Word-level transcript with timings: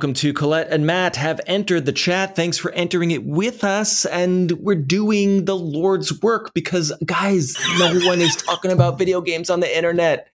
Welcome 0.00 0.14
to 0.14 0.32
Colette 0.32 0.68
and 0.70 0.86
Matt 0.86 1.16
have 1.16 1.42
entered 1.46 1.84
the 1.84 1.92
chat. 1.92 2.34
Thanks 2.34 2.56
for 2.56 2.70
entering 2.72 3.10
it 3.10 3.22
with 3.22 3.64
us. 3.64 4.06
And 4.06 4.50
we're 4.52 4.74
doing 4.74 5.44
the 5.44 5.54
Lord's 5.54 6.22
work 6.22 6.54
because, 6.54 6.90
guys, 7.04 7.54
no 7.78 8.00
one 8.06 8.22
is 8.22 8.34
talking 8.34 8.72
about 8.72 8.96
video 8.96 9.20
games 9.20 9.50
on 9.50 9.60
the 9.60 9.76
internet. 9.76 10.34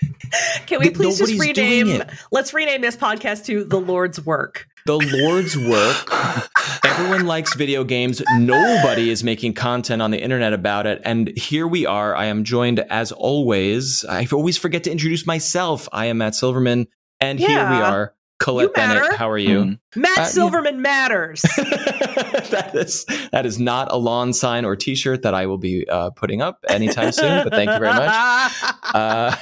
Can 0.67 0.81
we 0.81 0.91
please 0.91 1.17
just 1.17 1.31
Nobody's 1.31 1.53
doing 1.53 1.87
rename? 1.87 2.03
Let's 2.31 2.53
rename 2.53 2.81
this 2.81 2.95
podcast 2.95 3.45
to 3.45 3.63
"The 3.63 3.79
Lord's 3.79 4.23
Work." 4.23 4.67
The 4.85 4.99
Lord's 4.99 5.57
work. 5.57 6.47
Everyone 6.85 7.25
likes 7.25 7.55
video 7.55 7.83
games. 7.83 8.21
Nobody 8.37 9.09
is 9.09 9.23
making 9.23 9.55
content 9.55 9.99
on 9.99 10.11
the 10.11 10.21
internet 10.21 10.53
about 10.53 10.85
it. 10.85 11.01
And 11.03 11.35
here 11.35 11.65
we 11.65 11.87
are. 11.87 12.15
I 12.15 12.25
am 12.25 12.43
joined, 12.43 12.81
as 12.81 13.11
always. 13.11 14.05
I 14.05 14.27
always 14.31 14.57
forget 14.57 14.83
to 14.83 14.91
introduce 14.91 15.25
myself. 15.25 15.89
I 15.91 16.05
am 16.05 16.19
Matt 16.19 16.35
Silverman. 16.35 16.85
And 17.19 17.39
here 17.39 17.47
we 17.67 17.77
are. 17.77 18.14
Colette 18.39 18.67
You 18.67 18.73
matter. 18.75 18.99
Bennett, 19.01 19.17
how 19.17 19.29
are 19.29 19.37
you? 19.37 19.59
Mm. 19.63 19.79
Matt 19.95 20.17
Uh, 20.17 20.21
yeah. 20.21 20.25
Silverman 20.27 20.81
matters. 20.81 21.41
that 21.57 22.71
is 22.73 23.05
that 23.31 23.45
is 23.45 23.59
not 23.59 23.91
a 23.91 23.97
lawn 23.97 24.33
sign 24.33 24.65
or 24.65 24.75
T-shirt 24.75 25.21
that 25.21 25.33
I 25.33 25.45
will 25.45 25.57
be 25.57 25.87
uh, 25.89 26.09
putting 26.11 26.41
up 26.41 26.59
anytime 26.67 27.11
soon. 27.11 27.43
But 27.43 27.53
thank 27.53 27.69
you 27.71 27.79
very 27.79 27.93
much. 27.93 28.51
Uh, 28.95 29.35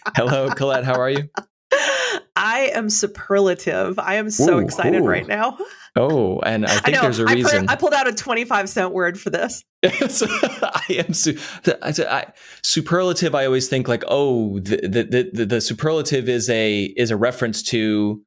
hello, 0.16 0.48
Colette. 0.50 0.84
How 0.84 0.98
are 0.98 1.10
you? 1.10 1.28
I 2.36 2.70
am 2.74 2.88
superlative. 2.88 3.98
I 3.98 4.14
am 4.14 4.30
so 4.30 4.56
Ooh, 4.56 4.60
excited 4.60 5.02
ooh. 5.02 5.06
right 5.06 5.26
now. 5.26 5.58
Oh, 5.96 6.38
and 6.40 6.64
I 6.64 6.76
I 6.76 6.78
think 6.78 6.96
know. 6.96 7.02
there's 7.02 7.18
a 7.18 7.24
I, 7.24 7.26
put- 7.26 7.34
reason. 7.34 7.68
I 7.68 7.76
pulled 7.76 7.92
out 7.92 8.08
a 8.08 8.12
twenty-five 8.12 8.68
cent 8.68 8.92
word 8.92 9.18
for 9.20 9.30
this. 9.30 9.64
So, 10.08 10.26
I 10.30 10.84
am 11.06 11.12
su- 11.12 11.38
I, 11.82 11.92
I, 12.08 12.26
superlative. 12.62 13.34
I 13.34 13.44
always 13.46 13.68
think 13.68 13.86
like, 13.88 14.04
oh, 14.08 14.58
the, 14.60 14.76
the 14.88 15.30
the 15.34 15.44
the 15.46 15.60
superlative 15.60 16.28
is 16.28 16.48
a 16.48 16.84
is 16.96 17.10
a 17.10 17.16
reference 17.16 17.62
to 17.64 18.22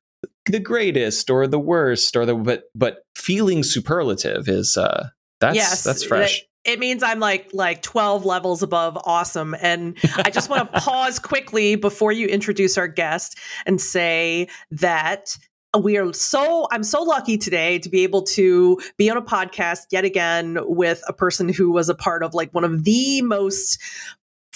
the 0.46 0.60
greatest 0.60 1.30
or 1.30 1.48
the 1.48 1.60
worst 1.60 2.16
or 2.16 2.26
the 2.26 2.36
but 2.36 2.64
but 2.74 3.00
feeling 3.16 3.64
superlative 3.64 4.48
is 4.48 4.78
uh 4.78 5.10
that's 5.40 5.56
yes, 5.56 5.84
that's 5.84 6.04
fresh. 6.04 6.40
It, 6.66 6.74
it 6.74 6.80
means 6.80 7.04
I'm 7.04 7.20
like 7.20 7.50
like 7.54 7.82
twelve 7.82 8.26
levels 8.26 8.64
above 8.64 8.98
awesome, 9.06 9.56
and 9.62 9.98
I 10.18 10.30
just 10.30 10.50
want 10.50 10.72
to 10.72 10.80
pause 10.80 11.20
quickly 11.20 11.76
before 11.76 12.12
you 12.12 12.28
introduce 12.28 12.78
our 12.78 12.88
guest 12.88 13.38
and 13.66 13.80
say 13.80 14.50
that 14.72 15.38
we 15.78 15.98
are 15.98 16.12
so 16.14 16.68
I'm 16.72 16.84
so 16.84 17.04
lucky 17.04 17.38
today 17.38 17.80
to 17.80 17.90
be 17.90 18.04
able 18.04 18.24
to 18.24 18.80
be 18.98 19.10
on 19.10 19.18
a 19.18 19.22
podcast 19.22 19.82
yet 19.92 20.06
again 20.06 20.58
with 20.62 21.04
a 21.08 21.14
person 21.14 21.50
who 21.50 21.72
was 21.72 21.90
a 21.90 21.96
part 21.96 22.24
of 22.24 22.34
like 22.34 22.54
one 22.54 22.64
of 22.64 22.84
the 22.84 23.22
most 23.22 23.80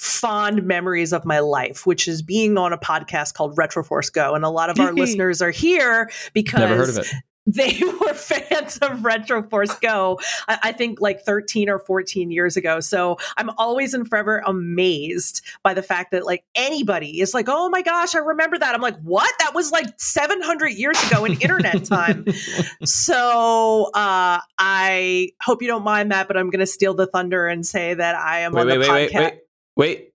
fond 0.01 0.63
memories 0.63 1.13
of 1.13 1.25
my 1.25 1.37
life, 1.39 1.85
which 1.85 2.07
is 2.07 2.23
being 2.23 2.57
on 2.57 2.73
a 2.73 2.77
podcast 2.77 3.35
called 3.35 3.55
Retroforce 3.55 4.11
Go. 4.11 4.33
And 4.33 4.43
a 4.43 4.49
lot 4.49 4.71
of 4.71 4.79
our 4.79 4.91
listeners 4.93 5.43
are 5.43 5.51
here 5.51 6.09
because 6.33 6.59
Never 6.59 6.75
heard 6.75 6.89
of 6.89 6.97
it. 6.97 7.13
they 7.45 7.79
were 8.01 8.13
fans 8.15 8.79
of 8.79 9.01
Retroforce 9.01 9.79
Go, 9.79 10.19
I, 10.47 10.57
I 10.63 10.71
think 10.71 10.99
like 11.01 11.21
13 11.21 11.69
or 11.69 11.77
14 11.77 12.31
years 12.31 12.57
ago. 12.57 12.79
So 12.79 13.19
I'm 13.37 13.51
always 13.59 13.93
and 13.93 14.07
forever 14.07 14.41
amazed 14.43 15.43
by 15.61 15.75
the 15.75 15.83
fact 15.83 16.09
that 16.13 16.25
like 16.25 16.45
anybody 16.55 17.21
is 17.21 17.35
like, 17.35 17.45
oh 17.47 17.69
my 17.69 17.83
gosh, 17.83 18.15
I 18.15 18.19
remember 18.19 18.57
that. 18.57 18.73
I'm 18.73 18.81
like, 18.81 18.99
what? 19.01 19.31
That 19.37 19.53
was 19.53 19.71
like 19.71 19.85
700 19.99 20.69
years 20.69 20.97
ago 21.11 21.25
in 21.25 21.39
internet 21.41 21.85
time. 21.85 22.25
so 22.85 23.91
uh, 23.93 24.39
I 24.57 25.29
hope 25.43 25.61
you 25.61 25.67
don't 25.67 25.83
mind 25.83 26.11
that, 26.11 26.27
but 26.27 26.37
I'm 26.37 26.49
going 26.49 26.59
to 26.59 26.65
steal 26.65 26.95
the 26.95 27.05
thunder 27.05 27.45
and 27.45 27.63
say 27.63 27.93
that 27.93 28.15
I 28.15 28.39
am 28.39 28.53
Wait, 28.53 28.61
on 28.61 28.67
wait, 28.67 28.77
the 28.79 28.83
podcast. 28.85 29.13
wait, 29.13 29.39
wait, 29.75 29.89
wait. 29.89 30.07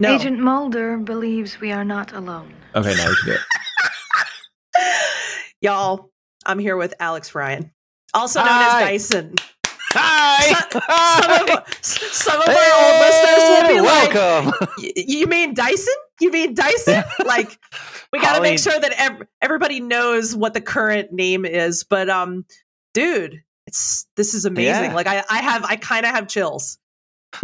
No. 0.00 0.14
Agent 0.16 0.38
Mulder 0.40 0.96
believes 0.98 1.60
we 1.60 1.70
are 1.72 1.84
not 1.84 2.12
alone. 2.12 2.52
Okay, 2.74 2.94
now 2.96 3.08
we 3.08 3.14
can 3.16 3.26
do 3.26 3.32
it. 3.32 3.40
Y'all, 5.60 6.10
I'm 6.44 6.58
here 6.58 6.76
with 6.76 6.94
Alex 7.00 7.34
Ryan, 7.34 7.70
also 8.12 8.40
known 8.40 8.48
Hi. 8.48 8.92
as 8.92 9.08
Dyson. 9.08 9.34
Hi. 9.96 10.52
some 10.52 11.58
of 11.58 11.84
some 11.84 12.40
of 12.42 12.48
our 12.48 12.74
old 12.84 13.00
listeners 13.00 13.44
will 13.48 13.68
be 13.68 13.80
like, 13.80 14.12
welcome. 14.14 14.52
"Y- 14.78 14.92
"You 14.96 15.26
mean 15.26 15.54
Dyson? 15.54 15.94
You 16.20 16.32
mean 16.32 16.54
Dyson?" 16.54 17.04
like, 17.26 17.56
we 18.12 18.20
got 18.20 18.34
to 18.36 18.42
make 18.42 18.58
sure 18.58 18.78
that 18.78 18.92
ev- 18.98 19.22
everybody 19.40 19.78
knows 19.80 20.34
what 20.34 20.52
the 20.54 20.60
current 20.60 21.12
name 21.12 21.44
is. 21.44 21.84
But, 21.84 22.10
um, 22.10 22.44
dude, 22.92 23.42
it's 23.68 24.06
this 24.16 24.34
is 24.34 24.44
amazing. 24.44 24.86
Yeah. 24.90 24.94
Like, 24.94 25.06
I 25.06 25.22
I 25.30 25.38
have 25.38 25.64
I 25.64 25.76
kind 25.76 26.04
of 26.04 26.12
have 26.12 26.26
chills. 26.26 26.78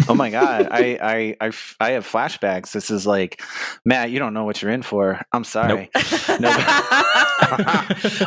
Oh 0.07 0.15
my 0.15 0.29
god, 0.29 0.69
I 0.71 1.35
I 1.41 1.51
I 1.79 1.91
have 1.91 2.07
flashbacks. 2.07 2.71
This 2.71 2.91
is 2.91 3.07
like, 3.07 3.41
Matt, 3.85 4.11
you 4.11 4.19
don't 4.19 4.33
know 4.33 4.45
what 4.45 4.61
you're 4.61 4.71
in 4.71 4.81
for. 4.81 5.21
I'm 5.31 5.43
sorry. 5.43 5.89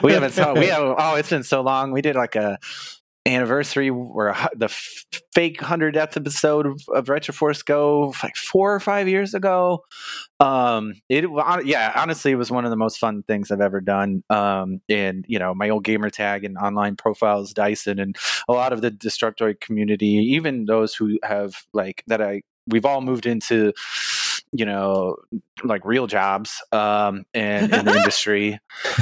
we 0.03 0.13
haven't 0.13 0.35
talked. 0.35 0.59
We 0.59 0.67
have. 0.67 0.95
Oh, 0.99 1.15
it's 1.17 1.31
been 1.31 1.43
so 1.43 1.63
long. 1.63 1.93
We 1.93 2.03
did 2.03 2.17
like 2.17 2.37
a 2.37 2.59
anniversary 3.27 3.89
or 3.89 4.37
the 4.55 4.67
f- 4.67 5.05
fake 5.33 5.61
hundredth 5.61 6.17
episode 6.17 6.67
of, 6.67 6.83
of 6.95 7.07
Retroforce 7.07 7.65
Go 7.65 8.15
like 8.23 8.37
four 8.37 8.75
or 8.75 8.81
five 8.81 9.09
years 9.09 9.35
ago. 9.35 9.85
Um, 10.41 10.95
it 11.09 11.25
yeah, 11.65 11.93
honestly, 11.97 12.33
it 12.33 12.37
was 12.37 12.51
one 12.51 12.65
of 12.65 12.71
the 12.71 12.77
most 12.77 12.99
fun 12.99 13.23
things 13.23 13.51
I've 13.51 13.61
ever 13.61 13.81
done. 13.81 14.23
Um, 14.29 14.81
and 14.89 15.25
you 15.29 15.39
know, 15.39 15.55
my 15.55 15.71
old 15.71 15.85
gamer 15.85 16.11
tag 16.11 16.45
and 16.45 16.59
online 16.59 16.97
profiles, 16.97 17.53
Dyson, 17.53 17.99
and 17.99 18.17
a 18.49 18.53
lot 18.53 18.73
of 18.73 18.83
the 18.83 18.91
Destructoid 18.91 19.61
community, 19.61 20.07
even 20.07 20.67
those 20.67 20.95
who 20.95 21.19
have 21.23 21.55
like 21.73 22.05
that 22.07 22.21
I 22.21 22.43
we've 22.67 22.85
all 22.85 23.01
moved 23.01 23.27
into 23.27 23.73
you 24.53 24.65
know 24.65 25.17
like 25.65 25.85
real 25.85 26.07
jobs 26.07 26.63
um 26.73 27.25
and 27.35 27.73
in 27.75 27.85
the 27.85 27.95
industry 27.97 28.59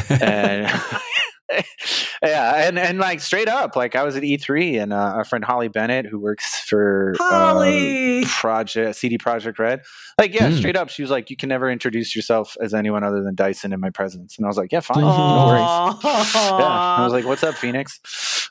and 0.09 0.69
yeah 2.23 2.67
and 2.69 2.79
and 2.79 2.99
like 2.99 3.21
straight 3.21 3.49
up 3.49 3.77
like 3.77 3.95
i 3.97 4.03
was 4.03 4.17
at 4.17 4.23
e3 4.23 4.83
and 4.83 4.93
uh, 4.93 4.97
our 4.97 5.25
friend 5.25 5.45
holly 5.45 5.69
bennett 5.69 6.07
who 6.07 6.19
works 6.19 6.61
for 6.61 7.15
um, 7.21 7.27
Holly. 7.29 8.25
project 8.27 8.97
CD 8.97 9.19
Projekt 9.19 9.59
Red 9.59 9.83
like 10.19 10.35
yeah 10.35 10.49
Hmm. 10.51 10.57
straight 10.57 10.77
up 10.77 10.89
she 10.89 11.03
was 11.03 11.11
like 11.11 11.31
you 11.31 11.37
can 11.37 11.49
never 11.49 11.71
introduce 11.71 12.15
yourself 12.15 12.57
as 12.61 12.75
anyone 12.75 13.03
other 13.05 13.23
than 13.23 13.35
dyson 13.35 13.73
in 13.73 13.81
my 13.81 13.91
presence 13.91 14.37
and 14.39 14.47
i 14.47 14.49
was 14.49 14.57
like 14.57 14.73
yeah 14.73 14.81
fine 14.81 15.01
no 15.01 15.07
worries 15.47 16.05
yeah 16.05 16.97
i 16.99 17.05
was 17.05 17.13
like 17.13 17.25
what's 17.25 17.43
up 17.43 17.55
phoenix 17.55 18.01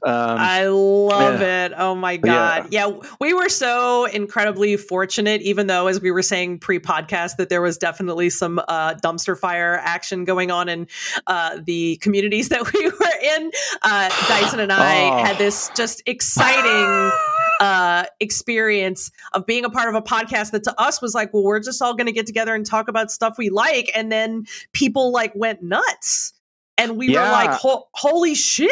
um 0.03 0.11
I 0.39 0.65
love 0.65 1.41
it. 1.41 1.73
Oh 1.77 1.93
my 1.93 2.13
Yeah. 2.13 2.19
God. 2.61 2.67
Yeah. 2.71 2.91
we 3.19 3.35
were 3.35 3.49
so 3.49 4.05
incredibly 4.05 4.75
fortunate, 4.75 5.43
even 5.43 5.67
though, 5.67 5.85
as 5.85 6.01
we 6.01 6.09
were 6.09 6.23
saying 6.23 6.57
pre 6.57 6.79
podcast, 6.79 7.35
that 7.35 7.49
there 7.49 7.61
was 7.61 7.77
definitely 7.77 8.31
some 8.31 8.57
uh, 8.67 8.95
dumpster 8.95 9.37
fire 9.37 9.79
action 9.83 10.23
going 10.23 10.49
on 10.49 10.69
in 10.69 10.87
uh, 11.27 11.59
the 11.63 11.97
communities 11.97 12.49
that 12.49 12.73
we 12.73 12.90
were 12.99 13.35
in. 13.37 13.51
Uh, 13.81 14.09
Dyson 14.27 14.59
and 14.59 14.71
I 14.71 15.09
Oh. 15.21 15.25
had 15.25 15.37
this 15.37 15.69
just 15.75 16.01
exciting. 16.05 17.11
Uh, 17.59 18.05
experience 18.19 19.11
of 19.33 19.45
being 19.45 19.63
a 19.65 19.69
part 19.69 19.87
of 19.87 19.93
a 19.93 20.01
podcast 20.01 20.49
that 20.49 20.63
to 20.63 20.81
us 20.81 20.99
was 20.99 21.13
like, 21.13 21.31
well, 21.31 21.43
we're 21.43 21.59
just 21.59 21.79
all 21.79 21.93
going 21.93 22.07
to 22.07 22.11
get 22.11 22.25
together 22.25 22.55
and 22.55 22.65
talk 22.65 22.87
about 22.87 23.11
stuff 23.11 23.35
we 23.37 23.51
like, 23.51 23.91
and 23.95 24.11
then 24.11 24.45
people 24.73 25.11
like 25.11 25.31
went 25.35 25.61
nuts, 25.61 26.33
and 26.79 26.97
we 26.97 27.09
were 27.13 27.21
like, 27.21 27.51
Ho- 27.51 27.87
holy 27.93 28.33
shit! 28.33 28.71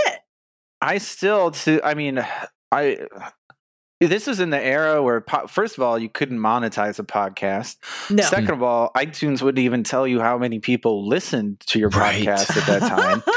I 0.81 0.97
still 0.97 1.52
to 1.52 1.79
I 1.85 1.94
mean 1.94 2.25
I 2.72 3.06
this 4.02 4.25
was 4.25 4.40
in 4.40 4.50
the 4.50 4.59
era 4.59 5.03
where 5.03 5.22
po- 5.22 5.46
first 5.46 5.78
of 5.78 5.84
all 5.84 6.00
you 6.00 6.09
couldn't 6.09 6.40
monetize 6.40 6.97
a 6.97 7.03
podcast. 7.03 7.75
No, 8.09 8.24
Second 8.24 8.50
of 8.50 8.63
all, 8.63 8.90
iTunes 8.97 9.44
wouldn't 9.44 9.63
even 9.63 9.84
tell 9.84 10.08
you 10.08 10.19
how 10.19 10.40
many 10.40 10.58
people 10.58 11.08
listened 11.08 11.59
to 11.67 11.78
your 11.78 11.90
Right. 11.90 12.26
podcast 12.26 12.58
at 12.58 12.66
that 12.66 12.90
time. 12.90 13.22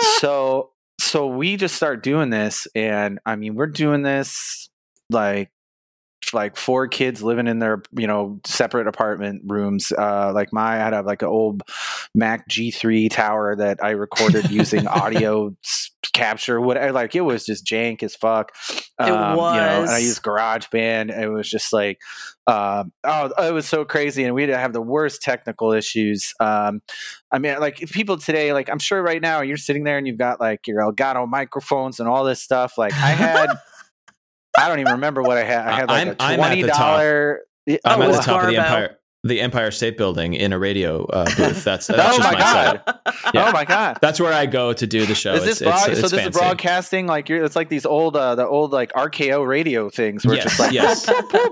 so 0.18 0.70
so 1.00 1.26
we 1.26 1.56
just 1.56 1.74
start 1.74 2.02
doing 2.02 2.30
this 2.30 2.66
and 2.74 3.18
I 3.26 3.36
mean 3.36 3.54
we're 3.54 3.66
doing 3.66 4.02
this 4.02 4.68
like 5.10 5.50
like 6.32 6.56
four 6.56 6.88
kids 6.88 7.22
living 7.22 7.46
in 7.46 7.58
their 7.58 7.82
you 7.96 8.06
know 8.06 8.40
separate 8.44 8.86
apartment 8.86 9.42
rooms. 9.46 9.92
Uh 9.96 10.32
like 10.34 10.52
my 10.52 10.74
i 10.74 10.76
had 10.76 10.94
a, 10.94 11.02
like 11.02 11.22
an 11.22 11.28
old 11.28 11.62
mac 12.14 12.48
g3 12.48 13.10
tower 13.10 13.56
that 13.56 13.82
i 13.82 13.90
recorded 13.90 14.50
using 14.50 14.86
audio 14.86 15.54
capture 16.12 16.60
whatever 16.60 16.92
like 16.92 17.14
it 17.14 17.20
was 17.20 17.44
just 17.44 17.64
jank 17.64 18.02
as 18.02 18.14
fuck. 18.16 18.52
It 18.98 19.06
you 19.54 19.60
know, 19.60 19.80
and 19.80 19.90
i 19.90 19.94
was. 19.94 20.02
used 20.02 20.22
garageband. 20.22 21.16
It 21.16 21.28
was 21.28 21.48
just 21.48 21.72
like 21.72 22.00
um 22.46 22.92
oh 23.04 23.30
it 23.38 23.52
was 23.52 23.68
so 23.68 23.84
crazy 23.84 24.24
and 24.24 24.34
we'd 24.34 24.48
have 24.48 24.72
the 24.72 24.80
worst 24.80 25.22
technical 25.22 25.72
issues. 25.72 26.34
Um 26.40 26.82
i 27.30 27.38
mean 27.38 27.58
like 27.60 27.82
if 27.82 27.92
people 27.92 28.18
today 28.18 28.52
like 28.52 28.68
i'm 28.70 28.78
sure 28.78 29.02
right 29.02 29.20
now 29.20 29.40
you're 29.40 29.56
sitting 29.56 29.84
there 29.84 29.98
and 29.98 30.06
you've 30.06 30.18
got 30.18 30.40
like 30.40 30.66
your 30.66 30.80
elgato 30.80 31.28
microphones 31.28 32.00
and 32.00 32.08
all 32.08 32.24
this 32.24 32.42
stuff. 32.42 32.78
Like 32.78 32.92
i 32.94 33.10
had 33.10 33.50
I 34.58 34.68
don't 34.68 34.80
even 34.80 34.92
remember 34.92 35.22
what 35.22 35.38
I 35.38 35.44
had. 35.44 35.66
I 35.66 35.72
had 35.72 35.88
like 35.88 35.98
I'm- 35.98 36.08
a 36.08 36.16
I'm 36.22 36.32
at 36.40 36.46
twenty 36.46 36.62
the 36.62 36.68
top. 36.68 36.78
dollar. 36.78 37.40
I'm 37.68 37.78
Oh, 37.84 37.90
at 37.92 37.98
the 38.00 38.06
was 38.08 38.24
top 38.24 38.42
of 38.44 38.48
the 38.50 38.56
empire. 38.56 38.98
The 39.22 39.40
Empire 39.42 39.70
State 39.70 39.98
Building 39.98 40.32
in 40.32 40.52
a 40.52 40.58
radio 40.58 41.04
uh, 41.06 41.24
booth. 41.36 41.62
That's, 41.62 41.86
that's 41.88 42.14
oh 42.14 42.18
just 42.18 42.32
my 42.32 42.38
god! 42.38 42.82
setup. 42.86 42.96
Yeah. 43.34 43.48
Oh 43.48 43.52
my 43.52 43.64
god! 43.66 43.98
That's 44.00 44.18
where 44.18 44.32
I 44.32 44.46
go 44.46 44.72
to 44.72 44.86
do 44.86 45.04
the 45.04 45.14
show. 45.14 45.34
Is 45.34 45.44
this 45.44 45.60
It's- 45.60 45.84
broad, 45.84 45.90
it's- 45.92 45.98
so? 45.98 46.16
it's 46.16 46.24
This 46.24 46.26
is 46.34 46.40
broadcasting 46.40 47.06
like 47.06 47.28
you're. 47.28 47.44
It's 47.44 47.54
like 47.54 47.68
these 47.68 47.84
old, 47.84 48.16
uh, 48.16 48.34
the 48.34 48.46
old 48.46 48.72
like 48.72 48.92
RKO 48.92 49.46
radio 49.46 49.90
things 49.90 50.24
where 50.24 50.36
Yes, 50.36 50.46
it's 50.46 50.56
just 50.56 50.60
like, 50.60 50.72
yes. 50.72 51.06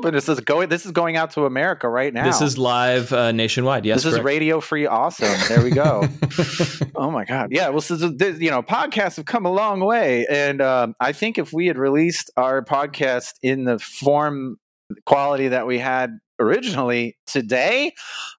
and 0.05 0.15
this 0.15 0.29
is 0.29 0.41
going. 0.41 0.71
This 0.71 0.87
is 0.87 0.93
going 0.93 1.17
out 1.17 1.33
to 1.33 1.45
America 1.45 1.89
right 1.89 2.13
now. 2.13 2.25
This 2.25 2.41
is 2.41 2.57
live 2.59 3.13
uh, 3.13 3.33
nationwide. 3.33 3.85
Yes, 3.85 4.03
this 4.03 4.15
is 4.15 4.21
radio 4.21 4.61
free. 4.61 4.87
Awesome. 4.87 5.39
There 5.49 5.63
we 5.63 5.71
go. 5.71 6.09
oh 6.97 7.11
my 7.11 7.25
god. 7.25 7.49
Yeah. 7.53 7.69
Well, 7.69 7.83
so 7.83 7.97
this, 7.97 8.41
you 8.41 8.51
know, 8.51 8.63
podcasts 8.63 9.17
have 9.17 9.27
come 9.27 9.45
a 9.45 9.53
long 9.53 9.81
way, 9.81 10.27
and 10.31 10.61
um, 10.63 10.95
I 11.01 11.13
think 11.13 11.37
if 11.39 11.53
we 11.53 11.67
had 11.67 11.77
released 11.77 12.31
our 12.37 12.65
podcast 12.65 13.35
in 13.43 13.65
the 13.65 13.79
form 13.79 14.57
quality 15.05 15.49
that 15.49 15.67
we 15.67 15.79
had 15.79 16.19
originally 16.41 17.17
today 17.27 17.93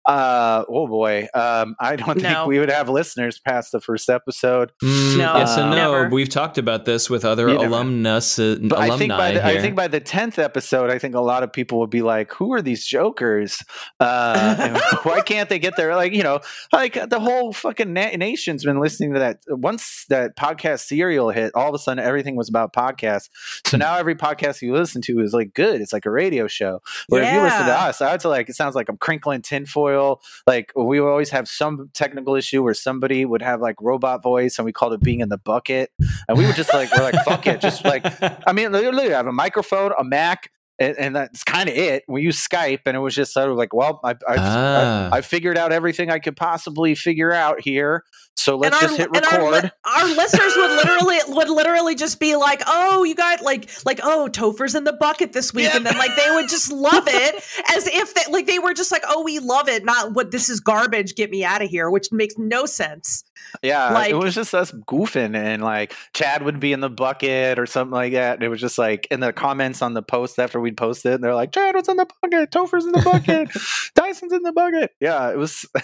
uh 0.09 0.65
oh 0.67 0.87
boy 0.87 1.27
um 1.35 1.75
i 1.79 1.95
don't 1.95 2.15
think 2.19 2.23
No. 2.33 2.47
we 2.47 2.57
would 2.59 2.69
have 2.71 2.89
listeners 2.89 3.39
past 3.39 3.71
the 3.71 3.79
first 3.79 4.09
episode 4.09 4.71
Mm, 4.83 5.17
No, 5.17 5.37
yes 5.37 5.57
and 5.57 5.69
no. 5.71 5.75
never. 5.75 6.09
We've 6.09 6.29
talked 6.29 6.57
about 6.57 6.85
this 6.85 7.09
with 7.09 7.23
other 7.25 7.47
You 7.49 7.59
alumnus, 7.59 8.39
uh, 8.39 8.57
But 8.61 8.79
alumni 8.79 8.93
I 8.93 8.97
think 8.97 9.09
by 9.11 9.31
the, 9.33 9.45
I 9.45 9.61
think 9.61 9.75
by 9.75 9.87
the 9.87 9.99
tenth 9.99 10.39
episode, 10.39 10.89
I 10.89 10.97
think 10.97 11.13
a 11.15 11.19
lot 11.21 11.43
of 11.43 11.51
people 11.53 11.79
would 11.79 11.89
be 11.89 12.01
like, 12.01 12.33
"Who 12.33 12.53
are 12.53 12.61
these 12.61 12.85
jokers? 12.85 13.61
Uh, 13.99 14.79
why 15.03 15.21
can't 15.21 15.49
they 15.49 15.59
get 15.59 15.75
there?" 15.77 15.95
Like 15.95 16.13
you 16.13 16.23
know, 16.23 16.39
like 16.71 16.93
the 17.09 17.19
whole 17.19 17.51
fucking 17.53 17.91
na- 17.93 18.15
nation's 18.15 18.63
been 18.63 18.79
listening 18.79 19.13
to 19.13 19.19
that. 19.19 19.39
Once 19.49 20.05
that 20.09 20.35
podcast 20.37 20.81
serial 20.81 21.29
hit, 21.29 21.51
all 21.55 21.69
of 21.69 21.75
a 21.75 21.79
sudden 21.79 22.03
everything 22.03 22.35
was 22.35 22.49
about 22.49 22.73
podcasts. 22.73 23.29
So 23.67 23.77
Hmm. 23.77 23.81
now 23.85 23.97
every 23.97 24.15
podcast 24.15 24.61
you 24.61 24.73
listen 24.73 25.01
to 25.03 25.19
is 25.19 25.33
like 25.33 25.53
good. 25.53 25.81
It's 25.81 25.93
like 25.93 26.05
a 26.05 26.11
radio 26.11 26.47
show. 26.47 26.81
Where 27.07 27.23
if 27.23 27.31
you 27.33 27.41
listen 27.41 27.65
to 27.65 27.73
us, 27.87 28.01
I 28.01 28.11
would 28.13 28.21
say 28.21 28.29
like 28.29 28.49
it 28.49 28.55
sounds 28.55 28.75
like 28.75 28.89
I'm 28.89 28.97
crinkling 28.97 29.41
tinfoil. 29.41 29.98
Like 30.47 30.71
we 30.75 30.99
would 30.99 31.09
always 31.09 31.29
have 31.31 31.47
some 31.47 31.89
technical 31.93 32.35
issue 32.35 32.63
where 32.63 32.73
somebody 32.73 33.25
would 33.25 33.41
have 33.41 33.61
like 33.61 33.75
robot 33.81 34.23
voice, 34.23 34.57
and 34.57 34.65
we 34.65 34.71
called 34.71 34.93
it 34.93 35.01
being 35.01 35.19
in 35.21 35.29
the 35.29 35.37
bucket, 35.37 35.91
and 36.27 36.37
we 36.37 36.45
would 36.45 36.55
just 36.55 36.73
like 36.73 36.91
we're 36.95 37.03
like 37.03 37.23
fuck 37.25 37.45
it, 37.47 37.61
just 37.61 37.83
like 37.85 38.03
I 38.47 38.53
mean, 38.53 38.71
literally, 38.71 39.13
I 39.13 39.17
have 39.17 39.27
a 39.27 39.31
microphone, 39.31 39.91
a 39.97 40.03
Mac, 40.03 40.49
and, 40.79 40.97
and 40.97 41.15
that's 41.15 41.43
kind 41.43 41.67
of 41.67 41.75
it. 41.75 42.03
We 42.07 42.21
use 42.21 42.45
Skype, 42.45 42.81
and 42.85 42.95
it 42.95 42.99
was 43.01 43.13
just 43.13 43.33
sort 43.33 43.49
of 43.49 43.57
like, 43.57 43.73
well, 43.73 43.99
I, 44.03 44.11
I, 44.11 44.35
Ah. 44.37 45.09
I, 45.11 45.17
I 45.17 45.21
figured 45.21 45.57
out 45.57 45.71
everything 45.73 46.09
I 46.09 46.19
could 46.19 46.37
possibly 46.37 46.95
figure 46.95 47.33
out 47.33 47.59
here. 47.61 48.03
So 48.39 48.55
let's 48.57 48.75
our, 48.75 48.81
just 48.81 48.97
hit 48.97 49.09
and 49.13 49.25
our, 49.25 49.51
record. 49.51 49.71
our 49.85 50.07
listeners 50.07 50.53
would 50.55 50.71
literally 50.71 51.17
would 51.27 51.49
literally 51.49 51.95
just 51.95 52.19
be 52.19 52.35
like, 52.35 52.61
"Oh, 52.65 53.03
you 53.03 53.13
got 53.15 53.41
like 53.41 53.69
like 53.85 53.99
oh, 54.01 54.29
Topher's 54.31 54.75
in 54.75 54.85
the 54.85 54.93
bucket 54.93 55.33
this 55.33 55.53
week," 55.53 55.65
Yeah. 55.65 55.77
and 55.77 55.85
then 55.85 55.97
like 55.97 56.15
they 56.15 56.29
would 56.31 56.47
just 56.49 56.71
love 56.71 57.03
it 57.07 57.35
as 57.75 57.87
if 57.87 58.13
they 58.13 58.31
like 58.31 58.47
they 58.47 58.59
were 58.59 58.73
just 58.73 58.91
like, 58.91 59.03
"Oh, 59.07 59.23
we 59.23 59.39
love 59.39 59.67
it," 59.67 59.83
not 59.83 60.13
what 60.13 60.31
this 60.31 60.49
is 60.49 60.59
garbage. 60.61 61.15
Get 61.15 61.29
me 61.29 61.43
out 61.43 61.61
of 61.61 61.69
here, 61.69 61.89
which 61.89 62.11
makes 62.11 62.35
no 62.37 62.65
sense. 62.65 63.23
Yeah, 63.63 63.91
like- 63.91 64.11
it 64.11 64.15
was 64.15 64.35
just 64.35 64.53
us 64.53 64.71
goofing, 64.71 65.35
and 65.35 65.61
like 65.63 65.93
Chad 66.13 66.43
would 66.43 66.59
be 66.59 66.71
in 66.73 66.79
the 66.79 66.89
bucket 66.89 67.57
or 67.59 67.65
something 67.65 67.93
like 67.93 68.13
that. 68.13 68.35
And 68.35 68.43
it 68.43 68.49
was 68.49 68.61
just 68.61 68.77
like 68.77 69.07
in 69.11 69.19
the 69.19 69.33
comments 69.33 69.81
on 69.81 69.93
the 69.93 70.01
post 70.03 70.39
after 70.39 70.59
we'd 70.59 70.77
posted, 70.77 71.13
and 71.13 71.23
they're 71.23 71.35
like, 71.35 71.51
"Chad 71.51 71.75
was 71.75 71.87
in 71.87 71.97
the 71.97 72.07
bucket, 72.21 72.51
Topher's 72.51 72.85
in 72.85 72.91
the 72.91 73.01
bucket, 73.01 73.49
Dyson's 73.95 74.33
in 74.33 74.43
the 74.43 74.51
bucket." 74.51 74.91
Yeah, 74.99 75.31
it 75.31 75.37
was. 75.37 75.65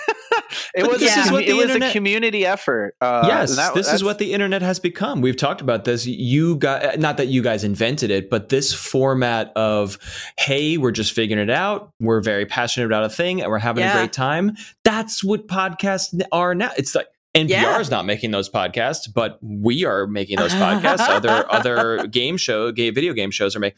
it 0.75 0.87
was. 0.87 0.99
this 0.99 1.15
a, 1.15 1.19
is 1.21 1.27
commu- 1.27 1.31
what 1.31 1.45
the 1.45 1.49
it 1.49 1.53
was 1.53 1.75
a 1.75 1.91
community 1.91 2.45
effort. 2.45 2.95
Uh, 3.01 3.25
yes, 3.27 3.55
that- 3.55 3.73
this 3.73 3.91
is 3.91 4.03
what 4.03 4.19
the 4.19 4.33
internet 4.33 4.61
has 4.61 4.79
become. 4.79 5.21
We've 5.21 5.37
talked 5.37 5.61
about 5.61 5.85
this. 5.85 6.05
You 6.05 6.55
got 6.57 6.99
not 6.99 7.17
that 7.17 7.27
you 7.27 7.41
guys 7.41 7.63
invented 7.63 8.11
it, 8.11 8.29
but 8.29 8.49
this 8.49 8.73
format 8.73 9.51
of 9.55 9.97
hey, 10.37 10.77
we're 10.77 10.91
just 10.91 11.13
figuring 11.13 11.43
it 11.43 11.51
out. 11.51 11.91
We're 11.99 12.21
very 12.21 12.45
passionate 12.45 12.85
about 12.85 13.03
a 13.05 13.09
thing, 13.09 13.41
and 13.41 13.49
we're 13.49 13.57
having 13.59 13.83
Yeah. 13.83 13.93
a 13.93 13.97
great 13.97 14.13
time. 14.13 14.55
That's 14.83 15.23
what 15.23 15.47
podcasts 15.47 16.19
are 16.31 16.53
now. 16.55 16.71
It's 16.77 16.95
like 16.95 17.07
NPR 17.35 17.49
Yeah. 17.49 17.79
is 17.79 17.91
not 17.91 18.05
making 18.05 18.31
those 18.31 18.49
podcasts, 18.49 19.07
but 19.13 19.37
we 19.43 19.83
are 19.85 20.07
making 20.07 20.37
those 20.37 20.53
podcasts. 20.53 20.99
other 21.09 21.45
other 21.51 22.07
game 22.07 22.37
show, 22.37 22.71
gay 22.71 22.89
video 22.89 23.13
game 23.13 23.29
shows 23.31 23.55
are 23.55 23.59
making. 23.59 23.77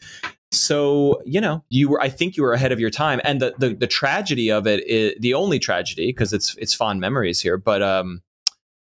So 0.50 1.20
you 1.26 1.40
know, 1.40 1.64
you 1.68 1.90
were. 1.90 2.00
I 2.00 2.08
think 2.08 2.36
you 2.36 2.42
were 2.42 2.52
ahead 2.54 2.72
of 2.72 2.80
your 2.80 2.90
time, 2.90 3.20
and 3.24 3.40
the 3.42 3.54
the, 3.58 3.74
the 3.74 3.86
tragedy 3.86 4.50
of 4.50 4.66
it 4.66 4.86
is 4.88 5.14
the 5.20 5.34
only 5.34 5.58
tragedy 5.58 6.06
because 6.06 6.32
it's 6.32 6.56
it's 6.56 6.72
fond 6.72 7.00
memories 7.00 7.40
here, 7.42 7.58
but 7.58 7.82
um. 7.82 8.22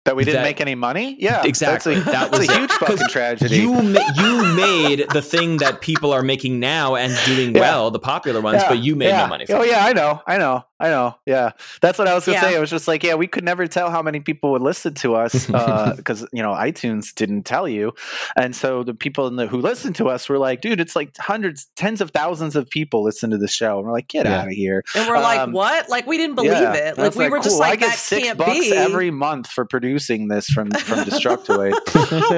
that 0.04 0.14
we 0.16 0.24
didn't 0.24 0.36
that- 0.42 0.42
make 0.44 0.60
any 0.60 0.74
money. 0.74 1.16
Yeah, 1.18 1.42
Exactly. 1.44 1.94
That's 1.94 2.06
a, 2.08 2.10
That 2.12 2.30
was 2.30 2.48
a 2.48 2.52
huge 2.58 2.70
fucking 2.72 3.08
tragedy. 3.08 3.56
You 3.56 3.72
ma- 3.72 4.12
you 4.16 4.54
made 4.54 5.06
the 5.12 5.22
thing 5.22 5.56
that 5.56 5.80
people 5.80 6.12
are 6.12 6.22
making 6.22 6.60
now 6.60 6.94
and 6.94 7.16
doing 7.26 7.54
Yeah. 7.54 7.60
well, 7.62 7.90
the 7.90 7.98
popular 7.98 8.40
ones, 8.40 8.60
Yeah, 8.62 8.68
but 8.68 8.78
you 8.78 8.94
made 8.94 9.08
yeah. 9.08 9.22
no 9.22 9.28
money. 9.28 9.46
From 9.46 9.56
Oh 9.56 9.62
it. 9.62 9.70
yeah, 9.70 9.84
I 9.84 9.92
know, 9.94 10.20
I 10.26 10.36
know, 10.38 10.62
I 10.78 10.88
know. 10.90 11.14
Yeah, 11.24 11.52
that's 11.80 11.98
what 11.98 12.06
I 12.06 12.14
was 12.14 12.26
gonna 12.26 12.36
Yeah. 12.36 12.42
say. 12.42 12.54
It 12.54 12.60
was 12.60 12.68
just 12.68 12.86
like, 12.86 13.02
yeah, 13.02 13.14
we 13.14 13.26
could 13.26 13.44
never 13.44 13.66
tell 13.66 13.90
how 13.90 14.02
many 14.02 14.20
people 14.20 14.50
would 14.52 14.60
listen 14.60 14.92
to 14.94 15.14
us 15.14 15.46
because 15.96 16.26
you 16.32 16.42
know 16.42 16.50
iTunes 16.52 17.14
didn't 17.14 17.44
tell 17.44 17.66
you, 17.66 17.92
and 18.36 18.54
so 18.54 18.82
the 18.82 18.92
people 18.92 19.26
in 19.26 19.36
the, 19.36 19.46
who 19.46 19.58
listened 19.58 19.96
to 19.96 20.08
us 20.10 20.28
were 20.28 20.36
like, 20.38 20.60
dude, 20.60 20.78
it's 20.80 20.94
like 20.94 21.16
hundreds, 21.16 21.68
tens 21.76 22.02
of 22.02 22.10
thousands 22.10 22.56
of 22.56 22.68
people 22.68 23.02
listen 23.02 23.30
to 23.30 23.38
the 23.38 23.48
show, 23.48 23.78
and 23.78 23.86
we're 23.86 23.92
like, 23.92 24.08
get 24.08 24.26
Yeah. 24.26 24.40
out 24.42 24.48
of 24.48 24.52
here. 24.52 24.84
And 24.94 25.08
we're 25.08 25.18
like, 25.18 25.40
Um, 25.40 25.52
"What?" 25.52 25.88
Like 25.88 26.06
we 26.06 26.18
didn't 26.18 26.34
believe 26.34 26.52
Yeah. 26.52 26.74
it. 26.74 26.88
And 26.90 26.98
I 26.98 27.02
Like 27.04 27.10
was 27.12 27.16
we 27.16 27.28
were 27.30 27.40
just 27.40 27.58
like, 27.58 27.72
I 27.72 27.76
get 27.76 27.90
"That 27.92 27.98
six 27.98 28.22
can't 28.26 28.38
bucks 28.38 28.58
be." 28.60 28.72
every 28.74 29.10
month 29.10 29.46
for 29.46 29.64
producing 29.64 30.28
this 30.28 30.46
from 30.46 30.70
from 30.72 30.98
Destructoid. 31.06 31.72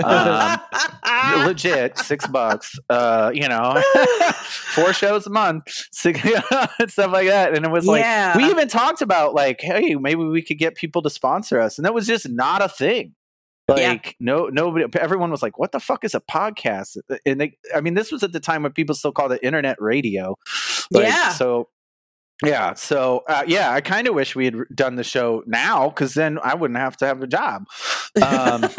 um, 0.05 0.61
legit. 1.47 1.99
Six 1.99 2.27
bucks. 2.27 2.79
Uh 2.89 3.31
you 3.35 3.49
know 3.49 3.83
four 4.75 4.93
shows 4.93 5.27
a 5.27 5.31
month 5.31 5.65
six, 5.93 6.21
stuff 6.89 7.13
like 7.13 7.27
that. 7.29 7.55
And 7.55 7.65
it 7.65 7.71
was 7.71 7.87
like 7.87 8.01
Yeah. 8.03 8.37
we 8.37 8.45
even 8.45 8.69
talked 8.69 9.03
about 9.03 9.35
like 9.35 9.61
hey 9.61 9.95
maybe 9.95 10.25
we 10.25 10.43
could 10.43 10.59
get 10.59 10.75
people 10.75 11.03
to 11.03 11.11
sponsor 11.11 11.61
us. 11.61 11.79
And 11.79 11.85
that 11.85 11.95
was 11.95 12.07
just 12.07 12.29
not 12.29 12.63
a 12.63 12.69
thing. 12.69 13.15
Yeah. 13.69 13.91
like 13.91 14.17
no 14.19 14.47
nobody 14.47 14.87
everyone 14.99 15.31
was 15.31 15.43
like 15.43 15.59
what 15.59 15.73
the 15.73 15.81
fuck 15.81 16.03
is 16.03 16.15
a 16.15 16.21
podcast? 16.21 16.97
And 17.27 17.39
they 17.41 17.59
i 17.75 17.83
mean 17.83 17.93
this 17.95 18.11
was 18.11 18.23
at 18.23 18.33
the 18.33 18.41
time 18.41 18.63
when 18.63 18.73
people 18.73 18.95
still 18.95 19.13
called 19.13 19.33
it 19.33 19.41
internet 19.43 19.77
radio. 19.81 20.37
Like, 20.91 21.05
Yeah. 21.05 21.29
so 21.31 21.69
yeah 22.45 22.75
so 22.75 23.25
uh, 23.29 23.43
yeah 23.47 23.73
i 23.73 23.81
kind 23.81 24.07
of 24.07 24.15
wish 24.15 24.37
we 24.37 24.45
had 24.45 24.57
done 24.75 24.97
the 24.97 25.05
show 25.05 25.43
now 25.47 25.89
because 25.89 26.15
then 26.15 26.39
i 26.43 26.55
wouldn't 26.55 26.79
have 26.79 26.97
to 26.97 27.07
have 27.07 27.23
a 27.23 27.27
job 27.27 27.67
um, 28.23 28.63
well, 28.63 28.71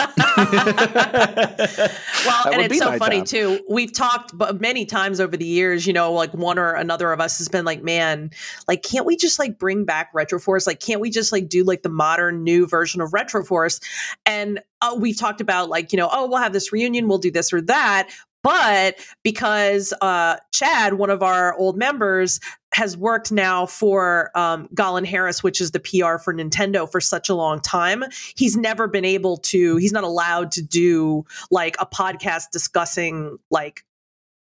and 2.47 2.61
it's 2.61 2.77
so 2.77 2.97
funny 2.97 3.19
job. 3.19 3.27
too. 3.27 3.59
We've 3.69 3.91
talked 3.91 4.33
many 4.59 4.85
times 4.85 5.19
over 5.19 5.35
the 5.37 5.45
years, 5.45 5.85
you 5.85 5.93
know, 5.93 6.11
like 6.13 6.33
one 6.33 6.57
or 6.57 6.73
another 6.73 7.11
of 7.11 7.19
us 7.19 7.37
has 7.37 7.47
been 7.47 7.65
like, 7.65 7.83
man, 7.83 8.31
like, 8.67 8.83
can't 8.83 9.05
we 9.05 9.15
just 9.15 9.39
like 9.39 9.57
bring 9.57 9.85
back 9.85 10.13
Retroforce? 10.13 10.67
Like, 10.67 10.79
can't 10.79 11.01
we 11.01 11.09
just 11.09 11.31
like 11.31 11.47
do 11.47 11.63
like 11.63 11.83
the 11.83 11.89
modern 11.89 12.43
new 12.43 12.67
version 12.67 13.01
of 13.01 13.11
Retroforce? 13.11 13.81
And 14.25 14.59
uh, 14.81 14.95
we've 14.97 15.17
talked 15.17 15.41
about 15.41 15.69
like, 15.69 15.91
you 15.91 15.97
know, 15.97 16.09
oh, 16.11 16.27
we'll 16.27 16.39
have 16.39 16.53
this 16.53 16.71
reunion, 16.71 17.07
we'll 17.07 17.17
do 17.17 17.31
this 17.31 17.53
or 17.53 17.61
that. 17.61 18.09
But 18.43 18.95
because 19.23 19.93
uh, 20.01 20.37
Chad, 20.53 20.93
one 20.93 21.09
of 21.09 21.21
our 21.21 21.57
old 21.57 21.77
members, 21.77 22.39
has 22.73 22.95
worked 22.95 23.31
now 23.31 23.65
for 23.65 24.31
um, 24.35 24.67
Golin 24.73 25.05
Harris, 25.05 25.43
which 25.43 25.59
is 25.59 25.71
the 25.71 25.79
PR 25.79 26.17
for 26.17 26.33
Nintendo, 26.33 26.89
for 26.89 27.01
such 27.01 27.29
a 27.29 27.35
long 27.35 27.59
time, 27.59 28.03
he's 28.35 28.55
never 28.55 28.87
been 28.87 29.05
able 29.05 29.37
to. 29.37 29.77
He's 29.77 29.91
not 29.91 30.03
allowed 30.03 30.51
to 30.53 30.61
do 30.61 31.25
like 31.51 31.75
a 31.79 31.85
podcast 31.85 32.51
discussing 32.51 33.37
like 33.49 33.83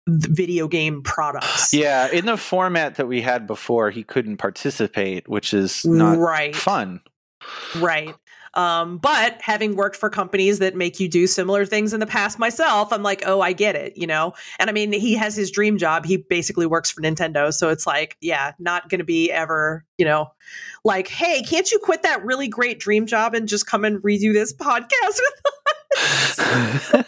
video 0.08 0.68
game 0.68 1.02
products. 1.02 1.74
Yeah, 1.74 2.10
in 2.12 2.26
the 2.26 2.38
format 2.38 2.96
that 2.96 3.08
we 3.08 3.22
had 3.22 3.48
before, 3.48 3.90
he 3.92 4.04
couldn't 4.04 4.38
participate, 4.38 5.28
which 5.28 5.54
is 5.54 5.86
not 5.86 6.18
right, 6.18 6.56
fun. 6.56 7.02
right. 7.78 8.14
Um, 8.56 8.98
but 8.98 9.42
having 9.42 9.76
worked 9.76 9.96
for 9.96 10.10
companies 10.10 10.60
that 10.60 10.76
make 10.76 11.00
you 11.00 11.10
do 11.10 11.28
similar 11.28 11.66
things 11.66 11.94
in 11.94 12.00
the 12.00 12.06
past 12.06 12.40
myself, 12.40 12.94
I'm 12.94 13.04
like, 13.04 13.24
oh, 13.26 13.42
I 13.42 13.54
get 13.54 13.76
it, 13.76 13.98
you 13.98 14.08
know? 14.08 14.34
And 14.60 14.70
I 14.70 14.74
mean, 14.74 14.94
he 14.94 15.14
has 15.16 15.36
his 15.36 15.52
dream 15.52 15.78
job. 15.78 16.06
He 16.06 16.18
basically 16.18 16.66
works 16.66 16.90
for 16.90 17.02
Nintendo. 17.02 17.54
So 17.54 17.70
it's 17.70 17.86
like, 17.86 18.18
yeah, 18.22 18.54
not 18.58 18.90
going 18.90 19.00
to 19.00 19.06
be 19.06 19.32
ever, 19.32 19.86
you 19.98 20.06
know, 20.06 20.32
like, 20.84 21.08
hey, 21.08 21.44
can't 21.44 21.70
you 21.72 21.80
quit 21.80 22.04
that 22.04 22.24
really 22.24 22.48
great 22.48 22.80
dream 22.80 23.06
job 23.06 23.34
and 23.34 23.48
just 23.48 23.68
come 23.68 23.84
and 23.84 24.02
redo 24.02 24.32
this 24.32 24.54
podcast 24.58 24.90
with 25.02 25.42
us? 25.46 25.74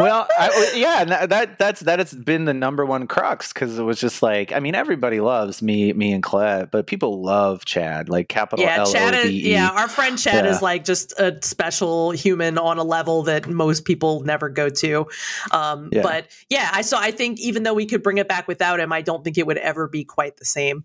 well, 0.00 0.26
I, 0.38 0.72
yeah, 0.74 1.04
that, 1.04 1.28
that 1.30 1.58
that's 1.58 1.80
that 1.80 1.98
has 1.98 2.14
been 2.14 2.44
the 2.44 2.54
number 2.54 2.86
one 2.86 3.06
crux 3.06 3.52
because 3.52 3.78
it 3.78 3.82
was 3.82 4.00
just 4.00 4.22
like, 4.22 4.52
I 4.52 4.60
mean, 4.60 4.74
everybody 4.74 5.20
loves 5.20 5.60
me, 5.60 5.92
me 5.92 6.12
and 6.12 6.22
Colette, 6.22 6.70
but 6.70 6.86
people 6.86 7.22
love 7.22 7.64
Chad, 7.64 8.08
like 8.08 8.28
capital 8.28 8.64
yeah, 8.64 8.76
L 8.78 8.92
Chad 8.92 9.14
is, 9.14 9.32
yeah, 9.32 9.68
our 9.70 9.88
friend 9.88 10.18
Chad 10.18 10.44
Yeah. 10.44 10.50
is 10.52 10.62
like 10.62 10.84
just 10.84 11.12
a 11.18 11.38
special 11.42 12.12
human 12.12 12.58
on 12.58 12.78
a 12.78 12.84
level 12.84 13.24
that 13.24 13.48
most 13.48 13.84
people 13.84 14.22
never 14.22 14.48
go 14.48 14.68
to. 14.68 15.06
Um, 15.50 15.88
Yeah. 15.92 16.02
But 16.02 16.28
yeah, 16.48 16.70
I 16.72 16.82
so 16.82 16.96
I 16.98 17.10
think 17.10 17.40
even 17.40 17.62
though 17.64 17.74
we 17.74 17.86
could 17.86 18.02
bring 18.02 18.18
it 18.18 18.28
back 18.28 18.46
without 18.46 18.78
him, 18.80 18.92
I 18.92 19.02
don't 19.02 19.24
think 19.24 19.38
it 19.38 19.46
would 19.46 19.58
ever 19.58 19.88
be 19.88 20.04
quite 20.04 20.36
the 20.36 20.44
same. 20.44 20.84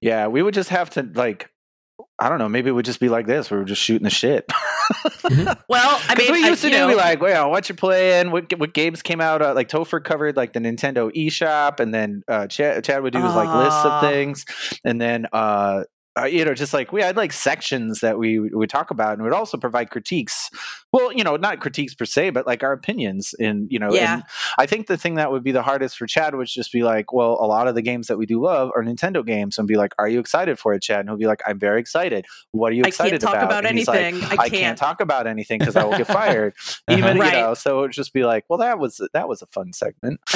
Yeah, 0.00 0.26
we 0.28 0.42
would 0.42 0.54
just 0.54 0.70
have 0.70 0.90
to 0.90 1.02
like, 1.14 1.50
I 2.20 2.28
don't 2.28 2.38
know, 2.38 2.48
maybe 2.48 2.68
it 2.68 2.72
would 2.72 2.84
just 2.84 2.98
be 3.00 3.08
like 3.08 3.26
this. 3.26 3.50
We 3.50 3.56
were 3.58 3.64
just 3.64 3.82
shooting 3.82 4.04
the 4.04 4.10
shit. 4.10 4.50
Well, 5.68 6.00
I 6.08 6.14
mean, 6.16 6.32
we 6.32 6.44
I- 6.44 6.48
used 6.48 6.62
to 6.62 6.70
do 6.70 6.78
know, 6.78 6.88
be 6.88 6.94
like, 6.94 7.20
well, 7.20 7.50
what 7.50 7.68
you 7.68 7.74
playing? 7.74 8.30
What 8.30 8.58
what 8.58 8.72
games 8.72 9.02
came 9.02 9.20
out? 9.20 9.42
Uh, 9.42 9.52
like 9.52 9.68
Topher 9.68 10.02
covered 10.02 10.34
like 10.36 10.54
the 10.54 10.60
Nintendo 10.60 11.14
eShop, 11.14 11.78
and 11.80 11.92
then 11.92 12.22
uh, 12.26 12.46
Chad, 12.46 12.84
Chad 12.84 13.02
would 13.02 13.12
do 13.12 13.22
his 13.22 13.34
like 13.34 13.54
lists 13.54 13.84
of 13.84 14.00
things, 14.00 14.46
and 14.84 14.98
then 14.98 15.26
uh, 15.32 15.84
uh, 16.20 16.24
you 16.24 16.44
know, 16.44 16.54
just 16.54 16.72
like 16.74 16.92
we 16.92 17.02
had 17.02 17.16
like 17.16 17.32
sections 17.32 18.00
that 18.00 18.18
we 18.18 18.38
would 18.38 18.70
talk 18.70 18.90
about, 18.90 19.14
and 19.14 19.22
would 19.22 19.32
also 19.32 19.56
provide 19.56 19.90
critiques. 19.90 20.50
Well, 20.92 21.12
you 21.12 21.22
know, 21.22 21.36
not 21.36 21.60
critiques 21.60 21.94
per 21.94 22.04
se, 22.06 22.30
but 22.30 22.46
like 22.46 22.62
our 22.62 22.72
opinions. 22.72 23.34
And, 23.38 23.70
you 23.70 23.78
know, 23.78 23.92
Yeah. 23.92 24.14
and 24.14 24.22
I 24.58 24.64
think 24.66 24.86
the 24.86 24.96
thing 24.96 25.16
that 25.16 25.30
would 25.30 25.44
be 25.44 25.52
the 25.52 25.62
hardest 25.62 25.98
for 25.98 26.06
Chad 26.06 26.34
would 26.34 26.46
just 26.46 26.72
be 26.72 26.82
like, 26.82 27.12
well, 27.12 27.36
a 27.40 27.46
lot 27.46 27.68
of 27.68 27.74
the 27.74 27.82
games 27.82 28.06
that 28.06 28.16
we 28.16 28.24
do 28.24 28.42
love 28.42 28.70
are 28.74 28.82
Nintendo 28.82 29.24
games, 29.24 29.58
and 29.58 29.68
be 29.68 29.76
like, 29.76 29.92
are 29.98 30.08
you 30.08 30.18
excited 30.18 30.58
for 30.58 30.72
it, 30.72 30.82
Chad? 30.82 31.00
And 31.00 31.08
he'll 31.10 31.18
be 31.18 31.26
like, 31.26 31.42
I'm 31.46 31.58
very 31.58 31.78
excited. 31.80 32.24
What 32.52 32.72
are 32.72 32.76
you 32.76 32.84
I 32.84 32.88
excited 32.88 33.20
can't 33.20 33.22
talk 33.22 33.42
about 33.42 33.66
And 33.66 33.76
he's 33.76 33.86
like. 33.88 33.98
I 33.98 34.08
I 34.32 34.36
can't. 34.48 34.52
can't 34.52 34.78
talk 34.78 35.00
about 35.02 35.26
anything 35.26 35.58
because 35.58 35.76
I 35.76 35.84
will 35.84 35.98
get 35.98 36.06
fired. 36.06 36.54
Even 36.90 37.18
Right. 37.18 37.34
you 37.34 37.40
know, 37.40 37.54
so 37.54 37.78
it 37.78 37.80
would 37.82 37.92
just 37.92 38.14
be 38.14 38.24
like, 38.24 38.44
well, 38.48 38.58
that 38.60 38.78
was 38.78 39.00
that 39.12 39.28
was 39.28 39.42
a 39.42 39.46
fun 39.46 39.72
segment. 39.74 40.20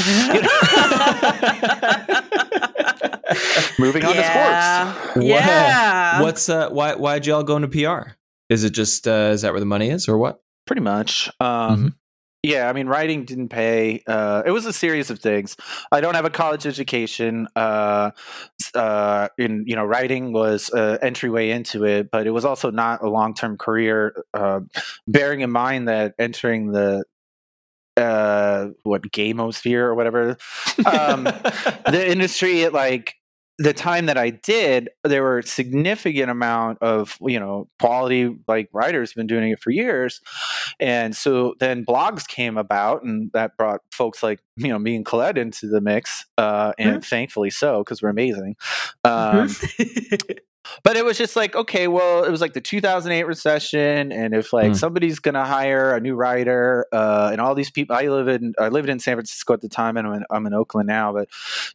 Moving 3.79 4.05
on 4.05 4.15
to 4.15 4.23
sports. 4.25 5.17
What- 5.17 5.25
Yeah. 5.27 6.23
What's 6.23 6.49
uh 6.49 6.69
why 6.71 6.95
why'd 6.95 7.27
y'all 7.27 7.43
go 7.43 7.57
into 7.57 7.69
PR? 7.69 8.11
Is 8.49 8.65
it 8.65 8.71
just 8.71 9.07
uh 9.09 9.31
is 9.33 9.43
that 9.43 9.53
where 9.53 9.61
the 9.61 9.67
money 9.67 9.91
is 9.91 10.09
or 10.09 10.19
what? 10.19 10.41
Pretty 10.67 10.83
much. 10.83 11.31
Um, 11.41 11.97
Yeah, 12.45 12.69
I 12.69 12.73
mean, 12.73 12.89
writing 12.89 13.25
didn't 13.25 13.51
pay. 13.51 14.03
Uh, 14.05 14.43
it 14.45 14.51
was 14.51 14.67
a 14.67 14.73
series 14.73 15.11
of 15.11 15.21
things. 15.21 15.57
I 15.93 16.01
don't 16.01 16.15
have 16.17 16.25
a 16.25 16.31
college 16.31 16.67
education. 16.67 17.47
Uh, 17.55 18.11
uh, 18.75 19.29
in 19.39 19.63
you 19.67 19.77
know, 19.77 19.85
writing 19.85 20.33
was 20.33 20.69
uh, 20.75 20.99
entryway 21.03 21.51
into 21.51 21.85
it, 21.85 22.11
but 22.11 22.27
it 22.27 22.31
was 22.31 22.45
also 22.45 22.71
not 22.73 23.01
a 23.03 23.09
long 23.09 23.35
term 23.35 23.57
career. 23.57 24.25
Uh, 24.35 24.61
bearing 25.07 25.41
in 25.43 25.53
mind 25.53 25.87
that 25.89 26.15
entering 26.19 26.73
the 26.73 27.05
uh, 27.97 28.69
what 28.83 29.03
gamosphere 29.03 29.81
or 29.83 29.95
whatever 29.95 30.37
um, 30.87 31.25
the 31.91 32.05
industry 32.11 32.65
at 32.65 32.73
like 32.73 33.15
the 33.59 33.73
time 33.73 34.07
that 34.07 34.17
I 34.17 34.31
did, 34.31 34.89
there 35.05 35.23
were 35.23 35.39
a 35.39 35.43
significant 35.43 36.31
amount 36.31 36.79
of 36.81 37.17
you 37.21 37.39
know 37.39 37.69
quality 37.81 38.37
like 38.49 38.69
writers 38.73 39.13
been 39.13 39.27
doing 39.27 39.51
it 39.51 39.61
for 39.61 39.71
years, 39.71 40.21
and 40.81 41.15
so 41.17 41.55
then 41.61 41.85
blogs 41.85 42.27
came 42.27 42.57
about, 42.57 43.03
and 43.03 43.31
that 43.33 43.57
brought 43.57 43.81
folks 43.91 44.23
like 44.23 44.41
you 44.57 44.69
know 44.69 44.79
me 44.79 44.97
and 44.97 45.05
Colette 45.05 45.39
into 45.39 45.69
the 45.69 45.81
mix, 45.81 46.27
uh, 46.39 46.73
and 46.79 47.05
thankfully 47.05 47.51
so 47.51 47.79
because 47.79 48.03
we're 48.03 48.09
amazing. 48.09 48.57
Um, 49.05 49.49
but 50.85 50.97
it 50.97 51.05
was 51.05 51.19
just 51.19 51.35
like 51.37 51.55
okay 51.57 51.89
well 51.89 52.25
it 52.25 52.31
was 52.31 52.41
like 52.41 52.53
the 52.53 52.61
2008 52.61 53.25
recession 53.25 54.13
and 54.13 54.35
if 54.35 54.53
like 54.53 54.69
Hmm. 54.69 54.75
somebody's 54.75 55.19
gonna 55.19 55.45
hire 55.45 55.95
a 55.95 56.01
new 56.01 56.15
writer 56.15 56.87
uh, 56.93 57.31
and 57.33 57.41
all 57.41 57.55
these 57.55 57.71
people 57.71 57.97
i 57.97 58.03
live 58.07 58.29
in 58.29 58.55
i 58.61 58.69
lived 58.69 58.89
in 58.89 58.99
san 59.01 59.17
francisco 59.17 59.55
at 59.55 59.61
the 59.61 59.69
time 59.69 59.97
and 59.97 60.07
i'm 60.07 60.15
in, 60.15 60.25
I'm 60.31 60.47
in 60.47 60.55
oakland 60.55 60.87
now 60.87 61.13
but 61.13 61.29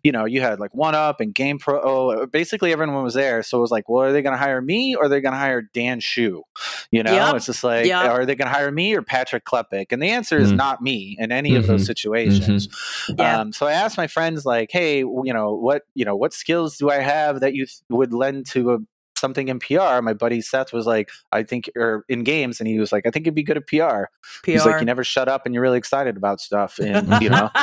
you 0.03 0.11
know 0.11 0.25
you 0.25 0.41
had 0.41 0.59
like 0.59 0.73
one 0.73 0.95
up 0.95 1.19
and 1.19 1.33
GamePro 1.35 1.79
oh, 1.83 2.25
basically 2.27 2.71
everyone 2.71 3.03
was 3.03 3.13
there 3.13 3.43
so 3.43 3.57
it 3.57 3.61
was 3.61 3.71
like 3.71 3.89
well 3.89 4.03
are 4.03 4.11
they 4.13 4.21
gonna 4.21 4.37
hire 4.37 4.61
me 4.61 4.95
or 4.95 5.05
are 5.05 5.09
they 5.09 5.21
gonna 5.21 5.37
hire 5.37 5.61
dan 5.61 5.99
Hsu? 5.99 6.43
you 6.91 7.03
know 7.03 7.13
Yep. 7.13 7.35
it's 7.35 7.45
just 7.47 7.63
like 7.63 7.85
Yep. 7.87 8.09
are 8.09 8.25
they 8.25 8.35
gonna 8.35 8.49
hire 8.51 8.71
me 8.71 8.95
or 8.95 9.01
patrick 9.01 9.43
klepek 9.45 9.87
and 9.91 10.01
the 10.01 10.09
answer 10.09 10.37
is 10.39 10.51
Hmm. 10.51 10.55
not 10.57 10.81
me 10.81 11.15
in 11.19 11.31
any 11.31 11.55
of 11.55 11.67
those 11.67 11.83
Mhm. 11.83 11.87
situations 11.87 12.69
Yeah. 13.17 13.41
um, 13.41 13.51
so 13.53 13.65
I 13.67 13.73
asked 13.73 13.97
my 13.97 14.07
friends, 14.07 14.45
like, 14.45 14.69
"Hey, 14.71 14.99
you 14.99 15.33
know 15.33 15.53
what? 15.53 15.83
You 15.95 16.05
know 16.05 16.15
what 16.15 16.33
skills 16.33 16.77
do 16.77 16.89
I 16.89 16.97
have 16.99 17.39
that 17.41 17.53
you 17.53 17.65
th- 17.65 17.79
would 17.89 18.13
lend 18.13 18.45
to 18.47 18.71
a, 18.71 18.76
something 19.17 19.47
in 19.47 19.59
PR?" 19.59 20.01
My 20.01 20.13
buddy 20.13 20.41
Seth 20.41 20.73
was 20.73 20.85
like, 20.85 21.09
"I 21.31 21.43
think," 21.43 21.69
or 21.75 22.05
in 22.07 22.23
games, 22.23 22.59
and 22.59 22.67
he 22.67 22.79
was 22.79 22.91
like, 22.91 23.05
"I 23.05 23.11
think 23.11 23.25
you'd 23.25 23.35
be 23.35 23.43
good 23.43 23.57
at 23.57 23.67
PR." 23.67 23.77
PR. 24.43 24.51
He's 24.51 24.65
like, 24.65 24.79
"You 24.79 24.85
never 24.85 25.03
shut 25.03 25.27
up, 25.27 25.45
and 25.45 25.53
you're 25.53 25.61
really 25.61 25.77
excited 25.77 26.17
about 26.17 26.39
stuff, 26.41 26.79
and 26.79 27.21
you 27.21 27.29
know." 27.29 27.49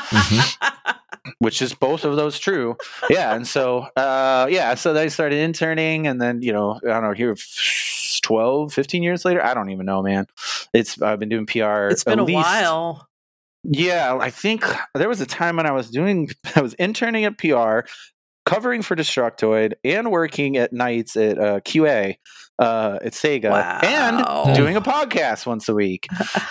which 1.39 1.63
is 1.63 1.75
both 1.75 2.05
of 2.05 2.17
those 2.17 2.39
true. 2.39 2.77
Yeah. 3.09 3.35
And 3.35 3.47
so, 3.47 3.87
uh, 3.97 4.47
yeah, 4.51 4.75
so 4.75 4.93
they 4.93 5.09
started 5.09 5.39
interning 5.39 6.07
and 6.07 6.21
then, 6.21 6.43
you 6.43 6.53
know, 6.53 6.81
I 6.85 6.89
don't 6.89 7.03
know, 7.03 7.13
here 7.13 7.35
12, 8.23 8.73
15 8.73 9.03
years 9.03 9.25
later, 9.25 9.45
I 9.45 9.55
don't 9.55 9.71
even 9.71 9.87
know, 9.87 10.03
man. 10.03 10.27
It's, 10.73 11.01
I've 11.01 11.19
been 11.19 11.29
doing 11.29 11.47
PR. 11.47 11.89
it's 11.89 12.05
been 12.05 12.19
at 12.19 12.23
a 12.23 12.25
least- 12.25 12.37
while. 12.37 13.09
Yeah. 13.63 14.19
I 14.21 14.29
think 14.31 14.65
there 14.95 15.09
was 15.09 15.23
a 15.23 15.27
time 15.27 15.57
when 15.57 15.67
I 15.67 15.73
was 15.73 15.91
doing, 15.91 16.29
I 16.57 16.61
was 16.61 16.75
interning 16.75 17.25
at 17.25 17.39
PR, 17.39 17.81
covering 18.55 18.83
for 18.83 18.95
Destructoid 18.97 19.73
and 19.85 20.11
working 20.11 20.57
at 20.57 20.73
nights 20.73 21.17
at 21.17 21.39
uh, 21.39 21.61
QA 21.61 22.17
uh, 22.59 22.99
at 23.03 23.13
Sega 23.13 23.51
Wow. 23.51 23.81
and 23.83 24.57
doing 24.57 24.77
a 24.77 24.81
podcast 24.81 25.45
once 25.47 25.69
a 25.69 25.75
week. 25.75 26.07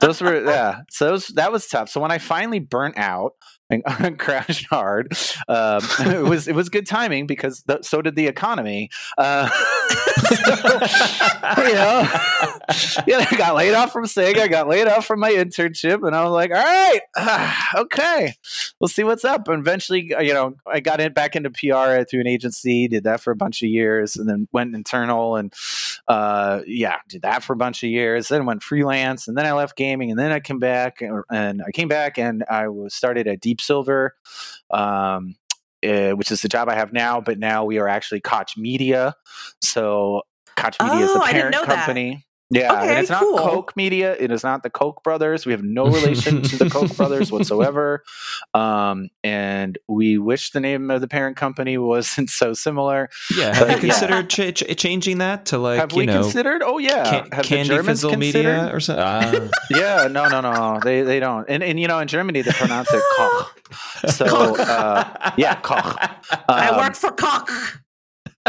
Those 0.00 0.20
were 0.20 0.44
yeah 0.44 0.80
so 0.90 1.06
those, 1.10 1.28
that 1.28 1.50
was 1.52 1.66
tough 1.66 1.88
so 1.88 2.00
when 2.00 2.10
i 2.10 2.18
finally 2.18 2.58
burnt 2.58 2.98
out 2.98 3.32
and 3.70 4.18
crashed 4.18 4.66
hard 4.66 5.12
um, 5.48 5.80
it 6.00 6.22
was 6.22 6.46
it 6.48 6.54
was 6.54 6.68
good 6.68 6.86
timing 6.86 7.26
because 7.26 7.64
so 7.82 8.02
did 8.02 8.14
the 8.16 8.26
economy 8.26 8.90
uh, 9.18 9.48
so, 10.28 11.62
you 11.62 11.74
know 11.74 12.08
yeah 13.06 13.26
i 13.30 13.34
got 13.36 13.54
laid 13.54 13.74
off 13.74 13.92
from 13.92 14.04
sega 14.04 14.40
i 14.40 14.48
got 14.48 14.68
laid 14.68 14.86
off 14.86 15.06
from 15.06 15.20
my 15.20 15.30
internship 15.30 16.06
and 16.06 16.14
i 16.14 16.22
was 16.22 16.32
like 16.32 16.50
all 16.50 16.56
right 16.56 17.00
okay 17.76 18.34
we'll 18.80 18.88
see 18.88 19.04
what's 19.04 19.24
up 19.24 19.48
and 19.48 19.60
eventually 19.60 20.12
uh, 20.14 20.20
you 20.20 20.34
know 20.34 20.54
i 20.66 20.80
got 20.80 21.00
in 21.00 21.12
back 21.12 21.34
into 21.34 21.50
pr 21.50 22.02
through 22.04 22.20
an 22.20 22.26
agency 22.26 22.88
did 22.88 23.04
that 23.04 23.20
for 23.20 23.30
a 23.30 23.36
bunch 23.36 23.62
of 23.62 23.68
years 23.68 24.16
and 24.16 24.28
then 24.28 24.46
went 24.52 24.74
internal 24.74 25.36
and 25.36 25.54
uh, 26.08 26.60
yeah, 26.66 26.96
did 27.08 27.22
that 27.22 27.42
for 27.42 27.52
a 27.52 27.56
bunch 27.56 27.82
of 27.82 27.90
years. 27.90 28.28
Then 28.28 28.44
went 28.46 28.62
freelance, 28.62 29.28
and 29.28 29.36
then 29.36 29.46
I 29.46 29.52
left 29.52 29.76
gaming, 29.76 30.10
and 30.10 30.18
then 30.18 30.32
I 30.32 30.40
came 30.40 30.58
back, 30.58 31.00
and, 31.00 31.22
and 31.30 31.62
I 31.66 31.70
came 31.70 31.88
back, 31.88 32.18
and 32.18 32.44
I 32.50 32.68
was 32.68 32.94
started 32.94 33.26
at 33.26 33.40
Deep 33.40 33.60
Silver, 33.62 34.14
um, 34.70 35.34
uh, 35.86 36.10
which 36.10 36.30
is 36.30 36.42
the 36.42 36.48
job 36.48 36.68
I 36.68 36.74
have 36.74 36.92
now. 36.92 37.20
But 37.20 37.38
now 37.38 37.64
we 37.64 37.78
are 37.78 37.88
actually 37.88 38.20
Koch 38.20 38.56
Media, 38.56 39.14
so 39.60 40.22
Koch 40.56 40.76
Media 40.82 41.04
is 41.04 41.10
Oh, 41.10 41.14
the 41.14 41.20
I 41.20 41.32
didn't 41.32 41.52
parent 41.52 41.66
company. 41.66 42.10
that. 42.14 42.31
Yeah, 42.54 42.72
Okay, 42.72 42.90
and 42.90 42.98
it's 42.98 43.08
not 43.10 43.20
cool. 43.20 43.38
Koch 43.38 43.74
Media. 43.76 44.14
It 44.18 44.30
is 44.30 44.44
not 44.44 44.62
the 44.62 44.68
Koch 44.68 45.02
brothers. 45.02 45.46
We 45.46 45.52
have 45.52 45.62
no 45.62 45.86
relation 45.98 46.42
to 46.42 46.56
the 46.58 46.68
Koch 46.68 46.94
brothers 46.96 47.32
whatsoever. 47.32 48.02
Um, 48.52 49.08
and 49.24 49.78
we 49.88 50.18
wish 50.18 50.50
the 50.50 50.60
name 50.60 50.90
of 50.90 51.00
the 51.00 51.08
parent 51.08 51.36
company 51.38 51.78
wasn't 51.78 52.28
so 52.30 52.52
similar. 52.52 53.08
Yeah, 53.34 53.54
have 53.54 53.68
But, 53.68 53.74
you 53.82 53.88
considered 53.88 54.28
ch- 54.28 54.54
ch- 54.54 54.76
changing 54.76 55.18
that 55.18 55.46
to 55.46 55.58
like 55.58 55.80
have 55.80 55.92
you 55.92 55.98
we 55.98 56.06
know 56.06 56.22
considered? 56.22 56.62
Oh 56.62 56.76
yeah, 56.78 57.04
can- 57.04 57.30
have 57.32 57.42
the 57.42 57.48
Candy 57.48 57.68
Germans 57.70 58.00
Fizzle? 58.02 58.16
Media 58.16 58.70
or 58.74 58.80
something? 58.80 59.02
Ah. 59.04 59.48
yeah, 59.70 60.08
no, 60.10 60.28
no, 60.28 60.40
no. 60.42 60.78
They 60.84 61.02
they 61.02 61.20
don't. 61.20 61.48
And 61.48 61.62
and 61.62 61.80
you 61.80 61.88
know, 61.88 61.98
in 62.00 62.08
Germany 62.08 62.42
they 62.42 62.52
pronounce 62.52 62.92
it 62.92 63.02
Koch. 63.16 64.10
So 64.10 64.56
uh, 64.56 65.32
yeah, 65.38 65.54
Koch. 65.62 65.96
I 66.48 66.68
Um, 66.68 66.76
work 66.76 66.94
for 66.96 67.12
Cock. 67.12 67.50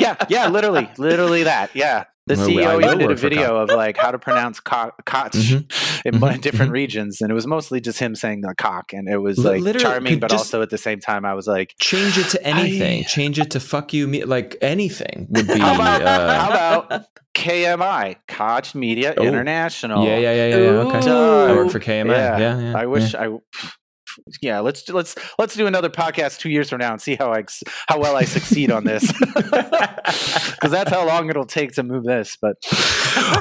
Yeah, 0.01 0.15
yeah, 0.27 0.47
literally, 0.49 0.89
literally 0.97 1.43
that. 1.43 1.69
Yeah. 1.75 2.05
The 2.25 2.35
Well, 2.35 2.47
CEO 2.47 2.81
even 2.85 2.99
did 2.99 3.11
a 3.11 3.15
video 3.15 3.57
of 3.57 3.69
like 3.69 3.97
how 3.97 4.11
to 4.11 4.17
pronounce 4.17 4.61
co- 4.61 4.91
Koch 5.05 5.31
Mhm. 5.33 6.01
in 6.05 6.13
Mhm. 6.21 6.41
different 6.41 6.71
regions, 6.71 7.19
and 7.21 7.29
it 7.29 7.33
was 7.33 7.45
mostly 7.45 7.81
just 7.81 7.99
him 7.99 8.15
saying 8.15 8.41
the 8.41 8.55
cock, 8.57 8.93
and 8.93 9.09
it 9.09 9.17
was 9.17 9.37
like 9.39 9.61
literally, 9.61 9.83
charming, 9.83 10.19
but 10.19 10.31
also 10.31 10.61
at 10.61 10.69
the 10.69 10.77
same 10.77 11.01
time, 11.01 11.25
I 11.25 11.33
was 11.33 11.47
like, 11.47 11.73
Change 11.81 12.17
it 12.17 12.29
to 12.29 12.41
anything. 12.47 12.99
I- 13.01 13.03
Change 13.07 13.39
it 13.39 13.51
to 13.51 13.59
fuck 13.59 13.93
you, 13.93 14.07
me 14.07 14.23
like 14.23 14.55
anything 14.61 15.27
would 15.31 15.47
be. 15.47 15.59
How 15.59 15.75
about- 15.75 16.01
uh, 16.01 16.39
how 16.39 16.49
about 16.79 17.05
KMI, 17.35 18.15
Koch 18.29 18.73
Media 18.73 19.13
Oh. 19.17 19.23
International? 19.23 20.05
yeah, 20.05 20.17
yeah, 20.17 20.33
yeah, 20.33 20.47
yeah, 20.47 20.55
yeah. 20.57 20.69
Okay. 20.69 21.09
I 21.11 21.53
work 21.55 21.71
for 21.71 21.79
KMI. 21.81 22.05
Yeah, 22.15 22.37
Yeah. 22.37 22.59
yeah. 22.59 22.77
I 22.77 22.85
wish 22.85 23.15
I. 23.15 23.27
Yeah, 24.41 24.59
let's 24.59 24.87
let's 24.89 25.15
let's 25.39 25.55
do 25.55 25.67
another 25.67 25.89
podcast 25.89 26.39
two 26.39 26.49
years 26.49 26.69
from 26.69 26.79
now 26.79 26.91
and 26.93 27.01
see 27.01 27.15
how 27.15 27.33
I 27.33 27.43
how 27.87 27.99
well 27.99 28.15
I 28.15 28.23
succeed 28.25 28.71
on 28.71 28.83
this, 28.83 29.11
because 29.21 30.71
that's 30.71 30.89
how 30.91 31.05
long 31.07 31.29
it'll 31.29 31.45
take 31.45 31.73
to 31.73 31.83
move 31.83 32.03
this. 32.03 32.37
But 32.41 32.57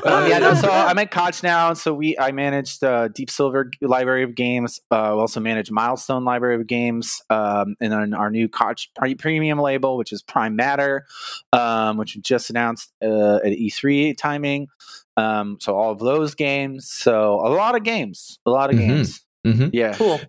um, 0.05 0.29
yeah, 0.29 0.39
no, 0.39 0.55
so 0.55 0.71
I'm 0.71 0.99
at 0.99 1.11
Koch 1.11 1.43
now. 1.43 1.75
So 1.75 1.95
we 1.95 2.17
I 2.19 2.33
managed 2.33 2.83
uh, 2.85 3.09
Deep 3.09 3.31
Silver 3.31 3.71
Library 3.81 4.23
of 4.25 4.35
Games. 4.35 4.81
Uh, 4.91 5.13
we 5.15 5.21
also 5.21 5.41
manage 5.41 5.71
Milestone 5.71 6.25
Library 6.25 6.57
of 6.57 6.67
Games, 6.67 7.21
um, 7.31 7.75
and 7.81 7.93
then 7.93 8.15
our 8.15 8.31
new 8.31 8.49
Koch 8.49 8.89
pre- 8.97 9.15
premium 9.15 9.59
label, 9.59 9.97
which 9.97 10.13
is 10.13 10.23
Prime 10.23 10.57
Matter, 10.57 11.05
um, 11.53 11.97
which 11.97 12.15
we 12.17 12.23
just 12.23 12.51
announced 12.51 12.93
uh, 13.03 13.37
at 13.37 13.53
E3 13.53 14.17
timing. 14.17 14.69
Um, 15.17 15.59
so 15.61 15.77
all 15.77 15.93
of 15.93 15.99
those 15.99 16.35
games. 16.35 16.89
So 16.91 17.35
a 17.45 17.51
lot 17.53 17.75
of 17.77 17.83
games, 17.83 18.39
a 18.47 18.51
lot 18.51 18.71
of 18.71 18.77
Mhm. 18.77 18.79
games. 18.87 19.21
Mhm. 19.47 19.71
Yeah, 19.73 19.93
Cool. 19.95 20.21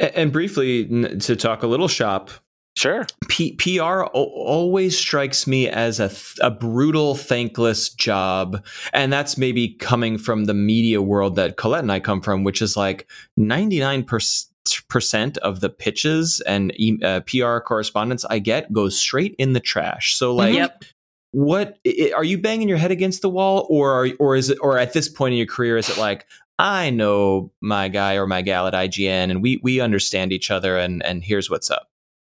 A- 0.00 0.18
And 0.18 0.32
briefly 0.32 0.86
to 1.18 1.36
talk 1.36 1.62
a 1.62 1.66
little 1.66 1.88
shop, 1.88 2.30
sure. 2.76 3.06
P- 3.28 3.52
PR 3.56 4.02
o- 4.02 4.08
always 4.12 4.98
strikes 4.98 5.46
me 5.46 5.68
as 5.68 6.00
a, 6.00 6.08
th- 6.08 6.38
a 6.40 6.50
brutal, 6.50 7.14
thankless 7.14 7.88
job. 7.90 8.64
And 8.92 9.12
that's 9.12 9.38
maybe 9.38 9.68
coming 9.68 10.18
from 10.18 10.46
the 10.46 10.54
media 10.54 11.00
world 11.00 11.36
that 11.36 11.56
Colette 11.56 11.82
and 11.82 11.92
I 11.92 12.00
come 12.00 12.20
from, 12.20 12.42
which 12.44 12.60
is 12.60 12.76
like 12.76 13.08
99% 13.38 15.36
of 15.38 15.60
the 15.60 15.68
pitches 15.70 16.40
and 16.42 16.72
uh, 17.04 17.20
PR 17.20 17.58
correspondence 17.58 18.24
I 18.24 18.38
get 18.38 18.72
goes 18.72 18.98
straight 18.98 19.34
in 19.38 19.52
the 19.52 19.60
trash. 19.60 20.16
So, 20.16 20.34
like, 20.34 20.54
Yep. 20.54 20.84
what 21.32 21.78
are 22.14 22.24
you 22.24 22.38
banging 22.38 22.68
your 22.68 22.78
head 22.78 22.90
against 22.90 23.22
the 23.22 23.28
wall, 23.30 23.66
or 23.70 23.92
are, 24.04 24.08
or 24.18 24.36
is 24.36 24.50
it, 24.50 24.58
or 24.60 24.78
at 24.78 24.92
this 24.92 25.08
point 25.08 25.32
in 25.32 25.38
your 25.38 25.46
career, 25.46 25.76
is 25.76 25.88
it 25.88 25.98
like 25.98 26.26
I 26.58 26.90
know 26.90 27.52
my 27.60 27.88
guy 27.88 28.14
or 28.14 28.26
my 28.26 28.42
gal 28.42 28.66
at 28.66 28.74
IGN, 28.74 29.30
and 29.30 29.42
we 29.42 29.58
we 29.62 29.80
understand 29.80 30.32
each 30.32 30.50
other, 30.50 30.76
and 30.78 31.04
and 31.04 31.24
here's 31.24 31.50
what's 31.50 31.70
up. 31.70 31.88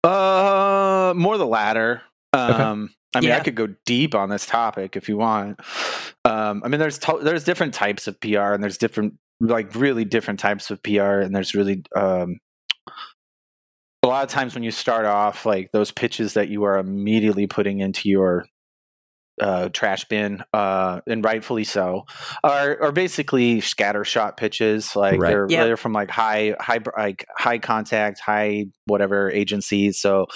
Uh, 0.03 1.13
more 1.15 1.37
the 1.37 1.45
latter. 1.47 2.01
Um, 2.33 2.93
I 3.13 3.21
mean, 3.21 3.29
I 3.31 3.39
could 3.39 3.55
go 3.55 3.67
deep 3.85 4.13
on 4.15 4.29
this 4.29 4.45
topic 4.45 4.95
if 4.95 5.09
you 5.09 5.17
want. 5.17 5.59
Um, 6.25 6.61
I 6.63 6.67
mean, 6.69 6.79
there's 6.79 6.97
to- 6.99 7.19
there's 7.21 7.43
different 7.43 7.73
types 7.73 8.07
of 8.07 8.19
PR, 8.19 8.53
and 8.53 8.63
there's 8.63 8.77
different 8.77 9.15
like 9.41 9.75
really 9.75 10.05
different 10.05 10.39
types 10.39 10.71
of 10.71 10.81
PR, 10.83 11.19
and 11.19 11.35
there's 11.35 11.53
really 11.53 11.83
um, 11.95 12.39
a 14.03 14.07
lot 14.07 14.23
of 14.23 14.29
times 14.29 14.53
when 14.53 14.63
you 14.63 14.71
start 14.71 15.05
off, 15.05 15.45
like 15.45 15.71
those 15.71 15.91
pitches 15.91 16.35
that 16.35 16.47
you 16.49 16.63
are 16.63 16.77
immediately 16.77 17.47
putting 17.47 17.79
into 17.79 18.07
your 18.09 18.45
uh, 19.41 19.69
trash 19.69 20.05
bin, 20.05 20.43
uh, 20.53 21.01
and 21.07 21.23
rightfully 21.23 21.63
so, 21.63 22.05
are 22.43 22.81
are 22.81 22.91
basically 22.91 23.61
scatter 23.61 24.03
shot 24.05 24.37
pitches. 24.37 24.95
Like 24.95 25.19
Right. 25.19 25.29
they're 25.29 25.47
Yep. 25.49 25.65
they're 25.65 25.77
from 25.77 25.93
like 25.93 26.09
high 26.09 26.55
high 26.59 26.79
like 26.97 27.25
high 27.35 27.59
contact, 27.59 28.19
high 28.19 28.65
whatever 28.85 29.29
agencies. 29.31 29.99
So, 29.99 30.27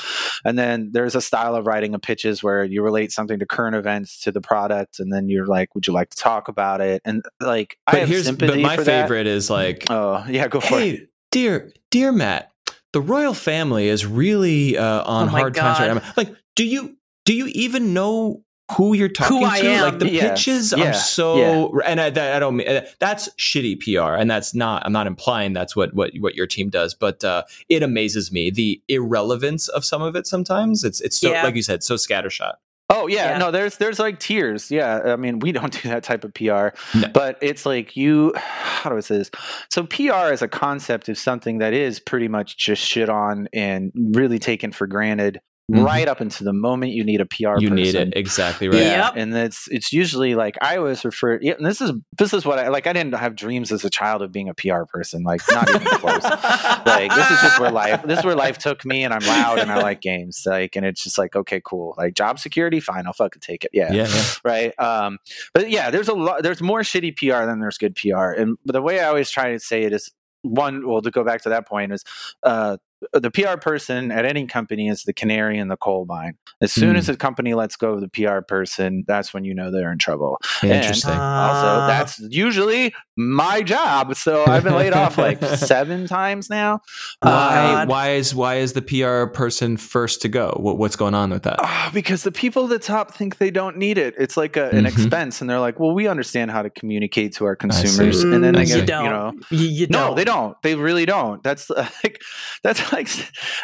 and 0.44 0.58
then 0.60 0.90
there's 0.94 1.16
a 1.16 1.22
style 1.22 1.56
of 1.56 1.66
writing 1.66 1.94
of 1.96 2.02
pitches 2.02 2.44
where 2.44 2.64
you 2.64 2.84
relate 2.84 3.12
something 3.12 3.40
to 3.40 3.46
current 3.46 3.76
events 3.76 4.22
to 4.22 4.32
the 4.32 4.42
product, 4.42 5.00
and 5.00 5.14
then 5.14 5.30
you're 5.30 5.46
like, 5.48 5.74
"Would 5.76 5.88
you 5.88 5.94
like 5.94 6.10
to 6.10 6.18
talk 6.18 6.48
about 6.48 6.82
it?" 6.82 7.02
And 7.06 7.24
like, 7.40 7.78
I 7.88 7.92
But 7.94 8.00
have 8.02 8.10
here's 8.10 8.26
sympathy 8.26 8.52
but 8.54 8.62
my 8.62 8.76
for 8.76 8.84
favorite 8.86 9.28
is 9.28 9.50
like 9.50 9.86
Oh 9.90 10.26
yeah, 10.30 10.48
go 10.48 10.60
for 10.60 10.80
it. 10.80 11.10
dear, 11.32 11.72
dear 11.92 12.12
Matt, 12.12 12.52
the 12.92 13.02
royal 13.02 13.34
family 13.34 13.88
is 13.88 14.06
really 14.06 14.78
uh, 14.78 15.04
on 15.04 15.30
Oh 15.30 15.32
my 15.32 15.40
hard 15.40 15.56
times 15.56 15.80
right 15.80 15.94
God. 15.94 16.04
now. 16.04 16.14
Like, 16.18 16.36
do 16.56 16.66
you 16.66 16.98
do 17.26 17.34
you 17.34 17.48
even 17.48 17.94
know 17.94 18.44
who 18.74 18.94
you're 18.94 19.10
talking 19.10 19.44
I 19.44 19.60
to? 19.62 19.68
am. 19.68 19.84
Like 19.84 20.00
the 20.00 20.10
Yes. 20.10 20.30
pitches 20.40 20.74
Yeah. 20.78 20.90
are 20.90 20.94
so, 20.94 21.80
and 21.82 22.00
I, 22.00 22.10
that, 22.10 22.36
I 22.36 22.40
don't 22.40 22.56
mean 22.58 22.68
uh, 22.68 22.86
that's 23.00 23.30
shitty 23.36 23.80
PR, 23.82 24.16
and 24.16 24.30
that's 24.30 24.54
not. 24.54 24.84
I'm 24.86 24.92
not 24.94 25.08
implying 25.08 25.54
that's 25.54 25.76
what 25.76 25.94
what 25.94 26.12
what 26.20 26.36
your 26.36 26.48
team 26.48 26.70
does, 26.70 26.94
but 26.94 27.24
uh, 27.24 27.44
it 27.70 27.84
amazes 27.84 28.32
me 28.32 28.50
the 28.52 28.82
irrelevance 28.88 29.68
of 29.70 29.84
some 29.86 30.02
of 30.02 30.16
it. 30.16 30.28
Sometimes 30.28 30.84
it's 30.84 31.02
it's 31.02 31.18
so 31.18 31.32
Yeah. 31.32 31.44
like 31.44 31.56
you 31.56 31.62
said, 31.64 31.84
so 31.84 31.96
scattershot. 31.96 32.54
Oh 32.92 33.06
yeah, 33.08 33.32
Yeah. 33.34 33.38
no, 33.38 33.52
there's 33.52 33.78
there's 33.78 34.00
like 34.00 34.20
tears. 34.20 34.72
Yeah, 34.72 35.02
I 35.06 35.16
mean 35.16 35.40
we 35.40 35.52
don't 35.52 35.72
do 35.84 35.90
that 35.90 36.04
type 36.04 36.24
of 36.24 36.34
PR, 36.34 36.70
No. 36.98 37.08
but 37.14 37.38
it's 37.42 37.66
like 37.66 37.96
you. 37.96 38.34
How 38.80 38.90
do 38.90 38.98
I 38.98 39.02
say 39.02 39.18
this? 39.18 39.30
So 39.70 39.84
PR 39.84 40.32
as 40.32 40.42
a 40.42 40.48
concept 40.48 41.10
is 41.10 41.20
something 41.20 41.58
that 41.58 41.74
is 41.74 42.00
pretty 42.00 42.28
much 42.30 42.58
just 42.58 42.82
shit 42.84 43.10
on 43.10 43.48
and 43.52 43.92
really 44.14 44.40
taken 44.40 44.72
for 44.72 44.88
granted 44.88 45.42
Mhm. 45.70 45.86
right 45.86 46.08
up 46.08 46.20
until 46.20 46.46
the 46.46 46.54
moment 46.54 46.94
you 46.94 47.04
need 47.04 47.22
a 47.22 47.26
PR. 47.26 47.60
You 47.60 47.70
need 47.70 47.96
it 47.96 48.14
exactly 48.16 48.68
right. 48.70 48.78
Yeah, 48.80 49.06
Yep. 49.08 49.14
and 49.18 49.36
it's 49.38 49.68
it's 49.70 49.94
usually 49.94 50.34
like 50.36 50.58
I 50.62 50.78
always 50.78 51.06
refer. 51.06 51.38
Yeah, 51.42 51.54
and 51.58 51.66
this 51.66 51.80
is 51.82 51.92
this 52.18 52.34
is 52.34 52.46
what 52.46 52.58
I 52.60 52.70
like. 52.70 52.88
I 52.88 52.94
didn't 52.94 53.14
have 53.14 53.36
dreams 53.36 53.72
as 53.72 53.86
a 53.86 53.90
child 53.90 54.22
of 54.22 54.32
being 54.32 54.50
a 54.50 54.54
PR 54.54 54.84
person. 54.88 55.24
Like 55.24 55.42
not 55.52 55.70
even 55.70 55.82
close. 55.88 56.24
Like 56.86 57.14
this 57.14 57.30
is 57.32 57.42
just 57.42 57.60
where 57.60 57.72
life. 57.72 58.02
This 58.04 58.20
is 58.20 58.26
where 58.26 58.36
life 58.36 58.58
took 58.58 58.84
me, 58.86 59.04
and 59.04 59.14
I'm 59.14 59.22
loud 59.26 59.60
and 59.60 59.72
I 59.72 59.78
like 59.82 60.02
games. 60.02 60.44
Like, 60.46 60.76
and 60.76 60.86
it's 60.86 61.04
just 61.04 61.18
like 61.18 61.36
okay, 61.36 61.62
cool. 61.64 61.94
Like 61.98 62.14
job 62.16 62.40
security, 62.40 62.80
fine. 62.80 63.06
I'll 63.06 63.14
fucking 63.14 63.42
take 63.42 63.64
it. 63.64 63.72
Yeah, 63.74 63.92
Yeah, 63.92 64.08
yeah. 64.10 64.24
right. 64.44 64.80
Um, 64.80 65.20
but 65.54 65.70
yeah, 65.70 65.92
there's 65.92 66.08
a 66.08 66.14
lot. 66.14 66.42
There's 66.44 66.62
more 66.62 66.82
shitty 66.82 67.16
PR 67.18 67.46
than 67.46 67.60
there's 67.60 67.78
good 67.78 67.96
PR. 67.96 68.32
And 68.32 68.58
the 68.66 68.82
way 68.82 69.00
I 69.00 69.06
always 69.08 69.30
try 69.30 69.52
to 69.52 69.60
say 69.60 69.84
it 69.84 69.94
is 69.94 70.12
one. 70.42 70.88
Well, 70.88 71.02
to 71.02 71.12
go 71.12 71.24
back 71.24 71.44
to 71.44 71.50
that 71.50 71.68
point 71.68 71.92
is. 71.94 72.04
Uh, 72.44 72.78
the 73.14 73.32
PR 73.32 73.58
person 73.58 74.12
at 74.12 74.26
any 74.26 74.46
company 74.46 74.90
is 74.90 75.04
the 75.04 75.14
canary 75.14 75.58
in 75.58 75.68
the 75.70 75.78
coal 75.78 76.06
mine. 76.06 76.36
As 76.62 76.72
soon 76.72 76.92
Hmm. 76.92 76.96
as 76.98 77.10
a 77.10 77.16
company 77.16 77.54
lets 77.54 77.76
go 77.76 77.94
of 77.94 78.02
the 78.02 78.10
PR 78.10 78.42
person, 78.42 79.06
that's 79.08 79.34
when 79.34 79.46
you 79.46 79.54
know 79.54 79.72
they're 79.72 79.92
in 79.92 79.98
trouble. 79.98 80.40
Interesting. 80.62 81.12
And 81.12 81.22
also, 81.22 81.88
that's 81.88 82.20
usually 82.20 82.94
my 83.20 83.62
job. 83.62 84.16
So 84.16 84.46
I've 84.48 84.64
been 84.64 84.76
laid 84.76 84.94
off 84.94 85.18
like 85.18 85.44
seven 85.58 86.08
times 86.08 86.50
now. 86.50 86.80
Why 87.22 87.30
God. 87.30 87.90
why 87.90 88.10
is 88.12 88.34
why 88.34 88.56
is 88.56 88.74
the 88.74 88.82
PR 88.82 89.30
person 89.32 89.76
first 89.76 90.22
to 90.22 90.30
go? 90.30 90.56
What, 90.58 90.78
what's 90.78 90.96
going 90.96 91.14
on 91.14 91.30
with 91.32 91.44
that? 91.44 91.58
Ah, 91.60 91.92
because 91.94 92.24
the 92.24 92.32
people 92.32 92.64
at 92.64 92.70
the 92.70 92.80
top 92.80 93.14
think 93.14 93.38
they 93.38 93.52
don't 93.52 93.76
need 93.78 93.98
it. 93.98 94.16
It's 94.18 94.38
like 94.38 94.56
a, 94.56 94.70
an 94.70 94.86
Mhm. 94.86 94.88
expense, 94.88 95.42
and 95.42 95.50
they're 95.50 95.60
like, 95.60 95.80
"Well, 95.80 95.94
we 95.94 96.08
understand 96.08 96.50
how 96.52 96.62
to 96.62 96.70
communicate 96.70 97.36
to 97.36 97.46
our 97.46 97.56
consumers." 97.58 98.24
And 98.24 98.42
then 98.44 98.56
I 98.56 98.60
they 98.60 98.66
see. 98.66 98.72
get, 98.76 98.80
you 98.82 98.86
don't. 98.86 99.04
you 99.04 99.10
know, 99.12 99.32
You, 99.52 99.68
you 99.68 99.88
no, 99.88 100.08
don't. 100.08 100.16
they 100.16 100.24
don't. 100.24 100.62
They 100.64 100.76
really 100.76 101.06
don't. 101.06 101.44
That's 101.44 101.70
like, 102.04 102.22
that's 102.64 102.94
like, 102.94 103.10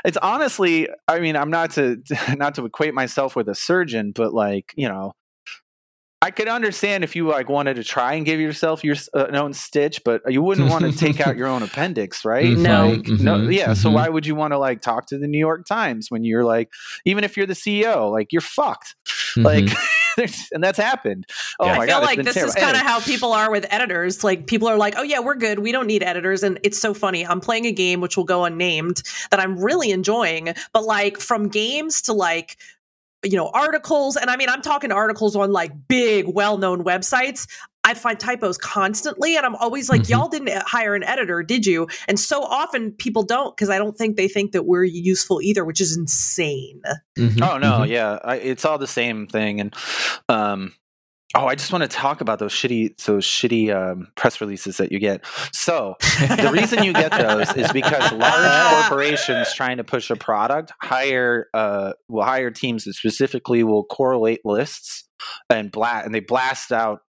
it's 0.03 0.17
honestly. 0.17 0.89
I 1.07 1.19
mean, 1.19 1.37
I'm 1.37 1.49
not 1.49 1.71
to 1.71 2.01
not 2.35 2.55
to 2.55 2.65
equate 2.65 2.93
myself 2.93 3.35
with 3.37 3.47
a 3.47 3.55
surgeon, 3.55 4.11
but 4.13 4.33
like, 4.33 4.73
you 4.75 4.89
know, 4.89 5.13
I 6.25 6.31
could 6.31 6.47
understand 6.47 7.03
if 7.03 7.15
you 7.15 7.27
like 7.27 7.49
wanted 7.49 7.75
to 7.75 7.83
try 7.83 8.13
and 8.15 8.25
give 8.25 8.39
yourself 8.39 8.83
your 8.83 8.95
uh, 9.13 9.27
own 9.33 9.53
stitch, 9.53 10.03
but 10.03 10.21
you 10.27 10.41
wouldn't 10.41 10.69
want 10.71 10.83
to 10.85 10.91
take 11.05 11.19
out 11.25 11.37
your 11.37 11.47
own 11.47 11.61
appendix, 11.61 12.25
right? 12.25 12.47
Mhm, 12.47 12.57
No. 12.57 12.87
Like, 12.89 13.07
no, 13.07 13.35
mhm, 13.37 13.53
yeah. 13.53 13.73
So 13.73 13.89
mhm. 13.89 13.93
why 13.93 14.09
would 14.09 14.25
you 14.25 14.33
want 14.33 14.51
to 14.53 14.57
like 14.57 14.81
talk 14.81 15.05
to 15.07 15.17
the 15.19 15.27
New 15.27 15.37
York 15.37 15.67
Times 15.67 16.09
when 16.09 16.23
you're 16.23 16.43
like, 16.43 16.71
even 17.05 17.23
if 17.23 17.37
you're 17.37 17.45
the 17.45 17.53
CEO, 17.53 18.11
like 18.11 18.31
you're 18.33 18.41
fucked. 18.41 18.95
Like, 19.37 19.65
Mhm. 19.65 19.77
there's- 20.17 20.47
and 20.51 20.63
that's 20.63 20.79
happened. 20.79 21.25
Oh 21.59 21.65
Yeah. 21.67 21.77
my 21.77 21.83
I 21.83 21.87
feel 21.87 21.99
god, 21.99 22.05
like 22.05 22.23
this 22.23 22.33
terrible. 22.33 22.49
is 22.49 22.55
kind 22.55 22.75
of 22.75 22.81
how 22.81 22.99
people 23.01 23.31
are 23.33 23.51
with 23.51 23.65
editors. 23.69 24.23
Like 24.23 24.47
people 24.47 24.67
are 24.67 24.77
like, 24.77 24.95
"Oh 24.97 25.03
yeah, 25.03 25.19
we're 25.19 25.35
good. 25.35 25.59
We 25.59 25.71
don't 25.71 25.87
need 25.87 26.01
editors." 26.01 26.41
And 26.41 26.59
it's 26.63 26.79
so 26.79 26.93
funny. 26.95 27.25
I'm 27.27 27.39
playing 27.41 27.65
a 27.65 27.71
game 27.71 28.01
which 28.01 28.17
will 28.17 28.23
go 28.23 28.45
unnamed 28.45 29.03
that 29.29 29.39
I'm 29.39 29.59
really 29.59 29.91
enjoying, 29.91 30.55
but 30.73 30.85
like 30.85 31.19
from 31.19 31.49
games 31.49 32.01
to 32.03 32.13
like 32.13 32.57
you 33.25 33.35
know 33.37 33.49
articles 33.53 34.15
and 34.15 34.29
I 34.29 34.37
mean 34.37 34.49
I'm 34.49 34.61
talking 34.61 34.91
articles 34.91 35.35
on 35.35 35.51
like 35.51 35.71
big 35.87 36.25
well-known 36.27 36.83
websites. 36.83 37.47
I 37.87 37.93
find 37.93 38.19
typos 38.19 38.57
constantly 38.57 39.37
and 39.37 39.45
I'm 39.45 39.55
always 39.57 39.89
like 39.89 40.03
Mhm. 40.03 40.09
y'all 40.09 40.27
didn't 40.27 40.49
hire 40.65 40.95
an 40.95 41.03
editor, 41.03 41.43
did 41.43 41.67
you? 41.67 41.87
And 42.07 42.19
so 42.19 42.41
often 42.43 42.91
people 42.93 43.21
don't 43.23 43.55
because 43.55 43.69
I 43.69 43.77
don't 43.77 43.95
think 43.95 44.17
they 44.17 44.27
think 44.27 44.53
that 44.53 44.63
we're 44.63 44.83
useful 44.85 45.39
either, 45.41 45.63
which 45.63 45.79
is 45.79 45.95
insane. 45.95 46.81
Mhm, 47.17 47.41
Oh 47.43 47.57
no, 47.59 47.79
mhm. 47.81 47.89
yeah, 47.89 48.17
I, 48.23 48.37
it's 48.37 48.65
all 48.65 48.77
the 48.79 48.87
same 48.87 49.27
thing. 49.27 49.61
And 49.61 49.75
um, 50.29 50.73
oh, 51.35 51.47
I 51.47 51.55
just 51.55 51.71
want 51.71 51.83
to 51.83 51.87
talk 51.87 52.21
about 52.21 52.39
those 52.39 52.53
shitty, 52.53 52.97
those 53.03 53.25
shitty 53.25 53.73
um, 53.75 54.07
press 54.15 54.39
releases 54.41 54.77
that 54.77 54.91
you 54.91 54.99
get. 54.99 55.25
So 55.51 55.95
the 56.19 56.49
reason 56.51 56.83
you 56.83 56.93
get 56.93 57.11
those 57.11 57.55
is 57.55 57.71
because 57.71 58.11
large 58.13 58.71
corporations 58.87 59.53
trying 59.53 59.77
to 59.77 59.83
push 59.83 60.09
a 60.09 60.15
product 60.15 60.71
hire 60.81 61.47
uh, 61.53 61.93
will 62.07 62.23
hire 62.23 62.51
teams 62.51 62.85
that 62.85 62.93
specifically 62.93 63.63
will 63.63 63.83
correlate 63.83 64.39
lists 64.45 65.07
and 65.49 65.71
blast, 65.71 66.05
and 66.05 66.15
they 66.15 66.21
blast 66.21 66.71
out 66.71 66.99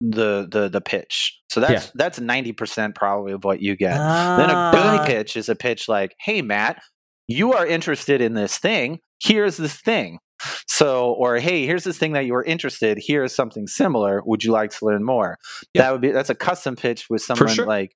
the 0.00 0.48
the 0.50 0.68
the 0.68 0.80
pitch. 0.80 1.38
So 1.50 1.60
that's 1.60 1.90
that's 1.94 2.18
ninety 2.20 2.52
percent 2.52 2.94
probably 2.94 3.32
of 3.32 3.44
what 3.44 3.62
you 3.62 3.76
get. 3.76 3.96
Then 3.96 4.50
a 4.50 4.54
Ah. 4.54 4.72
good 4.98 5.06
pitch 5.06 5.36
is 5.36 5.48
a 5.48 5.54
pitch 5.54 5.88
like, 5.88 6.14
"Hey, 6.20 6.42
Matt, 6.42 6.82
you 7.28 7.52
are 7.52 7.66
interested 7.66 8.20
in 8.20 8.34
this 8.34 8.58
thing. 8.58 8.98
Here's 9.22 9.56
this 9.56 9.76
thing." 9.80 10.18
So, 10.66 11.12
or 11.12 11.36
hey, 11.38 11.66
here's 11.66 11.84
this 11.84 11.98
thing 11.98 12.12
that 12.12 12.26
you 12.26 12.32
were 12.32 12.44
interested. 12.44 12.98
Here's 13.00 13.34
something 13.34 13.66
similar. 13.66 14.22
Would 14.24 14.44
you 14.44 14.52
like 14.52 14.70
to 14.70 14.84
learn 14.84 15.04
more? 15.04 15.38
Yeah. 15.74 15.82
That 15.82 15.92
would 15.92 16.00
be 16.00 16.10
that's 16.10 16.30
a 16.30 16.34
custom 16.34 16.76
pitch 16.76 17.06
with 17.10 17.22
someone 17.22 17.48
sure. 17.48 17.66
like 17.66 17.94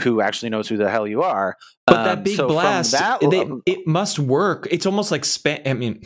who 0.00 0.20
actually 0.20 0.50
knows 0.50 0.68
who 0.68 0.76
the 0.76 0.90
hell 0.90 1.06
you 1.06 1.22
are. 1.22 1.56
But 1.86 1.98
Um, 1.98 2.04
that 2.04 2.24
big 2.24 2.36
so 2.36 2.48
blast, 2.48 2.92
that, 2.92 3.20
they- 3.20 3.48
it 3.66 3.86
must 3.86 4.18
work. 4.18 4.68
It's 4.70 4.86
almost 4.86 5.10
like 5.10 5.22
spam. 5.22 5.66
I 5.66 5.74
mean, 5.74 6.02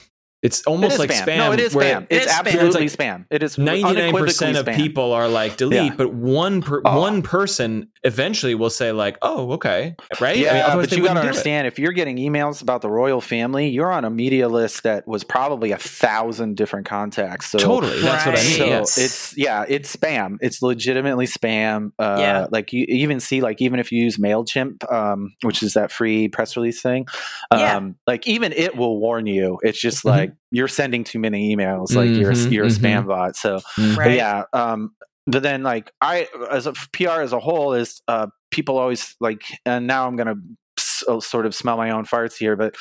it's 0.46 0.62
almost 0.66 0.94
is 0.94 0.98
like 0.98 1.10
spam. 1.10 1.24
spam. 1.26 1.36
No, 1.38 1.52
it 1.52 1.60
is 1.60 1.74
spam. 1.74 2.06
It's 2.08 2.26
is 2.26 2.32
spam. 2.32 2.38
absolutely 2.38 2.84
It's 2.86 2.96
spam. 2.96 3.24
It 3.30 3.42
is 3.42 3.58
Ninety-nine 3.58 4.12
percent 4.14 4.56
of 4.56 4.66
spam. 4.66 4.76
people 4.76 5.12
are 5.12 5.28
like 5.28 5.56
delete, 5.56 5.82
Yeah. 5.92 5.94
but 5.96 6.12
one 6.14 6.62
per, 6.62 6.80
Oh. 6.84 7.00
one 7.00 7.22
person 7.22 7.88
eventually 8.04 8.54
will 8.54 8.70
say 8.70 8.92
like, 8.92 9.18
"Oh, 9.22 9.52
okay, 9.52 9.94
right." 10.20 10.36
Yeah, 10.36 10.66
otherwise 10.68 10.88
but 10.90 10.96
you 10.96 11.02
got 11.04 11.08
to 11.08 11.14
wouldn't 11.14 11.18
it. 11.18 11.28
understand 11.28 11.66
if 11.66 11.78
you're 11.78 11.92
getting 11.92 12.16
emails 12.18 12.62
about 12.62 12.82
the 12.82 12.88
royal 12.90 13.20
family, 13.20 13.68
you're 13.68 13.90
on 13.92 14.04
a 14.04 14.10
media 14.10 14.48
list 14.48 14.84
that 14.84 15.06
was 15.08 15.24
probably 15.24 15.72
a 15.72 15.78
thousand 15.78 16.56
different 16.56 16.86
contacts. 16.86 17.46
So 17.50 17.58
Totally, 17.58 18.00
that's 18.00 18.24
what 18.26 18.38
I 18.38 18.42
mean. 18.42 18.56
So 18.56 18.64
yes. 18.66 18.98
it's 18.98 19.36
yeah, 19.36 19.64
it's 19.68 19.94
spam. 19.94 20.38
It's 20.40 20.62
legitimately 20.62 21.26
spam. 21.26 21.90
Uh, 21.98 22.16
Yeah. 22.20 22.46
Like 22.50 22.72
you 22.72 22.84
even 22.88 23.20
see, 23.20 23.40
like 23.40 23.60
even 23.60 23.80
if 23.80 23.90
you 23.90 24.02
use 24.02 24.16
Mailchimp, 24.18 24.90
um, 24.92 25.34
which 25.42 25.62
is 25.62 25.74
that 25.74 25.90
free 25.90 26.28
press 26.28 26.56
release 26.56 26.80
thing, 26.80 27.06
um, 27.50 27.58
Yeah. 27.60 27.80
like 28.06 28.26
even 28.26 28.52
it 28.52 28.76
will 28.76 28.98
warn 29.00 29.26
you. 29.26 29.58
It's 29.62 29.80
just 29.80 30.04
Mhm. 30.04 30.10
like 30.10 30.32
you're 30.50 30.68
sending 30.68 31.04
too 31.04 31.18
many 31.18 31.54
emails. 31.54 31.94
Like 31.94 32.10
you're 32.10 32.30
a, 32.32 32.36
you're 32.36 32.64
a 32.64 32.68
mhm. 32.68 32.78
spam 32.78 33.06
bot. 33.06 33.36
So 33.36 33.60
but 33.96 34.12
yeah. 34.12 34.44
Um, 34.52 34.92
but 35.26 35.42
then 35.42 35.62
like 35.62 35.90
I 36.00 36.28
as 36.50 36.66
a 36.66 36.72
PR 36.92 37.20
as 37.20 37.32
a 37.32 37.40
whole 37.40 37.72
is 37.72 38.00
uh, 38.08 38.28
people 38.50 38.78
always 38.78 39.16
like, 39.20 39.42
and 39.64 39.86
now 39.86 40.06
I'm 40.06 40.16
gonna 40.16 40.36
s- 40.78 41.02
uh, 41.08 41.20
sort 41.20 41.46
of 41.46 41.54
smell 41.54 41.76
my 41.76 41.90
own 41.90 42.04
farts 42.04 42.36
here, 42.36 42.54
but 42.56 42.76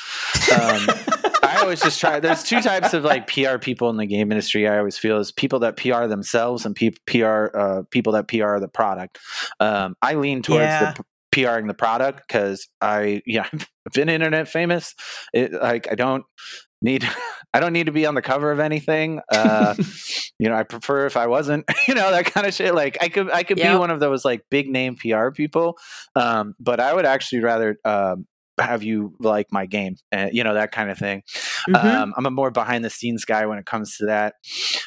um, 0.52 0.86
I 1.42 1.58
always 1.60 1.80
just 1.80 1.98
try. 1.98 2.20
There's 2.20 2.44
two 2.44 2.60
types 2.60 2.94
of 2.94 3.02
like 3.04 3.26
PR 3.26 3.58
people 3.58 3.90
in 3.90 3.96
the 3.96 4.06
game 4.06 4.30
industry. 4.30 4.68
I 4.68 4.78
always 4.78 4.96
feel 4.96 5.18
is 5.18 5.32
people 5.32 5.58
that 5.60 5.76
PR 5.76 6.06
themselves 6.06 6.64
and 6.66 6.76
pe- 6.76 6.90
PR 7.06 7.46
uh, 7.56 7.82
people 7.90 8.12
that 8.12 8.28
PR 8.28 8.58
the 8.58 8.68
product. 8.72 9.18
Um, 9.58 9.96
I 10.00 10.14
lean 10.14 10.42
towards 10.42 10.62
Yeah. 10.62 10.92
the 10.92 11.02
p- 11.02 11.08
PRing 11.44 11.66
the 11.66 11.74
product 11.74 12.22
because 12.26 12.68
I 12.80 13.22
yeah 13.26 13.46
I've 13.52 13.68
been 13.94 14.08
internet 14.08 14.48
famous. 14.48 14.94
It, 15.32 15.52
like 15.52 15.90
I 15.90 15.94
don't 15.94 16.24
need 16.82 17.08
I 17.54 17.60
don't 17.60 17.72
need 17.72 17.86
to 17.86 17.92
be 17.92 18.06
on 18.06 18.14
the 18.14 18.22
cover 18.22 18.52
of 18.52 18.60
anything. 18.60 19.20
Uh, 19.32 19.74
you 20.38 20.48
know, 20.48 20.54
I 20.54 20.62
prefer 20.62 21.06
if 21.06 21.16
I 21.16 21.26
wasn't. 21.26 21.64
You 21.88 21.94
know 21.94 22.10
that 22.10 22.26
kind 22.26 22.46
of 22.46 22.54
shit. 22.54 22.74
Like 22.74 22.98
I 23.00 23.08
could 23.08 23.30
I 23.30 23.42
could 23.42 23.56
be 23.56 23.74
one 23.74 23.90
of 23.90 24.00
those 24.00 24.24
like 24.24 24.42
big 24.50 24.68
name 24.68 24.96
PR 24.96 25.30
people, 25.30 25.78
um, 26.14 26.54
but 26.58 26.80
I 26.80 26.94
would 26.94 27.06
actually 27.06 27.42
rather. 27.42 27.78
Um, 27.84 28.26
have 28.58 28.82
you 28.82 29.14
like 29.20 29.46
my 29.52 29.66
game 29.66 29.96
uh, 30.12 30.28
you 30.32 30.42
know 30.42 30.54
that 30.54 30.72
kind 30.72 30.90
of 30.90 30.96
thing 30.96 31.22
Mhm. 31.68 31.84
um, 31.84 32.14
i'm 32.16 32.26
a 32.26 32.30
more 32.30 32.50
behind 32.50 32.84
the 32.84 32.90
scenes 32.90 33.24
guy 33.24 33.46
when 33.46 33.58
it 33.58 33.66
comes 33.66 33.96
to 33.96 34.06
that 34.06 34.34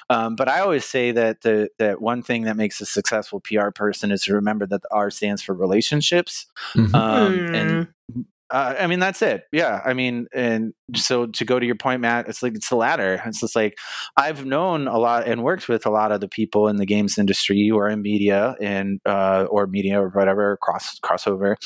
um, 0.10 0.36
but 0.36 0.47
i 0.47 0.60
always 0.60 0.86
say 0.86 1.12
that 1.12 1.41
the 1.41 1.69
that 1.77 2.01
one 2.01 2.21
thing 2.21 2.43
that 2.43 2.55
makes 2.58 2.79
a 2.82 2.86
successful 2.86 3.39
pr 3.41 3.69
person 3.75 4.12
is 4.12 4.23
to 4.23 4.34
remember 4.34 4.65
that 4.65 4.82
the 4.82 4.89
r 4.93 5.10
stands 5.10 5.41
for 5.41 5.53
relationships 5.53 6.45
Mhm. 6.75 6.93
um, 6.95 7.55
and 7.55 7.88
uh, 8.51 8.73
I 8.79 8.88
mean, 8.88 8.97
that's 8.99 9.21
it. 9.21 9.43
Yeah. 9.51 9.79
I 9.86 9.93
mean, 9.93 10.25
and 10.34 10.73
so 10.95 11.27
to 11.27 11.45
go 11.45 11.60
to 11.60 11.65
your 11.67 11.75
point, 11.75 12.01
Matt, 12.01 12.27
it's 12.27 12.41
like 12.41 12.55
it's 12.55 12.67
the 12.69 12.77
latter. 12.77 13.21
It's 13.23 13.41
just 13.41 13.55
like 13.55 13.77
I've 14.17 14.43
known 14.43 14.88
a 14.88 14.97
lot 14.97 15.27
and 15.27 15.43
worked 15.43 15.69
with 15.69 15.86
a 15.86 15.91
lot 15.91 16.12
of 16.12 16.19
the 16.19 16.27
people 16.27 16.67
in 16.67 16.77
the 16.77 16.86
games 16.88 17.19
industry 17.19 17.69
or 17.69 17.88
in 17.88 18.01
media 18.01 18.55
and 18.60 19.01
uh, 19.05 19.45
or 19.51 19.67
media 19.67 20.01
or 20.01 20.10
whatever 20.10 20.58
cross 20.63 20.99
crossover 20.99 21.58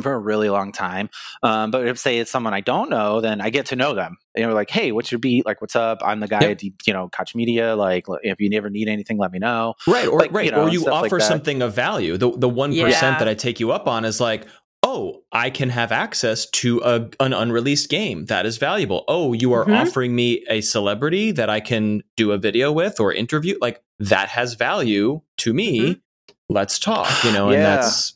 for 0.00 0.14
a 0.14 0.18
really 0.18 0.48
long 0.48 0.72
time. 0.72 1.10
Um, 1.42 1.70
but 1.70 1.86
if 1.86 1.98
say 1.98 2.18
it's 2.18 2.30
someone 2.30 2.54
I 2.54 2.60
don't 2.60 2.88
know, 2.88 3.20
then 3.20 3.40
I 3.40 3.50
get 3.50 3.66
to 3.66 3.76
know 3.76 3.94
them. 3.94 4.16
You 4.34 4.46
know, 4.46 4.54
like, 4.54 4.70
hey, 4.70 4.90
what's 4.92 5.12
your 5.12 5.18
beat? 5.18 5.44
Like, 5.44 5.60
what's 5.60 5.76
up? 5.76 5.98
I'm 6.02 6.20
the 6.20 6.28
guy 6.28 6.42
Yep. 6.42 6.50
at 6.50 6.62
you 6.62 6.92
know 6.92 7.08
Koch 7.10 7.34
Media. 7.34 7.76
Like, 7.76 8.06
if 8.22 8.40
you 8.40 8.48
never 8.48 8.70
need 8.70 8.88
anything, 8.88 9.18
let 9.18 9.30
me 9.32 9.38
know. 9.38 9.74
right 9.86 10.08
or 10.08 10.20
like, 10.20 10.32
right 10.32 10.46
you 10.46 10.50
know, 10.50 10.62
or 10.62 10.68
you 10.70 10.80
stuff 10.80 10.94
like 11.02 11.04
offer 11.12 11.20
something 11.20 11.60
of 11.62 11.74
value 11.74 12.16
the 12.16 12.30
the 12.36 12.48
1% 12.48 12.74
Yeah. 12.74 13.18
that 13.18 13.28
i 13.28 13.34
take 13.34 13.60
you 13.60 13.70
up 13.72 13.86
on 13.86 14.04
is 14.04 14.20
like 14.20 14.46
oh 14.82 15.22
i 15.32 15.50
can 15.50 15.68
have 15.68 15.92
access 15.92 16.46
to 16.50 16.80
a, 16.80 17.08
an 17.20 17.32
unreleased 17.32 17.88
game 17.90 18.24
that 18.26 18.46
is 18.46 18.56
valuable 18.58 19.04
oh 19.08 19.32
you 19.32 19.52
are 19.52 19.64
Mhm. 19.66 19.74
offering 19.80 20.14
me 20.16 20.44
a 20.48 20.60
celebrity 20.62 21.30
that 21.32 21.48
i 21.50 21.60
can 21.60 22.02
do 22.16 22.32
a 22.32 22.38
video 22.38 22.72
with 22.72 22.98
or 23.00 23.12
interview 23.12 23.56
like 23.60 23.82
that 23.98 24.28
has 24.30 24.54
value 24.54 25.20
to 25.38 25.52
me 25.54 26.00
let's 26.48 26.78
talk 26.78 27.10
you 27.24 27.32
know 27.32 27.50
and 27.50 27.64
that's 27.64 28.14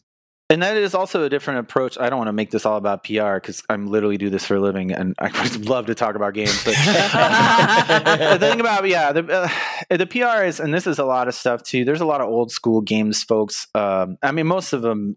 And 0.48 0.62
that 0.62 0.76
is 0.76 0.94
also 0.94 1.24
a 1.24 1.28
different 1.28 1.60
approach. 1.60 1.98
I 1.98 2.08
don't 2.08 2.18
want 2.18 2.28
to 2.28 2.32
make 2.32 2.52
this 2.52 2.64
all 2.64 2.76
about 2.76 3.02
PR 3.02 3.34
because 3.34 3.64
I'm 3.68 3.88
literally 3.88 4.16
do 4.16 4.30
this 4.30 4.44
for 4.44 4.54
a 4.54 4.60
living, 4.60 4.92
and 4.92 5.14
I 5.18 5.30
would 5.42 5.66
love 5.68 5.86
to 5.86 5.94
talk 5.96 6.14
about 6.14 6.34
games. 6.34 6.64
But 6.64 6.74
the 8.30 8.38
thing 8.38 8.60
about 8.60 8.86
yeah, 8.86 9.10
the 9.10 9.28
uh, 9.28 9.96
the 9.96 10.06
PR 10.06 10.44
is, 10.44 10.60
and 10.60 10.72
this 10.72 10.86
is 10.86 11.00
a 11.00 11.04
lot 11.04 11.26
of 11.26 11.34
stuff 11.34 11.64
too. 11.64 11.84
There's 11.84 12.00
a 12.00 12.06
lot 12.06 12.20
of 12.20 12.28
old 12.28 12.52
school 12.52 12.80
games 12.80 13.24
folks. 13.24 13.66
Um, 13.74 14.18
I 14.22 14.30
mean, 14.32 14.46
most 14.46 14.72
of 14.72 14.82
them. 14.82 15.16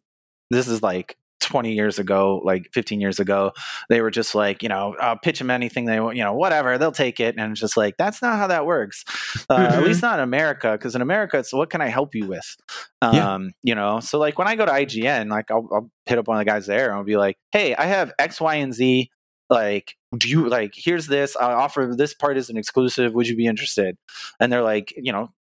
This 0.52 0.68
is 0.68 0.82
like 0.82 1.16
20 1.50 1.74
years 1.74 2.00
ago, 2.00 2.42
like 2.46 2.70
15 2.74 3.02
years 3.02 3.20
ago. 3.20 3.52
They 3.90 4.02
were 4.02 4.12
just 4.12 4.36
like, 4.36 4.64
you 4.64 4.70
know, 4.70 4.96
uh, 5.00 5.16
pitch 5.16 5.40
them 5.40 5.50
anything 5.50 5.86
they 5.86 6.00
want, 6.00 6.16
you 6.16 6.24
know, 6.24 6.34
whatever, 6.34 6.78
they'll 6.78 6.92
take 6.92 7.20
it. 7.20 7.36
And 7.38 7.52
it's 7.52 7.60
just 7.60 7.76
like, 7.76 7.96
that's 7.98 8.22
not 8.22 8.38
how 8.38 8.48
that 8.48 8.66
works. 8.66 9.04
Uh, 9.50 9.56
At 9.56 9.80
Mhm. 9.80 9.86
least 9.86 10.02
not 10.02 10.20
in 10.20 10.24
America, 10.24 10.72
because 10.74 10.96
in 10.96 11.02
America, 11.02 11.38
it's 11.40 11.52
what 11.52 11.70
can 11.70 11.82
I 11.82 11.88
help 11.88 12.14
you 12.16 12.28
with? 12.28 12.56
Yeah. 13.02 13.34
Um, 13.34 13.52
you 13.64 13.76
know, 13.76 14.00
so 14.00 14.20
like 14.20 14.38
when 14.38 14.48
I 14.48 14.56
go 14.56 14.66
to 14.66 14.72
IGN, 14.72 15.30
like 15.30 15.50
I'll, 15.52 15.68
I'll 15.72 15.90
hit 16.06 16.18
up 16.18 16.28
one 16.28 16.38
of 16.38 16.42
the 16.42 16.50
guys 16.52 16.66
there 16.68 16.86
and 16.90 16.96
I'll 16.96 17.04
be 17.04 17.18
like, 17.18 17.38
hey, 17.52 17.76
I 17.76 17.86
have 17.86 18.14
X, 18.20 18.40
Y, 18.40 18.56
and 18.56 18.74
Z. 18.74 19.10
Like, 19.50 19.96
do 20.16 20.30
you 20.30 20.48
like, 20.48 20.74
here's 20.76 21.08
this, 21.08 21.36
I 21.36 21.54
offer 21.54 21.92
this 21.98 22.14
part 22.14 22.38
as 22.38 22.52
an 22.52 22.58
exclusive. 22.58 23.14
Would 23.14 23.28
you 23.28 23.36
be 23.36 23.48
interested? 23.48 23.98
And 24.40 24.52
they're 24.54 24.62
like, 24.62 24.94
you 24.96 25.12
know, 25.12 25.32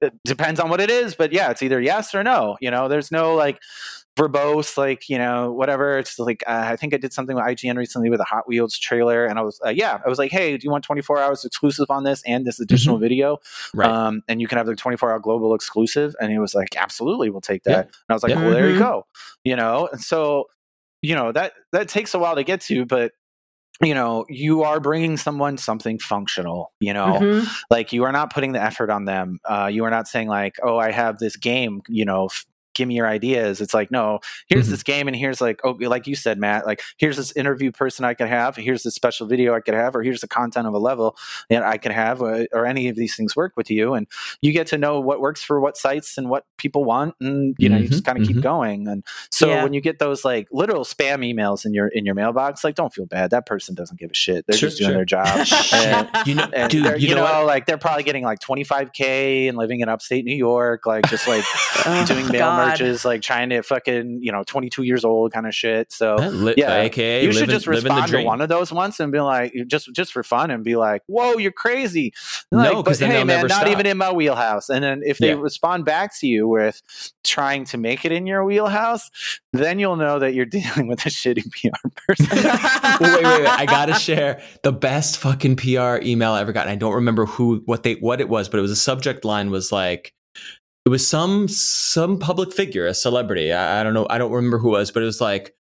it 0.00 0.12
depends 0.24 0.58
on 0.60 0.68
what 0.70 0.80
it 0.80 0.90
is, 0.90 1.14
but 1.14 1.32
yeah, 1.32 1.50
it's 1.50 1.62
either 1.62 1.80
yes 1.80 2.14
or 2.14 2.22
no. 2.24 2.56
You 2.60 2.70
know, 2.70 2.88
there's 2.88 3.12
no 3.12 3.34
like 3.34 3.60
verbose, 4.16 4.76
like, 4.76 5.08
you 5.08 5.18
know, 5.18 5.50
whatever. 5.52 5.98
It's 5.98 6.18
like, 6.18 6.44
uh, 6.46 6.62
I 6.66 6.76
think 6.76 6.94
I 6.94 6.98
did 6.98 7.12
something 7.12 7.34
with 7.34 7.44
IGN 7.44 7.76
recently 7.76 8.10
with 8.10 8.20
a 8.20 8.24
Hot 8.24 8.46
Wheels 8.46 8.78
trailer. 8.78 9.24
And 9.26 9.38
I 9.38 9.42
was, 9.42 9.60
uh, 9.66 9.70
yeah, 9.70 9.98
I 10.04 10.08
was 10.08 10.18
like, 10.18 10.30
hey, 10.30 10.56
do 10.56 10.64
you 10.64 10.70
want 10.70 10.84
24 10.84 11.18
hours 11.18 11.44
exclusive 11.44 11.86
on 11.90 12.04
this 12.04 12.22
and 12.24 12.44
this 12.46 12.60
additional 12.60 12.98
video? 12.98 13.38
right 13.74 13.90
um, 13.90 14.22
and 14.28 14.40
you 14.40 14.46
can 14.46 14.58
have 14.58 14.66
the 14.66 14.76
24 14.76 15.10
hour 15.12 15.18
global 15.18 15.54
exclusive. 15.54 16.14
And 16.20 16.30
he 16.30 16.38
was 16.38 16.54
like, 16.54 16.76
absolutely, 16.76 17.28
we'll 17.30 17.40
take 17.40 17.64
that. 17.64 17.70
Yeah. 17.70 17.80
And 17.80 17.90
I 18.08 18.12
was 18.12 18.22
like, 18.22 18.30
Yeah. 18.30 18.42
well, 18.42 18.52
there 18.52 18.68
you 18.70 18.76
Mhm. 18.76 18.78
go. 18.78 19.06
You 19.42 19.56
know, 19.56 19.88
and 19.90 20.00
so, 20.00 20.44
you 21.02 21.14
know, 21.16 21.32
that, 21.32 21.52
that 21.72 21.88
takes 21.88 22.14
a 22.14 22.18
while 22.18 22.36
to 22.36 22.44
get 22.44 22.60
to, 22.62 22.86
but 22.86 23.12
you 23.80 23.92
know, 23.92 24.24
you 24.28 24.62
are 24.62 24.78
bringing 24.78 25.16
someone 25.16 25.58
something 25.58 25.98
functional, 25.98 26.72
you 26.78 26.92
know, 26.94 27.18
Mhm. 27.20 27.48
like 27.70 27.92
you 27.92 28.04
are 28.04 28.12
not 28.12 28.32
putting 28.32 28.52
the 28.52 28.62
effort 28.62 28.88
on 28.88 29.04
them. 29.04 29.40
Uh, 29.44 29.68
you 29.70 29.84
are 29.84 29.90
not 29.90 30.06
saying 30.06 30.28
like, 30.28 30.54
oh, 30.62 30.78
I 30.78 30.92
have 30.92 31.18
this 31.18 31.34
game, 31.36 31.82
you 31.88 32.04
know, 32.04 32.26
f- 32.26 32.46
give 32.74 32.88
me 32.88 32.96
your 32.96 33.06
ideas. 33.06 33.60
It's 33.60 33.74
like, 33.74 33.90
no, 33.90 34.20
here's 34.48 34.66
Mhm. 34.66 34.70
this 34.70 34.82
game, 34.82 35.06
and 35.08 35.16
here's 35.16 35.40
like, 35.40 35.60
oh, 35.64 35.76
like 35.80 36.06
you 36.06 36.14
said, 36.14 36.38
Matt, 36.38 36.66
like 36.66 36.82
here's 36.98 37.16
this 37.16 37.32
interview 37.32 37.70
person 37.72 38.04
I 38.04 38.14
could 38.14 38.28
have, 38.28 38.56
here's 38.56 38.82
this 38.82 38.94
special 38.94 39.26
video 39.26 39.54
I 39.54 39.60
could 39.60 39.74
have, 39.74 39.94
or 39.96 40.02
here's 40.02 40.20
the 40.20 40.28
content 40.28 40.66
of 40.66 40.74
a 40.74 40.78
level 40.78 41.16
that 41.50 41.62
I 41.62 41.76
could 41.78 41.92
have, 41.92 42.20
or, 42.20 42.46
or 42.52 42.66
any 42.66 42.88
of 42.88 42.96
these 42.96 43.16
things 43.16 43.36
work 43.36 43.52
with 43.56 43.70
you, 43.70 43.94
and 43.94 44.06
you 44.42 44.52
get 44.52 44.66
to 44.68 44.78
know 44.78 45.00
what 45.00 45.20
works 45.20 45.42
for 45.42 45.60
what 45.60 45.76
sites 45.76 46.18
and 46.18 46.28
what 46.28 46.44
people 46.58 46.84
want, 46.84 47.14
and 47.20 47.54
you 47.58 47.68
know, 47.68 47.76
you 47.78 47.88
just 47.88 48.04
kind 48.04 48.18
of 48.18 48.24
mhm. 48.24 48.28
keep 48.34 48.42
going. 48.42 48.86
And 48.88 49.04
so 49.30 49.48
Yeah. 49.48 49.62
when 49.62 49.72
you 49.72 49.80
get 49.80 49.98
those 49.98 50.24
like 50.24 50.48
literal 50.52 50.84
spam 50.84 51.20
emails 51.24 51.64
in 51.64 51.74
your 51.74 51.88
in 51.88 52.04
your 52.04 52.14
mailbox, 52.14 52.64
like 52.64 52.74
don't 52.74 52.92
feel 52.92 53.06
bad. 53.06 53.30
That 53.30 53.46
person 53.46 53.74
doesn't 53.74 53.98
give 54.00 54.10
a 54.10 54.14
shit. 54.14 54.46
They're 54.46 54.56
Sure, 54.56 54.68
just 54.68 54.78
doing 54.78 54.90
sure. 54.90 54.96
their 54.96 55.04
job. 55.04 55.46
and, 55.72 56.08
you 56.26 56.34
know 56.34 56.48
and 56.52 56.70
dude 56.70 56.84
they're- 56.84 56.96
you, 56.96 57.08
you, 57.08 57.14
know, 57.14 57.24
know, 57.24 57.38
what? 57.40 57.46
like 57.46 57.66
they're 57.66 57.78
probably 57.78 58.02
getting 58.02 58.24
like 58.24 58.40
25k 58.40 59.48
and 59.48 59.56
living 59.56 59.80
in 59.80 59.88
upstate 59.88 60.24
New 60.24 60.34
York, 60.36 60.86
like 60.86 61.08
just 61.08 61.26
like 61.28 61.44
Oh, 61.86 62.04
doing 62.06 62.26
mail 62.28 62.40
God. 62.40 62.63
Merges, 62.70 63.04
like 63.04 63.22
trying 63.22 63.50
to 63.50 63.62
fucking 63.62 64.20
you 64.22 64.32
know 64.32 64.42
22 64.46 64.82
years 64.82 65.04
old 65.04 65.32
kind 65.32 65.46
of 65.46 65.54
shit. 65.54 65.92
So 65.92 66.16
li- 66.16 66.54
yeah, 66.56 66.74
aka 66.82 67.24
you 67.24 67.32
should 67.32 67.40
living, 67.42 67.54
just 67.54 67.66
respond 67.66 68.10
to 68.10 68.22
one 68.24 68.40
of 68.40 68.48
those 68.48 68.72
once 68.72 69.00
and 69.00 69.12
be 69.12 69.20
like, 69.20 69.52
just 69.66 69.92
just 69.92 70.12
for 70.12 70.22
fun, 70.22 70.50
and 70.50 70.62
be 70.64 70.76
like, 70.76 71.02
"Whoa, 71.06 71.38
you're 71.38 71.52
crazy!" 71.52 72.12
No, 72.52 72.58
Like, 72.58 72.84
'cause 72.84 73.00
but 73.00 73.06
hey, 73.08 73.18
man, 73.18 73.26
never 73.26 73.48
not 73.48 73.62
stop. 73.62 73.68
even 73.68 73.86
in 73.86 73.96
my 73.98 74.12
wheelhouse. 74.12 74.68
And 74.68 74.82
then 74.84 75.02
if 75.04 75.18
they 75.18 75.28
Yeah. 75.28 75.34
respond 75.40 75.84
back 75.84 76.18
to 76.20 76.26
you 76.26 76.48
with 76.48 76.80
trying 77.22 77.64
to 77.66 77.78
make 77.78 78.04
it 78.04 78.12
in 78.12 78.26
your 78.26 78.44
wheelhouse, 78.44 79.10
then 79.52 79.78
you'll 79.78 79.96
know 79.96 80.18
that 80.18 80.34
you're 80.34 80.44
dealing 80.58 80.86
with 80.86 81.04
a 81.06 81.08
shitty 81.10 81.44
PR 81.50 81.88
person. 82.06 82.26
Well, 83.00 83.00
wait, 83.00 83.24
wait, 83.24 83.40
wait. 83.42 83.48
I 83.48 83.66
gotta 83.66 83.94
share 83.94 84.40
the 84.62 84.72
best 84.72 85.18
fucking 85.18 85.56
PR 85.56 85.96
email 86.02 86.32
I 86.32 86.40
ever 86.40 86.52
got. 86.52 86.62
And 86.66 86.70
I 86.70 86.76
don't 86.76 86.94
remember 86.94 87.26
who, 87.26 87.62
what 87.66 87.82
they, 87.82 87.94
what 87.94 88.20
it 88.20 88.28
was, 88.28 88.48
but 88.48 88.58
it 88.58 88.62
was 88.62 88.70
a 88.70 88.76
subject 88.76 89.24
line 89.24 89.50
was 89.50 89.72
like, 89.72 90.12
it 90.84 90.88
was 90.90 91.06
some 91.06 91.48
some 91.48 92.18
public 92.18 92.52
figure, 92.52 92.86
a 92.86 92.94
celebrity. 92.94 93.52
I, 93.52 93.80
I 93.80 93.82
don't 93.82 93.94
know, 93.94 94.06
I 94.10 94.18
don't 94.18 94.32
remember 94.32 94.58
who 94.58 94.68
it 94.74 94.78
was, 94.78 94.90
but 94.90 95.02
it 95.02 95.06
was 95.06 95.20
like 95.20 95.54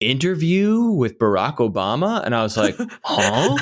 interview 0.00 0.82
with 0.92 1.18
Barack 1.18 1.56
Obama, 1.56 2.24
and 2.24 2.34
I 2.34 2.42
was 2.42 2.56
like, 2.56 2.76
huh? 3.04 3.58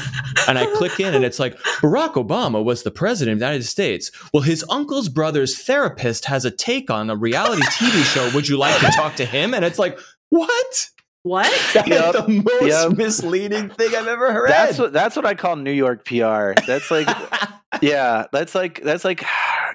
And 0.46 0.58
I 0.58 0.66
click 0.76 1.00
in, 1.00 1.14
and 1.14 1.24
it's 1.24 1.38
like 1.38 1.56
Barack 1.82 2.14
Obama 2.14 2.62
was 2.64 2.82
the 2.84 2.90
president 2.90 3.34
of 3.34 3.38
the 3.40 3.44
United 3.46 3.64
States. 3.64 4.10
Well, 4.32 4.42
his 4.42 4.64
uncle's 4.70 5.08
brother's 5.08 5.60
therapist 5.60 6.26
has 6.26 6.44
a 6.44 6.50
take 6.50 6.90
on 6.90 7.10
a 7.10 7.16
reality 7.16 7.62
TV 7.72 8.02
show. 8.04 8.30
Would 8.34 8.48
you 8.48 8.56
like 8.56 8.78
to 8.80 8.86
talk 8.92 9.16
to 9.16 9.24
him? 9.24 9.52
And 9.54 9.64
it's 9.64 9.78
like, 9.78 9.98
what? 10.30 10.88
what? 11.22 11.52
That 11.74 11.88
is 11.88 11.94
Yep. 11.98 12.12
the 12.14 12.42
most 12.44 12.62
Yep. 12.88 12.92
misleading 12.96 13.70
thing 13.70 13.94
I've 13.94 14.06
ever 14.08 14.32
heard. 14.32 14.48
That's 14.48 14.78
what 14.78 14.92
that's 14.92 15.16
what 15.16 15.26
I 15.26 15.34
call 15.34 15.56
New 15.56 15.72
York 15.72 16.04
PR. 16.04 16.52
That's 16.66 16.90
like 16.90 17.08
yeah, 17.82 18.26
that's 18.32 18.54
like 18.54 18.80
that's 18.82 19.04
like 19.04 19.22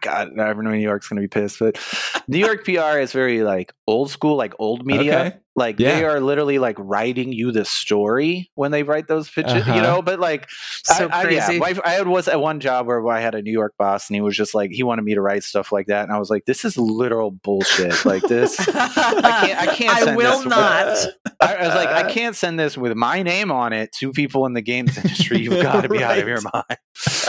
God, 0.03 0.37
everyone 0.37 0.73
in 0.73 0.79
New 0.79 0.83
York's 0.83 1.07
gonna 1.07 1.21
be 1.21 1.27
pissed, 1.27 1.59
but 1.59 1.79
New 2.27 2.37
York 2.37 2.65
PR 2.65 2.99
is 2.99 3.11
very 3.11 3.41
like 3.41 3.73
old 3.87 4.11
school, 4.11 4.35
like 4.35 4.53
old 4.59 4.85
media. 4.85 5.19
Okay. 5.19 5.37
Like 5.55 5.79
Yeah. 5.79 5.95
they 5.97 6.05
are 6.05 6.19
literally 6.19 6.57
like 6.57 6.75
writing 6.79 7.31
you 7.31 7.51
the 7.51 7.63
story 7.65 8.49
when 8.55 8.71
they 8.71 8.81
write 8.83 9.07
those 9.07 9.29
pitches, 9.29 9.53
Uh-huh. 9.53 9.75
you 9.75 9.81
know. 9.81 10.01
But 10.01 10.19
like, 10.19 10.49
So 10.49 11.07
I, 11.07 11.21
I, 11.21 11.29
yeah, 11.29 11.45
crazy. 11.45 11.59
my- 11.59 11.75
I 11.85 11.91
had 11.91 12.07
was 12.07 12.27
at 12.27 12.39
one 12.41 12.59
job 12.59 12.87
where 12.87 13.07
I 13.07 13.19
had 13.19 13.35
a 13.35 13.41
New 13.41 13.51
York 13.51 13.75
boss, 13.77 14.09
and 14.09 14.15
he 14.15 14.21
was 14.21 14.35
just 14.35 14.55
like, 14.55 14.71
he 14.71 14.81
wanted 14.83 15.03
me 15.03 15.13
to 15.13 15.21
write 15.21 15.43
stuff 15.43 15.71
like 15.71 15.87
that, 15.87 16.03
and 16.03 16.11
I 16.11 16.17
was 16.17 16.29
like, 16.31 16.45
this 16.45 16.65
is 16.65 16.75
literal 16.77 17.29
bullshit. 17.31 18.03
Like 18.03 18.23
this, 18.23 18.59
I 18.67 19.45
can't, 19.45 19.59
I 19.59 19.75
can't. 19.75 20.07
I 20.07 20.15
will 20.15 20.39
this 20.39 20.47
not. 20.47 20.97
I, 21.39 21.55
I 21.55 21.65
was 21.67 21.75
like, 21.75 21.89
I 21.89 22.03
can't 22.11 22.35
send 22.35 22.59
this 22.59 22.75
with 22.77 22.95
my 22.95 23.21
name 23.21 23.51
on 23.51 23.73
it 23.73 23.91
to 23.99 24.11
people 24.11 24.45
in 24.47 24.53
the 24.53 24.61
games 24.61 24.97
industry. 24.97 25.39
You've 25.39 25.61
got 25.63 25.81
to 25.81 25.89
be 25.89 26.03
out 26.03 26.17
of 26.17 26.27
your 26.27 26.41
mind. 26.41 26.77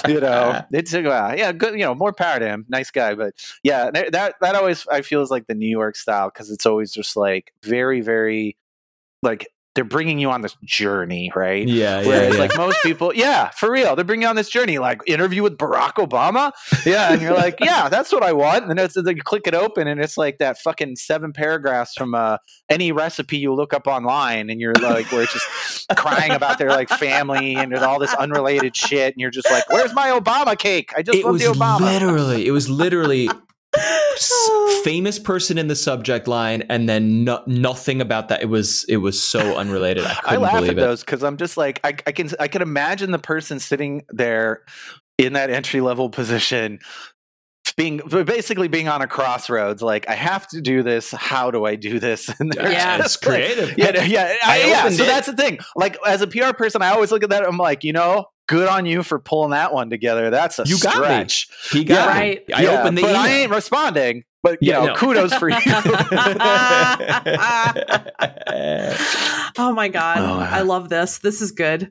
You 0.08 0.20
know, 0.20 0.62
it's 0.72 0.94
uh, 0.94 1.34
yeah, 1.36 1.52
good. 1.52 1.74
You 1.74 1.84
know, 1.86 1.94
more 1.94 2.12
power 2.12 2.38
to 2.38 2.46
him. 2.46 2.64
Nice 2.68 2.90
guy, 2.90 3.14
but 3.14 3.34
yeah, 3.62 3.90
that 3.90 4.12
that, 4.12 4.34
that 4.40 4.54
always 4.54 4.86
I 4.88 5.02
feel 5.02 5.20
is 5.22 5.30
like 5.30 5.46
the 5.46 5.54
New 5.54 5.68
York 5.68 5.96
style 5.96 6.30
because 6.32 6.50
it's 6.50 6.64
always 6.66 6.92
just 6.92 7.16
like 7.16 7.52
very, 7.62 8.00
very 8.00 8.13
like 9.22 9.48
they're 9.74 9.84
bringing 9.84 10.20
you 10.20 10.30
on 10.30 10.40
this 10.40 10.56
journey, 10.62 11.32
right? 11.34 11.66
Yeah, 11.66 12.00
yeah, 12.00 12.06
Whereas, 12.06 12.34
yeah. 12.34 12.40
like 12.40 12.56
most 12.56 12.78
people, 12.82 13.12
yeah, 13.14 13.50
for 13.50 13.70
real, 13.70 13.96
they're 13.96 14.04
bringing 14.04 14.22
you 14.22 14.28
on 14.28 14.36
this 14.36 14.48
journey, 14.48 14.78
like 14.78 15.00
interview 15.06 15.42
with 15.42 15.58
Barack 15.58 15.94
Obama, 15.94 16.52
yeah, 16.86 17.12
and 17.12 17.20
you're 17.20 17.34
like, 17.34 17.56
yeah, 17.60 17.88
that's 17.88 18.12
what 18.12 18.22
I 18.22 18.32
want, 18.32 18.62
and 18.62 18.70
then 18.70 18.78
it's 18.78 18.96
like 18.96 19.16
you 19.16 19.22
click 19.22 19.46
it 19.46 19.54
open, 19.54 19.88
and 19.88 20.00
it's 20.00 20.16
like 20.16 20.38
that 20.38 20.58
fucking 20.58 20.96
seven 20.96 21.32
paragraphs 21.32 21.94
from 21.94 22.14
uh, 22.14 22.38
any 22.68 22.92
recipe 22.92 23.36
you 23.36 23.52
look 23.52 23.74
up 23.74 23.88
online, 23.88 24.48
and 24.48 24.60
you're 24.60 24.74
like, 24.74 25.10
we're 25.10 25.26
just 25.26 25.88
crying 25.96 26.30
about 26.30 26.58
their 26.58 26.70
like 26.70 26.88
family 26.88 27.56
and 27.56 27.74
all 27.74 27.98
this 27.98 28.14
unrelated 28.14 28.76
shit, 28.76 29.12
and 29.14 29.20
you're 29.20 29.30
just 29.32 29.50
like, 29.50 29.68
where's 29.70 29.92
my 29.92 30.08
Obama 30.08 30.56
cake? 30.56 30.92
I 30.96 31.02
just 31.02 31.18
it 31.18 31.24
want 31.24 31.34
was 31.34 31.42
the 31.42 31.48
Obama. 31.48 31.80
literally, 31.80 32.46
it 32.46 32.52
was 32.52 32.70
literally 32.70 33.28
famous 34.84 35.18
person 35.18 35.58
in 35.58 35.68
the 35.68 35.76
subject 35.76 36.28
line, 36.28 36.62
and 36.68 36.88
then 36.88 37.24
no, 37.24 37.42
nothing 37.46 38.00
about 38.00 38.28
that. 38.28 38.42
It 38.42 38.48
was 38.48 38.84
it 38.88 38.98
was 38.98 39.22
so 39.22 39.56
unrelated. 39.56 40.04
I 40.04 40.18
I 40.24 40.36
laugh 40.36 40.62
at 40.62 40.70
it. 40.70 40.76
those 40.76 41.00
because 41.00 41.22
I'm 41.22 41.36
just 41.36 41.56
like 41.56 41.80
I, 41.84 41.88
I 42.06 42.12
can 42.12 42.30
I 42.38 42.48
can 42.48 42.62
imagine 42.62 43.10
the 43.10 43.18
person 43.18 43.60
sitting 43.60 44.02
there 44.10 44.62
in 45.18 45.32
that 45.34 45.50
entry 45.50 45.80
level 45.80 46.10
position 46.10 46.80
being 47.76 47.96
basically 48.26 48.68
being 48.68 48.88
on 48.88 49.00
a 49.02 49.06
crossroads 49.06 49.80
like 49.82 50.08
I 50.08 50.14
have 50.14 50.46
to 50.48 50.60
do 50.60 50.82
this 50.82 51.10
how 51.12 51.50
do 51.50 51.64
I 51.64 51.74
do 51.76 51.98
this 51.98 52.28
and 52.40 52.52
Yeah. 52.54 52.98
it's 52.98 53.20
like- 53.24 53.34
creative. 53.36 53.78
yeah 53.78 54.02
yeah 54.04 54.36
I, 54.44 54.62
I 54.62 54.66
yeah 54.66 54.88
so 54.90 55.02
it. 55.02 55.06
that's 55.06 55.26
the 55.26 55.32
thing 55.32 55.58
like 55.74 55.96
as 56.06 56.20
a 56.22 56.26
PR 56.26 56.52
person 56.52 56.82
I 56.82 56.90
always 56.90 57.10
look 57.10 57.24
at 57.24 57.30
that 57.30 57.42
I'm 57.44 57.56
like 57.56 57.82
you 57.82 57.92
know 57.92 58.26
good 58.46 58.68
on 58.68 58.86
you 58.86 59.02
for 59.02 59.18
pulling 59.18 59.50
that 59.50 59.72
one 59.72 59.88
together 59.90 60.30
that's 60.30 60.58
a 60.58 60.64
You 60.66 60.78
got 60.78 60.96
me. 60.96 61.00
stretch 61.28 61.48
He 61.72 61.84
got 61.84 61.94
Yeah. 62.08 62.14
me. 62.14 62.20
Right. 62.20 62.44
I 62.54 62.62
Yeah, 62.64 62.80
opened 62.80 62.98
the 62.98 63.02
but 63.02 63.10
email. 63.10 63.20
I 63.22 63.28
ain't 63.30 63.50
responding 63.50 64.24
but 64.42 64.58
you 64.62 64.70
Yeah, 64.72 64.80
know 64.80 64.86
no. 64.86 64.94
kudos 64.96 65.32
for 65.34 65.48
you 65.48 65.56
oh 69.58 69.72
my 69.74 69.88
god 69.88 70.18
Oh, 70.18 70.38
i 70.38 70.60
love 70.62 70.88
this 70.88 71.18
this 71.18 71.40
is 71.40 71.52
good 71.52 71.90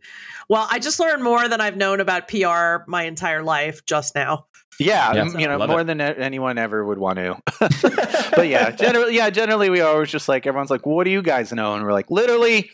well 0.50 0.68
i 0.70 0.80
just 0.80 1.00
learned 1.00 1.24
more 1.24 1.48
than 1.48 1.62
i've 1.62 1.78
known 1.78 2.00
about 2.00 2.28
pr 2.28 2.84
my 2.88 3.04
entire 3.04 3.44
life 3.44 3.86
just 3.86 4.16
now 4.16 4.46
Yeah, 4.80 5.14
Yeah. 5.14 5.22
um, 5.24 5.40
you 5.40 5.48
know, 5.48 5.58
Love 5.58 5.70
more 5.70 5.82
it. 5.82 5.84
than 5.86 6.02
anyone 6.02 6.58
ever 6.58 6.84
would 6.84 6.98
want 6.98 7.18
to. 7.20 7.38
but 8.36 8.48
yeah, 8.48 8.72
generally, 8.72 9.16
yeah, 9.16 9.30
generally, 9.30 9.70
we 9.70 9.82
always 9.82 10.10
just 10.10 10.28
like 10.28 10.48
everyone's 10.48 10.72
like, 10.72 10.84
"What 10.88 11.04
do 11.04 11.12
you 11.12 11.22
guys 11.22 11.54
know?" 11.54 11.76
And 11.76 11.84
we're 11.86 11.94
like, 11.94 12.10
literally. 12.10 12.72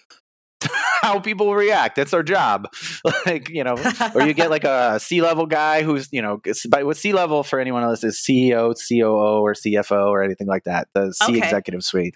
How 1.02 1.19
people 1.19 1.56
react. 1.56 1.95
That's 1.95 2.13
our 2.13 2.24
job. 2.24 2.67
Like, 3.26 3.50
you 3.50 3.63
know, 3.63 3.76
or 4.13 4.22
you 4.22 4.34
get 4.34 4.50
like 4.50 4.63
a 4.63 5.00
C 5.00 5.22
level 5.22 5.45
guy 5.45 5.84
who's, 5.84 6.10
you 6.12 6.22
know, 6.22 6.41
by 6.69 6.84
with 6.84 6.98
C 6.98 7.13
level 7.13 7.43
for 7.43 7.60
anyone 7.60 7.84
else 7.84 8.04
is 8.04 8.17
CEO, 8.17 8.74
COO, 8.76 9.41
or 9.41 9.54
CFO, 9.54 10.08
or 10.08 10.24
anything 10.24 10.48
like 10.48 10.63
that. 10.65 10.88
The 10.93 11.13
C 11.13 11.34
Okay. 11.34 11.38
executive 11.38 11.84
suite. 11.84 12.15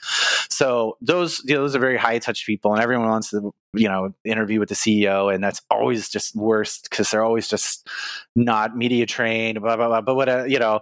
So 0.49 0.97
those, 1.01 1.41
you 1.45 1.55
know, 1.55 1.61
those 1.61 1.75
are 1.75 1.79
very 1.79 1.97
high 1.97 2.19
touch 2.19 2.45
people, 2.45 2.73
and 2.73 2.81
everyone 2.81 3.09
wants 3.09 3.29
to, 3.31 3.53
you 3.73 3.87
know, 3.87 4.13
interview 4.23 4.59
with 4.59 4.69
the 4.69 4.75
CEO, 4.75 5.33
and 5.33 5.43
that's 5.43 5.61
always 5.71 6.09
just 6.09 6.35
worst 6.35 6.87
because 6.89 7.09
they're 7.11 7.23
always 7.23 7.47
just 7.47 7.87
not 8.35 8.77
media 8.77 9.05
trained, 9.05 9.59
blah 9.61 9.75
blah 9.75 9.87
blah. 9.87 10.01
But 10.01 10.15
what, 10.15 10.29
uh, 10.29 10.43
you 10.45 10.59
know, 10.59 10.79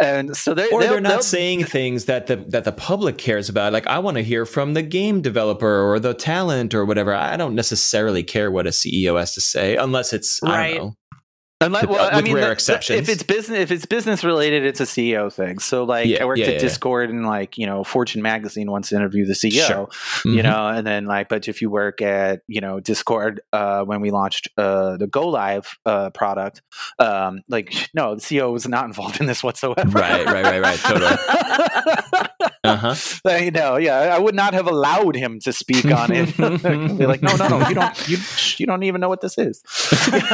and 0.00 0.36
so 0.36 0.54
they 0.54 0.68
or 0.70 0.80
they'll- 0.80 0.90
they're 0.92 1.00
not 1.00 1.08
they'll- 1.10 1.22
saying 1.22 1.64
things 1.64 2.06
that 2.06 2.26
the 2.26 2.36
that 2.48 2.64
the 2.64 2.72
public 2.72 3.18
cares 3.18 3.48
about. 3.48 3.72
Like 3.72 3.86
I 3.86 3.98
want 3.98 4.16
to 4.16 4.22
hear 4.22 4.46
from 4.46 4.74
the 4.74 4.82
game 4.82 5.20
developer 5.20 5.82
or 5.82 6.00
the 6.00 6.14
talent 6.14 6.74
or 6.74 6.84
whatever. 6.84 7.14
I 7.14 7.36
don't 7.36 7.54
necessarily 7.54 8.22
care 8.22 8.50
what 8.50 8.66
a 8.66 8.70
CEO 8.70 9.18
has 9.18 9.34
to 9.34 9.40
say 9.40 9.76
unless 9.76 10.12
it's 10.12 10.42
I 10.42 10.48
Right. 10.48 10.76
don't 10.78 10.86
know. 10.88 10.96
Unless, 11.62 11.88
With- 11.88 12.00
I 12.00 12.22
mean, 12.22 12.34
rare 12.34 12.46
the- 12.46 12.52
exceptions. 12.52 13.00
If 13.00 13.08
it's 13.10 13.22
business, 13.22 13.58
if 13.58 13.70
it's 13.70 13.84
business 13.84 14.24
related, 14.24 14.64
it's 14.64 14.80
a 14.80 14.84
CEO 14.86 15.30
thing. 15.30 15.58
So, 15.58 15.84
like, 15.84 16.06
Yeah, 16.06 16.22
I 16.22 16.24
worked 16.24 16.38
yeah, 16.38 16.46
at 16.46 16.52
yeah. 16.54 16.58
Discord, 16.58 17.10
and 17.10 17.26
like, 17.26 17.58
you 17.58 17.66
know, 17.66 17.84
Fortune 17.84 18.22
magazine 18.22 18.70
wants 18.70 18.88
to 18.88 18.96
interview 18.96 19.26
the 19.26 19.34
CEO. 19.34 19.66
Sure. 19.66 19.88
You 20.24 20.40
Mhm. 20.40 20.42
know, 20.44 20.68
and 20.68 20.86
then 20.86 21.04
like, 21.04 21.28
but 21.28 21.48
if 21.48 21.60
you 21.60 21.68
work 21.68 22.00
at 22.00 22.40
you 22.48 22.62
know 22.62 22.80
Discord, 22.80 23.42
uh, 23.52 23.84
when 23.84 24.00
we 24.00 24.10
launched 24.10 24.48
uh, 24.56 24.96
the 24.96 25.06
Go 25.06 25.28
Live 25.28 25.76
uh, 25.84 26.08
product, 26.10 26.62
um, 26.98 27.42
like, 27.48 27.74
no, 27.94 28.14
the 28.14 28.22
CEO 28.22 28.50
was 28.52 28.66
not 28.66 28.86
involved 28.86 29.20
in 29.20 29.26
this 29.26 29.42
whatsoever. 29.42 29.86
Right, 29.90 30.24
right, 30.24 30.44
right, 30.44 30.62
right, 30.62 30.78
totally. 30.78 31.16
Uh 32.64 32.76
huh. 32.76 33.38
you 33.38 33.50
know, 33.50 33.78
yeah, 33.78 34.14
I 34.14 34.18
would 34.18 34.34
not 34.34 34.52
have 34.52 34.66
allowed 34.66 35.16
him 35.16 35.38
to 35.44 35.52
speak 35.52 35.86
on 35.86 36.12
it. 36.12 36.36
Be 36.36 37.06
like, 37.06 37.22
no, 37.22 37.34
no, 37.36 37.48
no, 37.48 37.66
you 37.66 37.74
don't, 37.74 38.08
you, 38.08 38.18
you 38.58 38.66
don't 38.66 38.82
even 38.82 39.00
know 39.00 39.08
what 39.08 39.22
this 39.22 39.38
is. 39.38 39.62
yeah, 40.12 40.28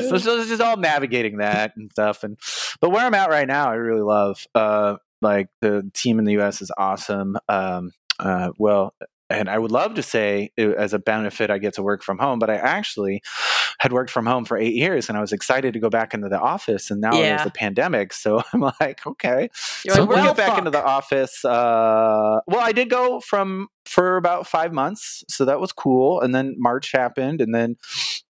so, 0.00 0.18
so 0.18 0.40
it's 0.40 0.48
just 0.48 0.60
all 0.60 0.78
navigating 0.78 1.36
that 1.36 1.76
and 1.76 1.92
stuff. 1.92 2.24
And 2.24 2.36
but 2.80 2.90
where 2.90 3.06
I'm 3.06 3.14
at 3.14 3.30
right 3.30 3.46
now, 3.46 3.70
I 3.70 3.74
really 3.74 4.02
love. 4.02 4.44
Uh, 4.52 4.96
like 5.22 5.46
the 5.60 5.88
team 5.94 6.18
in 6.18 6.24
the 6.24 6.32
U.S. 6.32 6.60
is 6.60 6.72
awesome. 6.76 7.38
Um, 7.48 7.92
uh, 8.18 8.50
well, 8.58 8.94
and 9.28 9.48
I 9.50 9.58
would 9.58 9.72
love 9.72 9.94
to 9.94 10.02
say 10.02 10.52
uh, 10.58 10.70
as 10.72 10.92
a 10.94 10.98
benefit, 10.98 11.50
I 11.50 11.58
get 11.58 11.74
to 11.74 11.82
work 11.82 12.02
from 12.02 12.18
home, 12.18 12.38
but 12.38 12.48
I 12.50 12.56
actually 12.56 13.22
had 13.78 13.92
worked 13.92 14.10
from 14.10 14.26
home 14.26 14.44
for 14.44 14.56
eight 14.56 14.74
years, 14.74 15.08
and 15.08 15.18
I 15.18 15.20
was 15.20 15.32
excited 15.32 15.72
to 15.74 15.80
go 15.80 15.90
back 15.90 16.14
into 16.14 16.28
the 16.28 16.40
office. 16.40 16.90
And 16.90 17.00
now 17.00 17.14
Yeah. 17.14 17.36
there's 17.36 17.46
a 17.46 17.50
pandemic, 17.50 18.12
so 18.12 18.42
I'm 18.52 18.60
like, 18.80 19.06
okay, 19.06 19.48
You're 19.84 19.94
so 19.94 20.00
like, 20.02 20.08
we'll 20.08 20.18
well, 20.18 20.26
get 20.28 20.36
back 20.36 20.48
fuck. 20.50 20.58
into 20.58 20.70
the 20.70 20.84
office. 20.84 21.44
Uh, 21.44 22.40
well, 22.46 22.60
I 22.60 22.72
did 22.72 22.88
go 22.90 23.20
from 23.20 23.68
for 23.84 24.16
about 24.16 24.46
five 24.46 24.72
months, 24.72 25.24
so 25.28 25.44
that 25.44 25.60
was 25.60 25.72
cool. 25.72 26.20
And 26.20 26.34
then 26.34 26.54
March 26.58 26.92
happened, 26.92 27.40
and 27.40 27.54
then 27.54 27.76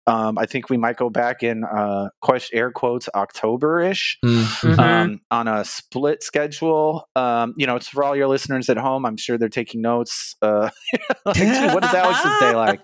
um, 0.07 0.39
I 0.39 0.47
think 0.47 0.71
we 0.71 0.77
might 0.77 0.97
go 0.97 1.11
back 1.11 1.43
in 1.43 1.65
uh, 1.65 2.09
question 2.21 2.59
air 2.59 2.71
quotes 2.73 3.09
October 3.15 3.81
ish 3.81 4.19
Mhm. 4.25 4.79
um, 4.79 5.21
on 5.31 5.47
a 5.49 5.65
split 5.65 6.23
schedule. 6.23 7.09
Um, 7.17 7.55
you 7.57 7.67
know, 7.67 7.77
it's 7.77 7.89
for 7.89 8.03
all 8.05 8.17
your 8.17 8.29
listeners 8.29 8.69
at 8.69 8.77
home. 8.77 9.05
I'm 9.07 9.17
sure 9.17 9.39
they're 9.39 9.49
taking 9.49 9.83
notes. 9.83 10.37
Uh, 10.43 10.71
like, 11.25 11.37
gee, 11.37 11.67
what 11.75 11.85
is 11.85 11.93
Alex's 11.95 12.39
day 12.41 12.55
like? 12.55 12.81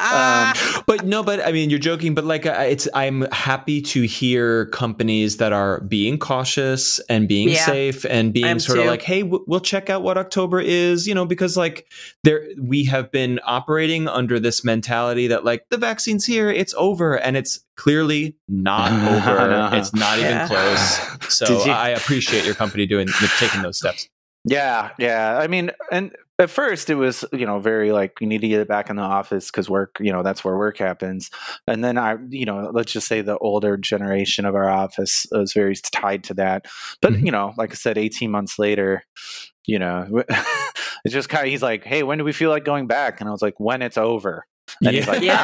Um, 0.00 0.82
but 0.86 1.04
no, 1.04 1.22
but 1.22 1.44
I 1.46 1.52
mean, 1.52 1.70
you're 1.70 1.78
joking. 1.78 2.14
But 2.14 2.24
like, 2.24 2.46
I- 2.46 2.66
it's 2.66 2.88
I'm 2.94 3.22
happy 3.32 3.80
to 3.82 4.02
hear 4.02 4.66
companies 4.66 5.36
that 5.38 5.52
are 5.52 5.80
being 5.82 6.18
cautious 6.18 6.98
and 7.08 7.28
being 7.28 7.48
Yeah. 7.50 7.64
safe 7.66 8.04
and 8.06 8.32
being 8.32 8.46
am 8.46 8.58
sort 8.60 8.78
of 8.78 8.86
like, 8.86 9.02
hey, 9.02 9.22
w- 9.22 9.44
we'll 9.46 9.60
check 9.60 9.90
out 9.90 10.02
what 10.02 10.16
October 10.18 10.60
is, 10.60 11.06
you 11.06 11.14
know, 11.14 11.24
because 11.26 11.56
like 11.56 11.86
there 12.24 12.46
we 12.60 12.84
have 12.84 13.10
been 13.10 13.40
operating 13.44 14.08
under 14.08 14.38
this 14.40 14.64
mentality 14.64 15.26
that 15.28 15.44
like 15.44 15.64
the 15.70 15.76
vaccine's 15.76 16.24
here, 16.24 16.37
it's 16.50 16.74
over, 16.76 17.16
and 17.18 17.36
it's 17.36 17.60
clearly 17.76 18.36
not 18.48 18.92
over. 19.72 19.76
It's 19.76 19.92
not 19.94 20.18
even 20.18 20.46
close. 20.46 20.98
So 21.30 21.64
you- 21.64 21.70
I 21.72 21.90
appreciate 21.90 22.44
your 22.46 22.54
company 22.54 22.86
doing 22.86 23.08
taking 23.38 23.62
those 23.62 23.78
steps. 23.78 24.08
Yeah, 24.44 24.90
yeah. 24.98 25.36
I 25.36 25.46
mean, 25.46 25.72
and 25.92 26.14
at 26.38 26.48
first 26.48 26.88
it 26.88 26.94
was, 26.94 27.24
you 27.32 27.44
know, 27.44 27.58
very 27.58 27.92
like 27.92 28.12
you 28.20 28.26
need 28.26 28.40
to 28.40 28.48
get 28.48 28.60
it 28.60 28.68
back 28.68 28.88
in 28.88 28.96
the 28.96 29.02
office 29.02 29.50
because 29.50 29.68
work, 29.68 29.96
you 30.00 30.10
know, 30.12 30.22
that's 30.22 30.42
where 30.44 30.56
work 30.56 30.78
happens. 30.78 31.28
And 31.66 31.82
then 31.84 31.98
I, 31.98 32.16
you 32.30 32.46
know, 32.46 32.70
let's 32.72 32.92
just 32.92 33.08
say 33.08 33.20
the 33.20 33.36
older 33.38 33.76
generation 33.76 34.46
of 34.46 34.54
our 34.54 34.70
office 34.70 35.26
was 35.32 35.52
very 35.52 35.74
tied 35.92 36.24
to 36.24 36.34
that. 36.34 36.66
But 37.02 37.12
Mhm. 37.14 37.26
you 37.26 37.32
know, 37.32 37.52
like 37.58 37.72
I 37.72 37.74
said, 37.74 37.98
eighteen 37.98 38.30
months 38.30 38.58
later, 38.58 39.02
you 39.66 39.78
know, 39.80 40.22
it's 41.04 41.12
just 41.12 41.28
kind 41.28 41.44
of 41.44 41.50
he's 41.50 41.62
like, 41.62 41.84
hey, 41.84 42.02
when 42.04 42.16
do 42.18 42.24
we 42.24 42.32
feel 42.32 42.50
like 42.50 42.64
going 42.64 42.86
back? 42.86 43.20
And 43.20 43.28
I 43.28 43.32
was 43.32 43.42
like, 43.42 43.58
when 43.58 43.82
it's 43.82 43.98
over. 43.98 44.46
And 44.84 44.94
he's 44.94 45.08
like, 45.08 45.22
Yeah. 45.22 45.38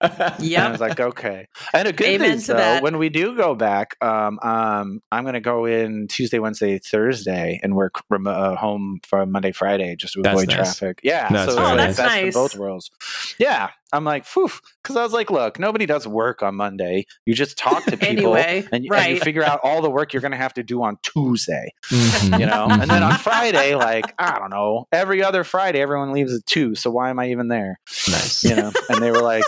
all 0.00 0.10
right. 0.10 0.40
And 0.40 0.56
I 0.56 0.70
was 0.70 0.80
like, 0.80 0.98
okay. 1.00 1.46
And 1.74 1.88
a 1.88 1.92
good 1.92 2.06
Amen 2.06 2.30
news 2.32 2.46
though, 2.46 2.54
that. 2.54 2.82
when 2.82 2.98
we 2.98 3.08
do 3.08 3.36
go 3.36 3.54
back, 3.54 3.96
um, 4.00 4.38
um, 4.42 5.00
I'm 5.12 5.24
going 5.24 5.34
to 5.34 5.40
go 5.40 5.64
in 5.66 6.08
Tuesday, 6.08 6.38
Wednesday, 6.38 6.78
Thursday, 6.78 7.60
and 7.62 7.74
work 7.74 8.02
from 8.08 8.26
uh, 8.26 8.56
home 8.56 9.00
from 9.06 9.32
Monday, 9.32 9.52
Friday, 9.52 9.96
just 9.96 10.14
to 10.14 10.22
That's 10.22 10.34
avoid 10.40 10.48
nice. 10.48 10.78
traffic. 10.78 11.00
Yeah, 11.02 11.28
That's 11.28 11.54
so 11.54 11.60
very 11.60 11.68
it's 11.68 11.76
like 11.76 11.76
nice. 11.76 11.96
best 11.96 12.08
Nice. 12.14 12.28
of 12.28 12.34
both 12.34 12.56
worlds. 12.56 12.90
Yeah, 13.38 13.70
I'm 13.92 14.04
like, 14.04 14.24
phew, 14.26 14.50
because 14.82 14.96
I 14.96 15.02
was 15.02 15.12
like, 15.12 15.30
look, 15.30 15.58
nobody 15.58 15.86
does 15.86 16.06
work 16.06 16.42
on 16.42 16.54
Monday. 16.56 17.06
You 17.24 17.34
just 17.34 17.56
talk 17.56 17.84
to 17.84 17.96
people. 17.96 18.36
Anyway, 18.36 18.64
and, 18.70 18.84
and 18.84 19.10
you 19.14 19.20
figure 19.20 19.42
out 19.42 19.60
all 19.64 19.80
the 19.80 19.90
work 19.90 20.12
you're 20.12 20.20
going 20.22 20.32
to 20.32 20.36
have 20.38 20.54
to 20.54 20.62
do 20.62 20.82
on 20.82 20.98
Tuesday, 21.02 21.70
Mhm. 21.90 22.38
you 22.40 22.46
know. 22.46 22.66
and 22.70 22.90
then 22.90 23.02
on 23.02 23.16
Friday, 23.18 23.74
like 23.74 24.14
I 24.18 24.38
don't 24.38 24.50
know, 24.50 24.86
every 24.92 25.22
other 25.22 25.42
Friday, 25.44 25.80
everyone 25.80 26.12
leaves 26.12 26.34
at 26.34 26.44
two. 26.46 26.74
So 26.74 26.90
why 26.90 27.08
am 27.10 27.18
I 27.18 27.30
even 27.30 27.48
there? 27.48 27.78
nice. 28.10 28.44
you 28.44 28.54
know 28.56 28.72
and 28.90 29.02
they 29.02 29.10
were 29.10 29.20
like 29.22 29.44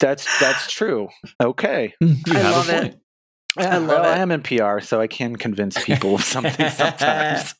that's 0.00 0.26
that's 0.40 0.70
true 0.72 1.08
okay 1.42 1.94
You 2.00 2.16
I 2.28 2.38
have 2.38 2.46
a 2.46 2.50
love 2.50 2.68
it. 2.68 2.80
point. 2.82 3.00
yeah, 3.58 3.78
love 3.78 3.88
well, 3.88 4.04
it. 4.04 4.08
i 4.08 4.18
am 4.18 4.30
in 4.30 4.42
pr 4.42 4.80
so 4.80 5.00
i 5.00 5.06
can 5.06 5.36
convince 5.36 5.82
people 5.82 6.14
of 6.16 6.22
something 6.22 6.68
sometimes 6.70 7.54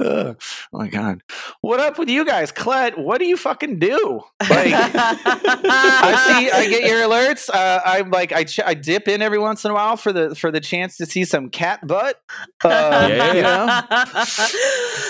oh 0.00 0.34
my 0.72 0.88
god 0.88 1.20
what 1.60 1.80
up 1.80 1.98
with 1.98 2.08
you 2.08 2.24
guys 2.24 2.50
Clet, 2.52 2.98
what 2.98 3.18
do 3.18 3.26
you 3.26 3.36
fucking 3.36 3.78
do 3.78 4.20
like 4.40 4.72
I 4.74 6.38
see. 6.40 6.50
I 6.50 6.66
get 6.68 6.84
your 6.88 7.00
alerts. 7.08 7.48
Uh, 7.48 7.80
I'm 7.84 8.10
like, 8.10 8.32
I, 8.32 8.44
ch- 8.44 8.60
I 8.64 8.74
dip 8.74 9.08
in 9.08 9.22
every 9.22 9.38
once 9.38 9.64
in 9.64 9.70
a 9.70 9.74
while 9.74 9.96
for 9.96 10.12
the 10.12 10.34
for 10.34 10.50
the 10.50 10.60
chance 10.60 10.96
to 10.98 11.06
see 11.06 11.24
some 11.24 11.48
cat 11.50 11.86
butt. 11.86 12.20
Uh, 12.64 13.08
Yeah. 13.10 13.34
You 13.34 13.42
know, 13.42 13.66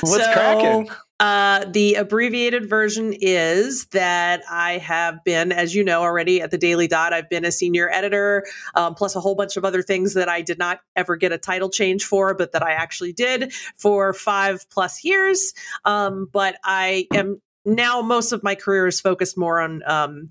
what's 0.00 0.24
So, 0.24 0.32
cracking? 0.32 0.88
Uh, 1.24 1.64
the 1.70 1.94
abbreviated 1.94 2.68
version 2.68 3.14
is 3.18 3.86
that 3.86 4.42
I 4.50 4.72
have 4.72 5.24
been, 5.24 5.52
as 5.52 5.74
you 5.74 5.82
know 5.82 6.02
already, 6.02 6.42
at 6.42 6.50
the 6.50 6.58
Daily 6.58 6.86
Dot. 6.86 7.14
I've 7.14 7.30
been 7.30 7.46
a 7.46 7.50
senior 7.50 7.88
editor, 7.90 8.44
um, 8.74 8.94
plus 8.94 9.16
a 9.16 9.20
whole 9.20 9.34
bunch 9.34 9.56
of 9.56 9.64
other 9.64 9.80
things 9.80 10.12
that 10.12 10.28
I 10.28 10.42
did 10.42 10.58
not 10.58 10.80
ever 10.96 11.16
get 11.16 11.32
a 11.32 11.38
title 11.38 11.70
change 11.70 12.04
for, 12.04 12.34
but 12.34 12.52
that 12.52 12.62
I 12.62 12.72
actually 12.72 13.14
did 13.14 13.54
for 13.78 14.12
five 14.12 14.68
plus 14.68 15.02
years. 15.02 15.54
Um, 15.86 16.28
but 16.30 16.56
I 16.62 17.06
am 17.14 17.40
now 17.64 18.02
most 18.02 18.32
of 18.32 18.42
my 18.42 18.54
career 18.54 18.86
is 18.86 19.00
focused 19.00 19.38
more 19.38 19.60
on 19.60 19.82
um, 19.86 20.28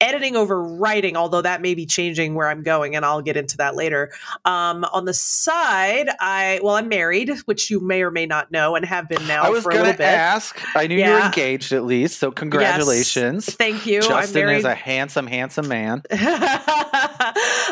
editing 0.00 0.36
over 0.36 0.62
writing, 0.62 1.16
although 1.16 1.42
that 1.42 1.62
may 1.62 1.74
be 1.74 1.86
changing 1.86 2.34
where 2.34 2.48
I'm 2.48 2.62
going, 2.62 2.96
and 2.96 3.04
I'll 3.04 3.22
get 3.22 3.36
into 3.36 3.56
that 3.58 3.76
later. 3.76 4.12
Um, 4.44 4.84
on 4.92 5.04
the 5.04 5.14
side, 5.14 6.10
I 6.20 6.60
well, 6.62 6.74
I'm 6.74 6.88
married, 6.88 7.30
which 7.46 7.70
you 7.70 7.80
may 7.80 8.02
or 8.02 8.10
may 8.10 8.26
not 8.26 8.50
know, 8.50 8.76
and 8.76 8.84
have 8.84 9.08
been 9.08 9.26
now 9.26 9.42
I 9.42 9.50
was 9.50 9.64
going 9.64 9.96
to 9.96 10.04
ask. 10.04 10.60
I 10.76 10.86
knew 10.86 10.96
you 10.96 11.10
were 11.10 11.20
engaged 11.20 11.72
at 11.72 11.84
least, 11.84 12.18
so 12.18 12.30
congratulations. 12.30 13.46
Thank 13.46 13.86
you. 13.86 14.02
Justin 14.02 14.48
is 14.50 14.64
a 14.64 14.74
handsome, 14.74 15.26
handsome 15.26 15.68
man. 15.68 16.02
uh, 16.10 16.16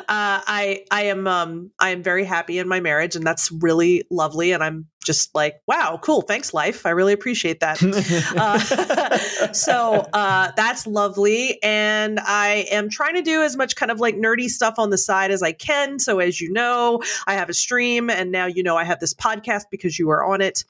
I 0.08 0.84
I 0.90 1.04
am 1.04 1.26
um 1.26 1.70
I 1.78 1.90
am 1.90 2.02
very 2.02 2.24
happy 2.24 2.58
in 2.58 2.68
my 2.68 2.80
marriage, 2.80 3.16
and 3.16 3.26
that's 3.26 3.50
really 3.52 4.04
lovely. 4.10 4.52
And 4.52 4.62
I'm 4.62 4.86
just 5.04 5.34
like, 5.34 5.60
wow, 5.66 5.98
cool. 6.02 6.22
Thanks, 6.22 6.52
life. 6.52 6.84
I 6.86 6.90
really 6.90 7.12
appreciate 7.12 7.60
that. 7.60 7.80
uh, 8.36 9.48
so 9.52 10.08
uh, 10.12 10.50
that's 10.56 10.86
lovely, 10.86 11.62
and 11.62 12.18
I 12.20 12.66
am 12.70 12.88
trying 12.88 13.14
to 13.14 13.22
do 13.22 13.42
as 13.42 13.56
much 13.56 13.76
kind 13.76 13.92
of 13.92 14.00
like 14.00 14.16
nerdy 14.16 14.48
stuff 14.48 14.74
on 14.78 14.90
the 14.90 14.98
side 14.98 15.30
as 15.30 15.42
I 15.42 15.52
can. 15.52 15.98
So 15.98 16.18
as 16.18 16.40
you 16.40 16.50
know, 16.52 17.02
I 17.26 17.34
have 17.34 17.48
a 17.48 17.54
stream, 17.54 18.10
and 18.10 18.32
now 18.32 18.46
you 18.46 18.62
know 18.62 18.76
I 18.76 18.84
have 18.84 19.00
this 19.00 19.14
podcast 19.14 19.64
because 19.70 19.98
you 19.98 20.10
are 20.10 20.24
on 20.24 20.40
it. 20.40 20.64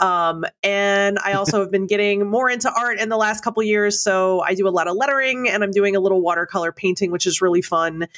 Um, 0.00 0.44
and 0.62 1.18
I 1.24 1.32
also 1.34 1.60
have 1.62 1.70
been 1.70 1.86
getting 1.86 2.26
more 2.28 2.50
into 2.50 2.70
art 2.72 2.98
in 2.98 3.08
the 3.08 3.16
last 3.16 3.42
couple 3.44 3.62
years. 3.62 4.00
So 4.02 4.40
I 4.40 4.54
do 4.54 4.66
a 4.68 4.70
lot 4.70 4.88
of 4.88 4.96
lettering, 4.96 5.48
and 5.48 5.62
I'm 5.64 5.70
doing 5.70 5.96
a 5.96 6.00
little 6.00 6.20
watercolor 6.20 6.72
painting, 6.72 7.10
which 7.10 7.26
is 7.26 7.40
really 7.40 7.62
fun. 7.62 8.08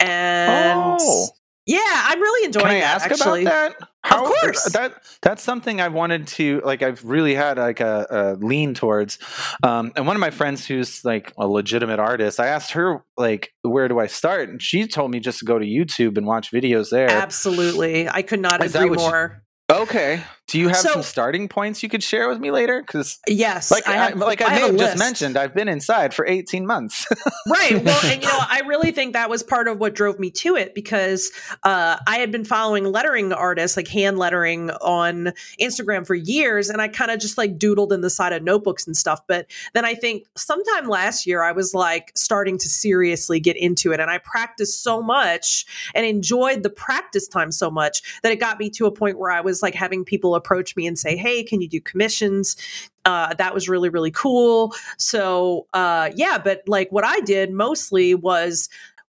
And 0.00 0.98
Oh. 1.00 1.28
yeah, 1.66 1.80
I'm 1.86 2.20
really 2.20 2.44
enjoying 2.46 2.66
Can 2.66 2.76
I 2.76 2.80
that, 2.80 3.02
ask 3.02 3.10
actually. 3.10 3.42
about 3.42 3.78
that? 3.78 3.88
Of 4.04 4.24
course. 4.24 4.64
That 4.72 4.94
that's 5.22 5.42
something 5.42 5.80
I've 5.80 5.92
wanted 5.92 6.26
to 6.28 6.60
like. 6.64 6.82
I've 6.82 7.04
really 7.04 7.34
had 7.34 7.56
like 7.56 7.80
a, 7.80 8.06
a 8.10 8.44
lean 8.44 8.74
towards. 8.74 9.18
Um, 9.62 9.92
and 9.96 10.06
one 10.06 10.16
of 10.16 10.20
my 10.20 10.30
friends 10.30 10.66
who's 10.66 11.04
like 11.04 11.32
a 11.38 11.46
legitimate 11.46 12.00
artist, 12.00 12.40
I 12.40 12.48
asked 12.48 12.72
her 12.72 13.04
like, 13.16 13.52
where 13.62 13.88
do 13.88 14.00
I 14.00 14.08
start? 14.08 14.48
And 14.48 14.60
she 14.60 14.86
told 14.86 15.10
me 15.12 15.20
just 15.20 15.38
to 15.38 15.44
go 15.44 15.58
to 15.58 15.64
YouTube 15.64 16.18
and 16.18 16.26
watch 16.26 16.50
videos 16.50 16.90
there. 16.90 17.10
Absolutely. 17.10 18.08
I 18.08 18.22
could 18.22 18.40
not 18.40 18.62
Is 18.64 18.74
agree 18.74 18.90
what 18.90 18.98
you- 18.98 19.04
more. 19.06 19.42
Okay. 19.70 20.20
Do 20.52 20.58
you 20.60 20.68
have 20.68 20.76
So- 20.76 20.92
some 20.92 21.02
starting 21.02 21.48
points 21.48 21.82
you 21.82 21.88
could 21.88 22.02
share 22.02 22.28
with 22.28 22.38
me 22.38 22.50
later? 22.50 22.80
Because 22.82 23.18
Yes. 23.26 23.70
like 23.70 23.88
I, 23.88 23.92
have- 23.94 24.18
like 24.18 24.40
I, 24.42 24.54
may 24.54 24.60
have 24.66 24.76
just 24.76 24.98
mentioned, 24.98 25.36
I've 25.36 25.54
been 25.54 25.68
inside 25.68 26.12
for 26.14 26.26
18 26.26 26.66
months. 26.66 27.06
right 27.48 27.82
well 27.84 27.98
and 28.04 28.22
you 28.22 28.28
know 28.28 28.38
i 28.48 28.60
really 28.66 28.92
think 28.92 29.14
that 29.14 29.28
was 29.28 29.42
part 29.42 29.66
of 29.66 29.78
what 29.80 29.94
drove 29.94 30.18
me 30.20 30.30
to 30.30 30.54
it 30.54 30.74
because 30.74 31.30
uh, 31.64 31.96
i 32.06 32.18
had 32.18 32.30
been 32.30 32.44
following 32.44 32.84
lettering 32.84 33.32
artists 33.32 33.76
like 33.76 33.88
hand 33.88 34.16
lettering 34.18 34.70
on 34.80 35.32
instagram 35.60 36.06
for 36.06 36.14
years 36.14 36.68
and 36.70 36.80
i 36.80 36.86
kind 36.86 37.10
of 37.10 37.18
just 37.18 37.36
like 37.36 37.58
doodled 37.58 37.90
in 37.92 38.00
the 38.00 38.10
side 38.10 38.32
of 38.32 38.42
notebooks 38.44 38.86
and 38.86 38.96
stuff 38.96 39.20
but 39.26 39.46
then 39.74 39.84
i 39.84 39.92
think 39.94 40.24
sometime 40.36 40.86
last 40.88 41.26
year 41.26 41.42
i 41.42 41.50
was 41.50 41.74
like 41.74 42.12
starting 42.14 42.58
to 42.58 42.68
seriously 42.68 43.40
get 43.40 43.56
into 43.56 43.92
it 43.92 43.98
and 43.98 44.10
i 44.10 44.18
practiced 44.18 44.82
so 44.82 45.02
much 45.02 45.64
and 45.94 46.06
enjoyed 46.06 46.62
the 46.62 46.70
practice 46.70 47.26
time 47.26 47.50
so 47.50 47.70
much 47.70 48.20
that 48.22 48.30
it 48.30 48.36
got 48.38 48.58
me 48.60 48.70
to 48.70 48.86
a 48.86 48.92
point 48.92 49.18
where 49.18 49.30
i 49.32 49.40
was 49.40 49.62
like 49.62 49.74
having 49.74 50.04
people 50.04 50.34
approach 50.42 50.76
me 50.76 50.86
and 50.86 50.98
say 50.98 51.16
hey 51.16 51.42
can 51.42 51.60
you 51.60 51.68
do 51.68 51.80
commissions? 51.80 52.56
Uh, 53.04 53.34
that 53.34 53.52
was 53.52 53.68
really 53.68 53.88
really 53.88 54.10
cool. 54.10 54.74
So 54.98 55.66
uh, 55.72 56.10
yeah 56.14 56.38
but 56.38 56.62
like 56.66 56.90
what 56.90 57.04
i 57.04 57.20
did 57.20 57.52
mostly 57.52 58.14
was 58.14 58.68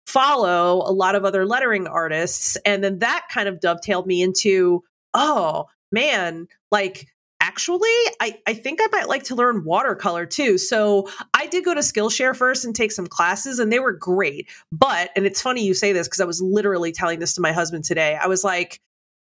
follow 0.06 0.84
a 0.86 0.94
lot 0.94 1.16
of 1.16 1.26
other 1.26 1.46
lettering 1.46 1.88
artists 1.88 2.58
and 2.66 2.84
then 2.84 3.00
that 3.00 3.26
kind 3.32 3.48
of 3.50 3.60
dovetailed 3.60 4.06
me 4.06 4.22
into 4.22 4.84
oh 5.14 5.66
man 5.92 6.48
like 6.72 7.08
actually 7.42 7.90
I, 8.22 8.38
I 8.48 8.54
think 8.54 8.80
i 8.82 8.88
might 8.92 9.08
like 9.08 9.24
to 9.26 9.36
learn 9.36 9.64
watercolor 9.66 10.26
too. 10.26 10.58
So 10.58 11.10
i 11.34 11.48
did 11.48 11.66
go 11.66 11.74
to 11.74 11.82
skillshare 11.82 12.36
first 12.36 12.66
and 12.66 12.76
take 12.76 12.92
some 12.92 13.08
classes 13.08 13.60
and 13.60 13.72
they 13.72 13.80
were 13.80 13.94
great 13.94 14.48
but 14.72 15.10
and 15.16 15.26
it's 15.26 15.42
funny 15.42 15.64
you 15.64 15.74
say 15.74 15.92
this 15.92 16.08
because 16.08 16.22
i 16.22 16.26
was 16.26 16.42
literally 16.42 16.92
telling 16.92 17.20
this 17.20 17.34
to 17.36 17.42
my 17.42 17.52
husband 17.52 17.84
today 17.84 18.18
i 18.22 18.28
was 18.28 18.44
like 18.44 18.80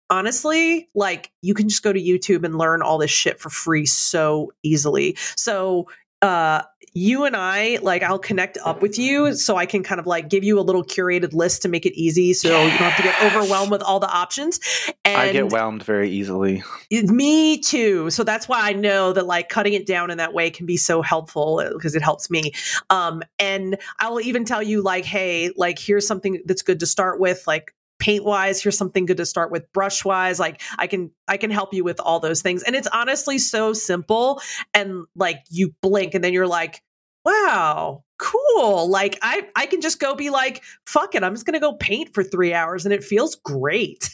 honestly, 0.09 0.89
like 0.95 1.31
you 1.41 1.53
can 1.53 1.69
just 1.69 1.83
go 1.83 1.93
to 1.93 1.99
YouTube 1.99 2.43
and 2.43 2.57
learn 2.57 2.81
all 2.81 2.97
this 2.97 3.11
shit 3.11 3.39
for 3.39 3.49
free 3.49 3.85
so 3.85 4.51
easily. 4.63 5.15
So, 5.35 5.87
uh, 6.21 6.63
you 6.93 7.23
and 7.25 7.35
I, 7.35 7.77
like, 7.81 8.03
I'll 8.03 8.19
connect 8.19 8.57
up 8.65 8.81
with 8.81 8.97
you 8.97 9.33
so 9.33 9.55
I 9.55 9.65
can 9.65 9.83
kind 9.83 9.99
of 9.99 10.07
like 10.07 10.29
give 10.29 10.43
you 10.43 10.59
a 10.59 10.61
little 10.61 10.83
curated 10.83 11.33
list 11.33 11.61
to 11.61 11.69
make 11.69 11.85
it 11.85 11.93
easy 11.93 12.33
so 12.33 12.47
you 12.49 12.69
don't 12.69 12.69
have 12.71 12.97
to 12.97 13.03
get 13.03 13.21
overwhelmed 13.23 13.71
with 13.71 13.81
all 13.81 13.99
the 13.99 14.09
options. 14.09 14.59
And 15.05 15.17
I 15.17 15.31
get 15.31 15.51
whelmed 15.51 15.83
very 15.83 16.09
easily. 16.09 16.63
me 16.91 17.59
too. 17.59 18.09
So 18.09 18.23
that's 18.23 18.47
why 18.47 18.61
I 18.61 18.73
know 18.73 19.13
that 19.13 19.25
like 19.25 19.49
cutting 19.49 19.73
it 19.73 19.85
down 19.85 20.09
in 20.09 20.17
that 20.17 20.33
way 20.33 20.49
can 20.49 20.65
be 20.65 20.77
so 20.77 21.01
helpful 21.01 21.63
because 21.73 21.95
it 21.95 22.01
helps 22.01 22.29
me. 22.29 22.51
Um, 22.89 23.21
and 23.37 23.77
I 23.99 24.09
will 24.09 24.21
even 24.21 24.45
tell 24.45 24.63
you 24.63 24.81
like, 24.81 25.05
hey, 25.05 25.51
like 25.55 25.79
here's 25.79 26.07
something 26.07 26.41
that's 26.45 26.63
good 26.63 26.79
to 26.79 26.85
start 26.85 27.19
with, 27.19 27.43
like 27.45 27.73
paint 27.99 28.23
wise. 28.23 28.61
Here's 28.61 28.77
something 28.77 29.05
good 29.05 29.17
to 29.17 29.25
start 29.25 29.51
with 29.51 29.71
brush 29.73 30.03
wise. 30.03 30.39
Like 30.39 30.61
I 30.77 30.87
can 30.87 31.11
I 31.27 31.37
can 31.37 31.51
help 31.51 31.73
you 31.73 31.83
with 31.83 31.99
all 31.99 32.19
those 32.19 32.41
things. 32.41 32.63
And 32.63 32.75
it's 32.75 32.87
honestly 32.87 33.37
so 33.37 33.73
simple. 33.73 34.41
And 34.73 35.05
like 35.15 35.43
you 35.49 35.73
blink 35.81 36.13
and 36.15 36.23
then 36.23 36.33
you're 36.33 36.47
like, 36.47 36.81
wow, 37.25 38.03
cool. 38.17 38.89
Like 38.89 39.19
I 39.21 39.47
I 39.55 39.65
can 39.65 39.81
just 39.81 39.99
go 39.99 40.15
be 40.15 40.29
like, 40.29 40.63
fuck 40.85 41.13
it, 41.15 41.23
I'm 41.23 41.33
just 41.33 41.45
gonna 41.45 41.59
go 41.59 41.73
paint 41.73 42.13
for 42.13 42.23
three 42.23 42.53
hours 42.53 42.85
and 42.85 42.93
it 42.93 43.03
feels 43.03 43.35
great. 43.35 44.09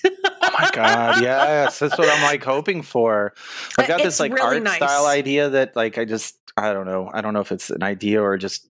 Oh 0.48 0.52
my 0.60 0.69
god, 0.74 1.21
yes, 1.21 1.80
that's 1.80 1.98
what 1.98 2.08
I'm 2.08 2.21
like 2.24 2.43
hoping 2.43 2.82
for. 2.82 3.34
I've 3.80 3.88
got 3.88 4.00
It's 4.00 4.06
this 4.06 4.19
like 4.19 4.32
really 4.34 4.58
art 4.58 4.63
nice. 4.63 4.78
style 4.78 5.06
idea 5.06 5.50
that 5.50 5.76
like 5.76 5.98
I 5.98 6.06
just 6.06 6.38
I 6.56 6.71
don't 6.71 6.86
know. 6.86 7.10
I 7.13 7.21
don't 7.21 7.34
know 7.34 7.41
if 7.41 7.52
it's 7.52 7.69
an 7.69 7.84
idea 7.84 8.21
or 8.21 8.38
just 8.38 8.69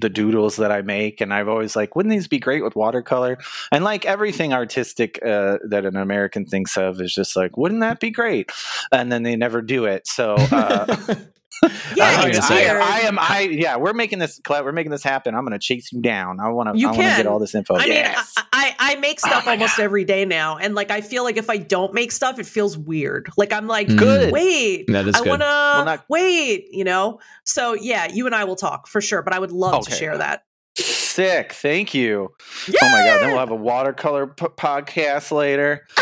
the 0.00 0.08
doodles 0.08 0.56
that 0.56 0.72
I 0.72 0.82
make 0.82 1.20
and 1.20 1.32
I've 1.32 1.48
always 1.48 1.76
like 1.76 1.94
wouldn't 1.94 2.12
these 2.12 2.28
be 2.28 2.38
great 2.38 2.64
with 2.64 2.76
watercolor? 2.76 3.38
And 3.70 3.84
like 3.84 4.04
everything 4.04 4.52
artistic 4.52 5.18
uh, 5.24 5.58
that 5.68 5.84
an 5.84 5.96
American 5.96 6.46
thinks 6.46 6.76
of 6.76 7.00
is 7.00 7.12
just 7.12 7.36
like 7.36 7.56
wouldn't 7.56 7.80
that 7.80 8.00
be 8.00 8.10
great? 8.10 8.50
And 8.90 9.10
then 9.12 9.22
they 9.22 9.36
never 9.36 9.62
do 9.62 9.84
it. 9.84 10.06
So 10.06 10.34
uh 10.34 11.14
Yeah, 11.96 12.06
I, 12.06 12.32
I. 12.40 12.78
I 12.82 13.00
am 13.00 13.18
I 13.20 13.40
yeah, 13.40 13.76
we're 13.76 13.92
making 13.92 14.18
this 14.18 14.40
we're 14.48 14.72
making 14.72 14.90
this 14.90 15.02
happen. 15.02 15.34
I'm 15.34 15.42
going 15.42 15.52
to 15.52 15.64
chase 15.64 15.92
you 15.92 16.00
down. 16.00 16.40
I 16.40 16.48
want 16.48 16.74
to 16.74 16.82
I 16.82 16.86
want 16.86 16.96
to 16.96 17.02
get 17.02 17.26
all 17.26 17.38
this 17.38 17.54
info. 17.54 17.76
I 17.76 17.84
yes. 17.84 18.34
mean, 18.36 18.46
I, 18.62 18.74
I 18.78 18.92
I 18.92 18.96
make 18.96 19.18
Oh 19.24 19.28
stuff 19.28 19.46
my 19.46 19.52
almost 19.52 19.78
every 19.78 20.04
day 20.04 20.24
now, 20.24 20.56
and 20.58 20.74
like 20.74 20.90
I 20.90 21.00
feel 21.00 21.24
like 21.24 21.36
if 21.36 21.48
I 21.50 21.56
don't 21.56 21.92
make 21.94 22.12
stuff, 22.12 22.38
it 22.38 22.46
feels 22.46 22.76
weird. 22.78 23.28
Like 23.36 23.52
I'm 23.52 23.66
like, 23.66 23.88
Mm. 23.88 23.98
Good. 23.98 24.32
Wait, 24.32 24.86
that 24.88 25.06
is 25.08 25.14
I 25.16 25.20
want 25.22 25.40
to 25.42 25.46
not- 25.84 26.04
wait. 26.08 26.66
You 26.72 26.84
know, 26.84 27.20
so 27.44 27.74
yeah, 27.74 28.06
you 28.12 28.26
and 28.26 28.34
I 28.34 28.44
will 28.44 28.56
talk 28.56 28.86
for 28.86 29.00
sure. 29.00 29.22
But 29.22 29.32
I 29.34 29.38
would 29.38 29.52
love 29.52 29.84
to 29.86 29.90
share 29.90 30.16
that. 30.18 30.44
Sick. 30.76 31.52
Thank 31.52 31.92
you. 31.92 32.30
Oh 32.30 32.72
my 32.80 33.04
god! 33.04 33.20
Then 33.20 33.28
we'll 33.30 33.38
have 33.38 33.50
a 33.50 33.54
watercolor 33.54 34.28
p- 34.28 34.46
podcast 34.46 35.30
later. 35.30 35.86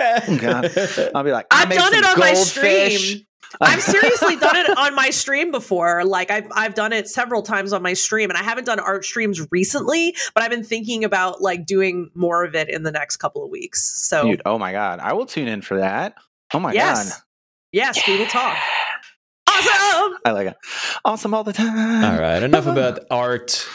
Oh 0.00 0.38
god! 0.40 0.70
I'll 1.14 1.24
be 1.24 1.32
like, 1.32 1.46
I 1.50 1.62
I've 1.62 1.68
made 1.68 1.76
done 1.76 1.92
some 1.92 1.98
it 2.02 2.06
on 2.06 2.18
my 2.18 2.32
goldfish. 2.32 3.08
stream. 3.10 3.26
I've 3.60 3.82
seriously 3.82 4.36
done 4.36 4.56
it 4.56 4.76
on 4.76 4.94
my 4.94 5.10
stream 5.10 5.50
before. 5.50 6.04
Like 6.04 6.30
I've 6.30 6.46
I've 6.54 6.74
done 6.74 6.92
it 6.92 7.08
several 7.08 7.42
times 7.42 7.72
on 7.72 7.82
my 7.82 7.92
stream, 7.94 8.30
and 8.30 8.38
I 8.38 8.42
haven't 8.42 8.64
done 8.64 8.78
art 8.80 9.04
streams 9.04 9.46
recently. 9.50 10.14
But 10.34 10.42
I've 10.42 10.50
been 10.50 10.64
thinking 10.64 11.04
about 11.04 11.40
like 11.40 11.66
doing 11.66 12.10
more 12.14 12.44
of 12.44 12.54
it 12.54 12.68
in 12.68 12.82
the 12.82 12.92
next 12.92 13.16
couple 13.16 13.44
of 13.44 13.50
weeks. 13.50 14.06
So 14.08 14.24
Dude, 14.24 14.42
oh 14.44 14.58
my 14.58 14.72
god! 14.72 15.00
I 15.00 15.12
will 15.14 15.26
tune 15.26 15.48
in 15.48 15.62
for 15.62 15.78
that. 15.78 16.14
Oh 16.52 16.60
my 16.60 16.72
yes, 16.72 17.10
god! 17.14 17.22
yes, 17.72 18.06
we 18.06 18.18
will 18.18 18.26
talk. 18.26 18.56
Awesome. 19.46 20.18
I 20.24 20.30
like 20.32 20.48
it. 20.48 20.56
Awesome 21.04 21.34
all 21.34 21.44
the 21.44 21.52
time. 21.52 22.04
All 22.04 22.20
right, 22.20 22.42
enough 22.42 22.66
about 22.66 23.00
art 23.10 23.66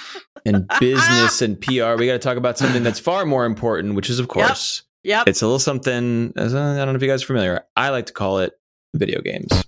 and 0.45 0.67
business 0.79 1.41
and 1.41 1.59
PR. 1.59 1.95
We 1.97 2.05
got 2.05 2.13
to 2.13 2.19
talk 2.19 2.37
about 2.37 2.57
something 2.57 2.83
that's 2.83 2.99
far 2.99 3.25
more 3.25 3.45
important, 3.45 3.95
which 3.95 4.09
is, 4.09 4.19
of 4.19 4.27
course, 4.27 4.83
Yep. 5.03 5.27
it's 5.27 5.41
a 5.41 5.45
little 5.45 5.59
something. 5.59 6.31
I 6.37 6.41
don't 6.41 6.53
know 6.53 6.93
if 6.95 7.01
you 7.01 7.07
guys 7.07 7.23
are 7.23 7.27
familiar. 7.27 7.63
I 7.75 7.89
like 7.89 8.05
to 8.07 8.13
call 8.13 8.39
it 8.39 8.53
video 8.93 9.21
games. 9.21 9.63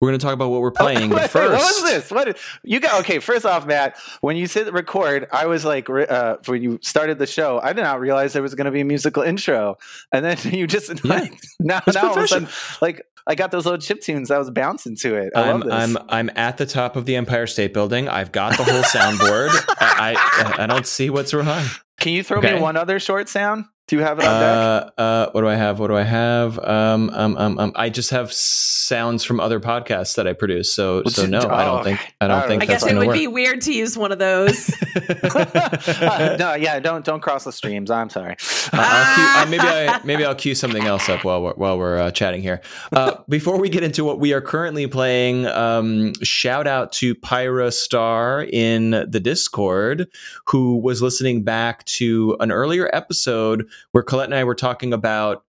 We're 0.00 0.10
going 0.10 0.18
to 0.20 0.24
talk 0.26 0.34
about 0.34 0.50
what 0.50 0.60
we're 0.60 0.70
playing, 0.70 1.08
Wait, 1.14 1.30
first, 1.30 1.50
what 1.52 1.60
was 1.62 1.82
this? 1.90 2.10
What 2.10 2.36
you 2.62 2.78
got? 2.78 3.00
Okay, 3.00 3.20
first 3.20 3.46
off, 3.46 3.66
Matt, 3.66 3.96
when 4.20 4.36
you 4.36 4.46
said 4.46 4.70
record, 4.74 5.26
I 5.32 5.46
was 5.46 5.64
like, 5.64 5.88
uh, 5.88 6.36
when 6.44 6.62
you 6.62 6.78
started 6.82 7.18
the 7.18 7.26
show, 7.26 7.58
I 7.62 7.72
did 7.72 7.80
not 7.82 8.00
realize 8.00 8.34
there 8.34 8.42
was 8.42 8.54
going 8.54 8.66
to 8.66 8.70
be 8.70 8.82
a 8.82 8.84
musical 8.84 9.22
intro, 9.22 9.78
and 10.12 10.22
then 10.22 10.36
you 10.52 10.66
just 10.66 10.90
Yeah. 11.02 11.26
now, 11.58 11.80
It's 11.86 11.94
now 11.96 12.10
all 12.10 12.18
of 12.18 12.24
a 12.24 12.28
sudden, 12.28 12.48
like 12.82 13.06
I 13.26 13.34
got 13.34 13.50
those 13.50 13.64
little 13.64 13.80
chip 13.80 14.02
tunes. 14.02 14.30
I 14.30 14.36
was 14.36 14.50
bouncing 14.50 14.94
to 14.96 15.14
it. 15.14 15.32
I 15.34 15.48
I'm 15.48 15.60
love 15.60 15.70
this. 15.70 15.72
I'm 15.72 15.96
I'm 16.10 16.30
at 16.36 16.58
the 16.58 16.66
top 16.66 16.96
of 16.96 17.06
the 17.06 17.16
Empire 17.16 17.46
State 17.46 17.72
Building. 17.72 18.06
I've 18.06 18.30
got 18.32 18.58
the 18.58 18.64
whole 18.64 18.82
soundboard. 18.82 19.48
I, 19.80 20.14
I 20.58 20.64
I 20.64 20.66
don't 20.66 20.86
see 20.86 21.08
what's 21.08 21.32
wrong. 21.32 21.64
Can 21.98 22.12
you 22.12 22.22
throw 22.22 22.38
Okay. 22.40 22.56
me 22.56 22.60
one 22.60 22.76
other 22.76 22.98
short 23.00 23.30
sound? 23.30 23.64
Do 23.86 23.96
you 23.96 24.02
have 24.02 24.18
it 24.18 24.24
on 24.24 24.40
deck? 24.40 24.92
Uh, 24.96 25.00
uh, 25.00 25.30
what 25.32 25.42
do 25.42 25.48
I 25.48 25.56
have? 25.56 25.78
What 25.78 25.88
do 25.88 25.96
I 25.96 26.04
have? 26.04 26.58
Um, 26.58 27.10
um, 27.10 27.36
um, 27.36 27.58
um, 27.58 27.72
I 27.76 27.90
just 27.90 28.08
have 28.10 28.32
sounds 28.32 29.24
from 29.24 29.40
other 29.40 29.60
podcasts 29.60 30.14
that 30.16 30.26
I 30.26 30.32
produce. 30.32 30.72
So, 30.72 31.02
Well, 31.04 31.12
so 31.12 31.26
no, 31.26 31.40
just- 31.40 31.50
I 31.52 31.64
oh, 31.68 31.74
don't 31.74 31.84
think 31.84 32.14
I 32.18 32.28
don't 32.28 32.38
okay. 32.38 32.48
think 32.48 32.62
I 32.62 32.66
that's 32.66 32.84
guess 32.84 32.92
it 32.92 32.96
would 32.96 33.06
to 33.08 33.12
be 33.12 33.26
weird 33.26 33.60
to 33.62 33.74
use 33.74 33.98
one 33.98 34.10
of 34.12 34.18
those. 34.18 34.72
Uh, 34.94 36.36
no, 36.38 36.54
yeah, 36.54 36.78
don't 36.78 37.04
don't 37.04 37.20
cross 37.20 37.44
the 37.44 37.52
streams. 37.52 37.90
I'm 37.90 38.08
sorry. 38.08 38.36
I'll 38.72 39.14
cue, 39.14 39.24
uh, 39.24 39.46
maybe 39.50 39.62
I 39.62 40.00
maybe 40.04 40.24
I'll 40.24 40.34
cue 40.34 40.54
something 40.54 40.84
else 40.84 41.08
up 41.08 41.24
while 41.24 41.42
we're, 41.42 41.54
while 41.54 41.78
we're 41.78 41.98
uh, 41.98 42.10
chatting 42.10 42.42
here. 42.42 42.60
Uh, 42.92 43.16
before 43.28 43.58
we 43.58 43.68
get 43.68 43.82
into 43.82 44.04
what 44.04 44.20
we 44.20 44.32
are 44.32 44.40
currently 44.40 44.86
playing, 44.86 45.46
um, 45.46 46.12
shout 46.22 46.66
out 46.66 46.92
to 46.92 47.14
Pyra 47.16 47.72
Star 47.72 48.44
in 48.44 48.90
the 48.90 49.20
Discord 49.20 50.08
who 50.46 50.78
was 50.78 51.02
listening 51.02 51.42
back 51.42 51.84
to 51.86 52.36
an 52.40 52.52
earlier 52.52 52.88
episode 52.92 53.66
where 53.92 54.02
Colette 54.02 54.26
and 54.26 54.34
I 54.34 54.44
were 54.44 54.54
talking 54.54 54.92
about 54.92 55.44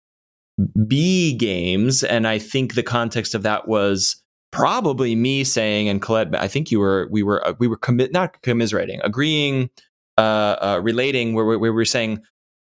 B 0.86 1.34
games, 1.34 2.04
and 2.04 2.26
I 2.26 2.38
think 2.38 2.74
the 2.74 2.82
context 2.82 3.34
of 3.34 3.42
that 3.42 3.66
was 3.66 4.22
probably 4.52 5.16
me 5.16 5.42
saying 5.42 5.88
and 5.88 6.00
Colette, 6.00 6.34
I 6.36 6.46
think 6.46 6.70
you 6.70 6.78
were 6.78 7.08
we 7.10 7.22
were 7.22 7.46
uh, 7.46 7.54
we 7.58 7.66
were 7.66 7.76
commit 7.76 8.12
not 8.12 8.40
commiserating, 8.42 9.00
agreeing, 9.02 9.70
uh, 10.16 10.56
uh, 10.60 10.80
relating 10.82 11.34
where, 11.34 11.44
where 11.44 11.58
we 11.58 11.70
were 11.70 11.84
saying 11.84 12.22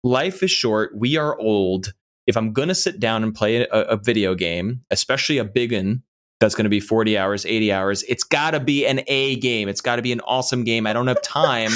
life 0.05 0.43
is 0.43 0.51
short, 0.51 0.97
we 0.97 1.17
are 1.17 1.39
old. 1.39 1.93
If 2.27 2.37
I'm 2.37 2.53
gonna 2.53 2.75
sit 2.75 3.01
down 3.01 3.23
and 3.23 3.35
play 3.35 3.67
a, 3.67 3.67
a 3.67 3.97
video 3.97 4.35
game, 4.35 4.83
especially 4.91 5.39
a 5.39 5.45
big 5.45 5.73
one 5.73 6.03
that's 6.41 6.55
going 6.55 6.65
to 6.65 6.71
be 6.71 6.81
40 6.81 7.17
hours, 7.17 7.47
80 7.47 7.73
hours. 7.73 8.03
It's 8.05 8.23
got 8.23 8.51
to 8.51 8.61
be 8.61 8.87
an 8.87 9.01
A 9.07 9.37
game. 9.37 9.69
It's 9.69 9.81
got 9.81 9.97
to 9.97 10.03
be 10.03 10.13
an 10.13 10.21
awesome 10.21 10.65
game. 10.65 10.87
I 10.87 10.93
don't 10.93 11.07
have 11.07 11.23
time 11.23 11.71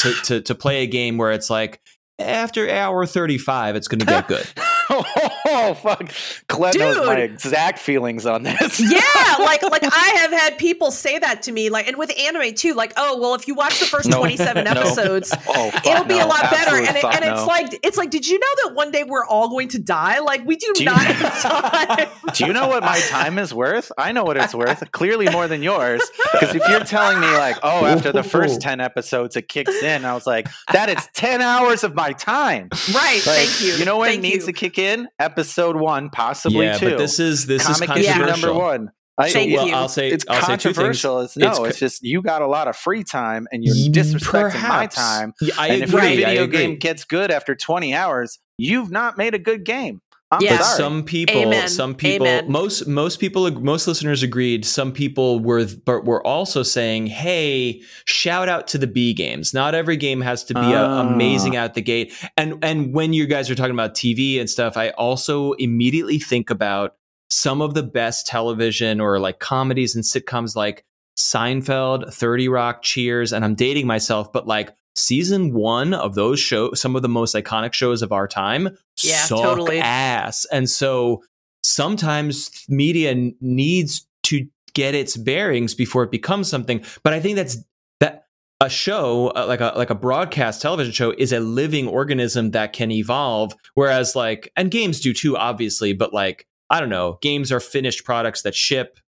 to, 0.00 0.14
to, 0.24 0.40
to 0.42 0.54
play 0.54 0.82
a 0.82 0.86
game 0.86 1.18
where 1.18 1.32
it's 1.32 1.50
like, 1.50 1.80
after 2.22 2.68
hour 2.68 3.06
35, 3.06 3.76
it's 3.76 3.88
going 3.88 4.00
to 4.00 4.06
get 4.06 4.28
good. 4.28 4.46
oh, 4.94 5.74
fuck. 5.80 6.10
Colette 6.48 6.76
knows 6.78 6.96
my 7.06 7.16
exact 7.16 7.78
feelings 7.78 8.26
on 8.26 8.42
this. 8.42 8.80
yeah, 8.80 9.00
like 9.38 9.62
like 9.62 9.82
I 9.84 10.14
have 10.20 10.30
had 10.32 10.58
people 10.58 10.90
say 10.90 11.18
that 11.18 11.42
to 11.42 11.52
me, 11.52 11.70
like, 11.70 11.88
and 11.88 11.96
with 11.96 12.12
anime 12.18 12.54
too, 12.54 12.74
like, 12.74 12.92
oh, 12.96 13.18
well, 13.20 13.34
if 13.34 13.46
you 13.48 13.54
watch 13.54 13.80
the 13.80 13.86
first 13.86 14.08
No. 14.08 14.18
27 14.22 14.64
No. 14.64 14.70
episodes, 14.70 15.32
Oh, 15.48 15.70
fuck 15.70 15.86
it'll 15.86 16.04
be 16.04 16.18
no. 16.18 16.26
a 16.26 16.28
lot 16.28 16.42
better. 16.50 16.76
And, 16.76 16.96
it, 16.96 17.04
and 17.04 17.24
it's 17.24 17.46
like, 17.46 17.78
it's 17.82 17.96
like, 17.96 18.10
did 18.10 18.26
you 18.26 18.38
know 18.38 18.46
that 18.64 18.74
one 18.74 18.90
day 18.90 19.04
we're 19.04 19.24
all 19.26 19.48
going 19.48 19.68
to 19.68 19.78
die? 19.78 20.18
Like, 20.20 20.44
we 20.46 20.56
do, 20.56 20.72
Do 20.74 20.84
you- 20.84 20.90
not 20.90 20.98
have 21.00 21.42
time. 21.42 22.08
Do 22.34 22.46
you 22.46 22.52
know 22.52 22.68
what 22.68 22.82
my 22.82 22.98
time 23.08 23.38
is 23.38 23.52
worth? 23.54 23.90
I 23.98 24.12
know 24.12 24.24
what 24.24 24.36
it's 24.36 24.54
worth. 24.54 24.90
Clearly 24.92 25.28
more 25.30 25.48
than 25.48 25.62
yours. 25.62 26.02
Because 26.32 26.54
if 26.54 26.66
you're 26.68 26.80
telling 26.80 27.20
me 27.20 27.26
like, 27.26 27.56
oh, 27.62 27.84
after 27.84 28.12
the 28.12 28.22
first 28.22 28.60
ten 28.60 28.80
episodes 28.80 29.36
it 29.36 29.48
kicks 29.48 29.82
in, 29.82 30.04
I 30.04 30.14
was 30.14 30.26
like, 30.26 30.48
that 30.72 30.88
is 30.88 31.08
ten 31.14 31.40
hours 31.40 31.84
of 31.84 31.94
my 31.94 32.12
time. 32.12 32.68
right. 32.94 33.22
Like, 33.26 33.48
thank 33.48 33.60
you. 33.62 33.74
You 33.74 33.84
know 33.84 33.98
when 33.98 34.12
it 34.12 34.20
needs 34.20 34.46
you. 34.46 34.52
to 34.52 34.58
kick 34.58 34.78
in? 34.78 34.81
Episode 35.18 35.76
one, 35.76 36.10
possibly 36.10 36.66
yeah, 36.66 36.78
two. 36.78 36.90
but 36.90 36.98
this 36.98 37.18
is 37.18 37.46
this 37.46 37.64
Comic 37.66 37.90
is 37.96 38.04
issue 38.04 38.12
controversial. 38.12 38.48
number 38.48 38.60
one. 38.60 38.90
I, 39.18 39.30
Thank 39.30 39.50
it- 39.50 39.56
well, 39.56 39.66
you. 39.68 39.74
I'll 39.74 39.88
say 39.88 40.08
It's 40.10 40.24
I'll 40.28 40.40
say 40.40 40.46
two 40.46 40.48
things. 40.48 40.62
controversial. 40.76 41.20
It's 41.20 41.36
no, 41.36 41.50
It's 41.50 41.70
it's, 41.70 41.78
just 41.78 42.02
you 42.02 42.22
got 42.22 42.42
a 42.42 42.46
lot 42.46 42.66
of 42.68 42.76
free 42.76 43.04
time 43.04 43.46
and 43.52 43.62
you're 43.64 43.74
mm, 43.74 43.92
disrespecting 43.92 44.68
my 44.68 44.86
time. 44.86 45.34
Yeah, 45.40 45.54
I 45.58 45.68
and 45.68 45.82
if 45.82 45.92
your 45.92 46.00
video 46.00 46.46
game 46.46 46.78
gets 46.78 47.04
good 47.04 47.30
after 47.30 47.54
20 47.54 47.94
hours, 47.94 48.38
you've 48.56 48.90
not 48.90 49.18
made 49.18 49.34
a 49.34 49.38
good 49.38 49.64
game. 49.64 50.00
I'm 50.32 50.40
Yeah. 50.42 50.56
but 50.56 50.64
sorry. 50.64 50.76
some 50.78 51.04
people 51.04 51.36
Amen. 51.42 51.68
some 51.68 51.94
people 51.94 52.26
Amen. 52.26 52.50
most 52.50 52.86
most 52.88 53.20
people 53.20 53.50
most 53.60 53.86
listeners 53.86 54.22
agreed 54.22 54.64
some 54.64 54.90
people 54.90 55.38
were 55.40 55.66
but 55.84 56.04
were 56.04 56.26
also 56.26 56.62
saying 56.62 57.06
hey 57.06 57.82
shout 58.06 58.48
out 58.48 58.66
to 58.68 58.78
the 58.78 58.86
b 58.86 59.12
games 59.12 59.52
not 59.54 59.74
every 59.74 59.96
game 59.96 60.20
has 60.22 60.42
to 60.44 60.54
be 60.54 60.72
a, 60.72 60.82
Ah. 60.82 61.00
amazing 61.06 61.54
out 61.56 61.74
the 61.74 61.82
gate 61.82 62.12
and 62.36 62.58
and 62.64 62.94
when 62.94 63.12
you 63.12 63.26
guys 63.26 63.50
are 63.50 63.54
talking 63.54 63.74
about 63.74 63.94
tv 63.94 64.40
and 64.40 64.48
stuff 64.50 64.76
i 64.76 64.88
also 64.90 65.52
immediately 65.52 66.18
think 66.18 66.48
about 66.50 66.94
some 67.30 67.60
of 67.62 67.74
the 67.74 67.82
best 67.82 68.26
television 68.26 69.00
or 69.00 69.18
like 69.20 69.38
comedies 69.38 69.94
and 69.94 70.02
sitcoms 70.04 70.56
like 70.56 70.84
seinfeld 71.18 72.12
30 72.12 72.48
rock 72.48 72.82
cheers 72.82 73.32
and 73.32 73.44
i'm 73.44 73.54
dating 73.54 73.86
myself 73.86 74.32
but 74.32 74.46
like 74.46 74.74
season 74.94 75.52
one 75.54 75.94
of 75.94 76.14
those 76.14 76.38
shows 76.38 76.80
some 76.80 76.94
of 76.96 77.02
the 77.02 77.08
most 77.08 77.34
iconic 77.34 77.72
shows 77.72 78.02
of 78.02 78.12
our 78.12 78.28
time 78.28 78.68
Yeah, 79.02 79.24
suck 79.24 79.38
totally. 79.42 79.80
ass. 79.80 80.44
And 80.52 80.68
so 80.68 81.22
sometimes 81.64 82.50
media 82.68 83.14
needs 83.40 84.06
to 84.24 84.46
get 84.74 84.94
its 84.94 85.16
bearings 85.16 85.74
before 85.74 86.02
it 86.04 86.10
becomes 86.10 86.48
something. 86.48 86.84
But 87.02 87.12
i 87.12 87.20
think 87.20 87.36
that's 87.36 87.58
that 88.00 88.26
a 88.60 88.68
show 88.70 89.28
uh, 89.36 89.46
like 89.46 89.60
a 89.60 89.72
like 89.76 89.90
a 89.90 89.94
broadcast 89.94 90.62
television 90.62 90.92
show 90.92 91.12
is 91.18 91.32
a 91.32 91.40
living 91.40 91.88
organism 91.88 92.52
that 92.52 92.72
can 92.72 92.90
evolve. 92.90 93.54
Whereas 93.74 94.14
like 94.16 94.50
and 94.56 94.70
games 94.70 95.00
do 95.00 95.12
too 95.12 95.36
obviously 95.36 95.92
but 95.92 96.12
like 96.12 96.46
i 96.70 96.80
don't 96.80 96.88
know 96.90 97.18
games 97.22 97.50
are 97.52 97.60
finished 97.60 98.04
products 98.04 98.42
that 98.42 98.54
ship 98.54 98.98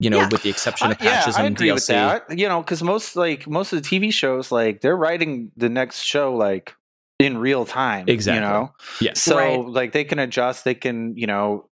you 0.00 0.10
know 0.10 0.16
Yeah. 0.18 0.28
with 0.32 0.42
the 0.42 0.50
exception 0.50 0.90
of 0.90 0.96
I- 1.00 1.04
yeah, 1.04 1.10
patches 1.20 1.36
I 1.36 1.44
and 1.44 1.54
agree 1.54 1.68
DLC. 1.68 1.74
with 1.74 1.86
that. 2.28 2.38
You 2.38 2.48
know, 2.48 2.60
because 2.62 2.82
most 2.82 3.14
like 3.14 3.46
most 3.46 3.72
of 3.72 3.80
the 3.82 3.88
TV 3.88 4.12
shows, 4.12 4.50
like 4.50 4.80
they're 4.80 4.96
writing 4.96 5.52
the 5.56 5.68
next 5.68 6.02
show 6.02 6.34
like 6.34 6.74
in 7.20 7.38
real 7.38 7.64
time. 7.66 8.06
Exactly. 8.08 8.42
You 8.42 8.50
know, 8.50 8.72
Yes. 9.00 9.22
so 9.22 9.36
Right. 9.36 9.64
like 9.64 9.92
they 9.92 10.04
can 10.04 10.18
adjust. 10.18 10.64
They 10.64 10.74
can, 10.74 11.14
you 11.16 11.26
know, 11.28 11.68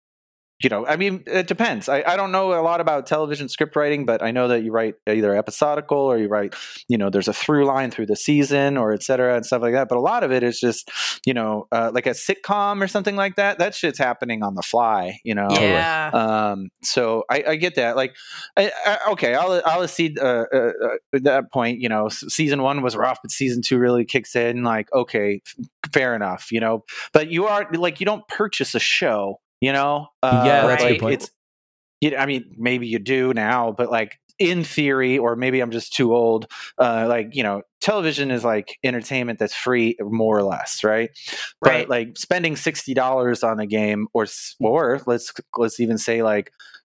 you 0.62 0.70
know. 0.70 0.86
I 0.86 0.96
mean, 0.96 1.24
it 1.28 1.48
depends. 1.48 1.90
I, 1.90 2.04
I 2.06 2.18
don't 2.18 2.32
know 2.32 2.54
a 2.54 2.62
lot 2.62 2.82
about 2.82 3.06
television 3.06 3.50
script 3.50 3.76
writing, 3.76 4.06
but 4.06 4.22
I 4.22 4.32
know 4.32 4.48
that 4.48 4.64
you 4.64 4.72
write 4.72 4.96
either 5.08 5.36
episodical 5.36 5.98
or 5.98 6.18
you 6.18 6.28
write, 6.28 6.56
you 6.88 6.98
know, 6.98 7.10
there's 7.10 7.28
a 7.28 7.34
through 7.34 7.66
line 7.66 7.92
through 7.92 8.08
the 8.08 8.16
season 8.16 8.78
or 8.78 8.94
et 8.94 9.04
cetera 9.04 9.36
and 9.36 9.46
stuff 9.46 9.62
like 9.62 9.74
that. 9.74 9.90
But 9.90 9.98
a 9.98 10.02
lot 10.02 10.24
of 10.24 10.32
it 10.32 10.44
is 10.44 10.60
just, 10.60 10.92
you 11.26 11.34
know, 11.34 11.68
uh, 11.72 11.92
like 11.94 12.08
a 12.08 12.12
sitcom 12.12 12.82
or 12.82 12.88
something 12.88 13.16
like 13.16 13.36
that. 13.36 13.60
That 13.60 13.76
shit's 13.76 14.00
happening 14.00 14.44
on 14.44 14.56
the 14.56 14.62
fly. 14.62 15.20
You 15.24 15.36
know. 15.36 15.48
Yeah. 15.52 16.10
Um, 16.14 16.70
so 16.84 17.24
I, 17.30 17.44
I 17.50 17.56
get 17.56 17.76
that. 17.76 17.96
Like, 17.96 18.16
I, 18.56 18.72
I, 18.86 19.12
okay, 19.12 19.36
I'll 19.36 19.62
I'll 19.66 19.84
accede 19.84 20.20
uh, 20.20 20.46
uh, 20.54 20.58
uh, 20.58 21.20
that 21.22 21.52
point. 21.52 21.80
You 21.80 21.90
know, 21.90 22.10
season 22.10 22.62
one 22.62 22.82
was 22.82 22.96
rough, 22.96 23.20
but 23.22 23.32
season 23.32 23.62
two 23.62 23.78
really 23.78 24.06
kicks 24.06 24.36
in. 24.36 24.64
Like, 24.64 24.92
okay, 24.94 25.42
f- 25.46 25.66
fair 25.92 26.16
enough. 26.16 26.52
You 26.52 26.60
know, 26.60 26.84
but 27.14 27.30
you 27.30 27.46
are 27.46 27.68
like 27.74 28.00
you 28.00 28.06
don't 28.06 28.28
purchase 28.28 28.74
a 28.76 28.80
show. 28.80 29.40
You 29.62 29.74
know, 29.74 30.08
uh, 30.24 30.44
Yeah, 30.46 30.68
that's 30.68 30.84
a 30.84 30.88
good 30.94 31.00
point. 31.02 31.14
It's, 31.16 31.32
you, 32.02 32.12
know, 32.12 32.18
I 32.18 32.26
mean, 32.26 32.54
maybe 32.58 32.88
you 32.88 33.00
do 33.00 33.34
now, 33.34 33.72
but 33.72 33.90
like 33.92 34.20
in 34.40 34.64
theory, 34.64 35.18
or 35.18 35.36
maybe 35.36 35.62
I'm 35.62 35.72
just 35.72 35.94
too 35.94 36.16
old. 36.16 36.46
Uh, 36.80 37.08
like 37.10 37.30
you 37.36 37.42
know, 37.44 37.64
television 37.82 38.30
is 38.30 38.44
like 38.44 38.78
entertainment 38.84 39.40
that's 39.40 39.56
free, 39.56 39.98
more 40.00 40.38
or 40.38 40.44
less, 40.44 40.84
right? 40.84 41.10
Right. 41.64 41.88
But 41.88 41.90
like 41.90 42.18
spending 42.18 42.56
sixty 42.56 42.94
dollars 42.94 43.44
on 43.44 43.60
a 43.60 43.66
game, 43.66 44.08
or 44.14 44.24
s- 44.24 44.56
or 44.60 45.02
let's 45.08 45.34
let's 45.58 45.80
even 45.80 45.98
say 45.98 46.22
like 46.22 46.52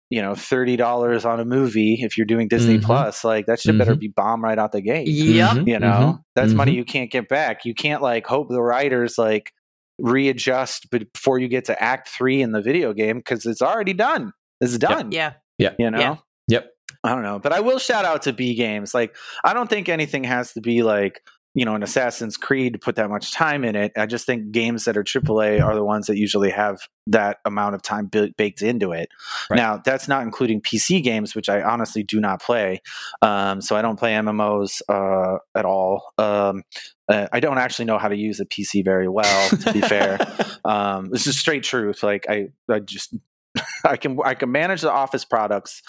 you 0.09 0.23
know 0.23 0.37
thirty 0.37 0.77
dollars 0.77 1.25
on 1.25 1.41
a 1.41 1.45
movie 1.45 1.95
if 2.03 2.17
you're 2.17 2.27
doing 2.27 2.47
Disney 2.47 2.79
Mhm. 2.79 2.83
Plus, 2.85 3.25
like 3.25 3.47
that 3.47 3.59
shit 3.61 3.77
better 3.77 3.97
Mhm. 3.97 4.01
be 4.01 4.09
bomb 4.09 4.45
right 4.45 4.59
out 4.59 4.71
the 4.71 4.81
gate. 4.83 5.09
Yep. 5.09 5.51
Mhm, 5.51 5.67
You 5.67 5.81
know, 5.81 5.89
mhm. 5.89 6.25
that's 6.37 6.53
money 6.55 6.75
you 6.75 6.85
can't 6.85 7.11
get 7.11 7.29
back. 7.29 7.65
You 7.65 7.75
can't 7.75 8.03
like 8.03 8.25
hope 8.27 8.51
the 8.51 8.63
writers 8.63 9.19
like 9.19 9.53
readjust 9.99 10.91
before 10.91 11.39
you 11.39 11.49
get 11.49 11.67
to 11.67 11.83
Act 11.83 12.09
Three 12.09 12.43
in 12.43 12.53
the 12.53 12.63
video 12.63 12.93
game 12.93 13.19
because 13.19 13.47
it's 13.47 13.63
already 13.63 13.93
done. 13.93 14.33
It's 14.61 14.79
done. 14.79 15.13
Yeah. 15.13 15.35
Yeah. 15.59 15.75
You 15.79 15.91
know. 15.91 15.99
Yeah. 15.99 16.17
Yep. 16.49 16.71
I 17.05 17.15
don't 17.15 17.23
know, 17.23 17.39
but 17.39 17.53
I 17.53 17.61
will 17.61 17.79
shout 17.79 18.05
out 18.05 18.23
to 18.23 18.33
B 18.33 18.55
games. 18.55 18.95
Like, 18.95 19.17
I 19.45 19.55
don't 19.55 19.69
think 19.69 19.89
anything 19.89 20.25
has 20.25 20.53
to 20.53 20.61
be 20.61 20.83
like, 20.83 21.21
you 21.55 21.65
know, 21.65 21.75
an 21.75 21.83
Assassin's 21.83 22.37
Creed 22.37 22.73
to 22.73 22.79
put 22.79 22.97
that 22.97 23.11
much 23.11 23.33
time 23.33 23.65
in 23.65 23.77
it. 23.77 23.93
I 23.97 24.07
just 24.07 24.25
think 24.25 24.53
games 24.53 24.85
that 24.85 24.97
are 24.97 25.05
AAA 25.05 25.63
are 25.63 25.75
the 25.75 25.85
ones 25.85 26.07
that 26.07 26.17
usually 26.17 26.51
have 26.51 26.81
that 27.09 27.39
amount 27.45 27.75
of 27.75 27.83
time 27.83 28.07
bu- 28.07 28.33
baked 28.39 28.63
into 28.63 28.93
it. 28.93 29.11
Right. 29.51 29.57
Now, 29.57 29.77
that's 29.85 30.09
not 30.09 30.23
including 30.23 30.63
PC 30.63 31.03
games, 31.03 31.35
which 31.35 31.51
I 31.51 31.61
honestly 31.61 32.03
do 32.03 32.21
not 32.21 32.41
play. 32.41 32.81
Um, 33.21 33.61
so 33.61 33.77
I 33.77 33.83
don't 33.83 33.99
play 33.99 34.13
MMOs 34.13 34.81
uh, 34.89 35.39
at 35.55 35.67
all. 35.67 36.13
Um, 36.17 36.63
uh, 37.09 37.27
I 37.33 37.41
don't 37.41 37.59
actually 37.59 37.85
know 37.85 37.99
how 37.99 38.09
to 38.09 38.17
use 38.17 38.41
a 38.41 38.47
PC 38.47 38.83
very 38.83 39.09
well, 39.09 39.51
to 39.51 39.73
be 39.73 39.81
fair. 39.81 40.19
Um, 40.65 41.11
this 41.11 41.27
is 41.27 41.37
straight 41.41 41.65
truth. 41.65 42.05
Like, 42.05 42.27
I, 42.29 42.51
I 42.71 42.79
just. 42.79 43.17
I 43.85 43.97
can 43.97 44.17
I 44.25 44.35
can 44.35 44.53
manage 44.53 44.81
the 44.83 44.93
office 44.93 45.25
products, 45.25 45.83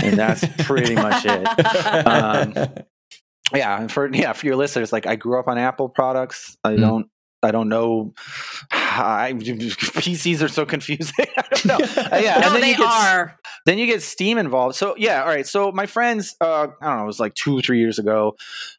and 0.00 0.16
that's 0.16 0.44
pretty 0.64 0.94
much 0.94 1.24
it. 1.26 2.06
Um, 2.06 2.54
yeah 3.54 3.80
and 3.80 3.90
for 3.92 4.08
yeah 4.12 4.32
for 4.32 4.46
your 4.46 4.56
listeners 4.56 4.92
like 4.92 5.06
i 5.06 5.16
grew 5.16 5.38
up 5.38 5.48
on 5.48 5.58
apple 5.58 5.88
products 5.88 6.56
i 6.64 6.72
Mm. 6.72 6.80
don't 6.80 7.06
i 7.42 7.50
don't 7.50 7.68
know 7.68 8.12
I, 8.70 9.32
pcs 9.36 10.42
are 10.42 10.48
so 10.48 10.66
confusing 10.66 11.14
i 11.36 11.42
don't 11.50 11.64
know 11.66 12.02
Uh, 12.02 12.18
yeah 12.22 12.38
no, 12.38 12.46
and 12.46 12.54
then 12.54 12.60
they 12.60 12.70
you 12.72 12.76
get, 12.76 12.86
are. 12.86 13.38
then 13.66 13.78
you 13.78 13.86
get 13.86 14.02
steam 14.02 14.36
involved 14.38 14.76
so 14.76 14.94
yeah 14.96 15.22
all 15.22 15.28
right 15.28 15.46
so 15.46 15.72
my 15.72 15.86
friends 15.86 16.36
uh 16.40 16.68
i 16.80 16.86
don't 16.86 16.96
know 16.98 17.02
it 17.02 17.06
was 17.06 17.18
like 17.20 17.34
two 17.34 17.58
or 17.58 17.62
three 17.62 17.78
years 17.78 17.98
ago 17.98 18.36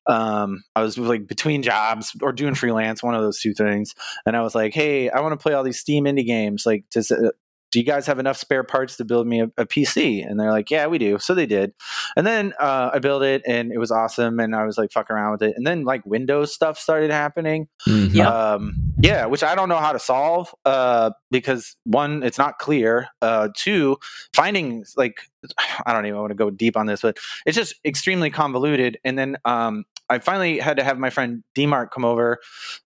um 0.08 0.64
i 0.76 0.82
was 0.82 0.98
like 0.98 1.26
between 1.28 1.64
jobs 1.64 2.16
or 2.22 2.32
doing 2.32 2.54
freelance 2.56 3.02
one 3.02 3.16
of 3.16 3.22
those 3.24 3.40
two 3.40 3.54
things 3.54 3.96
and 4.26 4.38
i 4.38 4.42
was 4.42 4.54
like 4.54 4.74
hey 4.74 5.10
i 5.10 5.20
want 5.20 5.32
to 5.34 5.42
play 5.42 5.54
all 5.54 5.64
these 5.64 5.80
steam 5.80 6.06
indie 6.06 6.26
games 6.26 6.66
like 6.66 6.84
does 6.92 7.12
uh, 7.12 7.30
do 7.72 7.80
you 7.80 7.86
guys 7.86 8.06
have 8.06 8.20
enough 8.20 8.38
spare 8.38 8.64
parts 8.64 8.98
to 8.98 9.06
build 9.06 9.26
me 9.26 9.42
a, 9.42 9.46
a 9.58 9.66
PC? 9.66 10.26
And 10.30 10.40
they're 10.40 10.52
like, 10.52 10.70
yeah, 10.70 10.88
we 10.88 10.98
do. 10.98 11.18
So 11.20 11.34
they 11.34 11.46
did. 11.46 11.74
And 12.18 12.28
then 12.28 12.54
uh, 12.60 12.92
I 12.94 13.00
built 13.00 13.24
it 13.24 13.42
and 13.48 13.72
it 13.72 13.78
was 13.78 13.92
awesome. 13.92 14.40
And 14.40 14.56
I 14.56 14.66
was 14.66 14.78
like 14.78 14.92
fucking 14.92 15.16
around 15.16 15.32
with 15.32 15.44
it. 15.44 15.54
And 15.56 15.66
then 15.66 15.86
like 15.86 16.06
Windows 16.06 16.54
stuff 16.54 16.78
started 16.78 17.12
happening. 17.12 17.68
Mhm. 17.88 18.14
Yep. 18.14 18.28
Um, 18.28 18.74
yeah, 19.00 19.26
which 19.26 19.44
I 19.44 19.56
don't 19.56 19.70
know 19.70 19.78
how 19.78 19.94
to 19.94 20.00
solve 20.00 20.54
uh, 20.66 21.12
because 21.32 21.76
one, 21.86 22.24
it's 22.24 22.38
not 22.38 22.60
clear. 22.60 23.08
Uh, 23.22 23.50
two, 23.56 23.98
finding 24.34 24.84
like, 24.98 25.22
I 25.86 25.94
don't 25.94 26.06
even 26.06 26.20
want 26.20 26.32
to 26.32 26.36
go 26.36 26.50
deep 26.50 26.76
on 26.76 26.88
this, 26.88 27.02
but 27.02 27.18
it's 27.46 27.56
just 27.56 27.76
extremely 27.86 28.30
convoluted. 28.30 29.00
And 29.06 29.18
then 29.18 29.38
um, 29.46 29.86
I 30.10 30.20
finally 30.20 30.60
had 30.60 30.76
to 30.78 30.84
have 30.84 31.00
my 31.00 31.10
friend 31.10 31.44
DMart 31.56 31.92
come 31.92 32.04
over 32.04 32.40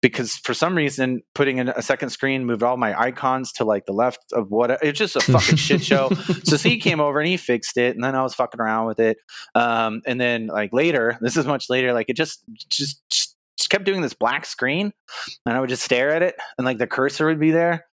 because 0.03 0.35
for 0.35 0.53
some 0.53 0.77
reason 0.77 1.23
putting 1.35 1.59
in 1.59 1.69
a 1.69 1.81
second 1.81 2.11
screen 2.11 2.45
moved 2.45 2.63
all 2.63 2.77
my 2.77 2.99
icons 3.01 3.53
to 3.53 3.65
like 3.65 3.87
the 3.87 3.93
left 3.93 4.21
of 4.33 4.51
what 4.51 4.71
it's 4.83 4.99
just 4.99 5.17
a 5.17 5.21
fucking 5.21 5.57
shit 5.57 5.83
show. 5.83 6.11
So 6.45 6.57
he 6.57 6.79
came 6.79 7.01
over 7.01 7.21
and 7.21 7.29
he 7.29 7.37
fixed 7.37 7.77
it 7.77 7.95
and 7.95 8.03
then 8.03 8.15
i 8.15 8.23
was 8.23 8.35
fucking 8.35 8.61
around 8.61 8.87
with 8.87 8.99
it. 8.99 9.19
Um, 9.55 10.03
and 10.07 10.21
then 10.21 10.49
like 10.49 10.73
later 10.73 11.17
this 11.21 11.37
is 11.37 11.47
much 11.47 11.71
later 11.71 11.93
like 11.93 12.07
it 12.09 12.17
just 12.17 12.43
just 12.69 13.01
just 13.09 13.37
just 13.57 13.71
kept 13.71 13.85
doing 13.85 14.01
this 14.01 14.15
black 14.15 14.45
screen 14.45 14.93
and 15.47 15.57
i 15.57 15.61
would 15.61 15.69
just 15.69 15.83
stare 15.83 16.11
at 16.11 16.23
it 16.23 16.35
and 16.59 16.65
like 16.65 16.79
the 16.79 16.87
cursor 16.87 17.27
would 17.27 17.39
be 17.39 17.51
there 17.51 17.87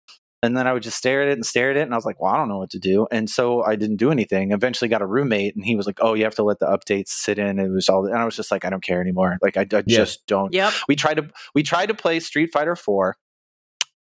and 0.44 0.56
then 0.56 0.68
I 0.68 0.74
would 0.74 0.84
just 0.84 0.98
stare 0.98 1.22
at 1.24 1.30
it 1.30 1.34
and 1.34 1.46
stare 1.46 1.72
at 1.72 1.78
it, 1.78 1.82
and 1.82 1.94
I 1.94 1.98
was 1.98 2.06
like, 2.06 2.22
"Well, 2.22 2.32
I 2.34 2.38
don't 2.38 2.50
know 2.50 2.60
what 2.60 2.70
to 2.72 2.80
do," 2.80 3.08
and 3.12 3.30
so 3.30 3.64
I 3.64 3.76
didn't 3.76 3.98
do 3.98 4.12
anything. 4.12 4.52
Eventually, 4.52 4.88
got 4.88 5.02
a 5.02 5.06
roommate, 5.08 5.56
and 5.56 5.66
he 5.66 5.76
was 5.76 5.86
like, 5.86 5.98
"Oh, 6.02 6.14
you 6.14 6.24
have 6.24 6.36
to 6.36 6.44
let 6.44 6.60
the 6.60 6.68
updates 6.68 7.10
sit 7.10 7.40
in." 7.40 7.60
It 7.60 7.70
was 7.70 7.90
all, 7.90 8.06
and 8.06 8.16
I 8.18 8.26
was 8.26 8.36
just 8.36 8.52
like, 8.52 8.64
"I 8.66 8.70
don't 8.70 8.84
care 8.84 9.02
anymore. 9.02 9.38
Like, 9.42 9.58
I, 9.58 9.62
I 9.62 9.84
Yeah. 9.86 9.98
just 9.98 10.26
don't." 10.28 10.54
Yep. 10.54 10.74
We 10.88 10.96
tried 10.96 11.16
to 11.16 11.30
we 11.56 11.64
tried 11.64 11.88
to 11.88 11.94
play 11.94 12.20
Street 12.20 12.52
Fighter 12.54 12.76
Four 12.76 13.16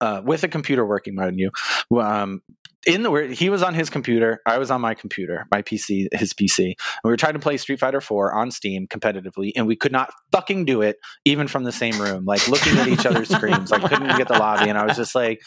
uh, 0.00 0.22
with 0.24 0.42
a 0.44 0.48
computer 0.48 0.84
working, 0.84 1.14
mind 1.14 1.38
you. 1.38 1.50
Um, 1.98 2.42
in 2.86 3.02
the 3.02 3.10
where 3.10 3.26
he 3.26 3.50
was 3.50 3.62
on 3.62 3.74
his 3.74 3.90
computer, 3.90 4.40
I 4.46 4.58
was 4.58 4.70
on 4.70 4.80
my 4.80 4.94
computer, 4.94 5.46
my 5.50 5.62
PC, 5.62 6.08
his 6.12 6.32
PC. 6.32 6.64
And 6.64 6.74
we 7.04 7.10
were 7.10 7.16
trying 7.16 7.34
to 7.34 7.38
play 7.38 7.56
Street 7.56 7.80
Fighter 7.80 8.00
4 8.00 8.34
on 8.34 8.50
Steam 8.50 8.86
competitively, 8.86 9.52
and 9.56 9.66
we 9.66 9.76
could 9.76 9.92
not 9.92 10.12
fucking 10.32 10.64
do 10.64 10.82
it, 10.82 10.96
even 11.24 11.48
from 11.48 11.64
the 11.64 11.72
same 11.72 12.00
room, 12.00 12.24
like 12.24 12.46
looking 12.48 12.76
at 12.78 12.88
each 12.88 13.06
other's 13.06 13.28
screens. 13.28 13.70
Like 13.70 13.82
couldn't 13.82 14.04
even 14.04 14.16
get 14.16 14.28
the 14.28 14.38
lobby. 14.38 14.68
And 14.68 14.78
I 14.78 14.84
was 14.84 14.96
just 14.96 15.14
like, 15.14 15.42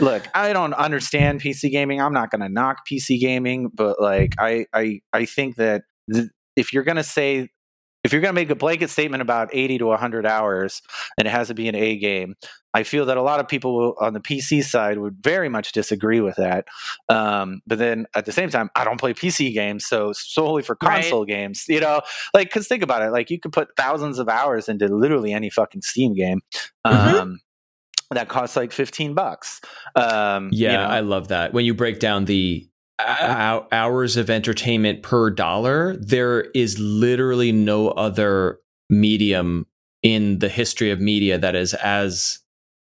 look, 0.00 0.26
I 0.34 0.52
don't 0.52 0.74
understand 0.74 1.40
PC 1.40 1.70
gaming. 1.70 2.00
I'm 2.00 2.12
not 2.12 2.30
gonna 2.30 2.48
knock 2.48 2.86
PC 2.90 3.20
gaming, 3.20 3.70
but 3.72 4.00
like 4.00 4.34
I 4.38 4.66
I 4.72 5.00
I 5.12 5.24
think 5.24 5.56
that 5.56 5.82
th- 6.12 6.28
if 6.56 6.72
you're 6.72 6.84
gonna 6.84 7.04
say 7.04 7.48
if 8.04 8.12
you're 8.12 8.20
going 8.20 8.34
to 8.34 8.40
make 8.40 8.50
a 8.50 8.54
blanket 8.54 8.90
statement 8.90 9.22
about 9.22 9.48
80 9.52 9.78
to 9.78 9.86
100 9.86 10.26
hours 10.26 10.82
and 11.18 11.26
it 11.26 11.30
has 11.30 11.48
to 11.48 11.54
be 11.54 11.68
an 11.68 11.74
A 11.74 11.96
game, 11.96 12.34
I 12.74 12.82
feel 12.82 13.06
that 13.06 13.16
a 13.16 13.22
lot 13.22 13.40
of 13.40 13.48
people 13.48 13.76
will, 13.76 13.94
on 14.00 14.12
the 14.14 14.20
PC 14.20 14.62
side 14.62 14.98
would 14.98 15.16
very 15.22 15.48
much 15.48 15.72
disagree 15.72 16.20
with 16.20 16.36
that. 16.36 16.66
Um, 17.08 17.62
but 17.66 17.78
then 17.78 18.06
at 18.14 18.26
the 18.26 18.32
same 18.32 18.50
time, 18.50 18.68
I 18.76 18.84
don't 18.84 18.98
play 19.00 19.14
PC 19.14 19.52
games, 19.54 19.86
so 19.86 20.12
solely 20.12 20.62
for 20.62 20.76
Right. 20.82 21.02
console 21.02 21.24
games, 21.24 21.64
you 21.68 21.80
know, 21.80 22.02
like 22.34 22.48
because 22.48 22.68
think 22.68 22.82
about 22.82 23.02
it, 23.02 23.10
like 23.10 23.30
you 23.30 23.40
could 23.40 23.52
put 23.52 23.68
thousands 23.76 24.18
of 24.18 24.28
hours 24.28 24.68
into 24.68 24.86
literally 24.88 25.32
any 25.32 25.50
fucking 25.50 25.82
Steam 25.82 26.14
game. 26.14 26.40
Mhm. 26.86 26.92
Um, 27.20 27.40
That 28.10 28.28
costs 28.28 28.54
like 28.54 28.70
15 28.70 29.14
bucks. 29.14 29.60
Um, 29.96 30.50
Yeah, 30.52 30.72
you 30.72 30.76
know. 30.78 30.84
I 30.84 31.00
love 31.00 31.28
that. 31.28 31.52
When 31.54 31.64
you 31.64 31.74
break 31.74 31.98
down 32.00 32.26
the 32.26 32.68
hours 33.00 34.16
of 34.16 34.30
entertainment 34.30 35.02
per 35.02 35.30
dollar, 35.30 35.96
there 35.96 36.42
is 36.54 36.78
literally 36.78 37.52
no 37.52 37.88
other 37.88 38.58
medium 38.90 39.66
in 40.02 40.38
the 40.38 40.48
history 40.48 40.90
of 40.90 41.00
media 41.00 41.38
that 41.38 41.56
is 41.56 41.74
as 41.74 42.38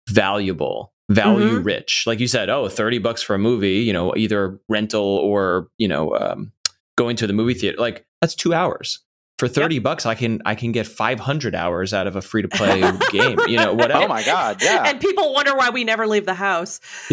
valuable, 0.09 0.92
value 1.11 1.59
rich. 1.59 2.04
Like 2.06 2.20
you 2.20 2.28
said, 2.28 2.48
oh, 2.48 2.68
30 2.68 2.98
bucks 2.98 3.22
for 3.22 3.34
a 3.34 3.38
movie, 3.38 3.78
you 3.78 3.92
know, 3.92 4.14
either 4.16 4.59
rental 4.68 5.04
or, 5.04 5.68
you 5.78 5.88
know, 5.88 6.16
um, 6.16 6.52
going 6.96 7.16
to 7.16 7.26
the 7.26 7.32
movie 7.32 7.54
theater. 7.54 7.76
Like 7.78 8.06
that's 8.20 8.34
2 8.34 8.54
hours. 8.54 9.00
For 9.39 9.47
30 9.47 9.78
bucks 9.78 10.05
I 10.05 10.14
can 10.16 10.43
I 10.45 10.55
can 10.57 10.72
get 10.72 10.86
500 10.89 11.55
hours 11.55 11.95
out 11.95 12.07
of 12.09 12.16
a 12.16 12.22
free 12.22 12.43
to 12.43 12.49
play 12.49 12.80
game, 13.12 13.39
you 13.47 13.57
know, 13.57 13.72
whatever. 13.72 14.05
oh 14.05 14.09
my 14.09 14.24
god, 14.24 14.61
yeah. 14.62 14.82
And 14.89 15.01
people 15.01 15.32
wonder 15.32 15.55
why 15.55 15.70
we 15.70 15.84
never 15.84 16.07
leave 16.09 16.26
the 16.26 16.34
house. 16.34 16.80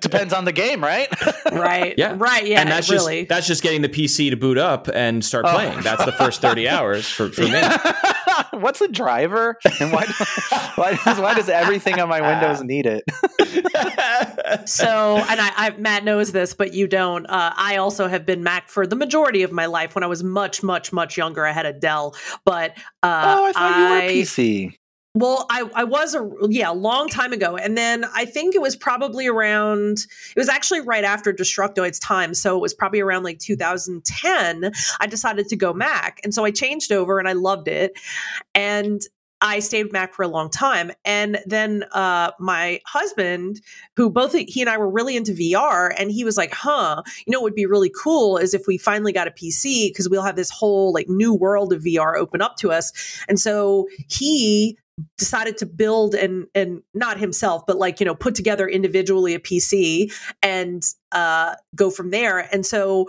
Depends 0.00 0.32
on 0.32 0.44
the 0.44 0.52
game, 0.52 0.82
right? 0.82 1.08
Right. 1.52 1.94
Yeah. 1.98 2.14
Right. 2.16 2.46
Yeah. 2.46 2.60
and 2.60 2.70
that's 2.70 2.88
really. 2.90 3.22
just 3.22 3.28
that's 3.28 3.46
just 3.46 3.62
getting 3.62 3.82
the 3.82 3.88
PC 3.88 4.30
to 4.30 4.36
boot 4.36 4.58
up 4.58 4.88
and 4.94 5.24
start 5.24 5.44
Oh. 5.48 5.52
playing. 5.52 5.80
That's 5.80 6.04
the 6.04 6.12
first 6.12 6.40
thirty 6.40 6.68
hours 6.68 7.06
for, 7.08 7.28
for 7.30 7.42
me. 7.48 7.60
What's 8.60 8.80
a 8.80 8.88
driver? 8.88 9.58
And 9.80 9.92
why, 9.92 10.06
why, 10.74 10.98
does, 11.04 11.18
why 11.18 11.34
does 11.34 11.48
everything 11.48 12.00
on 12.00 12.08
my 12.08 12.20
Windows 12.20 12.62
need 12.62 12.86
it? 12.86 13.04
so, 14.68 15.16
and 15.16 15.40
I, 15.40 15.52
I, 15.56 15.70
Matt 15.78 16.04
knows 16.04 16.32
this, 16.32 16.54
but 16.54 16.74
you 16.74 16.86
don't. 16.86 17.26
Uh, 17.26 17.52
I 17.56 17.76
also 17.76 18.08
have 18.08 18.26
been 18.26 18.42
Mac 18.42 18.68
for 18.68 18.86
the 18.86 18.96
majority 18.96 19.42
of 19.42 19.52
my 19.52 19.66
life. 19.66 19.94
When 19.94 20.04
I 20.04 20.08
was 20.08 20.22
much, 20.22 20.62
much, 20.62 20.92
much 20.92 21.16
younger, 21.16 21.46
I 21.46 21.52
had 21.52 21.66
a 21.66 21.72
Dell. 21.72 22.14
But 22.44 22.72
uh, 23.02 23.36
oh, 23.38 23.46
I 23.46 23.52
thought 23.52 23.76
you 23.78 23.84
were 23.84 23.88
I- 23.88 24.08
PC. 24.08 24.76
Well, 25.18 25.46
I, 25.50 25.68
I 25.74 25.82
was 25.82 26.14
a 26.14 26.30
yeah 26.48 26.70
a 26.70 26.72
long 26.72 27.08
time 27.08 27.32
ago, 27.32 27.56
and 27.56 27.76
then 27.76 28.04
I 28.14 28.24
think 28.24 28.54
it 28.54 28.62
was 28.62 28.76
probably 28.76 29.26
around. 29.26 29.98
It 29.98 30.38
was 30.38 30.48
actually 30.48 30.80
right 30.80 31.02
after 31.02 31.32
Destructoid's 31.32 31.98
time, 31.98 32.34
so 32.34 32.56
it 32.56 32.60
was 32.60 32.72
probably 32.72 33.00
around 33.00 33.24
like 33.24 33.40
2010. 33.40 34.70
I 35.00 35.06
decided 35.08 35.48
to 35.48 35.56
go 35.56 35.72
Mac, 35.72 36.20
and 36.22 36.32
so 36.32 36.44
I 36.44 36.52
changed 36.52 36.92
over, 36.92 37.18
and 37.18 37.28
I 37.28 37.32
loved 37.32 37.66
it, 37.66 37.98
and 38.54 39.00
I 39.40 39.58
stayed 39.58 39.82
with 39.84 39.92
Mac 39.92 40.14
for 40.14 40.22
a 40.22 40.28
long 40.28 40.50
time, 40.50 40.92
and 41.04 41.40
then 41.46 41.84
uh, 41.90 42.30
my 42.38 42.80
husband, 42.86 43.60
who 43.96 44.10
both 44.10 44.34
he 44.34 44.60
and 44.60 44.70
I 44.70 44.78
were 44.78 44.88
really 44.88 45.16
into 45.16 45.32
VR, 45.32 45.92
and 45.98 46.12
he 46.12 46.22
was 46.22 46.36
like, 46.36 46.52
"Huh, 46.52 47.02
you 47.26 47.32
know, 47.32 47.40
what 47.40 47.46
would 47.46 47.54
be 47.56 47.66
really 47.66 47.90
cool 47.90 48.36
is 48.36 48.54
if 48.54 48.68
we 48.68 48.78
finally 48.78 49.12
got 49.12 49.26
a 49.26 49.32
PC 49.32 49.88
because 49.88 50.08
we'll 50.08 50.22
have 50.22 50.36
this 50.36 50.50
whole 50.50 50.92
like 50.92 51.08
new 51.08 51.34
world 51.34 51.72
of 51.72 51.82
VR 51.82 52.16
open 52.16 52.40
up 52.40 52.54
to 52.58 52.70
us." 52.70 52.92
And 53.26 53.40
so 53.40 53.88
he 54.08 54.78
decided 55.16 55.56
to 55.58 55.66
build 55.66 56.14
and 56.14 56.46
and 56.54 56.82
not 56.94 57.18
himself 57.18 57.62
but 57.66 57.76
like 57.76 58.00
you 58.00 58.06
know 58.06 58.14
put 58.14 58.34
together 58.34 58.66
individually 58.66 59.34
a 59.34 59.38
pc 59.38 60.12
and 60.42 60.82
uh 61.12 61.54
go 61.74 61.90
from 61.90 62.10
there. 62.10 62.40
And 62.52 62.64
so 62.64 63.08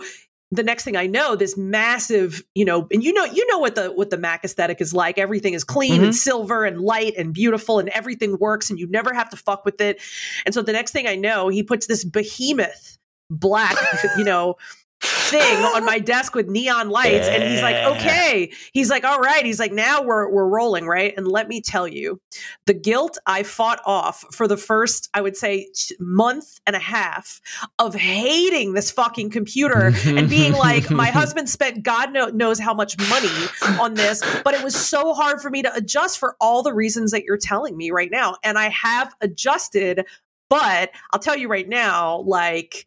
the 0.52 0.62
next 0.64 0.82
thing 0.82 0.96
i 0.96 1.06
know 1.06 1.36
this 1.36 1.56
massive 1.56 2.42
you 2.56 2.64
know 2.64 2.88
and 2.90 3.04
you 3.04 3.12
know 3.12 3.24
you 3.24 3.46
know 3.46 3.58
what 3.58 3.76
the 3.76 3.88
what 3.92 4.10
the 4.10 4.16
mac 4.16 4.44
aesthetic 4.44 4.80
is 4.80 4.92
like. 4.92 5.18
Everything 5.18 5.54
is 5.54 5.64
clean 5.64 6.02
and 6.02 6.14
silver 6.14 6.64
and 6.64 6.80
light 6.80 7.14
and 7.16 7.32
beautiful 7.32 7.78
and 7.78 7.88
everything 7.90 8.36
works 8.38 8.70
and 8.70 8.78
you 8.78 8.88
never 8.88 9.14
have 9.14 9.30
to 9.30 9.36
fuck 9.36 9.64
with 9.64 9.80
it. 9.80 10.00
And 10.44 10.54
so 10.54 10.62
the 10.62 10.72
next 10.72 10.92
thing 10.92 11.06
i 11.06 11.16
know 11.16 11.48
he 11.48 11.62
puts 11.62 11.86
this 11.86 12.04
behemoth 12.04 12.98
black 13.30 13.76
you 14.18 14.24
know 14.24 14.56
thing 15.00 15.64
on 15.74 15.84
my 15.84 15.98
desk 15.98 16.34
with 16.34 16.48
neon 16.48 16.90
lights 16.90 17.28
and 17.28 17.42
he's 17.42 17.62
like 17.62 17.76
okay. 17.76 18.52
He's 18.72 18.90
like 18.90 19.04
all 19.04 19.20
right. 19.20 19.44
He's 19.44 19.60
like 19.60 19.72
now 19.72 20.02
we're 20.02 20.28
we're 20.30 20.48
rolling 20.48 20.86
right? 20.86 21.14
And 21.16 21.26
let 21.26 21.48
me 21.48 21.60
tell 21.60 21.88
you 21.88 22.20
the 22.66 22.74
guilt 22.74 23.18
i 23.26 23.42
fought 23.42 23.80
off 23.84 24.24
for 24.32 24.46
the 24.46 24.56
first 24.56 25.08
i 25.14 25.20
would 25.20 25.36
say 25.36 25.68
month 25.98 26.60
and 26.66 26.76
a 26.76 26.80
half 26.80 27.40
of 27.78 27.94
hating 27.94 28.74
this 28.74 28.90
fucking 28.90 29.30
computer 29.30 29.92
and 30.06 30.28
being 30.28 30.52
like 30.52 30.90
my 30.90 31.06
husband 31.10 31.48
spent 31.48 31.82
god 31.82 32.12
kno- 32.12 32.28
knows 32.28 32.58
how 32.58 32.74
much 32.74 32.96
money 33.08 33.78
on 33.80 33.94
this 33.94 34.22
but 34.44 34.54
it 34.54 34.62
was 34.62 34.74
so 34.74 35.14
hard 35.14 35.40
for 35.40 35.50
me 35.50 35.62
to 35.62 35.74
adjust 35.74 36.18
for 36.18 36.36
all 36.40 36.62
the 36.62 36.72
reasons 36.72 37.10
that 37.10 37.24
you're 37.24 37.36
telling 37.36 37.76
me 37.76 37.90
right 37.90 38.10
now 38.10 38.36
and 38.44 38.58
i 38.58 38.68
have 38.68 39.14
adjusted 39.20 40.04
but 40.48 40.90
i'll 41.12 41.20
tell 41.20 41.36
you 41.36 41.48
right 41.48 41.68
now 41.68 42.18
like 42.26 42.86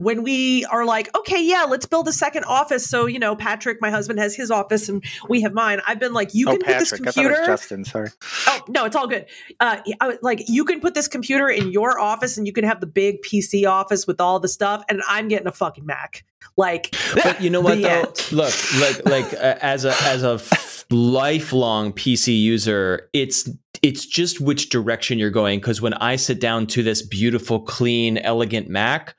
when 0.00 0.22
we 0.22 0.64
are 0.64 0.86
like, 0.86 1.14
okay, 1.14 1.44
yeah, 1.44 1.66
let's 1.68 1.84
build 1.84 2.08
a 2.08 2.12
second 2.12 2.44
office. 2.44 2.88
So, 2.88 3.04
you 3.04 3.18
know, 3.18 3.36
Patrick, 3.36 3.82
my 3.82 3.90
husband, 3.90 4.18
has 4.18 4.34
his 4.34 4.50
office 4.50 4.88
and 4.88 5.04
we 5.28 5.42
have 5.42 5.52
mine. 5.52 5.80
I've 5.86 6.00
been 6.00 6.14
like, 6.14 6.34
you 6.34 6.48
oh, 6.48 6.52
can 6.52 6.60
put 6.60 6.78
this 6.78 6.90
Patrick. 6.90 7.08
I 7.08 7.12
thought 7.12 7.24
it 7.24 7.28
was 7.28 7.36
computer. 7.36 7.52
Justin. 7.52 7.84
Sorry. 7.84 8.08
Oh, 8.46 8.60
no, 8.68 8.86
it's 8.86 8.96
all 8.96 9.06
good. 9.06 9.26
Uh, 9.60 9.76
I 10.00 10.18
like, 10.22 10.48
you 10.48 10.64
can 10.64 10.80
put 10.80 10.94
this 10.94 11.06
computer 11.06 11.50
in 11.50 11.70
your 11.70 12.00
office 12.00 12.38
and 12.38 12.46
you 12.46 12.52
can 12.54 12.64
have 12.64 12.80
the 12.80 12.86
big 12.86 13.20
PC 13.20 13.68
office 13.68 14.06
with 14.06 14.22
all 14.22 14.40
the 14.40 14.48
stuff. 14.48 14.82
And 14.88 15.02
I'm 15.06 15.28
getting 15.28 15.46
a 15.46 15.52
fucking 15.52 15.84
Mac. 15.84 16.24
Like, 16.56 16.96
But 17.14 17.40
you 17.42 17.50
know 17.50 17.60
what 17.60 17.82
though? 17.82 17.88
end. 17.88 18.32
Look, 18.32 18.54
like 18.80 19.06
like 19.06 19.34
uh, 19.34 19.58
as 19.60 19.84
a 19.84 19.94
as 20.02 20.22
a 20.22 20.34
f- 20.34 20.86
lifelong 20.90 21.92
PC 21.92 22.40
user, 22.40 23.08
it's 23.12 23.50
it's 23.82 24.06
just 24.06 24.40
which 24.40 24.70
direction 24.70 25.18
you're 25.18 25.30
going. 25.30 25.60
Because 25.60 25.82
when 25.82 25.94
I 25.94 26.16
sit 26.16 26.40
down 26.40 26.66
to 26.68 26.82
this 26.82 27.02
beautiful, 27.02 27.60
clean, 27.60 28.16
elegant 28.18 28.68
Mac, 28.68 29.14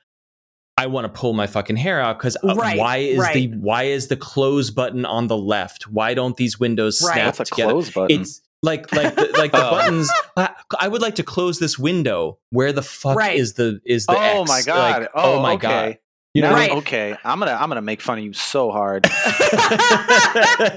I 0.82 0.86
want 0.86 1.04
to 1.04 1.08
pull 1.20 1.32
my 1.32 1.46
fucking 1.46 1.76
hair 1.76 2.00
out 2.00 2.18
because 2.18 2.36
uh, 2.42 2.54
Right, 2.56 2.76
why 2.78 2.96
is 2.98 3.18
right. 3.18 3.34
the 3.34 3.46
why 3.58 3.84
is 3.84 4.08
the 4.08 4.16
close 4.16 4.70
button 4.70 5.04
on 5.04 5.28
the 5.28 5.36
left? 5.36 5.84
Why 5.88 6.14
don't 6.14 6.36
these 6.36 6.58
windows 6.58 7.00
Right. 7.00 7.14
snap 7.14 7.36
That's 7.36 7.50
a 7.50 7.54
together? 7.54 7.72
close 7.72 7.90
button. 7.90 8.20
It's 8.22 8.40
like 8.62 8.90
like 8.92 9.14
the, 9.14 9.32
like 9.38 9.52
the 9.52 9.64
Oh. 9.66 9.70
buttons. 9.70 10.10
I, 10.36 10.50
I 10.80 10.88
would 10.88 11.02
like 11.02 11.14
to 11.16 11.22
close 11.22 11.58
this 11.60 11.78
window. 11.78 12.38
Where 12.50 12.72
the 12.72 12.82
fuck 12.82 13.16
Right. 13.16 13.36
is 13.36 13.54
the 13.54 13.80
is 13.86 14.06
the 14.06 14.14
oh 14.16 14.42
X? 14.42 14.48
my 14.50 14.62
god. 14.62 15.02
Like, 15.02 15.10
oh, 15.14 15.40
my 15.40 15.52
okay. 15.54 15.68
god. 15.68 15.98
You 16.34 16.42
know, 16.42 16.50
Now- 16.50 16.56
Right. 16.56 16.70
Okay, 16.72 17.16
I'm 17.24 17.38
gonna 17.38 17.52
I'm 17.52 17.68
gonna 17.68 17.82
make 17.82 18.00
fun 18.00 18.18
of 18.18 18.24
you 18.24 18.32
so 18.32 18.70
hard. 18.70 19.06
I 19.06 19.10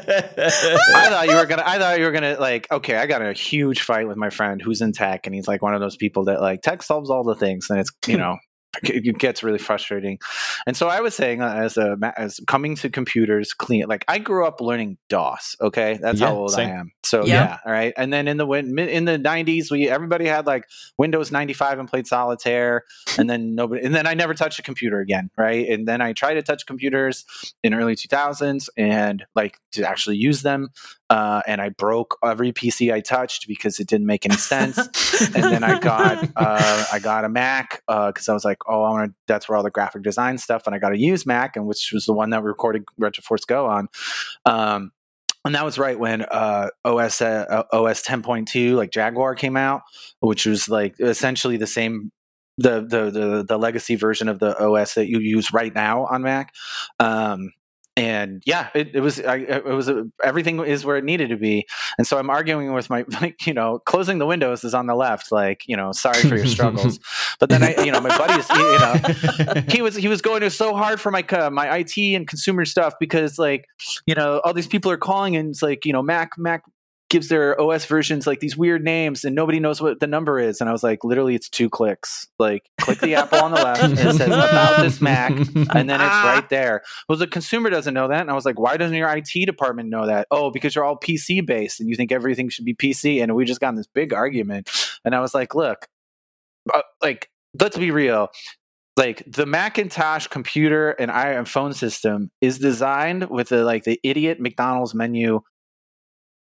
I 0.95 1.09
thought 1.09 1.27
you 1.29 1.35
were 1.35 1.45
gonna. 1.45 1.63
I 1.65 1.77
thought 1.79 1.99
you 1.99 2.05
were 2.05 2.11
gonna 2.11 2.37
like. 2.39 2.67
Okay, 2.71 2.95
I 2.97 3.05
got 3.05 3.21
in 3.21 3.27
a 3.27 3.33
huge 3.33 3.81
fight 3.81 4.07
with 4.07 4.17
my 4.17 4.29
friend 4.29 4.61
who's 4.61 4.81
in 4.81 4.91
tech, 4.91 5.25
and 5.25 5.35
he's 5.35 5.47
like 5.47 5.61
one 5.61 5.73
of 5.73 5.81
those 5.81 5.95
people 5.95 6.25
that 6.25 6.41
like 6.41 6.61
tech 6.61 6.83
solves 6.83 7.09
all 7.09 7.23
the 7.23 7.35
things, 7.35 7.69
and 7.69 7.79
it's 7.79 7.91
you 8.07 8.17
know. 8.23 8.37
It 8.83 9.17
gets 9.19 9.43
really 9.43 9.57
frustrating, 9.59 10.19
and 10.67 10.75
so 10.77 10.87
I 10.87 11.01
was 11.01 11.15
saying, 11.15 11.41
uh, 11.41 11.53
as 11.53 11.77
a 11.77 11.97
as 12.17 12.39
coming 12.47 12.75
to 12.77 12.89
computers 12.89 13.53
clean, 13.53 13.85
like 13.87 14.05
I 14.07 14.19
grew 14.19 14.45
up 14.45 14.61
learning 14.61 14.97
DOS. 15.09 15.55
Okay, 15.61 15.99
that's 16.01 16.19
Yeah, 16.19 16.27
how 16.27 16.35
old 16.35 16.51
same. 16.51 16.69
I 16.69 16.73
am. 16.73 16.91
So 17.05 17.25
Yeah. 17.25 17.33
yeah, 17.43 17.57
all 17.65 17.71
right. 17.71 17.93
And 17.97 18.11
then 18.11 18.27
in 18.27 18.37
the 18.37 18.47
in 18.49 19.05
the 19.05 19.17
nineties, 19.17 19.69
we 19.69 19.89
everybody 19.89 20.25
had 20.25 20.45
like 20.47 20.65
Windows 20.97 21.31
ninety 21.31 21.53
five 21.53 21.79
and 21.79 21.87
played 21.89 22.07
solitaire, 22.07 22.83
and 23.17 23.29
then 23.29 23.55
nobody, 23.55 23.85
and 23.85 23.93
then 23.93 24.07
I 24.07 24.13
never 24.13 24.33
touched 24.33 24.59
a 24.59 24.63
computer 24.63 24.99
again, 24.99 25.29
right? 25.37 25.67
And 25.67 25.87
then 25.87 26.01
I 26.01 26.13
tried 26.13 26.35
to 26.35 26.41
touch 26.41 26.65
computers 26.65 27.25
in 27.63 27.73
early 27.73 27.95
two 27.95 28.07
thousands, 28.07 28.69
and 28.77 29.25
like 29.35 29.57
to 29.73 29.87
actually 29.87 30.17
use 30.17 30.41
them, 30.41 30.69
uh, 31.09 31.41
and 31.45 31.61
I 31.61 31.69
broke 31.69 32.17
every 32.23 32.51
PC 32.51 32.91
I 32.93 33.01
touched 33.01 33.47
because 33.47 33.79
it 33.79 33.87
didn't 33.87 34.07
make 34.07 34.25
any 34.25 34.37
sense. 34.37 34.77
and 35.35 35.43
then 35.43 35.63
I 35.63 35.79
got 35.79 36.23
uh, 36.35 36.85
I 36.91 36.99
got 36.99 37.25
a 37.25 37.29
Mac 37.29 37.81
because 37.87 38.27
I 38.29 38.33
was 38.33 38.43
like, 38.45 38.64
oh, 38.67 38.83
I 38.83 38.89
want 38.91 39.11
to. 39.11 39.15
That's 39.27 39.47
where 39.47 39.57
all 39.57 39.63
the 39.63 39.71
graphic 39.71 40.03
design 40.03 40.37
stuff, 40.37 40.63
and 40.65 40.75
I 40.75 40.79
got 40.79 40.89
to 40.89 40.99
use 40.99 41.25
Mac, 41.25 41.55
and 41.55 41.65
which 41.65 41.91
was 41.93 42.05
the 42.05 42.13
one 42.13 42.29
that 42.31 42.41
we 42.41 42.47
recorded 42.47 42.83
Retroforce 42.99 43.45
Go 43.47 43.67
on. 43.67 43.87
Um, 44.45 44.91
and 45.45 45.53
that 45.53 45.63
was 45.63 45.77
right 45.77 45.97
when 45.97 46.23
uh, 46.23 46.69
OS 46.83 47.21
uh, 47.21 47.63
OS 47.71 48.03
10.2 48.03 48.75
like 48.75 48.91
Jaguar 48.91 49.35
came 49.35 49.55
out, 49.55 49.83
which 50.19 50.45
was 50.45 50.67
like 50.67 50.95
essentially 50.99 51.57
the 51.57 51.67
same 51.67 52.11
the 52.57 52.81
the 52.81 53.11
the, 53.11 53.45
the 53.47 53.57
legacy 53.57 53.95
version 53.95 54.27
of 54.27 54.39
the 54.39 54.57
OS 54.57 54.95
that 54.95 55.07
you 55.07 55.19
use 55.19 55.53
right 55.53 55.73
now 55.73 56.05
on 56.05 56.23
Mac. 56.23 56.53
Um, 56.99 57.51
and 57.97 58.43
yeah, 58.45 58.69
it, 58.75 58.93
it 58.93 58.99
was 58.99 59.21
I, 59.21 59.37
it 59.37 59.65
was 59.65 59.87
a, 59.87 60.05
everything 60.21 60.59
is 60.59 60.83
where 60.83 60.97
it 60.97 61.05
needed 61.05 61.29
to 61.29 61.37
be, 61.37 61.65
and 61.97 62.05
so 62.05 62.17
I'm 62.17 62.29
arguing 62.29 62.73
with 62.73 62.89
my 62.89 63.05
like 63.21 63.47
you 63.47 63.53
know 63.53 63.79
closing 63.79 64.17
the 64.17 64.25
windows 64.25 64.63
is 64.63 64.73
on 64.73 64.87
the 64.87 64.95
left, 64.95 65.31
like 65.31 65.63
you 65.67 65.77
know 65.77 65.91
sorry 65.93 66.21
for 66.21 66.35
your 66.35 66.45
struggles, 66.45 66.99
but 67.39 67.49
then 67.49 67.63
I 67.63 67.81
you 67.83 67.91
know 67.91 68.01
my 68.01 68.15
buddies 68.17 68.49
you 68.49 68.79
know 68.79 69.61
he 69.69 69.81
was 69.81 69.95
he 69.95 70.09
was 70.09 70.21
going 70.21 70.47
so 70.49 70.75
hard 70.75 70.99
for 70.99 71.09
my 71.09 71.23
uh, 71.23 71.49
my 71.49 71.77
IT 71.77 71.97
and 71.97 72.27
consumer 72.27 72.65
stuff 72.65 72.95
because 72.99 73.39
like 73.39 73.65
you 74.05 74.15
know 74.15 74.41
all 74.43 74.53
these 74.53 74.67
people 74.67 74.91
are 74.91 74.97
calling 74.97 75.35
and 75.37 75.51
it's 75.51 75.61
like 75.61 75.85
you 75.85 75.93
know 75.93 76.01
Mac 76.01 76.31
Mac 76.37 76.63
gives 77.09 77.27
their 77.27 77.59
OS 77.61 77.85
versions 77.85 78.25
like 78.25 78.39
these 78.39 78.57
weird 78.57 78.83
names 78.83 79.23
and 79.23 79.35
nobody 79.35 79.59
knows 79.59 79.81
what 79.81 79.99
the 79.99 80.07
number 80.07 80.39
is. 80.39 80.59
And 80.59 80.69
I 80.69 80.73
was 80.73 80.83
like, 80.83 81.03
literally, 81.03 81.35
it's 81.35 81.49
two 81.49 81.69
clicks. 81.69 82.27
Like, 82.39 82.69
click 82.81 82.99
the 82.99 83.15
Apple 83.15 83.39
on 83.39 83.51
the 83.51 83.61
left 83.61 83.83
and 83.83 83.93
it 83.93 84.15
says 84.15 84.21
about 84.21 84.81
this 84.81 85.01
Mac, 85.01 85.31
and 85.31 85.89
then 85.89 86.01
it's 86.01 86.01
right 86.01 86.47
there. 86.49 86.81
Well, 87.07 87.17
the 87.17 87.27
consumer 87.27 87.69
doesn't 87.69 87.93
know 87.93 88.07
that. 88.07 88.21
And 88.21 88.31
I 88.31 88.33
was 88.33 88.45
like, 88.45 88.59
why 88.59 88.77
doesn't 88.77 88.95
your 88.95 89.09
IT 89.09 89.45
department 89.45 89.89
know 89.89 90.07
that? 90.07 90.27
Oh, 90.31 90.49
because 90.49 90.73
you're 90.73 90.83
all 90.83 90.97
PC 90.97 91.45
based 91.45 91.79
and 91.79 91.89
you 91.89 91.95
think 91.95 92.11
everything 92.11 92.49
should 92.49 92.65
be 92.65 92.73
PC. 92.73 93.21
And 93.21 93.35
we 93.35 93.45
just 93.45 93.59
got 93.59 93.69
in 93.69 93.75
this 93.75 93.87
big 93.87 94.13
argument. 94.13 94.69
And 95.03 95.13
I 95.13 95.19
was 95.19 95.33
like, 95.33 95.53
look, 95.53 95.87
uh, 96.73 96.81
like, 97.01 97.29
let's 97.59 97.77
be 97.77 97.91
real 97.91 98.29
like 98.97 99.23
the 99.27 99.45
Macintosh 99.45 100.27
computer 100.27 100.91
and 100.91 101.11
iPhone 101.11 101.47
phone 101.47 101.73
system 101.73 102.31
is 102.39 102.59
designed 102.59 103.29
with 103.29 103.49
the 103.49 103.63
like 103.63 103.83
the 103.83 103.99
idiot 104.03 104.39
McDonald's 104.39 104.95
menu 104.95 105.41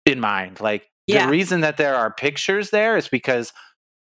in 0.05 0.19
mind. 0.19 0.59
Like 0.59 0.87
Yeah. 1.07 1.25
the 1.25 1.31
reason 1.31 1.61
that 1.61 1.77
there 1.77 1.95
are 1.95 2.11
pictures 2.11 2.69
there 2.69 2.97
is 2.97 3.07
because 3.07 3.53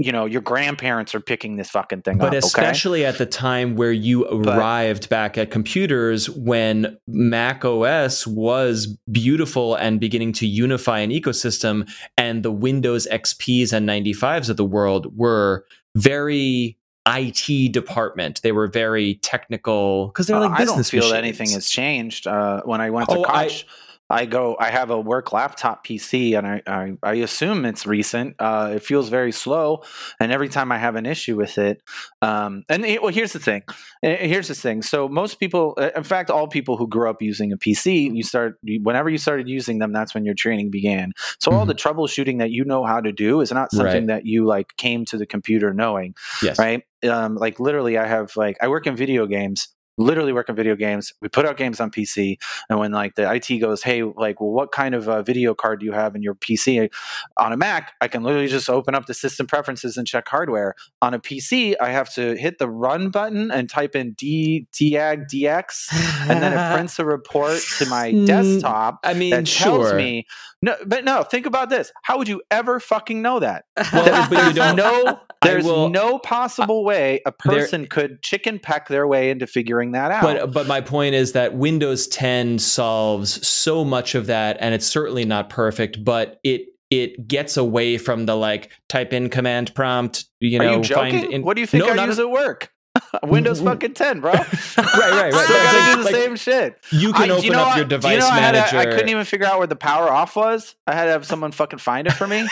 you 0.02 0.14
know 0.14 0.26
your 0.26 0.40
grandparents 0.42 1.14
are 1.14 1.20
picking 1.20 1.58
this 1.58 1.70
fucking 1.70 2.04
thing 2.04 2.18
but 2.18 2.28
up. 2.28 2.30
Okay, 2.30 2.38
especially 2.38 3.04
at 3.06 3.18
the 3.18 3.26
time 3.26 3.76
where 3.76 3.92
you 3.92 4.26
arrived 4.28 5.10
back 5.10 5.38
at 5.38 5.52
computers 5.52 6.30
when 6.30 6.98
mac 7.08 7.66
os 7.66 8.26
was 8.26 8.98
beautiful 9.12 9.76
and 9.76 10.00
beginning 10.00 10.32
to 10.32 10.48
unify 10.48 11.00
an 11.00 11.10
ecosystem 11.10 11.86
and 12.18 12.44
the 12.44 12.52
windows 12.52 13.08
xps 13.12 13.74
and 13.74 13.90
95s 13.90 14.50
of 14.50 14.56
the 14.56 14.64
world 14.64 15.18
were 15.18 15.66
very 15.98 16.78
IT 17.08 17.72
department. 17.74 18.42
They 18.44 18.52
were 18.52 18.68
very 18.68 19.16
technical 19.16 20.08
because 20.08 20.28
they're 20.28 20.40
like 20.40 20.52
Uh, 20.52 20.54
I 20.54 20.58
don't 20.60 20.68
business 20.78 20.90
feel 20.92 21.00
machines. 21.02 21.14
anything 21.18 21.50
has 21.52 21.68
changed. 21.70 22.28
Uh, 22.28 22.62
when 22.66 22.82
I 22.82 22.90
went 22.92 23.10
to 23.10 23.18
Oh, 23.18 23.26
I- 23.28 23.48
Koch, 23.48 23.66
I, 24.10 24.26
go. 24.26 24.56
I 24.60 24.70
have 24.72 24.90
a 24.90 25.00
work 25.00 25.32
laptop 25.34 25.86
PC, 25.86 26.38
and 26.38 26.48
I 26.48 26.62
I, 26.66 26.94
I 27.04 27.14
assume 27.16 27.66
it's 27.66 27.86
recent. 27.86 28.36
Uh, 28.40 28.74
it 28.76 28.84
feels 28.84 29.10
very 29.10 29.32
slow, 29.32 29.84
and 30.20 30.32
every 30.32 30.50
time 30.50 30.72
I 30.72 30.78
have 30.78 30.96
an 30.96 31.06
issue 31.06 31.36
with 31.36 31.58
it, 31.58 31.82
um, 32.22 32.64
and 32.70 32.86
it, 32.86 33.02
well, 33.04 33.12
here's 33.14 33.34
the 33.34 33.40
thing. 33.40 33.64
Uh, 34.04 34.16
Here's 34.20 34.48
the 34.48 34.56
thing. 34.56 34.82
So 34.82 35.08
most 35.10 35.40
people, 35.40 35.74
uh, 35.78 35.90
in 35.96 36.04
fact, 36.04 36.30
all 36.30 36.48
people 36.48 36.78
who 36.78 36.88
grew 36.88 37.10
up 37.10 37.22
using 37.22 37.52
a 37.52 37.58
PC, 37.58 38.16
you 38.16 38.24
start 38.24 38.58
whenever 38.84 39.10
you 39.10 39.18
started 39.18 39.48
using 39.50 39.80
them. 39.80 39.92
That's 39.92 40.14
when 40.16 40.24
your 40.26 40.36
training 40.36 40.72
began. 40.72 41.12
So 41.40 41.52
all 41.52 41.66
the 41.66 41.76
troubleshooting 41.76 42.40
that 42.40 42.50
you 42.52 42.64
know 42.66 42.86
how 42.86 43.02
to 43.02 43.12
do 43.12 43.42
is 43.42 43.52
not 43.52 43.72
something 43.72 43.90
Mm-hmm. 43.90 44.10
Right. 44.10 44.24
that 44.24 44.26
you 44.26 44.46
like 44.46 44.76
came 44.78 45.04
to 45.06 45.18
the 45.18 45.26
computer 45.26 45.74
knowing 45.74 46.16
Yes. 46.44 46.58
right? 46.60 46.84
Um, 47.04 47.36
like 47.36 47.60
literally, 47.60 47.98
I 47.98 48.06
have 48.08 48.36
like 48.36 48.58
I 48.62 48.68
work 48.68 48.88
in 48.88 48.96
video 48.96 49.26
games. 49.28 49.68
Literally 50.00 50.34
work 50.34 50.50
in 50.50 50.56
video 50.56 50.76
games. 50.76 51.14
We 51.22 51.28
put 51.30 51.46
out 51.46 51.58
games 51.58 51.80
on 51.80 51.92
PC, 51.92 52.38
and 52.70 52.80
when 52.80 52.92
like 52.92 53.16
the 53.16 53.32
IT 53.32 53.60
goes, 53.60 53.84
"Hey, 53.84 54.02
like, 54.04 54.40
well, 54.42 54.50
what 54.52 54.72
kind 54.72 54.96
of 54.96 55.08
uh, 55.08 55.22
video 55.22 55.54
card 55.54 55.82
do 55.82 55.86
you 55.86 55.92
have 55.92 56.16
in 56.16 56.24
your 56.24 56.34
PC?" 56.36 56.90
On 57.38 57.52
a 57.54 57.58
Mac, 57.58 57.94
I 58.02 58.08
can 58.08 58.24
literally 58.24 58.48
just 58.48 58.70
open 58.70 58.96
up 58.96 59.06
the 59.06 59.14
system 59.14 59.46
preferences 59.46 59.98
and 59.98 60.08
check 60.08 60.28
hardware. 60.28 60.74
On 61.02 61.14
a 61.14 61.20
PC, 61.20 61.76
I 61.82 61.90
have 61.90 62.12
to 62.16 62.36
hit 62.36 62.58
the 62.58 62.70
run 62.70 63.10
button 63.10 63.52
and 63.52 63.70
type 63.70 63.96
in 63.96 64.14
D 64.14 64.68
diag 64.74 65.26
dx, 65.32 65.92
and 66.30 66.42
then 66.42 66.54
it 66.54 66.74
prints 66.74 66.98
a 66.98 67.06
report 67.06 67.60
to 67.78 67.86
my 67.88 68.12
Mm, 68.20 68.26
desktop 68.26 69.00
I 69.04 69.14
mean, 69.14 69.32
that 69.32 69.46
tells 69.46 69.90
sure. 69.90 69.96
me 69.98 70.26
no. 70.62 70.76
But 70.86 71.04
no, 71.06 71.24
think 71.24 71.46
about 71.46 71.70
this. 71.70 71.92
How 72.04 72.18
would 72.18 72.28
you 72.28 72.42
ever 72.50 72.80
fucking 72.80 73.22
know 73.22 73.40
that? 73.40 73.66
Well, 73.94 74.06
There's, 74.06 74.30
but 74.30 74.48
you 74.48 74.54
don't- 74.54 74.76
no 74.78 75.20
there's 75.42 75.64
will- 75.64 75.90
no 75.90 76.20
possible 76.20 76.84
way 76.84 77.22
a 77.26 77.34
There- 77.46 77.60
person 77.60 77.88
could 77.88 78.22
chicken 78.22 78.60
peck 78.60 78.88
their 78.88 79.08
way 79.08 79.30
into 79.30 79.46
figuring 79.48 79.89
that 79.94 80.12
out. 80.12 80.22
But 80.22 80.54
but 80.54 80.68
my 80.68 80.82
point 80.82 81.16
is 81.16 81.34
that 81.34 81.56
Windows 81.56 82.08
10 82.08 82.60
solves 82.60 83.46
so 83.48 83.84
much 83.84 84.16
of 84.16 84.28
that, 84.28 84.58
and 84.60 84.74
it's 84.74 84.86
certainly 84.86 85.26
not 85.26 85.50
perfect, 85.50 86.04
but 86.04 86.40
it 86.44 86.68
it 86.90 87.28
gets 87.28 87.58
away 87.58 87.98
from 87.98 88.26
the 88.26 88.36
like 88.36 88.72
type 88.88 89.14
in 89.14 89.30
command 89.30 89.74
prompt. 89.76 90.26
You 90.40 90.60
Are 90.60 90.64
know, 90.66 90.78
you 90.78 90.84
joking? 90.84 91.22
find 91.22 91.34
in, 91.34 91.44
what 91.44 91.56
do 91.56 91.62
you 91.62 91.68
think 91.68 91.86
No, 91.86 91.92
I 91.94 92.06
use 92.06 92.20
at 92.20 92.30
work? 92.30 92.72
Windows 93.24 93.62
fucking 93.62 93.94
10, 93.94 94.20
bro. 94.22 94.32
right, 94.34 94.44
right, 94.78 94.78
right. 94.78 95.34
Still 95.34 95.34
But 95.34 95.34
gotta 95.34 95.78
like- 95.78 95.92
do 95.92 95.98
the 95.98 96.04
like, 96.04 96.16
same 96.16 96.36
shit. 96.36 96.80
You 96.92 97.14
can 97.14 97.30
I- 97.32 97.34
open 97.34 97.42
do 97.42 97.46
you 97.48 97.52
know 97.54 97.62
up 97.62 97.68
what- 97.70 97.78
your 97.78 97.86
device 97.86 98.14
you 98.14 98.20
know 98.20 98.28
I 98.30 98.40
had 98.40 98.54
manager. 98.56 98.72
to- 98.72 98.80
I 98.80 98.86
couldn't 98.86 99.10
even 99.10 99.26
figure 99.26 99.46
out 99.48 99.58
where 99.58 99.68
the 99.68 99.76
power 99.76 100.10
off 100.10 100.36
was. 100.36 100.76
I 100.88 100.94
had 100.96 101.06
to 101.06 101.12
have 101.12 101.26
someone 101.26 101.52
fucking 101.52 101.80
find 101.80 102.08
it 102.08 102.12
for 102.14 102.28
me. 102.28 102.48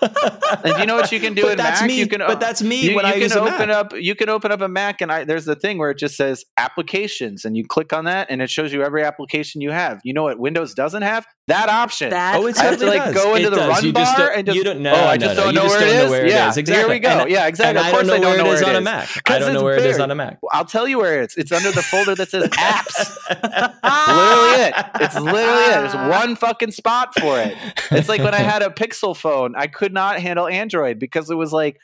and 0.00 0.78
you 0.78 0.86
know 0.86 0.94
what 0.96 1.10
you 1.12 1.20
can 1.20 1.34
do 1.34 1.42
But 1.42 1.52
in 1.52 1.56
that's 1.58 1.80
Mac? 1.80 1.88
me- 1.88 1.98
You 1.98 2.06
can, 2.06 2.20
but 2.20 2.40
that's 2.40 2.62
me 2.62 2.82
you, 2.90 2.96
when 2.96 3.04
you 3.04 3.08
I 3.10 3.12
can 3.14 3.22
use 3.22 3.34
a 3.34 3.40
open 3.40 3.68
Mac. 3.68 3.76
up. 3.76 3.92
You 3.96 4.14
can 4.14 4.28
open 4.28 4.52
up 4.52 4.60
a 4.60 4.68
Mac, 4.68 5.00
and 5.00 5.10
I, 5.10 5.24
there's 5.24 5.44
the 5.44 5.54
thing 5.56 5.78
where 5.78 5.90
it 5.90 5.98
just 5.98 6.16
says 6.16 6.44
applications, 6.56 7.44
and 7.44 7.56
you 7.56 7.64
click 7.66 7.92
on 7.92 8.04
that, 8.04 8.28
and 8.30 8.40
it 8.42 8.50
shows 8.50 8.72
you 8.72 8.82
every 8.82 9.02
application 9.04 9.60
you 9.60 9.70
have. 9.70 10.00
You 10.04 10.14
know 10.14 10.22
what 10.24 10.38
Windows 10.38 10.74
doesn't 10.74 11.02
have? 11.02 11.26
That 11.48 11.68
option. 11.68 12.10
That 12.10 12.36
Oh, 12.36 12.46
it 12.46 12.58
I 12.58 12.64
have 12.64 12.78
to 12.78 12.86
like 12.86 13.04
does. 13.04 13.14
go 13.14 13.34
into 13.34 13.48
It 13.48 13.50
the 13.50 13.56
does. 13.56 13.68
run 13.70 13.84
You 13.84 13.92
bar 13.92 14.16
don't- 14.16 14.36
and 14.36 14.46
just 14.46 14.56
you 14.56 14.64
don't- 14.64 14.80
no, 14.80 14.92
oh, 14.94 14.96
I 15.06 15.16
no, 15.16 15.26
just 15.26 15.36
no. 15.36 15.44
don't 15.44 15.54
You 15.54 15.60
know 15.60 15.66
where 15.66 15.80
don't 15.80 15.96
know 16.04 16.10
where 16.10 16.26
it 16.26 16.30
yeah, 16.30 16.48
is. 16.50 16.56
Exactly. 16.58 16.82
Here 16.84 16.88
we 16.94 16.98
go. 17.00 17.26
Yeah, 17.26 17.46
exactly. 17.46 17.68
and 17.70 17.78
of 17.78 17.84
I 17.84 17.90
don't 17.92 18.06
know 18.20 18.28
where 18.28 18.38
it 18.40 18.46
is 18.46 18.62
on 18.62 18.76
a. 18.76 18.80
Mac. 18.82 19.08
I 19.16 19.20
'Cause 19.24 19.38
don't 19.40 19.54
know 19.54 19.62
where 19.64 19.76
it 19.76 19.86
is 19.86 19.87
buried. 19.96 20.02
on 20.02 20.10
a 20.10 20.14
Mac. 20.14 20.38
I'll 20.52 20.64
tell 20.64 20.86
you 20.86 20.98
where 20.98 21.22
it 21.22 21.30
is. 21.30 21.36
It's 21.36 21.52
under 21.52 21.70
the 21.72 21.82
folder 21.82 22.14
that 22.14 22.30
says 22.30 22.48
apps. 22.50 23.16
literally 23.82 24.62
it. 24.62 24.74
It's 25.00 25.14
literally 25.14 25.62
it. 25.64 25.92
There's 25.92 25.94
one 26.10 26.36
fucking 26.36 26.72
spot 26.72 27.14
for 27.18 27.38
it. 27.40 27.56
It's 27.90 28.08
like 28.08 28.22
when 28.22 28.34
I 28.34 28.38
had 28.40 28.62
a 28.62 28.70
Pixel 28.70 29.16
phone, 29.16 29.54
I 29.56 29.66
could 29.66 29.92
not 29.92 30.20
handle 30.20 30.46
Android 30.46 30.98
because 30.98 31.30
it 31.30 31.34
was 31.36 31.52
like 31.52 31.80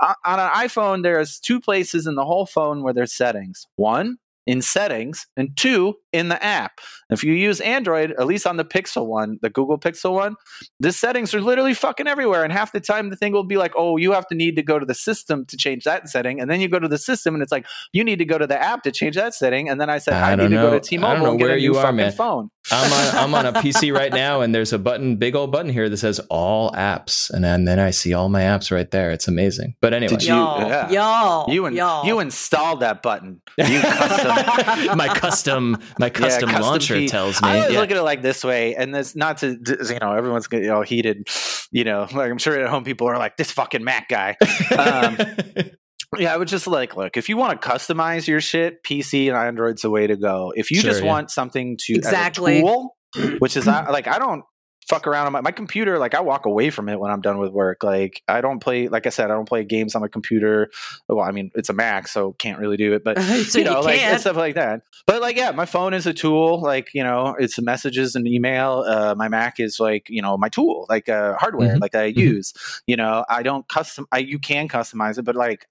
on 0.00 0.14
an 0.24 0.50
iPhone, 0.50 1.02
there's 1.02 1.38
two 1.38 1.60
places 1.60 2.06
in 2.06 2.14
the 2.14 2.24
whole 2.24 2.46
phone 2.46 2.82
where 2.82 2.92
there's 2.92 3.12
settings. 3.12 3.66
One 3.76 4.18
in 4.46 4.60
settings, 4.62 5.26
and 5.36 5.56
two 5.56 5.94
in 6.12 6.28
the 6.28 6.42
app. 6.42 6.80
If 7.10 7.24
you 7.24 7.32
use 7.32 7.60
Android, 7.60 8.12
at 8.12 8.26
least 8.26 8.46
on 8.46 8.56
the 8.56 8.64
Pixel 8.64 9.06
one, 9.06 9.38
the 9.42 9.50
Google 9.50 9.78
Pixel 9.78 10.12
one, 10.12 10.36
the 10.80 10.92
settings 10.92 11.34
are 11.34 11.40
literally 11.40 11.74
fucking 11.74 12.06
everywhere. 12.06 12.44
And 12.44 12.52
half 12.52 12.72
the 12.72 12.80
time, 12.80 13.10
the 13.10 13.16
thing 13.16 13.32
will 13.32 13.44
be 13.44 13.56
like, 13.56 13.72
"Oh, 13.76 13.96
you 13.96 14.12
have 14.12 14.26
to 14.28 14.34
need 14.34 14.56
to 14.56 14.62
go 14.62 14.78
to 14.78 14.86
the 14.86 14.94
system 14.94 15.44
to 15.46 15.56
change 15.56 15.84
that 15.84 16.08
setting," 16.08 16.40
and 16.40 16.50
then 16.50 16.60
you 16.60 16.68
go 16.68 16.78
to 16.78 16.88
the 16.88 16.98
system, 16.98 17.34
and 17.34 17.42
it's 17.42 17.52
like, 17.52 17.66
"You 17.92 18.04
need 18.04 18.18
to 18.20 18.24
go 18.24 18.38
to 18.38 18.46
the 18.46 18.60
app 18.60 18.82
to 18.84 18.92
change 18.92 19.16
that 19.16 19.34
setting." 19.34 19.68
And 19.68 19.80
then 19.80 19.90
I 19.90 19.98
said, 19.98 20.14
I 20.14 20.32
"I, 20.32 20.36
don't 20.36 20.50
to 20.50 20.56
know. 20.56 20.62
go 20.66 20.70
to 20.70 20.76
I 20.76 20.80
T-Mobile 20.80 21.14
don't 21.14 21.22
know 21.24 21.30
and 21.30 21.38
get 21.38 21.44
where 21.46 21.54
a 21.54 21.58
new 21.58 21.62
you 21.64 21.76
are, 21.76 21.82
fucking 21.82 21.96
man. 21.96 22.12
phone." 22.12 22.50
I'm 22.70 22.92
on 22.92 23.24
I'm 23.24 23.34
on 23.34 23.46
a 23.46 23.52
PC 23.60 23.94
right 23.94 24.12
now, 24.12 24.40
and 24.40 24.54
there's 24.54 24.72
a 24.72 24.78
button, 24.78 25.16
big 25.16 25.34
old 25.36 25.52
button 25.52 25.70
here 25.70 25.88
that 25.90 25.96
says 25.98 26.18
all 26.30 26.70
apps, 26.72 27.28
and 27.30 27.44
then, 27.44 27.64
then 27.66 27.78
I 27.78 27.90
see 27.90 28.14
all 28.14 28.28
my 28.30 28.40
apps 28.42 28.70
right 28.70 28.90
there. 28.90 29.10
It's 29.10 29.28
amazing. 29.28 29.74
But 29.82 29.92
anyway, 29.92 30.08
Did 30.08 30.22
you- 30.24 30.34
y'all, 30.34 30.66
yeah. 30.68 30.90
y'all, 30.90 31.52
You 31.52 31.66
and 31.66 31.76
y'all. 31.76 32.06
you 32.06 32.20
installed 32.20 32.80
that 32.80 33.02
button. 33.02 33.42
You 33.58 33.80
custom. 33.80 34.33
my 34.96 35.08
custom 35.14 35.78
my 35.98 36.10
custom, 36.10 36.48
custom 36.48 36.62
launcher 36.62 36.94
P- 36.96 37.08
tells 37.08 37.40
me. 37.40 37.48
I 37.48 37.58
always 37.58 37.72
yeah. 37.72 37.80
look 37.80 37.90
at 37.90 37.96
it 37.96 38.02
like 38.02 38.22
this 38.22 38.44
way, 38.44 38.74
and 38.74 38.94
it's 38.94 39.16
not 39.16 39.38
to 39.38 39.58
you 39.88 39.98
know 40.00 40.12
everyone's 40.12 40.46
getting 40.46 40.70
all 40.70 40.82
heated. 40.82 41.28
You 41.70 41.84
know, 41.84 42.06
like 42.12 42.30
I'm 42.30 42.38
sure 42.38 42.58
at 42.58 42.68
home 42.68 42.84
people 42.84 43.08
are 43.08 43.18
like 43.18 43.36
this 43.36 43.50
fucking 43.50 43.84
Mac 43.84 44.08
guy. 44.08 44.36
Um, 44.76 45.18
yeah, 46.18 46.32
I 46.32 46.36
would 46.36 46.48
just 46.48 46.66
like 46.66 46.96
look 46.96 47.16
if 47.16 47.28
you 47.28 47.36
want 47.36 47.60
to 47.60 47.68
customize 47.68 48.26
your 48.26 48.40
shit, 48.40 48.82
PC 48.82 49.28
and 49.28 49.36
Android's 49.36 49.82
the 49.82 49.90
way 49.90 50.06
to 50.06 50.16
go. 50.16 50.52
If 50.56 50.70
you 50.70 50.80
Sure, 50.80 50.90
just 50.90 51.02
yeah. 51.02 51.08
want 51.08 51.30
something 51.30 51.76
to 51.86 51.94
Exactly. 51.94 52.56
as 52.56 52.58
a 52.58 52.62
tool, 52.62 52.96
which 53.38 53.56
is 53.56 53.66
like 53.66 54.06
I 54.06 54.18
don't 54.18 54.44
fuck 54.88 55.06
around 55.06 55.26
on 55.26 55.32
my, 55.32 55.40
my 55.40 55.50
computer 55.50 55.98
like 55.98 56.14
i 56.14 56.20
walk 56.20 56.46
away 56.46 56.70
from 56.70 56.88
it 56.88 56.98
when 57.00 57.10
i'm 57.10 57.20
done 57.20 57.38
with 57.38 57.52
work 57.52 57.82
like 57.82 58.22
i 58.28 58.40
don't 58.40 58.60
play 58.60 58.88
like 58.88 59.06
i 59.06 59.10
said 59.10 59.30
i 59.30 59.34
don't 59.34 59.48
play 59.48 59.64
games 59.64 59.94
on 59.94 60.02
my 60.02 60.08
computer 60.08 60.70
well 61.08 61.20
i 61.20 61.30
mean 61.30 61.50
it's 61.54 61.68
a 61.68 61.72
mac 61.72 62.06
so 62.08 62.32
can't 62.34 62.58
really 62.58 62.76
do 62.76 62.92
it 62.92 63.02
but 63.04 63.18
so 63.46 63.58
you 63.58 63.64
know, 63.64 63.80
like 63.80 64.00
and 64.00 64.20
stuff 64.20 64.36
like 64.36 64.54
that. 64.54 64.82
But 65.06 65.20
like, 65.20 65.36
yeah, 65.36 65.50
my 65.50 65.66
phone 65.66 65.92
is 65.92 66.06
a 66.06 66.14
tool. 66.14 66.62
Like, 66.62 66.88
you 66.94 67.04
know, 67.04 67.36
it's 67.38 67.60
messages 67.60 68.14
and 68.14 68.26
email. 68.26 68.84
Uh, 68.86 69.14
my 69.14 69.28
Mac 69.28 69.60
is 69.60 69.78
like, 69.78 70.06
you 70.08 70.22
know, 70.22 70.38
my 70.38 70.48
tool, 70.48 70.86
like 70.88 71.08
uh, 71.10 71.34
hardware, 71.34 71.76
Mhm. 71.76 71.80
like 71.80 71.94
I 71.94 72.10
Mhm. 72.10 72.16
use. 72.16 72.54
You 72.86 72.96
know, 72.96 73.24
I 73.28 73.42
don't 73.42 73.68
custom. 73.68 74.06
I 74.12 74.18
you 74.18 74.38
can 74.38 74.66
customize 74.68 75.18
it, 75.18 75.22
but 75.24 75.36
like, 75.36 75.66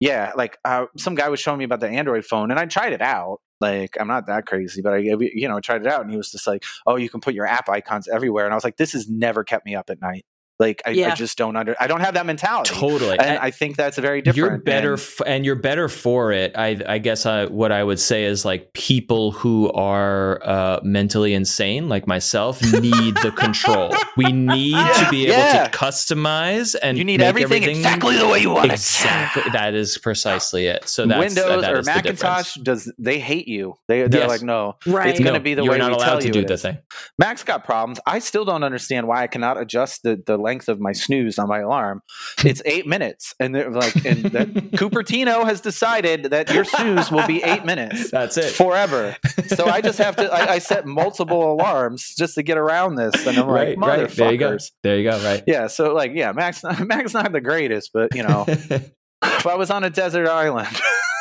yeah, 0.00 0.32
like 0.36 0.58
uh, 0.64 0.86
some 0.96 1.14
guy 1.14 1.28
was 1.28 1.38
showing 1.38 1.58
me 1.58 1.64
about 1.64 1.80
the 1.80 1.88
Android 1.88 2.24
phone, 2.24 2.50
and 2.50 2.58
I 2.58 2.66
tried 2.66 2.92
it 2.92 3.02
out. 3.02 3.40
Like, 3.62 3.96
I'm 4.00 4.08
not 4.08 4.26
that 4.26 4.46
crazy, 4.46 4.82
but 4.82 4.94
I, 4.94 4.98
you 4.98 5.48
know, 5.48 5.60
tried 5.60 5.82
it 5.82 5.86
out, 5.88 6.02
and 6.02 6.10
he 6.10 6.16
was 6.18 6.30
just 6.32 6.46
like, 6.46 6.64
"Oh, 6.86 6.96
you 6.96 7.08
can 7.08 7.20
put 7.20 7.34
your 7.34 7.46
app 7.46 7.68
icons 7.68 8.08
everywhere," 8.08 8.44
and 8.44 8.52
I 8.52 8.56
was 8.56 8.64
like, 8.64 8.76
"This 8.76 8.92
has 8.92 9.08
never 9.08 9.44
kept 9.44 9.64
me 9.66 9.74
up 9.76 9.90
at 9.90 10.00
night." 10.02 10.26
Like 10.58 10.80
I, 10.86 10.90
I 10.90 11.14
just 11.14 11.36
don't 11.38 11.56
under. 11.56 11.74
I 11.80 11.86
don't 11.88 12.00
have 12.00 12.14
that 12.14 12.24
mentality, 12.26 12.72
totally. 12.74 13.18
and 13.18 13.38
I 13.38 13.50
think 13.50 13.76
that's 13.76 13.98
very 13.98 14.22
different. 14.22 14.36
You're 14.36 14.58
better, 14.58 14.92
And- 14.92 15.00
f- 15.00 15.20
and 15.26 15.44
you're 15.44 15.56
better 15.56 15.88
for 15.88 16.30
it. 16.30 16.52
I, 16.56 16.80
I 16.86 16.98
guess 16.98 17.26
I, 17.26 17.46
what 17.46 17.72
I 17.72 17.82
would 17.82 17.98
say 17.98 18.24
is 18.24 18.44
like 18.44 18.72
people 18.72 19.32
who 19.32 19.72
are 19.72 20.40
uh, 20.44 20.80
mentally 20.84 21.34
insane, 21.34 21.88
like 21.88 22.06
myself, 22.06 22.62
need 22.80 23.16
the 23.22 23.32
control. 23.36 23.94
We 24.16 24.30
need 24.30 24.74
to 24.76 25.06
be 25.10 25.26
able 25.28 25.38
Yeah. 25.38 25.66
to 25.68 25.70
customize 25.78 26.76
and 26.82 26.98
you 26.98 27.04
need 27.04 27.20
make 27.20 27.28
everything, 27.28 27.62
exactly 27.62 28.18
the 28.18 28.28
way 28.28 28.40
you 28.40 28.50
want 28.50 28.66
it. 28.66 28.72
Exactly, 28.74 29.42
that 29.52 29.74
is 29.74 29.96
precisely 29.98 30.66
it. 30.66 30.86
So 30.88 31.06
that's 31.06 31.18
Windows 31.18 31.62
that 31.62 31.72
or 31.72 31.78
is 31.78 31.86
the. 31.86 31.92
Macintosh 31.92 32.54
does 32.56 32.92
they 32.98 33.18
hate 33.18 33.48
you? 33.48 33.74
They 33.88 34.06
they're 34.06 34.20
Yes. 34.22 34.28
like 34.28 34.42
no, 34.42 34.76
Right. 34.86 35.08
it's 35.08 35.18
going 35.18 35.32
to 35.32 35.38
No, 35.38 35.42
be 35.42 35.54
the 35.54 35.62
you're 35.62 35.72
way 35.72 35.78
not 35.78 35.90
we 35.92 35.94
allowed 35.96 36.04
tell 36.04 36.18
to 36.20 36.26
you 36.26 36.32
do 36.32 36.40
it 36.40 36.48
the 36.48 36.58
thing. 36.58 36.78
Mac's 37.18 37.42
got 37.42 37.64
problems. 37.64 38.00
I 38.06 38.18
still 38.18 38.44
don't 38.44 38.62
understand 38.64 39.08
why 39.08 39.22
I 39.22 39.26
cannot 39.28 39.58
adjust 39.60 40.02
the, 40.02 40.22
the 40.24 40.36
length 40.42 40.68
of 40.68 40.80
my 40.80 40.92
snooze 40.92 41.38
on 41.38 41.48
my 41.48 41.60
alarm. 41.60 42.02
It's 42.44 42.60
eight 42.66 42.86
minutes, 42.86 43.34
and 43.40 43.54
they're 43.54 43.70
like, 43.70 43.94
and 44.04 44.24
that 44.26 44.48
Cupertino 44.72 45.44
has 45.44 45.60
decided 45.60 46.24
that 46.24 46.52
your 46.52 46.64
snooze 46.64 47.10
will 47.10 47.26
be 47.26 47.42
eight 47.42 47.64
minutes 47.64 48.10
That's 48.10 48.36
it. 48.36 48.52
forever. 48.52 49.16
So 49.46 49.66
I 49.66 49.80
just 49.80 49.98
have 49.98 50.16
to. 50.16 50.32
I, 50.32 50.54
I 50.54 50.58
set 50.58 50.86
multiple 51.02 51.52
alarms 51.52 52.14
just 52.16 52.34
to 52.34 52.42
get 52.42 52.58
around 52.58 52.96
this, 52.96 53.26
and 53.26 53.38
I'm 53.38 53.46
right, 53.46 53.78
like, 53.78 53.98
right. 54.00 54.10
There 54.10 54.32
you 54.32 54.38
go. 54.38 54.58
There 54.82 54.98
you 54.98 55.10
go. 55.10 55.22
Right. 55.22 55.42
Yeah, 55.46 55.68
so 55.68 55.94
like, 55.94 56.12
yeah, 56.14 56.32
Macs, 56.32 56.62
Macs 56.80 57.14
not 57.14 57.32
the 57.32 57.40
greatest, 57.40 57.90
but 57.92 58.14
you 58.14 58.22
know, 58.22 58.44
if 58.48 59.46
I 59.46 59.54
was 59.54 59.70
on 59.70 59.84
a 59.84 59.90
desert 59.90 60.28
island 60.28 60.68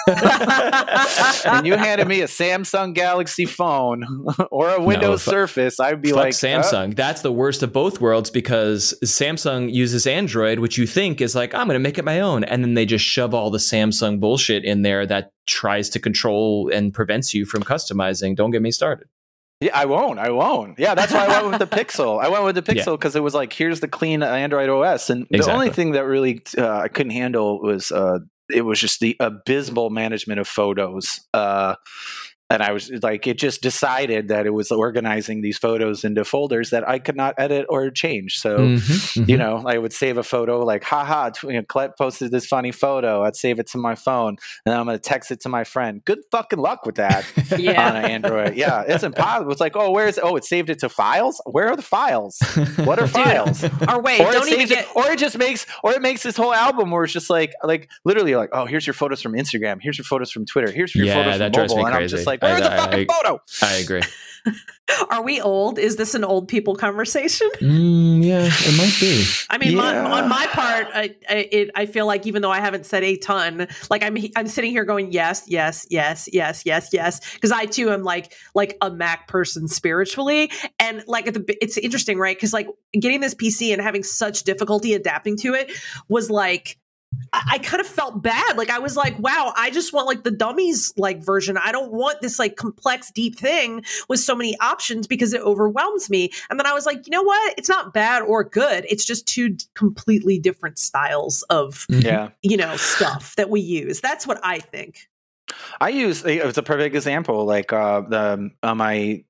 and 1.46 1.68
you 1.68 1.76
handed 1.76 2.08
me 2.08 2.22
a 2.22 2.28
Samsung 2.28 2.94
Galaxy 2.94 3.46
phone 3.46 4.04
or 4.52 4.70
a 4.70 4.82
Windows 4.82 5.24
fu- 5.24 5.32
Surface, 5.32 5.80
I'd 5.80 6.02
be 6.02 6.14
like, 6.14 6.34
uh, 6.34 6.38
Samsung. 6.38 6.96
That's 6.96 7.22
the 7.22 7.32
worst 7.32 7.64
of 7.64 7.72
both 7.74 8.02
worlds 8.02 8.30
because 8.30 8.94
Samsung 9.04 9.72
uses 9.72 10.08
Android, 10.08 10.60
which 10.60 10.78
you 10.78 10.88
think 10.88 11.22
is 11.22 11.36
like, 11.36 11.54
I'm 11.54 11.68
going 11.68 11.76
to 11.76 11.80
make 11.80 11.98
it 11.98 12.06
my 12.06 12.20
own. 12.20 12.44
And 12.44 12.64
then 12.64 12.74
they 12.74 12.86
just 12.86 13.06
shove 13.06 13.34
all 13.34 13.50
the 13.50 13.58
Samsung 13.58 14.20
bullshit 14.20 14.64
in 14.64 14.82
there 14.82 15.06
that 15.06 15.32
tries 15.48 15.90
to 15.90 16.00
control 16.00 16.70
and 16.74 16.94
prevents 16.94 17.34
you 17.34 17.46
from 17.46 17.64
customizing. 17.64 18.36
Don't 18.36 18.52
get 18.52 18.62
me 18.62 18.72
started. 18.72 19.08
Yeah, 19.62 19.78
I 19.78 19.86
won't. 19.86 20.18
I 20.18 20.32
won't. 20.32 20.80
Yeah, 20.80 20.96
that's 20.96 21.14
why 21.14 21.28
I 21.28 21.44
went 21.44 21.60
with 21.60 21.70
the 21.70 21.76
Pixel. 21.76 22.20
I 22.20 22.30
went 22.30 22.44
with 22.44 22.56
the 22.56 22.64
Pixel 22.74 22.94
because 22.94 23.16
it 23.16 23.22
was 23.22 23.36
like, 23.36 23.54
here's 23.54 23.80
the 23.80 23.88
clean 23.88 24.24
Android 24.24 24.70
OS, 24.70 25.12
and 25.12 25.28
the 25.30 25.52
only 25.52 25.70
thing 25.70 25.92
that 25.92 26.04
really 26.04 26.42
uh, 26.58 26.80
I 26.80 26.88
couldn't 26.88 27.12
handle 27.12 27.62
was 27.62 27.92
uh, 27.92 28.20
it 28.54 28.62
was 28.62 28.80
just 28.80 29.00
the 29.00 29.16
abysmal 29.20 29.90
management 29.90 30.40
of 30.40 30.48
photos. 30.48 31.22
Uh, 31.34 31.76
and 32.52 32.62
I 32.62 32.72
was 32.72 32.92
like, 33.02 33.26
it 33.28 33.38
just 33.38 33.62
decided 33.62 34.28
that 34.28 34.46
it 34.46 34.52
was 34.52 34.72
organizing 34.72 35.42
these 35.42 35.58
photos 35.58 36.04
into 36.04 36.24
folders 36.26 36.70
that 36.72 36.88
I 36.88 37.00
could 37.00 37.16
not 37.16 37.36
edit 37.38 37.66
or 37.70 37.90
change. 37.92 38.38
So. 38.40 38.58
Mhm, 38.60 39.28
You 39.28 39.36
mhm. 39.36 39.40
know, 39.40 39.64
I 39.66 39.78
would 39.78 39.94
save 39.94 40.18
a 40.18 40.24
photo 40.24 40.64
like, 40.66 40.84
haha, 40.84 41.32
you 41.44 41.54
know, 41.54 41.64
Colette 41.64 41.98
posted 41.98 42.32
this 42.32 42.46
funny 42.46 42.72
photo. 42.72 43.24
I'd 43.24 43.36
save 43.36 43.60
it 43.60 43.68
to 43.68 43.78
my 43.78 43.96
phone 43.96 44.38
and 44.66 44.74
I'm 44.76 44.86
going 44.86 44.98
to 44.98 45.02
text 45.02 45.32
it 45.32 45.40
to 45.42 45.50
my 45.50 45.64
friend. 45.64 46.04
Good 46.06 46.20
fucking 46.32 46.60
luck 46.60 46.86
with 46.86 46.96
that 46.96 47.26
on 47.52 47.96
an 47.96 48.06
Android. 48.06 48.56
Yeah, 48.56 48.84
it's 48.88 49.04
impossible. 49.04 49.52
It's 49.52 49.62
like, 49.62 49.76
oh, 49.76 49.92
where's 49.92 50.18
oh, 50.20 50.36
it 50.36 50.44
saved 50.46 50.70
it 50.70 50.80
to 50.80 50.90
files? 50.90 51.42
Where 51.46 51.68
are 51.70 51.76
the 51.76 51.82
files? 51.82 52.40
What 52.84 53.00
are 53.00 53.08
files? 53.22 53.64
Or 53.88 54.02
wait, 54.02 54.22
or 54.22 54.30
it 54.30 54.34
don't 54.34 54.48
even 54.50 54.68
saves 54.68 54.72
it- 54.72 54.88
or 54.96 55.10
it 55.12 55.20
just 55.20 55.38
makes 55.38 55.66
or 55.84 55.92
it 55.94 56.02
makes 56.02 56.24
this 56.24 56.36
whole 56.38 56.54
album 56.54 56.92
where 56.92 57.04
it's 57.04 57.14
just 57.14 57.30
like 57.30 57.54
like 57.64 57.90
literally 58.06 58.36
like, 58.36 58.50
oh, 58.54 58.66
here's 58.66 58.86
your 58.88 58.94
photos 58.94 59.22
from 59.22 59.34
Instagram, 59.34 59.78
here's 59.82 59.98
your 59.98 60.06
photos 60.06 60.32
from 60.32 60.46
Twitter, 60.46 60.72
here's 60.72 60.94
your 60.96 61.06
Yeah, 61.06 61.16
photos 61.16 61.32
from 61.34 61.40
that 61.40 61.58
mobile. 61.58 61.76
me 61.78 61.84
And 61.86 61.96
I'm 61.96 62.08
just 62.08 62.28
like, 62.28 62.41
where's 62.42 62.62
the 62.62 62.74
I- 62.74 62.78
fucking 62.78 63.08
I- 63.10 63.14
photo? 63.14 63.42
I 63.62 63.74
agree. 63.76 64.02
Are 65.10 65.24
we 65.24 65.40
old? 65.40 65.80
Is 65.80 65.96
this 65.96 66.16
an 66.16 66.24
old 66.24 66.48
people 66.48 66.76
conversation? 66.76 67.50
Mm, 67.62 68.24
yeah, 68.24 68.50
it 68.50 68.78
might 68.78 68.98
be. 69.00 69.24
I 69.50 69.58
mean, 69.58 69.76
my, 69.78 69.98
on 69.98 70.28
my 70.28 70.48
part, 70.48 70.88
I, 70.94 71.16
I, 71.30 71.36
it, 71.52 71.70
I 71.76 71.86
feel 71.86 72.06
like 72.06 72.26
even 72.28 72.42
though 72.42 72.52
I 72.52 72.60
haven't 72.60 72.86
said 72.86 73.04
a 73.04 73.16
ton, 73.18 73.68
like 73.90 74.04
I'm, 74.04 74.18
I'm 74.36 74.48
sitting 74.48 74.72
here 74.72 74.84
going 74.84 75.12
yes, 75.12 75.44
yes, 75.48 75.86
yes, 75.90 76.28
yes, 76.34 76.64
yes, 76.66 76.90
yes, 76.92 77.34
because 77.36 77.52
I 77.52 77.66
too 77.66 77.92
am 77.92 78.04
like, 78.04 78.34
like 78.54 78.78
a 78.82 78.90
Mac 78.90 79.28
person 79.28 79.68
spiritually, 79.68 80.52
and 80.80 81.04
like 81.08 81.28
at 81.28 81.36
the, 81.36 81.58
it's 81.62 81.78
interesting, 81.78 82.18
right? 82.18 82.36
Because 82.36 82.52
like 82.52 82.68
getting 82.94 83.22
this 83.22 83.36
PC 83.36 83.72
and 83.72 83.82
having 83.82 84.04
such 84.04 84.44
difficulty 84.44 84.94
adapting 84.94 85.38
to 85.38 85.54
it 85.54 85.72
was 86.10 86.30
like. 86.30 86.78
I, 87.34 87.42
I 87.52 87.58
kind 87.60 87.80
of 87.82 87.88
felt 87.88 88.22
bad. 88.22 88.58
Like 88.58 88.70
I 88.70 88.80
was 88.80 88.96
like, 88.98 89.18
wow, 89.20 89.54
I 89.58 89.70
just 89.70 89.94
want 89.94 90.08
like 90.08 90.24
the 90.24 90.32
dummies 90.32 90.94
like 90.98 91.24
version. 91.24 91.58
I 91.58 91.72
don't 91.72 91.92
want 91.92 92.22
this 92.22 92.40
like 92.40 92.56
complex, 92.56 93.12
deep 93.12 93.38
thing 93.38 93.84
with 94.10 94.20
so 94.20 94.36
many 94.36 94.58
options 94.60 95.08
because 95.08 95.34
it 95.34 95.42
overwhelms 95.42 96.10
me. 96.10 96.32
And 96.50 96.60
then 96.60 96.66
I 96.66 96.74
was 96.74 96.86
like, 96.86 97.06
you 97.08 97.12
know 97.12 97.24
what? 97.24 97.56
It's 97.58 97.70
not 97.70 97.94
bad 97.94 98.22
or 98.24 98.44
good. 98.44 98.86
It's 98.90 99.06
just 99.06 99.28
two 99.28 99.50
d- 99.50 99.66
completely 99.76 100.40
different 100.40 100.78
styles 100.80 101.44
of, 101.44 101.86
Mhm. 101.90 102.04
Yeah. 102.04 102.30
you 102.42 102.58
know, 102.58 102.76
stuff 102.78 103.36
that 103.38 103.50
we 103.50 103.62
use. 103.62 104.02
That's 104.02 104.26
what 104.28 104.40
I 104.44 104.60
think. 104.60 105.08
I 105.82 105.90
use 105.90 106.24
it's 106.24 106.58
a 106.58 106.64
perfect 106.64 106.96
example. 106.96 107.46
Like 107.46 107.74
uh, 107.74 108.02
the 108.02 108.52
uh, 108.64 108.76
my 108.76 109.24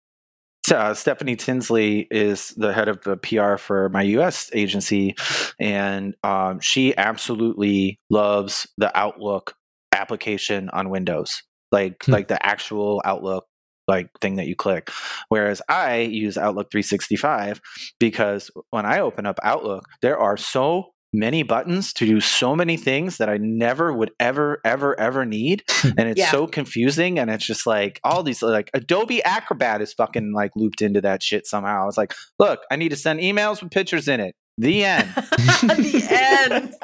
uh, 0.72 0.94
Stephanie 0.94 1.36
Tinsley 1.36 2.08
is 2.12 2.50
the 2.50 2.74
head 2.74 2.88
of 2.88 3.02
the 3.04 3.18
PR 3.18 3.58
for 3.58 3.90
my 3.90 4.04
U.S. 4.04 4.50
agency, 4.54 5.16
and 5.60 6.16
um, 6.24 6.60
she 6.60 6.96
absolutely 6.98 8.00
loves 8.10 8.68
the 8.78 8.96
Outlook 8.98 9.56
application 9.92 10.70
on 10.70 10.90
Windows, 10.90 11.44
like 11.72 12.04
Hmm. 12.06 12.12
like 12.12 12.28
the 12.28 12.44
actual 12.46 13.02
Outlook 13.06 13.46
like 13.88 14.10
thing 14.22 14.36
that 14.36 14.48
you 14.48 14.56
click. 14.56 14.90
Whereas 15.30 15.62
I 15.68 16.00
use 16.02 16.38
Outlook 16.38 16.72
365 16.72 17.60
because 18.00 18.52
when 18.70 18.86
I 18.86 19.00
open 19.00 19.26
up 19.26 19.40
Outlook, 19.44 19.86
there 20.02 20.18
are 20.18 20.38
so 20.38 20.92
many 21.14 21.44
buttons 21.44 21.92
to 21.94 22.06
do 22.06 22.22
so 22.22 22.56
many 22.56 22.78
things 22.78 23.18
that 23.18 23.28
I 23.30 23.38
never 23.38 23.92
would 23.92 24.12
ever 24.20 24.62
ever 24.64 24.98
ever 25.00 25.26
need 25.26 25.64
and 25.98 26.08
it's 26.08 26.20
Yeah. 26.20 26.32
so 26.32 26.48
confusing 26.48 27.20
and 27.20 27.30
it's 27.30 27.46
just 27.46 27.68
like 27.68 28.00
all 28.04 28.24
these 28.24 28.42
like 28.42 28.70
Adobe 28.74 29.22
Acrobat 29.24 29.82
is 29.82 29.94
fucking 29.94 30.32
like 30.34 30.52
looped 30.56 30.82
into 30.82 31.02
that 31.02 31.22
shit 31.22 31.46
somehow. 31.46 31.88
It's 31.90 31.98
like, 31.98 32.14
look, 32.40 32.62
I 32.72 32.78
need 32.78 32.90
to 32.90 32.96
send 32.96 33.20
emails 33.20 33.62
with 33.62 33.72
pictures 33.72 34.08
in 34.08 34.20
it. 34.22 34.36
The 34.58 34.84
end. 34.86 35.10
the 35.16 36.08
end. 36.10 36.74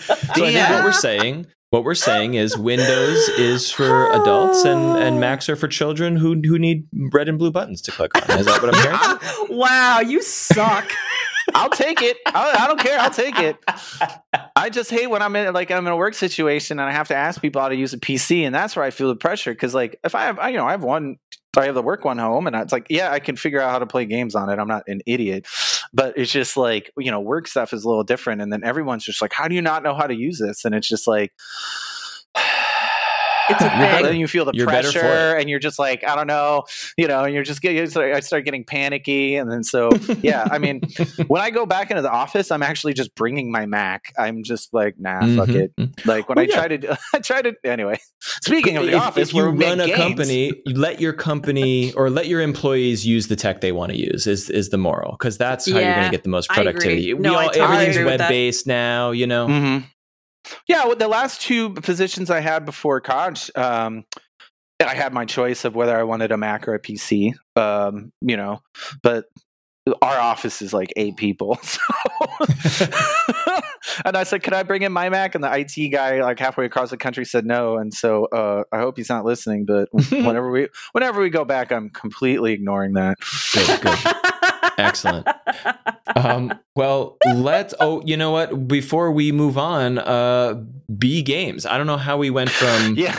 so 0.00 0.14
I 0.14 0.16
think 0.34 0.52
Yeah. 0.54 0.74
what 0.76 0.84
we're 0.84 0.92
saying, 0.92 1.46
what 1.70 1.84
we're 1.84 1.94
saying 1.94 2.34
is 2.34 2.56
Windows 2.58 3.28
is 3.30 3.70
for 3.70 4.10
adults 4.12 4.64
and 4.64 4.98
and 4.98 5.16
oh. 5.16 5.20
Macs 5.20 5.48
are 5.48 5.56
for 5.56 5.68
children 5.68 6.16
who 6.16 6.34
who 6.44 6.58
need 6.58 6.86
red 7.12 7.28
and 7.30 7.38
blue 7.38 7.50
buttons 7.50 7.80
to 7.82 7.92
click 7.92 8.10
on. 8.30 8.38
Is 8.38 8.44
that 8.46 8.62
what 8.62 8.74
I'm 8.74 8.82
hearing? 8.82 9.58
wow, 9.58 10.00
you 10.00 10.20
suck. 10.22 10.90
I'll 11.54 11.70
take 11.70 12.02
it. 12.02 12.16
I, 12.26 12.56
I 12.60 12.66
don't 12.66 12.80
care. 12.80 12.98
I'll 12.98 13.10
take 13.10 13.38
it. 13.38 13.56
I 14.56 14.70
just 14.70 14.90
hate 14.90 15.08
when 15.08 15.22
I'm 15.22 15.34
in 15.36 15.52
like 15.52 15.70
I'm 15.70 15.86
in 15.86 15.92
a 15.92 15.96
work 15.96 16.14
situation 16.14 16.78
and 16.78 16.88
I 16.88 16.92
have 16.92 17.08
to 17.08 17.16
ask 17.16 17.40
people 17.40 17.62
how 17.62 17.68
to 17.68 17.76
use 17.76 17.92
a 17.92 17.98
PC, 17.98 18.42
and 18.42 18.54
that's 18.54 18.76
where 18.76 18.84
I 18.84 18.90
feel 18.90 19.08
the 19.08 19.16
pressure. 19.16 19.52
Because 19.52 19.74
like 19.74 19.98
if 20.04 20.14
I 20.14 20.24
have, 20.24 20.38
I, 20.38 20.50
you 20.50 20.56
know, 20.56 20.66
I 20.66 20.72
have 20.72 20.82
one, 20.82 21.16
I 21.56 21.66
have 21.66 21.74
the 21.74 21.82
work 21.82 22.04
one 22.04 22.18
home, 22.18 22.46
and 22.46 22.56
it's 22.56 22.72
like, 22.72 22.86
yeah, 22.90 23.10
I 23.10 23.18
can 23.18 23.36
figure 23.36 23.60
out 23.60 23.70
how 23.70 23.78
to 23.78 23.86
play 23.86 24.04
games 24.06 24.34
on 24.34 24.48
it. 24.48 24.58
I'm 24.58 24.68
not 24.68 24.84
an 24.86 25.00
idiot, 25.06 25.46
but 25.92 26.16
it's 26.16 26.32
just 26.32 26.56
like 26.56 26.92
you 26.96 27.10
know, 27.10 27.20
work 27.20 27.46
stuff 27.46 27.72
is 27.72 27.84
a 27.84 27.88
little 27.88 28.04
different, 28.04 28.42
and 28.42 28.52
then 28.52 28.64
everyone's 28.64 29.04
just 29.04 29.22
like, 29.22 29.32
how 29.32 29.48
do 29.48 29.54
you 29.54 29.62
not 29.62 29.82
know 29.82 29.94
how 29.94 30.06
to 30.06 30.14
use 30.14 30.38
this? 30.38 30.64
And 30.64 30.74
it's 30.74 30.88
just 30.88 31.06
like. 31.06 31.32
It's 33.48 33.60
a 33.60 33.64
You're 33.64 33.70
thing. 33.70 33.80
better- 33.80 34.06
then 34.08 34.16
you 34.16 34.28
feel 34.28 34.44
the 34.44 34.52
you're 34.54 34.66
better 34.66 34.90
for 34.92 35.00
pressure, 35.00 35.36
and 35.36 35.48
you're 35.50 35.58
just 35.58 35.78
like, 35.78 36.04
I 36.06 36.14
don't 36.16 36.26
know, 36.26 36.64
you 36.96 37.06
know, 37.08 37.24
and 37.24 37.34
you're 37.34 37.42
just 37.42 37.60
getting. 37.62 37.82
I 38.12 38.20
start 38.20 38.44
getting 38.44 38.64
panicky, 38.64 39.36
and 39.36 39.50
then 39.50 39.62
so 39.64 39.90
yeah. 40.22 40.46
I 40.50 40.58
mean, 40.58 40.80
when 41.26 41.40
I 41.42 41.50
go 41.50 41.66
back 41.66 41.90
into 41.90 42.02
the 42.02 42.10
office, 42.10 42.50
I'm 42.50 42.62
actually 42.62 42.94
just 42.94 43.14
bringing 43.14 43.50
my 43.50 43.66
Mac. 43.66 44.12
I'm 44.18 44.42
just 44.44 44.72
like, 44.74 44.94
nah, 44.98 45.20
fuck 45.20 45.48
Mhm. 45.48 45.54
it. 45.78 46.06
Like 46.06 46.28
when 46.28 46.36
Well, 46.36 46.44
I 46.44 46.48
yeah. 46.48 46.54
try 46.54 46.76
to, 46.76 46.98
I 47.14 47.18
try 47.18 47.42
to 47.42 47.54
anyway. 47.64 47.98
Speaking 48.20 48.76
of 48.76 48.84
the 48.86 48.92
if, 48.92 49.00
office, 49.02 49.28
if 49.30 49.34
you 49.34 49.44
run 49.44 49.80
a 49.80 49.86
games- 49.86 49.96
company, 49.98 50.52
let 50.66 51.00
your 51.00 51.12
company 51.12 51.92
or 51.94 52.10
let 52.10 52.26
your 52.28 52.40
employees 52.40 53.04
use 53.06 53.26
the 53.28 53.36
tech 53.36 53.60
they 53.60 53.72
want 53.72 53.92
to 53.92 53.98
use 53.98 54.26
is 54.26 54.48
is 54.50 54.68
the 54.68 54.78
moral 54.78 55.12
because 55.12 55.36
that's 55.38 55.70
how 55.70 55.78
you're 55.78 55.92
going 55.94 56.04
to 56.04 56.10
get 56.10 56.22
the 56.22 56.28
most 56.30 56.50
I 56.50 56.54
agree. 56.60 56.72
productivity. 56.72 57.14
No, 57.14 57.30
we 57.30 57.36
I 57.36 57.42
all, 57.44 57.48
totally 57.50 57.64
everything's 57.64 57.96
agree 57.96 58.06
web 58.16 58.28
based 58.28 58.66
now, 58.66 59.10
you 59.10 59.26
know. 59.26 59.46
Mhm. 59.48 59.84
Yeah, 60.68 60.86
well, 60.86 60.96
the 60.96 61.08
last 61.08 61.40
two 61.40 61.70
positions 61.74 62.30
I 62.30 62.40
had 62.40 62.64
before 62.64 63.00
college, 63.00 63.50
um, 63.54 64.04
I 64.80 64.94
had 64.94 65.12
my 65.12 65.24
choice 65.24 65.64
of 65.64 65.74
whether 65.74 65.96
I 65.96 66.02
wanted 66.02 66.32
a 66.32 66.36
Mac 66.36 66.66
or 66.66 66.74
a 66.74 66.80
PC. 66.80 67.34
Um, 67.56 68.12
you 68.20 68.36
know, 68.36 68.60
but 69.02 69.26
our 70.00 70.18
office 70.18 70.62
is 70.62 70.72
like 70.72 70.92
eight 70.96 71.16
people, 71.16 71.58
so. 71.62 71.80
and 74.04 74.16
I 74.16 74.24
said, 74.24 74.42
"Could 74.42 74.52
I 74.52 74.62
bring 74.62 74.82
in 74.82 74.92
my 74.92 75.08
Mac?" 75.08 75.34
And 75.34 75.42
the 75.42 75.52
IT 75.52 75.88
guy, 75.90 76.22
like 76.22 76.38
halfway 76.38 76.66
across 76.66 76.90
the 76.90 76.96
country, 76.96 77.24
said 77.24 77.44
no. 77.44 77.76
And 77.76 77.92
so 77.92 78.26
uh, 78.26 78.64
I 78.72 78.78
hope 78.78 78.96
he's 78.96 79.08
not 79.08 79.24
listening. 79.24 79.64
But 79.66 79.88
whenever 80.10 80.50
we 80.50 80.68
whenever 80.92 81.20
we 81.20 81.30
go 81.30 81.44
back, 81.44 81.72
I'm 81.72 81.90
completely 81.90 82.52
ignoring 82.52 82.94
that. 82.94 83.18
Good, 83.52 83.80
good. 83.80 84.51
Excellent. 84.78 85.26
Um, 86.16 86.58
well, 86.74 87.16
let's. 87.34 87.74
Oh, 87.80 88.02
you 88.04 88.16
know 88.16 88.30
what? 88.30 88.68
Before 88.68 89.10
we 89.12 89.32
move 89.32 89.56
on, 89.58 89.98
uh, 89.98 90.62
B 90.98 91.22
games. 91.22 91.66
I 91.66 91.78
don't 91.78 91.86
know 91.86 91.96
how 91.96 92.16
we 92.18 92.30
went 92.30 92.50
from. 92.50 92.96
Yeah. 93.02 93.18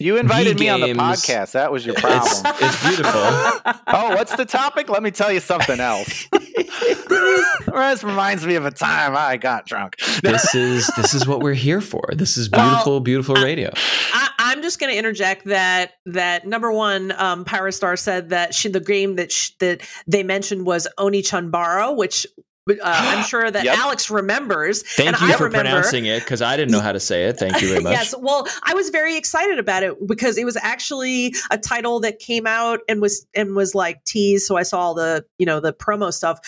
You 0.00 0.16
invited 0.16 0.58
me 0.58 0.70
on 0.70 0.80
the 0.80 0.94
podcast. 0.94 1.52
That 1.52 1.70
was 1.70 1.84
your 1.84 1.94
problem. 1.94 2.22
It's 2.22 2.62
it's 2.62 2.82
beautiful. 2.86 3.12
oh, 3.86 4.14
what's 4.16 4.34
the 4.34 4.46
topic? 4.46 4.88
Let 4.88 5.02
me 5.02 5.10
tell 5.10 5.30
you 5.30 5.40
something 5.40 5.78
else. 5.78 6.26
this 6.32 8.02
reminds 8.02 8.46
me 8.46 8.54
of 8.54 8.64
a 8.64 8.70
time 8.70 9.14
I 9.14 9.36
got 9.36 9.66
drunk. 9.66 9.98
this 10.22 10.54
is 10.54 10.90
this 10.96 11.12
is 11.12 11.26
what 11.26 11.40
we're 11.40 11.52
here 11.52 11.82
for. 11.82 12.08
This 12.14 12.38
is 12.38 12.48
beautiful, 12.48 12.92
Well, 12.92 13.00
beautiful 13.00 13.34
radio. 13.34 13.70
I, 14.14 14.30
I'm 14.38 14.62
just 14.62 14.80
going 14.80 14.90
to 14.90 14.98
interject 14.98 15.44
that 15.44 15.92
that 16.06 16.46
number 16.46 16.72
one, 16.72 17.12
um, 17.12 17.44
Pyrostar 17.44 17.98
said 17.98 18.30
that 18.30 18.54
she, 18.54 18.70
the 18.70 18.80
game 18.80 19.16
that 19.16 19.30
sh- 19.30 19.50
that 19.58 19.82
they 20.06 20.22
mentioned 20.22 20.64
was 20.64 20.88
Onechanbara, 20.98 21.94
which 21.94 22.26
uh, 22.70 22.76
I'm 22.82 23.24
sure 23.24 23.50
that 23.50 23.64
Yep. 23.70 23.78
Alex 23.78 24.10
remembers. 24.10 24.82
Thank 24.82 25.08
and 25.08 25.20
you 25.20 25.34
I 25.34 25.36
for 25.36 25.44
remember, 25.44 25.70
pronouncing 25.70 26.06
it 26.06 26.20
because 26.20 26.42
I 26.42 26.56
didn't 26.56 26.72
know 26.72 26.80
how 26.80 26.92
to 26.92 27.00
say 27.00 27.24
it. 27.26 27.38
Thank 27.38 27.60
you 27.60 27.68
very 27.68 27.80
much. 27.82 27.92
yes, 27.92 28.14
well, 28.18 28.46
I 28.62 28.74
was 28.74 28.90
very 28.90 29.16
excited 29.16 29.58
about 29.58 29.82
it 29.82 30.06
because 30.06 30.38
it 30.38 30.44
was 30.44 30.56
actually 30.56 31.34
a 31.50 31.58
title 31.58 32.00
that 32.00 32.18
came 32.18 32.46
out 32.46 32.80
and 32.88 33.00
was 33.00 33.26
and 33.34 33.54
was 33.54 33.74
like 33.74 34.04
teased. 34.04 34.46
So 34.46 34.56
I 34.56 34.62
saw 34.62 34.80
all 34.80 34.94
the 34.94 35.24
you 35.38 35.46
know 35.46 35.60
the 35.60 35.72
promo 35.72 36.12
stuff 36.12 36.38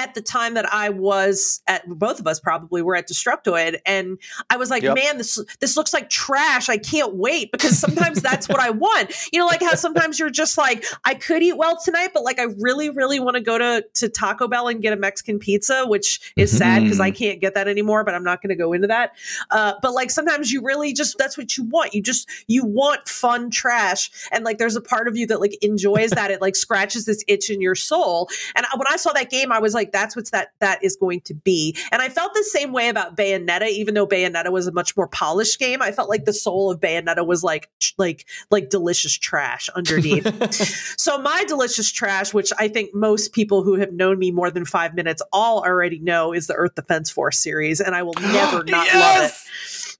at 0.00 0.14
the 0.14 0.22
time 0.22 0.54
that 0.54 0.72
I 0.72 0.88
was 0.88 1.60
at. 1.66 1.86
Both 1.86 2.20
of 2.20 2.26
us 2.26 2.40
probably 2.40 2.80
were 2.80 2.96
at 2.96 3.06
Destructoid, 3.06 3.78
and 3.84 4.18
I 4.48 4.56
was 4.56 4.70
like, 4.70 4.82
Yep. 4.82 4.94
man, 4.94 5.18
this 5.18 5.38
this 5.60 5.76
looks 5.76 5.92
like 5.92 6.08
trash. 6.08 6.70
I 6.70 6.78
can't 6.78 7.14
wait 7.16 7.52
because 7.52 7.78
sometimes 7.78 8.22
that's 8.22 8.48
what 8.48 8.60
I 8.60 8.70
want. 8.70 9.12
You 9.30 9.38
know, 9.38 9.46
like 9.46 9.60
how 9.60 9.74
sometimes 9.74 10.18
you're 10.18 10.30
just 10.30 10.56
like, 10.56 10.86
I 11.04 11.14
could 11.14 11.42
eat 11.42 11.58
well 11.58 11.78
tonight, 11.78 12.12
but 12.14 12.24
like 12.24 12.38
I 12.38 12.44
really, 12.58 12.88
really 12.88 13.20
want 13.20 13.36
to 13.36 13.42
go 13.42 13.58
to 13.58 13.84
to 13.94 14.08
Taco 14.08 14.48
Bell 14.48 14.68
and 14.68 14.80
get 14.80 14.94
a 14.94 14.96
Mexican 14.96 15.38
pizza, 15.38 15.84
which 15.86 16.32
is 16.36 16.56
sad 16.56 16.82
because 16.82 16.98
I 16.98 17.10
can't 17.10 17.40
get 17.40 17.52
that 17.54 17.68
anymore. 17.68 18.02
But 18.02 18.14
I'm 18.14 18.24
not 18.24 18.40
going 18.40 18.48
to 18.48 18.56
go 18.56 18.72
into 18.72 18.86
that. 18.88 19.12
Uh, 19.50 19.74
but 19.82 19.92
like 19.92 20.10
sometimes 20.10 20.50
you 20.50 20.62
really 20.62 20.94
just 20.94 21.18
that's 21.18 21.36
what 21.36 21.58
you 21.58 21.64
want. 21.64 21.92
You 21.92 22.02
just 22.02 22.26
you 22.46 22.64
want 22.64 23.06
fun 23.06 23.50
trash, 23.50 24.10
and 24.32 24.44
like 24.44 24.56
there's 24.56 24.76
a 24.76 24.80
part 24.80 25.08
of 25.08 25.16
you 25.18 25.26
that 25.26 25.40
like 25.40 25.58
enjoys 25.60 26.10
that. 26.12 26.30
It 26.30 26.40
like 26.40 26.56
scratches 26.56 27.04
this 27.04 27.22
itch 27.28 27.50
in 27.50 27.60
your 27.60 27.74
soul. 27.74 28.30
And 28.54 28.64
when 28.76 28.86
I 28.88 28.96
saw 28.96 29.12
that 29.12 29.28
game, 29.28 29.52
I 29.52 29.58
was 29.58 29.74
like, 29.74 29.89
that's 29.92 30.16
what's 30.16 30.30
that 30.30 30.48
that 30.60 30.82
is 30.82 30.96
going 30.96 31.20
to 31.22 31.34
be. 31.34 31.76
And 31.92 32.02
I 32.02 32.08
felt 32.08 32.34
the 32.34 32.44
same 32.44 32.72
way 32.72 32.88
about 32.88 33.16
Bayonetta, 33.16 33.68
even 33.68 33.94
though 33.94 34.06
Bayonetta 34.06 34.50
was 34.50 34.66
a 34.66 34.72
much 34.72 34.96
more 34.96 35.08
polished 35.08 35.58
game. 35.58 35.82
I 35.82 35.92
felt 35.92 36.08
like 36.08 36.24
the 36.24 36.32
soul 36.32 36.70
of 36.70 36.80
Bayonetta 36.80 37.26
was 37.26 37.42
like 37.42 37.70
like 37.98 38.26
like 38.50 38.70
delicious 38.70 39.16
trash 39.16 39.68
underneath. 39.70 40.26
So 40.96 41.18
my 41.18 41.44
delicious 41.44 41.90
trash, 41.90 42.34
which 42.34 42.52
I 42.58 42.68
think 42.68 42.94
most 42.94 43.32
people 43.32 43.62
who 43.62 43.74
have 43.76 43.92
known 43.92 44.18
me 44.18 44.30
more 44.30 44.50
than 44.50 44.64
five 44.64 44.94
minutes 44.94 45.22
all 45.32 45.62
already 45.64 45.98
know, 45.98 46.32
is 46.32 46.46
the 46.46 46.54
Earth 46.54 46.74
Defense 46.74 47.10
Force 47.10 47.38
series, 47.38 47.80
and 47.80 47.94
I 47.94 48.02
will 48.02 48.14
never 48.20 48.64
not 48.64 48.86
love 48.94 49.30
it. 49.30 49.32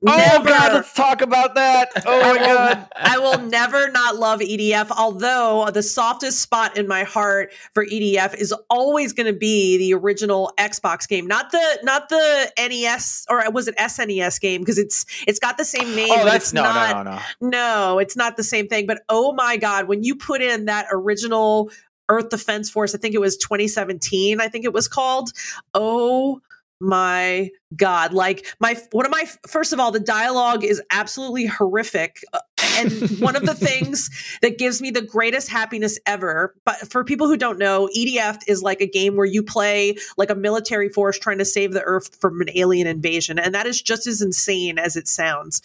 Oh 0.07 0.17
Never. 0.17 0.49
god, 0.49 0.73
let's 0.73 0.95
talk 0.95 1.21
about 1.21 1.55
that. 1.57 1.91
Oh 2.07 2.21
my 2.21 2.39
god. 2.39 2.89
I 2.97 3.19
will 3.19 3.39
never 3.39 3.91
not 3.91 4.17
love 4.17 4.41
EDF, 4.41 4.91
although 4.97 5.69
the 5.71 5.83
softest 5.83 6.41
spot 6.41 6.79
in 6.79 6.89
my 6.89 7.05
heart 7.05 7.53
for 7.75 7.85
EDF 7.85 8.35
is 8.35 8.55
always 8.71 9.13
going 9.13 9.27
to 9.27 9.39
be 9.39 9.77
the 9.77 9.93
original 9.93 10.53
Xbox 10.59 11.07
game, 11.07 11.27
not 11.27 11.51
the 11.51 11.79
not 11.83 12.09
the 12.09 12.51
NES 12.57 13.27
or 13.29 13.43
was 13.51 13.69
it 13.69 13.77
SNES 13.77 14.41
game 14.41 14.63
because 14.63 14.79
it's 14.79 15.05
it's 15.27 15.39
got 15.39 15.59
the 15.59 15.67
same 15.67 15.95
name. 15.95 16.09
Oh, 16.11 16.19
but 16.19 16.25
that's 16.25 16.47
it's 16.47 16.53
no, 16.55 16.63
not, 16.63 17.05
no, 17.05 17.11
no, 17.11 17.21
no. 17.41 17.49
no, 17.51 17.99
it's 17.99 18.17
not 18.17 18.39
the 18.39 18.45
same 18.45 18.69
thing. 18.69 18.87
But 18.87 19.03
oh 19.11 19.35
my 19.35 19.59
God, 19.59 19.87
when 19.87 20.03
you 20.03 20.15
put 20.15 20.41
in 20.41 20.65
that 20.65 20.87
original 20.91 21.71
Earth 22.09 22.31
Defense 22.31 22.71
Force, 22.71 22.95
I 22.95 22.99
think 22.99 23.15
it 23.15 23.21
was 23.21 23.37
2017, 23.37 24.41
I 24.41 24.49
think 24.49 24.65
it 24.65 24.73
was 24.73 24.89
called. 24.89 25.31
Oh 25.75 26.41
my 26.81 27.51
God. 27.77 28.13
Like, 28.13 28.47
my 28.61 28.77
one 28.93 29.05
of 29.05 29.13
my 29.13 29.25
first 29.47 29.73
of 29.73 29.81
all, 29.81 29.91
the 29.91 30.01
dialogue 30.01 30.65
is 30.65 30.83
absolutely 30.91 31.47
horrific. 31.47 32.23
Uh, 32.33 32.41
And 32.79 32.93
one 33.21 33.37
of 33.37 33.47
the 33.47 33.55
things 33.69 34.11
that 34.43 34.59
gives 34.59 34.81
me 34.81 34.91
the 34.91 35.03
greatest 35.03 35.49
happiness 35.49 35.99
ever, 36.07 36.55
but 36.65 36.77
for 36.91 37.05
people 37.05 37.27
who 37.27 37.37
don't 37.37 37.59
know, 37.59 37.89
EDF 37.97 38.39
is 38.47 38.63
like 38.63 38.81
a 38.81 38.87
game 38.87 39.17
where 39.17 39.27
you 39.27 39.43
play 39.43 39.97
like 40.17 40.31
a 40.31 40.35
military 40.35 40.89
force 40.89 41.19
trying 41.19 41.39
to 41.39 41.45
save 41.45 41.73
the 41.73 41.83
earth 41.83 42.17
from 42.21 42.41
an 42.41 42.49
alien 42.55 42.87
invasion. 42.87 43.39
And 43.39 43.55
that 43.55 43.67
is 43.67 43.83
just 43.83 44.07
as 44.07 44.23
insane 44.23 44.79
as 44.79 44.97
it 44.97 45.09
sounds. 45.09 45.63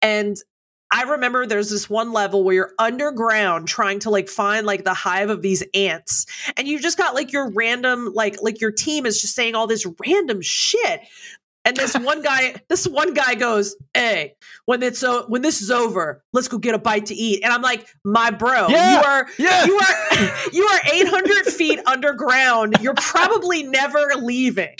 And 0.00 0.36
I 0.92 1.04
remember 1.04 1.46
there's 1.46 1.70
this 1.70 1.88
one 1.88 2.12
level 2.12 2.44
where 2.44 2.54
you're 2.54 2.74
underground 2.78 3.66
trying 3.66 3.98
to 4.00 4.10
like 4.10 4.28
find 4.28 4.66
like 4.66 4.84
the 4.84 4.92
hive 4.94 5.30
of 5.30 5.40
these 5.40 5.64
ants 5.74 6.26
and 6.56 6.68
you 6.68 6.78
just 6.78 6.98
got 6.98 7.14
like 7.14 7.32
your 7.32 7.50
random 7.50 8.12
like 8.14 8.36
like 8.42 8.60
your 8.60 8.70
team 8.72 9.06
is 9.06 9.20
just 9.20 9.34
saying 9.34 9.54
all 9.54 9.66
this 9.66 9.86
random 10.06 10.42
shit 10.42 11.00
and 11.64 11.76
this 11.76 11.94
one 11.94 12.22
guy 12.30 12.54
this 12.68 12.86
one 12.86 13.14
guy 13.14 13.34
goes 13.34 13.74
hey 13.94 14.34
when 14.66 14.82
it's 14.82 14.98
so 14.98 15.24
when 15.28 15.40
this 15.40 15.62
is 15.62 15.70
over 15.70 16.22
let's 16.34 16.48
go 16.48 16.58
get 16.58 16.74
a 16.74 16.78
bite 16.78 17.06
to 17.06 17.14
eat 17.14 17.42
and 17.42 17.52
i'm 17.52 17.62
like 17.62 17.88
my 18.04 18.30
bro 18.30 18.68
Yeah, 18.68 18.92
you 18.92 19.02
are 19.02 19.26
yeah. 19.38 19.64
you 19.64 19.74
are 19.78 19.94
you 20.52 20.64
are 20.64 20.80
800 20.92 21.46
feet 21.46 21.80
underground 21.86 22.76
you're 22.82 22.94
probably 22.94 23.62
never 23.62 24.00
leaving 24.18 24.74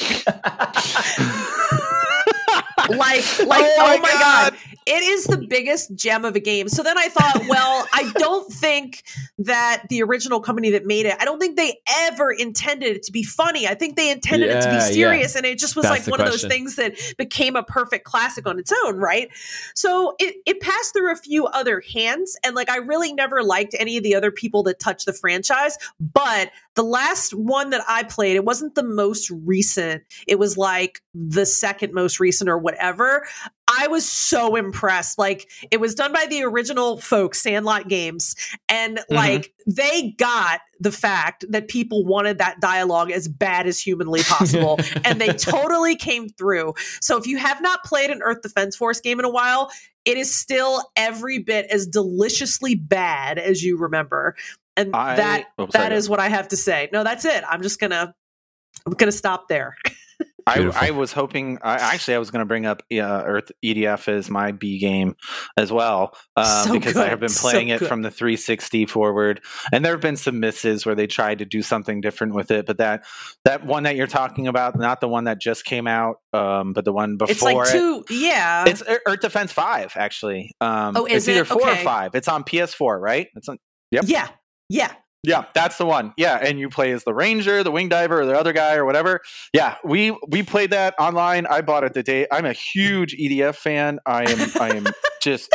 like 2.91 3.24
like 3.47 3.62
Oh 3.64 3.76
oh 3.78 3.87
my 3.87 3.99
my, 3.99 4.11
god. 4.12 4.53
God. 4.53 4.59
it 4.87 5.03
is 5.03 5.24
the 5.24 5.39
biggest 5.49 5.95
gem 5.95 6.24
of 6.24 6.35
a 6.37 6.41
game 6.41 6.68
so 6.68 6.83
then 6.83 6.99
i 6.99 7.09
thought 7.09 7.45
well 7.49 7.87
i 7.93 8.11
don't 8.16 8.53
think 8.53 9.03
that 9.39 9.85
the 9.89 10.03
original 10.03 10.41
company 10.41 10.70
that 10.70 10.85
made 10.87 11.07
it 11.07 11.14
i 11.20 11.24
don't 11.24 11.39
think 11.39 11.57
they 11.57 11.78
ever 12.01 12.30
intended 12.33 12.97
it 12.97 13.03
to 13.05 13.12
be 13.12 13.22
funny 13.22 13.66
i 13.68 13.74
think 13.74 13.97
they 13.97 14.11
intended 14.11 14.51
it 14.51 14.61
to 14.62 14.68
Yeah, 14.68 14.70
be 14.70 14.76
yeah. 14.76 14.80
serious 15.11 15.37
and 15.37 15.47
it 15.47 15.59
just 15.59 15.76
was 15.76 15.85
That's 15.85 16.07
like 16.07 16.11
one 16.11 16.20
of 16.20 16.30
those 16.30 16.45
things 16.45 16.76
that 16.76 16.97
became 17.18 17.57
a 17.57 17.62
perfect 17.62 18.05
classic 18.05 18.47
on 18.47 18.59
its 18.59 18.72
own 18.85 18.97
right 18.97 19.28
so 19.74 20.14
it, 20.18 20.37
it 20.47 20.61
passed 20.61 20.93
through 20.95 21.12
a 21.12 21.16
few 21.16 21.47
other 21.47 21.83
hands 21.93 22.37
and 22.45 22.55
like 22.55 22.70
i 22.70 22.76
really 22.78 23.12
never 23.12 23.43
liked 23.43 23.74
any 23.78 23.97
of 23.97 24.03
the 24.03 24.14
other 24.14 24.30
people 24.30 24.62
that 24.62 24.78
touched 24.78 25.07
the 25.07 25.12
franchise 25.12 25.76
but 26.01 26.51
the 26.74 26.83
last 26.83 27.35
one 27.35 27.68
that 27.70 27.83
I 27.87 28.03
played, 28.03 28.35
it 28.35 28.47
wasn't 28.47 28.74
the 28.74 28.83
most 28.83 29.30
recent. 29.30 30.03
It 30.26 30.39
was 30.39 30.57
like 30.57 31.03
the 31.14 31.45
second 31.45 31.93
most 31.93 32.18
recent 32.18 32.49
or 32.49 32.57
whatever. 32.73 33.27
I 33.68 33.87
was 33.89 34.11
so 34.11 34.57
impressed. 34.57 35.18
Like 35.18 35.51
it 35.70 35.81
was 35.81 35.95
done 35.95 36.12
by 36.12 36.27
the 36.29 36.43
original 36.43 36.99
folks, 37.01 37.41
Sandlot 37.41 37.89
Games, 37.89 38.35
and 38.68 39.01
like 39.09 39.53
they 39.66 40.14
got 40.18 40.61
the 40.81 40.93
fact 40.93 41.45
that 41.49 41.68
people 41.68 42.05
wanted 42.05 42.39
that 42.39 42.61
dialogue 42.61 43.11
as 43.11 43.29
bad 43.29 43.66
as 43.66 43.79
humanly 43.79 44.23
possible, 44.25 44.79
and 45.05 45.20
they 45.20 45.29
totally 45.29 45.97
came 45.97 46.29
through. 46.29 46.75
So 47.01 47.16
if 47.16 47.27
you 47.27 47.39
have 47.39 47.61
not 47.62 47.85
played 47.85 48.11
an 48.11 48.20
Earth 48.23 48.43
Defense 48.43 48.77
Force 48.77 49.01
game 49.01 49.18
in 49.18 49.25
a 49.25 49.31
while, 49.31 49.70
it 50.05 50.18
is 50.18 50.35
still 50.35 50.91
every 50.97 51.39
bit 51.39 51.66
as 51.70 51.87
deliciously 51.87 52.75
bad 52.75 53.39
as 53.39 53.62
you 53.62 53.77
remember. 53.79 54.35
And 54.77 54.95
I- 54.95 55.16
that 55.16 55.45
oh, 55.59 55.66
that 55.66 55.93
is 55.93 56.09
what 56.09 56.20
I 56.20 56.29
have 56.29 56.49
to 56.49 56.57
say. 56.57 56.89
No, 56.93 57.05
that's 57.05 57.25
it. 57.25 57.45
I'm 57.49 57.62
just 57.62 57.79
gonna 57.79 58.14
I'm 58.87 58.93
gonna 58.95 59.12
stop 59.12 59.49
there. 59.49 59.77
I, 60.47 60.88
I 60.88 60.90
was 60.90 61.12
hoping. 61.12 61.59
I, 61.62 61.74
actually, 61.74 62.14
I 62.14 62.18
was 62.18 62.30
going 62.30 62.40
to 62.40 62.47
bring 62.47 62.66
up 62.66 62.82
uh, 62.93 62.97
Earth 62.97 63.53
EDF 63.64 64.09
as 64.09 64.30
my 64.30 64.53
B 64.53 64.78
game 64.78 65.16
as 65.57 65.72
well 65.72 66.16
uh, 66.36 66.64
So 66.64 66.72
because 66.72 66.97
I 66.97 67.09
have 67.09 67.20
been 67.20 67.28
so 67.28 67.49
playing 67.51 67.68
it 67.68 67.78
good. 67.80 67.88
from 67.88 68.03
the 68.03 68.11
360 68.11 68.86
forward, 68.86 69.40
and 69.72 69.84
there 69.84 69.93
have 69.93 70.01
been 70.01 70.16
some 70.16 70.40
misses 70.40 70.84
where 70.86 70.95
they 70.95 71.07
tried 71.07 71.38
to 71.38 71.45
do 71.45 71.62
something 71.62 72.01
different 72.01 72.34
with 72.34 72.51
it. 72.51 72.66
But 72.66 72.78
that 72.78 73.05
that 73.45 73.64
one 73.64 73.84
that 73.84 73.97
you're 73.97 74.07
talking 74.07 74.47
about, 74.47 74.78
not 74.78 75.01
the 75.01 75.09
one 75.09 75.24
that 75.24 75.40
just 75.40 75.64
came 75.64 75.86
out, 75.86 76.16
um, 76.32 76.72
but 76.72 76.84
the 76.84 76.93
one 76.93 77.16
before 77.16 77.32
it's 77.32 77.43
like 77.43 77.57
it. 77.68 77.72
two 77.72 78.05
yeah. 78.11 78.64
It's 78.66 78.82
Earth 79.07 79.20
Defense 79.20 79.53
Five, 79.53 79.93
actually. 79.97 80.53
Um, 80.61 80.97
Oh, 80.97 81.07
is 81.07 81.28
it's 81.28 81.28
either 81.28 81.43
it? 81.43 81.47
four 81.47 81.68
or 81.68 81.76
five. 81.76 82.14
It's 82.14 82.28
on 82.28 82.45
PS4, 82.45 83.01
right? 83.01 83.28
It's 83.34 83.49
on. 83.49 83.59
Yep. 83.90 84.05
yeah. 84.07 84.28
Yeah. 84.68 84.93
Yeah, 85.25 85.45
that's 85.55 85.79
the 85.79 85.87
one. 85.87 86.12
Yeah, 86.16 86.37
and 86.37 86.59
you 86.59 86.68
play 86.68 86.91
as 86.91 87.05
the 87.05 87.14
ranger, 87.14 87.62
the 87.62 87.70
wing 87.70 87.89
diver, 87.89 88.23
or 88.23 88.27
the 88.27 88.37
other 88.39 88.53
guy, 88.53 88.75
or 88.75 88.85
whatever. 88.85 89.20
Yeah, 89.53 89.77
we 89.85 90.16
we 90.29 90.43
played 90.43 90.70
that 90.70 90.95
online. 90.99 91.47
I 91.47 91.61
bought 91.61 91.85
it 91.85 91.95
the 91.95 92.03
day. 92.03 92.27
I'm 92.31 92.45
a 92.45 92.53
huge 92.53 93.16
EDF 93.16 93.55
fan. 93.55 94.01
I 94.05 94.31
am. 94.31 94.51
I 94.61 94.77
am 94.77 94.87
just. 95.23 95.55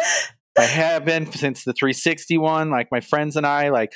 I 0.57 0.63
have 0.63 1.05
been 1.05 1.31
since 1.31 1.65
the 1.65 1.73
360 1.73 2.37
one. 2.39 2.71
Like 2.71 2.87
my 2.91 3.01
friends 3.01 3.35
and 3.35 3.45
I, 3.45 3.69
like 3.69 3.91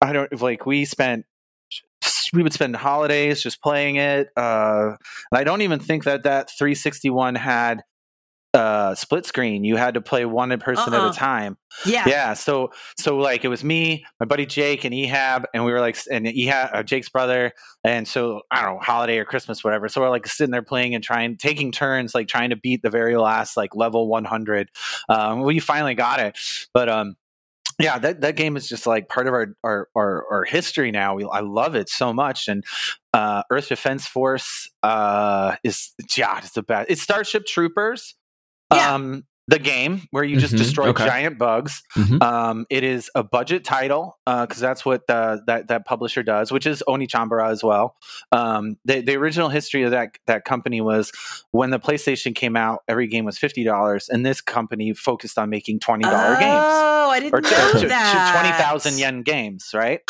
I 0.00 0.12
don't 0.12 0.40
like 0.40 0.64
we 0.64 0.84
spent. 0.86 1.26
We 2.32 2.42
would 2.42 2.52
spend 2.52 2.74
holidays 2.76 3.42
just 3.42 3.60
playing 3.60 3.96
it, 3.96 4.28
uh, 4.36 4.92
and 5.30 5.38
I 5.38 5.44
don't 5.44 5.62
even 5.62 5.80
think 5.80 6.04
that 6.04 6.22
that 6.22 6.48
361 6.56 7.34
had 7.34 7.82
uh, 8.52 8.94
split 8.96 9.24
screen. 9.26 9.62
You 9.64 9.76
had 9.76 9.94
to 9.94 10.00
play 10.00 10.24
one 10.24 10.56
person 10.58 10.92
at 10.92 11.00
Uh-uh. 11.00 11.10
a 11.10 11.12
time 11.12 11.56
Yeah. 11.86 12.08
yeah 12.08 12.34
so 12.34 12.72
so 12.98 13.16
like 13.16 13.44
it 13.44 13.48
was 13.48 13.62
me 13.62 14.04
my 14.18 14.26
buddy 14.26 14.44
jake 14.44 14.84
and 14.84 14.92
ehab 14.92 15.44
and 15.54 15.64
we 15.64 15.70
were 15.72 15.78
like 15.78 15.96
and 16.10 16.26
ehab 16.26 16.70
uh, 16.74 16.82
jake's 16.82 17.08
brother 17.08 17.52
and 17.84 18.08
so 18.08 18.40
i 18.50 18.62
don't 18.62 18.74
know 18.74 18.80
holiday 18.80 19.18
or 19.18 19.24
christmas 19.24 19.62
whatever 19.62 19.88
so 19.88 20.00
we're 20.00 20.10
like 20.10 20.26
sitting 20.26 20.50
there 20.50 20.62
playing 20.62 20.96
and 20.96 21.04
trying 21.04 21.36
taking 21.36 21.70
turns 21.70 22.12
like 22.12 22.26
trying 22.26 22.50
to 22.50 22.56
beat 22.56 22.82
the 22.82 22.90
very 22.90 23.16
last 23.16 23.56
like 23.56 23.76
level 23.76 24.08
100 24.08 24.68
um 25.08 25.42
we 25.42 25.60
finally 25.60 25.94
got 25.94 26.18
it 26.18 26.36
but 26.74 26.88
um 26.88 27.14
yeah, 27.78 27.98
that, 27.98 28.20
that 28.20 28.36
game 28.36 28.58
is 28.58 28.68
just 28.68 28.86
like 28.86 29.08
part 29.08 29.26
of 29.26 29.32
our 29.32 29.54
our, 29.64 29.88
our, 29.96 30.26
our 30.30 30.44
history 30.44 30.90
now. 30.90 31.14
We, 31.14 31.24
I 31.24 31.40
love 31.40 31.74
it 31.74 31.88
so 31.88 32.12
much, 32.12 32.46
and 32.46 32.62
uh, 33.14 33.42
Earth 33.50 33.68
Defense 33.68 34.06
Force 34.06 34.68
uh, 34.82 35.56
is 35.64 35.92
yeah, 36.14 36.36
it's 36.38 36.50
the 36.50 36.62
best. 36.62 36.90
It's 36.90 37.00
Starship 37.00 37.46
Troopers, 37.46 38.16
Yeah. 38.72 38.94
um, 38.94 39.24
the 39.48 39.58
game 39.58 40.02
where 40.12 40.22
you 40.22 40.36
just 40.36 40.54
Mhm, 40.54 40.58
destroy 40.58 40.88
okay. 40.90 41.04
giant 41.06 41.38
bugs. 41.38 41.82
Mhm. 41.96 42.22
Um, 42.22 42.66
it 42.70 42.84
is 42.84 43.10
a 43.16 43.24
budget 43.24 43.64
title 43.64 44.16
because 44.24 44.58
that's 44.60 44.84
what 44.84 45.06
the, 45.08 45.40
that 45.48 45.68
that 45.68 45.84
publisher 45.86 46.22
does, 46.22 46.52
which 46.52 46.66
is 46.66 46.84
Onechanbara 46.86 47.50
as 47.50 47.64
well. 47.64 47.96
Um, 48.30 48.76
the, 48.84 49.00
the 49.00 49.16
original 49.16 49.48
history 49.48 49.82
of 49.82 49.90
that 49.90 50.10
that 50.28 50.44
company 50.44 50.80
was 50.80 51.10
when 51.50 51.70
the 51.70 51.80
PlayStation 51.80 52.32
came 52.34 52.56
out, 52.56 52.80
every 52.86 53.08
game 53.08 53.24
was 53.24 53.38
fifty 53.38 53.64
dollars, 53.64 54.08
and 54.08 54.24
this 54.24 54.40
company 54.40 54.92
focused 54.94 55.36
on 55.38 55.50
making 55.50 55.80
twenty 55.80 56.04
dollar 56.04 56.36
games 56.38 56.64
Oh, 56.68 57.10
I 57.10 57.18
didn't 57.18 57.34
or 57.34 57.40
know 57.40 57.48
t- 57.72 57.80
t- 57.80 57.86
that. 57.88 58.32
twenty 58.32 58.56
thousand 58.56 58.98
yen 58.98 59.22
games, 59.22 59.70
right? 59.74 60.00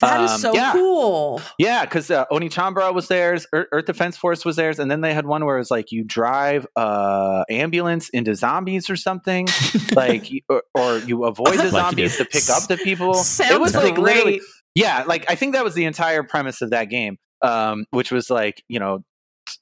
That 0.00 0.20
is 0.20 0.30
Um, 0.32 0.40
so 0.40 0.54
yeah. 0.54 0.72
cool. 0.72 1.40
Yeah, 1.58 1.84
because 1.86 2.10
uh, 2.10 2.26
Onechanbara 2.30 2.92
was 2.92 3.08
theirs, 3.08 3.46
Earth, 3.54 3.68
Earth 3.72 3.84
Defense 3.86 4.16
Force 4.18 4.44
was 4.44 4.56
theirs, 4.56 4.78
and 4.78 4.90
then 4.90 5.00
they 5.00 5.14
had 5.14 5.24
one 5.26 5.44
where 5.46 5.56
it 5.56 5.60
was 5.60 5.70
like 5.70 5.90
you 5.90 6.04
drive 6.04 6.66
uh 6.76 7.44
ambulance 7.48 8.10
into 8.10 8.34
zombies 8.34 8.79
or 8.88 8.96
something, 8.96 9.48
like 9.94 10.30
or, 10.48 10.62
or 10.74 10.98
you 10.98 11.24
avoid 11.24 11.58
the 11.58 11.64
Like 11.70 11.70
zombies 11.70 12.16
do. 12.16 12.24
to 12.24 12.30
pick 12.30 12.48
up 12.48 12.68
the 12.68 12.76
people. 12.76 13.14
Sounds 13.14 13.50
it 13.50 13.60
was 13.60 13.74
like 13.74 13.96
great. 13.96 14.16
literally, 14.16 14.40
yeah, 14.74 15.04
like 15.06 15.30
I 15.30 15.34
think 15.34 15.54
that 15.54 15.64
was 15.64 15.74
the 15.74 15.84
entire 15.84 16.22
premise 16.22 16.62
of 16.62 16.70
that 16.70 16.86
game, 16.86 17.18
um, 17.42 17.84
which 17.90 18.10
was 18.10 18.30
like 18.30 18.62
you 18.68 18.78
know 18.78 19.04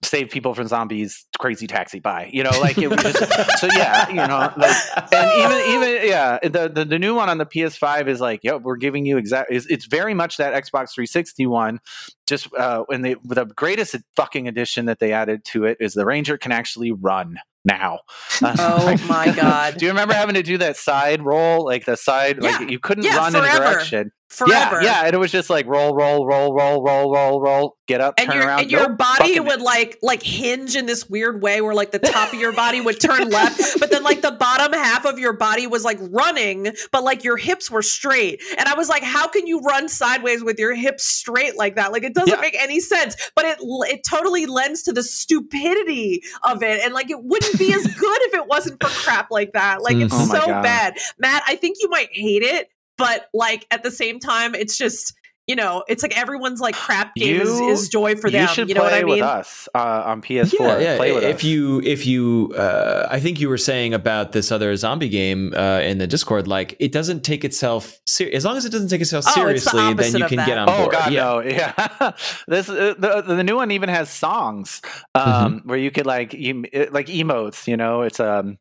save 0.03 0.31
people 0.31 0.55
from 0.55 0.67
zombies, 0.67 1.27
crazy 1.39 1.67
taxi 1.67 2.01
by, 2.01 2.31
you 2.33 2.43
know, 2.43 2.51
like 2.61 2.79
it 2.79 2.89
was 2.89 3.03
just 3.03 3.59
so 3.61 3.69
yeah, 3.75 4.09
you 4.09 4.17
know, 4.17 4.53
like 4.57 4.77
and 5.13 5.41
even 5.41 5.75
even 5.75 6.09
yeah, 6.09 6.39
the, 6.43 6.71
the 6.73 6.85
the 6.85 6.99
new 6.99 7.15
one 7.15 7.29
on 7.29 7.39
the 7.39 7.47
PS5 7.47 8.09
is 8.09 8.21
like, 8.21 8.41
yep, 8.43 8.63
we're 8.63 8.77
giving 8.77 9.07
you 9.07 9.17
exact. 9.17 9.51
It's, 9.51 9.67
it's 9.67 9.87
very 9.87 10.15
much 10.15 10.37
that 10.37 10.53
Xbox 10.53 10.95
360 10.95 11.47
one. 11.47 11.81
Just 12.27 12.53
uh, 12.55 12.85
when 12.87 13.03
they 13.03 13.17
the 13.25 13.47
greatest 13.47 13.97
fucking 14.17 14.49
addition 14.49 14.87
that 14.87 14.99
they 14.99 15.13
added 15.13 15.45
to 15.47 15.65
it 15.65 15.79
is 15.81 15.95
the 15.95 16.05
Ranger 16.05 16.37
can 16.37 16.53
actually 16.53 16.93
run 16.93 17.39
now. 17.69 18.01
Uh, 18.43 18.55
oh 18.59 19.07
my 19.09 19.33
God. 19.37 19.77
do 19.79 19.85
you 19.85 19.91
remember 19.91 20.15
having 20.15 20.35
to 20.37 20.43
do 20.45 20.59
that 20.59 20.77
side 20.77 21.23
roll, 21.23 21.65
like 21.65 21.85
the 21.87 21.97
side, 21.97 22.39
Yeah. 22.41 22.57
like 22.59 22.71
you 22.71 22.79
couldn't 22.79 23.05
Yeah, 23.05 23.17
run 23.17 23.35
in 23.35 23.45
a 23.45 23.49
direction? 23.57 24.13
Forever. 24.31 24.83
Yeah, 24.83 25.01
yeah, 25.01 25.07
and 25.07 25.15
it 25.15 25.19
was 25.19 25.33
just 25.33 25.49
like 25.49 25.67
roll, 25.67 25.95
roll, 25.95 26.27
roll, 26.27 26.55
roll, 26.55 26.85
roll, 26.85 27.13
roll, 27.15 27.41
roll, 27.41 27.77
get 27.87 28.01
up, 28.03 28.15
and 28.19 28.29
turn 28.29 28.37
your 28.37 28.47
around. 28.47 28.61
and 28.61 28.71
your 28.71 28.89
body 28.91 29.35
fucking- 29.37 29.45
would 29.47 29.63
like 29.63 29.99
like 30.03 30.23
hinge 30.23 30.77
in 30.77 30.85
this 30.85 31.09
weird 31.09 31.41
way 31.43 31.63
where 31.63 31.75
like 31.75 31.93
the 31.93 31.99
top 31.99 32.33
of 32.35 32.39
your 32.39 32.53
body 32.53 32.81
would 32.83 33.01
turn 33.01 33.31
left 33.31 33.81
but 33.81 33.91
then 33.91 34.03
like 34.03 34.21
the 34.21 34.33
bottom 34.33 34.73
half 34.75 35.07
of 35.07 35.19
your 35.19 35.33
body 35.33 35.67
was 35.67 35.83
like 35.83 35.99
running 36.11 36.69
but 36.93 37.03
like 37.03 37.25
your 37.25 37.39
hips 37.39 37.71
were 37.71 37.81
straight 37.83 38.41
and 38.59 38.69
i 38.69 38.75
was 38.75 38.89
like 38.91 39.03
how 39.03 39.27
can 39.27 39.47
you 39.47 39.61
run 39.61 39.89
sideways 39.89 40.45
with 40.45 40.59
your 40.59 40.75
hips 40.75 41.05
straight 41.07 41.57
like 41.57 41.75
that 41.77 41.91
like 41.91 42.03
it 42.05 42.15
doesn't 42.15 42.35
Yeah. 42.35 42.41
make 42.43 42.57
any 42.63 42.81
sense 42.81 43.17
but 43.35 43.47
it 43.47 43.57
it 43.63 44.05
totally 44.07 44.45
lends 44.45 44.83
to 44.83 44.93
the 44.93 45.03
stupidity 45.03 46.23
of 46.43 46.63
it 46.63 46.81
and 46.85 46.95
like 46.95 47.11
it 47.11 47.23
wouldn't 47.23 47.59
be 47.59 47.73
as 47.73 47.87
good 47.87 48.19
if 48.23 48.35
it 48.35 48.47
wasn't 48.47 48.83
for 48.83 48.89
crap 48.91 49.31
like 49.31 49.53
that 49.55 49.83
like 49.83 49.97
it's 49.97 50.15
Mhm. 50.15 50.19
Oh 50.31 50.35
so 50.41 50.47
God. 50.47 50.63
bad 50.63 50.95
matt 51.19 51.43
i 51.47 51.57
think 51.57 51.79
you 51.81 51.89
might 51.89 52.09
hate 52.13 52.43
it 52.43 52.69
but 52.99 53.27
like 53.33 53.67
at 53.71 53.83
the 53.83 53.91
same 53.91 54.19
time 54.21 54.55
it's 54.55 54.77
just 54.77 55.15
you 55.47 55.57
know, 55.57 55.83
it's 55.89 56.03
like 56.03 56.15
everyone's 56.15 56.61
like 56.61 56.75
crap 56.75 57.15
game 57.15 57.41
is, 57.41 57.49
You- 57.59 57.69
is 57.71 57.89
joy 57.89 58.17
for 58.17 58.29
them. 58.29 58.43
you 58.43 58.49
should 58.49 58.69
know 58.69 58.83
what 58.83 58.91
play 58.91 58.99
I 59.01 59.05
mean? 59.05 59.15
with 59.15 59.23
us 59.23 59.67
uh, 59.75 60.03
on 60.05 60.21
PS4. 60.21 60.53
Yeah, 60.61 60.79
yeah. 60.79 60.97
Play 60.99 61.13
with 61.15 61.25
if 61.25 61.37
us. 61.37 61.43
you, 61.45 61.81
if 61.87 62.05
you, 62.05 62.53
uh, 62.55 63.09
I 63.11 63.19
think 63.19 63.41
you 63.41 63.49
were 63.49 63.57
saying 63.57 63.95
about 63.95 64.33
this 64.33 64.53
other 64.53 64.77
zombie 64.77 65.09
game 65.09 65.55
uh, 65.57 65.81
in 65.81 65.97
the 65.97 66.07
Discord, 66.07 66.47
like 66.49 66.77
it 66.81 66.93
doesn't 66.93 67.25
take 67.25 67.47
itself 67.47 67.99
ser- 68.05 68.29
as 68.31 68.45
long 68.45 68.59
as 68.59 68.67
it 68.67 68.73
doesn't 68.73 68.89
take 68.89 69.01
itself 69.01 69.25
Oh, 69.27 69.47
it's 69.47 69.65
the 69.65 69.71
seriously, 69.71 70.21
then 70.21 70.21
you 70.31 70.37
can 70.37 70.47
get 70.47 70.59
on 70.59 70.69
Oh 70.69 70.77
board. 70.83 70.93
god, 70.93 71.13
yeah. 71.15 71.23
no, 71.25 71.41
yeah. 71.41 72.13
this 72.47 72.69
uh, 72.69 72.93
the 72.99 73.23
the 73.23 73.43
new 73.43 73.57
one 73.57 73.71
even 73.71 73.89
has 73.89 74.11
songs 74.11 74.83
um, 75.15 75.25
Mm-hmm. 75.61 75.69
where 75.71 75.79
you 75.79 75.91
could 75.91 76.05
like 76.05 76.35
em- 76.35 76.67
like 76.91 77.07
emotes. 77.07 77.67
You 77.67 77.79
know, 77.79 78.03
it's 78.03 78.21
um. 78.21 78.59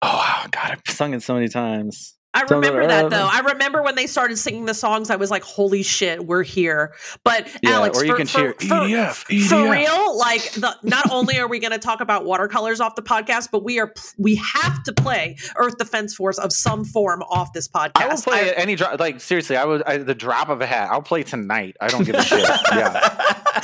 Oh 0.00 0.46
god, 0.50 0.78
I've 0.86 0.94
sung 0.94 1.12
it 1.12 1.22
so 1.22 1.34
many 1.34 1.48
times. 1.48 2.14
I 2.34 2.42
remember 2.42 2.86
that 2.86 3.10
though. 3.10 3.16
uh, 3.26 3.30
I 3.30 3.40
remember 3.40 3.82
when 3.82 3.94
they 3.94 4.06
started 4.06 4.38
singing 4.38 4.64
the 4.64 4.72
songs, 4.74 5.10
I 5.10 5.16
was 5.16 5.30
like, 5.30 5.42
"Holy 5.42 5.82
shit, 5.82 6.24
we're 6.24 6.42
here!" 6.42 6.94
But 7.24 7.46
Yeah, 7.62 7.72
Alex, 7.72 7.98
or 8.00 8.04
you 8.06 8.12
for, 8.12 8.16
can 8.16 8.26
for, 8.26 8.38
cheer 8.38 8.52
for, 8.54 8.64
EDF, 8.64 9.14
for 9.14 9.32
EDF. 9.32 9.70
real, 9.70 10.16
like 10.18 10.50
the 10.52 10.74
not 10.82 11.10
only 11.10 11.38
are 11.38 11.46
we 11.48 11.58
going 11.58 11.72
to 11.72 11.78
talk 11.78 12.00
about 12.00 12.24
watercolors 12.24 12.80
off 12.80 12.94
the 12.94 13.02
podcast, 13.02 13.48
but 13.52 13.62
we 13.64 13.78
are 13.78 13.92
we 14.18 14.36
have 14.36 14.82
to 14.84 14.92
play 14.94 15.36
Earth 15.56 15.76
Defense 15.76 16.14
Force 16.14 16.38
of 16.38 16.52
some 16.52 16.84
form 16.84 17.22
off 17.24 17.52
this 17.52 17.68
podcast. 17.68 17.92
I 17.96 18.08
will 18.08 18.16
play 18.22 18.48
at 18.48 18.58
any 18.58 18.76
drop. 18.76 18.98
Like 18.98 19.20
seriously, 19.20 19.56
I 19.56 19.64
would 19.66 19.82
I, 19.82 19.98
the 19.98 20.14
drop 20.14 20.48
of 20.48 20.60
a 20.62 20.66
hat. 20.66 20.88
I'll 20.90 21.02
play 21.02 21.22
tonight. 21.24 21.76
I 21.82 21.88
don't 21.88 22.04
give 22.04 22.14
a 22.14 22.22
shit. 22.22 22.40
Yeah. 22.72 22.98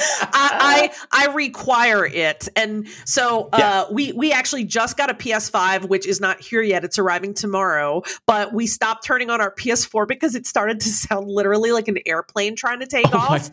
I, 0.00 0.90
I 1.12 1.28
I 1.28 1.34
require 1.34 2.04
it, 2.04 2.48
and 2.56 2.86
so 3.04 3.48
uh, 3.52 3.56
Yeah. 3.58 3.84
we 3.90 4.12
we 4.12 4.32
actually 4.32 4.64
just 4.64 4.96
got 4.96 5.10
a 5.10 5.14
PS5, 5.14 5.88
which 5.88 6.06
is 6.06 6.20
not 6.20 6.40
here 6.40 6.62
yet. 6.62 6.84
It's 6.84 6.98
arriving 6.98 7.34
tomorrow, 7.34 8.02
but 8.26 8.52
we 8.58 8.66
stopped 8.66 9.04
turning 9.04 9.30
on 9.30 9.40
our 9.40 9.54
PS4 9.54 10.08
because 10.08 10.34
it 10.34 10.44
started 10.44 10.80
to 10.80 10.88
sound 10.88 11.28
literally 11.28 11.70
like 11.70 11.86
an 11.86 11.96
airplane 12.04 12.56
trying 12.56 12.80
to 12.80 12.86
take 12.86 13.06
Oh 13.12 13.18
off. 13.18 13.48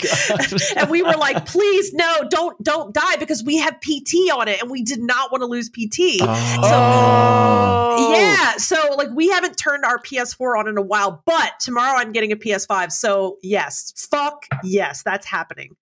and 0.78 0.90
we 0.90 1.04
were 1.04 1.14
like, 1.14 1.46
please, 1.46 1.94
no, 1.94 2.24
don't 2.32 2.62
don't 2.64 2.92
die 2.92 3.16
because 3.18 3.44
we 3.44 3.58
have 3.58 3.80
PT 3.82 4.16
on 4.34 4.48
it, 4.48 4.60
and 4.60 4.72
we 4.72 4.82
did 4.82 5.00
not 5.00 5.32
want 5.32 5.44
to 5.44 5.46
lose 5.46 5.70
PT. 5.70 6.22
Oh. 6.24 8.14
Yeah, 8.16 8.58
so 8.58 8.96
like 8.98 9.10
we 9.14 9.30
haven't 9.30 9.58
turned 9.58 9.86
our 9.86 10.00
PS4 10.00 10.58
on 10.58 10.68
in 10.68 10.76
a 10.76 10.82
while, 10.82 11.22
but 11.28 11.60
tomorrow 11.60 12.00
I'm 12.00 12.12
getting 12.12 12.32
a 12.32 12.36
PS5. 12.36 12.92
So 12.92 13.38
yes, 13.44 13.94
fuck 14.10 14.48
yes, 14.64 15.04
that's 15.04 15.28
happening. 15.28 15.76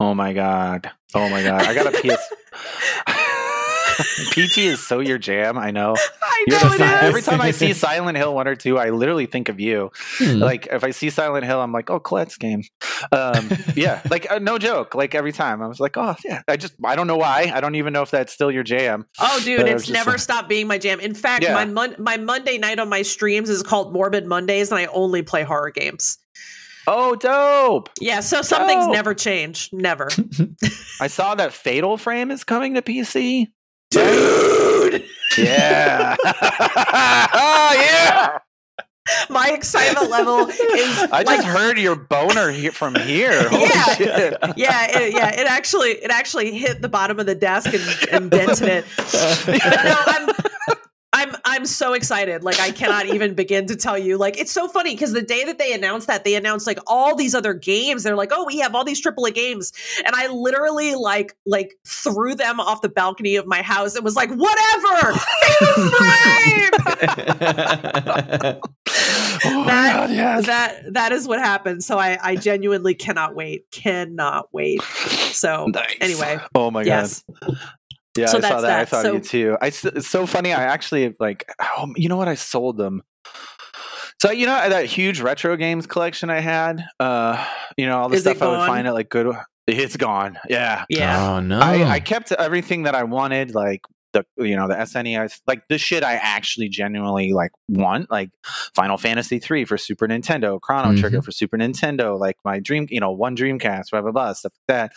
Oh 0.00 0.12
my 0.12 0.32
god. 0.32 0.90
Oh 1.14 1.28
my 1.28 1.40
god. 1.40 1.62
I 1.62 1.74
got 1.74 1.86
a 1.86 2.00
PS. 2.00 2.32
PT 4.32 4.58
is 4.58 4.84
so 4.86 5.00
your 5.00 5.18
jam. 5.18 5.56
I 5.58 5.70
know. 5.70 5.94
I 6.22 6.44
know 6.48 6.56
it 6.56 6.78
si- 6.78 6.82
is. 6.84 6.90
every 7.02 7.22
time 7.22 7.40
I 7.40 7.50
see 7.50 7.72
Silent 7.74 8.16
Hill 8.18 8.34
one 8.34 8.48
or 8.48 8.54
two, 8.54 8.78
I 8.78 8.90
literally 8.90 9.26
think 9.26 9.48
of 9.48 9.60
you. 9.60 9.90
Hmm. 10.18 10.38
Like 10.38 10.66
if 10.70 10.84
I 10.84 10.90
see 10.90 11.10
Silent 11.10 11.44
Hill, 11.44 11.60
I'm 11.60 11.72
like, 11.72 11.90
oh, 11.90 12.00
Colette's 12.00 12.36
game. 12.36 12.62
Um, 13.12 13.48
yeah, 13.76 14.00
like 14.10 14.30
uh, 14.30 14.38
no 14.38 14.58
joke. 14.58 14.94
Like 14.94 15.14
every 15.14 15.32
time, 15.32 15.62
I 15.62 15.66
was 15.66 15.80
like, 15.80 15.96
oh 15.96 16.14
yeah. 16.24 16.42
I 16.48 16.56
just 16.56 16.74
I 16.84 16.96
don't 16.96 17.06
know 17.06 17.16
why. 17.16 17.50
I 17.54 17.60
don't 17.60 17.74
even 17.76 17.92
know 17.92 18.02
if 18.02 18.10
that's 18.10 18.32
still 18.32 18.50
your 18.50 18.62
jam. 18.64 19.06
Oh, 19.18 19.40
dude, 19.44 19.60
But 19.60 19.68
it's 19.68 19.88
never 19.90 20.12
like- 20.12 20.20
stopped 20.20 20.48
being 20.48 20.66
my 20.66 20.78
jam. 20.78 21.00
In 21.00 21.14
fact, 21.14 21.44
Yeah. 21.44 21.54
my 21.54 21.64
mon- 21.64 21.96
my 21.98 22.16
Monday 22.16 22.58
night 22.58 22.78
on 22.78 22.88
my 22.88 23.02
streams 23.02 23.48
is 23.50 23.62
called 23.62 23.92
Morbid 23.92 24.26
Mondays, 24.26 24.70
and 24.70 24.78
I 24.78 24.86
only 24.86 25.22
play 25.22 25.42
horror 25.42 25.70
games. 25.70 26.18
Oh, 26.86 27.14
dope! 27.16 27.88
Yeah, 27.98 28.20
so 28.20 28.42
some 28.42 28.66
things 28.66 28.84
Oh. 28.86 28.92
never 28.92 29.14
change. 29.14 29.70
Never. 29.72 30.10
I 31.00 31.06
saw 31.06 31.34
that 31.34 31.54
Fatal 31.54 31.96
Frame 31.96 32.30
is 32.30 32.44
coming 32.44 32.74
to 32.74 32.82
PC. 32.82 33.46
Dude! 33.94 35.04
Yeah. 35.38 36.16
oh 36.24 37.72
yeah. 37.76 38.38
My 39.28 39.48
excitement 39.50 40.08
level 40.10 40.48
is 40.48 40.98
I 41.12 41.22
like 41.22 41.26
just 41.26 41.46
heard 41.46 41.78
your 41.78 41.94
boner 41.94 42.50
he- 42.50 42.70
from 42.70 42.94
here. 42.94 43.48
Holy 43.50 43.62
Yeah. 43.64 43.94
shit. 43.94 44.36
yeah, 44.56 44.98
it, 44.98 45.12
yeah. 45.12 45.28
It 45.40 45.46
actually, 45.46 45.90
it 45.90 46.10
actually 46.10 46.52
hit 46.56 46.80
the 46.80 46.88
bottom 46.88 47.20
of 47.20 47.26
the 47.26 47.34
desk 47.34 47.72
and, 47.74 47.82
and 48.10 48.30
dented 48.30 48.68
it. 48.68 48.84
No, 49.46 49.96
I'm, 50.06 50.28
I'm, 51.16 51.34
I'm 51.44 51.64
so 51.64 51.92
excited. 51.92 52.42
Like 52.42 52.58
I 52.58 52.72
cannot 52.72 53.06
even 53.06 53.34
begin 53.42 53.66
to 53.68 53.76
tell 53.76 53.96
you. 53.96 54.18
Like 54.18 54.36
it's 54.38 54.50
so 54.50 54.66
funny 54.68 54.94
because 54.94 55.12
the 55.12 55.22
day 55.22 55.44
that 55.44 55.58
they 55.58 55.72
announced 55.72 56.08
that, 56.08 56.24
they 56.24 56.34
announced 56.34 56.66
like 56.66 56.78
all 56.88 57.14
these 57.14 57.34
other 57.34 57.54
games. 57.54 58.02
They're 58.02 58.16
like, 58.16 58.30
oh, 58.32 58.44
we 58.44 58.58
have 58.58 58.74
all 58.74 58.84
these 58.84 59.00
AAA 59.00 59.32
games, 59.34 59.72
and 60.04 60.14
I 60.16 60.26
literally 60.26 60.94
like, 60.96 61.36
like 61.46 61.76
threw 61.86 62.34
them 62.34 62.58
off 62.58 62.82
the 62.82 62.88
balcony 62.88 63.36
of 63.36 63.46
my 63.46 63.62
house 63.62 63.94
and 63.94 64.04
was 64.04 64.16
like, 64.16 64.30
whatever, 64.30 65.18
Fatal 65.18 65.90
Oh 69.46 69.64
That- 69.66 69.92
God, 70.08 70.10
yes. 70.10 70.46
that 70.46 70.92
that 70.94 71.12
is 71.12 71.28
what 71.28 71.38
happened. 71.38 71.84
So 71.84 71.98
I, 71.98 72.18
I 72.22 72.36
genuinely 72.36 72.94
cannot 72.94 73.34
wait. 73.34 73.70
Cannot 73.70 74.48
wait. 74.52 74.82
So 74.82 75.66
Nice. 75.66 75.96
anyway, 76.00 76.38
Oh 76.54 76.70
my 76.70 76.82
yes. 76.82 77.24
god. 77.40 77.56
Yeah, 78.16 78.26
So 78.26 78.38
I 78.38 78.40
saw 78.40 78.48
that's 78.60 78.62
that. 78.62 78.70
I 78.70 78.78
that. 78.80 78.88
thought 78.88 79.02
So- 79.02 79.08
of 79.08 79.14
you 79.14 79.20
too. 79.20 79.56
I, 79.60 79.66
s- 79.68 79.84
it's 79.84 80.08
so 80.08 80.26
funny. 80.26 80.52
I 80.52 80.62
actually 80.64 81.14
like. 81.18 81.44
Oh, 81.76 81.92
you 81.96 82.08
know 82.08 82.16
what? 82.16 82.28
I 82.28 82.34
sold 82.34 82.76
them. 82.76 83.02
So 84.20 84.30
you 84.30 84.46
know 84.46 84.68
that 84.68 84.86
huge 84.86 85.20
retro 85.20 85.56
games 85.56 85.86
collection 85.86 86.30
I 86.30 86.40
had. 86.40 86.84
Uh, 87.00 87.44
you 87.76 87.86
know 87.86 87.98
all 87.98 88.08
the 88.08 88.16
Is 88.16 88.22
stuff 88.22 88.40
I 88.40 88.48
would 88.48 88.66
find 88.66 88.86
at 88.86 88.94
like 88.94 89.08
good. 89.10 89.34
It's 89.66 89.96
gone. 89.96 90.38
Yeah. 90.48 90.84
Yeah. 90.88 91.30
Oh 91.36 91.40
no. 91.40 91.58
I, 91.58 91.84
I 91.94 92.00
kept 92.00 92.30
everything 92.32 92.84
that 92.84 92.94
I 92.94 93.02
wanted, 93.04 93.54
like 93.54 93.80
the 94.14 94.24
you 94.38 94.56
know 94.56 94.66
the 94.68 94.74
SNES, 94.74 95.42
like 95.46 95.68
the 95.68 95.76
shit 95.76 96.02
I 96.02 96.14
actually 96.14 96.70
genuinely 96.70 97.32
like 97.34 97.50
want, 97.68 98.10
like 98.10 98.30
Final 98.74 98.96
Fantasy 98.96 99.38
three 99.38 99.66
for 99.66 99.76
Super 99.76 100.08
Nintendo, 100.08 100.58
Chrono 100.58 100.92
Mhm. 100.92 101.00
Trigger 101.00 101.20
for 101.20 101.30
Super 101.32 101.58
Nintendo, 101.58 102.18
like 102.18 102.36
my 102.44 102.58
dream, 102.60 102.86
you 102.88 103.00
know, 103.00 103.10
one 103.10 103.36
Dreamcast, 103.36 103.90
blah 103.90 104.00
blah 104.00 104.12
blah, 104.12 104.32
stuff 104.32 104.52
like 104.54 104.66
that. 104.68 104.92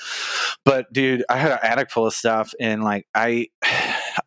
But 0.64 0.94
dude, 0.94 1.26
I 1.30 1.36
had 1.38 1.52
an 1.52 1.60
attic 1.62 1.92
full 1.92 2.08
of 2.08 2.14
stuff, 2.14 2.54
and 2.62 2.84
like 2.86 3.06
I, 3.14 3.48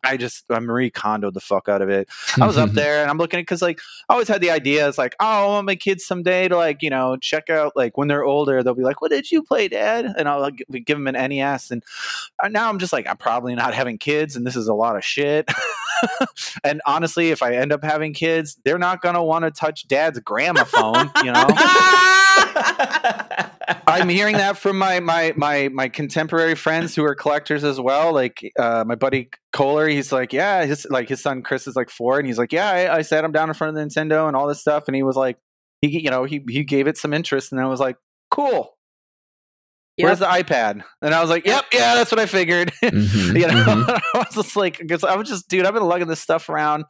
I 0.03 0.17
just 0.17 0.45
I 0.49 0.59
Marie 0.59 0.91
Kondoed 0.91 1.33
the 1.33 1.39
fuck 1.39 1.69
out 1.69 1.81
of 1.81 1.89
it. 1.89 2.09
I 2.39 2.47
was 2.47 2.57
up 2.57 2.71
there 2.73 3.01
and 3.01 3.09
I'm 3.09 3.17
looking 3.17 3.39
at 3.39 3.43
because 3.43 3.61
like 3.61 3.79
I 4.09 4.13
always 4.13 4.27
had 4.27 4.41
the 4.41 4.51
idea 4.51 4.87
it's 4.87 4.97
like 4.97 5.15
oh 5.19 5.25
I 5.25 5.45
want 5.45 5.65
my 5.65 5.75
kids 5.75 6.05
someday 6.05 6.47
to 6.47 6.55
like 6.57 6.81
you 6.81 6.89
know 6.89 7.17
check 7.17 7.49
out 7.49 7.73
like 7.75 7.97
when 7.97 8.07
they're 8.07 8.23
older 8.23 8.63
they'll 8.63 8.73
be 8.73 8.83
like 8.83 9.01
what 9.01 9.11
did 9.11 9.31
you 9.31 9.43
play 9.43 9.67
dad 9.67 10.05
and 10.17 10.27
I'll 10.27 10.41
like, 10.41 10.63
give 10.69 10.97
them 10.97 11.07
an 11.07 11.29
NES 11.29 11.71
and 11.71 11.83
uh, 12.43 12.47
now 12.47 12.69
I'm 12.69 12.79
just 12.79 12.93
like 12.93 13.07
I'm 13.07 13.17
probably 13.17 13.55
not 13.55 13.73
having 13.73 13.97
kids 13.97 14.35
and 14.35 14.45
this 14.45 14.55
is 14.55 14.67
a 14.67 14.73
lot 14.73 14.95
of 14.95 15.03
shit 15.03 15.49
and 16.63 16.81
honestly, 16.85 17.31
if 17.31 17.43
I 17.43 17.55
end 17.55 17.71
up 17.71 17.83
having 17.83 18.13
kids, 18.13 18.57
they're 18.63 18.77
not 18.77 19.01
gonna 19.01 19.23
want 19.23 19.45
to 19.45 19.51
touch 19.51 19.87
dad's 19.87 20.19
gramophone. 20.19 21.09
You 21.23 21.31
know, 21.31 21.45
I'm 23.91 24.09
hearing 24.09 24.37
that 24.37 24.57
from 24.57 24.77
my 24.77 24.99
my 24.99 25.33
my 25.35 25.69
my 25.69 25.89
contemporary 25.89 26.55
friends 26.55 26.95
who 26.95 27.03
are 27.03 27.15
collectors 27.15 27.63
as 27.63 27.79
well. 27.79 28.13
Like 28.13 28.51
uh, 28.57 28.83
my 28.87 28.95
buddy 28.95 29.29
Kohler, 29.53 29.87
he's 29.87 30.11
like, 30.11 30.33
yeah, 30.33 30.65
his 30.65 30.87
like 30.89 31.09
his 31.09 31.21
son 31.21 31.41
Chris 31.41 31.67
is 31.67 31.75
like 31.75 31.89
four, 31.89 32.17
and 32.17 32.27
he's 32.27 32.37
like, 32.37 32.51
yeah, 32.51 32.69
I, 32.69 32.97
I 32.97 33.01
sat 33.01 33.23
him 33.23 33.31
down 33.31 33.49
in 33.49 33.53
front 33.53 33.75
of 33.77 33.81
the 33.81 33.87
Nintendo 33.87 34.27
and 34.27 34.35
all 34.35 34.47
this 34.47 34.59
stuff, 34.61 34.85
and 34.87 34.95
he 34.95 35.03
was 35.03 35.15
like, 35.15 35.37
he 35.81 35.99
you 35.99 36.09
know 36.09 36.23
he 36.23 36.43
he 36.49 36.63
gave 36.63 36.87
it 36.87 36.97
some 36.97 37.13
interest, 37.13 37.51
and 37.51 37.61
I 37.61 37.65
was 37.67 37.79
like, 37.79 37.97
cool. 38.29 38.77
Where's 39.97 40.19
the 40.19 40.25
iPad? 40.25 40.83
And 41.03 41.13
I 41.13 41.21
was 41.21 41.29
like, 41.29 41.45
"Yep, 41.45 41.65
yeah, 41.73 41.93
that's 41.93 42.09
what 42.11 42.19
I 42.19 42.25
figured." 42.25 42.71
Mhm, 42.81 43.39
you 43.39 43.45
know, 43.45 43.53
mhm. 43.53 44.01
I 44.15 44.17
was 44.17 44.33
just 44.33 44.55
like, 44.55 44.79
because 44.79 45.03
I 45.03 45.15
was 45.15 45.29
just, 45.29 45.47
dude, 45.47 45.63
I've 45.65 45.75
been 45.75 45.83
lugging 45.83 46.07
this 46.07 46.19
stuff 46.19 46.49
around 46.49 46.85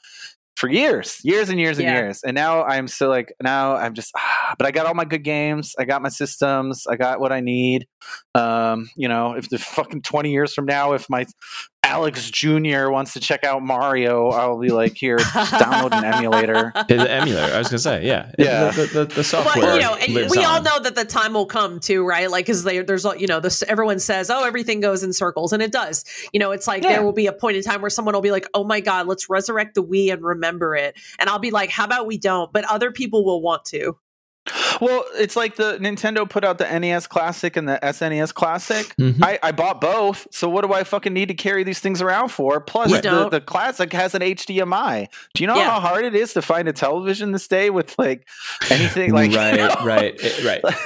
for 0.62 0.70
years, 0.70 1.20
years 1.24 1.50
and 1.50 1.60
years 1.60 1.80
and 1.80 1.88
Yeah. 1.88 1.96
years, 1.96 2.22
and 2.24 2.36
now 2.36 2.64
I'm 2.64 2.88
still 2.88 3.10
like, 3.10 3.34
now 3.42 3.76
I'm 3.76 3.96
just, 3.96 4.12
ah, 4.16 4.54
but 4.60 4.68
I 4.68 4.72
got 4.72 4.86
all 4.86 4.94
my 4.94 5.06
good 5.06 5.24
games, 5.24 5.74
I 5.80 5.86
got 5.86 6.04
my 6.04 6.10
systems, 6.10 6.86
I 6.88 6.96
got 6.98 7.20
what 7.20 7.32
I 7.32 7.40
need. 7.40 7.88
Um, 8.36 8.90
you 8.96 9.08
know, 9.10 9.34
if 9.34 9.50
the 9.50 9.58
fucking 9.58 10.04
twenty 10.04 10.32
years 10.32 10.54
from 10.54 10.66
now, 10.66 10.94
if 10.94 11.10
my 11.10 11.26
Alex 11.84 12.30
Jr. 12.30 12.90
wants 12.90 13.14
to 13.14 13.20
check 13.20 13.44
out 13.44 13.64
Mario, 13.64 14.30
I'll 14.30 14.60
be 14.60 14.70
like, 14.70 14.96
here, 14.96 15.18
download 15.18 15.92
an 15.92 16.06
emulator. 16.06 16.72
the 16.88 17.12
emulator. 17.12 17.54
I 17.54 17.58
was 17.58 17.68
gonna 17.68 17.80
say, 17.80 18.06
yeah, 18.06 18.32
Yeah. 18.38 18.72
The, 18.72 18.86
the, 18.86 19.06
the 19.06 19.24
software. 19.24 19.66
But 19.66 19.74
you 19.76 19.82
know, 19.82 19.96
and 19.96 20.14
lives 20.14 20.32
we 20.32 20.44
all 20.44 20.62
know 20.62 20.80
that 20.80 20.96
the 20.96 21.06
time 21.06 21.34
will 21.34 21.48
come 21.48 21.80
too, 21.80 22.06
right? 22.06 22.30
Like, 22.30 22.46
because 22.46 22.64
there's, 22.64 23.06
you 23.18 23.28
know, 23.28 23.40
this 23.40 23.64
everyone 23.64 24.00
says, 24.00 24.30
"Oh, 24.30 24.46
everything 24.46 24.80
goes 24.80 25.04
in 25.04 25.12
circles," 25.12 25.54
and 25.54 25.62
it 25.62 25.72
does. 25.72 26.06
You 26.32 26.40
know, 26.40 26.52
it's 26.52 26.68
like 26.68 26.84
Yeah. 26.84 26.94
there 26.94 27.04
will 27.04 27.14
be 27.14 27.28
a 27.28 27.34
point 27.34 27.58
in 27.58 27.64
time 27.64 27.82
where 27.82 27.90
someone 27.90 28.14
will 28.14 28.22
be 28.22 28.32
like, 28.32 28.48
"Oh 28.54 28.64
my 28.64 28.80
god, 28.80 29.08
let's 29.08 29.30
resurrect 29.30 29.76
the 29.76 29.84
Wii 29.84 30.14
and 30.14 30.24
remember 30.24 30.76
it," 30.76 30.96
and 31.20 31.30
I'll 31.30 31.40
be 31.40 31.52
like, 31.52 31.72
"How 31.72 31.86
about 31.86 32.06
we 32.06 32.18
don't?" 32.18 32.54
But 32.54 32.64
other 32.66 32.92
people 32.92 33.26
will 33.26 33.42
want 33.42 33.66
to. 33.66 33.98
Well, 34.82 35.06
it's 35.14 35.36
like 35.36 35.56
the 35.56 35.78
Nintendo 35.78 36.28
put 36.28 36.44
out 36.44 36.58
the 36.58 36.80
NES 36.80 37.06
Classic 37.06 37.56
and 37.56 37.70
the 37.70 37.80
SNES 37.84 38.34
Classic. 38.34 38.88
Mhm. 38.98 39.24
I, 39.24 39.38
I 39.44 39.52
bought 39.52 39.80
both, 39.80 40.28
so 40.32 40.50
what 40.50 40.66
do 40.66 40.74
I 40.74 40.84
fucking 40.84 41.14
need 41.14 41.28
to 41.28 41.36
carry 41.36 41.64
these 41.64 41.80
things 41.80 42.02
around 42.02 42.30
for? 42.30 42.60
Plus, 42.60 42.92
the, 43.02 43.30
the 43.30 43.40
classic 43.42 43.94
has 43.94 44.16
an 44.16 44.24
HDMI. 44.24 45.08
Do 45.36 45.44
you 45.44 45.48
know 45.48 45.56
Yeah. 45.56 45.70
how 45.70 45.80
hard 45.80 46.06
it 46.06 46.16
is 46.16 46.34
to 46.34 46.42
find 46.42 46.68
a 46.68 46.74
television 46.74 47.32
this 47.32 47.48
day 47.48 47.70
with 47.70 47.98
like 48.00 48.28
anything 48.72 49.14
like 49.14 49.32
right, 49.34 49.60
right, 49.86 50.16
it- 50.20 50.44
right. 50.44 50.76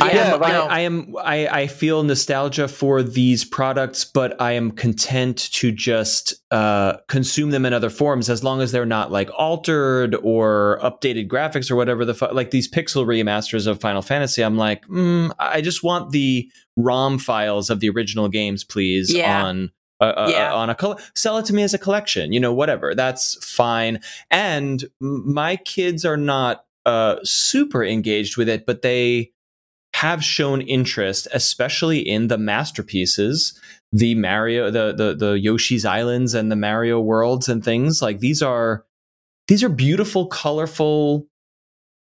I 0.00 0.12
Yeah, 0.12 0.34
am, 0.34 0.42
I, 0.42 0.48
I 0.56 0.80
am 0.80 1.14
I, 1.22 1.46
I 1.48 1.66
feel 1.66 2.02
nostalgia 2.02 2.68
for 2.68 3.02
these 3.02 3.44
products, 3.44 4.04
but 4.04 4.40
I 4.40 4.52
am 4.52 4.70
content 4.70 5.36
to 5.54 5.70
just 5.72 6.34
uh, 6.50 6.98
consume 7.08 7.50
them 7.50 7.66
in 7.66 7.72
other 7.72 7.90
forms 7.90 8.30
as 8.30 8.42
long 8.44 8.60
as 8.60 8.72
they're 8.72 8.86
not 8.86 9.10
like 9.12 9.30
altered 9.36 10.14
or 10.22 10.78
updated 10.82 11.28
graphics 11.28 11.70
or 11.70 11.76
whatever 11.76 12.04
the 12.04 12.14
fu- 12.14 12.32
like 12.32 12.50
these 12.50 12.70
pixel 12.70 13.04
remasters 13.06 13.66
of 13.66 13.80
Final 13.80 14.02
Fantasy. 14.02 14.42
I'm 14.42 14.56
like, 14.56 14.86
mm, 14.86 15.30
I 15.38 15.60
just 15.60 15.82
want 15.82 16.10
the 16.10 16.50
ROM 16.76 17.18
files 17.18 17.68
of 17.70 17.80
the 17.80 17.90
original 17.90 18.28
games, 18.28 18.64
please, 18.64 19.12
Yeah. 19.12 19.44
on. 19.44 19.70
Uh, 20.00 20.04
uh, 20.16 20.26
Yeah. 20.28 20.52
on 20.52 20.68
a 20.68 20.74
col- 20.74 20.98
sell 21.14 21.38
it 21.38 21.44
to 21.44 21.54
me 21.54 21.62
as 21.62 21.74
a 21.74 21.78
collection, 21.78 22.32
you 22.32 22.40
know, 22.40 22.52
whatever. 22.52 22.92
That's 22.92 23.36
fine. 23.44 24.00
And 24.32 24.84
my 25.00 25.54
kids 25.56 26.04
are 26.04 26.16
not 26.16 26.64
uh, 26.84 27.18
super 27.22 27.84
engaged 27.84 28.36
with 28.36 28.48
it, 28.48 28.66
but 28.66 28.82
they 28.82 29.30
have 30.02 30.24
shown 30.24 30.62
interest, 30.62 31.28
especially 31.32 32.00
in 32.00 32.26
the 32.26 32.36
masterpieces, 32.36 33.56
the 33.92 34.16
Mario, 34.16 34.68
the 34.68 34.92
the 34.92 35.14
the 35.14 35.32
Yoshi's 35.38 35.84
Islands 35.84 36.34
and 36.34 36.50
the 36.50 36.56
Mario 36.56 36.98
worlds 37.00 37.48
and 37.48 37.64
things 37.64 38.02
like 38.02 38.18
these 38.18 38.42
are 38.42 38.84
these 39.46 39.62
are 39.62 39.68
beautiful, 39.68 40.26
colorful, 40.26 41.28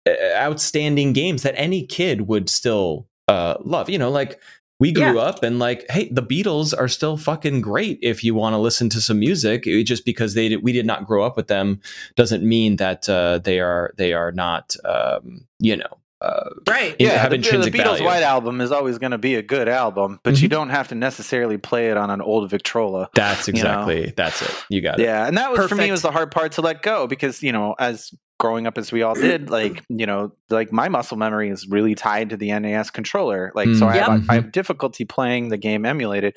uh, 0.06 0.12
outstanding 0.36 1.12
games 1.12 1.42
that 1.42 1.58
any 1.58 1.84
kid 1.86 2.28
would 2.28 2.48
still 2.48 3.08
uh, 3.26 3.56
love. 3.64 3.90
You 3.90 3.98
know, 3.98 4.10
like 4.10 4.40
we 4.78 4.92
grew 4.92 5.18
up 5.18 5.42
and 5.42 5.58
like, 5.58 5.84
hey, 5.90 6.08
the 6.12 6.22
Beatles 6.22 6.72
are 6.78 6.86
still 6.88 7.16
fucking 7.16 7.62
great 7.62 7.98
if 8.00 8.22
you 8.22 8.32
want 8.32 8.54
to 8.54 8.58
listen 8.58 8.88
to 8.90 9.00
some 9.00 9.18
music. 9.18 9.66
It- 9.66 9.84
just 9.88 10.04
because 10.04 10.34
they 10.34 10.48
did, 10.50 10.62
we 10.62 10.72
did 10.72 10.86
not 10.86 11.04
grow 11.04 11.24
up 11.24 11.36
with 11.36 11.48
them 11.48 11.80
doesn't 12.14 12.44
mean 12.44 12.76
that 12.76 13.08
uh, 13.08 13.38
they 13.38 13.58
are 13.58 13.92
they 13.96 14.12
are 14.12 14.30
not 14.30 14.76
um, 14.84 15.48
you 15.58 15.76
know. 15.76 15.98
Uh, 16.20 16.50
Right. 16.68 16.96
in- 16.98 17.06
yeah, 17.06 17.18
have 17.18 17.30
the, 17.30 17.38
the 17.38 17.48
Beatles 17.70 17.72
value. 17.72 18.04
White 18.04 18.22
Album 18.24 18.60
is 18.60 18.72
always 18.72 18.98
going 18.98 19.12
to 19.12 19.18
be 19.18 19.36
a 19.36 19.42
good 19.42 19.68
album, 19.68 20.18
but 20.24 20.40
you 20.42 20.48
Mhm. 20.48 20.52
don't 20.52 20.70
have 20.70 20.88
to 20.88 20.94
necessarily 20.96 21.58
play 21.58 21.90
it 21.90 21.96
on 21.96 22.10
an 22.10 22.20
old 22.20 22.50
Victrola. 22.50 23.08
That's 23.14 23.46
You 23.46 23.54
know? 23.54 23.58
exactly 23.60 24.12
that's 24.16 24.42
it. 24.42 24.64
You 24.68 24.80
got 24.80 24.98
it. 24.98 25.04
Yeah, 25.04 25.26
and 25.26 25.36
that 25.38 25.52
was 25.52 25.68
for 25.68 25.76
me 25.76 25.90
was 25.90 26.02
the 26.02 26.10
hard 26.10 26.30
part 26.32 26.52
to 26.52 26.60
let 26.62 26.82
go 26.82 27.06
because 27.06 27.42
you 27.42 27.52
know 27.52 27.74
as 27.78 28.12
growing 28.40 28.66
up 28.68 28.78
as 28.78 28.90
we 28.92 29.02
all 29.02 29.14
did, 29.14 29.48
like 29.58 29.82
you 29.88 30.06
know, 30.06 30.32
like 30.50 30.72
my 30.72 30.88
muscle 30.88 31.16
memory 31.16 31.50
is 31.50 31.66
really 31.68 31.94
tied 31.94 32.30
to 32.30 32.36
the 32.36 32.50
NES 32.58 32.90
controller. 32.90 33.52
Like, 33.54 33.68
so 33.74 33.86
Mm. 33.86 33.88
I, 33.90 33.96
have, 33.96 34.08
Yep. 34.20 34.22
I 34.28 34.34
have 34.34 34.52
difficulty 34.52 35.04
playing 35.04 35.48
the 35.50 35.56
game 35.56 35.84
emulated, 35.86 36.36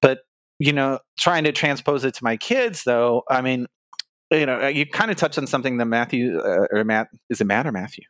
but 0.00 0.20
you 0.58 0.72
know, 0.72 0.98
trying 1.18 1.44
to 1.44 1.52
transpose 1.52 2.04
it 2.04 2.14
to 2.14 2.24
my 2.24 2.36
kids 2.36 2.82
though. 2.84 3.22
I 3.30 3.42
mean, 3.42 3.66
you 4.30 4.44
know, 4.46 4.66
you 4.68 4.84
kind 4.86 5.10
of 5.10 5.16
touched 5.18 5.38
on 5.38 5.46
something 5.46 5.76
that 5.78 5.84
Matthew 5.86 6.38
uh, 6.38 6.66
or 6.72 6.82
Matt 6.84 7.08
is 7.30 7.40
it 7.40 7.44
Matt 7.46 7.66
or 7.66 7.72
Matthew? 7.72 8.04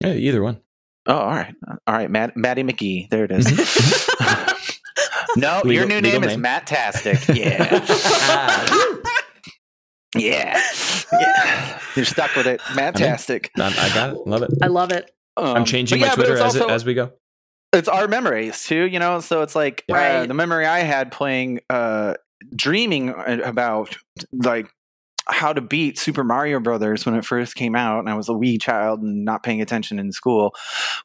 Yeah, 0.00 0.12
either 0.14 0.42
one. 0.42 0.60
Oh, 1.06 1.14
all 1.16 1.28
right, 1.30 1.54
all 1.86 1.94
right, 1.94 2.10
Matt, 2.10 2.36
Matty 2.36 2.62
McGee. 2.62 3.08
There 3.10 3.24
it 3.24 3.32
is. 3.32 3.46
no, 5.36 5.62
your 5.64 5.86
new 5.86 5.96
legal 6.00 6.20
name, 6.20 6.24
is 6.24 6.28
name. 6.32 6.40
Matt 6.42 6.66
Tastic. 6.66 7.18
Yeah. 7.36 7.86
Yeah. 10.16 10.60
yeah. 11.12 11.78
You're 11.94 12.04
stuck 12.04 12.34
with 12.34 12.46
it. 12.46 12.60
Fantastic. 12.62 13.50
I 13.56 13.66
I 13.68 13.94
got 13.94 14.10
it. 14.10 14.26
Love 14.26 14.42
it. 14.42 14.50
I 14.60 14.66
love 14.66 14.90
it. 14.90 15.10
I'm 15.36 15.64
changing 15.64 15.98
Um, 15.98 16.00
but 16.00 16.06
my 16.06 16.10
yeah, 16.10 16.14
Twitter 16.16 16.32
it's 16.34 16.42
as, 16.42 16.56
it, 16.56 16.68
as 16.70 16.84
we 16.84 16.94
go. 16.94 17.12
it's 17.72 17.88
our 17.88 18.08
memories 18.08 18.64
too, 18.64 18.84
you 18.88 18.98
know. 18.98 19.20
So 19.20 19.42
it's 19.42 19.54
like 19.54 19.84
uh, 19.90 19.94
Right. 19.94 20.26
the 20.26 20.34
memory 20.34 20.66
I 20.66 20.80
had 20.80 21.12
playing, 21.12 21.60
uh, 21.70 22.14
dreaming 22.56 23.10
about 23.16 23.96
like 24.32 24.68
how 25.32 25.52
to 25.52 25.60
beat 25.60 25.98
Super 25.98 26.24
Mario 26.24 26.60
Brothers 26.60 27.06
when 27.06 27.14
it 27.14 27.24
first 27.24 27.54
came 27.54 27.74
out, 27.74 28.00
and 28.00 28.08
I 28.08 28.14
was 28.14 28.28
a 28.28 28.32
wee 28.34 28.58
child 28.58 29.00
and 29.02 29.24
not 29.24 29.42
paying 29.42 29.60
attention 29.60 29.98
in 29.98 30.12
school, 30.12 30.54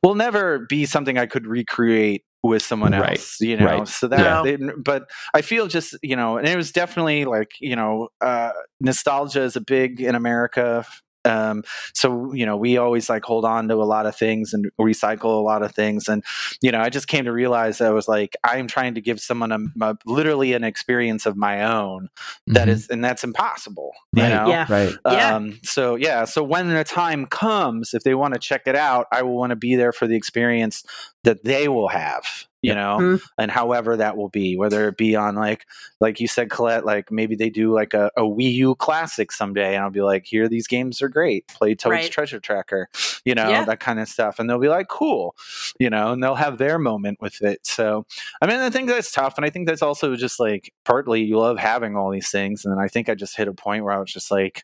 will 0.04 0.16
never 0.16 0.60
be 0.70 0.86
something 0.86 1.18
I 1.18 1.26
could 1.26 1.46
recreate 1.48 2.24
with 2.44 2.62
someone 2.62 2.92
Right. 2.92 3.12
else, 3.18 3.42
you 3.42 3.58
know. 3.58 3.66
Right. 3.66 3.88
So 3.88 4.08
that, 4.08 4.20
Yeah. 4.20 4.42
they- 4.44 4.74
but 4.78 5.10
I 5.34 5.42
feel 5.42 5.68
just 5.68 5.98
you 6.04 6.16
know, 6.16 6.38
and 6.38 6.48
it 6.48 6.56
was 6.56 6.72
definitely 6.72 7.26
like 7.26 7.52
you 7.60 7.76
know, 7.76 8.10
uh, 8.22 8.52
nostalgia 8.80 9.42
is 9.42 9.56
a 9.56 9.62
big 9.62 10.00
in 10.02 10.14
America. 10.16 10.86
Um, 11.26 11.64
so 11.94 12.34
you 12.34 12.46
know, 12.46 12.56
we 12.58 12.78
always 12.78 13.10
like 13.10 13.24
hold 13.26 13.46
on 13.46 13.68
to 13.70 13.76
a 13.76 13.84
lot 13.84 14.06
of 14.06 14.16
things 14.16 14.54
and 14.54 14.66
recycle 14.80 15.26
a 15.26 15.44
lot 15.44 15.64
of 15.64 15.74
things, 15.74 16.08
and 16.08 16.24
you 16.62 16.72
know, 16.72 16.80
I 16.80 16.90
just 16.90 17.08
came 17.08 17.26
to 17.26 17.32
realize 17.32 17.80
that 17.80 17.88
I 17.88 17.92
was 17.92 18.08
like, 18.08 18.36
I'm 18.44 18.68
trying 18.68 18.96
to 18.96 19.02
give 19.02 19.20
someone 19.20 19.52
a, 19.52 19.60
a- 19.82 19.98
literally 20.06 20.54
an 20.54 20.64
experience 20.64 21.26
of 21.26 21.36
my 21.38 21.64
own 21.64 22.10
that 22.48 22.68
Mhm. 22.68 22.72
is, 22.72 22.88
and 22.90 23.04
that's 23.04 23.24
impossible. 23.24 23.92
You 24.14 24.24
know, 24.30 24.48
Yeah. 24.48 24.66
right. 24.70 24.94
Yeah. 25.06 25.36
um, 25.36 25.60
so 25.64 25.96
yeah, 25.96 26.26
so 26.26 26.44
when 26.44 26.70
the 26.70 26.84
time 26.84 27.26
comes, 27.26 27.94
if 27.94 28.04
they 28.04 28.16
want 28.16 28.34
to 28.34 28.40
check 28.40 28.62
it 28.66 28.76
out, 28.76 29.08
I 29.12 29.24
will 29.24 29.36
want 29.36 29.50
to 29.50 29.56
be 29.56 29.76
there 29.76 29.92
for 29.92 30.08
the 30.08 30.16
experience 30.16 30.84
that 31.26 31.44
they 31.44 31.68
will 31.68 31.88
have, 31.90 32.24
you 32.62 32.70
Yep. 32.70 32.78
know, 32.78 32.98
Mhm. 33.00 33.22
and 33.38 33.52
however 33.52 33.98
that 33.98 34.16
will 34.18 34.30
be, 34.30 34.56
whether 34.58 34.88
it 34.88 34.98
be 34.98 35.16
on 35.16 35.36
like, 35.36 35.66
like 36.00 36.20
you 36.20 36.28
said, 36.28 36.50
Colette, 36.50 36.86
like 36.86 37.12
maybe 37.12 37.36
they 37.36 37.50
do 37.50 37.74
like 37.74 37.94
a, 37.94 38.10
a 38.18 38.22
Wii 38.22 38.54
U 38.54 38.76
classic 38.76 39.32
someday, 39.32 39.76
and 39.76 39.84
I'll 39.84 39.90
be 39.92 40.02
like, 40.02 40.26
here, 40.26 40.48
these 40.48 40.68
games 40.68 41.02
are 41.02 41.10
great. 41.10 41.48
Play 41.48 41.76
Toad's 41.76 41.92
Right. 41.92 42.12
Treasure 42.12 42.40
Tracker, 42.40 42.88
you 43.26 43.36
know, 43.36 43.50
Yeah. 43.50 43.66
that 43.66 43.80
kind 43.80 44.00
of 44.00 44.08
stuff, 44.08 44.40
and 44.40 44.50
they'll 44.50 44.60
be 44.60 44.70
like, 44.70 44.88
cool, 44.88 45.36
you 45.80 45.90
know, 45.90 46.12
and 46.14 46.24
they'll 46.24 46.36
have 46.36 46.58
their 46.58 46.80
moment 46.80 47.20
with 47.22 47.42
it. 47.42 47.66
So, 47.66 48.06
I 48.42 48.46
mean, 48.48 48.60
I 48.60 48.70
think 48.70 48.88
that's 48.88 49.12
tough, 49.12 49.36
and 49.38 49.46
I 49.46 49.50
think 49.50 49.68
that's 49.68 49.82
also 49.82 50.16
just 50.16 50.40
like 50.40 50.72
partly 50.86 51.22
you 51.24 51.38
love 51.40 51.58
having 51.58 51.96
all 51.98 52.10
these 52.12 52.30
things, 52.32 52.64
and 52.66 52.72
then 52.72 52.84
I 52.84 52.88
think 52.88 53.10
I 53.10 53.16
just 53.16 53.36
hit 53.36 53.48
a 53.48 53.54
point 53.54 53.84
where 53.84 53.94
I 53.94 54.00
was 54.00 54.12
just 54.14 54.32
like 54.32 54.64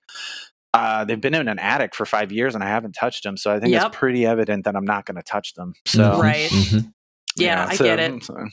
uh, 0.74 1.04
they've 1.06 1.20
been 1.22 1.34
in 1.34 1.48
an 1.48 1.60
attic 1.60 1.94
for 1.96 2.06
five 2.06 2.32
years 2.32 2.56
and 2.56 2.64
I 2.64 2.68
haven't 2.68 2.94
touched 2.94 3.24
them. 3.24 3.38
So 3.38 3.52
I 3.52 3.60
think 3.60 3.74
Yep. 3.74 3.88
it's 3.88 3.98
pretty 3.98 4.26
evident 4.26 4.66
that 4.66 4.76
I'm 4.76 4.86
not 4.86 5.06
going 5.06 5.18
to 5.18 5.24
touch 5.24 5.54
them. 5.54 5.74
So, 5.86 6.12
Mhm. 6.14 6.22
Right. 6.22 6.50
Mhm. 6.50 6.94
Yeah, 7.36 7.66
I 7.68 7.76
so- 7.76 7.84
get 7.84 8.00
it. 8.00 8.24
so- 8.24 8.46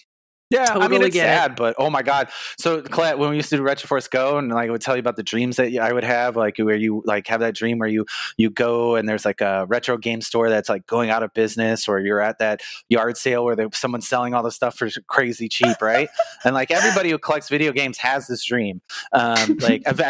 yeah, 0.51 0.67
I 0.73 0.89
mean 0.89 1.03
it's 1.03 1.13
get 1.13 1.27
it. 1.27 1.29
sad, 1.29 1.57
but 1.57 1.75
oh 1.79 1.91
my 1.91 2.01
god! 2.01 2.29
So, 2.59 2.81
Colette, 2.81 3.19
when 3.19 3.29
we 3.29 3.37
used 3.37 3.51
to 3.51 3.59
do 3.59 3.63
Retroforce 3.63 4.09
Go, 4.11 4.39
and 4.39 4.51
like 4.51 4.69
I 4.69 4.73
would 4.73 4.81
tell 4.81 4.97
you 4.97 5.01
about 5.01 5.17
the 5.17 5.23
dreams 5.23 5.57
that 5.57 5.77
I 5.77 5.93
would 5.93 6.05
have, 6.05 6.37
like 6.37 6.57
where 6.57 6.75
you 6.75 7.03
like 7.05 7.27
have 7.27 7.41
that 7.41 7.55
dream 7.55 7.79
where 7.79 7.89
you 7.89 8.07
you 8.39 8.49
go 8.49 8.97
and 8.97 9.07
there's 9.07 9.27
like 9.27 9.43
a 9.43 9.67
retro 9.69 9.99
game 9.99 10.23
store 10.23 10.49
that's 10.49 10.71
like 10.71 10.87
going 10.87 11.11
out 11.11 11.23
of 11.23 11.35
business, 11.35 11.87
or 11.87 12.01
you're 12.01 12.21
at 12.23 12.39
that 12.39 12.63
yard 12.89 13.19
sale 13.19 13.45
where 13.45 13.57
there- 13.57 13.69
someone's 13.75 14.09
selling 14.09 14.33
all 14.33 14.43
the 14.43 14.51
stuff 14.51 14.75
for 14.79 14.89
crazy 15.07 15.51
cheap, 15.51 15.83
right? 15.83 16.09
and 16.45 16.55
like 16.55 16.71
everybody 16.71 17.11
who 17.11 17.19
collects 17.19 17.51
video 17.51 17.71
games 17.71 17.99
has 17.99 18.27
this 18.27 18.43
dream. 18.43 18.81
Um, 19.13 19.59
like 19.61 19.83
I've, 19.87 20.01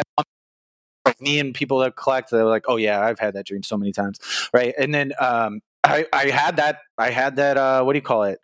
like 1.08 1.20
me 1.20 1.38
and 1.38 1.54
people 1.54 1.78
that 1.78 1.96
collect, 1.96 2.30
they're 2.30 2.44
like, 2.44 2.64
oh 2.68 2.76
yeah, 2.76 3.00
I've 3.00 3.18
had 3.18 3.34
that 3.34 3.46
dream 3.46 3.62
so 3.62 3.76
many 3.76 3.92
times, 3.92 4.18
right? 4.52 4.74
And 4.78 4.94
then 4.94 5.12
um, 5.20 5.60
I 5.84 6.06
I 6.12 6.26
had 6.30 6.56
that 6.56 6.78
I 6.96 7.10
had 7.10 7.36
that 7.36 7.56
uh, 7.56 7.82
what 7.82 7.92
do 7.94 7.98
you 7.98 8.02
call 8.02 8.24
it? 8.24 8.38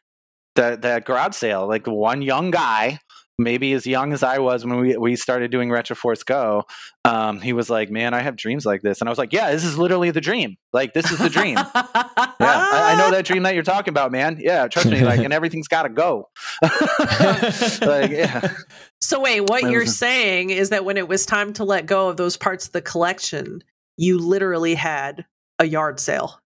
That 0.56 0.82
that 0.82 1.04
garage 1.04 1.34
sale, 1.34 1.66
like 1.66 1.86
one 1.86 2.22
young 2.22 2.50
guy 2.50 3.00
maybe 3.38 3.72
as 3.72 3.86
young 3.86 4.12
as 4.12 4.22
I 4.22 4.38
was 4.38 4.64
when 4.64 4.78
we, 4.78 4.96
we 4.96 5.16
started 5.16 5.50
doing 5.50 5.68
Retroforce 5.68 6.24
Go, 6.24 6.64
um, 7.04 7.40
he 7.40 7.52
was 7.52 7.68
like, 7.68 7.90
"Man, 7.90 8.14
I 8.14 8.20
have 8.20 8.36
dreams 8.36 8.64
like 8.64 8.82
this," 8.82 9.00
and 9.00 9.08
I 9.08 9.10
was 9.10 9.18
like, 9.18 9.32
"Yeah, 9.32 9.50
this 9.50 9.64
is 9.64 9.76
literally 9.76 10.10
the 10.10 10.20
dream. 10.20 10.56
Like 10.72 10.94
this 10.94 11.10
is 11.10 11.18
the 11.18 11.30
dream. 11.30 11.56
yeah, 11.56 11.72
I, 11.74 12.92
I 12.92 12.98
know 12.98 13.10
that 13.10 13.24
dream 13.24 13.42
that 13.42 13.54
you're 13.54 13.62
talking 13.62 13.92
about, 13.92 14.12
man. 14.12 14.38
Yeah, 14.40 14.68
trust 14.68 14.88
me. 14.88 15.04
Like, 15.04 15.20
and 15.20 15.32
everything's 15.32 15.68
got 15.68 15.82
to 15.82 15.88
go. 15.88 16.28
like, 16.62 18.10
yeah. 18.10 18.54
So 19.00 19.20
wait, 19.20 19.42
what 19.42 19.62
That 19.62 19.70
you're 19.70 19.86
saying 19.86 20.50
is 20.50 20.70
that 20.70 20.84
when 20.84 20.96
it 20.96 21.08
was 21.08 21.26
time 21.26 21.52
to 21.54 21.64
let 21.64 21.86
go 21.86 22.08
of 22.08 22.16
those 22.16 22.36
parts 22.36 22.66
of 22.66 22.72
the 22.72 22.82
collection, 22.82 23.62
you 23.96 24.18
literally 24.18 24.74
had 24.74 25.26
a 25.58 25.66
yard 25.66 26.00
sale. 26.00 26.40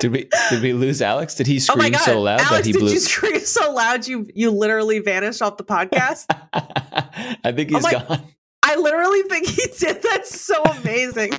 Did 0.00 0.12
we 0.12 0.28
did 0.50 0.62
we 0.62 0.72
lose 0.72 1.02
Alex? 1.02 1.34
Did 1.34 1.46
he 1.48 1.60
oh 1.70 1.74
my 1.76 1.86
scream 1.86 1.92
god, 1.92 2.00
so 2.02 2.20
loud 2.20 2.40
Alex, 2.40 2.50
that 2.50 2.66
he 2.66 2.72
blew? 2.72 2.80
did 2.80 2.84
blew? 2.86 2.94
you 2.94 3.00
scream 3.00 3.40
so 3.40 3.72
loud 3.72 4.06
you 4.06 4.26
you 4.34 4.50
literally 4.50 5.00
vanished 5.00 5.42
off 5.42 5.56
the 5.56 5.64
podcast? 5.64 6.26
I 6.52 7.52
think 7.52 7.70
Oh 7.72 7.76
he's 7.76 7.82
my- 7.82 7.92
gone. 7.92 8.22
I 8.62 8.76
literally 8.76 9.22
think 9.22 9.46
he 9.46 9.62
did. 9.78 10.02
That's 10.02 10.40
so 10.40 10.62
amazing. 10.62 11.32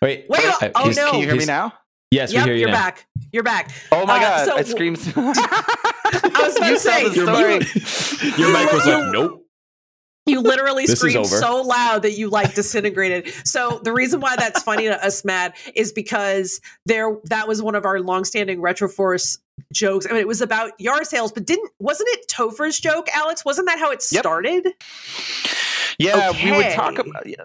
Wait, 0.00 0.24
Wait, 0.28 0.40
I- 0.44 0.72
oh 0.74 0.90
no. 0.96 1.10
Can 1.10 1.20
you 1.20 1.26
hear 1.26 1.36
me 1.36 1.44
now? 1.44 1.74
Yes, 2.10 2.32
yep, 2.32 2.42
we 2.44 2.48
hear 2.48 2.54
you 2.54 2.60
you're 2.62 2.68
now. 2.70 2.74
back. 2.74 3.06
You're 3.32 3.42
back. 3.44 3.70
Oh 3.92 4.04
my 4.06 4.16
Uh, 4.16 4.20
god! 4.20 4.44
so- 4.46 4.56
it 4.56 4.66
screams. 4.66 5.06
I 5.16 5.22
was 6.42 6.56
about 6.56 6.68
you 6.70 6.74
to 6.74 6.80
say, 6.80 7.02
Your 7.02 7.26
story. 7.26 7.58
mic, 7.58 8.38
your 8.38 8.52
mic 8.52 8.72
was 8.72 8.86
like, 8.86 9.04
nope. 9.12 9.46
You 10.30 10.40
literally 10.40 10.86
screamed 10.86 11.26
so 11.26 11.60
loud 11.62 12.02
that 12.02 12.12
you 12.12 12.28
like 12.30 12.54
disintegrated. 12.54 13.32
so 13.44 13.80
the 13.82 13.92
reason 13.92 14.20
why 14.20 14.36
that's 14.36 14.62
funny 14.62 14.84
to 14.84 15.04
us, 15.04 15.24
Matt, 15.24 15.56
is 15.74 15.92
because 15.92 16.60
there 16.86 17.16
that 17.24 17.48
was 17.48 17.62
one 17.62 17.74
of 17.74 17.84
our 17.84 18.00
longstanding 18.00 18.60
Retroforce 18.60 19.38
jokes. 19.72 20.06
I 20.06 20.10
mean, 20.12 20.20
it 20.20 20.28
was 20.28 20.40
about 20.40 20.72
yard 20.80 21.06
sales, 21.06 21.32
but 21.32 21.44
didn't 21.46 21.70
wasn't 21.78 22.08
it 22.12 22.28
Topher's 22.28 22.78
joke, 22.80 23.08
Alex? 23.14 23.44
Wasn't 23.44 23.66
that 23.68 23.78
how 23.78 23.90
it 23.90 24.02
Yep. 24.10 24.22
started? 24.22 24.68
Yeah, 26.00 26.32
we 26.32 26.50
would 26.52 26.70
talk 26.72 26.98
about. 26.98 27.26
Yeah. 27.26 27.44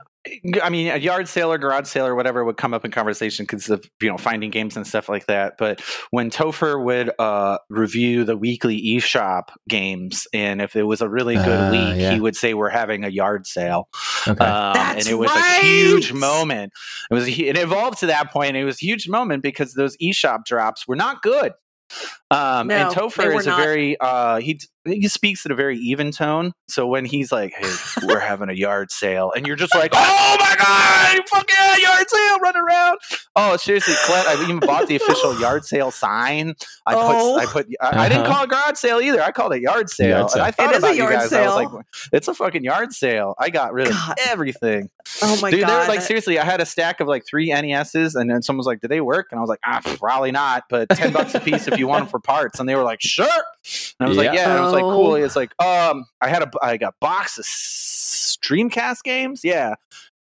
I 0.63 0.69
mean, 0.71 0.87
a 0.87 0.97
yard 0.97 1.27
sale 1.27 1.51
or 1.51 1.57
garage 1.59 1.87
sale 1.87 2.07
or 2.07 2.15
whatever 2.15 2.43
would 2.43 2.57
come 2.57 2.73
up 2.73 2.83
in 2.83 2.89
conversation 2.89 3.43
because 3.43 3.69
of 3.69 3.87
you 4.01 4.09
know 4.09 4.17
finding 4.17 4.49
games 4.49 4.75
and 4.75 4.85
stuff 4.87 5.07
like 5.07 5.27
that. 5.27 5.57
But 5.59 5.81
when 6.09 6.31
Topher 6.31 6.83
would 6.83 7.11
uh, 7.19 7.59
review 7.69 8.23
the 8.23 8.35
weekly 8.35 8.81
eShop 8.81 9.49
games, 9.69 10.27
and 10.33 10.61
if 10.61 10.75
it 10.75 10.83
was 10.83 11.01
a 11.01 11.09
really 11.09 11.35
good 11.35 11.59
Ah, 11.59 11.69
week, 11.71 11.99
yeah. 12.01 12.11
he 12.13 12.19
would 12.19 12.35
say 12.35 12.53
we're 12.55 12.69
having 12.69 13.03
a 13.03 13.09
yard 13.09 13.45
sale, 13.45 13.87
Okay. 14.27 14.43
um, 14.43 14.75
and 14.77 15.05
it 15.07 15.13
was 15.15 15.29
right. 15.29 15.59
a 15.61 15.65
huge 15.65 16.11
moment. 16.11 16.73
It 17.11 17.13
was 17.13 17.27
a, 17.27 17.31
it 17.31 17.57
evolved 17.57 17.99
to 17.99 18.07
that 18.07 18.31
point. 18.31 18.49
And 18.49 18.57
it 18.57 18.65
was 18.65 18.81
a 18.81 18.85
huge 18.85 19.07
moment 19.07 19.43
because 19.43 19.73
those 19.73 19.95
eShop 19.97 20.45
drops 20.45 20.87
were 20.87 20.95
not 20.95 21.21
good. 21.21 21.53
Um, 22.35 22.67
No, 22.67 22.75
and 22.75 22.95
Topher 22.95 23.25
were 23.33 23.39
is 23.39 23.47
a 23.47 23.55
very 23.55 23.97
uh, 23.99 24.37
he 24.39 24.59
he 24.85 25.07
speaks 25.07 25.43
at 25.47 25.51
a 25.51 25.55
very 25.55 25.77
even 25.79 26.11
tone. 26.11 26.51
So 26.67 26.85
when 26.85 27.05
he's 27.05 27.31
like, 27.31 27.53
"Hey, 27.53 27.71
we're 28.03 28.19
having 28.31 28.49
a 28.49 28.53
yard 28.53 28.91
sale," 28.91 29.31
and 29.35 29.47
you're 29.47 29.55
just 29.55 29.73
like, 29.73 29.91
"Oh 29.95 30.37
my 30.39 30.55
god, 30.59 31.27
fuck 31.29 31.49
yeah, 31.51 31.77
yard 31.77 32.05
sale, 32.09 32.39
run 32.39 32.55
around!" 32.57 32.97
Oh, 33.35 33.57
seriously, 33.57 33.95
Clint, 34.05 34.27
I 34.27 34.41
even 34.43 34.59
bought 34.59 34.87
the 34.87 34.95
official 34.95 35.39
yard 35.39 35.65
sale 35.73 35.91
sign. 35.91 36.53
I 36.85 36.93
Oh. 36.95 37.35
put, 37.39 37.41
I 37.41 37.45
put, 37.51 37.67
I, 37.81 38.05
I 38.05 38.09
didn't 38.09 38.23
Uh-huh. 38.25 38.33
call 38.33 38.43
it 38.43 38.49
garage 38.49 38.77
sale 38.77 38.99
either. 39.01 39.21
I 39.21 39.31
called 39.31 39.53
it 39.53 39.61
yard 39.61 39.89
sale, 39.89 40.19
Yard 40.19 40.29
sale. 40.29 40.43
I 40.43 40.51
thought 40.51 40.69
It 40.73 40.77
is 40.77 40.83
a 40.83 40.85
about 40.87 40.95
you 40.95 41.01
yard 41.03 41.13
guys. 41.13 41.23
I 41.25 41.27
sale. 41.29 41.55
was 41.55 41.73
like, 41.73 41.85
"It's 42.13 42.27
a 42.27 42.33
fucking 42.33 42.63
yard 42.63 42.93
sale." 42.93 43.33
I 43.39 43.49
got 43.49 43.73
rid 43.73 43.87
of 43.87 43.93
God. 43.93 44.15
everything. 44.27 44.89
Oh 45.23 45.39
my 45.41 45.49
Dude, 45.51 45.61
they 45.61 45.65
god! 45.65 45.87
were 45.87 45.93
like 45.93 46.01
seriously. 46.01 46.37
I 46.39 46.45
had 46.45 46.61
a 46.61 46.65
stack 46.65 46.99
of 46.99 47.07
like 47.07 47.25
three 47.27 47.49
NESs, 47.51 48.15
and 48.15 48.29
then 48.29 48.41
someone 48.43 48.59
was 48.59 48.67
like, 48.67 48.81
"Do 48.81 48.87
they 48.87 49.01
work?" 49.01 49.27
And 49.31 49.39
I 49.39 49.41
was 49.41 49.49
like, 49.49 49.59
"Ah, 49.65 49.81
probably 49.99 50.31
not, 50.31 50.63
but 50.69 50.89
ten 50.89 51.11
bucks 51.11 51.33
a 51.35 51.39
piece 51.39 51.67
if 51.67 51.77
you 51.79 51.87
want 51.87 52.01
them 52.05 52.09
for 52.09 52.19
parts." 52.25 52.59
And 52.59 52.67
they 52.67 52.75
were 52.75 52.83
like, 52.83 53.01
"Sure." 53.01 53.25
And 53.27 54.05
I 54.05 54.07
was 54.07 54.17
like, 54.17 54.25
Yeah. 54.25 54.33
"Yeah." 54.33 54.49
And 54.49 54.59
I 54.59 54.61
was 54.61 54.73
like. 54.73 54.81
"Cool." 54.83 55.15
It's 55.15 55.35
like, 55.35 55.53
um, 55.63 56.05
I 56.21 56.27
had 56.29 56.43
a 56.43 56.51
I 56.61 56.77
got 56.77 56.95
box 56.99 57.37
of 57.37 57.43
s- 57.45 58.37
Dreamcast 58.41 59.03
games. 59.03 59.41
Yeah, 59.43 59.75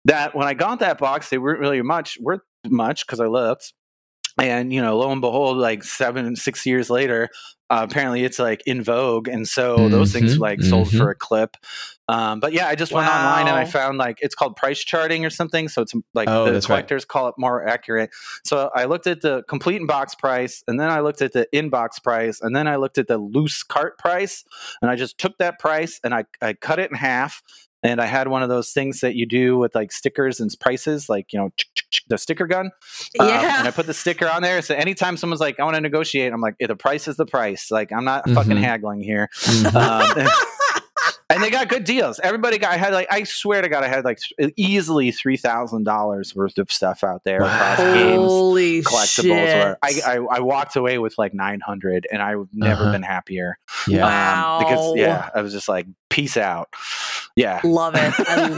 that 0.05 0.35
when 0.35 0.47
I 0.47 0.53
got 0.53 0.79
that 0.79 0.97
box, 0.97 1.29
they 1.29 1.37
weren't 1.37 1.59
really 1.59 1.81
much 1.81 2.17
worth 2.21 2.41
much 2.65 3.05
because 3.05 3.19
I 3.19 3.25
looked. 3.27 3.73
And 4.39 4.71
you 4.71 4.81
know, 4.81 4.97
lo 4.97 5.11
and 5.11 5.21
behold, 5.21 5.57
like 5.57 5.83
seven, 5.83 6.35
six 6.35 6.65
years 6.65 6.89
later, 6.89 7.29
uh, 7.69 7.85
apparently 7.89 8.23
it's 8.23 8.39
like 8.39 8.61
in 8.65 8.81
vogue, 8.83 9.27
and 9.27 9.47
so 9.47 9.89
those 9.89 10.13
things 10.13 10.35
Mhm, 10.37 10.39
like 10.39 10.61
sold 10.61 10.87
mhm. 10.87 10.97
for 10.97 11.09
a 11.09 11.15
clip. 11.15 11.57
Um, 12.09 12.39
but 12.39 12.53
yeah, 12.53 12.67
I 12.67 12.75
just 12.75 12.93
went 12.93 13.09
online 13.09 13.47
and 13.49 13.57
I 13.57 13.65
found 13.65 13.97
like 13.97 14.19
it's 14.21 14.33
called 14.33 14.55
price 14.55 14.79
charting 14.79 15.25
or 15.25 15.29
something. 15.29 15.67
So 15.67 15.81
it's 15.81 15.93
like 16.13 16.29
Oh, 16.29 16.45
the 16.45 16.51
that's 16.51 16.69
right. 16.69 16.75
collectors 16.77 17.03
call 17.03 17.27
it 17.27 17.35
more 17.37 17.67
accurate. 17.67 18.11
So 18.45 18.69
I 18.73 18.85
looked 18.85 19.07
at 19.07 19.19
the 19.21 19.43
complete 19.49 19.81
in 19.81 19.87
box 19.87 20.15
price, 20.15 20.63
and 20.67 20.79
then 20.79 20.89
I 20.89 21.01
looked 21.01 21.21
at 21.21 21.33
the 21.33 21.47
inbox 21.53 22.01
price, 22.01 22.39
and 22.41 22.55
then 22.55 22.65
I 22.67 22.77
looked 22.77 22.97
at 22.97 23.07
the 23.07 23.17
loose 23.17 23.63
cart 23.63 23.97
price, 23.97 24.45
and 24.81 24.89
I 24.89 24.95
just 24.95 25.17
took 25.17 25.37
that 25.39 25.59
price 25.59 25.99
and 26.03 26.13
I 26.13 26.23
I 26.41 26.53
cut 26.53 26.79
it 26.79 26.89
in 26.91 26.95
half. 26.95 27.41
And 27.83 28.01
I 28.01 28.05
had 28.05 28.27
one 28.27 28.41
of 28.43 28.49
those 28.49 28.71
things 28.71 29.01
that 29.01 29.15
you 29.15 29.25
do 29.27 29.57
with 29.57 29.75
like 29.75 29.91
stickers 29.91 30.39
and 30.39 30.51
prices, 30.59 31.09
like 31.09 31.31
you 31.31 31.39
know 31.39 31.49
the 32.07 32.17
sticker 32.17 32.47
gun. 32.47 32.71
Um, 33.19 33.27
yeah. 33.29 33.59
and 33.59 33.67
I 33.67 33.71
put 33.71 33.85
the 33.85 33.93
sticker 33.93 34.27
on 34.27 34.41
there. 34.41 34.61
So 34.63 34.73
anytime 34.75 35.15
someone's 35.15 35.41
like, 35.41 35.59
"I 35.59 35.63
want 35.63 35.75
to 35.75 35.81
negotiate," 35.81 36.33
I'm 36.33 36.41
like, 36.41 36.55
"The 36.59 36.75
price 36.75 37.07
is 37.07 37.17
the 37.17 37.25
price." 37.27 37.69
Like 37.69 37.91
I'm 37.93 38.03
not 38.05 38.27
fucking 38.29 38.53
Mhm. 38.57 38.61
haggling 38.63 39.01
here. 39.01 39.29
Mhm. 39.43 39.75
Um, 39.75 40.19
and, 40.19 40.29
and 41.29 41.43
they 41.43 41.51
got 41.51 41.67
good 41.69 41.83
deals. 41.83 42.19
Everybody 42.19 42.57
got. 42.57 42.71
I 42.73 42.77
had 42.77 42.93
like 42.93 43.07
I 43.11 43.23
swear 43.23 43.61
to 43.61 43.69
God, 43.69 43.83
I 43.83 43.87
had 43.89 44.03
like 44.05 44.17
easily 44.55 45.11
three 45.11 45.37
thousand 45.37 45.83
dollars 45.83 46.33
worth 46.35 46.57
of 46.57 46.71
stuff 46.71 47.03
out 47.03 47.21
there 47.25 47.43
across 47.43 47.77
Wow. 47.79 47.93
games, 47.93 48.17
Holy 48.17 48.81
collectibles. 48.81 49.21
shit! 49.21 49.55
Or 49.67 49.77
I, 49.83 50.01
I 50.05 50.15
I 50.17 50.39
walked 50.39 50.75
away 50.75 50.97
with 50.97 51.15
like 51.19 51.33
nine 51.35 51.59
hundred, 51.59 52.07
and 52.11 52.23
I've 52.23 52.47
never 52.53 52.81
Uh-huh. 52.83 52.91
been 52.93 53.03
happier. 53.03 53.59
yeah. 53.87 54.01
Wow. 54.01 54.57
Um, 54.57 54.63
because 54.63 54.95
yeah, 54.97 55.29
I 55.35 55.41
was 55.41 55.53
just 55.53 55.69
like, 55.69 55.85
peace 56.09 56.37
out. 56.37 56.69
Yeah. 57.37 57.61
love 57.63 57.93
it. 57.95 58.13
I 58.19 58.49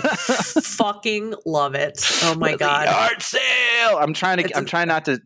fucking 0.64 1.36
love 1.46 1.76
it. 1.76 2.02
Oh 2.24 2.34
my 2.36 2.56
god! 2.56 2.88
Yard 2.88 3.22
sale. 3.22 3.98
I'm 4.00 4.14
trying 4.14 4.38
to. 4.38 4.46
It's 4.46 4.58
I'm 4.58 4.66
trying 4.66 4.88
not 4.88 5.06
to 5.06 5.20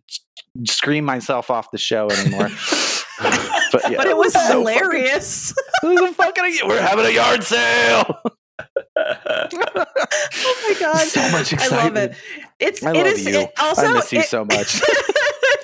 scream 0.67 1.05
myself 1.05 1.49
off 1.49 1.69
the 1.71 1.77
show 1.77 2.09
anymore. 2.09 2.49
but 3.71 3.89
yeah, 3.91 3.97
But 3.97 4.07
it 4.07 4.17
was 4.17 4.33
so 4.33 4.39
fucking- 4.39 4.57
hilarious. 4.59 5.51
it 5.83 5.87
was 5.87 6.01
a 6.01 6.13
fucking. 6.13 6.59
We're 6.67 6.81
having 6.81 7.05
a 7.05 7.09
yard 7.11 7.43
sale. 7.43 8.17
oh 8.97 10.65
my 10.67 10.75
god! 10.79 10.97
So 11.07 11.31
much 11.31 11.53
I 11.57 11.67
love 11.67 11.95
it. 11.95 12.15
It's 12.59 12.83
I 12.83 12.91
love 12.91 13.05
is 13.07 13.25
you. 13.25 13.39
it 13.39 13.51
also 13.59 13.85
I 13.85 13.93
miss 13.93 14.11
you 14.11 14.19
it- 14.19 14.27
so 14.27 14.45
much. 14.45 14.81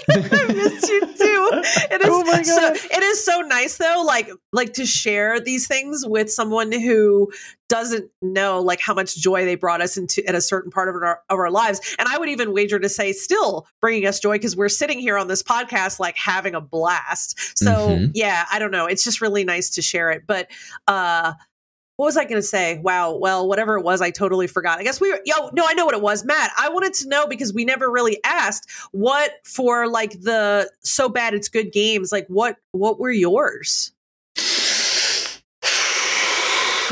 I 0.11 0.53
miss 0.53 0.89
you 0.89 0.99
too. 1.01 1.49
It 1.91 2.01
is 2.01 2.07
Oh 2.09 2.23
my 2.25 2.41
so 2.41 2.55
God. 2.59 2.77
it 2.77 3.03
is 3.03 3.23
so 3.25 3.41
nice 3.41 3.77
though, 3.77 4.03
like 4.05 4.29
like 4.51 4.73
to 4.73 4.85
share 4.85 5.39
these 5.39 5.67
things 5.67 6.05
with 6.07 6.31
someone 6.31 6.71
who 6.71 7.31
doesn't 7.67 8.09
know 8.21 8.59
like 8.61 8.79
how 8.81 8.93
much 8.95 9.15
joy 9.15 9.45
they 9.45 9.53
brought 9.55 9.79
us 9.81 9.95
into 9.95 10.27
at 10.27 10.33
a 10.33 10.41
certain 10.41 10.71
part 10.71 10.89
of 10.89 10.95
our 10.95 11.21
of 11.29 11.37
our 11.37 11.51
lives. 11.51 11.95
And 11.99 12.07
I 12.07 12.17
would 12.17 12.29
even 12.29 12.53
wager 12.53 12.79
to 12.79 12.89
say 12.89 13.11
still 13.13 13.67
bringing 13.81 14.05
us 14.07 14.19
joy 14.19 14.35
because 14.35 14.55
we're 14.55 14.69
sitting 14.69 14.99
here 14.99 15.17
on 15.17 15.27
this 15.27 15.43
podcast 15.43 15.99
like 15.99 16.15
having 16.17 16.55
a 16.55 16.61
blast. 16.61 17.57
So 17.57 17.71
Mhm. 17.89 18.11
yeah, 18.15 18.45
I 18.51 18.57
don't 18.59 18.71
know. 18.71 18.85
It's 18.87 19.03
just 19.03 19.21
really 19.21 19.43
nice 19.43 19.69
to 19.71 19.81
share 19.81 20.09
it. 20.11 20.23
But 20.25 20.49
uh 20.87 21.33
what 21.99 22.05
was 22.05 22.15
I 22.15 22.23
going 22.23 22.35
to 22.35 22.41
say? 22.41 22.77
Wow. 22.77 23.17
Well, 23.17 23.45
whatever 23.45 23.77
it 23.77 23.83
was, 23.83 24.01
I 24.01 24.09
totally 24.09 24.47
forgot. 24.47 24.79
I 24.79 24.83
guess 24.83 25.01
we 25.01 25.11
were, 25.11 25.19
yo, 25.25 25.49
no, 25.51 25.65
I 25.67 25.73
know 25.73 25.85
what 25.85 25.93
it 25.93 26.01
was. 26.01 26.23
Matt, 26.23 26.49
I 26.57 26.69
wanted 26.69 26.93
to 26.93 27.09
know 27.09 27.27
because 27.27 27.53
we 27.53 27.65
never 27.65 27.91
really 27.91 28.21
asked 28.23 28.71
what 28.93 29.31
for 29.43 29.85
like 29.85 30.11
the 30.21 30.71
so 30.79 31.09
bad 31.09 31.33
it's 31.33 31.49
good 31.49 31.73
games, 31.73 32.13
like 32.13 32.25
what, 32.29 32.55
what 32.71 33.01
were 33.01 33.11
yours? 33.11 33.91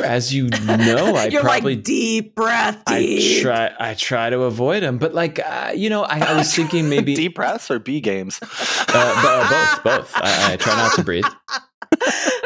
As 0.04 0.34
you 0.34 0.50
know, 0.50 1.16
I 1.16 1.28
You're 1.32 1.42
probably 1.42 1.76
like 1.76 1.86
deep 1.86 2.36
breath, 2.36 2.84
I 2.86 3.40
try 3.42 3.74
I 3.80 3.94
try 3.94 4.30
to 4.30 4.42
avoid 4.42 4.84
them, 4.84 4.98
but 4.98 5.14
like 5.14 5.40
uh, 5.40 5.72
you 5.74 5.90
know, 5.90 6.04
I, 6.04 6.20
I 6.20 6.38
was 6.38 6.54
thinking 6.54 6.90
maybe 6.90 7.16
D 7.16 7.30
press 7.30 7.72
or 7.72 7.80
B 7.80 8.02
games. 8.02 8.40
uh, 8.42 9.22
bo- 9.24 9.50
both 9.50 9.84
both. 9.84 10.12
I, 10.22 10.54
I 10.54 10.58
try 10.58 10.76
not 10.76 10.96
to 10.96 11.04
breathe. 11.04 11.24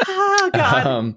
oh, 0.08 0.50
God. 0.54 0.86
Um, 0.86 1.16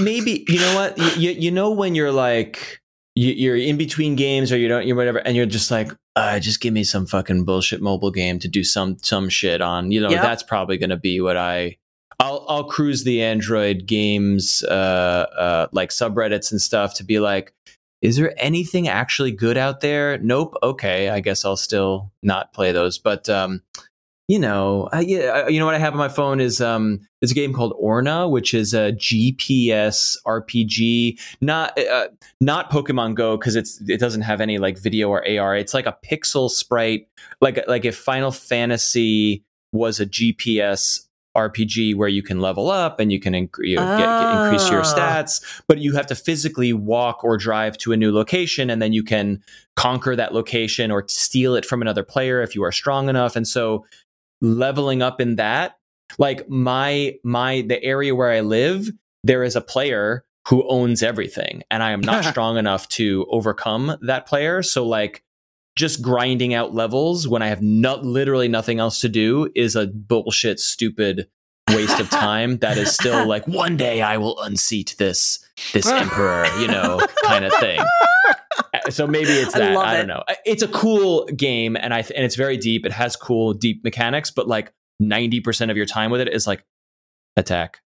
maybe 0.00 0.44
you 0.48 0.58
know 0.60 0.74
what 0.74 0.98
you, 0.98 1.10
you, 1.16 1.30
you 1.30 1.50
know 1.50 1.70
when 1.70 1.94
you're 1.94 2.12
like 2.12 2.80
you, 3.14 3.32
you're 3.32 3.56
in 3.56 3.76
between 3.76 4.16
games 4.16 4.50
or 4.52 4.58
you 4.58 4.68
don't 4.68 4.86
you're 4.86 4.96
whatever 4.96 5.18
and 5.18 5.36
you're 5.36 5.46
just 5.46 5.70
like 5.70 5.90
uh, 6.16 6.38
just 6.38 6.60
give 6.60 6.72
me 6.72 6.84
some 6.84 7.06
fucking 7.06 7.44
bullshit 7.44 7.80
mobile 7.82 8.10
game 8.10 8.38
to 8.38 8.46
do 8.48 8.62
some 8.62 8.96
some 9.02 9.28
shit 9.28 9.60
on 9.60 9.90
you 9.90 10.00
know 10.00 10.10
Yep. 10.10 10.22
that's 10.22 10.42
probably 10.42 10.76
going 10.78 10.90
to 10.90 10.96
be 10.96 11.20
what 11.20 11.36
I 11.36 11.76
I'll 12.20 12.44
I'll 12.48 12.64
cruise 12.64 13.04
the 13.04 13.22
Android 13.22 13.86
games 13.86 14.62
uh 14.68 14.72
uh 15.36 15.66
like 15.72 15.90
subreddits 15.90 16.50
and 16.52 16.60
stuff 16.60 16.94
to 16.94 17.04
be 17.04 17.18
like 17.20 17.52
is 18.02 18.16
there 18.16 18.34
anything 18.36 18.86
actually 18.86 19.32
good 19.32 19.56
out 19.56 19.80
there 19.80 20.18
nope 20.18 20.54
okay 20.62 21.08
I 21.08 21.20
guess 21.20 21.44
I'll 21.44 21.56
still 21.56 22.12
not 22.22 22.52
play 22.52 22.70
those 22.70 22.98
but 22.98 23.28
um 23.28 23.62
you 24.28 24.38
know, 24.38 24.88
I, 24.92 25.00
yeah, 25.00 25.48
you 25.48 25.58
know 25.58 25.66
what 25.66 25.74
I 25.74 25.78
have 25.78 25.92
on 25.92 25.98
my 25.98 26.08
phone 26.08 26.40
is 26.40 26.60
um, 26.60 27.00
there's 27.20 27.32
a 27.32 27.34
game 27.34 27.52
called 27.52 27.74
Orna, 27.78 28.26
which 28.28 28.54
is 28.54 28.72
a 28.72 28.92
GPS 28.92 30.16
RPG, 30.26 31.20
not 31.42 31.78
uh, 31.78 32.08
not 32.40 32.70
Pokemon 32.70 33.14
Go 33.16 33.36
because 33.36 33.54
it's 33.54 33.80
it 33.86 34.00
doesn't 34.00 34.22
have 34.22 34.40
any 34.40 34.58
like 34.58 34.78
video 34.78 35.10
or 35.10 35.26
AR. 35.28 35.56
It's 35.56 35.74
like 35.74 35.86
a 35.86 35.96
pixel 36.04 36.48
sprite, 36.50 37.06
like 37.40 37.62
like 37.68 37.84
if 37.84 37.96
Final 37.96 38.30
Fantasy 38.30 39.44
was 39.72 40.00
a 40.00 40.06
GPS 40.06 41.00
RPG 41.36 41.96
where 41.96 42.08
you 42.08 42.22
can 42.22 42.40
level 42.40 42.70
up 42.70 43.00
and 43.00 43.10
you 43.10 43.18
can 43.18 43.32
inc- 43.34 43.58
you 43.58 43.74
know, 43.74 43.98
get, 43.98 44.06
get, 44.06 44.42
increase 44.44 44.70
your 44.70 44.82
Ah. 44.82 44.94
stats, 44.94 45.62
but 45.66 45.78
you 45.78 45.92
have 45.92 46.06
to 46.06 46.14
physically 46.14 46.72
walk 46.72 47.24
or 47.24 47.36
drive 47.36 47.76
to 47.78 47.90
a 47.92 47.96
new 47.96 48.12
location, 48.12 48.70
and 48.70 48.80
then 48.80 48.92
you 48.92 49.02
can 49.02 49.42
conquer 49.76 50.14
that 50.14 50.32
location 50.32 50.92
or 50.92 51.04
steal 51.08 51.56
it 51.56 51.66
from 51.66 51.82
another 51.82 52.04
player 52.04 52.40
if 52.40 52.54
you 52.54 52.62
are 52.62 52.70
strong 52.70 53.08
enough. 53.08 53.34
And 53.34 53.48
so, 53.48 53.84
leveling 54.44 55.02
up 55.02 55.20
in 55.20 55.36
that, 55.36 55.78
like 56.18 56.48
my 56.48 57.16
my 57.24 57.62
the 57.62 57.82
area 57.82 58.14
where 58.14 58.30
I 58.30 58.40
live, 58.40 58.90
there 59.22 59.42
is 59.42 59.56
a 59.56 59.60
player 59.60 60.24
who 60.48 60.68
owns 60.68 61.02
everything, 61.02 61.62
and 61.70 61.82
I 61.82 61.92
am 61.92 62.00
not 62.00 62.24
strong 62.30 62.58
enough 62.58 62.88
to 62.90 63.26
overcome 63.30 63.96
that 64.02 64.26
player. 64.26 64.62
So 64.62 64.86
like. 64.86 65.22
Just 65.76 66.02
grinding 66.02 66.54
out 66.54 66.72
levels 66.72 67.26
when 67.26 67.42
I 67.42 67.48
have 67.48 67.60
not 67.60 68.04
literally 68.04 68.46
nothing 68.46 68.78
else 68.78 69.00
to 69.00 69.08
do 69.08 69.50
is 69.56 69.74
a 69.74 69.88
bullshit, 69.88 70.60
stupid 70.60 71.26
waste 71.70 71.98
of 71.98 72.08
time. 72.10 72.58
that 72.58 72.78
is 72.78 72.94
still 72.94 73.26
like 73.26 73.46
one 73.48 73.76
day 73.76 74.02
I 74.02 74.18
will 74.18 74.40
unseat 74.40 74.94
this 74.98 75.44
this 75.72 75.86
emperor, 75.90 76.46
you 76.60 76.68
know, 76.68 77.00
kind 77.24 77.44
of 77.44 77.52
thing. 77.54 77.80
So 78.94 79.06
maybe 79.06 79.30
it's 79.30 79.54
I 79.54 79.58
that. 79.58 79.74
love 79.74 79.86
I, 79.86 79.96
don't 79.96 80.06
know. 80.06 80.22
Uh, 80.26 80.34
It's 80.44 80.62
a 80.62 80.68
cool 80.68 81.24
game, 81.26 81.76
and 81.76 81.92
I 81.92 82.02
th- 82.02 82.12
and 82.16 82.24
it's 82.24 82.36
very 82.36 82.56
deep. 82.56 82.86
It 82.86 82.92
has 82.92 83.16
cool, 83.16 83.52
deep 83.54 83.82
mechanics, 83.84 84.30
but 84.30 84.48
like 84.48 84.72
ninety 85.00 85.40
percent 85.40 85.70
of 85.70 85.76
your 85.76 85.86
time 85.86 86.10
with 86.10 86.20
it 86.20 86.28
is 86.32 86.46
like 86.46 86.64
attack, 87.36 87.80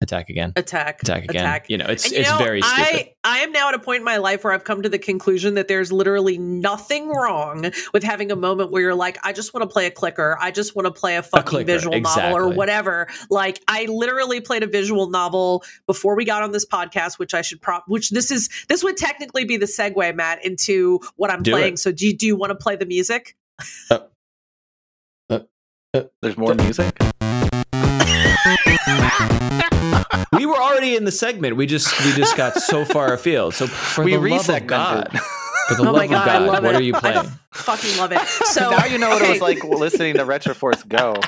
attack 0.00 0.30
again, 0.30 0.52
Attack. 0.56 1.02
attack 1.02 1.24
again. 1.24 1.42
Attack. 1.42 1.70
You 1.70 1.78
know, 1.78 1.86
it's 1.86 2.04
And 2.04 2.12
you 2.12 2.18
it's 2.20 2.30
know, 2.30 2.38
very 2.38 2.62
stupid. 2.62 2.84
I, 2.84 3.14
I 3.24 3.38
am 3.40 3.52
now 3.52 3.68
at 3.68 3.74
a 3.74 3.78
point 3.78 3.98
in 3.98 4.04
my 4.04 4.18
life 4.18 4.44
where 4.44 4.52
I've 4.52 4.64
come 4.64 4.82
to 4.82 4.88
the 4.88 4.98
conclusion 4.98 5.54
that 5.54 5.68
there's 5.68 5.92
literally 5.92 6.38
nothing 6.38 7.08
wrong 7.08 7.70
with 7.92 8.02
having 8.02 8.30
a 8.30 8.36
moment 8.36 8.70
where 8.70 8.82
you're 8.82 8.94
like, 8.94 9.18
I 9.24 9.32
just 9.32 9.52
want 9.52 9.68
to 9.68 9.72
play 9.72 9.86
a 9.86 9.90
clicker. 9.90 10.38
I 10.40 10.50
just 10.50 10.74
want 10.76 10.86
to 10.86 10.92
play 10.92 11.16
a 11.16 11.22
fucking 11.22 11.46
clicker, 11.46 11.66
visual 11.66 12.00
novel 12.00 12.36
or 12.36 12.48
whatever. 12.48 13.08
Like 13.28 13.60
I 13.68 13.84
literally 13.86 14.40
played 14.40 14.62
a 14.62 14.66
visual 14.68 15.10
novel 15.10 15.64
before 15.86 16.16
we 16.16 16.24
got 16.24 16.42
on 16.42 16.52
this 16.52 16.64
podcast, 16.64 17.18
which 17.18 17.34
I 17.34 17.42
should 17.42 17.60
prop 17.60 17.84
which 17.88 18.10
this 18.10 18.30
is 18.30 18.48
this 18.68 18.82
would 18.84 18.96
technically 18.96 19.44
be 19.44 19.56
the 19.56 19.66
segue, 19.66 20.14
Matt, 20.14 20.44
into 20.44 21.00
what 21.16 21.30
I'm 21.30 21.42
Do 21.42 21.52
playing. 21.52 21.74
it. 21.74 21.78
So 21.78 21.92
do 21.92 22.06
you, 22.06 22.16
do 22.16 22.26
you 22.26 22.36
want 22.36 22.50
to 22.50 22.56
play 22.56 22.76
the 22.76 22.86
music? 22.86 23.36
Uh, 23.90 23.98
uh, 25.28 25.40
uh, 25.92 26.02
there's 26.22 26.38
more 26.38 26.54
music. 26.54 26.96
we 30.32 30.46
were 30.46 30.56
already 30.56 30.96
in 30.96 31.04
the 31.04 31.12
segment. 31.12 31.56
We 31.56 31.66
just 31.66 31.98
we 32.04 32.12
just 32.12 32.36
got 32.36 32.54
so 32.60 32.84
far 32.84 33.12
afield. 33.12 33.54
So 33.54 33.66
for 33.66 34.04
we 34.04 34.12
the 34.12 34.18
love 34.18 34.48
of. 34.48 34.66
God, 34.66 35.10
for 35.68 35.74
the 35.74 35.82
Oh 35.82 35.92
love 35.92 35.96
my 35.96 36.04
of 36.04 36.10
God, 36.10 36.28
I 36.28 36.46
God, 36.46 36.62
what 36.62 36.74
it. 36.74 36.78
are 36.78 36.82
you 36.82 36.94
I 36.94 37.00
playing? 37.00 37.24
fucking 37.52 37.96
love 37.98 38.12
it. 38.12 38.20
So 38.48 38.70
now 38.70 38.86
you 38.86 38.98
know 38.98 39.10
what 39.10 39.22
it 39.22 39.28
was 39.30 39.40
like 39.40 39.62
listening 39.64 40.14
to 40.14 40.24
Retroforce 40.24 40.86
Go. 40.88 41.14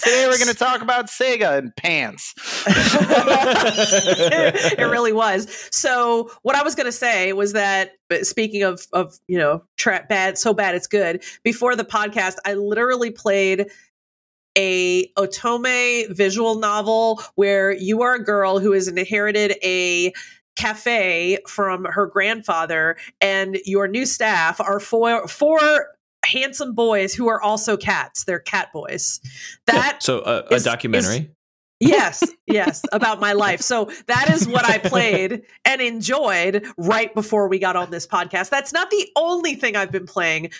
Today 0.00 0.26
we're 0.28 0.36
going 0.38 0.48
to 0.48 0.54
talk 0.54 0.82
about 0.82 1.06
Sega 1.06 1.56
and 1.58 1.74
pants. 1.76 2.34
it 2.66 4.78
really 4.88 5.12
was. 5.12 5.48
So 5.70 6.30
what 6.42 6.56
I 6.56 6.62
was 6.62 6.74
going 6.74 6.86
to 6.86 6.92
say 6.92 7.32
was 7.32 7.52
that 7.54 7.92
speaking 8.22 8.62
of 8.64 8.86
of 8.92 9.18
you 9.28 9.38
know 9.38 9.62
tra- 9.76 10.04
bad 10.08 10.36
so 10.38 10.52
bad 10.52 10.74
it's 10.74 10.86
good. 10.86 11.22
Before 11.42 11.74
the 11.76 11.84
podcast, 11.84 12.34
I 12.44 12.54
literally 12.54 13.10
played 13.10 13.66
a 14.58 15.06
otome 15.16 16.10
visual 16.14 16.56
novel 16.56 17.22
where 17.36 17.72
you 17.72 18.02
are 18.02 18.14
a 18.14 18.22
girl 18.22 18.58
who 18.58 18.72
has 18.72 18.88
inherited 18.88 19.56
a 19.62 20.12
cafe 20.56 21.38
from 21.46 21.84
her 21.84 22.06
grandfather 22.06 22.96
and 23.20 23.58
your 23.64 23.86
new 23.86 24.04
staff 24.04 24.60
are 24.60 24.80
four 24.80 25.28
four 25.28 25.60
handsome 26.24 26.74
boys 26.74 27.14
who 27.14 27.28
are 27.28 27.40
also 27.40 27.76
cats 27.76 28.24
they're 28.24 28.40
cat 28.40 28.72
boys 28.72 29.20
that 29.66 30.02
so 30.02 30.18
uh, 30.20 30.42
a 30.50 30.54
is- 30.54 30.64
documentary. 30.64 31.30
Yes, 31.80 32.24
yes, 32.48 32.82
about 32.90 33.20
my 33.20 33.34
life. 33.34 33.60
So 33.60 33.88
that 34.08 34.28
is 34.30 34.48
what 34.48 34.64
I 34.64 34.78
played 34.78 35.42
and 35.64 35.80
enjoyed 35.80 36.66
right 36.76 37.14
before 37.14 37.46
we 37.46 37.60
got 37.60 37.76
on 37.76 37.92
this 37.92 38.04
podcast. 38.04 38.50
That's 38.50 38.72
not 38.72 38.90
the 38.90 39.08
only 39.14 39.54
thing 39.54 39.76
I've 39.76 39.92
been 39.92 40.04
playing, 40.06 40.50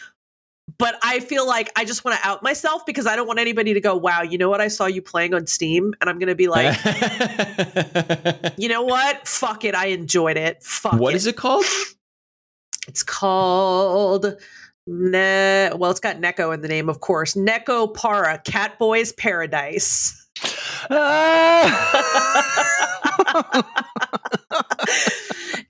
but 0.77 0.99
I 1.03 1.21
feel 1.21 1.47
like 1.47 1.71
I 1.77 1.85
just 1.85 2.05
want 2.05 2.21
to 2.21 2.29
out 2.29 2.43
myself 2.43 2.85
because 2.85 3.07
I 3.07 3.17
don't 3.17 3.27
want 3.27 3.39
anybody 3.39 3.73
to 3.73 3.81
go, 3.81 3.97
wow, 3.97 4.23
you 4.23 4.37
know 4.37 4.51
what 4.51 4.61
I 4.61 4.69
saw 4.69 4.87
you 4.87 5.01
playing 5.01 5.33
on 5.33 5.47
Steam? 5.47 5.95
And 6.01 6.11
I'm 6.11 6.19
going 6.19 6.29
to 6.29 6.35
be 6.35 6.49
like, 6.49 6.77
you 8.59 8.69
know 8.69 8.83
what? 8.83 9.27
Fuck 9.27 9.65
it. 9.65 9.75
I 9.75 9.87
enjoyed 9.87 10.37
it. 10.37 10.63
Fuck 10.63 10.95
what 10.95 11.15
it. 11.15 11.17
is 11.17 11.27
it 11.27 11.37
called? 11.37 11.65
It's 12.87 13.03
called. 13.03 14.37
Ne- 14.87 15.71
well, 15.75 15.91
it's 15.91 16.01
got 16.01 16.17
Neko 16.17 16.53
in 16.53 16.61
the 16.61 16.69
name, 16.69 16.89
of 16.89 17.01
course. 17.01 17.35
Neko 17.35 17.95
Para, 17.95 18.43
Catboy's 18.45 19.13
Paradise. 19.13 20.27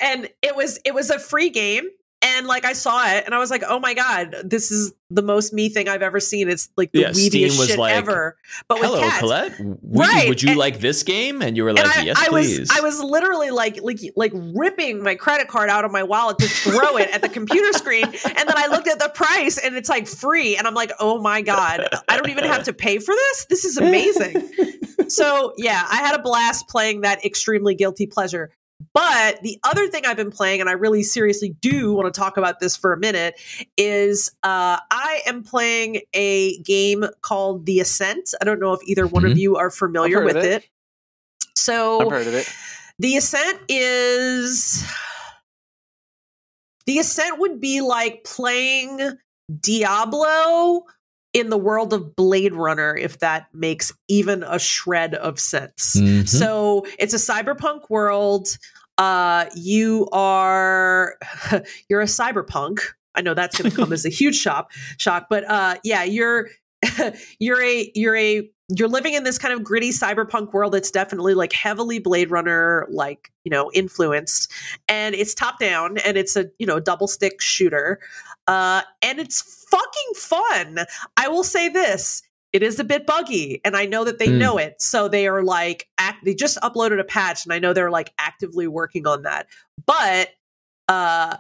and 0.01 0.29
it 0.43 0.55
was 0.55 0.79
it 0.85 0.95
was 0.95 1.11
a 1.11 1.19
free 1.19 1.51
game 1.51 1.89
and 2.23 2.47
like 2.47 2.65
i 2.65 2.73
saw 2.73 3.07
it 3.12 3.24
and 3.24 3.35
i 3.35 3.39
was 3.39 3.51
like 3.51 3.62
oh 3.69 3.78
my 3.78 3.95
god 3.95 4.35
this 4.45 4.70
is 4.70 4.93
the 5.11 5.23
most 5.23 5.53
me 5.53 5.69
thing 5.69 5.89
i've 5.89 6.03
ever 6.03 6.20
seen 6.20 6.49
it's 6.49 6.69
like 6.77 6.90
the 6.93 7.01
Yeah, 7.01 7.11
weediest 7.11 7.66
shit 7.66 7.78
like, 7.78 7.95
ever 7.95 8.36
but 8.66 8.78
with 8.81 8.89
Hello, 8.89 9.01
cats 9.01 9.19
Colette. 9.20 9.55
Would, 9.59 9.78
Right, 9.82 10.23
you, 10.24 10.28
would 10.28 10.43
you 10.43 10.51
and- 10.51 10.59
like 10.59 10.81
this 10.81 11.03
game? 11.03 11.40
And 11.43 11.57
you 11.57 11.65
were 11.65 11.73
like, 11.73 11.86
I, 11.97 12.03
yes, 12.03 12.19
I 12.20 12.28
please. 12.28 12.59
was 12.61 12.70
I 12.70 12.81
was 12.81 13.01
literally 13.03 13.51
like 13.51 13.81
like 13.82 14.01
like 14.16 14.32
ripping 14.35 15.03
my 15.03 15.15
credit 15.15 15.49
card 15.49 15.70
out 15.70 15.85
of 15.85 15.90
my 15.93 16.03
wallet 16.03 16.39
to 16.39 16.47
throw 16.49 16.97
it 16.99 17.09
at 17.15 17.23
the 17.23 17.28
computer 17.28 17.73
screen, 17.73 18.05
and 18.05 18.15
then 18.49 18.55
I 18.57 18.66
looked 18.66 18.86
at 18.89 18.99
the 18.99 19.09
price 19.15 19.57
and 19.59 19.77
it's 19.77 19.89
like 19.89 20.07
free, 20.07 20.57
and 20.57 20.66
I'm 20.66 20.74
like, 20.74 20.93
oh 21.01 21.20
my 21.23 21.40
god, 21.40 21.89
I 22.09 22.16
don't 22.16 22.28
even 22.28 22.45
have 22.45 22.65
to 22.65 22.73
pay 22.74 22.99
for 22.99 23.15
this. 23.15 23.47
This 23.47 23.65
is 23.65 23.78
amazing. 23.78 24.51
so 25.09 25.55
yeah, 25.57 25.86
I 25.90 25.97
had 25.99 26.15
a 26.19 26.23
blast 26.23 26.69
playing 26.69 27.01
that 27.03 27.24
extremely 27.24 27.74
guilty 27.74 28.07
pleasure. 28.07 28.51
But 28.95 29.43
the 29.43 29.59
other 29.65 29.89
thing 29.89 30.07
I've 30.07 30.17
been 30.17 30.31
playing, 30.31 30.61
and 30.61 30.71
I 30.71 30.73
really 30.73 31.03
seriously 31.03 31.51
do 31.61 31.93
want 31.93 32.13
to 32.13 32.19
talk 32.19 32.37
about 32.37 32.61
this 32.61 32.77
for 32.77 32.93
a 32.93 32.99
minute, 32.99 33.35
is 33.77 34.31
uh, 34.45 34.79
I 34.91 35.21
am 35.27 35.43
playing 35.43 36.03
a 36.15 36.59
game 36.63 37.05
called 37.23 37.67
The 37.67 37.81
Ascent. 37.81 38.35
I 38.41 38.45
don't 38.45 38.61
know 38.61 38.73
if 38.73 38.81
either 38.87 39.07
one 39.07 39.25
of 39.25 39.33
Mhm. 39.33 39.39
you 39.39 39.57
are 39.57 39.71
familiar 39.71 40.23
with 40.25 40.37
it. 40.37 40.45
it. 40.65 40.69
So 41.57 42.01
I've 42.03 42.11
heard 42.11 42.27
of 42.29 42.35
it. 42.35 42.49
the 42.99 43.17
Ascent 43.17 43.61
is. 43.69 44.85
The 46.87 46.99
Ascent 47.01 47.39
would 47.39 47.61
be 47.61 47.81
like 47.81 48.25
playing 48.25 49.19
Diablo 49.61 50.87
in 51.39 51.51
the 51.51 51.59
world 51.59 51.93
of 51.93 52.15
Blade 52.16 52.55
Runner, 52.55 52.97
if 52.97 53.19
that 53.20 53.47
makes 53.52 53.93
even 54.09 54.43
a 54.43 54.59
shred 54.59 55.15
of 55.15 55.39
sense. 55.39 55.97
Mhm. 55.97 56.28
So 56.28 56.86
it's 56.98 57.15
a 57.15 57.16
cyberpunk 57.16 57.89
world. 57.90 58.48
Uh, 58.98 59.47
you 59.55 60.09
are 60.12 61.16
you're 61.89 62.01
a 62.01 62.05
cyberpunk. 62.06 62.81
I 63.15 63.20
know 63.20 63.35
that's 63.35 63.59
going 63.59 63.70
to 63.70 63.77
come 63.77 63.93
as 63.93 64.05
a 64.05 64.09
huge 64.20 64.36
shock, 64.36 64.73
shock, 64.98 65.27
but 65.28 65.48
uh, 65.48 65.77
yeah, 65.85 66.05
you're 66.05 66.48
you're 67.39 67.62
a 67.62 67.90
you're 67.94 68.16
a 68.16 68.48
you're 68.77 68.89
living 68.89 69.15
in 69.15 69.24
this 69.24 69.39
kind 69.39 69.55
of 69.55 69.65
gritty 69.65 69.90
cyberpunk 69.90 70.52
world 70.52 70.74
that's 70.74 70.90
definitely 70.90 71.35
like 71.35 71.52
heavily 71.52 71.98
Blade 71.98 72.31
Runner 72.31 72.86
like 72.90 73.32
you 73.44 73.51
know 73.51 73.70
influenced, 73.73 74.52
and 74.89 75.15
it's 75.15 75.35
top 75.35 75.59
down 75.59 75.98
and 75.98 76.16
it's 76.16 76.36
a 76.36 76.47
you 76.59 76.66
know 76.66 76.78
double 76.78 77.09
stick 77.09 77.40
shooter, 77.40 77.98
uh, 78.49 78.83
and 79.03 79.20
it's 79.20 79.66
fucking 79.70 80.15
fun. 80.16 80.79
I 81.16 81.29
will 81.29 81.45
say 81.45 81.69
this. 81.69 82.23
It 82.53 82.62
is 82.62 82.81
a 82.81 82.85
bit 82.85 83.07
buggy, 83.07 83.61
and 83.65 83.77
I 83.77 83.85
know 83.85 84.05
that 84.05 84.19
they 84.19 84.31
Hmm. 84.31 84.39
know 84.39 84.57
it. 84.57 84.81
So 84.81 85.07
they 85.07 85.29
are 85.29 85.43
like, 85.43 85.87
act, 85.99 86.25
they 86.25 86.35
just 86.35 86.59
uploaded 86.62 86.99
a 86.99 87.05
patch, 87.05 87.45
and 87.45 87.53
I 87.53 87.59
know 87.59 87.75
they're 87.75 87.91
like 87.91 88.12
actively 88.19 88.66
working 88.66 89.07
on 89.07 89.23
that. 89.23 89.47
But 89.87 90.31
uh, 90.89 91.37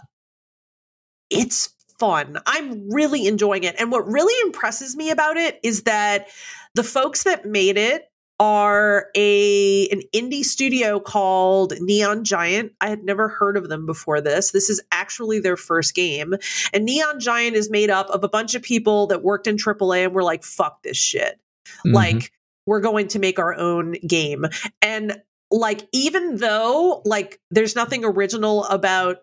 it's 1.30 1.70
fun. 1.98 2.38
I'm 2.46 2.90
really 2.90 3.26
enjoying 3.26 3.64
it. 3.64 3.74
And 3.78 3.90
what 3.90 4.06
really 4.06 4.34
impresses 4.46 4.94
me 4.96 5.10
about 5.10 5.36
it 5.36 5.58
is 5.62 5.84
that 5.84 6.28
the 6.74 6.84
folks 6.84 7.24
that 7.24 7.46
made 7.46 7.78
it 7.78 8.10
are 8.40 9.06
a 9.16 9.88
an 9.88 10.02
indie 10.14 10.44
studio 10.44 11.00
called 11.00 11.74
Neon 11.80 12.24
Giant. 12.24 12.72
I 12.80 12.88
had 12.88 13.04
never 13.04 13.28
heard 13.28 13.56
of 13.56 13.68
them 13.68 13.86
before 13.86 14.20
this. 14.20 14.52
This 14.52 14.70
is 14.70 14.80
actually 14.92 15.40
their 15.40 15.56
first 15.56 15.94
game. 15.94 16.34
And 16.72 16.84
Neon 16.84 17.20
Giant 17.20 17.56
is 17.56 17.70
made 17.70 17.90
up 17.90 18.08
of 18.10 18.22
a 18.22 18.28
bunch 18.28 18.54
of 18.54 18.62
people 18.62 19.06
that 19.08 19.22
worked 19.22 19.46
in 19.46 19.56
AAA 19.56 20.04
and 20.04 20.14
were 20.14 20.22
like, 20.22 20.44
fuck 20.44 20.82
this 20.82 20.96
shit. 20.96 21.40
Mhm. 21.84 21.94
Like, 21.94 22.32
we're 22.66 22.80
going 22.80 23.08
to 23.08 23.18
make 23.18 23.38
our 23.38 23.54
own 23.54 23.92
game. 24.06 24.44
And 24.82 25.20
like, 25.50 25.88
even 25.92 26.36
though 26.36 27.02
like 27.04 27.40
there's 27.50 27.74
nothing 27.74 28.04
original 28.04 28.64
about 28.64 29.18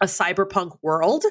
a 0.00 0.06
cyberpunk 0.06 0.76
world. 0.82 1.24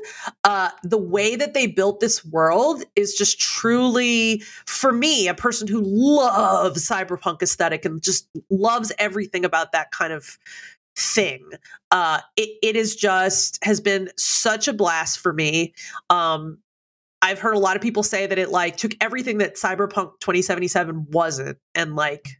Uh, 0.43 0.69
the 0.83 0.97
way 0.97 1.35
that 1.35 1.53
they 1.53 1.67
built 1.67 1.99
this 1.99 2.23
world 2.25 2.83
is 2.95 3.13
just 3.13 3.39
truly, 3.39 4.41
for 4.65 4.91
me, 4.91 5.27
a 5.27 5.33
person 5.33 5.67
who 5.67 5.81
loves 5.83 6.87
cyberpunk 6.87 7.41
aesthetic 7.41 7.85
and 7.85 8.01
just 8.01 8.29
loves 8.49 8.91
everything 8.99 9.45
about 9.45 9.71
that 9.71 9.91
kind 9.91 10.13
of 10.13 10.37
thing. 10.95 11.49
Uh, 11.91 12.19
it, 12.35 12.57
it 12.61 12.75
is 12.75 12.95
just 12.95 13.63
has 13.63 13.79
been 13.79 14.09
such 14.17 14.67
a 14.67 14.73
blast 14.73 15.19
for 15.19 15.33
me. 15.33 15.73
Um, 16.09 16.57
I've 17.21 17.39
heard 17.39 17.55
a 17.55 17.59
lot 17.59 17.75
of 17.75 17.81
people 17.81 18.03
say 18.03 18.27
that 18.27 18.37
it 18.37 18.49
like 18.49 18.77
took 18.77 18.91
everything 19.01 19.39
that 19.39 19.55
Cyberpunk 19.55 20.19
2077 20.19 21.07
wasn't 21.09 21.57
and 21.73 21.95
like 21.95 22.39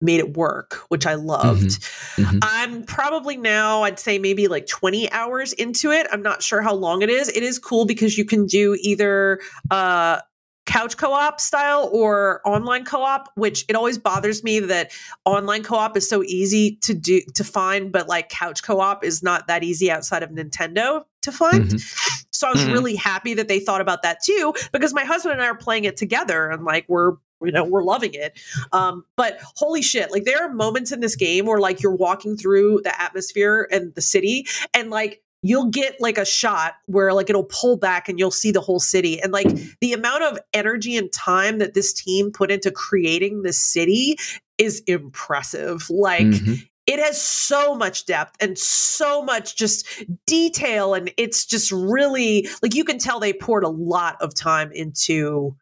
made 0.00 0.20
it 0.20 0.36
work, 0.36 0.74
which 0.88 1.06
I 1.06 1.14
loved. 1.14 1.68
Mm-hmm. 1.70 2.22
Mm-hmm. 2.22 2.38
I'm 2.42 2.82
probably 2.84 3.36
now, 3.36 3.82
I'd 3.82 3.98
say 3.98 4.18
maybe 4.18 4.46
like 4.48 4.66
20 4.66 5.10
hours 5.10 5.52
into 5.54 5.90
it. 5.90 6.06
I'm 6.12 6.22
not 6.22 6.42
sure 6.42 6.60
how 6.62 6.74
long 6.74 7.02
it 7.02 7.08
is. 7.10 7.28
It 7.28 7.42
is 7.42 7.58
cool 7.58 7.86
because 7.86 8.18
you 8.18 8.24
can 8.24 8.46
do 8.46 8.76
either 8.80 9.40
uh, 9.70 10.20
couch 10.66 10.96
co-op 10.96 11.40
style 11.40 11.88
or 11.92 12.40
online 12.44 12.84
co-op 12.84 13.30
which 13.36 13.64
it 13.68 13.76
always 13.76 13.98
bothers 13.98 14.42
me 14.42 14.58
that 14.58 14.90
online 15.24 15.62
co-op 15.62 15.96
is 15.96 16.08
so 16.08 16.24
easy 16.24 16.76
to 16.82 16.92
do 16.92 17.20
to 17.36 17.44
find 17.44 17.92
but 17.92 18.08
like 18.08 18.28
couch 18.30 18.64
co-op 18.64 19.04
is 19.04 19.22
not 19.22 19.46
that 19.46 19.62
easy 19.62 19.92
outside 19.92 20.24
of 20.24 20.30
nintendo 20.30 21.04
to 21.22 21.30
find 21.30 21.66
Mhm. 21.66 22.26
so 22.32 22.48
i 22.48 22.50
was 22.50 22.62
Mhm. 22.64 22.72
really 22.72 22.96
happy 22.96 23.32
that 23.34 23.46
they 23.46 23.60
thought 23.60 23.80
about 23.80 24.02
that 24.02 24.18
too 24.24 24.52
because 24.72 24.92
my 24.92 25.04
husband 25.04 25.34
and 25.34 25.42
i 25.42 25.46
are 25.46 25.54
playing 25.54 25.84
it 25.84 25.96
together 25.96 26.50
and 26.50 26.64
like 26.64 26.84
we're 26.88 27.12
you 27.42 27.52
know 27.52 27.64
we're 27.64 27.82
loving 27.82 28.14
it. 28.14 28.38
Um 28.72 29.04
but 29.16 29.38
holy 29.42 29.82
shit 29.82 30.10
like 30.10 30.24
there 30.24 30.42
are 30.42 30.52
moments 30.52 30.92
in 30.92 31.00
this 31.00 31.16
game 31.16 31.46
where 31.46 31.60
like 31.60 31.82
you're 31.82 31.94
walking 31.94 32.36
through 32.36 32.80
the 32.82 33.00
atmosphere 33.00 33.68
and 33.70 33.94
the 33.94 34.00
city 34.00 34.46
and 34.74 34.90
like 34.90 35.22
you'll 35.42 35.66
get 35.70 36.00
like 36.00 36.18
a 36.18 36.24
shot 36.24 36.74
where 36.86 37.12
like 37.12 37.28
it'll 37.30 37.44
pull 37.44 37.76
back 37.76 38.08
and 38.08 38.18
you'll 38.18 38.30
see 38.32 38.50
the 38.50 38.60
whole 38.60 38.80
city. 38.80 39.20
And 39.20 39.32
like 39.32 39.46
the 39.80 39.92
amount 39.92 40.24
of 40.24 40.38
energy 40.52 40.96
and 40.96 41.12
time 41.12 41.58
that 41.58 41.74
this 41.74 41.92
team 41.92 42.32
put 42.32 42.50
into 42.50 42.70
creating 42.72 43.42
this 43.42 43.58
city 43.58 44.16
is 44.58 44.82
impressive. 44.88 45.88
Like 45.90 46.26
Mhm. 46.26 46.66
it 46.86 46.98
has 46.98 47.20
so 47.20 47.76
much 47.76 48.06
depth 48.06 48.34
and 48.40 48.58
so 48.58 49.22
much 49.22 49.54
just 49.56 49.86
detail 50.26 50.94
and 50.94 51.12
it's 51.16 51.44
just 51.44 51.70
really 51.70 52.48
like 52.62 52.74
you 52.74 52.82
can 52.82 52.98
tell 52.98 53.20
they 53.20 53.32
poured 53.32 53.62
a 53.62 53.68
lot 53.68 54.16
of 54.20 54.34
time 54.34 54.72
into 54.72 55.54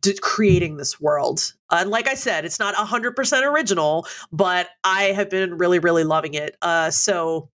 d- 0.00 0.18
creating 0.20 0.76
this 0.76 1.00
world. 1.00 1.52
And 1.70 1.90
like 1.90 2.08
i 2.08 2.14
said 2.14 2.44
it's 2.44 2.58
not 2.58 2.74
100% 2.74 3.42
original 3.52 4.06
but 4.32 4.68
i 4.84 5.04
have 5.04 5.30
been 5.30 5.58
really 5.58 5.78
really 5.78 6.04
loving 6.04 6.34
it. 6.34 6.56
Uh 6.62 6.90
so 6.90 7.50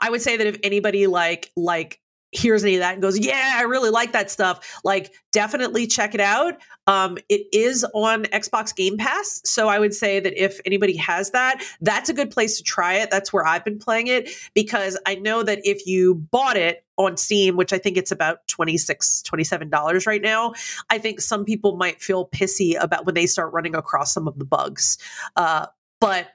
i 0.00 0.10
would 0.10 0.22
say 0.22 0.36
that 0.36 0.46
if 0.46 0.58
anybody 0.62 1.06
like 1.06 1.50
like 1.56 2.00
hears 2.32 2.64
any 2.64 2.74
of 2.74 2.80
that 2.80 2.94
and 2.94 3.02
goes 3.02 3.18
yeah 3.18 3.54
i 3.56 3.62
really 3.62 3.90
like 3.90 4.12
that 4.12 4.30
stuff 4.30 4.80
like 4.84 5.12
definitely 5.32 5.86
check 5.86 6.14
it 6.14 6.20
out 6.20 6.54
um, 6.86 7.18
it 7.28 7.46
is 7.52 7.84
on 7.94 8.24
Xbox 8.24 8.74
Game 8.74 8.96
Pass. 8.96 9.40
So 9.44 9.68
I 9.68 9.78
would 9.78 9.94
say 9.94 10.20
that 10.20 10.42
if 10.42 10.60
anybody 10.64 10.96
has 10.96 11.30
that, 11.32 11.62
that's 11.80 12.08
a 12.08 12.12
good 12.14 12.30
place 12.30 12.56
to 12.58 12.62
try 12.62 12.94
it. 12.94 13.10
That's 13.10 13.32
where 13.32 13.44
I've 13.44 13.64
been 13.64 13.78
playing 13.78 14.06
it 14.06 14.30
because 14.54 14.98
I 15.04 15.16
know 15.16 15.42
that 15.42 15.60
if 15.64 15.86
you 15.86 16.14
bought 16.14 16.56
it 16.56 16.84
on 16.96 17.16
Steam, 17.16 17.56
which 17.56 17.72
I 17.72 17.78
think 17.78 17.96
it's 17.96 18.12
about 18.12 18.46
$26, 18.46 19.22
$27 19.22 20.06
right 20.06 20.22
now, 20.22 20.54
I 20.88 20.98
think 20.98 21.20
some 21.20 21.44
people 21.44 21.76
might 21.76 22.00
feel 22.00 22.28
pissy 22.28 22.80
about 22.80 23.04
when 23.04 23.14
they 23.14 23.26
start 23.26 23.52
running 23.52 23.74
across 23.74 24.12
some 24.12 24.28
of 24.28 24.38
the 24.38 24.44
bugs. 24.44 24.96
Uh, 25.34 25.66
but 26.00 26.28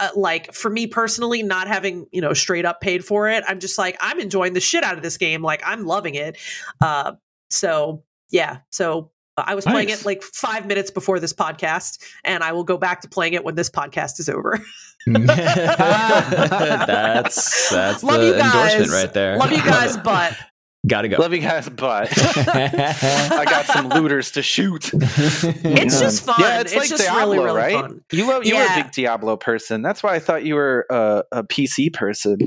uh, 0.00 0.08
like 0.16 0.52
for 0.52 0.70
me 0.70 0.86
personally, 0.86 1.42
not 1.42 1.68
having 1.68 2.06
you 2.10 2.20
know 2.20 2.32
straight 2.32 2.64
up 2.64 2.80
paid 2.80 3.04
for 3.04 3.28
it, 3.28 3.44
I'm 3.46 3.60
just 3.60 3.78
like 3.78 3.96
I'm 4.00 4.18
enjoying 4.18 4.54
the 4.54 4.60
shit 4.60 4.82
out 4.82 4.96
of 4.96 5.02
this 5.02 5.16
game. 5.16 5.42
Like 5.42 5.62
I'm 5.64 5.84
loving 5.84 6.14
it. 6.14 6.38
Uh, 6.80 7.12
so 7.50 8.02
yeah, 8.30 8.58
so 8.70 9.10
uh, 9.36 9.44
I 9.46 9.54
was 9.54 9.64
playing 9.64 9.90
it 9.90 10.04
like 10.04 10.22
five 10.22 10.66
minutes 10.66 10.90
before 10.90 11.20
this 11.20 11.32
podcast, 11.32 12.02
and 12.24 12.42
I 12.42 12.52
will 12.52 12.64
go 12.64 12.78
back 12.78 13.02
to 13.02 13.08
playing 13.08 13.34
it 13.34 13.44
when 13.44 13.54
this 13.54 13.70
podcast 13.70 14.18
is 14.18 14.28
over. 14.28 14.58
that's 15.06 16.10
that's 17.70 18.02
Love 18.02 18.20
the 18.20 18.26
you 18.26 18.34
guys. 18.34 18.74
endorsement 18.74 18.90
right 18.90 19.14
there. 19.14 19.38
Love 19.38 19.50
you 19.50 19.62
guys, 19.62 19.96
but 20.04 20.36
Gotta 20.86 21.08
go. 21.08 21.18
Love 21.18 21.34
you 21.34 21.40
guys, 21.40 21.68
but 21.68 22.08
I 22.48 23.44
got 23.44 23.66
some 23.66 23.88
looters 23.94 24.30
to 24.32 24.42
shoot. 24.42 24.90
it's 24.94 26.00
just 26.00 26.24
fun. 26.24 26.36
Yeah, 26.38 26.60
it's, 26.60 26.72
it's 26.72 26.80
like 26.80 26.88
just 26.88 27.02
Diablo, 27.02 27.34
really, 27.34 27.44
really 27.46 27.56
right? 27.58 27.74
fun. 27.80 28.00
You 28.12 28.26
love, 28.26 28.44
you 28.46 28.56
were 28.56 28.62
Yeah. 28.62 28.80
a 28.80 28.84
big 28.84 28.92
Diablo 28.92 29.36
person. 29.36 29.82
That's 29.82 30.02
why 30.02 30.14
I 30.14 30.18
thought 30.20 30.44
you 30.44 30.54
were 30.54 30.86
a, 30.90 31.24
a 31.32 31.42
PC 31.44 31.92
person. 31.92 32.38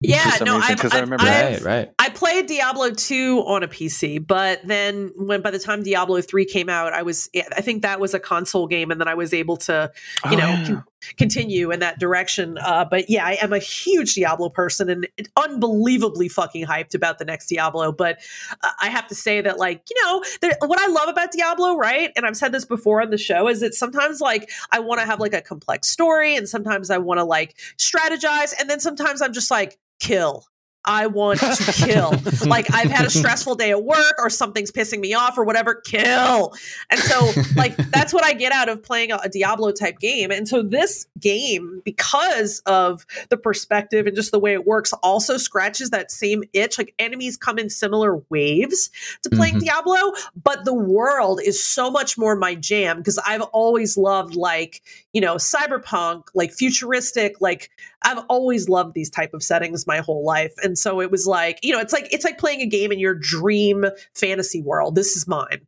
Yeah, 0.00 0.22
no, 0.44 0.56
reason, 0.56 0.72
I've, 0.72 0.78
'cause 0.78 0.92
I 0.92 0.96
I've- 0.96 1.04
remember 1.04 1.24
I've- 1.24 1.54
right, 1.54 1.62
right. 1.62 1.90
I 1.98 2.10
played 2.10 2.46
Diablo 2.46 2.90
2 2.90 3.38
on 3.46 3.62
a 3.62 3.68
PC, 3.68 4.26
but 4.26 4.60
then 4.66 5.12
when 5.16 5.40
by 5.40 5.50
the 5.50 5.58
time 5.58 5.82
Diablo 5.82 6.20
3 6.20 6.44
came 6.44 6.68
out, 6.68 6.92
I 6.92 7.02
was 7.02 7.30
I 7.56 7.62
think 7.62 7.82
that 7.82 8.00
was 8.00 8.12
a 8.12 8.20
console 8.20 8.66
game 8.66 8.90
and 8.90 9.00
then 9.00 9.08
I 9.08 9.14
was 9.14 9.32
able 9.32 9.56
to 9.58 9.90
you 10.26 10.30
Oh, 10.32 10.36
know, 10.36 10.46
yeah. 10.48 10.80
Con- 11.18 11.24
continue 11.34 11.72
in 11.72 11.80
that 11.80 11.98
direction. 11.98 12.58
Uh, 12.58 12.84
but 12.84 13.10
yeah, 13.10 13.24
I 13.24 13.38
am 13.42 13.52
a 13.52 13.58
huge 13.58 14.14
Diablo 14.14 14.48
person 14.48 14.88
and 14.88 15.08
unbelievably 15.36 16.28
fucking 16.28 16.66
hyped 16.66 16.94
about 16.94 17.18
the 17.18 17.24
next 17.24 17.48
Diablo. 17.48 17.90
But 17.92 18.18
uh, 18.62 18.70
I 18.80 18.88
have 18.88 19.08
to 19.08 19.14
say 19.14 19.40
that, 19.40 19.58
like, 19.58 19.82
you 19.90 20.02
know, 20.02 20.22
there, 20.40 20.52
what 20.60 20.80
I 20.80 20.86
love 20.86 21.08
about 21.08 21.32
Diablo, 21.32 21.76
right? 21.76 22.12
And 22.14 22.24
I've 22.24 22.36
said 22.36 22.52
this 22.52 22.64
before 22.64 23.02
on 23.02 23.10
the 23.10 23.18
show, 23.18 23.48
is 23.48 23.60
that 23.60 23.74
sometimes, 23.74 24.20
like, 24.20 24.50
I 24.70 24.80
want 24.80 25.00
to 25.00 25.06
have 25.06 25.18
like 25.18 25.34
a 25.34 25.40
complex 25.40 25.88
story, 25.88 26.36
and 26.36 26.48
sometimes 26.48 26.90
I 26.90 26.98
want 26.98 27.18
to 27.18 27.24
like 27.24 27.56
strategize, 27.78 28.52
and 28.60 28.70
then 28.70 28.80
sometimes 28.80 29.22
I'm 29.22 29.32
just 29.32 29.50
like, 29.50 29.78
kill. 29.98 30.44
I 30.84 31.06
want 31.06 31.40
to 31.40 31.72
kill. 31.72 32.12
like 32.46 32.72
I've 32.72 32.90
had 32.90 33.06
a 33.06 33.10
stressful 33.10 33.54
day 33.56 33.70
at 33.70 33.82
work 33.84 34.14
or 34.18 34.28
something's 34.30 34.70
pissing 34.70 35.00
me 35.00 35.14
off 35.14 35.38
or 35.38 35.44
whatever, 35.44 35.74
kill. 35.74 36.52
And 36.90 37.00
so 37.00 37.30
like 37.56 37.76
that's 37.90 38.12
what 38.12 38.24
I 38.24 38.32
get 38.34 38.52
out 38.52 38.68
of 38.68 38.82
playing 38.82 39.12
a, 39.12 39.16
a 39.24 39.28
Diablo 39.28 39.72
type 39.72 39.98
game. 39.98 40.30
And 40.30 40.48
so 40.48 40.62
this 40.62 41.06
game 41.18 41.82
because 41.84 42.60
of 42.66 43.06
the 43.30 43.36
perspective 43.36 44.06
and 44.06 44.14
just 44.14 44.30
the 44.32 44.38
way 44.38 44.52
it 44.52 44.66
works 44.66 44.92
also 45.02 45.36
scratches 45.36 45.90
that 45.90 46.10
same 46.10 46.44
itch. 46.52 46.78
Like 46.78 46.94
enemies 46.98 47.36
come 47.36 47.58
in 47.58 47.70
similar 47.70 48.16
waves 48.30 48.90
to 49.22 49.30
playing 49.30 49.54
Mhm. 49.54 49.60
Diablo, 49.60 50.12
but 50.42 50.64
the 50.64 50.74
world 50.74 51.40
is 51.44 51.62
so 51.64 51.90
much 51.90 52.18
more 52.18 52.34
my 52.36 52.54
jam 52.54 52.98
because 52.98 53.18
I've 53.26 53.42
always 53.42 53.96
loved 53.96 54.34
like, 54.34 54.82
you 55.14 55.20
know, 55.20 55.36
cyberpunk, 55.36 56.24
like 56.34 56.52
futuristic, 56.52 57.40
like 57.40 57.70
I've 58.02 58.22
always 58.28 58.68
loved 58.68 58.94
these 58.94 59.08
type 59.08 59.32
of 59.32 59.42
settings 59.42 59.86
my 59.86 59.98
whole 59.98 60.24
life. 60.24 60.52
And 60.62 60.76
so 60.76 61.00
it 61.00 61.10
was 61.10 61.26
like, 61.26 61.60
you 61.62 61.72
know, 61.72 61.80
it's 61.80 61.92
like 61.92 62.12
it's 62.12 62.24
like 62.24 62.36
playing 62.36 62.60
a 62.60 62.66
game 62.66 62.92
in 62.92 62.98
your 62.98 63.14
dream 63.14 63.86
fantasy 64.14 64.60
world. 64.60 64.96
This 64.96 65.16
is 65.16 65.26
mine. 65.26 65.60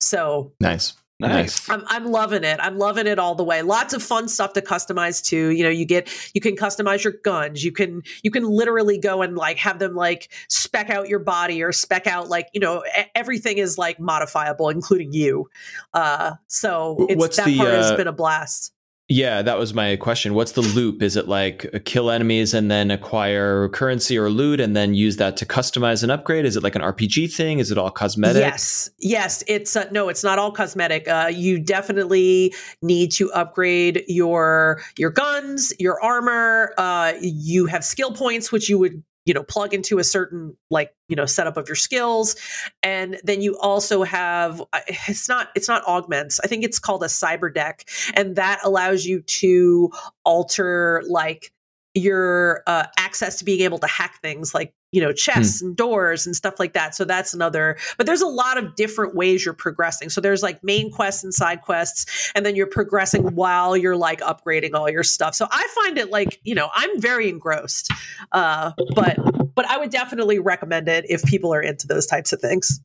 So 0.00 0.52
Nice. 0.60 0.94
Nice. 1.20 1.68
I'm 1.68 1.82
I'm 1.88 2.06
loving 2.06 2.44
it. 2.44 2.60
I'm 2.62 2.78
loving 2.78 3.08
it 3.08 3.18
all 3.18 3.34
the 3.34 3.42
way. 3.42 3.62
Lots 3.62 3.92
of 3.92 4.02
fun 4.02 4.28
stuff 4.28 4.52
to 4.52 4.62
customize 4.62 5.24
too. 5.24 5.50
You 5.50 5.64
know, 5.64 5.70
you 5.70 5.84
get 5.84 6.08
you 6.32 6.40
can 6.40 6.54
customize 6.54 7.02
your 7.02 7.14
guns. 7.24 7.64
You 7.64 7.72
can 7.72 8.02
you 8.22 8.30
can 8.30 8.44
literally 8.44 8.98
go 8.98 9.22
and 9.22 9.36
like 9.36 9.58
have 9.58 9.80
them 9.80 9.96
like 9.96 10.28
spec 10.48 10.90
out 10.90 11.08
your 11.08 11.18
body 11.18 11.60
or 11.60 11.72
spec 11.72 12.06
out 12.06 12.28
like 12.28 12.48
you 12.52 12.60
know 12.60 12.84
everything 13.16 13.58
is 13.58 13.76
like 13.76 13.98
modifiable, 13.98 14.68
including 14.68 15.12
you. 15.12 15.50
Uh, 15.92 16.34
so 16.46 17.06
it's 17.08 17.18
what's 17.18 17.36
that 17.36 17.46
the, 17.46 17.58
part 17.58 17.70
has 17.70 17.90
uh, 17.90 17.96
been 17.96 18.06
a 18.06 18.12
blast. 18.12 18.72
Yeah, 19.10 19.40
that 19.40 19.58
was 19.58 19.72
my 19.72 19.96
question. 19.96 20.34
What's 20.34 20.52
the 20.52 20.60
loop? 20.60 21.02
Is 21.02 21.16
it 21.16 21.28
like 21.28 21.66
uh, 21.72 21.78
kill 21.82 22.10
enemies 22.10 22.52
and 22.52 22.70
then 22.70 22.90
acquire 22.90 23.68
currency 23.70 24.18
or 24.18 24.28
loot 24.28 24.60
and 24.60 24.76
then 24.76 24.92
use 24.92 25.16
that 25.16 25.38
to 25.38 25.46
customize 25.46 26.02
and 26.02 26.12
upgrade? 26.12 26.44
Is 26.44 26.56
it 26.56 26.62
like 26.62 26.74
an 26.74 26.82
RPG 26.82 27.32
thing? 27.32 27.58
Is 27.58 27.70
it 27.70 27.78
all 27.78 27.90
cosmetic? 27.90 28.40
Yes, 28.40 28.90
yes. 28.98 29.42
It's 29.46 29.74
uh, 29.76 29.88
no, 29.92 30.10
it's 30.10 30.22
not 30.22 30.38
all 30.38 30.52
cosmetic. 30.52 31.08
Uh, 31.08 31.30
you 31.32 31.58
definitely 31.58 32.54
need 32.82 33.10
to 33.12 33.32
upgrade 33.32 34.04
your 34.08 34.82
your 34.98 35.10
guns, 35.10 35.72
your 35.78 36.02
armor. 36.02 36.74
Uh, 36.76 37.14
you 37.22 37.64
have 37.64 37.86
skill 37.86 38.12
points, 38.12 38.52
which 38.52 38.68
you 38.68 38.78
would 38.78 39.02
you 39.28 39.34
know 39.34 39.42
plug 39.42 39.74
into 39.74 39.98
a 39.98 40.04
certain 40.04 40.56
like 40.70 40.94
you 41.08 41.14
know 41.14 41.26
setup 41.26 41.58
of 41.58 41.68
your 41.68 41.76
skills, 41.76 42.34
and 42.82 43.20
then 43.22 43.42
you 43.42 43.58
also 43.58 44.02
have 44.02 44.62
it's 45.06 45.28
not 45.28 45.50
it's 45.54 45.68
not 45.68 45.86
augments. 45.86 46.40
I 46.42 46.46
think 46.46 46.64
it's 46.64 46.78
called 46.78 47.02
a 47.02 47.06
cyber 47.06 47.52
deck, 47.52 47.86
and 48.14 48.36
that 48.36 48.60
allows 48.64 49.04
you 49.04 49.20
to 49.20 49.90
alter 50.24 51.02
like 51.08 51.52
your 51.98 52.62
uh, 52.66 52.86
access 52.98 53.36
to 53.38 53.44
being 53.44 53.60
able 53.60 53.78
to 53.78 53.86
hack 53.86 54.20
things 54.22 54.54
like 54.54 54.72
you 54.92 55.02
know 55.02 55.12
chests 55.12 55.60
and 55.60 55.76
doors 55.76 56.24
and 56.26 56.34
stuff 56.34 56.54
like 56.58 56.72
that 56.72 56.94
so 56.94 57.04
that's 57.04 57.34
another 57.34 57.76
but 57.98 58.06
there's 58.06 58.22
a 58.22 58.26
lot 58.26 58.56
of 58.56 58.74
different 58.74 59.14
ways 59.14 59.44
you're 59.44 59.52
progressing 59.52 60.08
so 60.08 60.20
there's 60.20 60.42
like 60.42 60.62
main 60.64 60.90
quests 60.90 61.22
and 61.22 61.34
side 61.34 61.60
quests 61.62 62.32
and 62.34 62.46
then 62.46 62.56
you're 62.56 62.66
progressing 62.66 63.34
while 63.34 63.76
you're 63.76 63.96
like 63.96 64.20
upgrading 64.20 64.72
all 64.74 64.88
your 64.88 65.02
stuff 65.02 65.34
so 65.34 65.46
i 65.50 65.68
find 65.84 65.98
it 65.98 66.10
like 66.10 66.40
you 66.44 66.54
know 66.54 66.70
i'm 66.74 67.00
very 67.00 67.28
engrossed 67.28 67.90
uh 68.32 68.72
but 68.94 69.18
but 69.54 69.66
i 69.66 69.76
would 69.76 69.90
definitely 69.90 70.38
recommend 70.38 70.88
it 70.88 71.04
if 71.10 71.22
people 71.24 71.52
are 71.52 71.60
into 71.62 71.86
those 71.86 72.06
types 72.06 72.32
of 72.32 72.40
things 72.40 72.80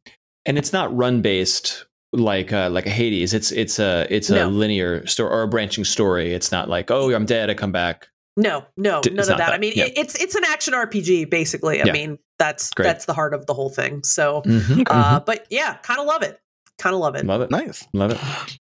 And 0.46 0.58
it's 0.58 0.74
not 0.74 0.94
run 0.96 1.22
based 1.22 1.86
like 2.12 2.52
uh, 2.54 2.70
like 2.70 2.86
a 2.86 2.92
Hades. 2.92 3.34
It's 3.34 3.52
it's 3.52 3.80
a 3.80 4.06
it's 4.10 4.30
a 4.30 4.36
No. 4.36 4.50
linear 4.50 5.04
story 5.08 5.32
or 5.32 5.42
a 5.44 5.48
branching 5.48 5.84
story. 5.84 6.34
It's 6.34 6.52
not 6.52 6.70
like 6.70 6.92
oh 6.92 7.12
I'm 7.14 7.26
dead, 7.26 7.50
I 7.50 7.54
come 7.56 7.72
back. 7.72 8.10
No, 8.36 8.66
no, 8.78 8.94
none 8.94 9.02
it's 9.20 9.28
of 9.30 9.38
that. 9.38 9.38
that, 9.38 9.54
I 9.54 9.58
mean, 9.60 9.74
yeah. 9.76 9.86
it, 9.86 9.94
it's 9.98 10.16
it's 10.16 10.36
an 10.36 10.44
action 10.46 10.74
RPG 10.74 11.30
basically. 11.30 11.82
I 11.82 11.86
Yeah. 11.86 11.92
mean, 11.94 12.18
that's 12.40 12.72
Great. 12.72 12.86
that's 12.86 13.06
the 13.06 13.14
heart 13.14 13.34
of 13.34 13.46
the 13.46 13.54
whole 13.54 13.70
thing. 13.70 14.04
So, 14.04 14.42
Mhm. 14.44 14.84
uh, 14.90 15.20
but 15.20 15.46
yeah, 15.52 15.76
kind 15.84 16.00
of 16.00 16.08
love 16.08 16.24
it. 16.24 16.40
Kind 16.80 16.96
of 16.96 17.00
love 17.02 17.16
it. 17.16 17.26
Love 17.26 17.42
it. 17.42 17.52
Nice. 17.52 17.88
Love 17.94 18.12
it. 18.12 18.58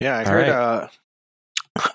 Yeah, 0.00 0.16
I 0.18 0.24
All 0.24 0.30
heard. 0.32 0.48
right. 0.48 0.88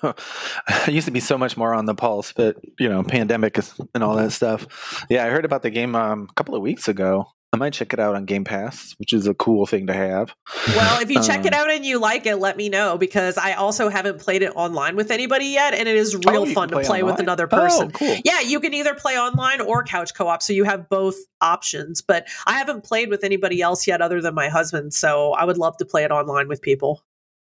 Uh, 0.02 0.12
I 0.66 0.90
used 0.90 1.04
to 1.06 1.12
be 1.12 1.20
so 1.20 1.36
much 1.38 1.56
more 1.56 1.74
on 1.74 1.84
the 1.84 1.94
pulse, 1.94 2.32
but 2.32 2.56
you 2.78 2.88
know, 2.88 3.02
pandemic 3.04 3.58
and 3.94 4.02
all 4.02 4.16
that 4.16 4.32
stuff. 4.32 5.04
Yeah, 5.10 5.24
I 5.24 5.28
heard 5.28 5.44
about 5.44 5.62
the 5.62 5.70
game 5.70 5.94
um, 5.94 6.26
a 6.30 6.34
couple 6.34 6.54
of 6.54 6.62
weeks 6.62 6.88
ago. 6.88 7.28
I 7.52 7.56
might 7.56 7.72
check 7.72 7.94
it 7.94 7.98
out 7.98 8.14
on 8.14 8.26
Game 8.26 8.44
Pass, 8.44 8.94
which 8.98 9.14
is 9.14 9.26
a 9.26 9.32
cool 9.32 9.64
thing 9.64 9.86
to 9.86 9.94
have. 9.94 10.34
Well, 10.68 11.00
if 11.00 11.10
you 11.10 11.22
check 11.22 11.46
it 11.46 11.54
Um, 11.54 11.60
out 11.60 11.70
and 11.70 11.84
you 11.84 11.98
like 11.98 12.26
it, 12.26 12.36
let 12.36 12.58
me 12.58 12.68
know 12.68 12.98
because 12.98 13.38
I 13.38 13.54
also 13.54 13.88
haven't 13.88 14.20
played 14.20 14.42
it 14.42 14.52
online 14.54 14.96
with 14.96 15.10
anybody 15.10 15.46
yet, 15.46 15.72
and 15.72 15.88
it 15.88 15.96
is 15.96 16.14
Oh, 16.14 16.30
real 16.30 16.46
you 16.46 16.52
fun 16.54 16.68
can 16.68 16.78
to 16.78 16.84
play 16.84 17.02
with 17.02 17.18
another 17.20 17.46
person. 17.46 17.90
Oh, 17.94 17.98
cool. 17.98 18.16
Yeah, 18.22 18.40
you 18.40 18.60
can 18.60 18.74
either 18.74 18.94
play 18.94 19.18
online 19.18 19.62
or 19.62 19.82
couch 19.82 20.12
co-op, 20.14 20.42
so 20.42 20.52
you 20.52 20.64
have 20.64 20.90
both 20.90 21.16
options. 21.40 22.02
But 22.02 22.28
I 22.46 22.52
haven't 22.52 22.84
played 22.84 23.08
with 23.08 23.24
anybody 23.24 23.62
else 23.62 23.86
yet, 23.86 24.02
other 24.02 24.20
than 24.20 24.34
my 24.34 24.48
husband. 24.50 24.92
So 24.92 25.32
I 25.32 25.44
would 25.44 25.56
love 25.56 25.78
to 25.78 25.86
play 25.86 26.04
it 26.04 26.10
online 26.10 26.48
with 26.48 26.60
people. 26.60 27.02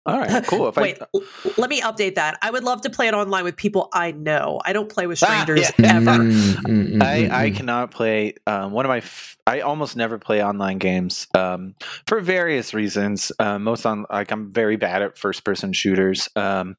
All 0.07 0.19
right, 0.19 0.45
cool. 0.47 0.69
If 0.69 0.77
Wait, 0.77 1.01
I, 1.01 1.07
l- 1.15 1.23
let 1.59 1.69
me 1.69 1.81
update 1.83 2.15
that. 2.15 2.39
I 2.43 2.51
would 2.51 2.65
love 2.65 2.81
to 2.83 2.91
play 2.91 3.09
it 3.09 3.15
online 3.15 3.45
with 3.45 3.57
people 3.57 3.89
I 3.93 4.13
know. 4.13 4.61
I 4.65 4.73
don't 4.73 4.89
play 4.89 5.07
with 5.07 5.23
Ah, 5.23 5.27
strangers 5.27 5.71
yeah. 5.79 5.97
ever. 5.97 6.11
Mm, 6.11 6.55
mm, 6.55 6.93
mm, 6.95 7.03
I, 7.03 7.45
I 7.47 7.51
mm. 7.51 7.57
cannot 7.57 7.91
play 7.91 8.35
um, 8.47 8.73
one 8.73 8.85
of 8.87 8.89
my 8.89 8.99
f- 8.99 9.37
I 9.47 9.61
almost 9.61 9.97
never 9.97 10.17
play 10.19 10.45
online 10.45 10.79
games 10.79 11.27
um, 11.35 11.75
for 12.07 12.21
various 12.21 12.73
reasons. 12.73 13.33
Uh, 13.39 13.59
most 13.59 13.85
on 13.85 14.07
like 14.11 14.31
I'm 14.31 14.53
very 14.53 14.77
bad 14.77 15.03
at 15.03 15.19
first 15.19 15.45
person 15.45 15.73
shooters, 15.73 16.29
um, 16.37 16.77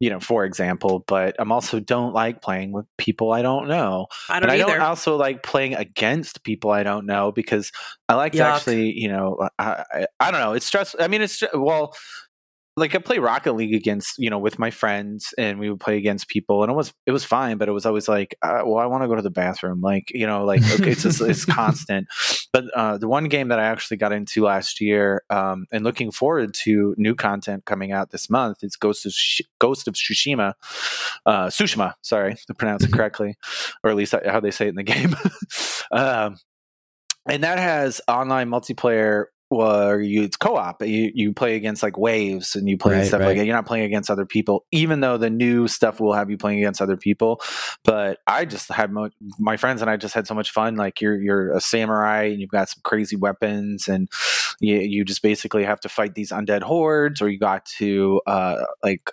you 0.00 0.10
know, 0.10 0.20
for 0.20 0.44
example. 0.44 1.04
But 1.06 1.34
I'm 1.38 1.50
also 1.52 1.80
don't 1.80 2.14
like 2.14 2.40
playing 2.40 2.72
with 2.72 2.86
people 2.98 3.32
I 3.32 3.42
don't 3.42 3.68
know, 3.68 4.06
I 4.28 4.40
don't 4.40 4.48
I 4.48 4.54
either. 4.54 4.64
I 4.64 4.72
don't 4.74 4.82
also 4.82 5.16
like 5.16 5.42
playing 5.42 5.74
against 5.74 6.44
people 6.44 6.70
I 6.70 6.82
don't 6.82 7.04
know 7.04 7.32
because 7.32 7.72
I 8.08 8.14
like 8.14 8.32
to 8.34 8.44
actually, 8.44 8.92
you 8.92 9.08
know, 9.08 9.48
I, 9.58 9.84
I, 9.92 10.06
I 10.20 10.30
don't 10.30 10.40
know. 10.40 10.52
It's 10.52 10.66
stressful. 10.66 11.02
I 11.02 11.08
mean, 11.08 11.20
it's 11.20 11.38
ju- 11.38 11.48
well. 11.54 11.94
Like 12.76 12.94
I 12.94 12.98
play 12.98 13.18
Rocket 13.18 13.52
League 13.52 13.74
against 13.74 14.18
you 14.18 14.30
know 14.30 14.38
with 14.38 14.58
my 14.58 14.70
friends, 14.70 15.32
and 15.38 15.60
we 15.60 15.70
would 15.70 15.78
play 15.78 15.96
against 15.96 16.28
people, 16.28 16.62
and 16.62 16.72
it 16.72 16.74
was 16.74 16.92
it 17.06 17.12
was 17.12 17.24
fine, 17.24 17.56
but 17.56 17.68
it 17.68 17.72
was 17.72 17.86
always 17.86 18.08
like, 18.08 18.36
uh, 18.42 18.62
well, 18.64 18.78
I 18.78 18.86
want 18.86 19.04
to 19.04 19.08
go 19.08 19.14
to 19.14 19.22
the 19.22 19.30
bathroom, 19.30 19.80
like 19.80 20.10
you 20.12 20.26
know, 20.26 20.44
like 20.44 20.62
okay, 20.72 20.90
it's 20.90 21.04
just, 21.04 21.20
it's 21.20 21.44
constant. 21.44 22.08
But 22.52 22.64
uh, 22.74 22.98
the 22.98 23.06
one 23.06 23.28
game 23.28 23.48
that 23.48 23.60
I 23.60 23.64
actually 23.66 23.98
got 23.98 24.12
into 24.12 24.44
last 24.44 24.80
year, 24.80 25.22
um, 25.30 25.66
and 25.70 25.84
looking 25.84 26.10
forward 26.10 26.52
to 26.64 26.94
new 26.98 27.14
content 27.14 27.64
coming 27.64 27.92
out 27.92 28.10
this 28.10 28.28
month, 28.28 28.64
is 28.64 28.74
Ghost 28.74 29.06
of 29.06 29.12
Sh- 29.12 29.42
Ghost 29.60 29.86
of 29.86 29.94
Tsushima, 29.94 30.54
uh, 31.26 31.46
Tsushima. 31.46 31.94
Sorry 32.02 32.34
to 32.46 32.54
pronounce 32.54 32.82
it 32.82 32.92
correctly, 32.94 33.36
or 33.84 33.90
at 33.90 33.96
least 33.96 34.14
how 34.26 34.40
they 34.40 34.50
say 34.50 34.66
it 34.66 34.70
in 34.70 34.74
the 34.74 34.82
game. 34.84 35.14
um, 35.92 36.38
and 37.26 37.42
that 37.42 37.58
has 37.58 38.00
online 38.06 38.50
multiplayer 38.50 39.26
where 39.50 40.00
you 40.00 40.22
it's 40.22 40.36
co-op 40.36 40.82
you 40.82 41.10
you 41.14 41.32
play 41.32 41.54
against 41.54 41.82
like 41.82 41.96
waves 41.98 42.56
and 42.56 42.68
you 42.68 42.76
play 42.78 42.94
Right, 42.96 43.06
stuff 43.06 43.20
right. 43.20 43.26
like 43.28 43.36
that. 43.36 43.44
You're 43.46 43.54
not 43.54 43.66
playing 43.66 43.84
against 43.84 44.10
other 44.10 44.26
people 44.26 44.64
even 44.72 45.00
though 45.00 45.16
the 45.16 45.30
new 45.30 45.68
stuff 45.68 46.00
will 46.00 46.12
have 46.14 46.30
you 46.30 46.36
playing 46.38 46.58
against 46.58 46.80
other 46.82 46.96
people. 46.96 47.40
But 47.84 48.18
i 48.26 48.44
just 48.44 48.68
had 48.70 48.90
mo- 48.92 49.10
my 49.38 49.56
friends 49.56 49.80
and 49.82 49.90
i 49.90 49.96
just 49.96 50.14
had 50.14 50.26
so 50.26 50.34
much 50.34 50.50
fun. 50.50 50.76
Like 50.76 51.00
you're 51.00 51.20
you're 51.20 51.52
a 51.54 51.60
samurai 51.60 52.24
and 52.24 52.40
you've 52.40 52.50
got 52.50 52.68
some 52.70 52.80
crazy 52.84 53.16
weapons 53.16 53.86
and 53.86 54.08
you, 54.60 54.76
you 54.78 55.04
just 55.04 55.22
basically 55.22 55.64
have 55.64 55.80
to 55.80 55.88
fight 55.88 56.14
these 56.14 56.30
undead 56.32 56.62
hordes 56.62 57.20
or 57.20 57.28
you 57.28 57.38
got 57.38 57.66
to 57.78 58.20
uh 58.26 58.64
like 58.82 59.10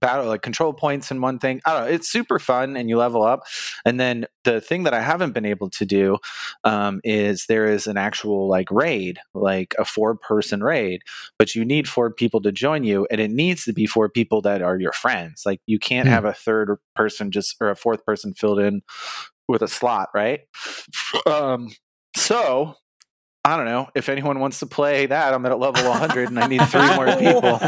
battle 0.00 0.26
like 0.26 0.42
control 0.42 0.72
points 0.72 1.10
and 1.10 1.20
one 1.22 1.38
thing. 1.38 1.60
I 1.66 1.72
don't 1.72 1.82
know 1.88 1.92
it's 1.94 2.08
super 2.08 2.38
fun 2.38 2.76
and 2.76 2.88
you 2.88 2.96
level 2.96 3.22
up. 3.22 3.40
And 3.84 3.98
then 3.98 4.26
the 4.44 4.60
thing 4.60 4.84
that 4.84 4.94
i 4.94 5.00
haven't 5.00 5.32
been 5.32 5.44
able 5.44 5.68
to 5.70 5.84
do 5.84 6.16
um, 6.64 7.00
is 7.04 7.46
there 7.46 7.66
is 7.66 7.86
an 7.86 7.96
actual 7.98 8.48
like 8.48 8.70
raid 8.70 9.18
like 9.34 9.74
a 9.78 9.84
four 9.84 10.14
person 10.16 10.62
raid 10.62 11.02
but 11.38 11.54
you 11.54 11.64
need 11.64 11.86
four 11.88 12.10
people 12.10 12.40
to 12.40 12.50
join 12.52 12.82
you 12.84 13.06
and 13.10 13.20
it 13.20 13.30
needs 13.30 13.64
to 13.64 13.72
be 13.74 13.86
four 13.86 14.08
people 14.08 14.40
that 14.42 14.62
are 14.62 14.78
your 14.78 14.92
friends. 14.92 15.42
Like 15.44 15.60
you 15.66 15.78
can't 15.78 16.08
Hmm. 16.08 16.12
have 16.14 16.24
a 16.24 16.32
third 16.32 16.76
person 16.94 17.30
just 17.30 17.56
or 17.60 17.68
a 17.70 17.76
fourth 17.76 18.04
person 18.06 18.34
filled 18.34 18.60
in 18.60 18.82
with 19.48 19.62
a 19.62 19.68
slot 19.68 20.08
right? 20.14 20.40
Um, 21.26 21.70
so 22.16 22.74
I 23.48 23.56
don't 23.56 23.66
know. 23.66 23.88
If 23.94 24.08
anyone 24.08 24.40
wants 24.40 24.58
to 24.60 24.66
play 24.66 25.06
that, 25.06 25.32
I'm 25.32 25.44
at 25.46 25.58
level 25.58 25.88
100 25.88 26.28
and 26.28 26.38
I 26.38 26.46
need 26.46 26.62
three 26.68 26.94
more 26.94 27.06
people. 27.16 27.58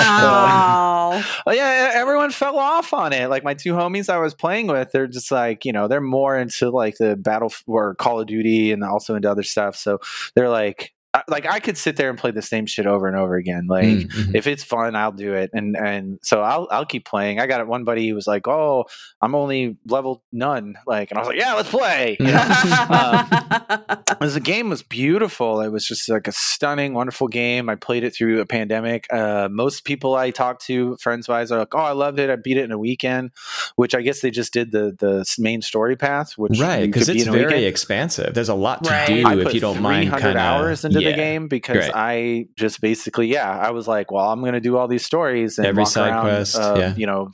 Wow. 0.00 1.22
Oh 1.46 1.52
yeah, 1.52 1.92
everyone 1.94 2.30
fell 2.30 2.58
off 2.58 2.92
on 2.92 3.12
it. 3.12 3.28
Like 3.30 3.42
my 3.44 3.54
two 3.54 3.72
homies 3.74 4.08
I 4.10 4.18
was 4.18 4.34
playing 4.34 4.66
with, 4.66 4.90
they're 4.92 5.06
just 5.06 5.30
like, 5.30 5.64
you 5.64 5.72
know, 5.72 5.88
they're 5.88 6.00
more 6.00 6.36
into 6.36 6.68
like 6.70 6.96
the 6.98 7.16
battle 7.16 7.52
or 7.66 7.94
Call 7.94 8.20
of 8.20 8.26
Duty 8.26 8.72
and 8.72 8.82
also 8.84 9.14
into 9.14 9.30
other 9.30 9.42
stuff. 9.44 9.76
So 9.76 9.98
they're 10.34 10.48
like, 10.50 10.92
I- 11.14 11.22
like 11.28 11.46
I 11.46 11.60
could 11.60 11.78
sit 11.78 11.96
there 11.96 12.10
and 12.10 12.18
play 12.18 12.32
the 12.32 12.42
same 12.42 12.66
shit 12.66 12.86
over 12.86 13.06
and 13.08 13.16
over 13.16 13.36
again. 13.36 13.66
Like 13.68 13.84
Mm, 13.86 14.08
mhm. 14.10 14.34
if 14.34 14.46
it's 14.46 14.62
fun, 14.64 14.94
I'll 14.96 15.12
do 15.12 15.32
it. 15.32 15.48
And 15.54 15.74
and 15.76 16.18
so 16.22 16.42
I'll 16.42 16.68
I'll 16.70 16.84
keep 16.84 17.06
playing. 17.06 17.40
I 17.40 17.46
got 17.46 17.66
one 17.66 17.84
buddy 17.84 18.06
who 18.08 18.14
was 18.14 18.26
like, 18.26 18.46
"Oh, 18.46 18.84
I'm 19.22 19.34
only 19.34 19.78
level 19.86 20.22
none." 20.32 20.74
Like, 20.86 21.10
and 21.10 21.16
I 21.18 21.22
was 21.22 21.28
like, 21.28 21.38
"Yeah, 21.38 21.54
let's 21.54 21.70
play." 21.70 22.16
You 22.20 22.26
know? 22.26 22.32
As 22.32 24.05
the 24.34 24.40
game 24.40 24.68
was 24.68 24.82
beautiful, 24.82 25.60
it 25.60 25.68
was 25.68 25.86
just 25.86 26.08
like 26.08 26.28
a 26.28 26.32
stunning, 26.32 26.94
wonderful 26.94 27.28
game. 27.28 27.68
I 27.68 27.74
played 27.74 28.04
it 28.04 28.14
through 28.14 28.40
a 28.40 28.46
pandemic. 28.46 29.06
Uh, 29.12 29.48
most 29.50 29.84
people 29.84 30.14
I 30.14 30.30
talk 30.30 30.60
to, 30.62 30.96
friends 30.96 31.28
wise, 31.28 31.50
are 31.52 31.58
like, 31.60 31.74
"Oh, 31.74 31.78
I 31.78 31.92
loved 31.92 32.18
it. 32.18 32.30
I 32.30 32.36
beat 32.36 32.56
it 32.56 32.64
in 32.64 32.72
a 32.72 32.78
weekend," 32.78 33.30
which 33.76 33.94
I 33.94 34.02
guess 34.02 34.20
they 34.20 34.30
just 34.30 34.52
did 34.52 34.72
the 34.72 34.96
the 34.98 35.24
main 35.38 35.62
story 35.62 35.96
path, 35.96 36.32
which 36.36 36.58
right 36.60 36.86
because 36.86 37.08
it's 37.08 37.24
very 37.24 37.46
weekend. 37.46 37.64
expansive 37.66 38.34
there's 38.34 38.48
a 38.48 38.54
lot 38.54 38.84
to 38.84 38.90
Right. 38.90 39.06
do 39.06 39.26
I 39.26 39.36
if 39.36 39.54
you 39.54 39.60
don't 39.60 39.80
mind 39.80 40.10
300 40.10 40.22
kind 40.22 40.38
of 40.38 40.42
hours 40.42 40.84
into 40.84 41.00
yeah. 41.02 41.10
the 41.10 41.16
game 41.16 41.48
because 41.48 41.76
Great. 41.76 41.92
I 41.94 42.46
just 42.56 42.80
basically, 42.80 43.28
yeah, 43.28 43.50
I 43.50 43.70
was 43.70 43.86
like, 43.88 44.10
well, 44.10 44.30
I'm 44.30 44.40
going 44.40 44.54
to 44.54 44.60
do 44.60 44.76
all 44.76 44.88
these 44.88 45.04
stories 45.04 45.58
and 45.58 45.66
Every 45.66 45.82
walk 45.82 45.92
side 45.92 46.10
around, 46.10 46.22
quest, 46.24 46.56
uh, 46.56 46.74
yeah. 46.78 46.94
you 46.96 47.06
know, 47.06 47.30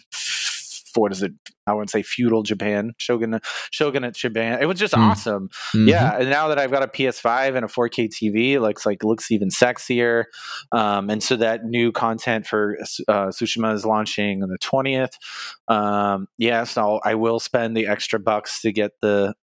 f- 0.95 1.01
what 1.01 1.13
is 1.13 1.23
it? 1.23 1.33
I 1.67 1.73
wouldn't 1.73 1.91
say 1.91 2.03
feudal 2.03 2.43
Japan, 2.43 2.93
shogun 2.99 3.39
shogunate 3.71 4.15
Japan. 4.17 4.59
It 4.61 4.67
was 4.67 4.79
just 4.79 4.95
Mm. 4.95 4.99
awesome. 5.11 5.49
Mhm. 5.75 5.89
Yeah, 5.89 6.17
and 6.19 6.29
now 6.31 6.49
that 6.49 6.59
I've 6.59 6.71
got 6.73 6.83
a 6.83 6.89
PS5 6.89 7.55
and 7.55 7.65
a 7.65 7.69
4K 7.69 8.09
TV, 8.09 8.55
it 8.55 8.61
looks 8.61 8.85
like 8.85 8.99
it 9.03 9.07
looks 9.07 9.31
even 9.31 9.49
sexier. 9.49 10.25
Um, 10.73 11.09
and 11.11 11.23
so 11.23 11.37
that 11.37 11.65
new 11.65 11.93
content 11.93 12.47
for 12.47 12.77
uh, 13.09 13.27
Tsushima 13.29 13.75
is 13.75 13.87
launching 13.87 14.43
on 14.43 14.49
the 14.49 14.59
20th. 14.59 15.13
Um, 15.69 16.27
yes, 16.39 16.77
I'll, 16.77 17.01
I 17.05 17.15
will 17.15 17.39
spend 17.41 17.77
the 17.77 17.87
extra 17.87 18.19
bucks 18.19 18.61
to 18.63 18.73
get 18.73 18.91
the 19.01 19.35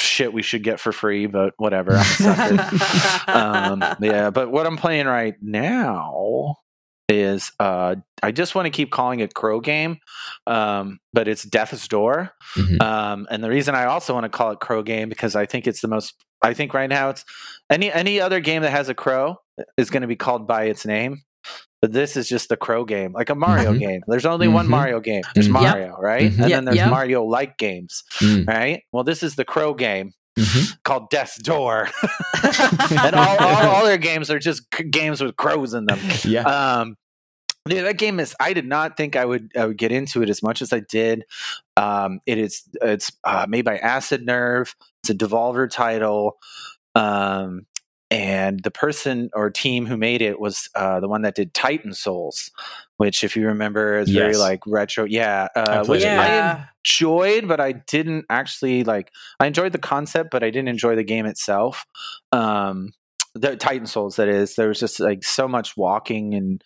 shit 0.00 0.32
we 0.32 0.42
should 0.42 0.62
get 0.62 0.80
for 0.80 0.92
free, 0.92 1.26
but 1.26 1.52
whatever. 1.58 2.00
Um, 3.28 3.82
yeah, 4.00 4.30
but 4.30 4.50
what 4.50 4.66
I'm 4.66 4.76
playing 4.76 5.06
right 5.06 5.34
now 5.42 6.56
is 7.08 7.52
uh, 7.60 7.96
I 8.22 8.32
just 8.32 8.54
want 8.54 8.66
to 8.66 8.70
keep 8.70 8.90
calling 8.90 9.20
it 9.20 9.34
Crow 9.34 9.60
Game, 9.60 9.98
um, 10.46 10.98
but 11.12 11.28
it's 11.28 11.44
Death's 11.44 11.86
Door. 11.88 12.32
Mhm. 12.56 12.82
Um, 12.82 13.26
and 13.30 13.42
the 13.44 13.50
reason 13.50 13.74
I 13.74 13.84
also 13.84 14.14
want 14.14 14.24
to 14.24 14.28
call 14.30 14.50
it 14.52 14.60
Crow 14.60 14.82
Game 14.82 15.08
because 15.08 15.36
I 15.36 15.46
think 15.46 15.66
it's 15.66 15.80
the 15.80 15.88
most. 15.88 16.14
I 16.42 16.52
think 16.54 16.74
right 16.74 16.88
now 16.90 17.10
it's 17.10 17.24
any 17.70 17.92
any 17.92 18.20
other 18.20 18.40
game 18.40 18.62
that 18.62 18.70
has 18.70 18.88
a 18.88 18.94
crow 18.94 19.36
is 19.76 19.90
going 19.90 20.02
to 20.02 20.06
be 20.08 20.16
called 20.16 20.46
by 20.46 20.64
its 20.64 20.84
name. 20.84 21.22
But 21.80 21.92
this 21.92 22.16
is 22.16 22.28
just 22.28 22.48
the 22.48 22.56
crow 22.56 22.84
game, 22.84 23.12
like 23.12 23.30
a 23.30 23.34
Mario 23.34 23.72
Mhm. 23.74 23.78
game. 23.78 24.00
There's 24.08 24.26
only 24.26 24.48
one 24.48 24.66
Mhm. 24.66 24.70
Mario 24.70 25.00
game. 25.00 25.22
There's 25.34 25.48
Mhm. 25.48 25.62
Yep. 25.62 25.72
Mario, 25.74 25.96
right? 26.00 26.22
And 26.22 26.38
Yep, 26.38 26.48
then 26.48 26.64
there's 26.64 26.76
yep. 26.78 26.90
Mario 26.90 27.22
like 27.24 27.58
games, 27.58 28.02
Mm, 28.18 28.48
right? 28.48 28.82
Well, 28.92 29.04
this 29.04 29.22
is 29.22 29.36
the 29.36 29.44
crow 29.44 29.74
game 29.74 30.12
mhm. 30.38 30.82
called 30.84 31.10
Death's 31.10 31.38
Door. 31.38 31.88
and 32.90 33.14
all, 33.14 33.36
all 33.38 33.76
other 33.82 33.98
games 33.98 34.30
are 34.30 34.38
just 34.38 34.62
c- 34.74 34.84
games 34.84 35.20
with 35.20 35.36
crows 35.36 35.74
in 35.74 35.86
them. 35.86 35.98
yeah 36.24 36.42
Um, 36.42 36.96
dude, 37.68 37.84
that 37.84 37.98
game 37.98 38.20
is. 38.20 38.34
I 38.40 38.52
did 38.52 38.66
not 38.66 38.96
think 38.96 39.16
I 39.16 39.24
would, 39.24 39.52
I 39.56 39.66
would 39.66 39.78
get 39.78 39.92
into 39.92 40.22
it 40.22 40.30
as 40.30 40.42
much 40.42 40.62
as 40.62 40.72
I 40.72 40.80
did. 40.80 41.24
Um, 41.76 42.20
it 42.26 42.38
is. 42.38 42.62
It's 42.82 43.10
uh, 43.24 43.46
made 43.48 43.64
by 43.64 43.78
Acid 43.78 44.24
Nerve. 44.24 44.74
It's 45.02 45.10
a 45.10 45.14
Devolver 45.14 45.70
title. 45.70 46.36
Um, 46.94 47.66
and 48.10 48.62
the 48.62 48.70
person 48.70 49.30
or 49.34 49.50
team 49.50 49.86
who 49.86 49.96
made 49.96 50.22
it 50.22 50.40
was 50.40 50.68
uh, 50.74 51.00
the 51.00 51.08
one 51.08 51.22
that 51.22 51.34
did 51.34 51.54
Titan 51.54 51.92
Souls, 51.92 52.50
which, 52.98 53.24
if 53.24 53.36
you 53.36 53.46
remember, 53.46 53.98
is 53.98 54.10
very 54.10 54.36
like 54.36 54.60
retro. 54.66 55.04
Yeah, 55.04 55.48
uh, 55.56 55.84
which 55.84 56.02
it, 56.02 56.18
I 56.18 56.68
enjoyed, 56.84 57.48
but 57.48 57.60
I 57.60 57.72
didn't 57.72 58.26
actually 58.30 58.84
like. 58.84 59.12
I 59.40 59.46
enjoyed 59.46 59.72
the 59.72 59.78
concept, 59.78 60.30
but 60.30 60.44
I 60.44 60.50
didn't 60.50 60.68
enjoy 60.68 60.94
the 60.94 61.04
game 61.04 61.26
itself. 61.26 61.84
Um, 62.32 62.92
the 63.34 63.56
Titan 63.56 63.86
Souls, 63.86 64.16
that 64.16 64.28
is, 64.28 64.56
there 64.56 64.68
was 64.68 64.80
just 64.80 64.98
like 65.00 65.22
so 65.22 65.46
much 65.46 65.76
walking 65.76 66.34
and 66.34 66.64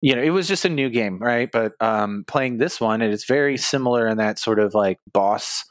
you 0.00 0.14
know, 0.14 0.22
it 0.22 0.30
was 0.30 0.46
just 0.46 0.64
a 0.64 0.68
new 0.68 0.90
game, 0.90 1.18
right? 1.18 1.50
But 1.50 1.72
um, 1.80 2.24
playing 2.28 2.58
this 2.58 2.80
one, 2.80 3.02
it 3.02 3.10
is 3.10 3.24
very 3.24 3.56
similar 3.56 4.06
in 4.06 4.18
that 4.18 4.38
sort 4.38 4.60
of 4.60 4.74
like 4.74 5.00
boss. 5.12 5.64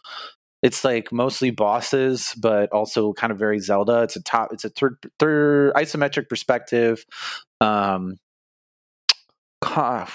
It's 0.68 0.84
like 0.84 1.14
mostly 1.14 1.50
bosses, 1.50 2.34
but 2.38 2.70
also 2.74 3.14
kind 3.14 3.32
of 3.32 3.40
very 3.40 3.58
Zelda. 3.58 4.02
It's 4.02 4.18
a 4.18 4.22
top. 4.22 4.52
It's 4.52 4.66
a 4.66 4.70
third, 4.70 4.98
third 5.18 5.74
isometric 5.76 6.28
perspective. 6.28 7.06
Um, 7.62 8.18
I, 9.64 10.10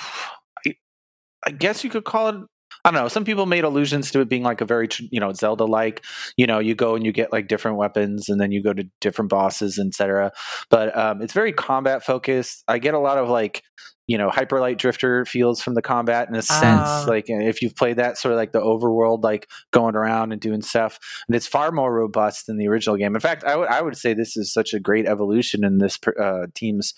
I 1.46 1.50
guess 1.58 1.82
you 1.84 1.88
could 1.88 2.04
call 2.04 2.28
it 2.28 2.36
I 2.84 2.90
don't 2.90 3.00
know. 3.00 3.08
Some 3.08 3.24
people 3.24 3.46
made 3.46 3.62
allusions 3.62 4.10
to 4.10 4.20
it 4.20 4.28
being 4.28 4.42
like 4.42 4.60
a 4.60 4.64
very, 4.64 4.88
you 4.98 5.20
know, 5.20 5.32
Zelda 5.32 5.64
like. 5.64 6.04
You 6.36 6.46
know, 6.48 6.58
you 6.58 6.74
go 6.74 6.96
and 6.96 7.06
you 7.06 7.12
get 7.12 7.32
like 7.32 7.46
different 7.46 7.76
weapons, 7.76 8.28
and 8.28 8.40
then 8.40 8.50
you 8.50 8.62
go 8.62 8.72
to 8.72 8.84
different 9.00 9.30
bosses, 9.30 9.78
etc. 9.78 10.32
But 10.68 10.96
um, 10.96 11.22
it's 11.22 11.32
very 11.32 11.52
combat 11.52 12.04
focused. 12.04 12.64
I 12.66 12.78
get 12.78 12.94
a 12.94 12.98
lot 12.98 13.18
of 13.18 13.28
like, 13.28 13.62
you 14.08 14.18
know, 14.18 14.30
hyper 14.30 14.58
light 14.58 14.78
drifter 14.78 15.24
feels 15.24 15.62
from 15.62 15.74
the 15.74 15.82
combat 15.82 16.28
in 16.28 16.34
a 16.34 16.42
sense. 16.42 16.60
Ah. 16.62 17.04
Like 17.06 17.26
if 17.28 17.62
you've 17.62 17.76
played 17.76 17.98
that 17.98 18.18
sort 18.18 18.32
of 18.32 18.36
like 18.36 18.50
the 18.50 18.60
overworld, 18.60 19.22
like 19.22 19.48
going 19.70 19.94
around 19.94 20.32
and 20.32 20.40
doing 20.40 20.60
stuff, 20.60 20.98
and 21.28 21.36
it's 21.36 21.46
far 21.46 21.70
more 21.70 21.94
robust 21.94 22.46
than 22.46 22.58
the 22.58 22.66
original 22.66 22.96
game. 22.96 23.14
In 23.14 23.20
fact, 23.20 23.44
I 23.44 23.80
would 23.80 23.96
say 23.96 24.12
this 24.12 24.36
is 24.36 24.52
such 24.52 24.74
a 24.74 24.80
great 24.80 25.06
evolution 25.06 25.64
in 25.64 25.78
this 25.78 25.98
uh, 26.20 26.46
team's. 26.52 26.94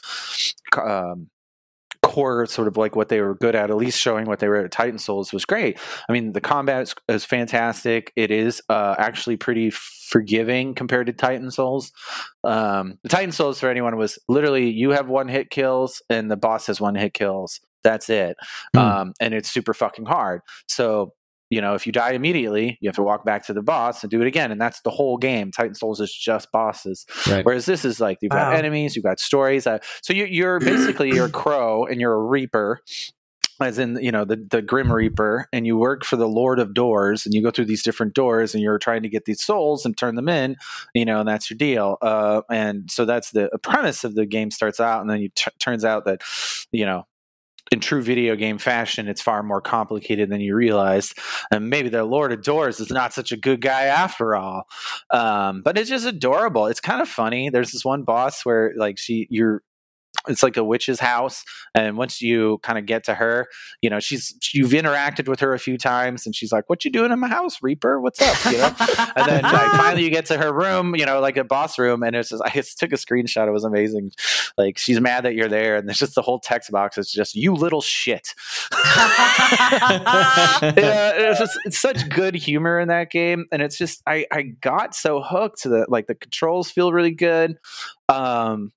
Um, 0.83 1.29
core 2.15 2.47
sort 2.47 2.69
of 2.69 2.77
like 2.77 2.95
what 2.95 3.09
they 3.09 3.21
were 3.21 3.35
good 3.35 3.57
at 3.57 3.71
at 3.71 3.77
least 3.77 3.99
showing 3.99 4.27
what 4.27 4.39
they 4.39 4.47
were 4.47 4.65
at 4.65 4.71
titan 4.71 4.99
souls 4.99 5.33
was 5.33 5.45
great. 5.45 5.79
I 6.09 6.13
mean 6.13 6.33
the 6.33 6.41
combat 6.41 6.83
is, 6.83 6.95
is 7.09 7.25
fantastic. 7.25 8.13
It 8.15 8.31
is 8.31 8.63
uh, 8.69 8.95
actually 8.99 9.37
pretty 9.37 9.71
forgiving 9.71 10.75
compared 10.75 11.09
to 11.09 11.13
titan 11.13 11.51
souls. 11.51 11.91
Um, 12.45 12.99
the 13.03 13.09
titan 13.09 13.33
souls 13.33 13.59
for 13.59 13.69
anyone 13.69 13.97
was 13.97 14.17
literally 14.29 14.71
you 14.71 14.91
have 14.91 15.09
one 15.09 15.27
hit 15.27 15.51
kills 15.51 16.03
and 16.09 16.31
the 16.31 16.37
boss 16.37 16.69
has 16.69 16.81
one 16.81 16.95
hit 16.95 17.15
kills. 17.15 17.61
That's 17.83 18.09
it. 18.09 18.37
Hmm. 18.75 18.79
um, 18.79 19.13
and 19.21 19.35
it's 19.35 19.51
super 19.51 19.75
fucking 19.75 20.07
hard. 20.07 20.43
So 20.69 21.15
you 21.55 21.61
know 21.61 21.75
if 21.75 21.87
you 21.87 21.93
die 21.93 22.13
immediately 22.13 22.67
you 22.81 22.89
have 22.89 22.97
to 22.97 23.03
walk 23.03 23.25
back 23.25 23.47
to 23.47 23.53
the 23.53 23.63
boss 23.63 24.03
and 24.03 24.11
do 24.11 24.21
it 24.21 24.27
again 24.27 24.51
and 24.53 24.61
that's 24.61 24.81
the 24.83 24.91
whole 24.91 25.17
game 25.17 25.51
titan 25.51 25.75
souls 25.75 26.01
is 26.01 26.13
just 26.13 26.51
bosses 26.53 27.07
Right. 27.31 27.45
Whereas 27.45 27.65
this 27.67 27.85
is 27.85 28.01
like 28.01 28.19
you've 28.23 28.33
got 28.33 28.51
Wow. 28.51 28.59
enemies, 28.59 28.97
you've 28.97 29.05
got 29.05 29.21
stories. 29.21 29.67
Uh, 29.67 29.79
so 30.03 30.13
you, 30.13 30.25
you're 30.25 30.59
basically 30.61 31.13
you're 31.13 31.27
a 31.27 31.31
crow 31.43 31.85
and 31.87 32.01
you're 32.01 32.13
a 32.13 32.23
reaper, 32.23 32.81
as 33.61 33.79
in 33.79 33.97
you 34.03 34.11
know 34.11 34.25
the 34.25 34.37
the 34.51 34.61
grim 34.63 34.93
reaper, 34.93 35.47
and 35.53 35.67
you 35.67 35.77
work 35.79 36.05
for 36.05 36.17
the 36.17 36.29
Lord 36.29 36.59
of 36.59 36.75
Doors, 36.75 37.25
and 37.25 37.35
you 37.35 37.43
go 37.43 37.51
through 37.51 37.67
these 37.67 37.83
different 37.83 38.15
doors, 38.15 38.55
and 38.55 38.63
you're 38.63 38.79
trying 38.79 39.03
to 39.03 39.09
get 39.09 39.25
these 39.27 39.43
souls 39.43 39.87
and 39.87 39.97
turn 39.97 40.17
them 40.17 40.29
in, 40.29 40.57
you 40.95 41.05
know, 41.05 41.21
and 41.21 41.29
that's 41.29 41.49
your 41.51 41.57
deal. 41.57 41.97
Uh, 42.03 42.43
and 42.51 42.91
so 42.91 43.05
that's 43.05 43.31
the 43.31 43.49
premise 43.63 44.05
of 44.05 44.15
the 44.15 44.27
game 44.27 44.51
starts 44.51 44.81
out, 44.81 45.01
and 45.01 45.09
then 45.11 45.21
you 45.21 45.31
t- 45.35 45.51
turns 45.61 45.85
out 45.85 46.05
that 46.05 46.23
you 46.73 46.85
know 46.85 47.07
in 47.73 47.81
true 47.81 48.03
video 48.03 48.37
game 48.37 48.59
fashion, 48.59 49.09
it's 49.09 49.23
far 49.23 49.43
more 49.43 49.61
complicated 49.61 50.31
than 50.31 50.41
you 50.41 50.55
realized. 50.55 51.19
And 51.51 51.71
maybe 51.71 51.89
the 51.89 52.05
Lord 52.05 52.33
of 52.33 52.43
Doors 52.43 52.81
is 52.81 52.91
not 52.91 53.13
such 53.13 53.33
a 53.33 53.37
good 53.37 53.61
guy 53.61 53.85
after 53.85 54.37
all. 54.37 54.65
Um, 55.11 55.63
but 55.63 55.79
it's 55.79 55.91
just 55.91 56.07
adorable. 56.07 56.67
It's 56.67 56.81
kind 56.81 57.01
of 57.01 57.09
funny. 57.09 57.49
There's 57.49 57.73
this 57.73 57.85
one 57.85 58.03
boss 58.03 58.45
where 58.45 58.73
like 58.77 58.99
she 58.99 59.27
you're 59.31 59.63
it's 60.29 60.43
like 60.43 60.57
a 60.57 60.65
witch's 60.65 61.01
house 61.01 61.45
and 61.75 61.97
once 61.97 62.21
you 62.21 62.59
kind 62.63 62.79
of 62.79 62.87
get 62.87 63.05
to 63.05 63.15
her 63.15 63.47
you 63.83 63.91
know 63.91 64.01
she's 64.01 64.35
you've 64.53 64.71
interacted 64.71 65.29
with 65.29 65.41
her 65.41 65.55
a 65.55 65.59
few 65.59 65.77
times 65.79 66.27
and 66.27 66.35
she's 66.35 66.53
like 66.53 66.69
what 66.69 66.85
you 66.85 66.91
doing 66.91 67.13
in 67.13 67.19
my 67.19 67.29
house 67.29 67.59
reaper? 67.63 68.01
What's 68.01 68.21
up? 68.21 68.53
You 68.53 68.59
know? 68.59 68.75
And 69.17 69.29
then 69.29 69.43
like, 69.43 69.71
finally 69.73 70.05
you 70.05 70.11
get 70.11 70.27
to 70.27 70.39
her 70.39 70.53
room 70.53 70.95
you 70.95 71.07
know 71.07 71.21
like 71.21 71.37
a 71.37 71.45
boss 71.45 71.79
room 71.79 72.03
and 72.03 72.17
it's 72.17 72.31
just 72.31 72.43
i 72.45 72.51
just 72.51 72.79
took 72.79 72.93
a 72.93 72.97
screenshot 72.97 73.47
it 73.49 73.53
was 73.53 73.65
amazing. 73.65 74.13
Like 74.57 74.79
she's 74.79 75.01
mad 75.01 75.25
that 75.25 75.35
you're 75.35 75.49
there 75.49 75.77
and 75.77 75.89
there's 75.89 75.99
just 75.99 76.15
the 76.15 76.23
whole 76.23 76.41
text 76.41 76.71
box 76.71 76.99
it's 76.99 77.13
just 77.13 77.35
you 77.35 77.55
little 77.55 77.81
shit. 77.81 78.35
Yeah, 80.63 81.13
it's, 81.15 81.39
just, 81.39 81.59
it's 81.65 81.81
such 81.81 82.09
good 82.09 82.35
humor 82.35 82.79
in 82.81 82.89
that 82.89 83.11
game, 83.11 83.47
and 83.53 83.63
it's 83.63 83.77
just 83.77 84.03
I 84.07 84.27
I 84.33 84.43
got 84.43 84.95
so 84.95 85.23
hooked 85.23 85.63
the 85.65 85.87
like 85.89 86.07
the 86.07 86.15
controls 86.15 86.71
feel 86.71 86.93
really 86.93 87.13
good. 87.13 87.57
Um, 88.09 88.73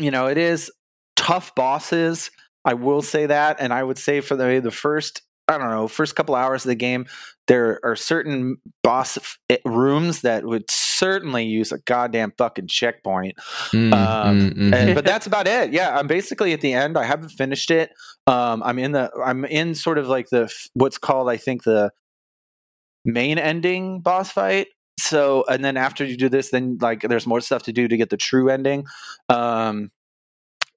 you 0.00 0.10
know, 0.10 0.26
it 0.26 0.38
is 0.38 0.70
tough 1.16 1.54
bosses. 1.54 2.30
I 2.64 2.74
will 2.74 3.02
say 3.02 3.26
that, 3.26 3.56
and 3.60 3.72
I 3.72 3.82
would 3.82 3.98
say 3.98 4.20
for 4.20 4.36
the 4.36 4.60
the 4.60 4.70
first 4.70 5.22
I 5.48 5.58
don't 5.58 5.70
know 5.70 5.88
first 5.88 6.14
couple 6.14 6.34
hours 6.34 6.64
of 6.64 6.68
the 6.68 6.74
game, 6.74 7.06
there 7.48 7.80
are 7.82 7.96
certain 7.96 8.58
boss 8.82 9.18
eh, 9.48 9.56
rooms 9.64 10.22
that 10.22 10.44
would 10.44 10.70
certainly 10.70 11.44
use 11.44 11.72
a 11.72 11.78
goddamn 11.78 12.32
fucking 12.38 12.68
checkpoint. 12.68 13.36
Mm, 13.72 13.92
Um, 13.92 14.40
mm, 14.40 14.54
mm. 14.54 14.74
And, 14.74 14.94
but 14.94 15.04
that's 15.04 15.26
about 15.26 15.48
it. 15.48 15.72
Yeah, 15.72 15.98
I'm 15.98 16.06
basically 16.06 16.52
at 16.52 16.60
the 16.60 16.72
end. 16.72 16.96
I 16.96 17.04
haven't 17.04 17.30
finished 17.30 17.70
it. 17.70 17.90
Um, 18.26 18.62
I'm 18.62 18.78
in 18.78 18.92
the. 18.92 19.10
I'm 19.24 19.44
in 19.44 19.74
sort 19.74 19.98
of 19.98 20.06
like 20.06 20.28
the 20.28 20.52
what's 20.74 20.98
called 20.98 21.28
I 21.28 21.36
think 21.36 21.64
the 21.64 21.90
main 23.04 23.38
ending 23.38 24.00
boss 24.00 24.30
fight. 24.30 24.68
So 25.00 25.44
and 25.48 25.64
then 25.64 25.76
after 25.76 26.04
you 26.04 26.16
do 26.16 26.28
this, 26.28 26.50
then 26.50 26.78
like 26.80 27.02
there's 27.02 27.26
more 27.26 27.40
stuff 27.40 27.62
to 27.64 27.72
do 27.72 27.88
to 27.88 27.96
get 27.96 28.10
the 28.10 28.16
true 28.16 28.50
ending. 28.50 28.84
Um, 29.28 29.90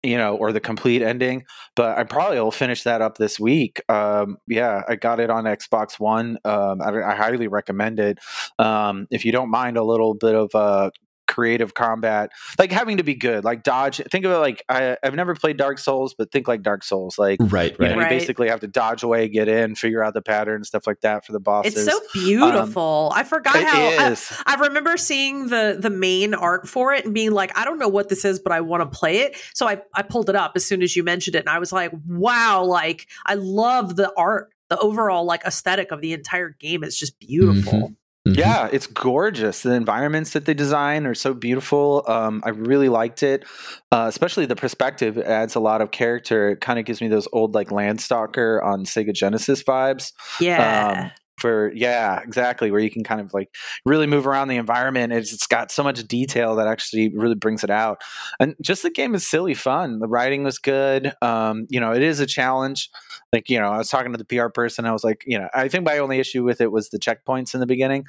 you 0.04 0.18
know, 0.18 0.36
or 0.36 0.52
the 0.52 0.60
complete 0.60 1.02
ending. 1.02 1.46
But 1.76 1.98
I 1.98 2.04
probably 2.04 2.40
will 2.40 2.52
finish 2.52 2.84
that 2.84 3.02
up 3.02 3.18
this 3.18 3.40
week. 3.40 3.82
Um, 3.90 4.38
yeah, 4.48 4.82
I 4.88 4.96
got 4.96 5.22
it 5.22 5.30
on 5.30 5.46
Xbox 5.46 5.98
One. 5.98 6.38
Um, 6.44 6.82
I, 6.82 6.90
I 7.02 7.16
highly 7.16 7.48
recommend 7.48 8.00
it. 8.00 8.20
Um, 8.60 9.08
if 9.12 9.24
you 9.24 9.32
don't 9.32 9.50
mind 9.50 9.78
a 9.78 9.84
little 9.84 10.14
bit 10.14 10.36
of 10.36 10.54
uh, 10.54 10.90
creative 11.28 11.74
combat, 11.74 12.32
like 12.60 12.72
having 12.72 12.98
to 12.98 13.04
be 13.04 13.16
good, 13.16 13.44
like 13.44 13.64
dodge. 13.64 13.98
Think 14.12 14.26
of 14.26 14.32
it 14.32 14.38
like 14.38 14.64
I, 14.70 14.98
I've 15.04 15.16
never 15.16 15.36
played 15.36 15.58
Dark 15.58 15.80
Souls, 15.80 16.14
but 16.18 16.32
think 16.32 16.48
like 16.48 16.62
Dark 16.62 16.84
Souls. 16.84 17.18
Like 17.18 17.40
right, 17.42 17.72
you, 17.72 17.78
right. 17.80 17.96
know, 17.96 18.02
you 18.02 18.10
basically 18.10 18.50
have 18.50 18.60
to 18.62 18.68
dodge 18.68 19.04
away, 19.04 19.28
get 19.30 19.48
in, 19.48 19.76
figure 19.76 20.04
out 20.04 20.14
the 20.14 20.22
pattern, 20.22 20.64
stuff 20.64 20.88
like 20.88 21.02
that 21.02 21.26
for 21.26 21.32
the 21.32 21.40
bosses. 21.40 21.76
it's 21.76 21.86
so 21.86 21.98
um, 21.98 22.04
beautiful. 22.14 23.12
I 23.16 23.24
forgot 23.24 23.56
It 23.56 23.68
how 23.68 23.82
I. 23.82 24.16
I 24.46 24.56
remember 24.68 24.98
seeing 24.98 25.48
the 25.48 25.78
the 25.80 25.90
main 25.90 26.34
art 26.34 26.68
for 26.68 26.94
it 26.94 27.06
and 27.06 27.14
being 27.14 27.32
like, 27.32 27.58
I 27.58 27.66
don't 27.66 27.80
know 27.80 27.90
what 27.90 28.10
this 28.10 28.26
is, 28.26 28.40
but 28.40 28.52
I 28.52 28.62
want 28.62 28.90
to 28.90 28.98
play 28.98 29.20
it. 29.20 29.36
So 29.54 29.68
I 29.68 29.82
I 29.94 30.02
pulled 30.02 30.30
it 30.30 30.36
up 30.36 30.54
as 30.56 30.66
soon 30.66 30.82
as 30.82 30.96
you 30.96 31.04
mentioned 31.04 31.36
it, 31.36 31.40
and 31.40 31.50
I 31.50 31.60
was 31.60 31.72
like, 31.72 31.92
wow, 32.08 32.64
like 32.64 33.08
I 33.26 33.36
love 33.36 33.96
the 33.96 34.12
art. 34.18 34.50
The 34.70 34.80
overall 34.80 35.26
like 35.26 35.44
aesthetic 35.46 35.92
of 35.92 36.02
the 36.02 36.14
entire 36.14 36.50
game 36.50 36.84
is 36.84 36.98
just 36.98 37.20
beautiful. 37.20 37.74
Mm-hmm. 37.74 37.94
Mhm. 38.28 38.38
Yeah, 38.38 38.70
it's 38.72 38.88
gorgeous. 38.88 39.64
The 39.64 39.74
environments 39.74 40.32
that 40.32 40.46
they 40.46 40.54
design 40.54 41.06
are 41.06 41.14
so 41.14 41.34
beautiful. 41.34 42.06
Um, 42.08 42.42
I 42.46 42.50
really 42.50 42.88
liked 42.88 43.22
it, 43.22 43.44
uh, 43.92 44.06
especially 44.08 44.46
the 44.46 44.56
perspective. 44.56 45.18
It 45.18 45.26
adds 45.26 45.56
a 45.56 45.60
lot 45.60 45.82
of 45.82 45.92
character. 45.92 46.52
It 46.52 46.62
kind 46.62 46.80
of 46.80 46.86
gives 46.86 47.02
me 47.02 47.10
those 47.10 47.28
old 47.34 47.54
like 47.54 47.68
Landstalker 47.70 48.64
on 48.64 48.86
Sega 48.86 49.14
Genesis 49.14 49.62
vibes. 49.64 50.14
Yeah. 50.40 51.04
Um, 51.06 51.12
for 51.38 51.74
yeah, 51.74 52.22
exactly, 52.22 52.72
where 52.72 52.80
you 52.80 52.92
can 52.92 53.04
kind 53.04 53.20
of 53.20 53.34
like 53.34 53.50
really 53.86 54.08
move 54.08 54.26
around 54.28 54.48
the 54.48 54.56
environment. 54.56 55.12
It's, 55.12 55.34
it's 55.34 55.48
got 55.48 55.72
so 55.72 55.84
much 55.84 56.02
detail 56.08 56.56
that 56.56 56.68
actually 56.68 57.12
really 57.16 57.36
brings 57.36 57.64
it 57.64 57.72
out. 57.72 58.02
And 58.40 58.56
just 58.62 58.84
the 58.84 58.92
game 58.92 59.16
is 59.16 59.28
silly 59.28 59.56
fun. 59.56 60.00
The 60.00 60.08
writing 60.08 60.44
was 60.44 60.60
good. 60.60 61.12
Um, 61.22 61.66
you 61.70 61.80
know, 61.80 61.92
it 61.92 62.04
is 62.04 62.20
a 62.22 62.26
challenge. 62.28 62.90
Like 63.34 63.50
you 63.50 63.60
know, 63.60 63.68
I 63.68 63.78
was 63.80 63.90
talking 63.90 64.12
to 64.12 64.18
the 64.18 64.24
PR 64.26 64.48
person. 64.48 64.86
I 64.86 64.92
was 64.92 65.04
like, 65.04 65.24
you 65.26 65.40
know, 65.40 65.50
I 65.56 65.68
think 65.68 65.84
my 65.86 65.98
only 65.98 66.20
issue 66.20 66.44
with 66.44 66.62
it 66.62 66.72
was 66.72 66.90
the 66.90 67.00
checkpoints 67.00 67.56
in 67.56 67.60
the 67.60 67.66
beginning. 67.66 68.06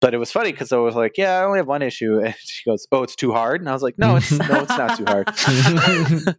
But 0.00 0.12
it 0.12 0.18
was 0.18 0.32
funny 0.32 0.50
because 0.50 0.72
I 0.72 0.76
was 0.78 0.96
like, 0.96 1.16
yeah, 1.16 1.38
I 1.38 1.44
only 1.44 1.58
have 1.60 1.68
one 1.68 1.80
issue, 1.80 2.18
and 2.24 2.34
she 2.44 2.68
goes, 2.68 2.86
oh, 2.92 3.04
it's 3.04 3.14
too 3.16 3.32
hard, 3.32 3.60
and 3.60 3.70
I 3.70 3.72
was 3.72 3.82
like, 3.82 3.96
no, 3.98 4.16
it's 4.16 4.32
no, 4.32 4.66
it's 4.66 4.76
not 4.76 4.98
too 4.98 5.04
hard. 5.06 6.36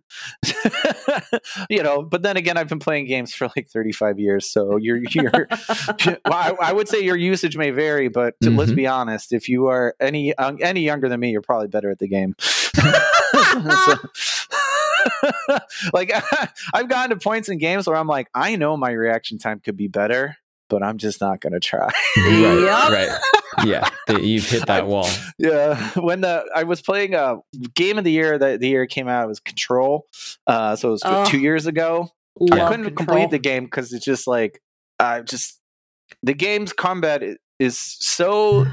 you 1.70 1.82
know, 1.82 2.04
but 2.04 2.22
then 2.24 2.38
again, 2.38 2.58
I've 2.58 2.68
been 2.68 2.80
playing 2.80 3.08
games 3.08 3.34
for 3.34 3.50
like 3.56 3.70
35 3.70 4.20
years, 4.20 4.52
so 4.52 4.76
you're 4.78 4.98
you're. 5.10 5.32
well, 5.50 6.20
I, 6.26 6.56
I 6.62 6.74
would 6.74 6.90
say 6.90 7.00
your 7.02 7.16
usage 7.18 7.56
may 7.58 7.72
vary, 7.72 8.10
but 8.10 8.36
to- 8.42 8.52
let's 8.52 8.74
be 8.74 8.86
honest. 8.86 9.32
If 9.34 9.48
you 9.50 9.68
are 9.68 9.96
any 10.00 10.36
uh, 10.36 10.54
any 10.60 10.82
younger 10.82 11.08
than 11.10 11.20
me, 11.22 11.32
you're 11.32 11.42
probably 11.42 11.68
better 11.70 11.90
at 11.90 12.00
the 12.00 12.08
game. 12.10 12.36
So- 12.76 13.96
like 15.94 16.12
I've 16.74 16.90
gotten 16.90 17.18
to 17.18 17.24
points 17.24 17.50
in 17.50 17.58
games 17.58 17.88
where 17.88 17.96
I'm 17.96 18.08
like, 18.08 18.28
I 18.34 18.56
know 18.56 18.76
my 18.78 18.92
reaction 18.92 19.38
time 19.38 19.60
could 19.60 19.78
be 19.78 19.88
better, 19.88 20.38
but 20.70 20.84
I'm 20.84 20.98
just 20.98 21.22
not 21.22 21.42
going 21.42 21.54
to 21.54 21.60
try. 21.60 21.90
right, 22.18 22.60
Yep. 22.60 22.90
right. 22.92 23.20
Yeah, 23.66 23.90
the- 24.08 24.22
you've 24.22 24.50
hit 24.50 24.66
that 24.68 24.86
wall. 24.88 25.08
yeah, 25.38 25.92
when 26.00 26.22
the 26.22 26.46
I 26.54 26.64
was 26.64 26.82
playing 26.82 27.14
a 27.16 27.38
game 27.74 27.98
of 27.98 28.04
the 28.04 28.12
year 28.12 28.38
that 28.38 28.60
the 28.60 28.68
year 28.68 28.84
it 28.84 28.90
came 28.90 29.08
out 29.08 29.24
it 29.24 29.28
was 29.28 29.40
Control. 29.40 30.06
Uh, 30.46 30.76
so 30.76 30.90
it 30.90 30.92
was 30.92 31.02
Oh. 31.06 31.26
two 31.26 31.40
years 31.40 31.66
ago. 31.66 32.10
I 32.52 32.68
couldn't 32.68 32.86
Control. 32.86 32.96
complete 32.96 33.30
the 33.32 33.40
game 33.40 33.64
because 33.64 33.94
it's 33.94 34.04
just 34.04 34.28
like 34.28 34.62
I 35.00 35.22
just 35.22 35.60
the 36.22 36.34
game's 36.34 36.74
combat 36.74 37.24
i- 37.24 37.38
is 37.60 37.80
so 37.80 38.66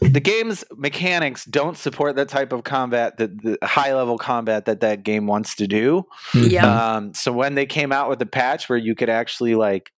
the 0.00 0.20
game's 0.20 0.64
mechanics 0.76 1.44
don't 1.44 1.76
support 1.76 2.16
that 2.16 2.28
type 2.28 2.52
of 2.52 2.64
combat 2.64 3.16
that 3.18 3.40
the 3.42 3.58
high 3.62 3.94
level 3.94 4.18
combat 4.18 4.64
that 4.64 4.80
that 4.80 5.02
game 5.02 5.26
wants 5.26 5.54
to 5.56 5.66
do 5.66 6.04
Yeah. 6.34 6.96
um 6.96 7.14
so 7.14 7.32
when 7.32 7.54
they 7.54 7.66
came 7.66 7.92
out 7.92 8.08
with 8.08 8.18
the 8.18 8.26
patch 8.26 8.68
where 8.68 8.78
you 8.78 8.94
could 8.94 9.08
actually 9.10 9.54
like 9.54 9.90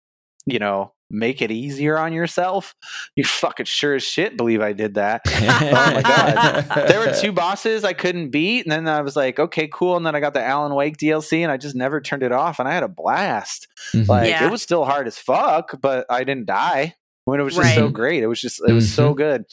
you 0.47 0.59
know 0.59 0.93
make 1.12 1.43
it 1.43 1.51
easier 1.51 1.98
on 1.98 2.12
yourself 2.12 2.74
you 3.16 3.24
fucking 3.24 3.66
sure 3.66 3.94
as 3.97 4.02
shit 4.05 4.36
believe 4.36 4.60
i 4.60 4.72
did 4.72 4.94
that 4.94 5.22
oh 5.27 5.70
my 5.72 6.02
God. 6.02 6.89
there 6.89 7.01
were 7.01 7.12
two 7.20 7.32
bosses 7.44 7.82
I 7.85 7.93
couldn't 7.94 8.31
beat, 8.31 8.64
and 8.64 8.70
then 8.72 8.86
I 8.86 9.01
was 9.01 9.16
like, 9.16 9.39
okay, 9.40 9.68
cool. 9.72 9.97
And 9.97 10.06
then 10.06 10.14
I 10.14 10.20
got 10.20 10.35
the 10.35 10.43
Alan 10.43 10.72
Wake 10.74 10.97
DLC, 10.98 11.39
and 11.43 11.51
I 11.51 11.56
just 11.56 11.74
never 11.74 12.01
turned 12.01 12.22
it 12.22 12.31
off, 12.31 12.59
and 12.60 12.68
I 12.68 12.72
had 12.72 12.85
a 12.85 12.89
blast. 12.89 13.66
Mhm. 13.93 14.06
Like 14.09 14.28
Yeah. 14.28 14.47
it 14.47 14.51
was 14.52 14.62
still 14.62 14.85
hard 14.85 15.06
as 15.09 15.18
fuck, 15.18 15.81
but 15.81 16.06
I 16.09 16.22
didn't 16.22 16.47
die. 16.47 16.94
When 17.24 17.38
it 17.38 17.42
was 17.42 17.55
just 17.55 17.74
so 17.74 17.88
great, 17.88 18.22
it 18.22 18.26
was 18.26 18.40
just 18.40 18.60
it 18.66 18.72
was 18.72 18.92
so 18.92 19.14
good. 19.14 19.44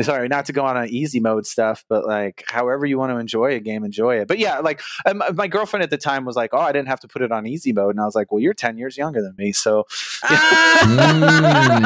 sorry, 0.00 0.28
not 0.28 0.46
to 0.46 0.52
go 0.52 0.64
on 0.64 0.76
an 0.76 0.88
easy 0.90 1.18
mode 1.18 1.46
stuff, 1.46 1.84
but 1.88 2.06
like 2.06 2.44
however 2.46 2.84
you 2.86 2.98
want 2.98 3.12
to 3.12 3.18
enjoy 3.18 3.54
a 3.54 3.60
game, 3.60 3.84
enjoy 3.84 4.16
it. 4.20 4.28
But 4.28 4.38
yeah, 4.38 4.58
like 4.58 4.80
um, 5.06 5.22
my 5.34 5.48
girlfriend 5.48 5.82
at 5.82 5.90
the 5.90 5.96
time 5.96 6.24
was 6.24 6.36
like, 6.36 6.50
"Oh, 6.52 6.58
I 6.58 6.72
didn't 6.72 6.88
have 6.88 7.00
to 7.00 7.08
put 7.08 7.22
it 7.22 7.32
on 7.32 7.46
easy 7.46 7.72
mode," 7.72 7.94
and 7.94 8.00
I 8.00 8.04
was 8.04 8.14
like, 8.14 8.30
"Well, 8.30 8.40
you're 8.40 8.54
ten 8.54 8.76
years 8.78 8.96
younger 8.96 9.22
than 9.22 9.34
me, 9.36 9.52
so." 9.52 9.86
Mm. 10.24 11.82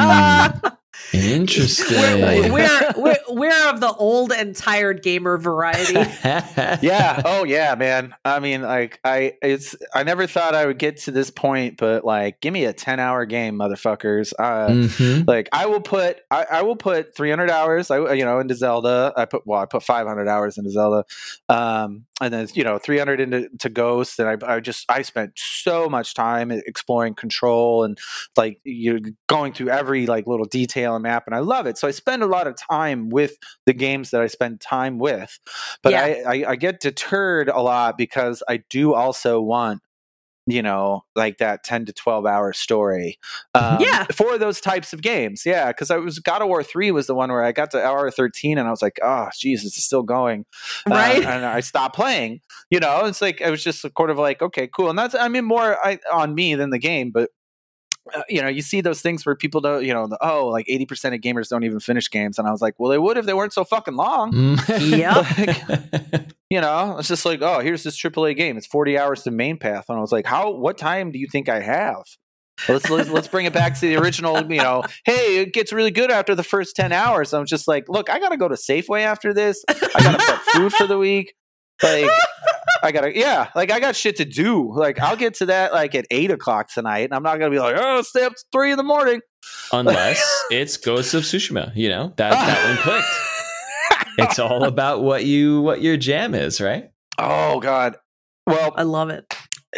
Interesting. 1.13 1.97
We're, 1.97 2.51
we're, 2.53 2.93
we're, 2.97 3.17
we're 3.41 3.69
of 3.69 3.79
the 3.79 3.91
old 3.93 4.31
and 4.31 4.55
tired 4.55 5.01
gamer 5.03 5.37
variety. 5.37 5.93
yeah. 6.23 7.21
Oh 7.31 7.43
yeah, 7.43 7.75
man. 7.75 8.13
I 8.23 8.39
mean, 8.39 8.61
like 8.61 8.99
I 9.03 9.33
it's 9.41 9.75
I 9.93 10.03
never 10.03 10.27
thought 10.27 10.53
I 10.55 10.65
would 10.65 10.77
get 10.77 10.97
to 11.01 11.11
this 11.11 11.29
point, 11.31 11.77
but 11.77 12.03
like 12.05 12.39
give 12.41 12.53
me 12.53 12.65
a 12.65 12.73
10 12.73 12.99
hour 12.99 13.25
game, 13.25 13.55
motherfuckers. 13.57 14.33
Uh 14.37 14.67
Mhm. 14.69 15.27
like 15.27 15.49
I 15.51 15.65
will 15.65 15.81
put 15.81 16.19
I, 16.29 16.45
I 16.51 16.61
will 16.61 16.75
put 16.75 17.15
300 17.15 17.49
hours 17.49 17.89
I 17.91 18.13
you 18.13 18.25
know 18.25 18.39
into 18.39 18.55
Zelda. 18.55 19.13
I 19.17 19.25
put 19.25 19.45
well 19.47 19.59
I 19.61 19.65
put 19.65 19.83
500 19.83 20.27
hours 20.27 20.57
into 20.57 20.69
Zelda. 20.71 21.05
Um 21.49 22.05
and 22.21 22.33
then 22.33 22.47
you 22.53 22.63
know 22.63 22.77
300 22.77 23.19
into 23.19 23.49
to 23.59 23.69
Ghost 23.69 24.19
and 24.19 24.29
I 24.29 24.55
I 24.55 24.59
just 24.59 24.85
I 24.89 25.01
spent 25.01 25.33
so 25.35 25.89
much 25.89 26.13
time 26.13 26.51
exploring 26.51 27.15
control 27.15 27.83
and 27.83 27.97
like 28.37 28.59
you 28.63 29.15
going 29.27 29.53
through 29.53 29.69
every 29.69 30.05
like 30.05 30.27
little 30.27 30.45
detail 30.45 30.95
and 30.95 31.03
map 31.03 31.23
and 31.25 31.35
I 31.35 31.39
love 31.39 31.65
it. 31.65 31.77
So 31.77 31.87
I 31.87 31.91
spend 31.91 32.23
a 32.23 32.27
lot 32.27 32.47
of 32.47 32.55
time 32.55 33.09
with 33.09 33.37
the 33.65 33.73
games 33.73 34.11
that 34.11 34.21
I 34.21 34.27
spend 34.27 34.61
time 34.61 34.99
with. 34.99 35.39
But 35.81 35.93
Yeah. 35.93 36.01
I, 36.03 36.23
I 36.25 36.49
I 36.51 36.55
get 36.55 36.79
deterred 36.79 37.49
a 37.49 37.61
lot 37.61 37.97
because 37.97 38.43
I 38.47 38.57
do 38.69 38.93
also 38.93 39.41
want 39.41 39.81
you 40.47 40.61
know 40.61 41.03
like 41.15 41.37
that 41.37 41.63
10 41.63 41.85
to 41.85 41.93
12 41.93 42.25
hour 42.25 42.51
story 42.51 43.19
um, 43.53 43.77
Yeah. 43.79 44.05
for 44.11 44.37
those 44.39 44.59
types 44.59 44.91
of 44.91 45.01
games 45.01 45.43
yeah 45.45 45.67
because 45.67 45.91
i 45.91 45.97
was 45.97 46.17
god 46.19 46.41
of 46.41 46.47
war 46.47 46.63
3 46.63 46.89
was 46.91 47.05
the 47.07 47.13
one 47.15 47.29
where 47.29 47.43
i 47.43 47.51
got 47.51 47.69
to 47.71 47.83
hour 47.85 48.09
13 48.09 48.57
and 48.57 48.67
i 48.67 48.71
was 48.71 48.81
like 48.81 48.97
oh 49.03 49.29
jesus 49.37 49.65
it's 49.77 49.83
still 49.83 50.03
going 50.03 50.45
Uh, 50.89 50.95
Right. 50.95 51.23
and 51.23 51.45
i 51.45 51.59
stopped 51.59 51.95
playing 51.95 52.41
you 52.71 52.79
know 52.79 53.05
it's 53.05 53.21
like 53.21 53.41
i 53.41 53.49
was 53.51 53.63
just 53.63 53.81
sort 53.81 54.09
of 54.09 54.17
like 54.17 54.41
okay 54.41 54.67
cool 54.67 54.89
and 54.89 54.97
that's 54.97 55.13
i 55.13 55.27
mean 55.27 55.45
more 55.45 55.77
I, 55.85 55.99
on 56.11 56.33
me 56.33 56.55
than 56.55 56.71
the 56.71 56.79
game 56.79 57.11
but 57.11 57.29
uh, 58.13 58.23
you 58.27 58.41
know, 58.41 58.47
you 58.47 58.61
see 58.61 58.81
those 58.81 59.01
things 59.01 59.25
where 59.25 59.35
people 59.35 59.61
don't, 59.61 59.85
you 59.85 59.93
know, 59.93 60.07
the, 60.07 60.17
oh, 60.21 60.47
like 60.47 60.65
80% 60.67 61.13
of 61.13 61.21
gamers 61.21 61.49
don't 61.49 61.63
even 61.63 61.79
finish 61.79 62.09
games. 62.09 62.39
And 62.39 62.47
I 62.47 62.51
was 62.51 62.61
like, 62.61 62.75
well, 62.79 62.89
they 62.89 62.97
would 62.97 63.17
if 63.17 63.25
they 63.25 63.33
weren't 63.33 63.53
so 63.53 63.63
fucking 63.63 63.95
long. 63.95 64.31
Mm. 64.33 66.31
You 66.51 66.59
know, 66.59 66.97
it's 66.97 67.07
just 67.07 67.25
like, 67.25 67.41
oh, 67.41 67.61
here's 67.61 67.81
this 67.81 67.97
AAA 67.97 68.35
game. 68.35 68.57
It's 68.57 68.67
40 68.67 68.97
hours 68.97 69.23
to 69.23 69.31
main 69.31 69.55
path. 69.55 69.85
And 69.87 69.97
I 69.97 70.01
was 70.01 70.11
like, 70.11 70.25
how, 70.25 70.51
what 70.51 70.77
time 70.77 71.13
do 71.13 71.17
you 71.17 71.27
think 71.31 71.47
I 71.47 71.61
have? 71.61 72.03
Let's, 72.67 72.89
let's, 72.89 73.09
let's 73.09 73.29
bring 73.29 73.45
it 73.45 73.53
back 73.53 73.75
to 73.75 73.79
the 73.79 73.95
original, 73.95 74.51
you 74.51 74.61
know, 74.61 74.83
hey, 75.05 75.37
it 75.37 75.53
gets 75.53 75.71
really 75.71 75.91
good 75.91 76.11
after 76.11 76.35
the 76.35 76.43
first 76.43 76.75
10 76.75 76.91
hours. 76.91 77.33
I'm 77.33 77.45
just 77.45 77.69
like, 77.69 77.85
look, 77.87 78.09
I 78.09 78.19
got 78.19 78.29
to 78.29 78.37
go 78.37 78.49
to 78.49 78.55
Safeway 78.55 79.03
after 79.03 79.33
this. 79.33 79.63
I 79.69 80.03
got 80.03 80.19
to 80.19 80.25
prep 80.25 80.41
food 80.41 80.73
for 80.73 80.87
the 80.87 80.97
week. 80.97 81.33
Like, 81.81 82.11
I 82.83 82.91
gotta, 82.91 83.15
yeah, 83.15 83.49
like 83.55 83.71
I 83.71 83.79
got 83.79 83.95
shit 83.95 84.17
to 84.17 84.25
do. 84.25 84.71
Like 84.73 84.99
I'll 84.99 85.15
get 85.15 85.35
to 85.35 85.47
that 85.47 85.73
like 85.73 85.95
at 85.95 86.05
eight 86.11 86.31
o'clock 86.31 86.71
tonight, 86.71 87.01
and 87.01 87.13
I'm 87.13 87.23
not 87.23 87.37
gonna 87.37 87.51
be 87.51 87.59
like, 87.59 87.75
oh, 87.77 88.01
stay 88.01 88.23
up 88.23 88.33
to 88.33 88.43
three 88.51 88.71
in 88.71 88.77
the 88.77 88.83
morning. 88.83 89.21
Unless 89.71 90.21
it's 90.51 90.77
Ghost 90.77 91.13
of 91.13 91.23
Tsushima, 91.23 91.71
you 91.75 91.89
know 91.89 92.13
that 92.17 92.31
that 92.31 92.67
one 92.67 92.77
clicked. 92.77 93.07
It's 94.17 94.39
all 94.39 94.65
about 94.65 95.01
what 95.01 95.23
you 95.23 95.61
what 95.61 95.81
your 95.81 95.97
jam 95.97 96.35
is, 96.35 96.59
right? 96.59 96.91
oh 97.17 97.59
God. 97.59 97.95
Well, 98.45 98.73
I 98.75 98.83
love 98.83 99.09
it. 99.09 99.25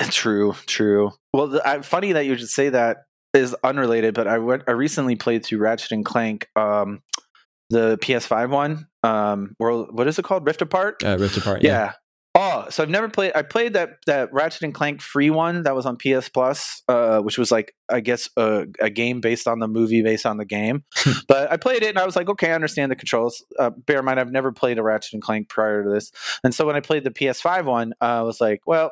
true, 0.09 0.55
true. 0.65 1.11
Well, 1.33 1.47
the, 1.47 1.67
I, 1.67 1.81
funny 1.81 2.13
that 2.13 2.25
you 2.25 2.35
should 2.37 2.49
say 2.49 2.69
that 2.69 2.97
is 3.33 3.55
unrelated, 3.63 4.13
but 4.13 4.27
I 4.27 4.39
went. 4.39 4.63
I 4.67 4.71
recently 4.71 5.15
played 5.15 5.45
through 5.45 5.59
Ratchet 5.59 5.91
and 5.91 6.03
Clank, 6.03 6.47
um, 6.55 7.01
the 7.69 7.97
PS5 7.99 8.49
one. 8.49 8.87
Um, 9.03 9.55
world, 9.59 9.89
what 9.91 10.07
is 10.07 10.17
it 10.17 10.23
called? 10.23 10.45
Rift 10.45 10.61
Apart. 10.61 11.03
Uh, 11.03 11.17
ripped 11.19 11.37
apart. 11.37 11.61
yeah. 11.61 11.93
Oh, 12.35 12.65
so 12.69 12.81
I've 12.81 12.89
never 12.89 13.09
played. 13.09 13.33
I 13.35 13.43
played 13.43 13.73
that 13.73 13.97
that 14.07 14.33
Ratchet 14.33 14.63
and 14.63 14.73
Clank 14.73 15.01
free 15.01 15.29
one 15.29 15.63
that 15.63 15.75
was 15.75 15.85
on 15.85 15.97
PS 15.97 16.29
Plus, 16.29 16.81
uh, 16.87 17.19
which 17.19 17.37
was 17.37 17.51
like 17.51 17.75
I 17.89 17.99
guess 17.99 18.27
a, 18.37 18.65
a 18.79 18.89
game 18.89 19.21
based 19.21 19.47
on 19.47 19.59
the 19.59 19.67
movie, 19.67 20.01
based 20.01 20.25
on 20.25 20.37
the 20.37 20.45
game. 20.45 20.83
but 21.27 21.51
I 21.51 21.57
played 21.57 21.83
it 21.83 21.89
and 21.89 21.99
I 21.99 22.05
was 22.05 22.15
like, 22.15 22.29
okay, 22.29 22.49
I 22.49 22.55
understand 22.55 22.91
the 22.91 22.95
controls. 22.95 23.43
Uh, 23.59 23.69
bear 23.69 23.99
in 23.99 24.05
mind, 24.05 24.19
I've 24.19 24.31
never 24.31 24.51
played 24.51 24.79
a 24.79 24.83
Ratchet 24.83 25.13
and 25.13 25.21
Clank 25.21 25.47
prior 25.47 25.83
to 25.83 25.89
this, 25.89 26.11
and 26.43 26.55
so 26.55 26.65
when 26.65 26.75
I 26.75 26.79
played 26.79 27.03
the 27.03 27.11
PS5 27.11 27.65
one, 27.65 27.93
uh, 28.01 28.05
I 28.05 28.21
was 28.21 28.41
like, 28.41 28.61
well. 28.65 28.91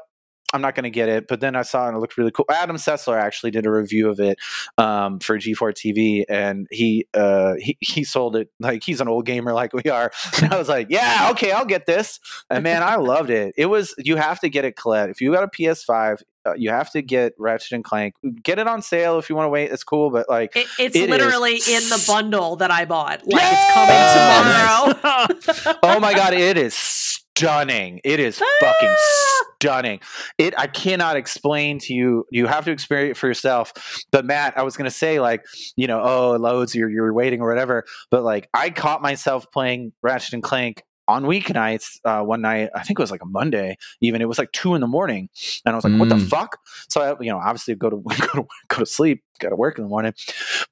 I'm 0.54 0.62
not 0.62 0.76
going 0.76 0.84
to 0.84 0.90
get 0.90 1.10
it, 1.10 1.28
but 1.28 1.40
then 1.40 1.56
I 1.56 1.64
saw 1.64 1.86
it 1.86 1.90
and 1.90 1.98
it 1.98 2.00
looked 2.00 2.18
really 2.18 2.32
cool. 2.32 2.46
Adam 2.50 2.78
Sessler 2.78 3.20
actually 3.20 3.52
did 3.52 3.66
a 3.66 3.72
review 3.72 4.10
of 4.10 4.20
it 4.20 4.38
um, 4.78 5.20
for 5.20 5.38
G4 5.38 5.74
TV, 5.74 6.24
and 6.28 6.68
he 6.72 7.08
uh, 7.14 7.56
he 7.58 7.78
he 7.80 8.04
sold 8.04 8.36
it 8.36 8.50
like 8.60 8.84
he's 8.84 9.02
an 9.02 9.08
old 9.08 9.26
gamer 9.26 9.54
like 9.54 9.74
we 9.74 9.90
are. 9.90 10.12
And 10.42 10.52
I 10.52 10.58
was 10.58 10.70
like, 10.70 10.88
yeah, 10.90 11.30
okay, 11.32 11.52
I'll 11.52 11.66
get 11.66 11.86
this. 11.86 12.20
And 12.50 12.64
man, 12.64 12.82
I 12.82 12.96
loved 12.96 13.30
it. 13.30 13.54
It 13.58 13.68
was 13.68 13.94
you 13.98 14.16
have 14.16 14.40
to 14.40 14.50
get 14.50 14.66
it, 14.66 14.76
Colette. 14.76 15.10
If 15.10 15.22
you 15.22 15.32
got 15.32 15.44
a 15.44 15.48
PS5, 15.48 16.22
uh, 16.46 16.54
you 16.56 16.72
have 16.72 16.90
to 16.92 17.02
get 17.02 17.34
Ratchet 17.38 17.74
and 17.74 17.84
Clank. 17.84 18.16
Get 18.42 18.58
it 18.58 18.68
on 18.68 18.82
sale 18.82 19.20
if 19.20 19.30
you 19.30 19.36
want 19.36 19.46
to 19.46 19.50
wait. 19.50 19.72
It's 19.72 19.84
cool, 19.84 20.10
but 20.10 20.28
like, 20.28 20.56
It, 20.56 20.68
it's 20.80 20.96
It 20.96 21.04
is 21.04 21.10
literally 21.10 21.56
in 21.56 21.90
the 21.90 22.04
bundle 22.08 22.56
that 22.58 22.72
I 22.72 22.86
bought. 22.86 23.22
Like 23.28 23.44
it's 23.46 23.74
coming 23.74 25.38
tomorrow. 25.38 25.80
oh 25.84 26.00
my 26.00 26.14
god, 26.14 26.34
it 26.34 26.58
is 26.58 26.74
stunning. 26.74 28.02
It 28.04 28.20
is 28.20 28.42
fucking 28.60 28.90
stunning. 29.62 30.00
It 30.38 30.54
I 30.58 30.68
cannot 30.68 31.16
explain 31.16 31.80
to 31.80 31.94
you. 31.94 32.26
You 32.32 32.48
have 32.48 32.66
to 32.66 32.72
experience 32.72 33.18
it 33.18 33.20
for 33.20 33.28
yourself. 33.28 33.74
But 34.12 34.26
Matt, 34.26 34.58
I 34.58 34.64
was 34.64 34.76
gonna 34.78 34.92
say 34.92 35.20
like, 35.20 35.46
you 35.76 35.88
know, 35.88 36.02
oh, 36.02 36.38
loads, 36.38 36.76
you're 36.76 36.90
you're 36.90 37.14
waiting 37.14 37.42
or 37.42 37.48
whatever. 37.48 37.86
But 38.10 38.24
like, 38.24 38.50
I 38.54 38.70
caught 38.70 39.02
myself 39.02 39.52
playing 39.52 39.94
Ratchet 40.02 40.34
and 40.34 40.44
Clank 40.44 40.84
on 41.08 41.24
weeknights 41.24 42.00
uh, 42.06 42.24
one 42.24 42.42
night. 42.42 42.70
I 42.76 42.84
think 42.84 43.00
it 43.00 43.02
was 43.04 43.12
like 43.12 43.24
a 43.24 43.28
Monday. 43.28 43.78
Even 44.02 44.22
it 44.22 44.28
was 44.28 44.38
like 44.38 44.52
two 44.52 44.76
in 44.76 44.82
the 44.82 44.88
morning, 44.88 45.30
and 45.66 45.74
I 45.74 45.76
was 45.76 45.84
like, 45.84 46.00
"What 46.00 46.10
the 46.10 46.16
Mm. 46.16 46.30
fuck?" 46.30 46.58
So 46.90 47.02
I, 47.02 47.24
you 47.24 47.32
know, 47.32 47.38
obviously 47.38 47.76
go 47.76 47.90
to 47.90 47.98
go 48.34 48.42
to 48.42 48.48
go 48.68 48.78
to 48.78 48.86
sleep, 48.86 49.24
got 49.40 49.50
to 49.50 49.56
work 49.56 49.78
in 49.78 49.84
the 49.84 49.90
morning. 49.90 50.14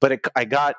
But 0.00 0.12
it, 0.12 0.26
I 0.36 0.44
got 0.44 0.76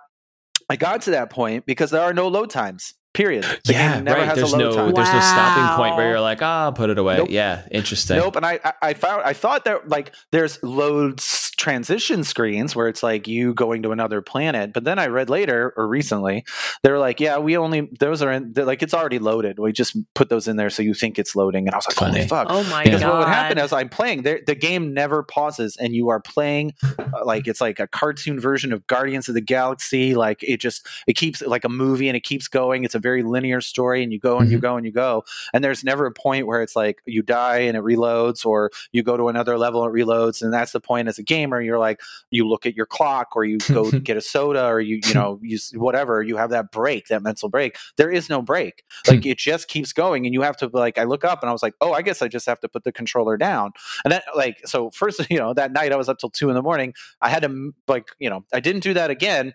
I 0.70 0.76
got 0.78 1.02
to 1.04 1.12
that 1.12 1.30
point 1.30 1.66
because 1.66 1.92
there 1.92 2.02
are 2.02 2.14
no 2.14 2.28
load 2.28 2.50
times. 2.50 2.94
Period. 3.22 3.44
The 3.66 3.74
yeah, 3.74 3.96
game 3.96 4.06
never 4.06 4.18
right. 4.18 4.28
has 4.30 4.36
There's 4.36 4.54
a 4.54 4.58
load 4.58 4.64
no 4.64 4.76
time. 4.76 4.94
there's 4.96 5.14
no 5.14 5.20
stopping 5.20 5.78
point 5.78 5.96
where 5.96 6.10
you're 6.10 6.20
like, 6.20 6.42
ah, 6.42 6.72
put 6.72 6.90
it 6.90 6.98
away. 6.98 7.18
Nope. 7.18 7.28
Yeah, 7.30 7.62
interesting. 7.70 8.18
Nope. 8.18 8.36
And 8.36 8.44
I, 8.44 8.60
I, 8.64 8.74
I 8.82 8.94
found 8.96 9.22
I 9.22 9.34
thought 9.34 9.66
that 9.66 9.90
like 9.90 10.12
there's 10.32 10.62
loads 10.64 11.51
transition 11.62 12.24
screens 12.24 12.76
where 12.76 12.88
it's 12.88 13.04
like 13.04 13.28
you 13.28 13.54
going 13.54 13.84
to 13.84 13.92
another 13.92 14.20
planet. 14.20 14.74
But 14.74 14.84
then 14.84 14.98
I 14.98 15.06
read 15.08 15.30
later 15.30 15.74
or 15.78 15.88
recently, 15.88 16.44
they're 16.82 16.98
like, 16.98 17.20
yeah, 17.20 17.38
we 17.38 17.56
only 17.56 17.88
those 18.00 18.24
are 18.24 18.32
in 18.32 18.52
they're 18.54 18.66
like 18.66 18.82
it's 18.82 18.96
already 18.96 19.20
loaded. 19.20 19.60
We 19.60 19.72
just 19.72 19.96
put 20.16 20.30
those 20.30 20.48
in 20.48 20.56
there 20.56 20.72
so 20.72 20.82
you 20.82 20.96
think 20.96 21.20
it's 21.20 21.36
loading. 21.36 21.68
And 21.68 21.76
I 21.76 21.78
was 21.78 21.88
like, 21.88 21.96
Funny. 21.98 22.14
holy 22.18 22.28
fuck. 22.28 22.48
oh 22.50 22.64
my 22.64 22.84
Because 22.84 23.02
god! 23.02 23.02
Because 23.02 23.04
what 23.04 23.20
would 23.20 23.28
happen 23.28 23.58
as 23.60 23.72
I'm 23.72 23.90
playing, 23.90 24.24
the 24.24 24.56
game 24.56 24.94
never 24.96 25.22
pauses, 25.22 25.78
and 25.78 25.94
you 25.94 26.10
are 26.10 26.20
playing 26.20 26.74
uh, 26.98 27.24
like 27.24 27.48
it's 27.48 27.62
like 27.62 27.80
a 27.80 27.86
cartoon 27.88 28.40
version 28.40 28.74
of 28.74 28.88
Guardians 28.88 29.30
of 29.30 29.36
the 29.36 29.42
Galaxy. 29.42 30.16
Like 30.16 30.42
it 30.42 30.58
just 30.58 30.88
it 31.06 31.14
keeps 31.14 31.44
like 31.44 31.64
a 31.64 31.70
movie, 31.70 32.10
and 32.10 32.18
it 32.18 32.24
keeps 32.24 32.48
going. 32.48 32.86
It's 32.86 32.96
a 32.96 33.00
very 33.00 33.22
linear 33.22 33.62
story, 33.62 34.02
and 34.02 34.12
you 34.12 34.20
go 34.20 34.40
and 34.40 34.50
you 34.52 34.58
go 34.58 34.78
and 34.78 34.86
you 34.86 34.92
go, 34.92 35.26
and 35.54 35.64
there's 35.64 35.84
never 35.84 36.08
a 36.08 36.12
point 36.12 36.48
where 36.48 36.64
it's 36.64 36.76
like 36.76 37.04
you 37.06 37.22
die 37.22 37.60
and 37.60 37.78
it 37.78 37.84
reloads, 37.84 38.48
or 38.48 38.72
you 38.92 39.04
go 39.04 39.16
to 39.16 39.30
another 39.30 39.60
level 39.60 39.84
and 39.86 39.96
it 39.96 40.04
reloads, 40.04 40.42
and 40.42 40.52
that's 40.52 40.72
the 40.72 40.80
point. 40.82 41.08
As 41.08 41.20
a 41.20 41.24
gamer, 41.52 41.62
you're 41.62 41.80
like 41.80 42.02
you 42.30 42.48
look 42.48 42.66
at 42.66 42.76
your 42.76 42.86
clock, 42.86 43.36
or 43.36 43.44
you 43.44 43.58
go 43.70 43.92
get 44.00 44.18
a 44.18 44.22
soda, 44.22 44.66
or 44.66 44.80
you 44.80 45.00
you 45.06 45.14
know 45.14 45.40
you 45.42 45.58
whatever. 45.76 46.22
You 46.22 46.38
have 46.38 46.50
that 46.52 46.72
break, 46.72 47.08
that 47.08 47.22
mental 47.22 47.50
break. 47.50 47.78
There 47.98 48.12
is 48.12 48.30
no 48.30 48.42
break. 48.42 48.84
Like 49.08 49.26
it 49.26 49.38
just 49.38 49.68
keeps 49.68 49.94
going, 49.94 50.26
and 50.26 50.34
you 50.34 50.42
have 50.42 50.58
to 50.58 50.70
like. 50.72 50.98
I 50.98 51.04
look 51.04 51.24
up 51.24 51.42
and 51.42 51.50
I 51.50 51.54
was 51.54 51.64
like, 51.64 51.74
oh, 51.82 51.94
I 51.94 52.02
guess 52.02 52.22
I 52.22 52.28
just 52.28 52.46
have 52.46 52.60
to 52.62 52.70
put 52.70 52.84
the 52.84 52.92
controller 52.92 53.38
down. 53.38 53.72
And 54.04 54.12
then 54.12 54.22
like 54.36 54.58
so 54.66 54.90
first, 54.92 55.26
you 55.30 55.38
know, 55.38 55.54
that 55.54 55.72
night 55.72 55.92
I 55.92 55.96
was 55.96 56.10
up 56.10 56.18
till 56.18 56.30
two 56.30 56.50
in 56.50 56.56
the 56.56 56.62
morning. 56.62 56.94
I 57.22 57.30
had 57.30 57.44
to 57.44 57.74
like 57.88 58.10
you 58.20 58.30
know 58.30 58.46
I 58.54 58.60
didn't 58.60 58.84
do 58.84 58.94
that 58.94 59.10
again. 59.10 59.54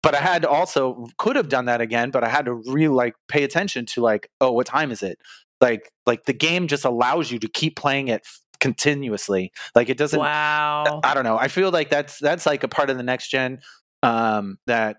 But 0.00 0.14
I 0.14 0.20
had 0.20 0.44
also 0.44 1.08
could 1.18 1.34
have 1.34 1.48
done 1.48 1.64
that 1.64 1.80
again, 1.80 2.12
but 2.12 2.22
I 2.22 2.28
had 2.28 2.44
to 2.44 2.54
really 2.54 2.86
like 2.86 3.14
pay 3.26 3.42
attention 3.42 3.84
to 3.86 4.00
like, 4.00 4.30
oh, 4.40 4.52
what 4.52 4.64
time 4.64 4.92
is 4.92 5.02
it? 5.02 5.18
Like, 5.60 5.90
like 6.06 6.24
the 6.24 6.32
game 6.32 6.68
just 6.68 6.84
allows 6.84 7.32
you 7.32 7.40
to 7.40 7.48
keep 7.48 7.74
playing 7.74 8.06
it 8.06 8.24
continuously. 8.60 9.52
Like 9.74 9.88
it 9.88 9.96
doesn't 9.96 10.18
wow. 10.18 11.00
I 11.04 11.14
don't 11.14 11.24
know. 11.24 11.38
I 11.38 11.48
feel 11.48 11.70
like 11.70 11.90
that's 11.90 12.18
that's 12.18 12.46
like 12.46 12.62
a 12.64 12.68
part 12.68 12.90
of 12.90 12.96
the 12.96 13.02
next 13.02 13.28
gen 13.28 13.60
um, 14.02 14.58
that 14.66 14.98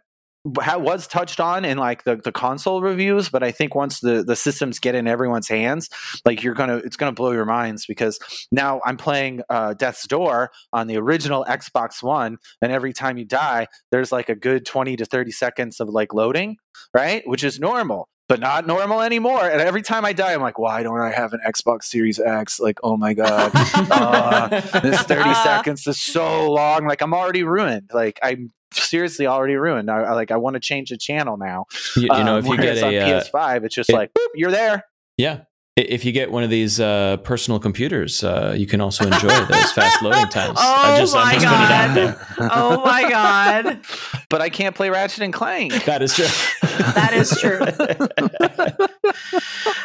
ha- 0.60 0.77
was 0.77 1.07
touched 1.07 1.40
on 1.40 1.65
in 1.65 1.77
like 1.77 2.03
the, 2.03 2.15
the 2.15 2.31
console 2.31 2.81
reviews, 2.81 3.30
but 3.30 3.44
I 3.44 3.52
think 3.52 3.76
once 3.76 3.99
the 3.99 4.23
the 4.23 4.36
systems 4.36 4.80
get 4.80 4.95
in 4.95 5.07
everyone's 5.07 5.48
hands, 5.48 5.90
like 6.26 6.44
you're 6.44 6.53
gonna 6.53 6.77
it's 6.77 6.98
gonna 6.98 7.11
blow 7.11 7.31
your 7.31 7.45
minds 7.45 7.86
because 7.86 8.19
now 8.52 8.81
I'm 8.86 8.98
playing 8.98 9.41
uh, 9.49 9.73
Death's 9.73 10.07
Door 10.07 10.52
on 10.73 10.88
the 10.88 10.98
original 10.98 11.45
Xbox 11.45 12.02
One, 12.02 12.38
and 12.61 12.72
every 12.72 12.94
time 12.94 13.18
you 13.18 13.26
die, 13.26 13.68
there's 13.91 14.11
like 14.11 14.30
a 14.30 14.36
good 14.36 14.65
twenty 14.65 14.95
to 14.95 15.06
thirty 15.06 15.31
seconds 15.31 15.80
of 15.80 15.90
like 15.90 16.14
loading, 16.14 16.57
right? 16.94 17.23
Which 17.26 17.44
is 17.44 17.60
normal. 17.60 18.07
But 18.30 18.39
not 18.39 18.65
normal 18.65 19.01
anymore. 19.01 19.43
And 19.49 19.60
every 19.60 19.81
time 19.81 20.06
I 20.06 20.14
die, 20.14 20.34
I'm 20.34 20.41
like, 20.41 20.57
why 20.57 20.84
don't 20.84 21.01
I 21.01 21.11
have 21.11 21.34
an 21.34 21.41
Xbox 21.45 21.84
Series 21.85 22.19
X? 22.19 22.60
Like, 22.61 22.80
oh 22.84 22.95
my 22.95 23.14
god, 23.14 23.51
uh, 23.56 24.47
this 24.80 25.01
30 25.01 25.34
seconds 25.34 25.85
is 25.88 25.99
so 26.01 26.49
long. 26.51 26.85
Like, 26.88 27.01
I'm 27.01 27.14
already 27.14 27.43
ruined. 27.43 27.89
Like, 27.93 28.19
I'm 28.23 28.53
seriously 28.72 29.26
already 29.27 29.56
ruined. 29.56 29.89
I, 29.89 30.01
I 30.03 30.14
like, 30.14 30.31
I 30.31 30.38
want 30.38 30.53
to 30.53 30.60
change 30.60 30.91
the 30.91 30.97
channel 30.97 31.35
now. 31.38 31.65
You, 31.95 32.03
you 32.03 32.07
know, 32.07 32.38
Um, 32.38 32.39
if 32.39 32.45
you 32.45 32.56
get 32.57 32.81
whereas 32.81 32.84
on 32.84 32.93
a 32.93 32.99
uh, 32.99 33.22
PS5, 33.23 33.65
it's 33.65 33.76
just 33.76 33.89
it- 33.89 33.93
like, 33.95 34.14
boop, 34.14 34.27
you're 34.35 34.51
there. 34.51 34.85
yeah, 35.18 35.34
I- 35.34 35.45
if 35.88 36.03
you 36.06 36.11
get 36.11 36.31
one 36.31 36.43
of 36.43 36.49
these 36.49 36.80
uh, 36.80 37.18
personal 37.18 37.60
computers, 37.60 38.23
uh, 38.23 38.53
you 38.57 38.65
can 38.68 38.81
also 38.81 39.06
enjoy 39.06 39.27
those 39.27 39.72
fast 39.72 40.01
loading 40.01 40.27
times. 40.30 40.57
Oh 40.60 40.76
I 40.77 40.99
just, 40.99 41.15
I'm 41.15 41.26
my 41.26 41.34
just 41.34 41.45
putting 41.45 42.03
it 42.03 42.15
God. 42.38 42.49
oh 42.53 42.84
my 42.84 43.10
god, 43.10 43.80
But 44.30 44.41
I 44.41 44.49
can't 44.49 44.76
play 44.76 44.89
Ratchet 44.89 45.23
and 45.23 45.34
Clank. 45.34 45.85
That 45.85 46.01
is 46.01 46.15
true. 46.15 46.27
that 46.61 47.14
is 47.14 47.31
true. 47.39 47.60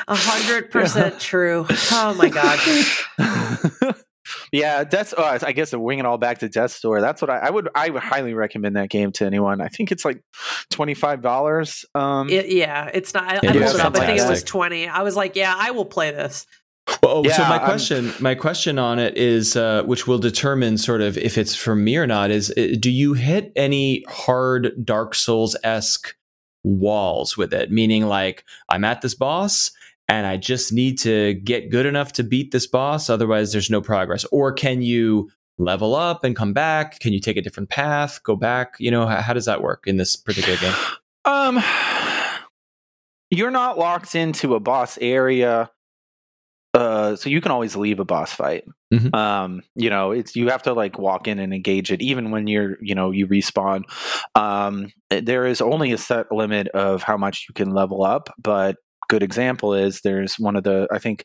A 0.07 0.17
hundred 0.17 0.71
percent 0.71 1.19
true. 1.21 1.67
Oh 1.93 2.15
my 2.15 2.29
god. 2.29 3.95
Yeah, 4.55 4.85
that's. 4.85 5.13
Oh, 5.19 5.39
I 5.43 5.51
guess 5.51 5.71
to 5.71 5.81
wing 5.81 5.99
it 5.99 6.07
all 6.07 6.17
back 6.17 6.39
to 6.39 6.49
Death's 6.49 6.81
Door. 6.81 7.01
That's 7.01 7.21
what 7.21 7.29
I, 7.29 7.39
I 7.39 7.51
would. 7.51 7.69
I 7.75 7.91
would 7.91 8.03
highly 8.03 8.35
recommend 8.35 8.77
that 8.77 8.89
game 8.89 9.11
to 9.13 9.27
anyone. 9.27 9.61
I 9.61 9.67
think 9.67 9.91
it's 9.91 10.05
like 10.05 10.23
twenty 10.71 10.95
five 10.95 11.23
dollars. 11.23 11.85
Um, 11.93 12.31
It, 12.31 12.49
yeah, 12.51 12.89
it's 12.95 13.13
not. 13.15 13.25
I, 13.25 13.35
I 13.35 13.37
It 13.39 13.43
pulled 13.43 13.75
it 13.75 13.81
up. 13.81 13.97
I 13.97 14.07
think 14.07 14.21
it 14.21 14.29
was 14.29 14.45
twenty. 14.45 14.87
I 14.87 15.03
was 15.03 15.17
like, 15.17 15.35
yeah, 15.35 15.57
I 15.59 15.73
will 15.73 15.85
play 15.85 16.13
this. 16.13 16.47
Well, 17.03 17.19
oh, 17.19 17.23
so 17.25 17.31
Yeah, 17.31 17.49
my 17.49 17.57
I'm- 17.57 17.65
question, 17.65 18.13
my 18.21 18.37
question 18.37 18.79
on 18.79 19.01
it 19.01 19.17
is, 19.17 19.57
uh, 19.57 19.83
which 19.87 20.07
will 20.07 20.19
determine 20.19 20.79
sort 20.79 21.01
of 21.01 21.19
if 21.19 21.37
it's 21.37 21.57
for 21.57 21.75
me 21.75 21.97
or 21.97 22.07
not, 22.07 22.31
is 22.31 22.51
uh, 22.57 22.77
do 22.79 22.91
you 22.91 23.15
hit 23.15 23.51
any 23.57 24.05
hard 24.07 24.73
Dark 24.85 25.17
Souls 25.17 25.57
esque 25.65 26.15
walls 26.63 27.37
with 27.37 27.53
it? 27.53 27.73
Meaning, 27.73 28.07
like 28.07 28.45
I'm 28.69 28.85
at 28.85 29.01
this 29.01 29.15
boss 29.17 29.73
and 30.09 30.27
I 30.27 30.37
just 30.37 30.73
need 30.73 30.99
to 31.01 31.35
get 31.35 31.71
good 31.71 31.87
enough 31.87 32.13
to 32.15 32.23
beat 32.23 32.53
this 32.53 32.67
boss, 32.67 33.09
otherwise 33.09 33.53
there's 33.53 33.71
no 33.71 33.81
progress. 33.81 34.25
Or 34.27 34.53
can 34.53 34.83
you 34.83 35.31
level 35.59 35.95
up 35.95 36.25
and 36.25 36.37
come 36.37 36.53
back? 36.53 36.99
Can 37.01 37.13
you 37.13 37.21
take 37.21 37.37
a 37.37 37.43
different 37.43 37.71
path, 37.71 38.21
go 38.23 38.37
back? 38.37 38.75
You 38.79 38.91
know, 38.91 39.07
how, 39.07 39.21
how 39.21 39.33
does 39.33 39.47
that 39.47 39.63
work 39.63 39.85
in 39.87 39.97
this 39.97 40.17
particular 40.17 40.59
game? 40.59 40.75
Um, 41.27 41.63
you're 43.31 43.51
not 43.51 43.79
locked 43.79 44.15
into 44.15 44.55
a 44.55 44.61
boss 44.61 44.99
area. 45.01 45.71
Uh, 46.75 47.17
so 47.17 47.31
you 47.31 47.41
can 47.41 47.51
always 47.51 47.77
leave 47.77 47.99
a 47.99 48.05
boss 48.05 48.31
fight. 48.31 48.65
Mhm. 48.93 49.15
Um, 49.15 49.63
you 49.75 49.89
know, 49.89 50.11
it's 50.11 50.37
you 50.37 50.49
have 50.51 50.65
to 50.65 50.75
like 50.75 50.99
walk 50.99 51.27
in 51.27 51.39
and 51.39 51.55
engage 51.55 51.91
it, 51.93 52.03
even 52.03 52.31
when 52.31 52.47
you're, 52.47 52.77
you 52.83 52.95
know, 52.95 53.11
you 53.11 53.27
respawn. 53.27 53.85
Um, 54.35 54.93
there 55.09 55.47
is 55.47 55.61
only 55.61 55.93
a 55.93 55.99
set 55.99 56.31
limit 56.31 56.69
of 56.69 57.03
how 57.03 57.17
much 57.17 57.47
you 57.49 57.55
can 57.55 57.71
level 57.71 58.03
up, 58.03 58.29
but 58.37 58.77
good 59.15 59.23
example 59.23 59.75
is 59.75 60.01
there's 60.01 60.35
one 60.39 60.57
of 60.57 60.65
the 60.65 60.89
I 60.91 60.99
think 60.99 61.25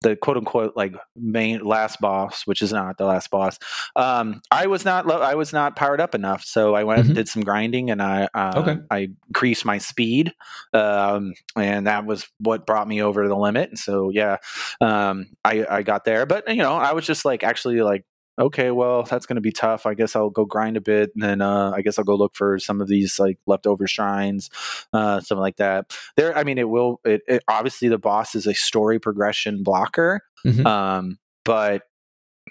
the 0.00 0.16
quote 0.16 0.36
unquote 0.36 0.72
like 0.74 0.92
main 1.14 1.60
last 1.64 2.00
boss, 2.00 2.42
which 2.44 2.60
is 2.60 2.72
not 2.72 2.98
the 2.98 3.04
last 3.04 3.30
boss. 3.30 3.56
Um, 3.94 4.40
I 4.50 4.66
was 4.66 4.84
not 4.84 5.06
lo- 5.06 5.20
I 5.20 5.34
was 5.36 5.52
not 5.52 5.76
powered 5.76 6.00
up 6.00 6.14
enough, 6.16 6.42
so 6.42 6.74
I 6.74 6.82
went 6.82 7.00
Mhm. 7.02 7.06
and 7.06 7.14
did 7.14 7.28
some 7.28 7.42
grinding, 7.44 7.90
and 7.90 8.02
I 8.02 8.28
uh, 8.34 8.52
Okay. 8.56 8.76
I 8.90 9.08
increased 9.28 9.64
my 9.64 9.78
speed, 9.78 10.32
um, 10.72 11.34
and 11.54 11.86
that 11.86 12.04
was 12.04 12.26
what 12.40 12.66
brought 12.66 12.88
me 12.88 13.00
over 13.00 13.28
the 13.28 13.36
limit. 13.36 13.68
And 13.68 13.78
so 13.78 14.10
yeah, 14.10 14.38
um, 14.80 15.26
I 15.44 15.64
I 15.70 15.82
got 15.82 16.04
there, 16.04 16.26
but 16.26 16.48
you 16.48 16.62
know 16.64 16.74
I 16.74 16.92
was 16.94 17.06
just 17.06 17.24
like 17.24 17.44
actually 17.44 17.80
like. 17.82 18.04
Okay, 18.40 18.70
well, 18.70 19.02
that's 19.02 19.26
going 19.26 19.34
to 19.36 19.42
be 19.42 19.52
tough. 19.52 19.84
I 19.84 19.94
guess 19.94 20.16
I'll 20.16 20.30
go 20.30 20.44
grind 20.46 20.76
a 20.76 20.80
bit, 20.80 21.10
and 21.14 21.22
then 21.22 21.42
uh, 21.42 21.70
I 21.74 21.82
guess 21.82 21.98
I'll 21.98 22.04
go 22.04 22.14
look 22.14 22.34
for 22.34 22.58
some 22.58 22.80
of 22.80 22.88
these 22.88 23.18
like 23.18 23.38
leftover 23.46 23.86
shrines, 23.86 24.48
uh, 24.92 25.20
something 25.20 25.42
like 25.42 25.56
that. 25.56 25.92
There, 26.16 26.36
I 26.36 26.44
mean, 26.44 26.56
it 26.58 26.68
will. 26.68 27.00
It, 27.04 27.22
it 27.28 27.42
obviously 27.48 27.88
the 27.88 27.98
boss 27.98 28.34
is 28.34 28.46
a 28.46 28.54
story 28.54 28.98
progression 28.98 29.62
blocker, 29.62 30.22
Mhm. 30.46 30.64
um, 30.66 31.18
but 31.44 31.82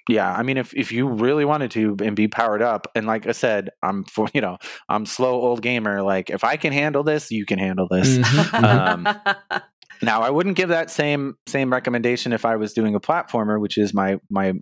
yeah, 0.07 0.31
I 0.31 0.43
mean, 0.43 0.57
if 0.57 0.73
if 0.75 0.91
you 0.91 1.07
really 1.07 1.45
wanted 1.45 1.71
to 1.71 1.95
and 2.03 2.15
be 2.15 2.27
powered 2.27 2.61
up, 2.61 2.87
and 2.93 3.07
like 3.07 3.25
I 3.27 3.31
said, 3.31 3.69
I'm 3.81 4.03
for 4.03 4.27
you 4.35 4.41
know, 4.41 4.57
I'm 4.87 5.05
slow 5.07 5.33
old 5.41 5.61
gamer. 5.63 6.03
Like 6.03 6.29
if 6.29 6.43
I 6.43 6.57
can 6.57 6.73
handle 6.73 7.03
this, 7.03 7.31
you 7.31 7.45
can 7.45 7.57
handle 7.59 7.87
this. 7.89 8.17
Mhm. 8.19 8.63
Um, 8.63 9.07
Now, 10.03 10.23
I 10.23 10.31
wouldn't 10.31 10.55
give 10.55 10.69
that 10.69 10.89
same 10.89 11.35
same 11.47 11.71
recommendation 11.71 12.33
if 12.33 12.43
I 12.43 12.55
was 12.55 12.73
doing 12.73 12.95
a 12.95 12.99
platformer, 12.99 13.59
which 13.59 13.77
is 13.77 13.93
my 13.93 14.19
my 14.31 14.53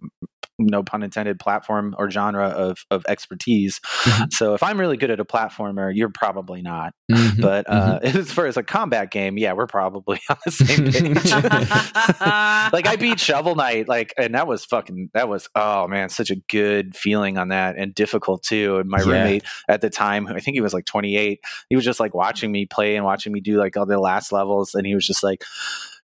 no 0.59 0.83
pun 0.83 1.03
intended 1.03 1.39
platform 1.39 1.95
or 1.97 2.09
genre 2.11 2.47
of 2.49 2.85
of 2.91 3.05
expertise. 3.07 3.79
Mhm. 4.03 4.33
So 4.33 4.53
if 4.53 4.61
I'm 4.63 4.79
really 4.79 4.97
good 4.97 5.09
at 5.11 5.19
a 5.19 5.25
platformer, 5.25 5.91
you're 5.95 6.09
probably 6.09 6.61
not. 6.61 6.93
Mhm. 7.11 7.41
But 7.41 7.69
uh, 7.69 7.99
as 8.03 8.31
far 8.31 8.45
as 8.45 8.57
a 8.57 8.63
combat 8.63 9.11
game, 9.11 9.37
yeah, 9.37 9.53
we're 9.53 9.67
probably 9.67 10.19
on 10.29 10.37
the 10.45 10.51
same 10.51 10.85
page. 10.91 11.31
like 12.73 12.87
I 12.87 12.95
beat 12.97 13.19
Shovel 13.19 13.55
Knight, 13.55 13.87
like, 13.87 14.13
and 14.17 14.35
that 14.35 14.47
was 14.47 14.65
fucking, 14.65 15.09
that 15.13 15.29
was, 15.29 15.49
oh 15.55 15.87
man, 15.87 16.09
such 16.09 16.29
a 16.29 16.35
good 16.49 16.95
feeling 16.95 17.37
on 17.37 17.49
that, 17.49 17.75
and 17.77 17.93
difficult 17.95 18.43
too. 18.43 18.77
And 18.77 18.89
my 18.89 18.99
Yeah. 18.99 19.05
roommate 19.05 19.43
at 19.67 19.81
the 19.81 19.89
time, 19.89 20.27
I 20.27 20.39
think 20.39 20.55
he 20.55 20.61
was 20.61 20.73
like 20.73 20.85
28, 20.85 21.39
he 21.69 21.75
was 21.75 21.85
just 21.85 21.99
like 21.99 22.13
watching 22.13 22.51
me 22.51 22.65
play 22.65 22.95
and 22.95 23.05
watching 23.05 23.31
me 23.33 23.39
do 23.39 23.57
like 23.57 23.77
all 23.77 23.85
the 23.85 23.99
last 23.99 24.31
levels, 24.31 24.75
and 24.75 24.85
he 24.85 24.95
was 24.95 25.05
just 25.07 25.23
like. 25.23 25.43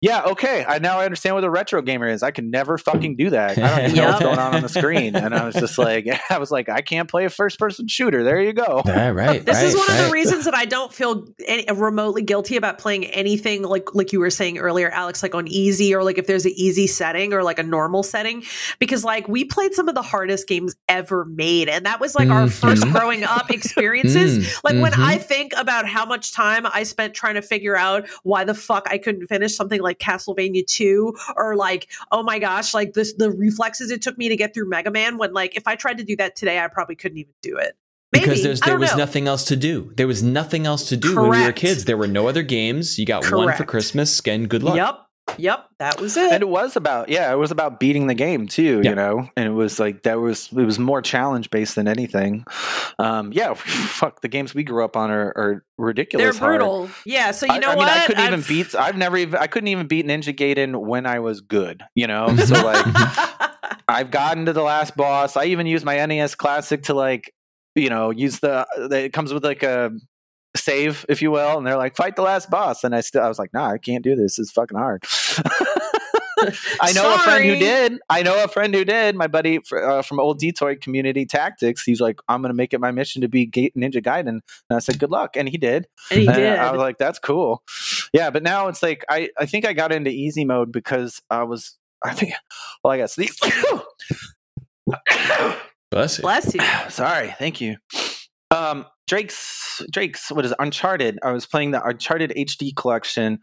Yeah, 0.03 0.23
okay. 0.29 0.65
I 0.67 0.79
now 0.79 0.99
I 0.99 1.05
understand 1.05 1.35
what 1.35 1.45
a 1.45 1.51
retro 1.51 1.83
gamer 1.83 2.09
is. 2.09 2.23
I 2.23 2.31
can 2.31 2.51
never 2.51 2.79
fucking 2.79 3.17
do 3.17 3.31
that. 3.31 3.59
I 3.59 3.77
don't 3.77 3.85
even 3.91 3.97
know 3.97 4.07
what's 4.09 4.21
going 4.23 4.39
on 4.39 4.55
on 4.55 4.63
the 4.63 4.69
screen. 4.71 5.15
And 5.15 5.35
I 5.35 5.45
was 5.45 5.55
just 5.55 5.77
like, 5.79 6.07
I 6.31 6.39
was 6.39 6.51
like, 6.51 6.71
I 6.71 6.81
can't 6.81 7.09
play 7.09 7.27
a 7.27 7.31
first 7.31 7.59
person 7.59 7.87
shooter. 7.87 8.25
There 8.25 8.41
you 8.41 8.55
go. 8.55 8.81
Yeah, 8.87 9.11
right. 9.11 9.45
This 9.45 9.61
is 9.61 9.75
right, 9.75 9.89
one 9.89 9.99
of 9.99 10.07
the 10.07 10.11
reasons 10.11 10.47
that 10.47 10.55
I 10.55 10.65
don't 10.65 10.93
feel 10.93 11.27
any, 11.47 11.67
remotely 11.71 12.23
guilty 12.23 12.57
about 12.57 12.79
playing 12.79 13.05
anything 13.07 13.63
like 13.63 13.95
like 13.95 14.11
you 14.13 14.21
were 14.21 14.31
saying 14.31 14.57
earlier, 14.57 14.89
Alex, 14.89 15.23
like 15.23 15.35
on 15.35 15.47
easy 15.49 15.95
or 15.95 16.03
like 16.03 16.17
if 16.17 16.27
there's 16.27 16.47
an 16.47 16.53
easy 16.57 16.87
setting 16.87 17.35
or 17.35 17.43
like 17.43 17.59
a 17.59 17.63
normal 17.63 18.03
setting, 18.03 18.43
because 18.79 19.05
like 19.05 19.29
we 19.29 19.45
played 19.45 19.75
some 19.75 19.87
of 19.87 19.95
the 19.95 20.03
hardest 20.03 20.49
games 20.49 20.77
ever 20.89 21.27
made, 21.27 21.69
and 21.69 21.85
that 21.85 22.01
was 22.01 22.15
like 22.15 22.31
our 22.31 22.49
first 22.49 22.85
growing 22.91 23.23
up 23.23 23.51
experiences. 23.51 24.39
Mm, 24.39 24.65
Like 24.65 24.77
when 24.81 24.93
mhm. 24.93 25.05
I 25.05 25.19
think 25.19 25.53
about 25.59 25.87
how 25.87 26.07
much 26.07 26.33
time 26.33 26.65
I 26.65 26.85
spent 26.85 27.13
trying 27.13 27.35
to 27.35 27.43
figure 27.43 27.77
out 27.77 28.09
why 28.23 28.45
the 28.45 28.55
fuck 28.55 28.87
I 28.91 28.97
couldn't 28.97 29.27
finish 29.27 29.55
something 29.55 29.81
like 29.81 29.90
Castlevania 29.95 30.67
2 30.67 31.15
or 31.37 31.57
like, 31.57 31.91
oh 32.13 32.23
my 32.23 32.39
gosh, 32.39 32.75
like 32.75 32.95
this 32.95 33.15
the 33.15 33.31
reflexes 33.31 33.91
it 33.91 34.03
took 34.03 34.17
me 34.19 34.29
to 34.29 34.37
get 34.37 34.55
through 34.55 34.69
Mega 34.69 34.91
Man 34.91 35.19
when 35.19 35.33
like 35.33 35.57
if 35.57 35.67
I 35.67 35.77
tried 35.77 35.99
to 35.99 36.05
do 36.05 36.17
that 36.17 36.37
today, 36.37 36.59
I 36.59 36.69
probably 36.69 36.97
couldn't 36.97 37.19
even 37.19 37.33
do 37.43 37.57
it. 37.57 37.77
Maybe. 38.13 38.25
because 38.25 38.43
there's, 38.43 38.61
there 38.61 38.79
was 38.79 38.91
know. 38.91 38.99
nothing 38.99 39.29
else 39.29 39.45
to 39.45 39.57
do. 39.57 39.93
There 39.97 40.09
was 40.09 40.21
nothing 40.23 40.67
else 40.67 40.89
to 40.89 40.97
do 40.97 41.15
when 41.15 41.31
we 41.31 41.45
were 41.45 41.53
kids. 41.53 41.85
There 41.85 41.97
were 41.97 42.09
no 42.09 42.27
other 42.27 42.43
games. 42.43 42.99
You 42.99 43.07
got 43.07 43.31
one 43.31 43.55
for 43.55 43.65
Christmas. 43.65 44.21
And 44.27 44.49
good 44.49 44.65
luck. 44.65 44.77
Yep. 44.77 45.07
Yep. 45.39 45.67
That 45.79 46.01
was 46.01 46.17
it. 46.17 46.33
and 46.33 46.43
it 46.43 46.49
was 46.49 46.77
about 46.77 47.09
yeah 47.09 47.33
it 47.33 47.37
was 47.37 47.51
about 47.51 47.81
beating 47.81 48.07
the 48.07 48.15
game 48.15 48.47
too 48.47 48.81
Yeah. 48.85 48.91
you 48.91 48.95
know 48.97 49.29
and 49.37 49.47
it 49.49 49.53
was 49.53 49.81
like 49.81 50.03
that 50.03 50.21
was 50.21 50.49
it 50.53 50.65
was 50.65 50.79
more 50.79 51.01
challenge 51.01 51.51
based 51.51 51.75
than 51.77 51.89
anything 51.89 52.45
um 52.99 53.33
yeah 53.33 53.55
fuck 53.57 54.21
the 54.21 54.29
games 54.29 54.55
we 54.55 54.63
grew 54.63 54.85
up 54.85 54.97
on 54.97 55.11
are, 55.11 55.29
are 55.37 55.65
ridiculous. 55.79 55.79
They're 55.79 55.87
ridiculous 55.87 56.39
hard. 56.39 56.59
brutal. 56.61 56.91
Yeah. 57.07 57.31
So 57.31 57.47
you 57.47 57.53
I, 57.53 57.59
know 57.59 57.69
I 57.69 57.71
mean, 57.71 57.79
what? 57.79 57.89
I 57.97 58.07
couldn't 58.07 58.23
even 58.27 58.41
I've- 58.41 58.49
beat. 58.55 58.75
I've 58.75 58.97
never 58.99 59.17
even. 59.17 59.41
I 59.41 59.47
couldn't 59.47 59.69
even 59.69 59.87
beat 59.87 60.07
Ninja 60.07 60.35
Gaiden 60.37 60.79
when 60.79 61.07
I 61.07 61.21
was 61.21 61.41
good. 61.41 61.83
You 61.95 62.07
know, 62.07 62.37
so 62.45 62.55
like 62.63 62.85
I've 63.89 64.11
gotten 64.11 64.45
to 64.47 64.53
the 64.53 64.63
last 64.63 64.95
boss. 64.97 65.37
I 65.37 65.45
even 65.47 65.67
used 65.67 65.85
my 65.87 66.05
NES 66.05 66.35
Classic 66.35 66.83
to 66.85 66.95
like, 66.95 67.33
you 67.75 67.89
know, 67.89 68.11
use 68.11 68.41
the. 68.41 68.67
the 68.77 69.05
it 69.05 69.13
comes 69.15 69.33
with 69.33 69.43
like 69.45 69.63
a 69.63 69.91
save, 70.57 71.07
if 71.09 71.23
you 71.23 71.31
will, 71.31 71.59
and 71.59 71.67
they're 71.67 71.77
like, 71.77 71.97
fight 71.97 72.17
the 72.17 72.23
last 72.23 72.51
boss, 72.51 72.85
and 72.85 72.95
I 72.95 73.01
still, 73.01 73.23
I 73.23 73.29
was 73.29 73.39
like, 73.39 73.53
nah, 73.53 73.71
I 73.71 73.79
can't 73.79 74.05
do 74.05 74.15
this. 74.17 74.39
It's 74.39 74.51
fucking 74.51 74.79
hard. 74.79 75.05
I 76.81 76.93
know 76.93 77.15
a 77.15 77.19
friend 77.19 77.45
who 77.45 77.57
did. 77.57 77.99
I 78.09 78.23
know 78.23 78.43
a 78.43 78.49
friend 78.49 78.75
who 78.75 78.83
did. 78.85 79.15
My 79.15 79.27
buddy 79.27 79.61
uh, 79.77 80.01
from 80.01 80.19
old 80.19 80.39
Detroit 80.39 80.81
Community 80.81 81.27
Tactics. 81.27 81.83
He's 81.85 82.01
like, 82.01 82.19
I'm 82.29 82.41
going 82.41 82.49
to 82.51 82.57
make 82.57 82.73
it 82.73 82.81
my 82.81 82.91
mission 82.93 83.21
to 83.21 83.29
be 83.29 83.47
Ninja 83.47 84.03
Gaiden. 84.03 84.29
And 84.29 84.43
I 84.71 84.79
said, 84.79 84.99
good 84.99 85.11
luck. 85.11 85.37
And 85.37 85.49
he 85.49 85.59
did. 85.59 85.87
and 86.11 86.21
he 86.21 86.27
And 86.27 86.35
did. 86.37 86.59
I 86.59 86.73
was 86.73 86.81
like, 86.81 86.97
that's 86.97 87.19
cool. 87.19 87.63
Yeah, 88.15 88.31
but 88.31 88.43
now 88.43 88.69
it's 88.69 88.83
like 88.83 89.05
I, 89.09 89.29
I 89.39 89.45
think 89.45 89.67
I 89.67 89.75
got 89.75 89.93
into 89.93 90.11
easy 90.11 90.47
mode 90.47 90.73
because 90.73 91.21
I 91.31 91.43
was 91.43 91.77
I 92.03 92.15
think 92.15 92.33
well 92.83 92.93
I 92.93 92.99
got 92.99 93.11
sneeze. 93.11 93.39
Bless 95.91 96.19
you. 96.19 96.23
Bless 96.23 96.55
you. 96.55 96.61
Sorry, 96.89 97.35
thank 97.39 97.61
you. 97.61 97.77
Um 98.51 98.87
Drake's 99.07 99.83
Drake's 99.91 100.31
what 100.31 100.45
is 100.45 100.53
it? 100.53 100.57
Uncharted. 100.61 101.19
I 101.23 101.33
was 101.33 101.47
playing 101.47 101.73
the 101.73 101.85
Uncharted 101.85 102.33
HD 102.37 102.75
collection 102.75 103.41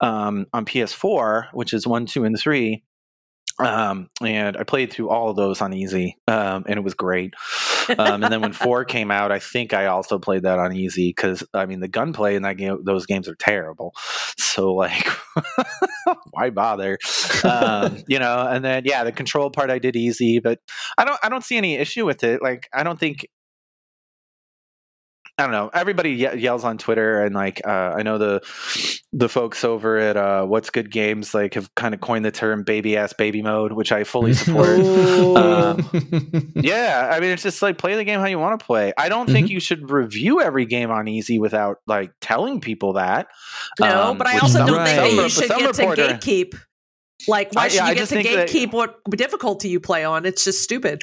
um 0.00 0.46
on 0.52 0.64
PS4, 0.64 1.48
which 1.52 1.72
is 1.72 1.86
one, 1.86 2.06
two, 2.06 2.24
and 2.24 2.38
three. 2.38 2.82
Um, 3.58 4.08
and 4.24 4.56
I 4.56 4.64
played 4.64 4.92
through 4.92 5.10
all 5.10 5.28
of 5.28 5.36
those 5.36 5.60
on 5.60 5.72
easy, 5.72 6.16
um, 6.26 6.64
and 6.66 6.78
it 6.78 6.82
was 6.82 6.94
great. 6.94 7.34
Um, 7.98 8.22
and 8.22 8.32
then 8.32 8.40
when 8.40 8.52
four 8.52 8.84
came 8.86 9.10
out, 9.10 9.30
I 9.30 9.38
think 9.38 9.74
I 9.74 9.86
also 9.86 10.18
played 10.18 10.42
that 10.44 10.58
on 10.58 10.74
easy 10.74 11.10
because 11.10 11.44
I 11.52 11.66
mean 11.66 11.80
the 11.80 11.88
gunplay 11.88 12.34
in 12.34 12.42
that 12.42 12.56
game, 12.56 12.82
those 12.84 13.06
games 13.06 13.28
are 13.28 13.34
terrible. 13.34 13.92
So 14.38 14.72
like, 14.74 15.06
why 16.30 16.50
bother? 16.50 16.98
Um, 17.44 18.02
you 18.08 18.18
know. 18.18 18.46
And 18.48 18.64
then 18.64 18.82
yeah, 18.86 19.04
the 19.04 19.12
control 19.12 19.50
part 19.50 19.70
I 19.70 19.78
did 19.78 19.96
easy, 19.96 20.38
but 20.38 20.58
I 20.96 21.04
don't 21.04 21.18
I 21.22 21.28
don't 21.28 21.44
see 21.44 21.56
any 21.56 21.74
issue 21.76 22.06
with 22.06 22.24
it. 22.24 22.42
Like 22.42 22.68
I 22.72 22.82
don't 22.82 22.98
think. 22.98 23.26
I 25.42 25.46
don't 25.46 25.52
know. 25.52 25.70
Everybody 25.74 26.10
ye- 26.12 26.36
yells 26.36 26.62
on 26.62 26.78
Twitter, 26.78 27.24
and 27.24 27.34
like 27.34 27.60
uh, 27.66 27.70
I 27.96 28.02
know 28.02 28.18
the 28.18 28.40
the 29.12 29.28
folks 29.28 29.64
over 29.64 29.98
at 29.98 30.16
uh, 30.16 30.44
What's 30.46 30.70
Good 30.70 30.90
Games 30.92 31.34
like 31.34 31.54
have 31.54 31.74
kind 31.74 31.94
of 31.94 32.00
coined 32.00 32.24
the 32.24 32.30
term 32.30 32.62
"baby 32.62 32.96
ass 32.96 33.12
baby 33.12 33.42
mode," 33.42 33.72
which 33.72 33.90
I 33.90 34.04
fully 34.04 34.34
support. 34.34 34.78
Um, 34.80 35.88
yeah, 36.54 37.10
I 37.12 37.20
mean, 37.20 37.30
it's 37.30 37.42
just 37.42 37.60
like 37.62 37.78
play 37.78 37.96
the 37.96 38.04
game 38.04 38.20
how 38.20 38.26
you 38.26 38.38
want 38.38 38.58
to 38.60 38.64
play. 38.64 38.92
I 38.96 39.08
don't 39.08 39.28
think 39.28 39.48
Mhm. 39.48 39.50
you 39.50 39.60
should 39.60 39.90
review 39.90 40.40
every 40.40 40.66
game 40.66 40.90
on 40.90 41.08
easy 41.08 41.38
without 41.38 41.78
like 41.86 42.12
telling 42.20 42.60
people 42.60 42.92
that. 42.94 43.26
No, 43.80 44.10
Um, 44.10 44.18
but 44.18 44.26
I 44.28 44.38
also 44.38 44.58
some- 44.58 44.66
don't 44.68 44.86
think 44.86 44.98
Right. 44.98 45.16
that 45.16 45.22
you 45.24 45.28
some 45.28 45.46
should 45.48 45.58
get 45.58 45.74
to 45.74 45.82
gatekeep. 46.18 46.54
Like, 47.28 47.52
why 47.52 47.62
I- 47.64 47.68
should 47.68 47.76
yeah, 47.76 47.84
I 47.84 47.88
you 47.90 47.94
get 47.94 48.08
to 48.08 48.14
think 48.14 48.28
that- 48.30 48.48
gatekeep 48.48 48.72
what 48.72 48.96
difficulty 49.10 49.68
you 49.68 49.78
play 49.80 50.04
on? 50.04 50.26
It's 50.26 50.44
just 50.44 50.62
stupid. 50.62 51.02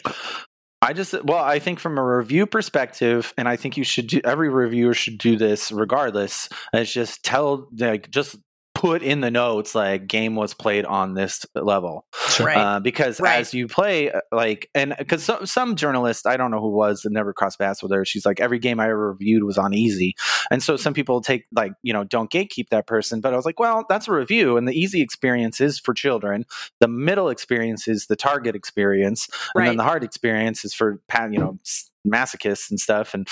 I 0.82 0.94
just 0.94 1.14
well, 1.26 1.44
I 1.44 1.60
think 1.60 1.80
from 1.80 1.98
a 1.98 2.04
review 2.04 2.46
perspective, 2.46 3.34
and 3.38 3.50
I 3.50 3.58
think 3.58 3.76
you 3.76 3.84
should 3.84 4.08
do 4.08 4.22
every 4.24 4.50
reviewer 4.50 4.94
should 4.94 5.18
do 5.18 5.36
this 5.36 5.72
regardless. 5.72 6.48
It's 6.74 6.92
just 6.92 7.24
tell 7.24 7.68
like 7.78 8.10
just 8.10 8.38
put 8.80 9.02
in 9.02 9.20
the 9.20 9.30
notes 9.30 9.76
like 9.76 10.08
game 10.08 10.38
was 10.38 10.54
played 10.54 10.86
on 10.86 11.14
this 11.14 11.46
level. 11.54 12.06
Right. 12.40 12.56
uh, 12.56 12.80
because 12.80 13.20
Right. 13.20 13.42
as 13.42 13.54
you 13.54 13.68
play 13.68 14.10
uh, 14.10 14.22
like 14.32 14.70
and 14.74 14.96
because 14.98 15.22
some, 15.22 15.46
some 15.46 15.76
journalist 15.76 16.26
i 16.26 16.38
don't 16.38 16.50
know 16.52 16.62
who 16.62 16.72
was 16.72 17.02
that 17.02 17.12
never 17.12 17.34
crossed 17.34 17.60
paths 17.60 17.84
with 17.84 17.92
her 17.92 18.06
she's 18.06 18.26
like 18.26 18.40
every 18.40 18.58
game 18.58 18.80
i 18.80 18.86
ever 18.86 19.10
reviewed 19.12 19.44
was 19.44 19.58
on 19.58 19.74
easy. 19.74 20.16
And 20.50 20.64
so 20.64 20.78
some 20.78 20.94
people 20.94 21.20
take 21.20 21.46
like 21.52 21.74
you 21.84 21.92
know 21.92 22.06
don't 22.06 22.32
gatekeep 22.32 22.70
that 22.70 22.88
person 22.88 23.20
but 23.20 23.34
i 23.34 23.36
was 23.36 23.46
like 23.46 23.60
well 23.60 23.84
that's 23.90 24.08
a 24.08 24.14
review 24.14 24.56
and 24.56 24.66
the 24.66 24.80
easy 24.80 25.02
experience 25.02 25.60
is 25.60 25.78
for 25.78 25.94
children. 25.94 26.46
The 26.80 26.88
middle 26.88 27.28
experience 27.28 27.86
is 27.90 28.06
the 28.08 28.16
target 28.16 28.56
experience 28.56 29.28
and 29.56 29.68
then 29.68 29.76
the 29.76 29.84
hard 29.84 30.06
experience 30.06 30.64
is 30.64 30.74
for 30.74 31.02
you 31.30 31.40
know 31.40 31.60
masochists 32.08 32.70
and 32.70 32.80
stuff. 32.80 33.14
And 33.14 33.28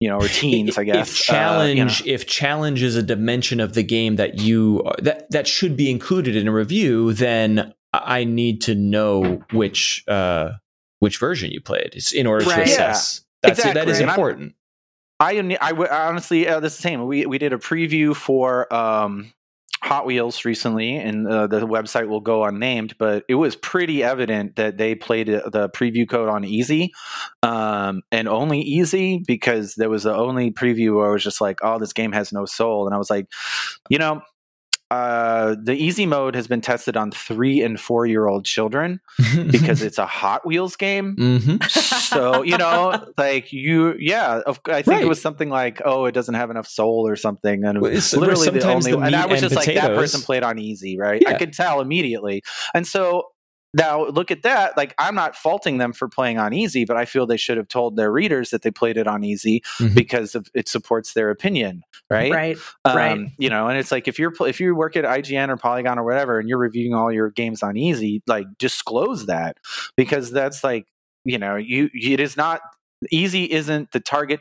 you 0.00 0.08
know 0.08 0.16
or 0.18 0.28
teens 0.28 0.78
i 0.78 0.84
guess 0.90 1.08
If 1.10 1.20
Uh, 1.20 1.32
challenge, 1.32 2.00
you 2.00 2.06
know. 2.06 2.14
if 2.14 2.26
challenge 2.26 2.82
is 2.82 2.96
a 2.96 3.02
dimension 3.02 3.60
of 3.60 3.74
the 3.74 3.82
game 3.82 4.16
that 4.16 4.38
you 4.40 4.82
that 5.02 5.30
that 5.30 5.46
should 5.48 5.76
be 5.76 5.90
included 5.90 6.36
in 6.36 6.46
a 6.48 6.52
review, 6.52 7.12
then 7.12 7.74
I 7.92 8.24
need 8.24 8.60
to 8.62 8.74
know 8.74 9.42
which 9.52 10.04
uh, 10.08 10.52
which 11.00 11.18
version 11.18 11.50
you 11.50 11.60
played 11.60 11.96
in 12.14 12.26
order 12.26 12.44
to 12.44 12.50
Right. 12.50 12.66
assess. 12.66 13.24
That's 13.42 13.58
Exactly. 13.60 13.80
that 13.80 13.88
is 13.88 14.00
And 14.00 14.10
I'm- 14.10 14.18
important. 14.18 14.54
I 15.20 15.32
uni- 15.32 15.58
I 15.58 15.70
w- 15.70 15.90
honestly 15.90 16.46
uh, 16.46 16.60
this 16.60 16.72
is 16.74 16.78
the 16.78 16.82
same. 16.82 17.06
We 17.06 17.26
we 17.26 17.38
did 17.38 17.52
a 17.52 17.58
preview 17.58 18.14
for 18.14 18.72
um, 18.72 19.32
Hot 19.82 20.06
Wheels 20.06 20.44
recently, 20.44 20.96
and 20.96 21.26
uh, 21.26 21.46
the 21.46 21.60
website 21.60 22.08
will 22.08 22.20
go 22.20 22.44
unnamed, 22.44 22.96
but 22.98 23.24
it 23.28 23.36
was 23.36 23.56
pretty 23.56 24.02
evident 24.02 24.56
that 24.56 24.76
they 24.76 24.94
played 24.94 25.30
uh, 25.30 25.48
the 25.50 25.68
preview 25.70 26.08
code 26.08 26.28
on 26.28 26.44
easy, 26.44 26.92
um, 27.42 28.02
and 28.10 28.28
only 28.28 28.60
easy 28.60 29.22
because 29.26 29.74
there 29.76 29.90
was 29.90 30.02
the 30.02 30.14
only 30.14 30.50
preview 30.50 30.96
where 30.96 31.08
I 31.08 31.12
was 31.12 31.22
just 31.22 31.40
like, 31.40 31.58
"Oh, 31.62 31.78
this 31.78 31.92
game 31.92 32.12
has 32.12 32.32
no 32.32 32.44
soul," 32.44 32.86
and 32.86 32.94
I 32.94 32.98
was 32.98 33.10
like, 33.10 33.26
you 33.88 33.98
know. 33.98 34.22
Uh, 34.90 35.54
the 35.62 35.74
easy 35.74 36.06
mode 36.06 36.34
has 36.34 36.46
been 36.46 36.62
tested 36.62 36.96
on 36.96 37.10
three 37.10 37.60
and 37.60 37.78
four 37.78 38.06
year 38.06 38.26
old 38.26 38.46
children 38.46 39.00
because 39.50 39.82
it's 39.82 39.98
a 39.98 40.06
Hot 40.06 40.46
Wheels 40.46 40.76
game. 40.76 41.14
Mhm. 41.16 41.62
so 41.70 42.42
you 42.42 42.56
know 42.56 43.06
like 43.18 43.52
you 43.52 43.94
yeah 43.98 44.40
of- 44.46 44.60
i 44.66 44.80
think 44.80 44.86
Right. 44.86 45.02
it 45.02 45.08
was 45.08 45.20
something 45.20 45.50
like 45.50 45.82
oh 45.84 46.06
it 46.06 46.12
doesn't 46.12 46.34
have 46.36 46.48
enough 46.50 46.66
soul 46.66 47.06
or 47.06 47.16
something 47.16 47.64
and 47.64 47.82
Well, 47.82 47.90
it's- 47.90 48.14
literally 48.16 48.48
the 48.48 48.66
only 48.66 48.92
the 48.92 48.98
and 48.98 49.14
i 49.14 49.26
was 49.26 49.40
just 49.42 49.54
like 49.54 49.66
that 49.74 49.94
person 49.94 50.22
played 50.22 50.42
on 50.42 50.58
easy 50.58 50.96
right? 50.98 51.22
I 51.26 51.34
could 51.34 51.52
tell 51.52 51.80
immediately. 51.82 52.42
And 52.72 52.86
so 52.86 53.28
now 53.74 54.06
look 54.06 54.30
at 54.30 54.42
that 54.42 54.76
like 54.76 54.94
i'm 54.98 55.14
not 55.14 55.36
faulting 55.36 55.76
them 55.78 55.92
for 55.92 56.08
playing 56.08 56.38
on 56.38 56.52
easy 56.54 56.84
but 56.86 56.96
i 56.96 57.04
feel 57.04 57.26
they 57.26 57.36
should 57.36 57.56
have 57.58 57.68
told 57.68 57.96
their 57.96 58.10
readers 58.10 58.50
that 58.50 58.62
they 58.62 58.70
played 58.70 58.96
it 58.96 59.06
on 59.06 59.22
easy 59.24 59.62
Mhm. 59.78 59.94
because 59.94 60.34
of, 60.34 60.48
it 60.54 60.68
supports 60.68 61.12
their 61.12 61.30
opinion 61.30 61.82
right 62.10 62.32
Right. 62.32 62.56
um, 62.86 62.96
Right. 62.96 63.28
You 63.38 63.50
know, 63.50 63.68
and 63.68 63.78
it's 63.78 63.92
like 63.92 64.08
if 64.08 64.18
you're 64.18 64.32
if 64.46 64.58
you 64.60 64.74
work 64.74 64.96
at 64.96 65.04
IGN 65.04 65.50
or 65.50 65.56
Polygon 65.58 65.98
or 65.98 66.04
whatever, 66.04 66.38
and 66.40 66.48
you're 66.48 66.56
reviewing 66.58 66.94
all 66.94 67.12
your 67.12 67.30
games 67.30 67.62
on 67.62 67.76
easy, 67.76 68.22
like 68.26 68.46
disclose 68.58 69.26
that 69.26 69.58
because 69.96 70.30
that's 70.30 70.64
like 70.64 70.86
you 71.24 71.36
know 71.38 71.56
you 71.56 71.90
it 71.92 72.18
is 72.20 72.36
not 72.36 72.62
easy 73.10 73.50
isn't 73.52 73.90
the 73.92 74.00
target 74.00 74.40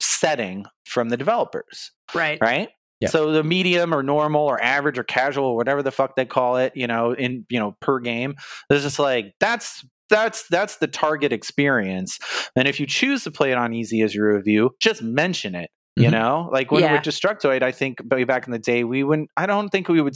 setting 0.00 0.66
from 0.84 1.08
the 1.08 1.16
developers, 1.16 1.92
Right. 2.14 2.38
right? 2.40 2.68
Yeah. 3.06 3.10
So 3.10 3.32
the 3.32 3.42
medium 3.44 3.94
or 3.94 4.02
normal 4.02 4.42
or 4.44 4.62
average 4.62 4.98
or 4.98 5.04
casual 5.04 5.46
or 5.46 5.56
whatever 5.56 5.82
the 5.82 5.90
fuck 5.92 6.16
they 6.16 6.26
call 6.26 6.56
it, 6.58 6.72
you 6.76 6.86
know, 6.86 7.12
in 7.12 7.46
you 7.48 7.58
know 7.58 7.76
per 7.80 7.98
game, 8.00 8.34
it's 8.70 8.82
just 8.82 8.98
like 8.98 9.34
that's 9.40 9.84
that's 10.10 10.46
that's 10.48 10.76
the 10.76 10.86
target 10.86 11.32
experience. 11.32 12.18
And 12.54 12.68
if 12.68 12.78
you 12.78 12.86
choose 12.86 13.24
to 13.24 13.30
play 13.30 13.50
it 13.52 13.58
on 13.58 13.74
easy 13.74 14.02
as 14.02 14.14
your 14.14 14.34
review, 14.34 14.70
just 14.80 15.02
mention 15.02 15.54
it. 15.54 15.70
You 15.98 16.08
Mhm. 16.08 16.12
know, 16.12 16.48
like 16.52 16.70
when 16.70 16.82
Yeah. 16.82 16.92
with 16.92 17.02
Destructoid, 17.02 17.62
I 17.62 17.72
think 17.72 18.06
back 18.06 18.46
in 18.46 18.52
the 18.52 18.58
day, 18.58 18.84
we 18.84 19.02
wouldn't. 19.02 19.30
I 19.36 19.46
don't 19.46 19.70
think 19.70 19.88
we 19.88 20.02
would 20.02 20.14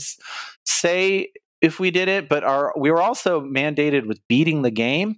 say 0.63 1.31
if 1.59 1.79
we 1.79 1.89
did 1.91 2.07
it, 2.07 2.29
but 2.29 2.43
our 2.43 2.71
we 2.77 2.91
were 2.91 3.01
also 3.01 3.41
mandated 3.41 4.07
with 4.07 4.19
beating 4.29 4.61
the 4.61 4.69
game, 4.71 5.15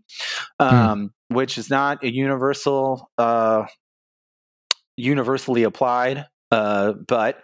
um, 0.60 1.12
which 1.28 1.58
is 1.58 1.70
not 1.70 2.02
a 2.04 2.12
universal, 2.14 3.10
uh, 3.18 3.66
universally 4.98 5.64
applied. 5.64 6.26
Uh, 6.52 6.94
but 7.08 7.44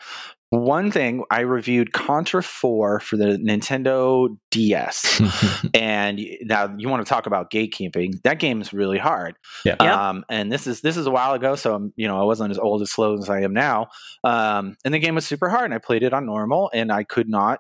one 0.52 0.90
thing 0.92 1.24
I 1.30 1.42
reviewed 1.42 1.94
Contra 1.94 2.42
4 2.42 3.00
for 3.02 3.18
the 3.18 3.38
Nintendo 3.38 4.36
DS. 4.50 5.22
and 5.76 6.20
now 6.42 6.74
you 6.78 6.90
want 6.90 7.06
to 7.06 7.10
talk 7.10 7.28
about 7.28 7.52
gatekeeping. 7.52 8.22
That 8.24 8.40
game 8.40 8.60
is 8.60 8.74
really 8.74 8.98
hard. 8.98 9.36
Yeah. 9.64 9.76
Um, 9.76 10.26
and 10.28 10.52
this 10.52 10.66
is 10.66 10.82
this 10.82 10.98
is 10.98 11.06
a 11.06 11.12
while 11.12 11.34
ago, 11.34 11.56
so 11.56 11.76
I'm, 11.76 11.94
you 11.96 12.08
know 12.08 12.20
I 12.20 12.24
wasn't 12.24 12.52
as 12.52 12.58
old 12.58 12.82
as 12.82 12.92
slow 12.92 13.16
as 13.18 13.30
I 13.30 13.42
am 13.42 13.54
now. 13.54 13.90
Um, 14.24 14.76
and 14.84 14.94
the 14.94 15.00
game 15.00 15.16
was 15.16 15.28
super 15.28 15.50
hard, 15.50 15.66
and 15.66 15.74
I 15.74 15.78
played 15.78 16.02
it 16.02 16.14
on 16.14 16.26
normal, 16.26 16.72
and 16.74 16.92
I 16.92 17.04
could 17.04 17.30
not 17.30 17.60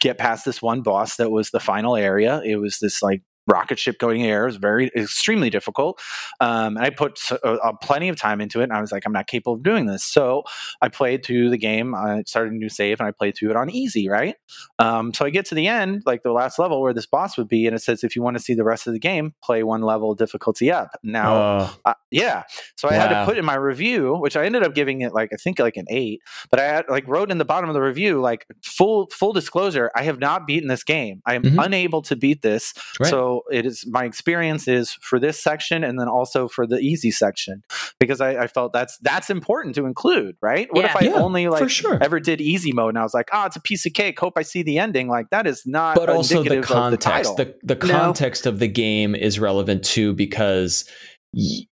get 0.00 0.18
past 0.18 0.44
this 0.44 0.60
one 0.60 0.82
boss 0.82 1.16
that 1.16 1.30
was 1.30 1.50
the 1.50 1.60
final 1.60 1.96
area. 1.96 2.42
It 2.44 2.56
was 2.56 2.78
this 2.78 3.02
like 3.02 3.22
rocket 3.48 3.78
ship 3.78 3.98
going 3.98 4.22
air. 4.24 4.44
Was 4.46 4.56
very 4.56 4.90
extremely 4.94 5.50
difficult. 5.50 6.00
Um, 6.40 6.76
and 6.76 6.84
I 6.86 6.90
put 6.90 7.18
uh, 7.32 7.36
uh, 7.42 7.72
plenty 7.82 8.08
of 8.08 8.16
time 8.16 8.40
into 8.40 8.60
it, 8.60 8.64
and 8.64 8.72
I 8.72 8.80
was 8.80 8.92
like, 8.92 9.04
I'm 9.06 9.12
not 9.12 9.26
capable 9.26 9.54
of 9.54 9.62
doing 9.62 9.86
this. 9.86 10.04
So 10.04 10.44
I 10.82 10.88
played 10.88 11.24
through 11.24 11.50
the 11.50 11.58
game. 11.58 11.94
I 11.94 12.22
started 12.26 12.52
a 12.52 12.56
new 12.56 12.68
save, 12.68 13.00
and 13.00 13.08
I 13.08 13.12
played 13.12 13.36
through 13.36 13.50
it 13.50 13.56
on 13.56 13.70
easy. 13.70 14.08
Right. 14.08 14.36
Um, 14.78 15.12
so 15.14 15.24
I 15.24 15.30
get 15.30 15.46
to 15.46 15.54
the 15.54 15.66
end, 15.66 16.02
like 16.06 16.22
the 16.22 16.32
last 16.32 16.58
level 16.58 16.80
where 16.80 16.92
this 16.94 17.06
boss 17.06 17.36
would 17.38 17.48
be, 17.48 17.66
and 17.66 17.74
it 17.74 17.80
says 17.80 18.04
if 18.04 18.14
you 18.14 18.22
want 18.22 18.36
to 18.36 18.42
see 18.42 18.54
the 18.54 18.64
rest 18.64 18.86
of 18.86 18.92
the 18.92 18.98
game, 18.98 19.34
play 19.42 19.62
one 19.62 19.82
level 19.82 20.14
difficulty 20.14 20.70
up. 20.70 20.90
Now, 21.02 21.74
uh, 21.84 21.94
yeah. 22.10 22.42
So 22.76 22.88
I 22.88 22.94
had 22.94 23.08
to 23.08 23.24
put 23.24 23.38
in 23.38 23.44
my 23.44 23.54
review, 23.56 24.14
which 24.16 24.36
I 24.36 24.44
ended 24.44 24.62
up 24.62 24.74
giving 24.74 25.00
it 25.00 25.12
like 25.12 25.30
I 25.32 25.36
think 25.36 25.58
like 25.58 25.76
an 25.76 25.86
eight, 25.88 26.20
but 26.50 26.60
I 26.60 26.64
had 26.64 26.84
like 26.88 27.06
wrote 27.08 27.30
in 27.30 27.38
the 27.38 27.44
bottom 27.44 27.68
of 27.70 27.74
the 27.74 27.80
review 27.82 28.20
like 28.20 28.46
full 28.62 29.08
full 29.12 29.32
disclosure, 29.32 29.90
I 29.96 30.02
have 30.02 30.18
not 30.18 30.46
beaten 30.46 30.68
this 30.68 30.84
game. 30.84 31.22
I 31.26 31.34
am 31.34 31.42
Mhm. 31.42 31.64
unable 31.64 32.02
to 32.02 32.16
beat 32.16 32.42
this. 32.42 32.74
right. 33.00 33.08
So 33.10 33.37
it 33.50 33.66
is 33.66 33.84
my 33.86 34.04
experience 34.04 34.68
is 34.68 34.92
for 35.00 35.18
this 35.18 35.42
section 35.42 35.84
and 35.84 35.98
then 35.98 36.08
also 36.08 36.48
for 36.48 36.66
the 36.66 36.78
easy 36.78 37.10
section 37.10 37.62
because 37.98 38.20
I, 38.20 38.44
I 38.44 38.46
felt 38.46 38.72
that's 38.72 38.98
that's 38.98 39.30
important 39.30 39.74
to 39.76 39.86
include, 39.86 40.36
right? 40.42 40.68
What 40.72 40.84
if 40.84 40.96
I 40.96 41.02
Yeah, 41.02 41.14
only 41.14 41.48
like 41.48 41.62
for 41.62 41.68
sure. 41.68 41.98
ever 42.02 42.20
did 42.20 42.40
easy 42.40 42.72
mode 42.72 42.90
and 42.90 42.98
I 42.98 43.02
was 43.02 43.14
like, 43.14 43.28
oh, 43.32 43.46
it's 43.46 43.56
a 43.56 43.60
piece 43.60 43.86
of 43.86 43.92
cake. 43.92 44.18
Hope 44.18 44.34
I 44.36 44.42
see 44.42 44.62
the 44.62 44.78
ending. 44.78 45.08
Like 45.08 45.30
that 45.30 45.46
is 45.46 45.62
not 45.66 45.96
but 45.96 46.08
also 46.08 46.42
the 46.42 46.56
indicative 46.56 46.64
of 46.76 46.90
the 46.90 46.98
context 46.98 47.06
title. 47.06 47.34
the, 47.36 47.74
the 47.74 47.86
No. 47.86 47.92
context 47.92 48.46
of 48.46 48.58
the 48.58 48.68
game 48.68 49.14
is 49.14 49.38
relevant 49.38 49.84
too 49.84 50.12
because 50.14 50.84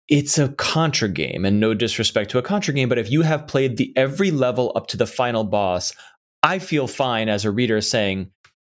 it's 0.08 0.38
a 0.38 0.50
contra 0.50 1.08
game 1.08 1.44
and 1.44 1.58
no 1.58 1.72
disrespect 1.74 2.30
to 2.30 2.38
a 2.38 2.42
contra 2.42 2.74
game 2.74 2.88
but 2.90 2.98
if 2.98 3.10
you 3.10 3.22
have 3.22 3.46
played 3.46 3.78
the 3.78 3.90
every 3.96 4.30
level 4.30 4.70
up 4.76 4.86
to 4.86 4.98
the 4.98 5.06
final 5.06 5.44
boss 5.44 5.94
i 6.42 6.58
feel 6.58 6.86
fine 6.86 7.30
as 7.30 7.46
a 7.46 7.50
reader 7.50 7.80
saying 7.80 8.30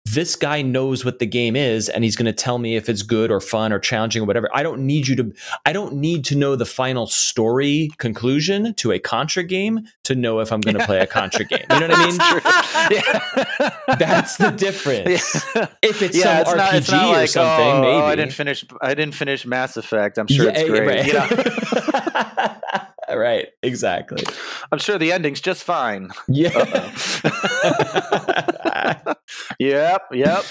this 0.06 0.34
guy 0.34 0.62
knows 0.62 1.04
what 1.04 1.20
the 1.20 1.26
game 1.26 1.54
is 1.54 1.88
and 1.88 2.02
he's 2.02 2.16
going 2.16 2.26
to 2.26 2.32
tell 2.32 2.58
me 2.58 2.76
if 2.76 2.88
it's 2.88 3.02
good 3.02 3.30
or 3.30 3.40
fun 3.40 3.72
or 3.72 3.78
challenging 3.78 4.22
or 4.22 4.26
whatever 4.26 4.48
i 4.52 4.62
don't 4.62 4.80
need 4.80 5.06
you 5.06 5.14
to 5.14 5.32
i 5.64 5.72
don't 5.72 5.94
need 5.94 6.24
to 6.24 6.34
know 6.36 6.56
the 6.56 6.66
final 6.66 7.06
story 7.06 7.88
conclusion 7.98 8.74
to 8.74 8.90
a 8.90 8.98
contra 8.98 9.44
game 9.44 9.80
to 10.02 10.14
know 10.14 10.40
if 10.40 10.52
i'm 10.52 10.60
going 10.60 10.76
to 10.76 10.84
play 10.84 10.98
a 10.98 11.06
contra 11.06 11.44
game 11.44 11.64
you 11.70 11.80
know 11.80 11.88
what 11.88 11.96
i 11.96 12.06
mean 12.06 12.18
Yeah. 12.90 13.70
that's 13.98 14.36
the 14.36 14.50
difference 14.50 15.06
Yeah. 15.54 15.66
if 15.82 16.02
it's 16.02 16.16
Yeah, 16.16 16.22
some 16.22 16.40
it's 16.40 16.50
RPG 16.50 16.56
not, 16.56 16.74
it's 16.74 16.90
not 16.90 17.04
or 17.04 17.16
like, 17.18 17.28
something, 17.28 17.66
oh, 17.66 17.80
maybe 17.80 18.02
oh, 18.02 18.04
I 18.04 18.16
didn't 18.16 18.32
finish. 18.32 18.64
I 18.80 18.94
didn't 18.94 19.14
finish 19.14 19.46
Mass 19.46 19.76
Effect. 19.76 20.18
I'm 20.18 20.26
sure 20.26 20.48
it's 20.48 20.68
great. 20.68 20.86
Right. 20.86 21.06
You 21.06 21.12
know? 21.14 22.82
right. 23.18 23.48
Exactly. 23.62 24.22
I'm 24.70 24.78
sure 24.78 24.98
the 24.98 25.12
ending's 25.12 25.40
just 25.40 25.64
fine. 25.64 26.10
Yeah. 26.28 26.92
Yep, 29.58 30.02
yep. 30.12 30.44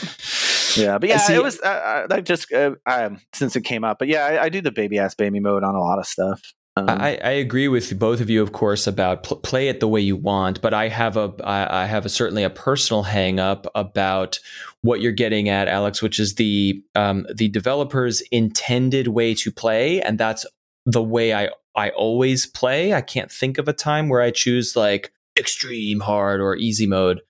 Yeah, 0.75 0.97
but 0.97 1.09
yeah, 1.09 1.17
See- 1.17 1.35
it 1.35 1.43
was. 1.43 1.59
Uh, 1.61 1.67
uh, 1.67 2.07
that 2.07 2.25
just 2.25 2.51
uh, 2.53 2.71
um, 2.85 3.19
since 3.33 3.55
it 3.55 3.61
came 3.61 3.83
up, 3.83 3.99
but 3.99 4.07
yeah, 4.07 4.25
I, 4.25 4.43
I 4.43 4.49
do 4.49 4.61
the 4.61 4.71
baby 4.71 4.99
ass 4.99 5.13
baby 5.15 5.39
mode 5.39 5.63
on 5.63 5.75
a 5.75 5.79
lot 5.79 5.99
of 5.99 6.05
stuff. 6.05 6.41
Um, 6.77 6.88
I, 6.88 7.17
I 7.21 7.31
agree 7.31 7.67
with 7.67 7.99
both 7.99 8.21
of 8.21 8.29
you, 8.29 8.41
of 8.41 8.53
course, 8.53 8.88
about 8.88 9.23
pl- 9.23 9.38
play 9.38 9.67
it 9.67 9.81
the 9.81 9.89
way 9.89 9.99
you 9.99 10.15
want. 10.15 10.61
But 10.61 10.73
I 10.73 10.88
have 10.88 11.17
a 11.17 11.33
I, 11.43 11.83
I 11.83 11.85
have 11.85 12.05
a, 12.05 12.09
certainly 12.09 12.43
a 12.43 12.49
personal 12.49 13.03
hang 13.03 13.39
up 13.39 13.67
about 13.75 14.39
what 14.81 15.01
you're 15.01 15.11
getting 15.11 15.49
at, 15.49 15.67
Alex, 15.67 16.01
which 16.01 16.19
is 16.19 16.35
the 16.35 16.81
um, 16.95 17.27
the 17.33 17.49
developer's 17.49 18.21
intended 18.31 19.09
way 19.09 19.35
to 19.35 19.51
play, 19.51 20.01
and 20.01 20.17
that's 20.17 20.45
the 20.85 21.03
way 21.03 21.33
I 21.33 21.49
I 21.76 21.89
always 21.91 22.45
play. 22.45 22.93
I 22.93 23.02
can't 23.02 23.31
think 23.31 23.57
of 23.57 23.68
a 23.68 23.73
time 23.73 24.10
where 24.10 24.22
I 24.22 24.31
choose 24.31 24.76
like 24.76 25.11
extreme 25.38 25.99
hard 25.99 26.41
or 26.41 26.56
easy 26.56 26.88
mode. 26.88 27.22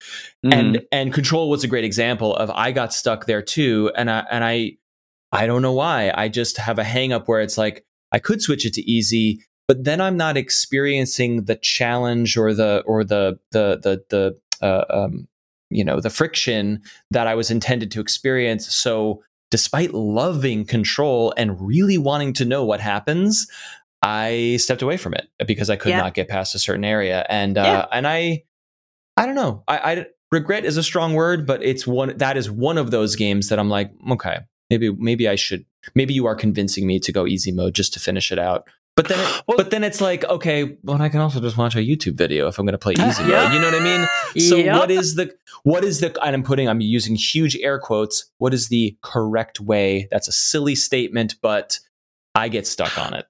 Mm. 0.46 0.54
And 0.54 0.82
and 0.92 1.14
control 1.14 1.50
was 1.50 1.64
a 1.64 1.68
great 1.68 1.84
example 1.84 2.36
of 2.36 2.50
I 2.52 2.72
got 2.72 2.94
stuck 2.94 3.26
there 3.26 3.42
too. 3.42 3.92
And 3.96 4.10
I 4.10 4.26
and 4.32 4.44
I 4.44 4.78
I 5.32 5.48
don't 5.48 5.62
know 5.62 5.74
why. 5.74 6.12
I 6.16 6.28
just 6.28 6.58
have 6.58 6.80
a 6.80 6.84
hang 6.84 7.14
up 7.14 7.28
where 7.28 7.42
it's 7.42 7.58
like 7.58 7.86
I 8.12 8.20
could 8.20 8.42
switch 8.42 8.66
it 8.66 8.74
to 8.74 8.82
easy, 8.82 9.44
but 9.68 9.84
then 9.84 10.02
I'm 10.02 10.18
not 10.18 10.38
experiencing 10.38 11.46
the 11.46 11.56
challenge 11.56 12.38
or 12.38 12.54
the 12.54 12.84
or 12.86 13.04
the 13.04 13.40
the 13.52 13.80
the 13.82 14.04
the 14.10 14.66
uh, 14.66 14.86
um, 14.90 15.28
you 15.70 15.84
know 15.84 16.00
the 16.00 16.10
friction 16.10 16.82
that 17.12 17.28
I 17.28 17.36
was 17.36 17.52
intended 17.52 17.92
to 17.92 18.02
experience. 18.02 18.74
So 18.74 19.24
despite 19.50 19.94
loving 19.94 20.66
control 20.66 21.34
and 21.38 21.60
really 21.62 21.98
wanting 21.98 22.34
to 22.34 22.46
know 22.46 22.64
what 22.64 22.80
happens, 22.80 23.48
I 24.02 24.58
stepped 24.58 24.82
away 24.82 24.98
from 24.98 25.14
it 25.14 25.28
because 25.46 25.70
I 25.70 25.76
could 25.76 25.90
Yeah. 25.90 26.00
not 26.00 26.14
get 26.14 26.28
past 26.28 26.56
a 26.56 26.60
certain 26.60 26.84
area. 26.86 27.26
And 27.30 27.58
uh, 27.58 27.62
Yeah. 27.62 27.86
and 27.92 28.08
I 28.08 28.44
I 29.18 29.26
don't 29.26 29.36
know. 29.36 29.64
I, 29.68 29.78
I 29.78 30.06
regret 30.32 30.66
is 30.66 30.78
a 30.78 30.84
strong 30.84 31.14
word, 31.14 31.46
but 31.46 31.62
it's 31.64 31.86
one 31.86 32.18
that 32.18 32.38
is 32.38 32.50
one 32.50 32.78
of 32.78 32.92
those 32.92 33.16
games 33.16 33.50
that 33.50 33.60
I'm 33.60 33.70
like, 33.70 33.92
okay, 34.12 34.40
maybe 34.70 34.92
maybe 34.92 35.28
I 35.28 35.36
should 35.36 35.66
maybe 35.96 36.14
you 36.14 36.26
are 36.26 36.36
convincing 36.36 36.88
me 36.88 37.00
to 37.02 37.12
go 37.12 37.28
easy 37.28 37.52
mode 37.52 37.76
just 37.76 37.94
to 37.94 38.00
finish 38.00 38.32
it 38.32 38.40
out. 38.40 38.68
But 38.96 39.08
then 39.08 39.20
it, 39.20 39.44
Well- 39.48 39.58
but 39.58 39.70
then 39.72 39.84
it's 39.84 40.02
like, 40.02 40.24
okay, 40.26 40.78
well 40.84 41.02
I 41.02 41.08
can 41.10 41.22
also 41.22 41.40
just 41.40 41.58
watch 41.58 41.76
a 41.76 41.80
YouTube 41.80 42.16
video 42.16 42.48
if 42.48 42.58
I'm 42.60 42.66
going 42.66 42.74
to 42.74 42.78
play 42.80 42.94
easy 42.94 43.24
Yeah. 43.28 43.44
mode. 43.46 43.54
You 43.54 43.60
know 43.62 43.72
what 43.72 43.82
I 43.82 43.84
mean? 43.84 44.08
So 44.42 44.58
Yep. 44.58 44.78
what 44.80 44.92
is 44.92 45.16
the 45.16 45.34
what 45.64 45.84
is 45.84 46.00
the 46.00 46.08
and 46.24 46.36
I'm 46.36 46.44
putting 46.44 46.68
I'm 46.68 46.82
using 46.82 47.16
huge 47.16 47.56
air 47.58 47.78
quotes. 47.80 48.26
What 48.40 48.54
is 48.54 48.70
the 48.70 48.98
correct 49.04 49.60
way? 49.60 50.08
That's 50.12 50.28
a 50.28 50.32
silly 50.34 50.76
statement, 50.76 51.36
but 51.42 51.80
I 52.36 52.48
get 52.50 52.66
stuck 52.66 52.98
on 52.98 53.14
it. 53.14 53.26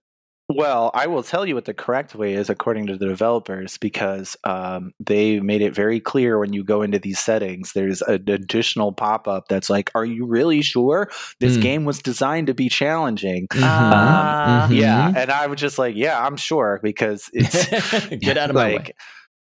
Well, 0.55 0.91
I 0.93 1.07
will 1.07 1.23
tell 1.23 1.45
you 1.45 1.55
what 1.55 1.65
the 1.65 1.73
correct 1.73 2.15
way 2.15 2.33
is 2.33 2.49
according 2.49 2.87
to 2.87 2.97
the 2.97 3.05
developers 3.07 3.77
because 3.77 4.35
um, 4.43 4.93
they 4.99 5.39
made 5.39 5.61
it 5.61 5.73
very 5.73 5.99
clear 5.99 6.37
when 6.39 6.53
you 6.53 6.63
go 6.63 6.81
into 6.81 6.99
these 6.99 7.19
settings, 7.19 7.73
there's 7.73 8.01
an 8.01 8.29
additional 8.29 8.91
pop 8.91 9.27
up 9.27 9.47
that's 9.47 9.69
like, 9.69 9.91
Are 9.95 10.05
you 10.05 10.25
really 10.25 10.61
sure 10.61 11.09
this 11.39 11.57
Mm. 11.57 11.61
game 11.61 11.85
was 11.85 11.99
designed 11.99 12.47
to 12.47 12.53
be 12.53 12.69
challenging? 12.69 13.47
Ah. 13.53 14.67
Mhm. 14.69 14.75
Yeah. 14.77 15.13
And 15.15 15.31
I 15.31 15.47
was 15.47 15.59
just 15.59 15.77
like, 15.79 15.95
Yeah, 15.95 16.19
I'm 16.23 16.37
sure 16.37 16.79
because 16.83 17.29
it's 17.33 17.69
Get 18.17 18.37
out 18.37 18.49
of 18.49 18.55
my 18.55 18.75
way. 18.75 18.93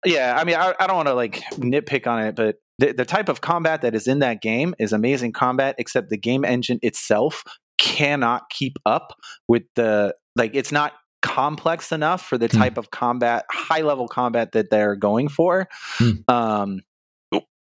yeah, 0.04 0.36
I 0.38 0.44
mean, 0.44 0.56
I, 0.56 0.74
I 0.78 0.86
don't 0.86 0.96
want 0.96 1.08
to 1.08 1.14
like 1.14 1.42
nitpick 1.54 2.06
on 2.06 2.22
it, 2.24 2.34
but 2.36 2.56
the, 2.78 2.92
the 2.92 3.04
type 3.04 3.28
of 3.28 3.40
combat 3.40 3.82
that 3.82 3.94
is 3.94 4.06
in 4.08 4.18
that 4.20 4.40
game 4.42 4.74
is 4.78 4.92
amazing 4.92 5.32
combat, 5.32 5.74
except 5.78 6.08
the 6.10 6.16
game 6.16 6.44
engine 6.44 6.78
itself 6.82 7.44
cannot 7.78 8.48
keep 8.50 8.76
up 8.86 9.12
with 9.48 9.62
the 9.76 10.14
like 10.36 10.52
it's 10.54 10.72
not 10.72 10.92
complex 11.22 11.92
enough 11.92 12.22
for 12.24 12.36
the 12.36 12.48
Hmm. 12.48 12.58
type 12.58 12.78
of 12.78 12.90
combat 12.90 13.44
high 13.50 13.82
level 13.82 14.08
combat 14.08 14.52
that 14.52 14.70
they're 14.70 14.96
going 14.96 15.28
for 15.28 15.68
Hmm. 15.98 16.10
um 16.28 16.80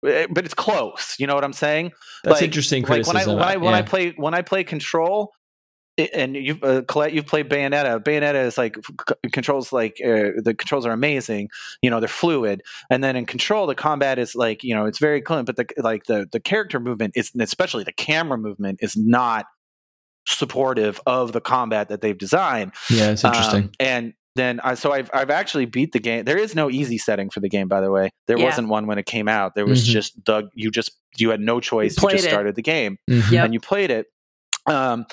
eh, 0.07 0.27
but 0.31 0.45
it's 0.45 0.55
close 0.55 1.15
you 1.19 1.27
know 1.27 1.35
what 1.35 1.45
i'm 1.45 1.53
saying 1.53 1.93
That's 2.23 2.37
like- 2.37 2.43
interesting 2.45 2.85
like 2.85 3.07
when 3.07 3.17
i 3.17 3.27
when 3.27 3.39
i 3.43 3.57
when 3.57 3.75
i 3.75 3.83
play 3.83 4.13
when 4.17 4.35
i 4.35 4.43
play 4.43 4.65
control 4.65 5.33
and 6.13 6.35
you've 6.35 6.61
uh, 6.65 6.83
Colette, 6.89 7.13
you've 7.13 7.27
played 7.27 7.49
Bayonetta. 7.49 8.03
Bayonetta 8.03 8.45
is 8.47 8.59
like 8.59 8.75
c- 8.85 9.15
controls 9.31 9.73
like 9.73 9.99
uh, 10.05 10.35
the 10.43 10.53
controls 10.59 10.85
are 10.87 10.91
amazing. 10.91 11.51
You 11.83 11.91
know 11.91 12.01
they're 12.01 12.09
fluid, 12.09 12.63
and 12.91 13.05
then 13.05 13.15
in 13.15 13.27
Control 13.27 13.69
the 13.69 13.77
combat 13.77 14.19
is 14.19 14.35
like 14.35 14.65
you 14.65 14.75
know 14.75 14.87
it's 14.87 14.99
very 14.99 15.21
clean, 15.23 15.45
but 15.45 15.55
the 15.55 15.67
like 15.77 16.07
the 16.07 16.27
the 16.33 16.41
character 16.41 16.81
movement 16.81 17.13
is 17.15 17.31
especially 17.39 17.85
the 17.85 17.93
camera 17.93 18.37
movement 18.37 18.81
is 18.83 18.97
not 18.97 19.47
supportive 20.27 21.01
of 21.07 21.33
the 21.33 21.41
combat 21.41 21.89
that 21.89 22.01
they've 22.01 22.17
designed. 22.19 22.73
yeah, 22.91 23.11
it's 23.11 23.25
interesting. 23.25 23.65
Um, 23.65 23.71
and 23.81 24.13
then 24.37 24.59
I 24.65 24.75
so 24.75 24.93
I've 24.93 25.11
I've 25.15 25.31
actually 25.31 25.67
beat 25.67 25.93
the 25.93 26.01
game. 26.01 26.25
There 26.25 26.37
is 26.39 26.55
no 26.55 26.69
easy 26.71 26.99
setting 26.99 27.31
for 27.31 27.39
the 27.41 27.49
game, 27.49 27.69
by 27.69 27.81
the 27.81 27.91
way. 27.91 28.11
There 28.27 28.37
Yeah. 28.39 28.45
wasn't 28.47 28.69
one 28.69 28.87
when 28.87 28.99
it 28.99 29.07
came 29.07 29.29
out. 29.29 29.55
There 29.55 29.65
was 29.67 29.87
Mhm. 29.87 29.93
just 29.93 30.25
the 30.25 30.49
you 30.55 30.71
just 30.73 30.91
you 31.17 31.31
had 31.31 31.41
no 31.41 31.61
choice. 31.61 31.95
You, 31.97 32.01
played 32.01 32.17
just 32.17 32.27
it. 32.27 32.31
started 32.31 32.57
the 32.57 32.63
game 32.63 32.97
Mhm. 33.09 33.31
Yep. 33.31 33.45
and 33.45 33.55
you 33.55 33.61
played 33.61 33.91
it. 33.93 34.07
Um, 34.67 35.07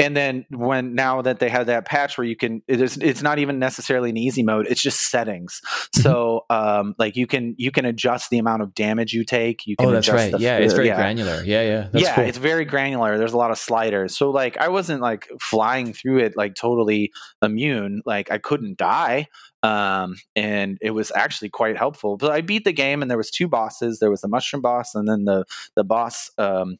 and 0.00 0.16
then 0.16 0.46
when 0.50 0.94
now 0.94 1.22
that 1.22 1.40
they 1.40 1.48
have 1.48 1.66
that 1.66 1.84
patch 1.84 2.16
where 2.16 2.24
you 2.26 2.36
can, 2.36 2.62
it 2.68 2.80
is, 2.80 2.96
it's 2.98 3.20
not 3.20 3.40
even 3.40 3.58
necessarily 3.58 4.10
an 4.10 4.16
easy 4.16 4.44
mode. 4.44 4.66
It's 4.68 4.80
just 4.80 5.10
settings. 5.10 5.60
Mm-hmm. 5.64 6.02
So 6.02 6.44
um, 6.50 6.94
like 6.98 7.16
you 7.16 7.26
can 7.26 7.56
you 7.58 7.70
can 7.72 7.84
adjust 7.84 8.30
the 8.30 8.38
amount 8.38 8.62
of 8.62 8.74
damage 8.74 9.12
you 9.12 9.24
take. 9.24 9.66
You 9.66 9.76
can 9.76 9.88
Oh, 9.88 9.90
that's 9.90 10.06
adjust 10.06 10.22
right. 10.22 10.32
the- 10.32 10.38
yeah, 10.38 10.58
it's 10.58 10.72
uh, 10.72 10.76
very 10.76 10.88
yeah. 10.88 10.96
granular. 10.96 11.42
Yeah, 11.44 11.62
yeah. 11.62 11.88
That's 11.92 12.04
yeah, 12.04 12.14
cool. 12.14 12.24
it's 12.24 12.38
very 12.38 12.64
granular. 12.64 13.18
There's 13.18 13.32
a 13.32 13.36
lot 13.36 13.50
of 13.50 13.58
sliders. 13.58 14.16
So 14.16 14.30
like 14.30 14.56
I 14.58 14.68
wasn't 14.68 15.02
like 15.02 15.28
flying 15.40 15.92
through 15.92 16.18
it 16.18 16.36
like 16.36 16.54
totally 16.54 17.10
immune. 17.42 18.02
Like 18.06 18.30
I 18.30 18.38
couldn't 18.38 18.78
die. 18.78 19.26
Um 19.64 20.14
and 20.36 20.78
it 20.80 20.92
was 20.92 21.10
actually 21.16 21.48
quite 21.48 21.76
helpful. 21.76 22.16
But 22.16 22.30
I 22.30 22.40
beat 22.42 22.62
the 22.64 22.72
game 22.72 23.02
and 23.02 23.10
there 23.10 23.18
was 23.18 23.30
two 23.32 23.48
bosses. 23.48 23.98
There 23.98 24.10
was 24.10 24.20
the 24.20 24.28
mushroom 24.28 24.62
boss 24.62 24.94
and 24.94 25.08
then 25.08 25.24
the 25.24 25.44
the 25.74 25.82
boss 25.82 26.30
um 26.38 26.76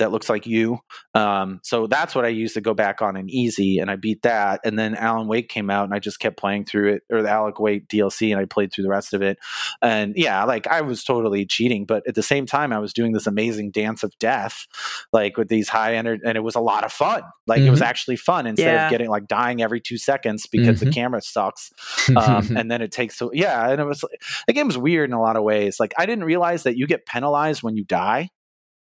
that 0.00 0.10
looks 0.12 0.28
like 0.28 0.46
you. 0.46 0.80
Um, 1.14 1.60
so 1.62 1.86
that's 1.86 2.14
what 2.14 2.24
I 2.24 2.28
used 2.28 2.54
to 2.54 2.60
go 2.60 2.74
back 2.74 3.00
on 3.00 3.16
in 3.16 3.30
easy, 3.30 3.78
and 3.78 3.90
I 3.90 3.96
beat 3.96 4.22
that. 4.22 4.60
And 4.64 4.78
then 4.78 4.94
Alan 4.94 5.28
Wake 5.28 5.48
came 5.48 5.70
out, 5.70 5.84
and 5.84 5.94
I 5.94 5.98
just 6.00 6.18
kept 6.20 6.36
playing 6.36 6.64
through 6.64 6.94
it, 6.94 7.02
or 7.10 7.22
the 7.22 7.30
Alan 7.30 7.52
Wake 7.58 7.88
DLC, 7.88 8.30
and 8.32 8.40
I 8.40 8.44
played 8.44 8.72
through 8.72 8.84
the 8.84 8.90
rest 8.90 9.14
of 9.14 9.22
it. 9.22 9.38
And 9.80 10.14
yeah, 10.16 10.44
like 10.44 10.66
I 10.66 10.80
was 10.82 11.04
totally 11.04 11.46
cheating, 11.46 11.86
but 11.86 12.02
at 12.06 12.14
the 12.16 12.22
same 12.22 12.44
time, 12.44 12.72
I 12.72 12.78
was 12.78 12.92
doing 12.92 13.12
this 13.12 13.26
amazing 13.26 13.70
dance 13.70 14.02
of 14.02 14.12
death, 14.18 14.66
like 15.12 15.36
with 15.36 15.48
these 15.48 15.68
high 15.68 15.94
energy, 15.94 16.22
and 16.26 16.36
it 16.36 16.42
was 16.42 16.54
a 16.56 16.60
lot 16.60 16.84
of 16.84 16.92
fun. 16.92 17.22
Like 17.46 17.60
it 17.62 17.70
was 17.70 17.80
Mhm. 17.80 17.86
actually 17.86 18.16
fun 18.16 18.46
instead 18.46 18.74
Yeah. 18.74 18.84
of 18.86 18.90
getting 18.90 19.08
like 19.10 19.26
dying 19.28 19.62
every 19.62 19.80
two 19.80 19.96
seconds 19.98 20.46
because 20.46 20.80
the 20.80 20.86
Mhm. 20.86 20.92
camera 20.94 21.20
sucks 21.22 21.70
um, 22.16 22.48
and 22.56 22.70
then 22.70 22.80
it 22.82 22.92
takes 22.92 23.16
so 23.16 23.30
yeah 23.32 23.68
and 23.70 23.80
it 23.80 23.84
was 23.84 24.04
the 24.46 24.52
game 24.52 24.66
was 24.66 24.78
weird 24.78 25.08
in 25.10 25.14
a 25.14 25.20
lot 25.20 25.36
of 25.36 25.42
ways 25.42 25.78
like 25.80 25.92
i 25.98 26.06
didn't 26.06 26.24
realize 26.24 26.62
that 26.62 26.76
you 26.76 26.86
get 26.86 27.06
penalized 27.06 27.62
when 27.62 27.76
you 27.76 27.84
die 27.84 28.28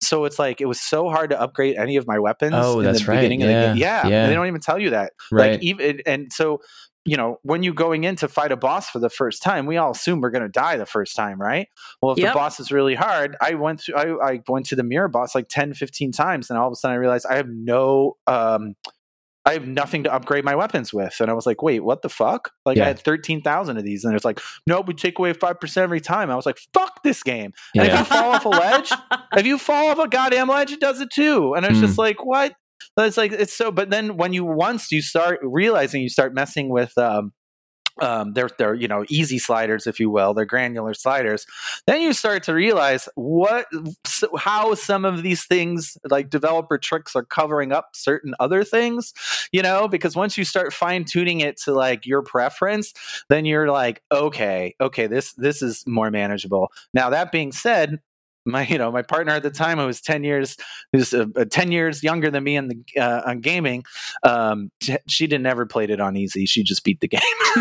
so 0.01 0.25
it's 0.25 0.39
like 0.39 0.61
it 0.61 0.65
was 0.65 0.79
so 0.79 1.09
hard 1.09 1.29
to 1.29 1.39
upgrade 1.39 1.75
any 1.75 1.95
of 1.97 2.07
my 2.07 2.19
weapons 2.19 2.53
Oh, 2.55 2.79
in 2.79 2.85
that's 2.85 2.99
the 3.01 3.05
right. 3.11 3.17
beginning 3.17 3.43
of 3.43 3.47
the 3.47 3.53
game 3.53 3.77
Yeah. 3.77 4.05
yeah, 4.05 4.07
Yeah. 4.07 4.27
they 4.27 4.33
don't 4.33 4.47
even 4.47 4.61
tell 4.61 4.79
you 4.79 4.91
that 4.91 5.13
right. 5.31 5.51
like 5.53 5.63
even 5.63 6.01
and 6.05 6.31
so 6.31 6.61
you 7.05 7.15
know 7.17 7.37
when 7.43 7.63
you 7.63 7.73
going 7.73 8.03
in 8.03 8.15
to 8.17 8.27
fight 8.27 8.51
a 8.51 8.57
boss 8.57 8.89
for 8.89 8.99
the 8.99 9.09
first 9.09 9.41
time 9.41 9.65
we 9.65 9.77
all 9.77 9.91
assume 9.91 10.19
we're 10.21 10.29
going 10.29 10.43
to 10.43 10.49
die 10.49 10.75
the 10.77 10.85
first 10.85 11.15
time 11.15 11.39
right 11.41 11.67
well 12.01 12.11
if 12.11 12.17
Yep. 12.19 12.33
the 12.33 12.37
boss 12.37 12.59
is 12.59 12.71
really 12.71 12.93
hard 12.95 13.35
i 13.41 13.53
went 13.53 13.81
through 13.81 13.95
I, 13.95 14.31
I 14.33 14.41
went 14.47 14.65
to 14.67 14.75
the 14.75 14.83
mirror 14.83 15.07
boss 15.07 15.33
like 15.33 15.47
10 15.49 15.73
15 15.73 16.11
times 16.11 16.49
and 16.49 16.59
all 16.59 16.67
of 16.67 16.73
a 16.73 16.75
sudden 16.75 16.93
i 16.95 16.97
realized 16.99 17.25
i 17.29 17.35
have 17.35 17.47
no 17.47 18.17
um 18.27 18.75
I 19.45 19.53
have 19.53 19.67
nothing 19.67 20.03
to 20.03 20.13
upgrade 20.13 20.43
my 20.43 20.55
weapons 20.55 20.93
with. 20.93 21.15
And 21.21 21.31
I 21.31 21.33
was 21.33 21.45
like, 21.45 21.61
wait, 21.63 21.79
what 21.83 22.01
the 22.01 22.09
fuck? 22.09 22.51
Like 22.65 22.77
Yeah. 22.77 22.83
I 22.83 22.87
had 22.87 22.99
13,000 22.99 23.77
of 23.77 23.83
these. 23.83 24.03
And 24.03 24.13
it's 24.15 24.25
like, 24.25 24.39
no, 24.67 24.81
we 24.81 24.93
take 24.93 25.17
away 25.17 25.33
5% 25.33 25.77
every 25.77 26.01
time. 26.01 26.29
I 26.29 26.35
was 26.35 26.45
like, 26.45 26.59
fuck 26.73 27.01
this 27.03 27.23
game. 27.23 27.53
And 27.75 27.87
if 27.87 27.97
you 27.97 28.05
fall 28.05 28.31
off 28.31 28.45
a 28.45 28.49
ledge, 28.49 28.91
if 29.37 29.45
you 29.45 29.57
fall 29.57 29.87
off 29.89 29.99
a 29.99 30.07
goddamn 30.07 30.49
ledge, 30.49 30.71
it 30.71 30.79
does 30.81 30.99
it 31.01 31.09
too. 31.11 31.53
And 31.55 31.65
it's 31.65 31.79
just 31.79 31.95
Hmm. 31.95 32.01
like, 32.01 32.25
what? 32.25 32.53
It's 32.97 33.17
like, 33.17 33.31
it's 33.31 33.53
so, 33.55 33.71
but 33.71 33.89
then 33.89 34.17
when 34.17 34.33
you, 34.33 34.43
once 34.43 34.91
you 34.91 35.01
start 35.01 35.39
realizing 35.41 36.01
you 36.01 36.09
start 36.09 36.33
messing 36.33 36.69
with, 36.69 36.97
um, 36.97 37.31
um, 38.01 38.33
they're 38.33 38.49
they're 38.57 38.73
you 38.73 38.87
know 38.87 39.05
easy 39.09 39.39
sliders, 39.39 39.87
if 39.87 39.99
you 39.99 40.09
will. 40.09 40.33
They're 40.33 40.45
granular 40.45 40.93
sliders. 40.93 41.45
Then 41.87 42.01
you 42.01 42.13
start 42.13 42.43
to 42.43 42.53
realize 42.53 43.07
what 43.15 43.67
how 44.37 44.73
some 44.75 45.05
of 45.05 45.23
these 45.23 45.45
things 45.45 45.97
like 46.09 46.29
developer 46.29 46.77
tricks 46.77 47.15
are 47.15 47.23
covering 47.23 47.71
up 47.71 47.95
certain 47.95 48.33
other 48.39 48.63
things. 48.63 49.13
You 49.51 49.61
know, 49.61 49.87
because 49.87 50.15
once 50.15 50.37
you 50.37 50.43
start 50.43 50.73
fine 50.73 51.05
tuning 51.05 51.39
it 51.39 51.57
to 51.61 51.73
like 51.73 52.05
your 52.05 52.21
preference, 52.21 52.93
then 53.29 53.45
you're 53.45 53.71
like, 53.71 54.01
okay, 54.11 54.75
okay, 54.79 55.07
this 55.07 55.33
this 55.33 55.61
is 55.61 55.85
more 55.87 56.11
manageable. 56.11 56.71
Now 56.93 57.09
that 57.09 57.31
being 57.31 57.51
said. 57.51 57.99
My, 58.49 58.65
you 58.65 58.77
know, 58.77 58.91
my 58.91 59.01
partner 59.01 59.33
at 59.33 59.43
the 59.43 59.49
time, 59.51 59.77
who 59.77 59.85
was 59.85 60.01
ten 60.01 60.23
years, 60.23 60.57
who's 60.91 61.13
uh, 61.13 61.25
uh, 61.35 61.45
ten 61.45 61.71
years 61.71 62.03
younger 62.03 62.29
than 62.31 62.43
me 62.43 62.55
in 62.55 62.67
the 62.67 62.77
uh, 62.99 63.21
on 63.25 63.39
gaming, 63.41 63.83
um, 64.23 64.71
she, 64.81 64.97
she 65.07 65.27
didn't 65.27 65.45
ever 65.45 65.65
played 65.65 65.89
it 65.89 65.99
on 65.99 66.15
easy. 66.17 66.45
She 66.45 66.63
just 66.63 66.83
beat 66.83 66.99
the 66.99 67.07
game 67.07 67.21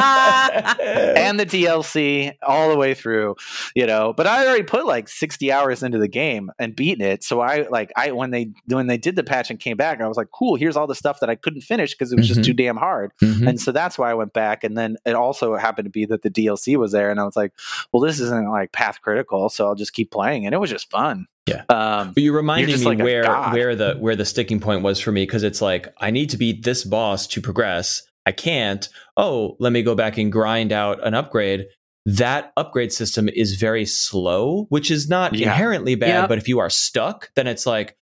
and 0.00 1.38
the 1.38 1.46
DLC 1.46 2.34
all 2.42 2.68
the 2.70 2.76
way 2.76 2.94
through, 2.94 3.36
you 3.74 3.86
know. 3.86 4.12
But 4.16 4.26
I 4.26 4.46
already 4.46 4.64
put 4.64 4.86
like 4.86 5.08
60 5.08 5.52
hours 5.52 5.82
into 5.82 5.98
the 5.98 6.08
game 6.08 6.50
and 6.58 6.74
beaten 6.74 7.04
it. 7.04 7.22
So 7.24 7.40
I 7.40 7.66
like 7.70 7.92
I 7.96 8.12
when 8.12 8.30
they 8.30 8.50
when 8.66 8.86
they 8.86 8.98
did 8.98 9.16
the 9.16 9.24
patch 9.24 9.50
and 9.50 9.58
came 9.58 9.76
back, 9.76 10.00
I 10.00 10.08
was 10.08 10.16
like, 10.16 10.30
cool, 10.32 10.56
here's 10.56 10.76
all 10.76 10.86
the 10.86 10.94
stuff 10.94 11.20
that 11.20 11.30
I 11.30 11.34
couldn't 11.34 11.62
finish 11.62 11.92
because 11.92 12.12
it 12.12 12.16
was 12.16 12.28
just 12.28 12.40
Mhm. 12.40 12.44
too 12.44 12.52
damn 12.54 12.76
hard. 12.76 13.12
Mhm. 13.22 13.48
And 13.48 13.60
so 13.60 13.72
that's 13.72 13.98
why 13.98 14.10
I 14.10 14.14
went 14.14 14.32
back. 14.32 14.64
And 14.64 14.76
then 14.76 14.96
it 15.04 15.14
also 15.14 15.56
happened 15.56 15.86
to 15.86 15.90
be 15.90 16.04
that 16.06 16.22
the 16.22 16.30
DLC 16.30 16.76
was 16.76 16.92
there, 16.92 17.10
and 17.10 17.20
I 17.20 17.24
was 17.24 17.36
like, 17.36 17.52
well, 17.92 18.00
this 18.00 18.20
isn't 18.20 18.48
like 18.50 18.72
path 18.72 19.00
critical, 19.02 19.48
so 19.48 19.69
I'll 19.70 19.74
just 19.76 19.94
keep 19.94 20.10
playing. 20.10 20.44
And 20.44 20.54
it 20.54 20.58
was 20.58 20.68
just 20.70 20.90
fun. 20.90 21.26
Yeah. 21.46 21.62
Um, 21.70 22.12
But 22.12 22.22
you 22.22 22.32
reminded 22.34 22.68
just 22.70 22.84
me 22.84 22.90
like 22.90 22.98
where 22.98 23.24
where 23.50 23.74
the 23.74 23.94
where 23.94 24.14
the 24.16 24.24
sticking 24.26 24.60
point 24.60 24.82
was 24.82 25.00
for 25.00 25.10
me 25.12 25.22
because 25.22 25.42
it's 25.42 25.62
like 25.62 25.88
I 25.98 26.10
need 26.10 26.30
to 26.30 26.36
beat 26.36 26.64
this 26.64 26.84
boss 26.84 27.26
to 27.28 27.40
progress. 27.40 28.02
I 28.26 28.32
can't. 28.32 28.86
Oh, 29.16 29.56
let 29.58 29.72
me 29.72 29.82
go 29.82 29.94
back 29.94 30.18
and 30.18 30.30
grind 30.30 30.72
out 30.72 31.04
an 31.06 31.14
upgrade. 31.14 31.66
That 32.06 32.52
upgrade 32.56 32.92
system 32.92 33.28
is 33.28 33.54
very 33.56 33.84
slow, 33.86 34.66
which 34.68 34.90
is 34.90 35.08
not 35.08 35.34
Yeah. 35.34 35.48
inherently 35.48 35.94
bad. 35.94 36.08
Yep. 36.22 36.28
But 36.28 36.38
if 36.38 36.48
you 36.48 36.58
are 36.58 36.70
stuck, 36.70 37.30
then 37.34 37.46
it's 37.46 37.66
like, 37.66 37.96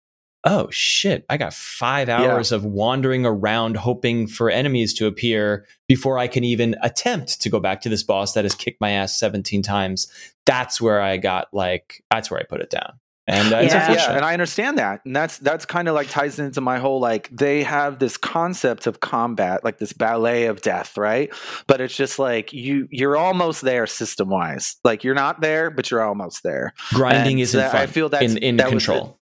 oh 0.50 0.68
shit, 0.70 1.24
I 1.28 1.36
got 1.36 1.52
five 1.52 2.08
hours 2.08 2.52
of 2.52 2.64
wandering 2.64 3.26
around 3.26 3.76
hoping 3.76 4.26
for 4.26 4.48
enemies 4.50 4.94
to 4.94 5.06
appear 5.06 5.66
before 5.86 6.18
I 6.18 6.26
can 6.26 6.42
even 6.42 6.74
attempt 6.82 7.40
to 7.42 7.50
go 7.50 7.60
back 7.60 7.82
to 7.82 7.88
this 7.90 8.02
boss 8.02 8.32
that 8.32 8.44
has 8.44 8.54
kicked 8.54 8.80
my 8.80 8.90
ass 8.92 9.18
17 9.18 9.62
times. 9.62 10.08
That's 10.46 10.80
where 10.80 11.00
I 11.02 11.18
got 11.18 11.48
like, 11.52 12.02
that's 12.10 12.30
where 12.30 12.40
I 12.40 12.44
put 12.44 12.60
it 12.62 12.70
down. 12.70 12.98
And 13.26 13.52
uh, 13.52 13.58
Yeah. 13.58 13.92
yeah, 13.92 14.16
and 14.16 14.24
I 14.24 14.32
understand 14.32 14.78
that, 14.78 15.02
and 15.04 15.14
that's 15.14 15.36
that's 15.36 15.66
kind 15.66 15.86
of 15.86 15.94
like 15.94 16.08
ties 16.08 16.38
into 16.38 16.62
my 16.62 16.78
whole 16.78 16.98
like 16.98 17.28
they 17.30 17.62
have 17.62 17.98
this 17.98 18.16
concept 18.16 18.86
of 18.86 19.00
combat, 19.00 19.62
like 19.64 19.76
this 19.76 19.92
ballet 19.92 20.46
of 20.46 20.62
death, 20.62 20.96
right? 20.96 21.30
But 21.66 21.82
it's 21.82 21.94
just 21.94 22.18
like 22.18 22.54
you 22.54 22.88
you're 22.90 23.18
almost 23.18 23.60
there 23.60 23.86
system 23.86 24.30
wise, 24.30 24.76
like 24.82 25.04
you're 25.04 25.14
not 25.14 25.42
there, 25.42 25.70
but 25.70 25.90
you're 25.90 26.02
almost 26.02 26.42
there. 26.42 26.72
Grinding 26.94 27.32
And 27.34 27.40
isn't 27.40 27.60
that- 27.60 27.72
fun 27.72 27.82
I 27.82 27.86
feel 27.86 28.08
that's- 28.08 28.32
in, 28.32 28.38
in 28.38 28.56
that 28.56 28.70
control. 28.70 29.20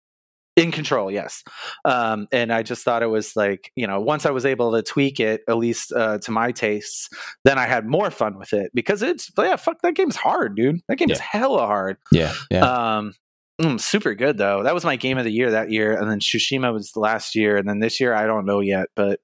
In 0.56 0.72
control, 0.72 1.12
yes. 1.12 1.44
Um, 1.84 2.28
and 2.32 2.52
I 2.52 2.64
just 2.64 2.86
thought 2.86 3.04
it 3.04 3.08
was 3.08 3.36
like 3.36 3.72
you 3.76 3.86
know 3.88 4.00
once 4.00 4.26
I 4.26 4.32
was 4.32 4.46
able 4.46 4.72
to 4.74 4.82
tweak 4.82 5.20
it 5.20 5.42
at 5.50 5.58
least 5.58 5.92
uh, 5.92 6.20
to 6.20 6.32
my 6.32 6.54
tastes, 6.54 7.10
then 7.44 7.58
I 7.58 7.66
had 7.66 7.86
more 7.86 8.10
fun 8.10 8.40
with 8.40 8.54
it 8.54 8.72
because 8.74 9.02
it's 9.02 9.30
yeah 9.38 9.58
fuck 9.58 9.82
that 9.82 9.96
game's 9.96 10.16
hard, 10.16 10.56
dude. 10.56 10.80
That 10.88 10.96
game 10.96 11.12
is 11.12 11.20
hella 11.20 11.66
hard. 11.66 11.98
Yeah, 12.10 12.34
yeah. 12.50 12.96
Um, 12.98 13.14
mm, 13.62 13.82
super 13.82 14.16
good 14.16 14.38
though. 14.38 14.64
That 14.64 14.74
was 14.74 14.86
my 14.86 14.96
game 14.96 15.18
of 15.18 15.26
the 15.26 15.32
year 15.32 15.52
that 15.52 15.72
year, 15.72 15.92
and 15.92 16.10
then 16.10 16.20
Tsushima 16.20 16.72
was 16.72 16.92
the 16.92 17.02
last 17.02 17.36
year, 17.36 17.58
and 17.58 17.68
then 17.68 17.80
this 17.80 18.00
year 18.00 18.14
I 18.14 18.26
don't 18.26 18.46
know 18.46 18.62
yet, 18.62 18.88
but 18.96 19.20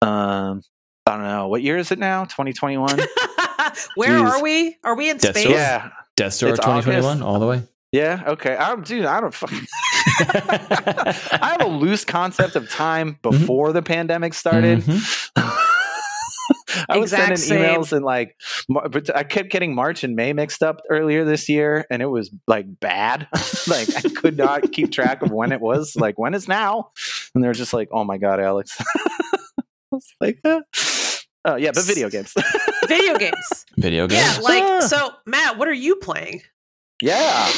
um, 0.00 0.62
I 1.06 1.16
don't 1.16 1.24
know 1.24 1.48
what 1.48 1.62
year 1.62 1.76
is 1.76 1.90
it 1.90 1.98
now? 1.98 2.24
Twenty 2.26 2.52
twenty 2.52 2.78
one. 2.78 3.00
Where 3.96 4.10
Jeez. 4.10 4.30
are 4.30 4.42
we? 4.42 4.76
Are 4.84 4.96
we 4.96 5.10
in 5.10 5.16
Death 5.16 5.32
space? 5.36 5.44
Door? 5.44 5.54
Yeah, 5.54 5.90
Death 6.16 6.34
Star 6.34 6.50
2021 6.50 7.04
August. 7.04 7.22
all 7.22 7.38
the 7.38 7.46
way. 7.46 7.62
Yeah. 7.92 8.22
Okay, 8.26 8.56
I'm 8.56 8.82
dude. 8.82 9.04
I 9.04 9.20
don't. 9.20 9.34
fucking- 9.34 9.66
I 10.18 11.56
have 11.58 11.62
a 11.62 11.70
loose 11.70 12.04
concept 12.04 12.56
of 12.56 12.68
time 12.68 13.18
before 13.22 13.72
the 13.72 13.82
pandemic 13.82 14.34
started. 14.34 14.80
Mhm. 14.80 15.30
I 16.88 16.96
was 16.98 17.12
Exact 17.12 17.38
sending 17.38 17.64
same. 17.64 17.80
emails 17.80 17.92
and 17.92 18.04
like, 18.04 18.34
but 18.68 19.14
I 19.14 19.22
kept 19.24 19.50
getting 19.50 19.74
March 19.74 20.04
and 20.04 20.16
May 20.16 20.32
mixed 20.32 20.62
up 20.62 20.80
earlier 20.90 21.24
this 21.24 21.48
year, 21.48 21.86
and 21.90 22.00
it 22.02 22.06
was 22.06 22.30
like 22.46 22.66
bad. 22.80 23.28
like 23.68 23.88
I 23.96 24.00
could 24.08 24.36
not 24.36 24.72
keep 24.72 24.90
track 24.90 25.22
of 25.22 25.30
when 25.30 25.52
it 25.52 25.60
was. 25.60 25.94
Like 25.96 26.18
when 26.18 26.34
is 26.34 26.48
now? 26.48 26.90
And 27.34 27.44
they're 27.44 27.52
just 27.52 27.72
like, 27.72 27.88
"Oh 27.92 28.04
my 28.04 28.16
god, 28.18 28.40
Alex." 28.40 28.76
I 28.80 29.62
was 29.90 30.06
like, 30.20 30.38
uh, 30.44 30.60
"Oh 31.44 31.56
yeah," 31.56 31.70
but 31.74 31.84
video 31.84 32.08
games. 32.08 32.34
Video 32.88 33.16
games. 33.18 33.66
Video 33.76 34.06
games. 34.06 34.22
Yeah, 34.22 34.42
like 34.42 34.62
Ah. 34.62 34.80
so 34.80 35.10
Matt, 35.26 35.58
what 35.58 35.68
are 35.68 35.74
you 35.74 35.96
playing? 35.96 36.42
Yeah. 37.02 37.48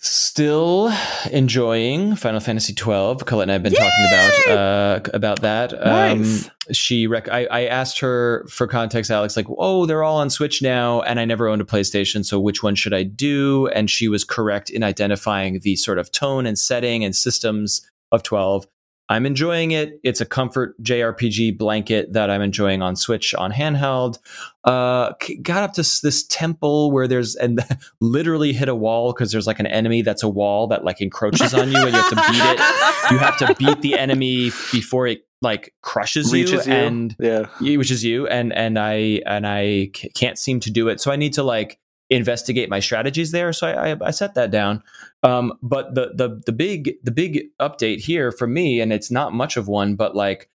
Still 0.00 0.92
enjoying 1.32 2.14
Final 2.14 2.38
Fantasy 2.38 2.72
twelve. 2.72 3.26
Colette 3.26 3.44
and 3.44 3.50
I 3.50 3.54
have 3.54 3.62
been 3.64 3.72
talking 3.72 4.06
about 4.06 4.48
uh, 4.48 5.00
about 5.12 5.40
that. 5.40 5.72
Nice. 5.72 6.46
Um, 6.46 6.52
she 6.72 7.08
rec- 7.08 7.28
I, 7.28 7.46
I 7.46 7.64
asked 7.64 7.98
her 7.98 8.46
for 8.48 8.68
context, 8.68 9.10
Alex, 9.10 9.36
like, 9.36 9.46
oh, 9.58 9.86
they're 9.86 10.04
all 10.04 10.18
on 10.18 10.30
Switch 10.30 10.62
now, 10.62 11.00
and 11.00 11.18
I 11.18 11.24
never 11.24 11.48
owned 11.48 11.62
a 11.62 11.64
PlayStation, 11.64 12.24
so 12.24 12.38
which 12.38 12.62
one 12.62 12.76
should 12.76 12.94
I 12.94 13.02
do? 13.02 13.66
And 13.68 13.90
she 13.90 14.06
was 14.06 14.22
correct 14.22 14.70
in 14.70 14.84
identifying 14.84 15.60
the 15.60 15.74
sort 15.74 15.98
of 15.98 16.12
tone 16.12 16.46
and 16.46 16.56
setting 16.56 17.02
and 17.04 17.16
systems 17.16 17.84
of 18.12 18.22
twelve. 18.22 18.66
I'm 19.10 19.24
enjoying 19.24 19.70
it. 19.70 20.00
It's 20.04 20.20
a 20.20 20.26
comfort 20.26 20.80
JRPG 20.82 21.56
blanket 21.56 22.12
that 22.12 22.28
I'm 22.30 22.42
enjoying 22.42 22.82
on 22.82 22.94
Switch 22.94 23.34
on 23.34 23.50
handheld. 23.52 24.18
Uh, 24.64 25.12
got 25.40 25.62
up 25.62 25.72
to 25.74 25.80
this 26.02 26.24
temple 26.26 26.90
where 26.90 27.08
there's 27.08 27.34
and 27.34 27.60
literally 28.00 28.52
hit 28.52 28.68
a 28.68 28.74
wall 28.74 29.12
because 29.12 29.32
there's 29.32 29.46
like 29.46 29.60
an 29.60 29.66
enemy 29.66 30.02
that's 30.02 30.22
a 30.22 30.28
wall 30.28 30.66
that 30.66 30.84
like 30.84 31.00
encroaches 31.00 31.54
on 31.54 31.70
you 31.72 31.78
and 31.78 31.94
you 31.94 32.00
have 32.00 32.10
to 32.10 32.16
beat 32.16 32.42
it. 32.42 33.10
You 33.12 33.18
have 33.18 33.38
to 33.38 33.54
beat 33.58 33.80
the 33.80 33.98
enemy 33.98 34.50
before 34.72 35.06
it 35.06 35.24
like 35.40 35.72
crushes 35.82 36.32
Reaches 36.32 36.66
you. 36.66 36.72
and 36.72 37.16
yeah. 37.18 37.46
you- 37.60 37.78
which 37.78 37.90
is 37.90 38.04
you 38.04 38.26
and 38.26 38.52
and 38.52 38.78
I 38.78 39.22
and 39.24 39.46
I 39.46 39.90
c- 39.96 40.10
can't 40.14 40.36
seem 40.38 40.60
to 40.60 40.70
do 40.70 40.88
it. 40.88 41.00
So 41.00 41.10
I 41.12 41.16
need 41.16 41.32
to 41.34 41.42
like 41.42 41.78
investigate 42.10 42.70
my 42.70 42.80
strategies 42.80 43.32
there. 43.32 43.52
So 43.52 43.68
I 43.68 43.92
I, 43.92 43.96
I 44.06 44.10
set 44.10 44.34
that 44.34 44.50
down. 44.50 44.82
Um, 45.22 45.54
but 45.62 45.94
the 45.94 46.12
the 46.14 46.40
the 46.46 46.52
big 46.52 46.94
the 47.02 47.10
big 47.10 47.48
update 47.60 48.00
here 48.00 48.32
for 48.32 48.46
me, 48.46 48.80
and 48.80 48.92
it's 48.92 49.10
not 49.10 49.32
much 49.32 49.56
of 49.56 49.68
one, 49.68 49.94
but 49.94 50.14
like 50.14 50.48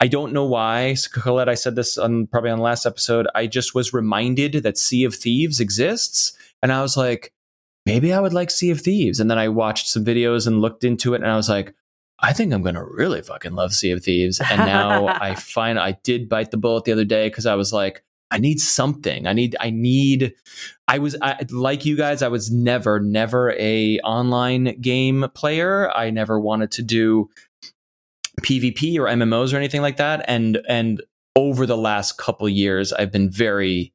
I 0.00 0.08
don't 0.08 0.32
know 0.32 0.46
why. 0.46 0.94
Colette, 1.12 1.48
I 1.48 1.54
said 1.54 1.76
this 1.76 1.98
on 1.98 2.26
probably 2.26 2.50
on 2.50 2.58
the 2.58 2.64
last 2.64 2.86
episode. 2.86 3.26
I 3.34 3.46
just 3.46 3.74
was 3.74 3.92
reminded 3.92 4.62
that 4.62 4.78
Sea 4.78 5.04
of 5.04 5.14
Thieves 5.14 5.60
exists, 5.60 6.32
and 6.62 6.72
I 6.72 6.82
was 6.82 6.96
like, 6.96 7.32
maybe 7.86 8.12
I 8.12 8.20
would 8.20 8.32
like 8.32 8.50
Sea 8.50 8.70
of 8.70 8.80
Thieves. 8.80 9.20
And 9.20 9.30
then 9.30 9.38
I 9.38 9.48
watched 9.48 9.88
some 9.88 10.04
videos 10.04 10.46
and 10.46 10.60
looked 10.60 10.84
into 10.84 11.14
it, 11.14 11.22
and 11.22 11.30
I 11.30 11.36
was 11.36 11.48
like. 11.48 11.74
I 12.22 12.34
think 12.34 12.52
I'm 12.52 12.60
gonna 12.60 12.84
really 12.84 13.22
fucking 13.22 13.54
love 13.54 13.72
Sea 13.72 13.92
of 13.92 14.04
Thieves, 14.04 14.42
and 14.42 14.58
now 14.58 15.06
I 15.22 15.34
find 15.34 15.78
I 15.78 15.92
did 16.02 16.28
bite 16.28 16.50
the 16.50 16.58
bullet 16.58 16.84
the 16.84 16.92
other 16.92 17.06
day 17.06 17.30
because 17.30 17.46
I 17.46 17.54
was 17.54 17.72
like, 17.72 18.04
I 18.30 18.38
need 18.38 18.60
something. 18.60 19.26
I 19.26 19.32
need. 19.32 19.56
I 19.60 19.70
need. 19.70 20.34
I 20.86 20.98
was 20.98 21.16
I, 21.20 21.44
like 21.50 21.84
you 21.84 21.96
guys. 21.96 22.22
I 22.22 22.28
was 22.28 22.50
never, 22.50 23.00
never 23.00 23.52
a 23.58 23.98
online 24.00 24.80
game 24.80 25.26
player. 25.34 25.90
I 25.90 26.10
never 26.10 26.38
wanted 26.38 26.70
to 26.72 26.82
do 26.82 27.28
PvP 28.42 28.98
or 28.98 29.04
MMOs 29.04 29.52
or 29.52 29.56
anything 29.56 29.82
like 29.82 29.96
that. 29.96 30.24
And 30.28 30.60
and 30.68 31.02
over 31.36 31.66
the 31.66 31.76
last 31.76 32.18
couple 32.18 32.48
years, 32.48 32.92
I've 32.92 33.12
been 33.12 33.30
very 33.30 33.92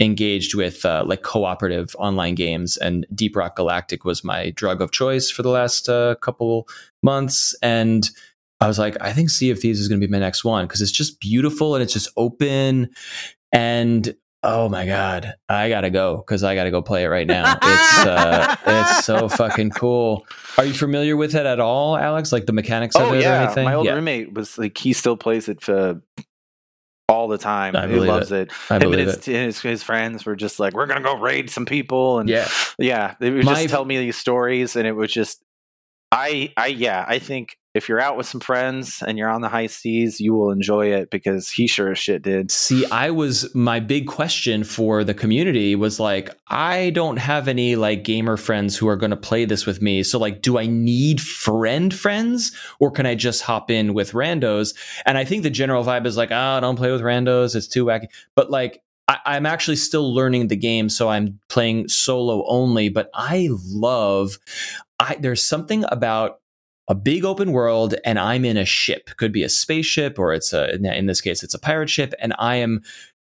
engaged 0.00 0.54
with 0.54 0.84
uh, 0.84 1.04
like 1.06 1.22
cooperative 1.22 1.96
online 1.98 2.34
games. 2.34 2.76
And 2.76 3.06
Deep 3.14 3.34
Rock 3.36 3.56
Galactic 3.56 4.04
was 4.04 4.22
my 4.22 4.50
drug 4.50 4.82
of 4.82 4.90
choice 4.90 5.30
for 5.30 5.42
the 5.42 5.48
last 5.48 5.88
uh, 5.88 6.16
couple 6.16 6.68
months. 7.02 7.54
And 7.62 8.08
I 8.60 8.68
was 8.68 8.78
like, 8.78 8.96
I 9.00 9.12
think 9.12 9.30
Sea 9.30 9.50
of 9.50 9.58
Thieves 9.58 9.80
is 9.80 9.88
going 9.88 10.00
to 10.00 10.06
be 10.06 10.10
my 10.10 10.18
next 10.18 10.44
one 10.44 10.66
because 10.66 10.80
it's 10.80 10.92
just 10.92 11.20
beautiful 11.20 11.74
and 11.74 11.82
it's 11.82 11.92
just 11.92 12.08
open. 12.16 12.90
And 13.56 14.14
oh 14.42 14.68
my 14.68 14.86
god, 14.86 15.34
I 15.48 15.68
gotta 15.68 15.90
go 15.90 16.18
because 16.18 16.44
I 16.44 16.54
gotta 16.54 16.70
go 16.70 16.82
play 16.82 17.04
it 17.04 17.08
right 17.08 17.26
now. 17.26 17.56
It's 17.62 17.98
uh, 17.98 18.56
it's 18.66 19.04
so 19.04 19.28
fucking 19.28 19.70
cool. 19.76 20.26
Are 20.58 20.64
you 20.64 20.74
familiar 20.74 21.16
with 21.16 21.34
it 21.34 21.46
at 21.46 21.58
all, 21.60 21.96
Alex? 21.96 22.32
Like 22.32 22.46
the 22.46 22.52
mechanics 22.52 22.94
of 22.96 23.02
Oh 23.08 23.14
it 23.14 23.24
or 23.24 23.28
anything? 23.32 23.64
My 23.64 23.74
old 23.74 23.86
yeah, 23.86 23.94
roommate 23.94 24.34
was 24.34 24.58
like 24.58 24.76
he 24.76 24.92
still 24.92 25.16
plays 25.16 25.48
it 25.48 25.62
for 25.62 26.00
all 27.08 27.28
the 27.28 27.38
time. 27.38 27.74
He 27.88 27.96
loves 28.00 28.32
it. 28.32 28.52
I 28.68 28.76
Him 28.78 28.92
and 28.92 29.00
his, 29.00 29.16
it. 29.16 29.24
his 29.26 29.60
his 29.60 29.82
friends 29.82 30.26
were 30.26 30.36
just 30.36 30.58
like, 30.60 30.74
we're 30.74 30.86
gonna 30.86 31.00
go 31.02 31.16
raid 31.18 31.50
some 31.50 31.64
people, 31.66 32.18
and 32.18 32.28
Yeah, 32.28 32.48
yeah, 32.78 33.14
they 33.20 33.30
would 33.30 33.44
My- 33.44 33.54
just 33.54 33.68
tell 33.70 33.84
me 33.84 33.98
these 33.98 34.16
stories, 34.16 34.76
and 34.76 34.86
it 34.86 34.92
was 34.92 35.12
just, 35.12 35.42
I, 36.12 36.52
I, 36.56 36.66
yeah, 36.68 37.04
I 37.06 37.18
think 37.20 37.56
if 37.76 37.88
you're 37.88 38.00
out 38.00 38.16
with 38.16 38.26
some 38.26 38.40
friends 38.40 39.02
and 39.06 39.18
you're 39.18 39.28
on 39.28 39.42
the 39.42 39.48
high 39.48 39.66
seas, 39.66 40.18
you 40.18 40.34
will 40.34 40.50
enjoy 40.50 40.86
it 40.86 41.10
because 41.10 41.50
he 41.50 41.66
sure 41.66 41.90
as 41.90 41.98
shit 41.98 42.22
did. 42.22 42.50
See, 42.50 42.86
I 42.86 43.10
was 43.10 43.54
my 43.54 43.80
big 43.80 44.06
question 44.06 44.64
for 44.64 45.04
the 45.04 45.12
community 45.12 45.76
was 45.76 46.00
like, 46.00 46.30
I 46.48 46.90
don't 46.90 47.18
have 47.18 47.48
any 47.48 47.76
like 47.76 48.02
gamer 48.02 48.38
friends 48.38 48.76
who 48.76 48.88
are 48.88 48.96
going 48.96 49.10
to 49.10 49.16
play 49.16 49.44
this 49.44 49.66
with 49.66 49.82
me. 49.82 50.02
So, 50.02 50.18
like, 50.18 50.40
do 50.40 50.58
I 50.58 50.66
need 50.66 51.20
friend 51.20 51.92
friends 51.92 52.52
or 52.80 52.90
can 52.90 53.04
I 53.04 53.14
just 53.14 53.42
hop 53.42 53.70
in 53.70 53.92
with 53.92 54.12
randos? 54.12 54.74
And 55.04 55.18
I 55.18 55.24
think 55.24 55.42
the 55.42 55.50
general 55.50 55.84
vibe 55.84 56.06
is 56.06 56.16
like, 56.16 56.30
oh, 56.32 56.58
don't 56.60 56.76
play 56.76 56.90
with 56.90 57.02
randos. 57.02 57.54
It's 57.54 57.68
too 57.68 57.84
wacky. 57.84 58.06
But 58.34 58.50
like, 58.50 58.82
I, 59.06 59.18
I'm 59.26 59.46
actually 59.46 59.76
still 59.76 60.14
learning 60.14 60.48
the 60.48 60.56
game, 60.56 60.88
so 60.88 61.08
I'm 61.08 61.38
playing 61.48 61.88
solo 61.88 62.44
only. 62.46 62.88
But 62.88 63.10
I 63.14 63.50
love, 63.52 64.38
I 64.98 65.16
there's 65.20 65.44
something 65.44 65.84
about 65.88 66.40
a 66.88 66.94
big 66.94 67.24
open 67.24 67.52
world 67.52 67.94
and 68.04 68.18
I'm 68.18 68.44
in 68.44 68.56
a 68.56 68.64
ship. 68.64 69.10
Could 69.16 69.32
be 69.32 69.42
a 69.42 69.48
spaceship 69.48 70.18
or 70.18 70.32
it's 70.32 70.52
a 70.52 70.74
in 70.74 71.06
this 71.06 71.20
case 71.20 71.42
it's 71.42 71.54
a 71.54 71.58
pirate 71.58 71.90
ship 71.90 72.14
and 72.20 72.34
I 72.38 72.56
am 72.56 72.82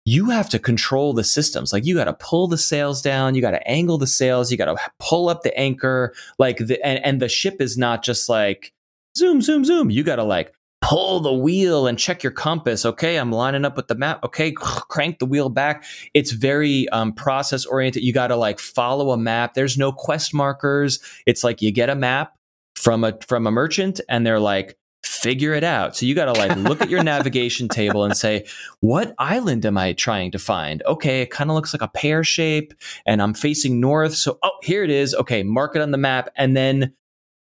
you 0.07 0.30
have 0.30 0.49
to 0.49 0.60
control 0.60 1.14
the 1.14 1.23
systems. 1.23 1.73
Like 1.73 1.86
you 1.86 1.95
got 1.95 2.06
to 2.06 2.14
pull 2.14 2.48
the 2.48 2.60
sails 2.60 3.02
down, 3.02 3.34
you 3.34 3.41
got 3.41 3.52
to 3.52 3.68
angle 3.68 3.98
the 3.98 4.07
sails, 4.07 4.52
you 4.52 4.57
got 4.57 4.65
to 4.65 4.77
pull 4.99 5.30
up 5.30 5.41
the 5.41 5.57
anchor 5.57 6.14
like 6.38 6.57
the 6.57 6.84
and, 6.86 7.03
and 7.03 7.22
the 7.22 7.30
ship 7.30 7.60
is 7.60 7.77
not 7.77 8.03
just 8.03 8.30
like 8.30 8.72
zoom 9.18 9.41
zoom 9.41 9.65
zoom. 9.65 9.90
You 9.90 10.03
got 10.03 10.18
to 10.18 10.23
like 10.23 10.53
pull 10.82 11.19
the 11.19 11.34
wheel 11.34 11.88
and 11.88 11.98
check 11.98 12.22
your 12.22 12.32
compass. 12.32 12.86
Okay, 12.86 13.18
I'm 13.18 13.32
lining 13.32 13.65
up 13.65 13.76
with 13.76 13.88
the 13.88 13.95
map. 13.95 14.23
Okay, 14.23 14.52
crank 14.52 15.18
the 15.18 15.26
wheel 15.26 15.49
back. 15.49 15.84
It's 16.14 16.32
very 16.32 16.88
um, 16.90 17.11
process 17.11 17.65
oriented. 17.65 18.03
You 18.03 18.14
got 18.14 18.27
to 18.27 18.36
like 18.36 18.60
follow 18.60 19.10
a 19.10 19.18
map. 19.18 19.56
There's 19.56 19.77
no 19.77 19.91
quest 19.91 20.34
markers. 20.34 20.99
It's 21.26 21.44
like 21.44 21.64
you 21.64 21.72
get 21.72 21.90
a 21.90 21.95
map 21.95 22.36
from 22.76 23.03
a 23.03 23.18
from 23.27 23.47
a 23.47 23.52
merchant 23.52 24.02
and 24.10 24.26
they're 24.26 24.39
like 24.39 24.77
figure 25.03 25.53
it 25.53 25.64
out. 25.64 25.95
So 25.95 26.06
you 26.06 26.15
got 26.15 26.26
to 26.26 26.34
like 26.34 26.56
look 26.57 26.81
at 26.81 26.89
your 26.89 27.03
navigation 27.14 27.68
table 27.68 28.03
and 28.03 28.18
say 28.18 28.45
what 28.80 29.14
island 29.19 29.65
am 29.65 29.77
i 29.77 29.93
trying 29.93 30.31
to 30.31 30.39
find? 30.39 30.84
Okay 30.84 31.22
it 31.22 31.31
kind 31.31 31.49
of 31.49 31.56
looks 31.56 31.73
like 31.73 31.81
a 31.81 31.88
pear 31.88 32.23
shape 32.23 32.73
and 33.06 33.22
i'm 33.22 33.34
facing 33.34 33.80
north 33.80 34.15
so 34.15 34.39
oh 34.43 34.52
here 34.64 34.84
it 34.84 34.89
is. 34.89 35.14
Okay 35.15 35.43
mark 35.43 35.76
it 35.76 35.81
on 35.81 35.91
the 35.91 35.97
map 35.97 36.30
and 36.35 36.56
then 36.57 36.93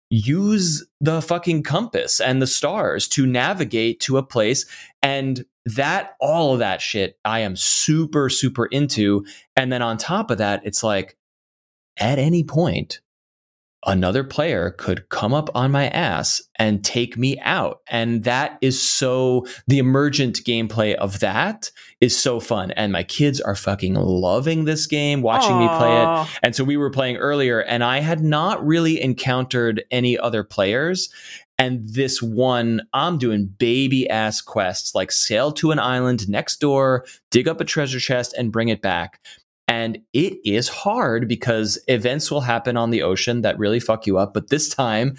use 0.10 0.86
the 1.00 1.22
fucking 1.22 1.64
compass 1.64 2.20
and 2.20 2.42
the 2.42 2.48
stars 2.48 3.08
to 3.08 3.26
navigate 3.26 4.02
to 4.02 4.18
a 4.18 4.24
place 4.24 4.66
and 5.02 5.46
that 5.66 6.16
all 6.20 6.52
of 6.52 6.60
that 6.60 6.82
shit 6.82 7.18
i 7.24 7.40
am 7.40 7.56
super 7.56 8.30
super 8.30 8.66
into 8.66 9.24
and 9.56 9.72
then 9.72 9.82
on 9.82 9.98
top 9.98 10.30
of 10.30 10.38
that 10.38 10.62
it's 10.66 10.84
like 10.84 11.16
at 11.98 12.20
any 12.20 12.44
point 12.44 13.00
another 13.86 14.24
player 14.24 14.72
could 14.72 15.10
come 15.10 15.34
up 15.34 15.50
on 15.56 15.72
my 15.72 15.88
ass 15.88 16.42
and 16.58 16.84
take 16.84 17.18
me 17.18 17.40
out. 17.40 17.82
And 17.90 18.24
that 18.24 18.58
is 18.62 18.82
so, 18.82 19.48
the 19.68 19.80
emergent 19.80 20.44
gameplay 20.44 20.94
of 20.96 21.20
that 21.20 21.72
is 22.00 22.18
so 22.18 22.40
fun. 22.40 22.72
And 22.72 22.92
my 22.92 23.04
kids 23.04 23.42
are 23.42 23.56
fucking 23.56 23.96
loving 23.96 24.66
this 24.66 24.86
game, 24.86 25.22
watching 25.22 25.58
me 25.58 25.68
play 25.68 26.02
it. 26.02 26.28
And 26.44 26.56
so 26.56 26.64
we 26.64 26.78
were 26.78 26.92
playing 26.92 27.18
earlier, 27.18 27.60
and 27.62 27.84
I 27.84 28.00
had 28.00 28.22
not 28.22 28.66
really 28.66 29.02
encountered 29.02 29.84
any 29.92 30.18
other 30.18 30.44
players. 30.44 31.10
And 31.58 31.88
this 31.88 32.24
one, 32.24 32.82
I'm 32.92 33.20
doing 33.20 33.46
baby 33.46 34.10
ass 34.10 34.42
quests 34.42 34.96
like 34.96 35.12
sail 35.12 35.52
to 35.54 35.70
an 35.72 35.78
island 35.78 36.28
next 36.28 36.60
door, 36.60 37.06
dig 37.30 37.48
up 37.48 37.62
a 37.62 37.66
treasure 37.66 38.00
chest, 38.00 38.34
and 38.36 38.52
bring 38.52 38.70
it 38.70 38.82
back. 38.82 39.20
And 39.72 40.00
it 40.12 40.38
is 40.44 40.68
hard 40.68 41.30
because 41.30 41.80
events 41.88 42.30
will 42.30 42.42
happen 42.42 42.76
on 42.76 42.90
the 42.90 43.04
ocean 43.04 43.40
that 43.44 43.58
really 43.58 43.80
fuck 43.80 44.06
you 44.06 44.18
up. 44.18 44.34
But 44.34 44.50
this 44.50 44.68
time, 44.68 45.16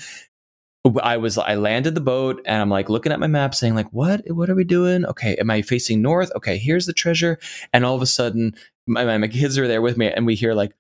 I 1.03 1.17
was 1.17 1.39
I 1.39 1.55
landed 1.55 1.95
the 1.95 2.03
boat 2.03 2.43
and 2.45 2.61
I'm 2.61 2.69
like 2.69 2.91
looking 2.91 3.13
at 3.13 3.19
my 3.19 3.29
map 3.29 3.55
saying 3.55 3.75
like 3.75 3.91
what 3.95 4.21
what 4.27 4.51
are 4.51 4.55
we 4.55 4.65
doing? 4.65 5.07
Okay, 5.07 5.37
am 5.37 5.51
I 5.51 5.63
facing 5.63 6.03
north? 6.03 6.31
Okay, 6.37 6.59
here's 6.59 6.85
the 6.85 6.93
treasure. 6.93 7.39
And 7.73 7.87
all 7.87 7.97
of 7.97 8.03
a 8.03 8.07
sudden 8.07 8.55
my, 8.87 9.17
my, 9.17 9.29
kids 9.29 9.57
are 9.57 9.67
there 9.67 9.81
with 9.81 9.97
me 9.97 10.09
and 10.09 10.27
we 10.27 10.35
hear 10.35 10.53
like 10.53 10.75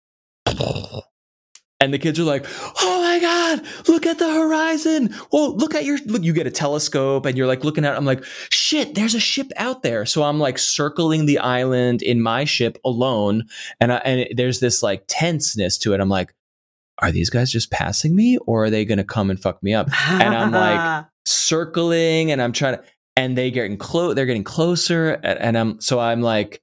and 1.82 1.92
the 1.92 1.98
kids 1.98 2.18
are 2.20 2.24
like, 2.24 2.46
"Oh 2.80 3.02
my 3.02 3.18
god, 3.18 3.66
look 3.88 4.06
at 4.06 4.18
the 4.18 4.32
horizon! 4.32 5.12
Well, 5.32 5.56
look 5.56 5.74
at 5.74 5.84
your 5.84 5.98
look." 6.06 6.22
You 6.22 6.32
get 6.32 6.46
a 6.46 6.50
telescope, 6.50 7.26
and 7.26 7.36
you're 7.36 7.48
like 7.48 7.64
looking 7.64 7.84
at. 7.84 7.96
I'm 7.96 8.04
like, 8.04 8.24
"Shit, 8.50 8.94
there's 8.94 9.14
a 9.16 9.20
ship 9.20 9.50
out 9.56 9.82
there." 9.82 10.06
So 10.06 10.22
I'm 10.22 10.38
like 10.38 10.58
circling 10.58 11.26
the 11.26 11.38
island 11.40 12.00
in 12.00 12.22
my 12.22 12.44
ship 12.44 12.78
alone, 12.84 13.48
and 13.80 13.92
I, 13.92 13.96
and 13.96 14.20
it, 14.20 14.36
there's 14.36 14.60
this 14.60 14.82
like 14.82 15.04
tenseness 15.08 15.76
to 15.78 15.92
it. 15.92 16.00
I'm 16.00 16.08
like, 16.08 16.32
"Are 16.98 17.10
these 17.10 17.30
guys 17.30 17.50
just 17.50 17.72
passing 17.72 18.14
me, 18.14 18.38
or 18.46 18.64
are 18.64 18.70
they 18.70 18.84
going 18.84 18.98
to 18.98 19.04
come 19.04 19.28
and 19.28 19.40
fuck 19.40 19.60
me 19.60 19.74
up?" 19.74 19.88
And 20.08 20.34
I'm 20.34 20.52
like, 20.52 21.06
circling 21.24 22.30
and 22.30 22.40
I'm 22.40 22.52
trying 22.52 22.76
to 22.76 22.84
and 23.16 23.36
they 23.36 23.50
getting 23.50 23.76
close 23.76 24.14
they're 24.14 24.26
getting 24.26 24.42
closer 24.42 25.12
and, 25.12 25.38
and 25.38 25.58
I'm 25.58 25.80
so 25.80 26.00
I'm 26.00 26.20
like 26.20 26.62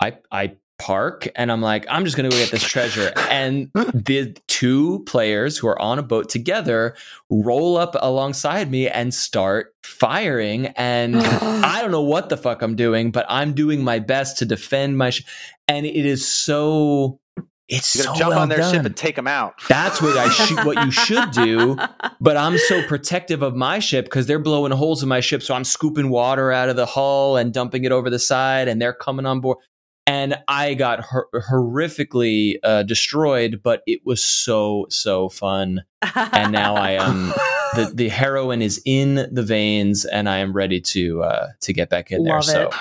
I 0.00 0.18
I 0.30 0.56
park 0.82 1.28
and 1.36 1.52
I'm 1.52 1.62
like 1.62 1.86
I'm 1.88 2.04
just 2.04 2.16
going 2.16 2.28
to 2.28 2.36
go 2.36 2.42
get 2.42 2.50
this 2.50 2.64
treasure 2.64 3.12
and 3.30 3.70
the 3.74 4.36
two 4.48 5.04
players 5.06 5.56
who 5.56 5.68
are 5.68 5.80
on 5.80 6.00
a 6.00 6.02
boat 6.02 6.28
together 6.28 6.96
roll 7.30 7.76
up 7.76 7.94
alongside 8.00 8.68
me 8.68 8.88
and 8.88 9.14
start 9.14 9.76
firing 9.84 10.66
and 10.76 11.16
I 11.20 11.80
don't 11.82 11.92
know 11.92 12.02
what 12.02 12.30
the 12.30 12.36
fuck 12.36 12.62
I'm 12.62 12.74
doing 12.74 13.12
but 13.12 13.24
I'm 13.28 13.54
doing 13.54 13.84
my 13.84 14.00
best 14.00 14.38
to 14.38 14.44
defend 14.44 14.98
my 14.98 15.10
sh- 15.10 15.22
and 15.68 15.86
it 15.86 16.04
is 16.04 16.26
so 16.26 17.20
it's 17.68 17.94
You're 17.94 18.04
so 18.04 18.08
gonna 18.10 18.18
jump 18.18 18.30
well 18.30 18.38
on 18.40 18.48
their 18.48 18.58
done. 18.58 18.74
ship 18.74 18.84
and 18.84 18.94
take 18.96 19.14
them 19.16 19.28
out. 19.28 19.54
That's 19.68 20.02
what 20.02 20.16
I 20.18 20.28
should 20.28 20.58
what 20.66 20.84
you 20.84 20.90
should 20.90 21.30
do. 21.30 21.78
But 22.20 22.36
I'm 22.36 22.56
so 22.58 22.86
protective 22.86 23.42
of 23.42 23.56
my 23.56 23.78
ship 23.80 24.04
because 24.04 24.26
they're 24.28 24.38
blowing 24.38 24.70
holes 24.70 25.02
in 25.02 25.08
my 25.08 25.18
ship. 25.20 25.42
So 25.42 25.54
I'm 25.54 25.64
scooping 25.64 26.08
water 26.08 26.52
out 26.52 26.68
of 26.68 26.76
the 26.76 26.86
hull 26.86 27.36
and 27.36 27.52
dumping 27.52 27.82
it 27.84 27.90
over 27.90 28.10
the 28.10 28.18
side, 28.20 28.68
and 28.68 28.80
they're 28.80 28.92
coming 28.92 29.26
on 29.26 29.40
board. 29.40 29.58
And 30.06 30.36
I 30.48 30.74
got 30.74 31.00
hor- 31.00 31.28
horrifically 31.48 32.56
uh, 32.62 32.82
destroyed, 32.82 33.60
but 33.62 33.82
it 33.86 34.00
was 34.04 34.22
so 34.22 34.86
so 34.88 35.28
fun. 35.28 35.84
And 36.32 36.52
now 36.52 36.74
I 36.74 36.92
am 36.92 37.28
the 37.76 37.92
the 37.94 38.08
heroin 38.08 38.62
is 38.62 38.82
in 38.84 39.28
the 39.32 39.42
veins, 39.44 40.04
and 40.04 40.28
I 40.28 40.38
am 40.38 40.52
ready 40.52 40.80
to 40.80 41.22
uh, 41.22 41.46
to 41.60 41.72
get 41.72 41.88
back 41.88 42.10
in 42.10 42.24
there. 42.24 42.34
Love 42.34 42.44
So 42.44 42.62
it. 42.68 42.74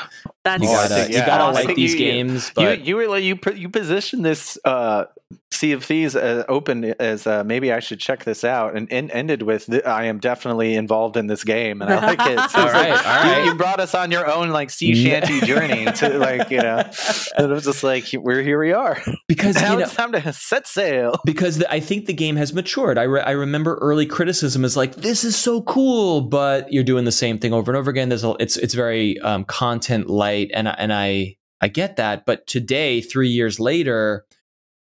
That's 0.43 0.63
you 0.63 0.69
gotta 0.69 0.93
think- 0.95 1.09
you 1.13 1.19
gotta 1.19 1.43
I 1.43 1.51
like 1.51 1.65
think 1.67 1.75
these 1.77 1.93
you- 1.93 1.99
you- 1.99 2.11
games. 2.11 2.47
You 2.49 2.53
But 2.55 2.85
you 2.85 2.95
were 2.95 3.17
you 3.19 3.35
put- 3.35 3.55
you 3.57 3.69
positioned 3.69 4.25
this 4.25 4.57
uh, 4.65 5.05
Sea 5.51 5.73
of 5.73 5.83
Thieves 5.83 6.15
uh, 6.15 6.43
open 6.49 6.83
as 6.99 7.27
uh, 7.27 7.43
maybe 7.43 7.71
I 7.71 7.79
should 7.81 7.99
check 7.99 8.23
this 8.23 8.43
out, 8.43 8.75
and, 8.75 8.91
and 8.91 9.11
ended 9.11 9.43
with 9.43 9.67
th- 9.67 9.83
I 9.85 10.05
am 10.05 10.19
definitely 10.19 10.73
involved 10.75 11.17
in 11.17 11.27
this 11.27 11.43
game, 11.43 11.81
and 11.81 11.93
I 11.93 12.05
like 12.15 12.19
it. 12.19 12.39
So 12.51 12.59
All 12.61 12.65
it's 12.65 12.73
like, 12.73 13.05
right, 13.05 13.25
all 13.25 13.43
you- 13.45 13.51
You, 13.51 13.55
brought 13.55 13.79
us 13.79 13.93
on 13.93 14.09
your 14.11 14.29
own 14.31 14.49
like 14.49 14.69
sea 14.71 14.95
shanty 14.95 15.39
journey 15.41 15.85
to 15.85 16.17
like 16.17 16.49
you 16.49 16.57
know, 16.61 16.77
and 17.37 17.51
it 17.51 17.53
was 17.53 17.65
just 17.65 17.83
like 17.83 18.05
we're 18.13 18.41
here 18.41 18.59
we 18.59 18.73
are. 18.73 18.97
because 19.27 19.55
Now 19.61 19.73
you 19.73 19.77
know, 19.79 19.83
it's 19.85 19.93
time 19.95 20.11
to 20.13 20.33
set 20.33 20.65
sail. 20.67 21.19
because 21.25 21.59
the, 21.59 21.71
I 21.71 21.79
think 21.79 22.07
the 22.07 22.13
game 22.13 22.37
has 22.37 22.53
matured. 22.53 22.97
I, 22.97 23.03
re- 23.03 23.21
I 23.21 23.31
remember 23.31 23.75
early 23.81 24.05
criticism 24.07 24.65
is 24.65 24.75
like, 24.75 24.95
"This 24.95 25.23
is 25.23 25.35
so 25.35 25.61
cool," 25.61 26.21
but 26.21 26.71
you're 26.73 26.83
doing 26.83 27.05
the 27.05 27.11
same 27.11 27.37
thing 27.37 27.53
over 27.53 27.71
and 27.71 27.77
over 27.77 27.91
again. 27.91 28.09
There's 28.09 28.23
a, 28.23 28.35
it's 28.39 28.57
it's 28.57 28.73
very 28.73 29.19
um, 29.19 29.43
content 29.45 30.09
light, 30.09 30.49
and 30.53 30.67
and 30.67 30.91
I 30.91 31.35
I 31.61 31.67
get 31.67 31.97
that. 31.97 32.25
But 32.25 32.47
today, 32.47 33.01
three 33.01 33.29
years 33.29 33.59
later, 33.59 34.25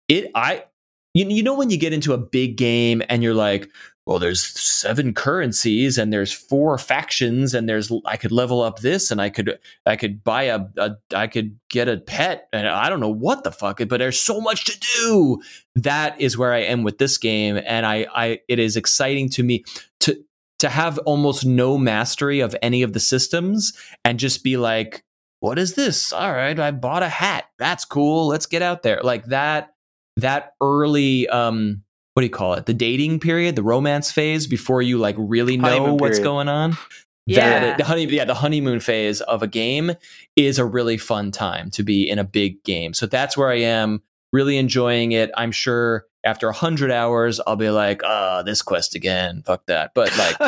it 0.09 0.31
I 0.35 0.65
you, 1.13 1.27
you 1.29 1.43
know 1.43 1.55
when 1.55 1.69
you 1.69 1.77
get 1.77 1.93
into 1.93 2.13
a 2.13 2.17
big 2.17 2.55
game 2.55 3.01
and 3.09 3.23
you're 3.23 3.33
like, 3.33 3.69
well, 4.05 4.19
there's 4.19 4.41
seven 4.43 5.13
currencies 5.13 5.97
and 5.97 6.11
there's 6.11 6.31
four 6.31 6.77
factions 6.79 7.53
and 7.53 7.69
there's 7.69 7.91
I 8.05 8.17
could 8.17 8.31
level 8.31 8.61
up 8.61 8.79
this 8.79 9.11
and 9.11 9.21
I 9.21 9.29
could 9.29 9.59
I 9.85 9.95
could 9.95 10.23
buy 10.23 10.43
a, 10.43 10.61
a 10.77 10.97
I 11.13 11.27
could 11.27 11.59
get 11.69 11.87
a 11.87 11.97
pet 11.97 12.47
and 12.51 12.67
I 12.67 12.89
don't 12.89 13.01
know 13.01 13.09
what 13.09 13.43
the 13.43 13.51
fuck, 13.51 13.77
but 13.87 13.99
there's 13.99 14.19
so 14.19 14.41
much 14.41 14.65
to 14.65 14.79
do. 14.97 15.41
That 15.75 16.19
is 16.19 16.37
where 16.37 16.53
I 16.53 16.61
am 16.61 16.83
with 16.83 16.97
this 16.97 17.17
game, 17.17 17.59
and 17.63 17.85
I 17.85 18.07
I 18.13 18.39
it 18.47 18.57
is 18.57 18.77
exciting 18.77 19.29
to 19.29 19.43
me 19.43 19.63
to 20.01 20.23
to 20.59 20.69
have 20.69 20.97
almost 20.99 21.45
no 21.45 21.77
mastery 21.77 22.39
of 22.39 22.55
any 22.61 22.81
of 22.81 22.93
the 22.93 22.99
systems 22.99 23.73
and 24.03 24.19
just 24.19 24.43
be 24.43 24.57
like, 24.57 25.03
what 25.39 25.59
is 25.59 25.75
this? 25.75 26.11
All 26.11 26.31
right, 26.31 26.59
I 26.59 26.71
bought 26.71 27.03
a 27.03 27.09
hat. 27.09 27.45
That's 27.59 27.85
cool. 27.85 28.27
Let's 28.27 28.47
get 28.47 28.61
out 28.61 28.81
there. 28.83 29.01
Like 29.03 29.25
that 29.25 29.75
that 30.19 30.53
early 30.61 31.27
um 31.29 31.83
what 32.13 32.21
do 32.21 32.25
you 32.25 32.31
call 32.31 32.55
it? 32.55 32.65
The 32.65 32.73
dating 32.73 33.21
period, 33.21 33.55
the 33.55 33.63
romance 33.63 34.11
phase 34.11 34.45
before 34.45 34.81
you 34.81 34.97
like 34.97 35.15
really 35.17 35.55
know 35.55 35.93
what's 35.93 36.17
period. 36.17 36.23
going 36.23 36.49
on. 36.49 36.77
Yeah. 37.25 37.59
That 37.59 37.77
the 37.77 37.83
honey 37.85 38.05
yeah, 38.05 38.25
the 38.25 38.33
honeymoon 38.33 38.79
phase 38.79 39.21
of 39.21 39.43
a 39.43 39.47
game 39.47 39.93
is 40.35 40.59
a 40.59 40.65
really 40.65 40.97
fun 40.97 41.31
time 41.31 41.69
to 41.71 41.83
be 41.83 42.09
in 42.09 42.19
a 42.19 42.23
big 42.23 42.63
game. 42.63 42.93
So 42.93 43.05
that's 43.05 43.37
where 43.37 43.49
I 43.49 43.59
am, 43.59 44.01
really 44.33 44.57
enjoying 44.57 45.11
it. 45.13 45.31
I'm 45.37 45.51
sure 45.51 46.05
after 46.23 46.47
100 46.47 46.91
hours 46.91 47.39
I'll 47.45 47.55
be 47.55 47.69
like, 47.69 48.01
"Ah, 48.03 48.41
this 48.43 48.61
quest 48.61 48.95
again. 48.95 49.41
Fuck 49.45 49.65
that." 49.67 49.91
But 49.93 50.15
like 50.17 50.39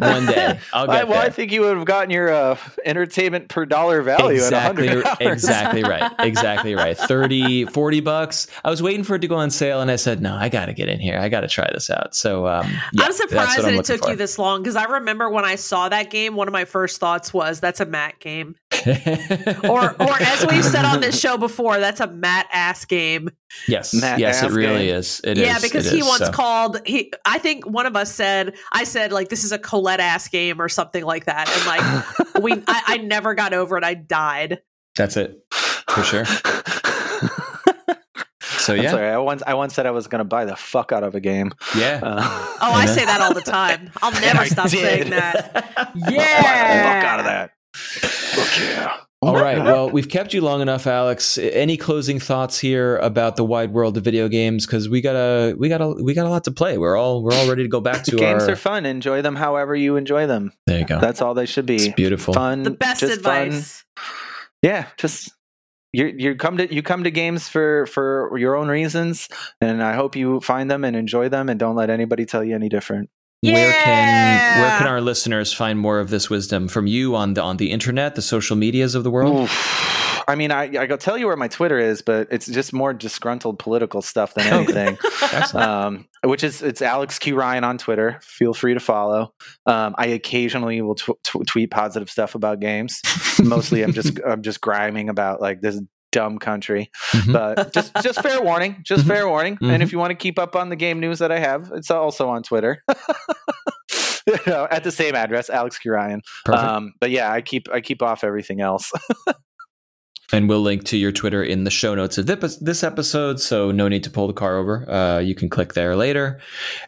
one 0.00 0.26
day 0.26 0.58
I'll 0.72 0.90
I, 0.90 0.98
get 1.00 1.08
well, 1.08 1.18
I 1.18 1.30
think 1.30 1.52
you 1.52 1.62
would 1.62 1.76
have 1.76 1.86
gotten 1.86 2.10
your 2.10 2.30
uh, 2.30 2.56
entertainment 2.84 3.48
per 3.48 3.66
dollar 3.66 4.02
value 4.02 4.36
exactly, 4.36 4.88
at 4.88 4.96
100 4.96 5.06
hours. 5.06 5.32
exactly 5.32 5.82
right. 5.82 6.12
Exactly 6.30 6.74
right. 6.74 6.96
30, 6.96 7.66
40 7.66 8.00
bucks. 8.00 8.46
I 8.64 8.70
was 8.70 8.82
waiting 8.82 9.04
for 9.04 9.16
it 9.16 9.20
to 9.20 9.28
go 9.28 9.36
on 9.36 9.50
sale 9.50 9.80
and 9.80 9.90
I 9.90 9.96
said, 9.96 10.20
no, 10.20 10.34
I 10.34 10.48
got 10.48 10.66
to 10.66 10.72
get 10.72 10.88
in 10.88 11.00
here. 11.00 11.18
I 11.18 11.28
got 11.28 11.40
to 11.40 11.48
try 11.48 11.68
this 11.72 11.90
out. 11.90 12.14
So, 12.14 12.46
um, 12.46 12.66
yeah, 12.70 12.78
I'm 12.78 12.96
that's 12.96 13.16
surprised 13.16 13.48
what 13.48 13.62
that 13.62 13.68
I'm 13.68 13.74
it 13.74 13.76
looking 13.78 13.98
took 13.98 14.08
you 14.10 14.16
this 14.16 14.38
long 14.38 14.62
because 14.62 14.76
I 14.76 14.84
remember 14.84 15.28
when 15.28 15.44
I 15.44 15.56
saw 15.56 15.88
that 15.88 16.10
game, 16.10 16.36
one 16.36 16.46
of 16.46 16.52
my 16.52 16.64
first 16.64 17.00
thoughts 17.00 17.32
was, 17.34 17.60
"That's 17.60 17.80
a 17.80 17.86
Matt 17.86 18.18
game," 18.20 18.54
or, 19.68 19.90
or 20.02 20.14
as 20.22 20.46
we've 20.48 20.64
said 20.64 20.84
on 20.84 21.00
this 21.00 21.18
show 21.20 21.36
before, 21.36 21.78
that's 21.78 22.00
a 22.00 22.06
Matt 22.06 22.48
ass 22.52 22.84
game. 22.84 23.30
yes, 23.68 23.92
Matt 23.94 24.18
yes, 24.18 24.42
it 24.42 24.50
really 24.52 24.86
game. 24.86 24.96
is. 24.96 25.20
It 25.24 25.36
yeah, 25.36 25.56
is, 25.56 25.62
because 25.62 25.86
it 25.86 25.92
he 25.92 26.00
is, 26.00 26.06
once 26.06 26.26
so. 26.26 26.32
called 26.32 26.80
he. 26.86 27.12
I 27.24 27.38
think 27.38 27.66
one 27.66 27.86
of 27.86 27.96
us 27.96 28.12
said, 28.14 28.54
I 28.72 28.84
said 28.84 29.12
like 29.12 29.28
this 29.28 29.44
is 29.44 29.52
a 29.52 29.58
Colette 29.58 30.00
ass 30.00 30.28
game 30.28 30.60
or 30.60 30.68
something 30.68 31.04
like 31.04 31.26
that, 31.26 31.48
and 31.48 31.66
like 31.66 32.34
we, 32.42 32.52
I, 32.66 32.82
I 32.86 32.96
never 32.98 33.34
got 33.34 33.52
over 33.52 33.76
it. 33.76 33.84
I 33.84 33.94
died. 33.94 34.60
That's 34.96 35.16
it 35.16 35.42
for 35.88 36.02
sure. 36.02 36.24
So 38.58 38.74
yeah, 38.74 38.90
sorry. 38.90 39.08
I 39.08 39.16
once 39.16 39.42
I 39.46 39.54
once 39.54 39.74
said 39.74 39.86
I 39.86 39.90
was 39.90 40.06
going 40.06 40.18
to 40.18 40.24
buy 40.24 40.44
the 40.44 40.54
fuck 40.54 40.92
out 40.92 41.02
of 41.02 41.14
a 41.14 41.20
game. 41.20 41.50
yeah. 41.74 41.98
Uh, 42.02 42.20
Oh, 42.60 42.72
I 42.74 42.84
Yeah. 42.84 42.92
say 42.92 43.04
that 43.06 43.20
all 43.22 43.32
the 43.32 43.40
time. 43.40 43.90
I'll 44.02 44.12
never 44.20 44.44
stop 44.44 44.68
did. 44.68 44.80
saying 44.80 45.10
that. 45.10 45.54
buy 45.54 45.88
the 45.94 46.12
Yeah, 46.12 47.00
fuck 47.00 47.04
out 47.10 47.20
of 47.20 47.24
that. 47.26 47.50
Fuck 48.30 48.60
yeah. 48.60 48.96
All 49.22 49.34
right. 49.34 49.58
Well, 49.58 49.90
we've 49.90 50.08
kept 50.08 50.32
you 50.32 50.40
long 50.40 50.62
enough, 50.62 50.86
Alex. 50.86 51.36
Any 51.36 51.76
closing 51.76 52.18
thoughts 52.18 52.58
here 52.58 52.96
about 52.98 53.36
the 53.36 53.44
wide 53.44 53.70
world 53.70 53.98
of 53.98 54.02
video 54.04 54.28
games? 54.28 54.64
Because 54.64 54.88
we 54.88 55.02
got 55.02 55.14
a 55.14 55.54
we 55.58 55.68
got 55.68 55.82
a 55.82 55.88
we 55.88 56.14
got 56.14 56.24
a 56.24 56.30
lot 56.30 56.44
to 56.44 56.50
play. 56.50 56.78
We're 56.78 56.96
all 56.96 57.22
we're 57.22 57.34
all 57.34 57.46
ready 57.46 57.62
to 57.62 57.68
go 57.68 57.80
back 57.82 58.02
to 58.04 58.16
Games 58.16 58.44
our. 58.44 58.52
are 58.52 58.56
fun. 58.56 58.86
Enjoy 58.86 59.20
them 59.20 59.36
however 59.36 59.76
you 59.76 59.96
enjoy 59.96 60.26
them. 60.26 60.52
there 60.66 60.78
you 60.80 60.86
go. 60.86 61.00
That's 61.00 61.20
all 61.20 61.34
they 61.34 61.44
should 61.44 61.68
It's 61.68 61.88
be. 61.88 61.92
beautiful. 61.92 62.32
Fun. 62.32 62.62
The 62.62 62.70
best 62.70 63.00
just 63.00 63.20
fun. 63.20 63.48
advice. 63.48 63.84
Yeah, 64.62 64.86
just 64.96 65.30
you 65.92 66.06
you 66.16 66.34
come 66.36 66.56
to 66.56 66.74
you 66.74 66.82
come 66.82 67.04
to 67.04 67.10
games 67.10 67.46
for 67.46 67.84
for 67.86 68.38
your 68.38 68.56
own 68.56 68.68
reasons, 68.68 69.28
and 69.60 69.82
I 69.82 69.92
hope 69.94 70.16
you 70.16 70.40
find 70.40 70.70
them 70.70 70.82
and 70.82 70.96
enjoy 70.96 71.28
them, 71.28 71.50
and 71.50 71.60
don't 71.60 71.76
let 71.76 71.90
anybody 71.90 72.24
tell 72.24 72.42
you 72.42 72.54
any 72.54 72.70
different. 72.70 73.10
Where 73.42 73.72
can 73.72 74.60
where 74.60 74.78
can 74.78 74.86
our 74.86 75.00
listeners 75.00 75.50
find 75.50 75.78
more 75.78 75.98
of 75.98 76.10
this 76.10 76.28
wisdom 76.28 76.68
from 76.68 76.86
you 76.86 77.16
on 77.16 77.34
the 77.34 77.42
on 77.42 77.56
the 77.56 77.70
internet, 77.70 78.14
the 78.14 78.22
social 78.22 78.54
medias 78.54 78.94
of 78.94 79.02
the 79.02 79.10
world? 79.10 79.44
Oof. 79.44 80.22
I 80.28 80.34
mean, 80.34 80.52
I 80.52 80.64
I 80.64 80.86
go 80.86 80.96
tell 80.96 81.16
you 81.16 81.26
where 81.26 81.36
my 81.36 81.48
Twitter 81.48 81.78
is, 81.78 82.02
but 82.02 82.28
it's 82.30 82.46
just 82.46 82.74
more 82.74 82.92
disgruntled 82.92 83.58
political 83.58 84.02
stuff 84.02 84.34
than 84.34 84.46
anything. 84.52 84.98
Um, 85.54 86.06
which 86.22 86.44
is 86.44 86.60
it's 86.60 86.82
Alex 86.82 87.18
Q 87.18 87.34
Ryan 87.34 87.64
on 87.64 87.78
Twitter. 87.78 88.20
Feel 88.22 88.52
free 88.52 88.74
to 88.74 88.80
follow. 88.80 89.32
Um, 89.64 89.94
I 89.96 90.08
occasionally 90.08 90.82
will 90.82 90.96
tw- 90.96 91.18
tw- 91.24 91.46
tweet 91.46 91.70
positive 91.70 92.10
stuff 92.10 92.34
about 92.34 92.60
games. 92.60 93.00
Mostly, 93.42 93.82
I'm 93.82 93.94
just 93.94 94.20
I'm 94.26 94.42
just 94.42 94.60
griming 94.60 95.08
about 95.08 95.40
like 95.40 95.62
this 95.62 95.80
dumb 96.12 96.38
country. 96.38 96.90
Mhm. 97.12 97.32
But 97.32 97.72
just 97.72 97.92
just 98.02 98.20
fair 98.22 98.42
warning, 98.50 98.82
just 98.84 99.04
Mhm. 99.04 99.08
fair 99.08 99.28
warning. 99.28 99.56
Mhm. 99.58 99.72
And 99.72 99.82
if 99.82 99.92
you 99.92 99.98
want 99.98 100.10
to 100.10 100.14
keep 100.16 100.38
up 100.38 100.54
on 100.56 100.68
the 100.68 100.76
game 100.76 101.00
news 101.00 101.18
that 101.20 101.30
I 101.32 101.38
have, 101.38 101.70
it's 101.74 101.90
also 101.90 102.28
on 102.28 102.42
Twitter. 102.42 102.82
You 104.26 104.36
know, 104.46 104.68
at 104.70 104.84
the 104.84 104.92
same 104.92 105.14
address, 105.16 105.48
Alex 105.50 105.78
Q 105.78 105.92
Ryan. 105.92 106.20
Um, 106.52 106.92
but 107.00 107.10
yeah, 107.10 107.32
I 107.32 107.40
keep 107.40 107.68
I 107.72 107.80
keep 107.80 108.02
off 108.02 108.22
everything 108.22 108.60
else. 108.60 108.92
and 110.32 110.48
we'll 110.48 110.60
link 110.60 110.84
to 110.84 110.96
your 110.96 111.12
Twitter 111.12 111.42
in 111.42 111.64
the 111.64 111.70
show 111.70 111.94
notes 111.94 112.18
of 112.18 112.26
this 112.26 112.56
this 112.56 112.82
episode. 112.82 113.40
So 113.40 113.70
no 113.70 113.88
need 113.88 114.04
to 114.04 114.10
pull 114.10 114.26
the 114.26 114.32
car 114.32 114.56
over. 114.56 114.90
Uh, 114.90 115.18
you 115.18 115.34
can 115.34 115.48
click 115.48 115.74
there 115.74 115.96
later. 115.96 116.40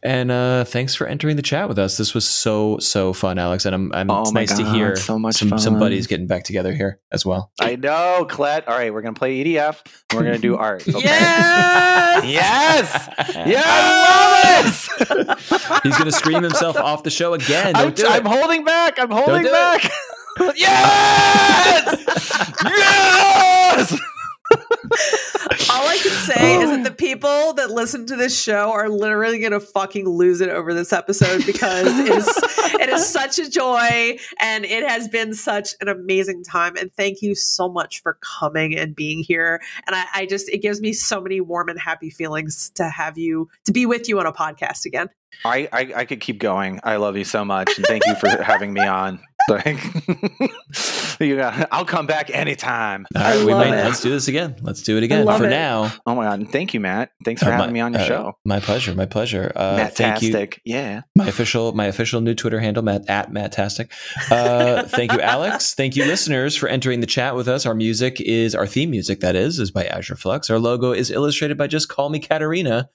And 0.02 0.31
uh, 0.31 0.64
thanks 0.64 0.94
for 0.94 1.06
entering 1.06 1.36
the 1.36 1.43
chat 1.43 1.69
with 1.69 1.78
us. 1.78 1.97
This 1.97 2.14
was 2.14 2.24
so 2.28 2.78
so 2.78 3.12
fun, 3.12 3.39
Alex. 3.39 3.64
And 3.64 3.74
I'm, 3.74 3.93
I'm 3.93 4.10
Oh 4.10 4.23
it's 4.23 4.32
my 4.32 4.40
nice 4.40 4.56
to 4.56 4.64
hear 4.70 4.97
so 4.97 5.19
much 5.19 5.36
some 5.36 5.59
some 5.59 5.78
buddies 5.78 6.06
getting 6.06 6.27
back 6.27 6.44
together 6.44 6.73
here 6.74 7.01
as 7.10 7.24
well. 7.27 7.51
I 7.60 7.77
know, 7.77 8.27
Clet. 8.28 8.69
All 8.69 8.77
right, 8.77 8.93
we're 8.93 9.02
gonna 9.02 9.14
play 9.14 9.43
EDF. 9.44 9.81
And 10.10 10.19
we're 10.19 10.24
gonna 10.24 10.39
do 10.39 10.56
art. 10.56 10.86
Okay? 10.89 11.01
Yes. 12.23 13.09
Yes. 13.47 14.89
Yes. 15.02 15.82
He's 15.82 15.97
gonna 15.97 16.12
scream 16.12 16.43
himself 16.43 16.77
off 16.77 17.02
the 17.02 17.10
show 17.10 17.35
again. 17.35 17.74
I'm, 17.74 17.94
I'm 18.06 18.24
holding 18.24 18.64
back. 18.64 18.98
I'm 18.98 19.10
holding 19.10 19.43
do 19.43 19.48
it. 19.48 19.52
back. 19.52 19.90
yes. 20.57 22.05
yes. 22.65 24.01
All 25.71 25.87
I 25.87 25.99
can 26.03 26.13
say 26.13 26.61
is 26.61 26.71
that 26.71 26.85
the 26.85 26.91
people 26.91 27.55
that 27.55 27.71
listen 27.71 28.07
to 28.07 28.17
this 28.17 28.41
show 28.41 28.73
are 28.73 28.89
literally 28.89 29.39
going 29.39 29.53
to 29.53 29.61
fucking 29.61 30.09
lose 30.09 30.41
it 30.41 30.49
over 30.49 30.75
this 30.75 30.93
episode 30.93 31.45
because 31.47 31.87
it 31.99 32.09
is, 32.09 32.29
it 32.81 32.89
is 32.89 33.07
such 33.07 33.39
a 33.39 33.49
joy 33.49 34.19
and 34.41 34.65
it 34.65 34.89
has 34.89 35.09
been 35.09 35.35
such 35.35 35.71
an 35.81 35.89
amazing 35.89 36.45
time. 36.45 36.77
And 36.77 36.93
thank 36.95 37.23
you 37.23 37.35
so 37.35 37.69
much 37.69 38.03
for 38.03 38.19
coming 38.39 38.77
and 38.77 38.95
being 38.95 39.23
here. 39.23 39.61
And 39.87 39.97
I, 39.97 40.05
I 40.15 40.27
just, 40.27 40.49
it 40.49 40.59
gives 40.59 40.81
me 40.81 40.93
so 40.93 41.21
many 41.21 41.41
warm 41.41 41.69
and 41.69 41.79
happy 41.79 42.11
feelings 42.11 42.71
to 42.75 42.89
have 42.89 43.19
you, 43.19 43.49
to 43.65 43.73
be 43.73 43.87
with 43.87 44.09
you 44.09 44.19
on 44.19 44.27
a 44.27 44.33
podcast 44.33 44.85
again. 44.85 45.09
I, 45.45 45.69
I 45.73 45.93
I 45.97 46.05
could 46.05 46.21
keep 46.21 46.39
going. 46.39 46.79
I 46.85 46.97
love 46.97 47.17
you 47.17 47.25
so 47.25 47.45
much, 47.45 47.77
and 47.77 47.87
thank 47.87 48.07
you 48.07 48.15
for 48.15 48.29
having 48.29 48.73
me 48.73 48.83
on. 48.83 49.19
Like, 49.48 49.78
you 51.20 51.36
got, 51.36 51.69
I'll 51.73 51.85
come 51.85 52.06
back 52.06 52.31
anytime. 52.35 53.06
All 53.14 53.23
I 53.23 53.36
right, 53.36 53.44
we 53.47 53.52
might 53.52 53.69
it. 53.69 53.85
let's 53.85 54.01
do 54.01 54.10
this 54.10 54.28
again. 54.28 54.56
Let's 54.62 54.82
do 54.82 54.97
it 54.97 55.02
again. 55.02 55.27
For 55.27 55.44
it. 55.47 55.51
now, 55.51 55.93
Oh 56.06 56.14
my 56.14 56.24
god! 56.24 56.48
Thank 56.51 56.74
you, 56.74 56.81
Matt. 56.81 57.10
Thanks 57.24 57.43
for 57.43 57.48
uh, 57.48 57.52
having 57.52 57.66
my- 57.69 57.73
me 57.73 57.81
on 57.81 57.93
your 57.93 58.02
uh, 58.02 58.06
show. 58.06 58.32
My 58.44 58.60
pleasure. 58.60 58.94
My 58.94 59.06
pleasure. 59.06 59.52
Uh, 59.55 59.89
thank 59.89 60.23
you. 60.23 60.32
Fantastic. 60.32 60.60
Yeah. 60.64 61.02
my 61.16 61.27
official 61.27 61.73
my 61.73 61.86
official 61.86 62.20
new 62.20 62.35
Twitter 62.35 62.60
handle, 62.60 62.82
Matt 62.82 63.09
at 63.09 63.31
Mattastic. 63.31 63.90
Uh, 64.31 64.85
thank 64.85 65.12
you, 65.12 65.20
Alex. 65.20 65.74
Thank 65.82 65.97
you, 65.97 66.05
listeners, 66.05 66.55
for 66.56 66.69
entering 66.69 67.01
the 67.01 67.06
chat 67.06 67.35
with 67.35 67.48
us. 67.48 67.66
Our 67.66 67.74
music 67.74 68.20
is 68.20 68.55
our 68.55 68.66
theme 68.66 68.90
music, 68.90 69.20
that 69.20 69.35
is, 69.35 69.59
is 69.59 69.70
by 69.70 69.85
Azure 69.85 70.16
Flux. 70.16 70.48
Our 70.51 70.59
logo 70.59 70.93
is 70.93 71.10
illustrated 71.10 71.56
by 71.59 71.66
Just 71.66 71.89
Call 71.89 72.09
Me 72.10 72.19
Katarina. 72.20 72.89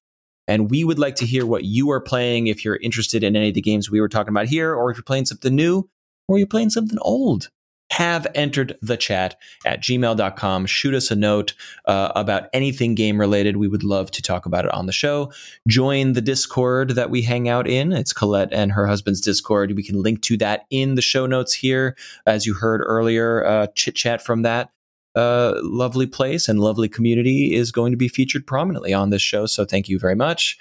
And 0.47 0.71
we 0.71 0.83
would 0.85 0.97
like 0.99 1.15
to 1.15 1.25
hear 1.25 1.45
what 1.45 1.65
you 1.65 1.89
are 1.91 1.99
playing 1.99 2.47
if 2.47 2.63
you're 2.63 2.77
interested 2.77 3.23
in 3.23 3.35
any 3.35 3.49
of 3.49 3.53
the 3.55 3.61
games 3.61 3.91
we 3.91 3.99
were 3.99 4.07
talking 4.07 4.29
about 4.29 4.45
here, 4.47 4.73
or 4.73 4.89
if 4.89 4.95
you're 4.97 5.03
playing 5.03 5.25
something 5.25 5.53
new, 5.53 5.89
or 6.27 6.37
you're 6.37 6.47
playing 6.47 6.69
something 6.69 6.99
old. 7.01 7.49
Have 7.91 8.27
entered 8.35 8.77
the 8.81 8.97
chat 8.97 9.37
at 9.65 9.81
gmail.com. 9.81 10.65
Shoot 10.65 10.93
us 10.93 11.09
a 11.09 11.15
note 11.15 11.53
uh, 11.85 12.11
about 12.15 12.49
anything 12.51 12.95
game 12.95 13.17
related. 13.17 13.55
We 13.55 13.69
would 13.69 13.83
love 13.83 14.11
to 14.11 14.21
talk 14.21 14.45
about 14.45 14.65
it 14.65 14.73
on 14.73 14.87
the 14.87 14.91
show 14.91 15.31
join 15.69 16.11
the 16.11 16.21
Discord 16.21 16.91
that 16.91 17.09
we 17.09 17.21
hang 17.21 17.47
out 17.47 17.65
in. 17.65 17.93
It's 17.93 18.11
Colette 18.11 18.51
and 18.51 18.73
her 18.73 18.87
husband's 18.87 19.21
Discord. 19.21 19.73
We 19.73 19.83
can 19.83 20.03
link 20.03 20.21
to 20.23 20.35
that 20.37 20.65
in 20.69 20.95
the 20.95 21.01
show 21.01 21.27
notes 21.27 21.53
here. 21.53 21.95
As 22.25 22.45
you 22.45 22.55
heard 22.55 22.81
earlier, 22.83 23.45
uh, 23.45 23.67
chit 23.73 23.95
chat 23.95 24.21
from 24.21 24.41
that 24.41 24.69
uh, 25.15 25.53
lovely 25.63 26.05
place 26.05 26.47
and 26.47 26.59
lovely 26.59 26.87
community 26.87 27.55
is 27.55 27.71
going 27.71 27.91
to 27.91 27.97
be 27.97 28.07
featured 28.07 28.45
prominently 28.45 28.93
on 28.93 29.09
this 29.09 29.21
show. 29.21 29.45
So 29.45 29.65
thank 29.65 29.89
you 29.89 29.97
very 29.97 30.15
much. 30.15 30.57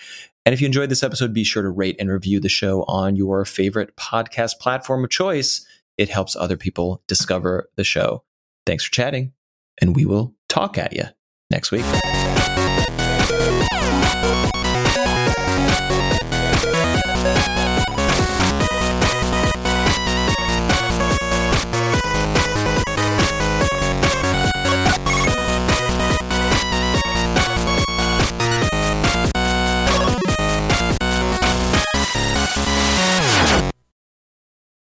And 0.46 0.52
if 0.52 0.60
you 0.60 0.66
enjoyed 0.66 0.90
this 0.90 1.02
episode, 1.02 1.34
be 1.34 1.42
sure 1.42 1.64
to 1.64 1.68
rate 1.68 1.96
and 1.98 2.08
review 2.08 2.38
the 2.38 2.48
show 2.48 2.84
on 2.84 3.16
your 3.16 3.44
favorite 3.44 3.96
podcast 3.96 4.60
platform 4.60 5.02
of 5.02 5.10
choice. 5.10 5.66
It 5.98 6.08
helps 6.08 6.36
other 6.36 6.56
people 6.56 7.02
discover 7.08 7.68
the 7.74 7.82
show. 7.82 8.22
Thanks 8.64 8.84
for 8.84 8.92
chatting, 8.92 9.32
and 9.80 9.96
we 9.96 10.04
will 10.04 10.34
talk 10.48 10.78
at 10.78 10.92
you 10.92 11.04
next 11.50 11.72
week. 11.72 11.84